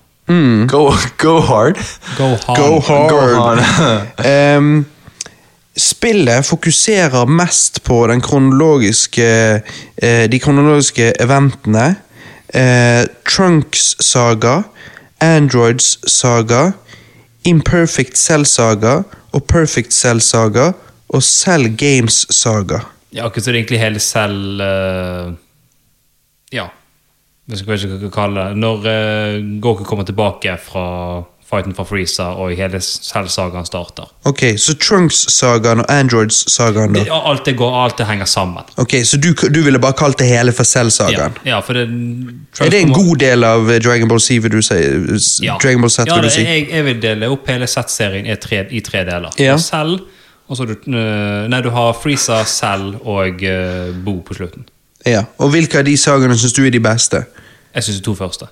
Go, 0.67 0.91
go 1.17 1.39
hard. 1.41 1.79
Gohan. 2.17 2.55
go 2.55 2.79
hard. 2.83 3.09
Go 3.09 3.19
hard. 3.39 4.57
um, 4.59 4.85
spillet 5.77 6.45
fokuserer 6.45 7.25
mest 7.29 7.83
på 7.85 7.99
den 8.09 8.21
kronologiske 8.21 9.27
eh, 10.01 10.25
de 10.31 10.39
kronologiske 10.41 11.11
eventene. 11.21 11.95
Eh, 12.53 13.03
Trunks 13.27 13.95
saga, 14.03 14.63
Androids 15.21 15.97
saga, 16.07 16.71
Imperfect 17.45 18.17
Cell 18.17 18.45
saga 18.45 19.03
og 19.37 19.45
Perfect 19.49 19.93
Cell 19.93 20.21
saga 20.23 20.71
og 21.13 21.23
Cell 21.23 21.69
Games 21.77 22.25
saga. 22.33 22.81
Ja, 23.13 23.27
akkurat 23.27 23.45
så 23.45 23.53
det 23.53 23.61
egentlig 23.61 23.81
hele 23.81 24.01
Cell 24.03 24.61
uh, 24.61 25.31
Ja. 26.53 26.67
Jeg 27.47 27.53
vet 27.55 27.61
ikke 27.63 27.77
skal 27.79 28.11
kalle 28.11 28.49
det. 28.49 28.59
Når 28.59 28.87
uh, 28.91 29.59
Goku 29.63 29.85
kommer 29.87 30.07
tilbake 30.07 30.57
fra 30.59 30.87
fighten 31.49 31.75
for 31.75 31.83
Freeza, 31.87 32.23
og 32.35 32.49
hele 32.59 32.79
Cell-sagaen 32.83 33.65
starter. 33.65 34.09
Ok, 34.27 34.41
Så 34.59 34.73
Trunks-sagaen 34.83 35.79
og 35.79 35.85
Androids-sagaen, 35.99 36.93
Det, 36.95 37.05
Ja, 37.07 37.19
alt 37.31 37.45
det 37.45 37.55
går, 37.57 37.83
alt 37.83 37.97
det 37.97 38.07
henger 38.07 38.25
sammen. 38.25 38.63
Ok, 38.77 38.93
Så 39.03 39.17
du, 39.17 39.33
du 39.33 39.61
ville 39.63 39.79
bare 39.79 39.93
kalt 39.93 40.19
det 40.19 40.27
hele 40.27 40.51
for 40.51 40.63
Cell-sagaen? 40.63 41.37
ja, 41.45 41.59
for 41.59 41.73
det 41.73 41.87
Er 42.61 42.69
det 42.69 42.81
en 42.81 42.93
god 42.93 43.15
del 43.17 43.43
av 43.43 43.69
eh, 43.71 43.79
Dragon 43.79 44.07
Ball 44.07 44.19
Z, 44.19 44.29
vil 44.43 44.51
du 44.51 44.61
si? 44.61 44.75
Ja. 45.45 45.57
Dragon 45.63 45.81
Ball 45.81 45.89
Z, 45.89 46.05
ja, 46.07 46.21
det- 46.21 46.31
si? 46.31 46.41
Jeg, 46.43 46.67
jeg 46.71 46.85
vil 46.85 47.01
dele 47.01 47.29
opp 47.29 47.47
hele 47.47 47.67
Z-serien 47.67 48.25
i, 48.25 48.31
i 48.77 48.79
tre 48.81 49.05
deler. 49.05 49.29
Ja. 49.39 49.57
Cell, 49.57 49.99
og 50.49 50.57
så 50.57 50.65
du, 50.65 50.75
øh, 50.87 51.47
nei, 51.49 51.61
du 51.61 51.69
har 51.69 51.93
Freeza, 52.03 52.43
Cell 52.45 52.95
og 53.03 53.27
uh, 53.43 53.95
Bo 54.05 54.19
på 54.21 54.33
slutten. 54.33 54.65
Ja, 55.05 55.23
Og 55.37 55.49
hvilke 55.49 55.77
av 55.79 55.85
de 55.85 55.97
sagaene 55.97 56.35
syns 56.37 56.53
du 56.53 56.65
er 56.65 56.69
de 56.69 56.79
beste? 56.79 57.23
Jeg 57.75 57.83
syns 57.83 57.97
de 57.99 58.03
to 58.03 58.15
første. 58.15 58.45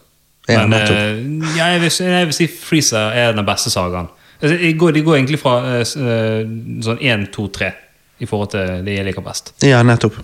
Ja, 0.50 0.68
Men 0.68 1.42
ja, 1.58 1.72
jeg, 1.74 1.82
vil, 1.82 1.92
jeg 2.06 2.30
vil 2.30 2.38
si 2.38 2.48
Freezer 2.48 3.16
er 3.18 3.34
den 3.34 3.46
beste 3.48 3.72
sagaen. 3.74 4.12
Altså, 4.42 4.58
de, 4.62 4.74
går, 4.78 4.92
de 4.92 5.02
går 5.02 5.16
egentlig 5.16 5.40
fra 5.42 5.58
øh, 5.66 5.82
øh, 5.82 6.40
sånn 6.86 7.02
1, 7.02 7.28
2, 7.34 7.48
3 7.56 7.72
i 8.20 8.30
forhold 8.30 8.52
til 8.54 8.86
det 8.86 9.00
jeg 9.00 9.08
liker 9.08 9.26
best. 9.26 9.56
Ja, 9.66 9.82
nettopp. 9.84 10.20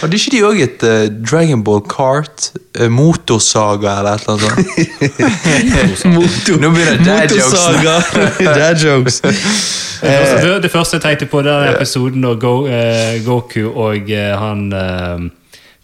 Hadde 0.00 0.16
ikke 0.16 0.30
de 0.32 0.38
òg 0.46 0.60
et 0.64 0.84
uh, 0.88 1.02
Dragon 1.20 1.60
Ball 1.64 1.82
Kart? 1.84 2.46
eh, 2.80 2.88
motorsaga 2.88 3.98
eller 3.98 4.16
et 4.16 4.22
eller 4.24 4.46
annet 4.48 5.98
sånt? 6.00 6.14
Motor, 6.16 6.60
Nå 6.62 6.70
begynner 6.72 7.02
dad 7.04 7.34
jokes. 7.36 8.38
Dad 8.60 8.80
jokes. 8.80 9.20
Det 9.20 10.12
første, 10.12 10.48
det, 10.48 10.62
det 10.62 10.72
jeg 10.92 11.02
tenkte 11.02 11.28
på, 11.28 11.42
det 11.44 11.52
er 11.52 11.74
episoden 11.74 12.24
når 12.24 12.38
Go, 12.40 12.54
uh, 12.68 13.16
Goku 13.26 13.68
og 13.68 14.08
han 14.40 14.66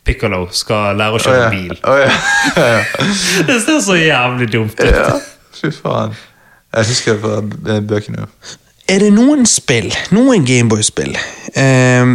Piccolo 0.02 0.46
skal 0.50 0.98
lære 0.98 1.18
å 1.18 1.22
kjøre 1.22 1.42
kjøre 1.42 1.42
ja. 1.42 1.50
bil. 1.52 1.76
Oh, 1.86 1.98
ja. 2.00 2.10
ja. 2.56 2.82
Det 3.48 3.60
ser 3.62 3.78
så 3.84 3.98
jævlig 3.98 4.50
dumt 4.52 4.74
ut. 4.80 4.88
ja. 4.88 5.14
Fy 5.60 5.70
faen. 5.76 6.16
Jeg 6.72 6.88
husker 6.88 7.14
det 7.14 7.20
fra 7.22 7.74
eh, 7.74 7.80
bøkene. 7.84 8.26
Er 8.90 9.04
det 9.04 9.12
noen 9.14 9.44
spill, 9.46 9.92
noen 10.10 10.46
Gameboy-spill, 10.48 11.14
eh, 11.54 12.14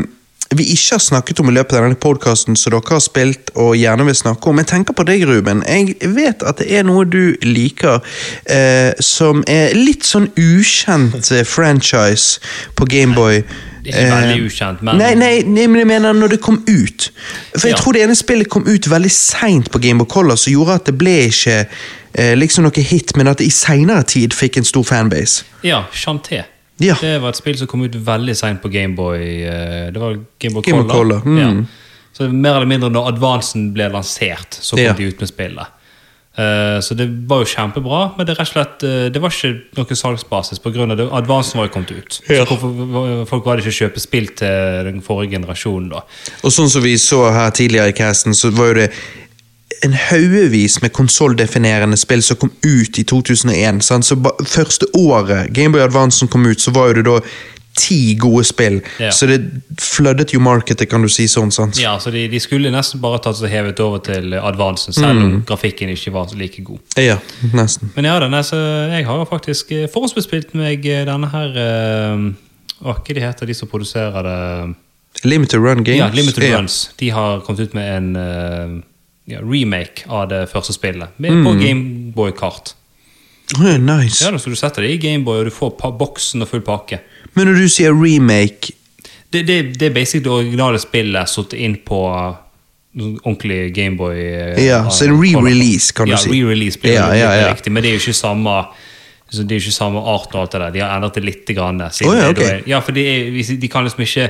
vi 0.55 0.63
ikke 0.73 0.95
har 0.95 0.99
snakket 1.03 1.39
om 1.43 1.49
i 1.49 1.53
løpet 1.57 1.75
av 1.77 1.83
denne 1.83 1.99
podkasten, 1.99 2.55
som 2.55 2.71
dere 2.71 2.81
har 2.87 3.01
spilt 3.03 3.51
og 3.59 3.75
gjerne 3.75 4.05
vil 4.07 4.15
snakke 4.15 4.47
om? 4.49 4.57
Jeg 4.61 4.69
tenker 4.71 4.95
på 4.95 5.03
deg, 5.07 5.25
Ruben. 5.27 5.63
Jeg 5.67 5.97
vet 6.15 6.43
at 6.47 6.61
det 6.61 6.69
er 6.71 6.83
noe 6.87 7.03
du 7.05 7.35
liker, 7.43 7.99
eh, 8.45 8.93
som 9.03 9.43
er 9.47 9.75
litt 9.75 10.07
sånn 10.07 10.29
ukjent 10.39 11.31
eh, 11.35 11.43
franchise 11.43 12.39
på 12.79 12.87
Gameboy. 12.87 13.43
Ikke 13.87 14.07
veldig 14.11 14.41
ukjent, 14.49 14.81
men 14.83 14.97
Nei, 14.99 15.13
nei, 15.15 15.33
nei, 15.47 15.67
men 15.71 15.79
jeg 15.79 15.87
mener 15.87 16.13
når 16.17 16.33
det 16.35 16.41
kom 16.43 16.57
ut. 16.67 17.09
For 17.55 17.67
jeg 17.69 17.77
Ja. 17.77 17.81
tror 17.83 17.93
det 17.93 18.01
ene 18.03 18.15
spillet 18.19 18.49
kom 18.51 18.65
ut 18.67 18.87
veldig 18.91 19.11
seint 19.11 19.71
på 19.71 19.79
Gameboy 19.79 20.07
Color, 20.11 20.35
som 20.35 20.51
gjorde 20.53 20.75
at 20.75 20.85
det 20.85 20.97
ble 20.99 21.13
ikke 21.29 21.67
eh, 22.13 22.35
liksom 22.35 22.63
noe 22.63 22.81
hit, 22.83 23.15
men 23.15 23.27
at 23.27 23.37
det 23.37 23.47
i 23.47 23.53
seinere 23.53 24.03
tid 24.03 24.33
fikk 24.35 24.57
en 24.57 24.65
stor 24.67 24.83
fanbase. 24.83 25.43
Ja, 25.63 25.85
Chanté. 25.93 26.43
Ja. 26.79 26.95
Det 27.01 27.15
var 27.21 27.29
et 27.33 27.39
spill 27.39 27.57
som 27.57 27.67
kom 27.67 27.83
ut 27.87 27.95
veldig 27.95 28.35
seint 28.37 28.61
på 28.61 28.69
Gameboy. 28.69 29.21
eh, 29.43 29.91
Det 29.91 29.99
var 29.99 30.19
Gameboy 30.39 30.61
Game 30.63 30.83
Color. 30.83 30.93
Color, 30.93 31.21
mm. 31.25 31.39
Ja. 31.39 31.65
Så 32.13 32.27
mer 32.33 32.55
eller 32.55 32.65
mindre 32.69 32.89
når 32.89 33.11
Advancen 33.13 33.71
ble 33.73 33.89
lansert, 33.93 34.49
så 34.61 34.75
kom 34.75 34.83
Ja. 34.85 34.93
de 34.93 35.03
ut 35.09 35.19
med 35.19 35.29
spillet. 35.29 35.67
Eh, 36.37 36.79
så 36.85 36.93
det 36.95 37.07
var 37.27 37.39
jo 37.41 37.45
kjempebra, 37.49 38.11
men 38.15 38.25
det 38.27 38.35
rett 38.37 38.45
og 38.45 38.53
slett 38.53 38.83
eh, 38.85 39.09
Det 39.09 39.19
var 39.19 39.29
ikke 39.33 39.55
noe 39.75 39.95
salgsbasis 39.97 40.59
På 40.61 40.69
grunn 40.71 40.91
av 40.93 40.97
det, 40.99 41.07
Advancen 41.11 41.57
var 41.57 41.65
jo 41.65 41.73
kommet 41.73 41.91
ut. 41.97 42.19
Ja. 42.29 42.45
Så 42.45 42.53
hvorfor, 42.59 43.25
folk 43.25 43.45
hadde 43.49 43.63
ikke 43.65 43.73
kjøpe 43.89 43.99
spill 44.03 44.27
til 44.37 44.83
den 44.85 45.01
forrige 45.01 45.31
generasjonen, 45.33 45.89
da. 45.95 46.03
Og 46.43 46.51
sånn 46.53 46.69
som 46.69 46.83
vi 46.85 46.93
så 47.01 47.23
her 47.33 47.49
tidligere 47.57 47.89
i 47.89 47.97
casten, 47.97 48.35
så 48.37 48.51
var 48.53 48.67
jo 48.67 48.73
det 48.83 48.91
en 49.83 49.93
haugevis 49.93 50.79
med 50.81 50.93
konsolldefinerende 50.93 51.97
spill 51.97 52.23
som 52.23 52.37
kom 52.41 52.51
ut 52.65 52.97
i 52.99 53.03
2001. 53.03 53.83
Sant? 53.85 54.05
Så 54.05 54.15
ba, 54.15 54.31
første 54.45 54.85
året 54.97 55.51
Gameboy 55.53 55.81
Advancen 55.85 56.27
kom 56.27 56.45
ut, 56.49 56.61
så 56.61 56.71
var 56.75 56.93
det 56.97 57.05
da 57.05 57.19
ti 57.77 58.15
gode 58.17 58.41
spill. 58.47 58.79
Ja. 58.99 59.11
Så 59.13 59.27
det 59.29 59.35
fløddet 59.77 60.31
jo 60.33 60.39
markedet, 60.41 60.87
kan 60.89 61.03
du 61.05 61.09
si 61.13 61.27
sånn. 61.29 61.51
sant? 61.53 61.77
Ja, 61.77 61.91
så 62.01 62.09
de, 62.09 62.23
de 62.31 62.39
skulle 62.41 62.71
nesten 62.73 63.01
bare 63.03 63.19
tatt 63.21 63.37
seg 63.37 63.51
hevet 63.53 63.77
over 63.85 64.01
til 64.01 64.33
Advancen, 64.33 64.93
selv 64.97 65.13
Mm. 65.13 65.23
om 65.25 65.43
grafikken 65.45 65.89
ikke 65.93 66.11
var 66.15 66.33
like 66.35 66.63
god. 66.65 66.79
Ja, 66.97 67.19
nesten. 67.53 67.91
Men 67.95 68.05
ja, 68.09 68.15
denne, 68.19 68.41
så 68.43 68.57
jeg 68.95 69.05
har 69.05 69.21
jo 69.21 69.27
faktisk 69.29 69.71
eh, 69.77 69.85
forhåndsbespilt 69.93 70.55
meg 70.57 70.85
eh, 70.89 71.05
denne 71.05 71.29
her 71.29 71.53
øh, 71.67 72.27
Hva 72.81 72.97
de 73.05 73.21
heter 73.21 73.45
de 73.45 73.53
som 73.53 73.67
produserer 73.69 74.25
det? 74.25 74.75
Limited 75.23 75.59
Run 75.61 75.83
Games. 75.83 75.97
Ja, 76.01 76.09
Limited 76.13 76.43
Ja. 76.43 76.57
Runs. 76.57 76.89
De 76.99 77.09
har 77.13 77.39
kommet 77.45 77.59
ut 77.69 77.73
med 77.73 77.87
en 77.97 78.09
ja, 78.17 78.65
remake 79.27 80.05
av 80.07 80.29
det 80.29 80.45
første 80.49 80.73
spillet. 80.73 81.09
Med, 81.19 81.31
Mm. 81.31 81.43
På 81.43 81.53
Gameboy-kart. 81.59 82.73
Å, 83.57 83.77
nice. 83.79 84.23
Ja, 84.25 84.31
da 84.31 84.37
skal 84.39 84.51
du 84.53 84.59
sette 84.59 84.81
det 84.81 84.89
i 84.91 84.97
Gameboy, 84.97 85.39
og 85.39 85.45
du 85.45 85.51
får 85.55 85.77
boksen 85.99 86.41
og 86.43 86.47
full 86.49 86.61
pakke. 86.61 86.99
Men 87.35 87.47
når 87.47 87.61
du 87.61 87.67
sier 87.69 87.93
remake 87.95 88.73
Det, 89.31 89.41
det, 89.45 89.77
det 89.77 89.85
er 89.89 89.93
basically 89.93 90.23
det 90.23 90.31
originale 90.31 90.79
spillet 90.79 91.27
satt 91.27 91.51
inn 91.53 91.75
på 91.83 91.97
sånn 92.97 93.17
ordentlig 93.25 93.73
Gameboy. 93.75 94.15
eh, 94.17 94.65
Ja, 94.65 94.85
så 94.89 95.05
en 95.05 95.17
re-release, 95.21 95.91
kan 95.93 96.07
du 96.07 96.13
ja, 96.13 96.17
si. 96.17 96.29
re-release 96.31 96.79
blir 96.79 96.93
Ja, 96.93 97.09
ja, 97.13 97.33
ja. 97.35 97.49
riktig, 97.53 97.71
men 97.71 97.83
det 97.83 97.89
er 97.91 97.97
jo 97.99 98.03
ikke 98.07 98.15
samme 98.15 98.53
så 99.29 99.43
det 99.43 99.51
er 99.57 99.59
jo 99.59 99.65
ikke 99.67 99.75
samme 99.75 99.99
art 99.99 100.31
og 100.33 100.39
alt 100.41 100.51
det 100.55 100.61
der. 100.61 100.71
De 100.71 100.79
har 100.79 100.93
endret 100.95 101.13
det 101.19 101.23
litt. 101.25 101.45
Grann, 101.53 101.81
Å, 101.81 101.91
ja, 102.15 102.31
det 102.31 102.45
er- 102.47 102.63
ja, 102.65 102.79
for 102.79 102.93
de, 102.95 103.03
er, 103.05 103.57
de 103.59 103.67
kan 103.67 103.83
liksom 103.83 103.99
ikke 104.05 104.29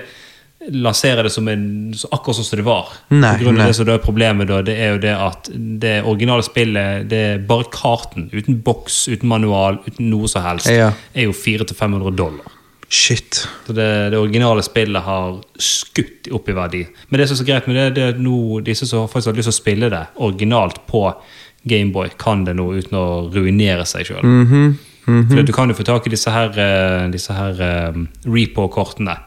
lansere 0.74 1.24
det 1.24 1.32
som 1.32 1.48
en, 1.48 1.94
akkurat 2.12 2.36
sånn 2.40 2.48
som 2.48 2.58
det 2.60 2.66
var. 2.66 2.90
Nei, 3.14 3.34
På 3.38 3.44
grunn 3.46 3.60
av 3.62 3.68
nei. 3.68 3.72
det 3.78 3.86
da 3.88 3.94
er 3.94 4.04
problemet, 4.04 4.48
da, 4.50 4.62
det 4.66 4.76
er 4.82 4.94
jo 4.96 5.00
det 5.04 5.14
at 5.16 5.50
det 5.54 5.96
originale 6.04 6.44
spillet, 6.44 7.08
det 7.12 7.20
er 7.34 7.44
bare 7.48 7.70
karten, 7.72 8.30
uten 8.34 8.60
boks, 8.66 9.08
uten 9.14 9.30
manual, 9.30 9.78
uten 9.88 10.10
noe 10.10 10.28
som 10.28 10.44
helst, 10.44 10.68
Ja. 10.72 10.92
er 11.14 11.30
jo 11.30 11.32
400-500 11.38 12.16
dollar. 12.18 12.54
Shit. 12.90 13.46
Så 13.68 13.74
det, 13.76 14.12
det 14.12 14.18
originale 14.18 14.64
spillet 14.64 15.04
har 15.04 15.42
skutt 15.60 16.30
opp 16.32 16.48
i 16.50 16.54
verdi. 16.56 16.86
Men 17.10 17.20
det 17.20 17.28
som 17.28 17.36
er 17.36 17.42
så 17.44 17.48
greit 17.50 17.68
med 17.68 17.76
det, 17.76 17.88
det 17.96 18.04
er 18.04 18.14
at 18.16 18.22
nå, 18.24 18.62
disse 18.64 18.88
som 18.88 19.08
faktisk 19.12 19.28
har 19.34 19.36
lyst 19.38 19.50
til 19.52 19.56
å 19.56 19.62
spille 19.62 19.90
det 19.92 20.04
originalt 20.24 20.86
på 20.88 21.04
Gameboy, 21.68 22.14
kan 22.18 22.46
det 22.48 22.56
nå 22.56 22.70
uten 22.80 22.96
å 22.98 23.08
ruinere 23.34 23.84
seg 23.86 24.08
sjøl. 24.08 24.24
Mhm, 24.24 24.78
For 25.08 25.44
du 25.44 25.52
kan 25.56 25.70
jo 25.70 25.76
få 25.76 25.84
tak 25.88 26.08
i 26.08 26.10
disse 26.12 26.32
her, 26.32 26.50
eh, 26.60 27.08
disse 27.12 27.32
her 27.36 27.92
um, 27.94 28.08
repo-kortene. 28.28 29.18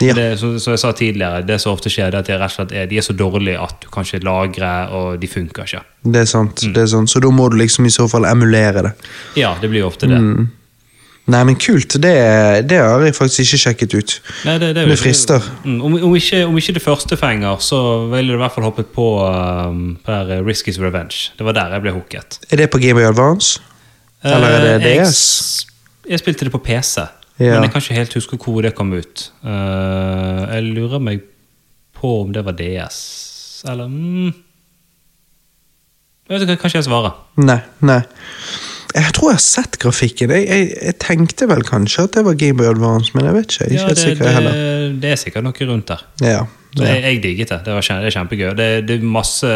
Ja. 0.00 0.14
Det, 0.16 0.38
som, 0.40 0.54
som 0.62 0.72
jeg 0.72 0.80
sa 0.80 0.92
tidligere, 0.96 1.42
det 1.44 1.58
som 1.60 1.74
ofte 1.74 1.90
skjer, 1.92 2.14
det 2.14 2.22
at 2.22 2.28
de 2.70 2.76
er, 2.78 2.86
de 2.88 3.00
er 3.00 3.04
så 3.04 3.12
dårlige 3.12 3.60
at 3.60 3.82
du 3.82 3.90
kan 3.92 4.06
ikke 4.06 4.22
lagre, 4.24 4.70
og 4.96 5.20
de 5.20 5.28
funker 5.28 5.68
ikke. 5.68 5.82
Det 6.04 6.22
er 6.22 6.30
sant. 6.30 6.62
Mm. 6.64 6.72
det 6.76 6.86
er 6.86 6.88
sant. 6.94 7.12
Så 7.12 7.20
da 7.20 7.32
må 7.34 7.50
du 7.52 7.58
liksom 7.60 7.84
i 7.84 7.92
så 7.92 8.08
fall 8.08 8.24
emulere 8.28 8.86
det. 8.88 8.94
Ja, 9.36 9.52
det 9.60 9.68
blir 9.68 9.84
jo 9.84 9.90
ofte 9.92 10.08
det. 10.08 10.20
Mm. 10.20 10.48
Nei, 11.30 11.40
men 11.46 11.56
kult. 11.60 11.94
Det, 12.02 12.14
det 12.66 12.78
har 12.80 13.04
jeg 13.04 13.14
faktisk 13.14 13.44
ikke 13.44 13.60
sjekket 13.64 13.94
ut. 13.94 14.14
Nei, 14.48 14.56
det, 14.62 14.72
det, 14.78 14.86
Det 14.88 14.98
frister. 14.98 15.44
Mm, 15.64 15.78
om, 15.78 15.96
om, 16.08 16.16
ikke, 16.16 16.42
om 16.48 16.56
ikke 16.58 16.74
det 16.78 16.82
første 16.82 17.18
fenger, 17.20 17.60
så 17.62 17.80
ville 18.10 18.32
du 18.32 18.38
i 18.38 18.40
hvert 18.40 18.56
fall 18.56 18.66
hoppet 18.66 18.90
på 18.94 19.06
um, 19.22 19.98
per 20.06 20.32
eh, 20.32 20.42
Risky's 20.46 20.80
Revenge. 20.82 21.30
Det 21.38 21.46
var 21.46 21.58
der 21.58 21.76
jeg 21.76 21.84
ble 21.84 21.94
hooket. 21.94 22.40
Er 22.50 22.64
det 22.64 22.70
på 22.72 22.80
Game 22.82 22.98
of 22.98 23.12
Advance? 23.12 23.60
Eller 24.24 24.56
er 24.56 24.66
det 24.66 24.74
DS? 24.84 25.22
jeg, 26.04 26.12
jeg 26.16 26.22
spilte 26.24 26.48
det 26.48 26.54
på 26.56 26.62
PC, 26.64 27.06
Ja. 27.40 27.54
men 27.56 27.64
jeg 27.64 27.72
kan 27.72 27.82
ikke 27.84 27.96
helt 27.96 28.16
huske 28.18 28.38
hvor 28.40 28.60
det 28.64 28.74
kom 28.76 28.92
ut. 28.92 29.26
Uh, 29.42 30.44
jeg 30.50 30.72
lurer 30.76 31.00
meg 31.02 31.22
på 31.96 32.20
om 32.22 32.34
det 32.34 32.44
var 32.44 32.56
DS, 32.58 32.98
eller 33.68 33.88
mm, 33.88 34.32
Jeg 36.28 36.34
vet 36.34 36.44
ikke, 36.46 36.60
Kanskje 36.62 36.78
jeg 36.78 36.86
svarer. 36.86 37.16
Nei. 37.42 37.58
nei. 37.82 38.02
Jeg 38.94 39.14
tror 39.14 39.30
jeg 39.30 39.38
har 39.38 39.44
sett 39.44 39.78
grafikken. 39.82 40.32
Jeg, 40.34 40.46
jeg, 40.46 40.68
jeg 40.82 40.96
tenkte 41.02 41.46
vel 41.50 41.62
kanskje 41.66 42.04
at 42.06 42.16
det 42.16 42.24
var 42.26 42.38
Gameboy 42.38 42.70
Advance, 42.70 43.14
men 43.14 43.26
jeg 43.26 43.36
vet 43.36 43.54
ikke. 43.54 43.66
Jeg 43.66 43.76
er 43.76 43.80
Ja, 43.80 43.88
det, 43.88 43.98
sikker 43.98 44.24
det, 44.24 44.32
heller. 44.34 44.58
det, 45.02 45.10
er 45.10 45.20
sikkert 45.20 45.46
noe 45.46 45.68
rundt 45.70 45.90
der. 45.90 46.04
Ja. 46.22 46.42
Ja. 46.78 46.84
jeg, 46.86 47.02
jeg 47.02 47.22
digget 47.22 47.50
det. 47.50 47.60
Det, 47.66 47.74
var 47.74 47.86
det 47.86 48.10
er 48.10 48.14
kjempegøy. 48.14 48.50
Det, 48.58 48.68
det 48.88 48.98
er 48.98 49.08
masse, 49.16 49.50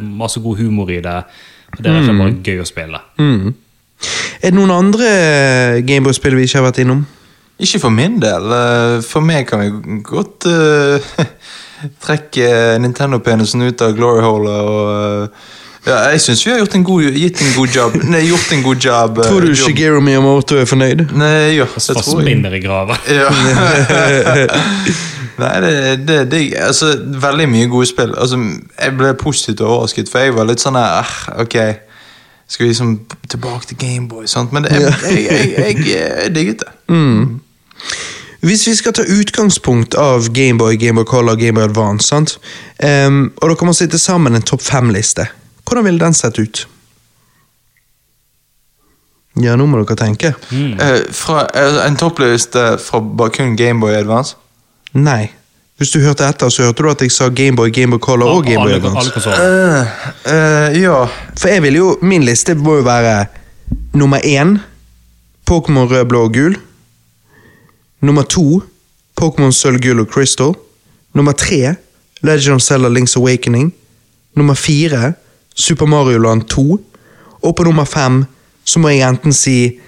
masse 0.00 0.40
god 0.40 0.60
humor 0.60 0.92
i 0.92 1.00
det. 1.04 1.18
Det 1.78 1.90
er 1.90 2.04
slett 2.04 2.20
bare 2.20 2.36
gøy 2.44 2.62
å 2.62 2.68
spille. 2.68 3.00
Mm. 3.18 3.52
Er 4.44 4.50
det 4.52 4.56
noen 4.56 4.72
andre 4.74 5.10
Gameboy-spill 5.86 6.36
vi 6.38 6.46
ikke 6.48 6.60
har 6.60 6.68
vært 6.68 6.82
innom? 6.84 7.04
Ikke 7.58 7.78
for 7.78 7.92
min 7.94 8.16
del. 8.22 8.48
Eh, 8.52 9.02
For 9.06 9.22
meg 9.22 9.46
kan 9.46 9.60
vi 9.62 9.98
godt 10.02 10.46
uh, 10.50 10.98
trekke 12.06 12.48
Nintendo-penisen 12.82 13.62
ut 13.62 13.82
av 13.84 13.92
glory 13.94 14.22
hole 14.24 14.50
og 14.50 14.88
uh, 15.28 15.52
ja, 15.84 15.98
Jeg 16.14 16.20
syns 16.24 16.40
vi 16.46 16.50
har 16.50 16.58
gjort 16.62 16.74
en 16.78 16.84
god, 16.88 17.02
gitt 17.12 17.40
en 17.44 17.50
god 17.58 17.74
job. 17.76 17.96
Nei, 18.08 18.22
gjort 18.24 18.52
en 18.56 18.62
god 18.64 18.80
job. 18.80 19.18
eh, 19.20 19.28
Tror 19.28 19.44
du 19.44 19.50
jobb. 19.52 19.58
Shigeru 19.68 20.00
Miyamoto 20.00 20.56
er 20.56 20.64
fornøyd? 20.70 21.02
Nei, 21.12 21.58
ja, 21.58 21.66
det 21.68 21.82
tror 21.84 22.22
jeg. 22.22 22.24
spinner 22.24 22.56
i 22.56 22.62
grava. 22.64 22.96
Ja. 23.18 23.28
Nei, 25.34 25.60
det, 25.60 25.72
det, 26.08 26.18
det 26.30 26.40
altså, 26.62 26.92
Veldig 27.20 27.48
mye 27.50 27.66
gode 27.68 27.86
spill. 27.90 28.14
Altså, 28.16 28.38
jeg 28.80 28.96
ble 28.96 29.12
positivt 29.18 29.60
overrasket, 29.66 30.08
for 30.08 30.24
jeg 30.24 30.34
var 30.36 30.46
litt 30.48 30.62
sånn 30.62 30.78
her 30.78 31.00
ah, 31.02 31.14
Ok, 31.42 31.56
skal 32.46 32.64
vi 32.64 32.70
liksom 32.70 32.92
tilbake 33.32 33.66
til 33.72 33.80
Gameboy? 33.82 34.24
Men 34.54 34.64
det, 34.68 34.76
jeg, 34.78 34.92
jeg, 35.10 35.24
jeg, 35.26 35.48
jeg, 35.58 35.82
jeg 35.90 36.34
digget 36.36 36.64
det. 36.64 36.72
Hvis 38.44 38.66
vi 38.68 38.74
skal 38.76 38.92
ta 38.92 39.02
utgangspunkt 39.08 39.94
av 39.96 40.28
Gameboy, 40.36 40.76
Gameboy 40.76 41.06
Color, 41.08 41.38
Gameboy 41.40 41.64
Advance, 41.64 42.08
sant? 42.08 42.36
Um, 42.76 43.30
og 43.40 43.48
dere 43.48 43.68
må 43.70 43.72
sitte 43.76 43.98
sammen 43.98 44.36
en 44.36 44.44
topp 44.44 44.60
fem-liste, 44.66 45.24
hvordan 45.64 45.86
ville 45.86 46.02
den 46.02 46.16
sett 46.16 46.38
ut? 46.38 46.66
Ja, 49.40 49.56
nå 49.56 49.64
må 49.66 49.80
dere 49.80 49.96
tenke. 49.98 50.34
Eh, 50.52 50.98
fra, 51.16 51.46
uh, 51.56 51.80
en 51.86 51.96
toppliste 51.98 52.74
fra 52.84 53.00
bare 53.00 53.32
kun 53.34 53.56
Gameboy 53.56 53.96
Advance? 53.96 54.36
Nei. 54.92 55.32
Hvis 55.80 55.90
du 55.90 55.98
hørte 56.04 56.28
etter, 56.28 56.52
så 56.54 56.68
hørte 56.68 56.84
du 56.84 56.90
at 56.92 57.00
jeg 57.02 57.10
sa 57.10 57.26
Gameboy, 57.34 57.72
Gameboy 57.74 57.98
Color 57.98 58.36
og 58.36 58.44
Gameboy 58.46 58.76
alle, 58.76 58.92
alle 58.92 59.08
Advance. 59.08 59.32
Uh, 59.32 60.04
Eh, 60.24 60.34
eh, 60.34 60.82
ja. 60.84 61.00
For 61.34 61.50
jeg 61.50 61.64
vil 61.64 61.80
jo, 61.80 61.88
min 62.02 62.22
liste 62.28 62.54
må 62.54 62.76
jo 62.78 62.86
være 62.86 63.24
nummer 63.96 64.22
én 64.22 64.58
Pokémon 65.50 65.88
rød, 65.90 66.04
blå 66.12 66.22
og 66.28 66.36
gul. 66.36 66.54
Nummer 68.00 68.22
to 68.22 68.62
Pokémon 69.20 69.52
sølv, 69.52 69.80
gull 69.80 70.00
og 70.00 70.10
crystal. 70.12 70.54
Nummer 71.14 71.32
tre 71.32 71.74
Legend 72.22 72.54
of 72.54 72.62
Zelda 72.62 72.88
Link's 72.88 73.16
Awakening. 73.16 73.72
Nummer 74.36 74.54
fire 74.54 75.12
Super 75.54 75.86
Mario 75.86 76.18
Land 76.18 76.42
2. 76.42 76.80
Og 77.42 77.56
på 77.56 77.64
nummer 77.64 77.84
fem 77.84 78.24
så 78.64 78.78
må 78.78 78.88
jeg 78.88 79.08
enten 79.08 79.32
si 79.32 79.78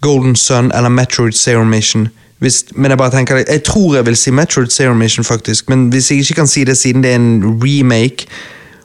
Golden 0.00 0.36
Sun 0.36 0.70
eller 0.74 0.88
Metroid 0.88 1.32
Zero 1.32 1.64
Mission. 1.64 2.08
Hvis, 2.38 2.64
men 2.74 2.90
jeg 2.90 2.98
bare 2.98 3.10
tenker 3.10 3.36
Jeg 3.36 3.62
tror 3.64 3.94
jeg 3.94 4.06
vil 4.06 4.16
si 4.16 4.30
Metroid 4.30 4.70
Zero 4.70 4.94
Mission, 4.94 5.24
faktisk. 5.24 5.68
Men 5.68 5.88
hvis 5.88 6.10
jeg 6.10 6.18
ikke 6.18 6.34
kan 6.34 6.46
si 6.46 6.64
det 6.64 6.78
siden 6.78 7.02
det 7.02 7.10
er 7.10 7.16
en 7.16 7.60
remake, 7.62 8.26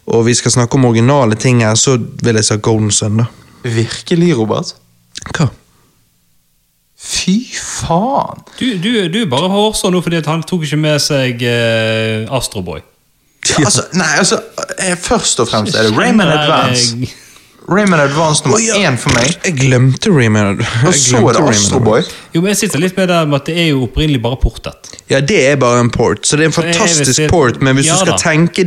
og 0.07 0.25
vi 0.25 0.33
skal 0.33 0.51
snakke 0.51 0.75
om 0.75 0.85
originale 0.85 1.35
ting 1.35 1.61
her, 1.63 1.75
så 1.75 1.97
vil 2.23 2.35
jeg 2.35 2.45
si 2.45 2.57
Golden 2.57 2.91
Sun, 2.91 3.17
da. 3.17 3.25
Virkelig, 3.63 4.37
Robert? 4.37 4.75
Hva? 5.37 5.47
Fy 7.05 7.37
faen! 7.53 8.41
Du, 8.57 8.65
du, 8.81 8.89
du 9.13 9.19
bare 9.29 9.49
hårsår 9.51 9.93
nå 9.93 10.01
fordi 10.01 10.23
han 10.25 10.43
tok 10.47 10.65
ikke 10.65 10.79
med 10.81 11.01
seg 11.03 11.43
eh, 11.45 12.25
Astroboy. 12.33 12.81
Ja, 13.45 13.59
altså, 13.67 13.83
nei, 13.93 14.07
altså 14.17 14.39
eh, 14.81 14.95
Først 14.97 15.39
og 15.43 15.49
fremst 15.51 15.77
er 15.77 15.85
det 15.85 15.93
Advance. 15.93 16.33
Advance. 16.33 17.11
Rayman 17.67 17.99
Advance 17.99 18.43
nummer 18.45 18.59
oh, 18.59 18.61
ja. 18.61 18.75
én 18.91 18.97
for 19.01 19.09
meg. 19.17 19.31
Jeg 19.45 19.55
glemte 19.57 20.11
Rayman. 20.13 20.59
Og 20.85 20.93
så 20.93 21.17
er 21.17 21.33
det 21.33 21.49
Astroboy. 21.49 22.03
Jo, 22.35 22.41
men 22.43 22.51
jeg 22.51 22.57
sitter 22.59 22.81
litt 22.83 22.93
med 22.99 23.07
det 23.09 23.21
med 23.31 23.39
at 23.39 23.47
det 23.49 23.55
er 23.57 23.67
jo 23.71 23.79
opprinnelig 23.87 24.19
bare 24.21 24.37
portet. 24.37 24.91
Ja, 25.09 25.17
det 25.21 25.39
er 25.49 25.55
bare 25.61 25.79
en 25.81 25.89
port, 25.93 26.27
så 26.29 26.37
det 26.37 26.45
er 26.45 26.51
en 26.51 26.55
fantastisk 26.55 27.13
si- 27.17 27.27
port, 27.29 27.57
men 27.65 27.75
hvis 27.77 27.87
Ja 27.89 27.93
du 27.97 28.05
skal 28.05 28.13
da. 28.13 28.17
tenke 28.21 28.65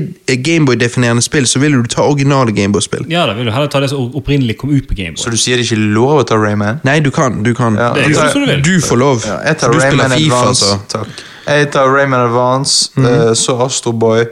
Gameboy-definerende 0.48 1.22
spill, 1.22 1.46
så 1.46 1.58
vil 1.62 1.72
du 1.78 1.86
ta 1.90 2.02
originale 2.10 2.52
Gameboy-spill. 2.56 3.06
Ja, 3.10 3.24
da 3.26 3.34
vil 3.38 3.46
du 3.46 3.52
heller 3.54 3.70
ta 3.70 3.80
det 3.84 3.90
som 3.90 4.10
opprinnelig 4.18 4.58
kom 4.58 4.70
ut 4.74 4.88
på 4.90 4.94
Gameboy. 4.98 5.22
Så 5.22 5.30
du 5.30 5.38
sier 5.38 5.58
det 5.58 5.66
ikke 5.68 5.78
er 5.78 5.86
lov 5.94 6.24
å 6.24 6.26
ta 6.26 6.38
Rayman? 6.38 6.80
Nei, 6.86 6.98
du 7.04 7.10
kan. 7.14 7.42
Du 7.46 7.52
kan. 7.58 7.78
Ja. 7.78 7.92
Du, 7.94 8.02
jo 8.02 8.44
du 8.46 8.60
du 8.66 8.74
får 8.82 8.98
lov. 9.02 9.22
Ja, 9.26 9.38
jeg 9.46 9.58
tar 9.62 9.74
du 9.74 9.78
spiller 9.80 10.08
Rayman 10.08 10.18
Fifa, 10.18 10.42
Advance. 10.42 10.64
så. 10.74 10.78
Takk. 10.98 11.24
Jeg 11.48 11.70
tar 11.72 11.88
Rayman 11.94 12.26
Advance, 12.26 12.90
Mhm. 12.98 13.06
uh, 13.06 13.32
så 13.34 13.60
Astro 13.64 13.92
Boy. 13.92 14.26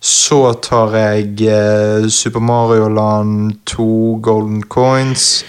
Så 0.00 0.52
tar 0.62 0.94
jeg 0.96 1.40
eh, 1.50 2.06
Super 2.08 2.40
Mario 2.40 2.88
Land 2.88 3.52
2 3.66 4.20
Golden 4.22 4.62
Coins. 4.62 5.44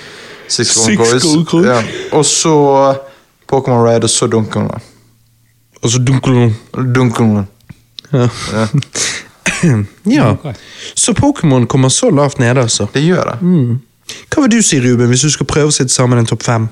Six 0.47 0.75
Golden 0.75 0.97
Six 0.97 0.97
Coins. 0.97 1.23
Gold 1.23 1.45
Coins. 1.45 1.67
Ja. 1.67 2.17
Og 2.17 2.25
så 2.25 2.55
Pokémon 3.51 3.83
Raid, 3.85 4.03
og 4.03 4.09
så 4.09 4.27
Dunkelman. 4.27 4.81
Og 5.81 5.89
så 5.89 5.99
dunkel 5.99 6.53
Dunkelman. 6.95 7.47
Ja. 8.13 8.27
Ja, 8.53 8.67
ja. 10.17 10.35
Så 10.95 11.13
Pokémon 11.13 11.65
kommer 11.65 11.89
så 11.89 12.09
lavt 12.09 12.39
nede, 12.39 12.61
altså. 12.61 12.87
det 12.93 13.03
gjør 13.03 13.23
det. 13.23 13.41
Mm. 13.41 13.79
Hva 14.33 14.41
vil 14.41 14.51
du 14.51 14.61
si, 14.65 14.79
Ruben, 14.81 15.07
hvis 15.07 15.21
du 15.21 15.29
skal 15.29 15.45
prøve 15.45 15.69
å 15.69 15.73
sitte 15.75 15.93
sammen 15.93 16.19
en 16.19 16.25
topp 16.29 16.43
fem? 16.43 16.67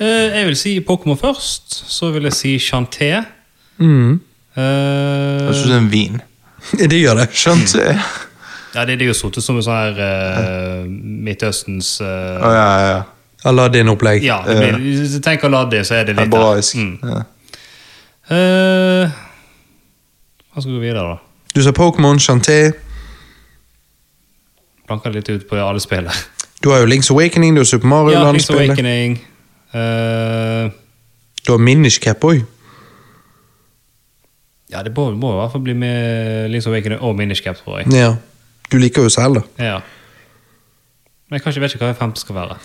Uh, 0.00 0.06
jeg 0.06 0.46
vil 0.46 0.56
si 0.58 0.72
Pokémon 0.84 1.18
først. 1.20 1.76
Så 1.88 2.10
vil 2.14 2.26
jeg 2.28 2.32
si 2.36 2.56
Chanté. 2.58 3.12
Mm. 3.78 4.20
Uh, 4.56 4.62
Jeg 4.62 5.54
synes 5.54 5.68
det 5.70 5.76
er 5.76 5.78
en 5.84 5.92
vin. 5.92 6.20
Det 6.90 6.98
gjør 7.00 7.20
det. 7.22 7.28
Skjønt. 7.36 7.74
jeg? 7.78 7.98
ja, 8.74 8.84
det, 8.84 8.96
det 8.98 9.06
er 9.06 9.10
jo 9.12 9.16
sittet 9.16 9.44
som 9.44 9.56
en 9.56 9.62
sånn 9.64 9.76
her 9.78 10.00
eh, 10.06 10.80
Midtøstens 11.26 11.94
Å 12.02 12.08
eh, 12.08 12.40
ja, 12.42 12.54
ja, 12.56 12.88
ja. 12.90 13.02
Aladdin-opplegg. 13.46 14.24
Ja, 14.26 14.40
det 14.46 14.56
blir, 14.58 14.78
hvis 14.82 15.12
du 15.14 15.20
tenker 15.22 15.46
Aladdin, 15.50 15.84
så 15.86 15.94
er 16.00 16.08
det 16.08 16.16
litt 16.18 16.32
der. 16.32 16.40
Hebraisk. 16.42 16.74
Mm. 16.76 16.98
Ja. 17.06 17.20
Eh, 18.36 19.14
hva 20.50 20.62
skal 20.64 20.72
vi 20.72 20.78
gå 20.78 20.82
videre, 20.82 21.04
da? 21.14 21.18
Du 21.54 21.60
sa 21.62 21.70
Pokémon, 21.76 22.18
Chanté. 22.20 22.58
Blanker 24.86 25.14
litt 25.14 25.28
ut 25.30 25.46
på 25.50 25.60
alle 25.62 25.82
spillene. 25.82 26.14
Du 26.64 26.70
har 26.72 26.80
jo 26.80 26.86
Links 26.88 27.10
Awakening, 27.12 27.52
du 27.54 27.60
har 27.60 27.66
Super 27.68 27.86
Mario 27.86 28.14
Ja, 28.16 28.22
Link's 28.32 28.48
Land-spillet. 28.48 28.70
Awakening. 28.72 29.12
eh, 29.76 30.70
Du 31.46 31.52
har 31.52 31.58
Minish 31.62 32.00
Cap 32.02 32.24
òg. 32.24 32.40
Ja, 34.72 34.82
det 34.82 34.92
må, 34.96 35.10
må 35.14 35.32
i 35.34 35.40
hvert 35.40 35.52
fall 35.52 35.62
bli 35.66 35.74
med 35.78 36.50
Link's 36.50 36.66
Awakening 36.70 37.00
og 37.00 37.16
Minish 37.18 37.42
Cap, 37.44 37.56
tror 37.62 37.80
jeg. 37.82 37.92
Ja. 37.94 38.14
Du 38.72 38.78
liker 38.82 39.02
jo 39.06 39.08
Zelda. 39.14 39.42
Ja. 39.62 39.76
Men 41.28 41.38
jeg 41.38 41.44
kanskje 41.44 41.62
vet 41.62 41.74
ikke 41.76 41.84
hva 41.86 41.92
det 41.94 42.00
femte 42.00 42.22
skal 42.22 42.34
være. 42.38 42.56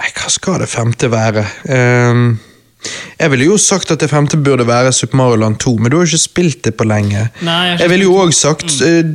Nei, 0.00 0.08
hva 0.16 0.30
skal 0.32 0.60
det 0.62 0.68
femte 0.72 1.10
være? 1.12 1.42
Um, 1.68 2.38
jeg 3.20 3.28
ville 3.34 3.44
jo 3.50 3.56
sagt 3.60 3.90
at 3.92 4.00
det 4.00 4.08
femte 4.08 4.38
burde 4.40 4.64
være 4.68 4.92
Super 4.96 5.18
Mario 5.20 5.36
Land 5.42 5.58
2, 5.60 5.74
men 5.76 5.92
du 5.92 5.98
har 5.98 6.06
jo 6.06 6.14
ikke 6.14 6.22
spilt 6.22 6.62
det 6.64 6.72
på 6.80 6.86
lenge. 6.88 7.26
Nei, 7.44 7.56
jeg 7.74 7.80
jeg 7.82 7.90
ville 7.92 8.06
jo 8.08 8.14
òg 8.22 8.32
sagt 8.32 8.78
eh, 8.86 9.10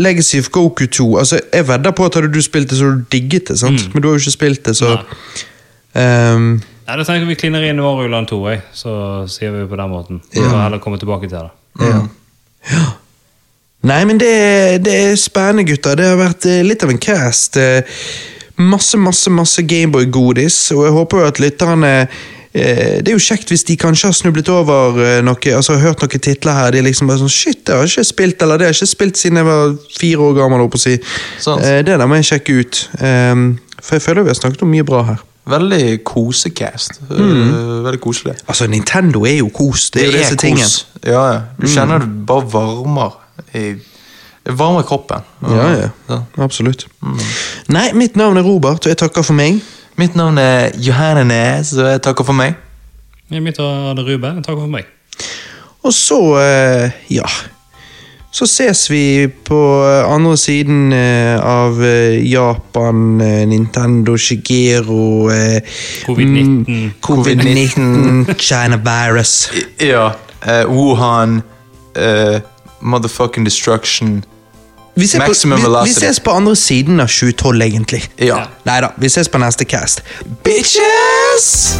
Legacy 0.00 0.38
of 0.40 0.48
Goku 0.54 0.86
2. 0.86 1.10
Altså, 1.20 1.40
Jeg 1.52 1.68
vedder 1.68 1.92
på 1.92 2.06
at 2.08 2.14
hadde 2.16 2.32
du 2.32 2.40
spilt 2.44 2.70
det, 2.72 2.78
så 2.78 2.88
hadde 2.88 3.02
du 3.04 3.10
digget 3.12 3.48
det, 3.52 3.58
sant? 3.60 3.84
men 3.92 4.00
du 4.02 4.08
har 4.08 4.16
jo 4.16 4.24
ikke 4.24 4.32
spilt 4.38 4.64
det, 4.64 4.76
så 4.80 4.94
um, 4.96 6.48
Nei, 6.86 6.96
Da 6.96 7.04
tenker 7.04 7.26
vi 7.28 7.34
kliner 7.34 7.64
inn 7.68 7.80
Mario 7.82 8.08
Land 8.08 8.28
2, 8.32 8.40
jeg. 8.48 8.62
så 8.72 8.96
sier 9.28 9.52
vi 9.52 9.66
på 9.68 9.76
den 9.76 9.90
måten. 9.92 10.22
Vi 10.32 10.40
Ja. 10.40 10.62
heller 10.64 10.78
komme 10.80 10.98
tilbake 11.02 11.28
til 11.28 11.36
det. 11.38 11.50
Ja. 11.80 12.86
Nei, 13.86 14.00
men 14.08 14.18
det, 14.18 14.30
det 14.82 14.94
er 14.94 15.18
spennende, 15.20 15.66
gutter. 15.68 15.94
Det 15.98 16.08
har 16.08 16.18
vært 16.18 16.46
eh, 16.50 16.64
litt 16.66 16.82
av 16.82 16.90
en 16.90 16.98
cast. 17.02 17.58
eh, 17.60 17.84
masse, 18.56 18.98
masse, 18.98 19.30
masse 19.30 19.62
Gameboy-godis, 19.62 20.56
og 20.74 20.86
jeg 20.88 20.94
håper 20.96 21.20
jo 21.22 21.28
at 21.28 21.40
lytterne 21.42 21.92
eh, 22.00 22.96
Det 23.04 23.12
er 23.12 23.14
jo 23.14 23.22
kjekt 23.22 23.52
hvis 23.52 23.66
de 23.68 23.76
kanskje 23.78 24.08
har 24.08 24.16
snublet 24.16 24.48
over 24.50 24.98
noe, 25.22 25.52
altså 25.54 25.76
har 25.76 25.92
hørt 25.92 26.02
noen 26.02 26.24
titler 26.24 26.56
her. 26.56 26.72
De 26.74 26.80
er 26.80 26.88
liksom 26.88 27.06
bare 27.12 27.20
sånn 27.22 27.30
Shit, 27.30 27.62
det 27.68 27.76
har 27.76 27.84
jeg 27.84 27.94
ikke 27.94 28.10
spilt, 28.10 28.42
eller 28.42 28.58
det 28.58 28.66
har 28.66 28.74
jeg 28.74 28.80
ikke 28.80 28.94
spilt 28.96 29.20
siden 29.22 29.42
jeg 29.42 29.50
var 29.52 29.76
fire 30.00 30.26
år 30.30 30.36
gammel. 30.40 30.66
å 30.66 30.82
si. 30.82 30.96
Eh, 30.96 31.78
det 31.86 31.94
der 31.94 32.06
må 32.10 32.18
jeg 32.18 32.30
sjekke 32.32 32.58
ut. 32.64 32.82
For 32.96 34.00
jeg 34.00 34.06
føler 34.08 34.26
vi 34.26 34.32
har 34.34 34.40
snakket 34.40 34.66
om 34.66 34.72
mye 34.72 34.88
bra 34.88 35.04
her. 35.12 35.22
Veldig 35.46 36.04
kosecast. 36.04 37.00
Mm. 37.10 37.18
Eh, 37.18 37.84
Veldig 37.86 38.00
koselig. 38.02 38.34
Altså, 38.48 38.66
Nintendo 38.66 39.24
er 39.24 39.36
jo 39.38 39.48
kos. 39.54 39.90
Det 39.94 40.02
er 40.02 40.10
jo 40.10 40.18
disse 40.18 40.36
tingene. 40.36 40.66
Ja, 41.06 41.22
ja. 41.32 41.40
Du 41.60 41.68
kjenner 41.70 42.02
det 42.02 42.08
bare 42.26 42.48
varmer 42.52 43.14
i 43.54 43.76
varmer 44.46 44.82
kroppen. 44.86 45.22
Ja, 45.42 45.68
ja. 46.08 46.20
Absolutt. 46.42 46.86
Nei, 47.68 47.92
mitt 47.94 48.16
navn 48.16 48.36
er 48.38 48.46
Robert, 48.46 48.82
og 48.86 48.90
jeg 48.90 48.98
takker 48.98 49.22
for 49.26 49.38
meg. 49.38 49.60
Mitt 49.96 50.14
navn 50.18 50.38
er 50.38 50.70
Johanne 50.82 51.24
Næs, 51.24 51.72
og 51.78 51.86
jeg 51.88 52.02
takker 52.02 52.26
for 52.26 52.36
meg. 52.36 52.58
Mitt 53.30 53.58
navn 53.58 53.98
er 53.98 54.06
Ruben. 54.06 54.42
Takk 54.42 54.58
for 54.58 54.70
meg. 54.70 54.86
Og 55.86 55.94
så, 55.94 56.18
eh, 56.42 56.90
ja 57.10 57.26
Så 58.36 58.44
ses 58.44 58.90
vi 58.90 59.28
på 59.48 59.58
eh, 59.86 60.12
andre 60.12 60.36
siden 60.36 60.92
eh, 60.92 61.40
av 61.40 61.80
eh, 61.84 62.18
Japan, 62.20 63.18
Nintendo, 63.48 64.16
Shigeru 64.20 65.30
eh, 65.32 65.62
Covid-19. 66.04 66.68
mm, 66.68 66.90
Covid-19, 67.00 68.34
China 68.38 68.76
virus. 68.76 69.50
Ja. 69.80 70.10
Uh, 70.46 70.68
Wuhan 70.68 71.42
Uh, 71.96 72.40
Motherfucking 72.80 73.44
destruction. 73.44 74.24
Vi, 74.94 75.08
på, 75.08 75.18
Maximum 75.18 75.58
vi, 75.58 75.64
vi 75.84 75.90
ses 75.90 76.20
på 76.20 76.30
andre 76.30 76.56
siden 76.56 77.00
av 77.00 77.06
2012, 77.06 77.62
egentlig. 77.62 78.02
Ja. 78.18 78.46
Nei 78.64 78.80
da, 78.84 78.92
vi 78.96 79.06
ses 79.12 79.28
på 79.28 79.40
neste 79.40 79.64
cast. 79.64 80.04
Bitches! 80.44 81.76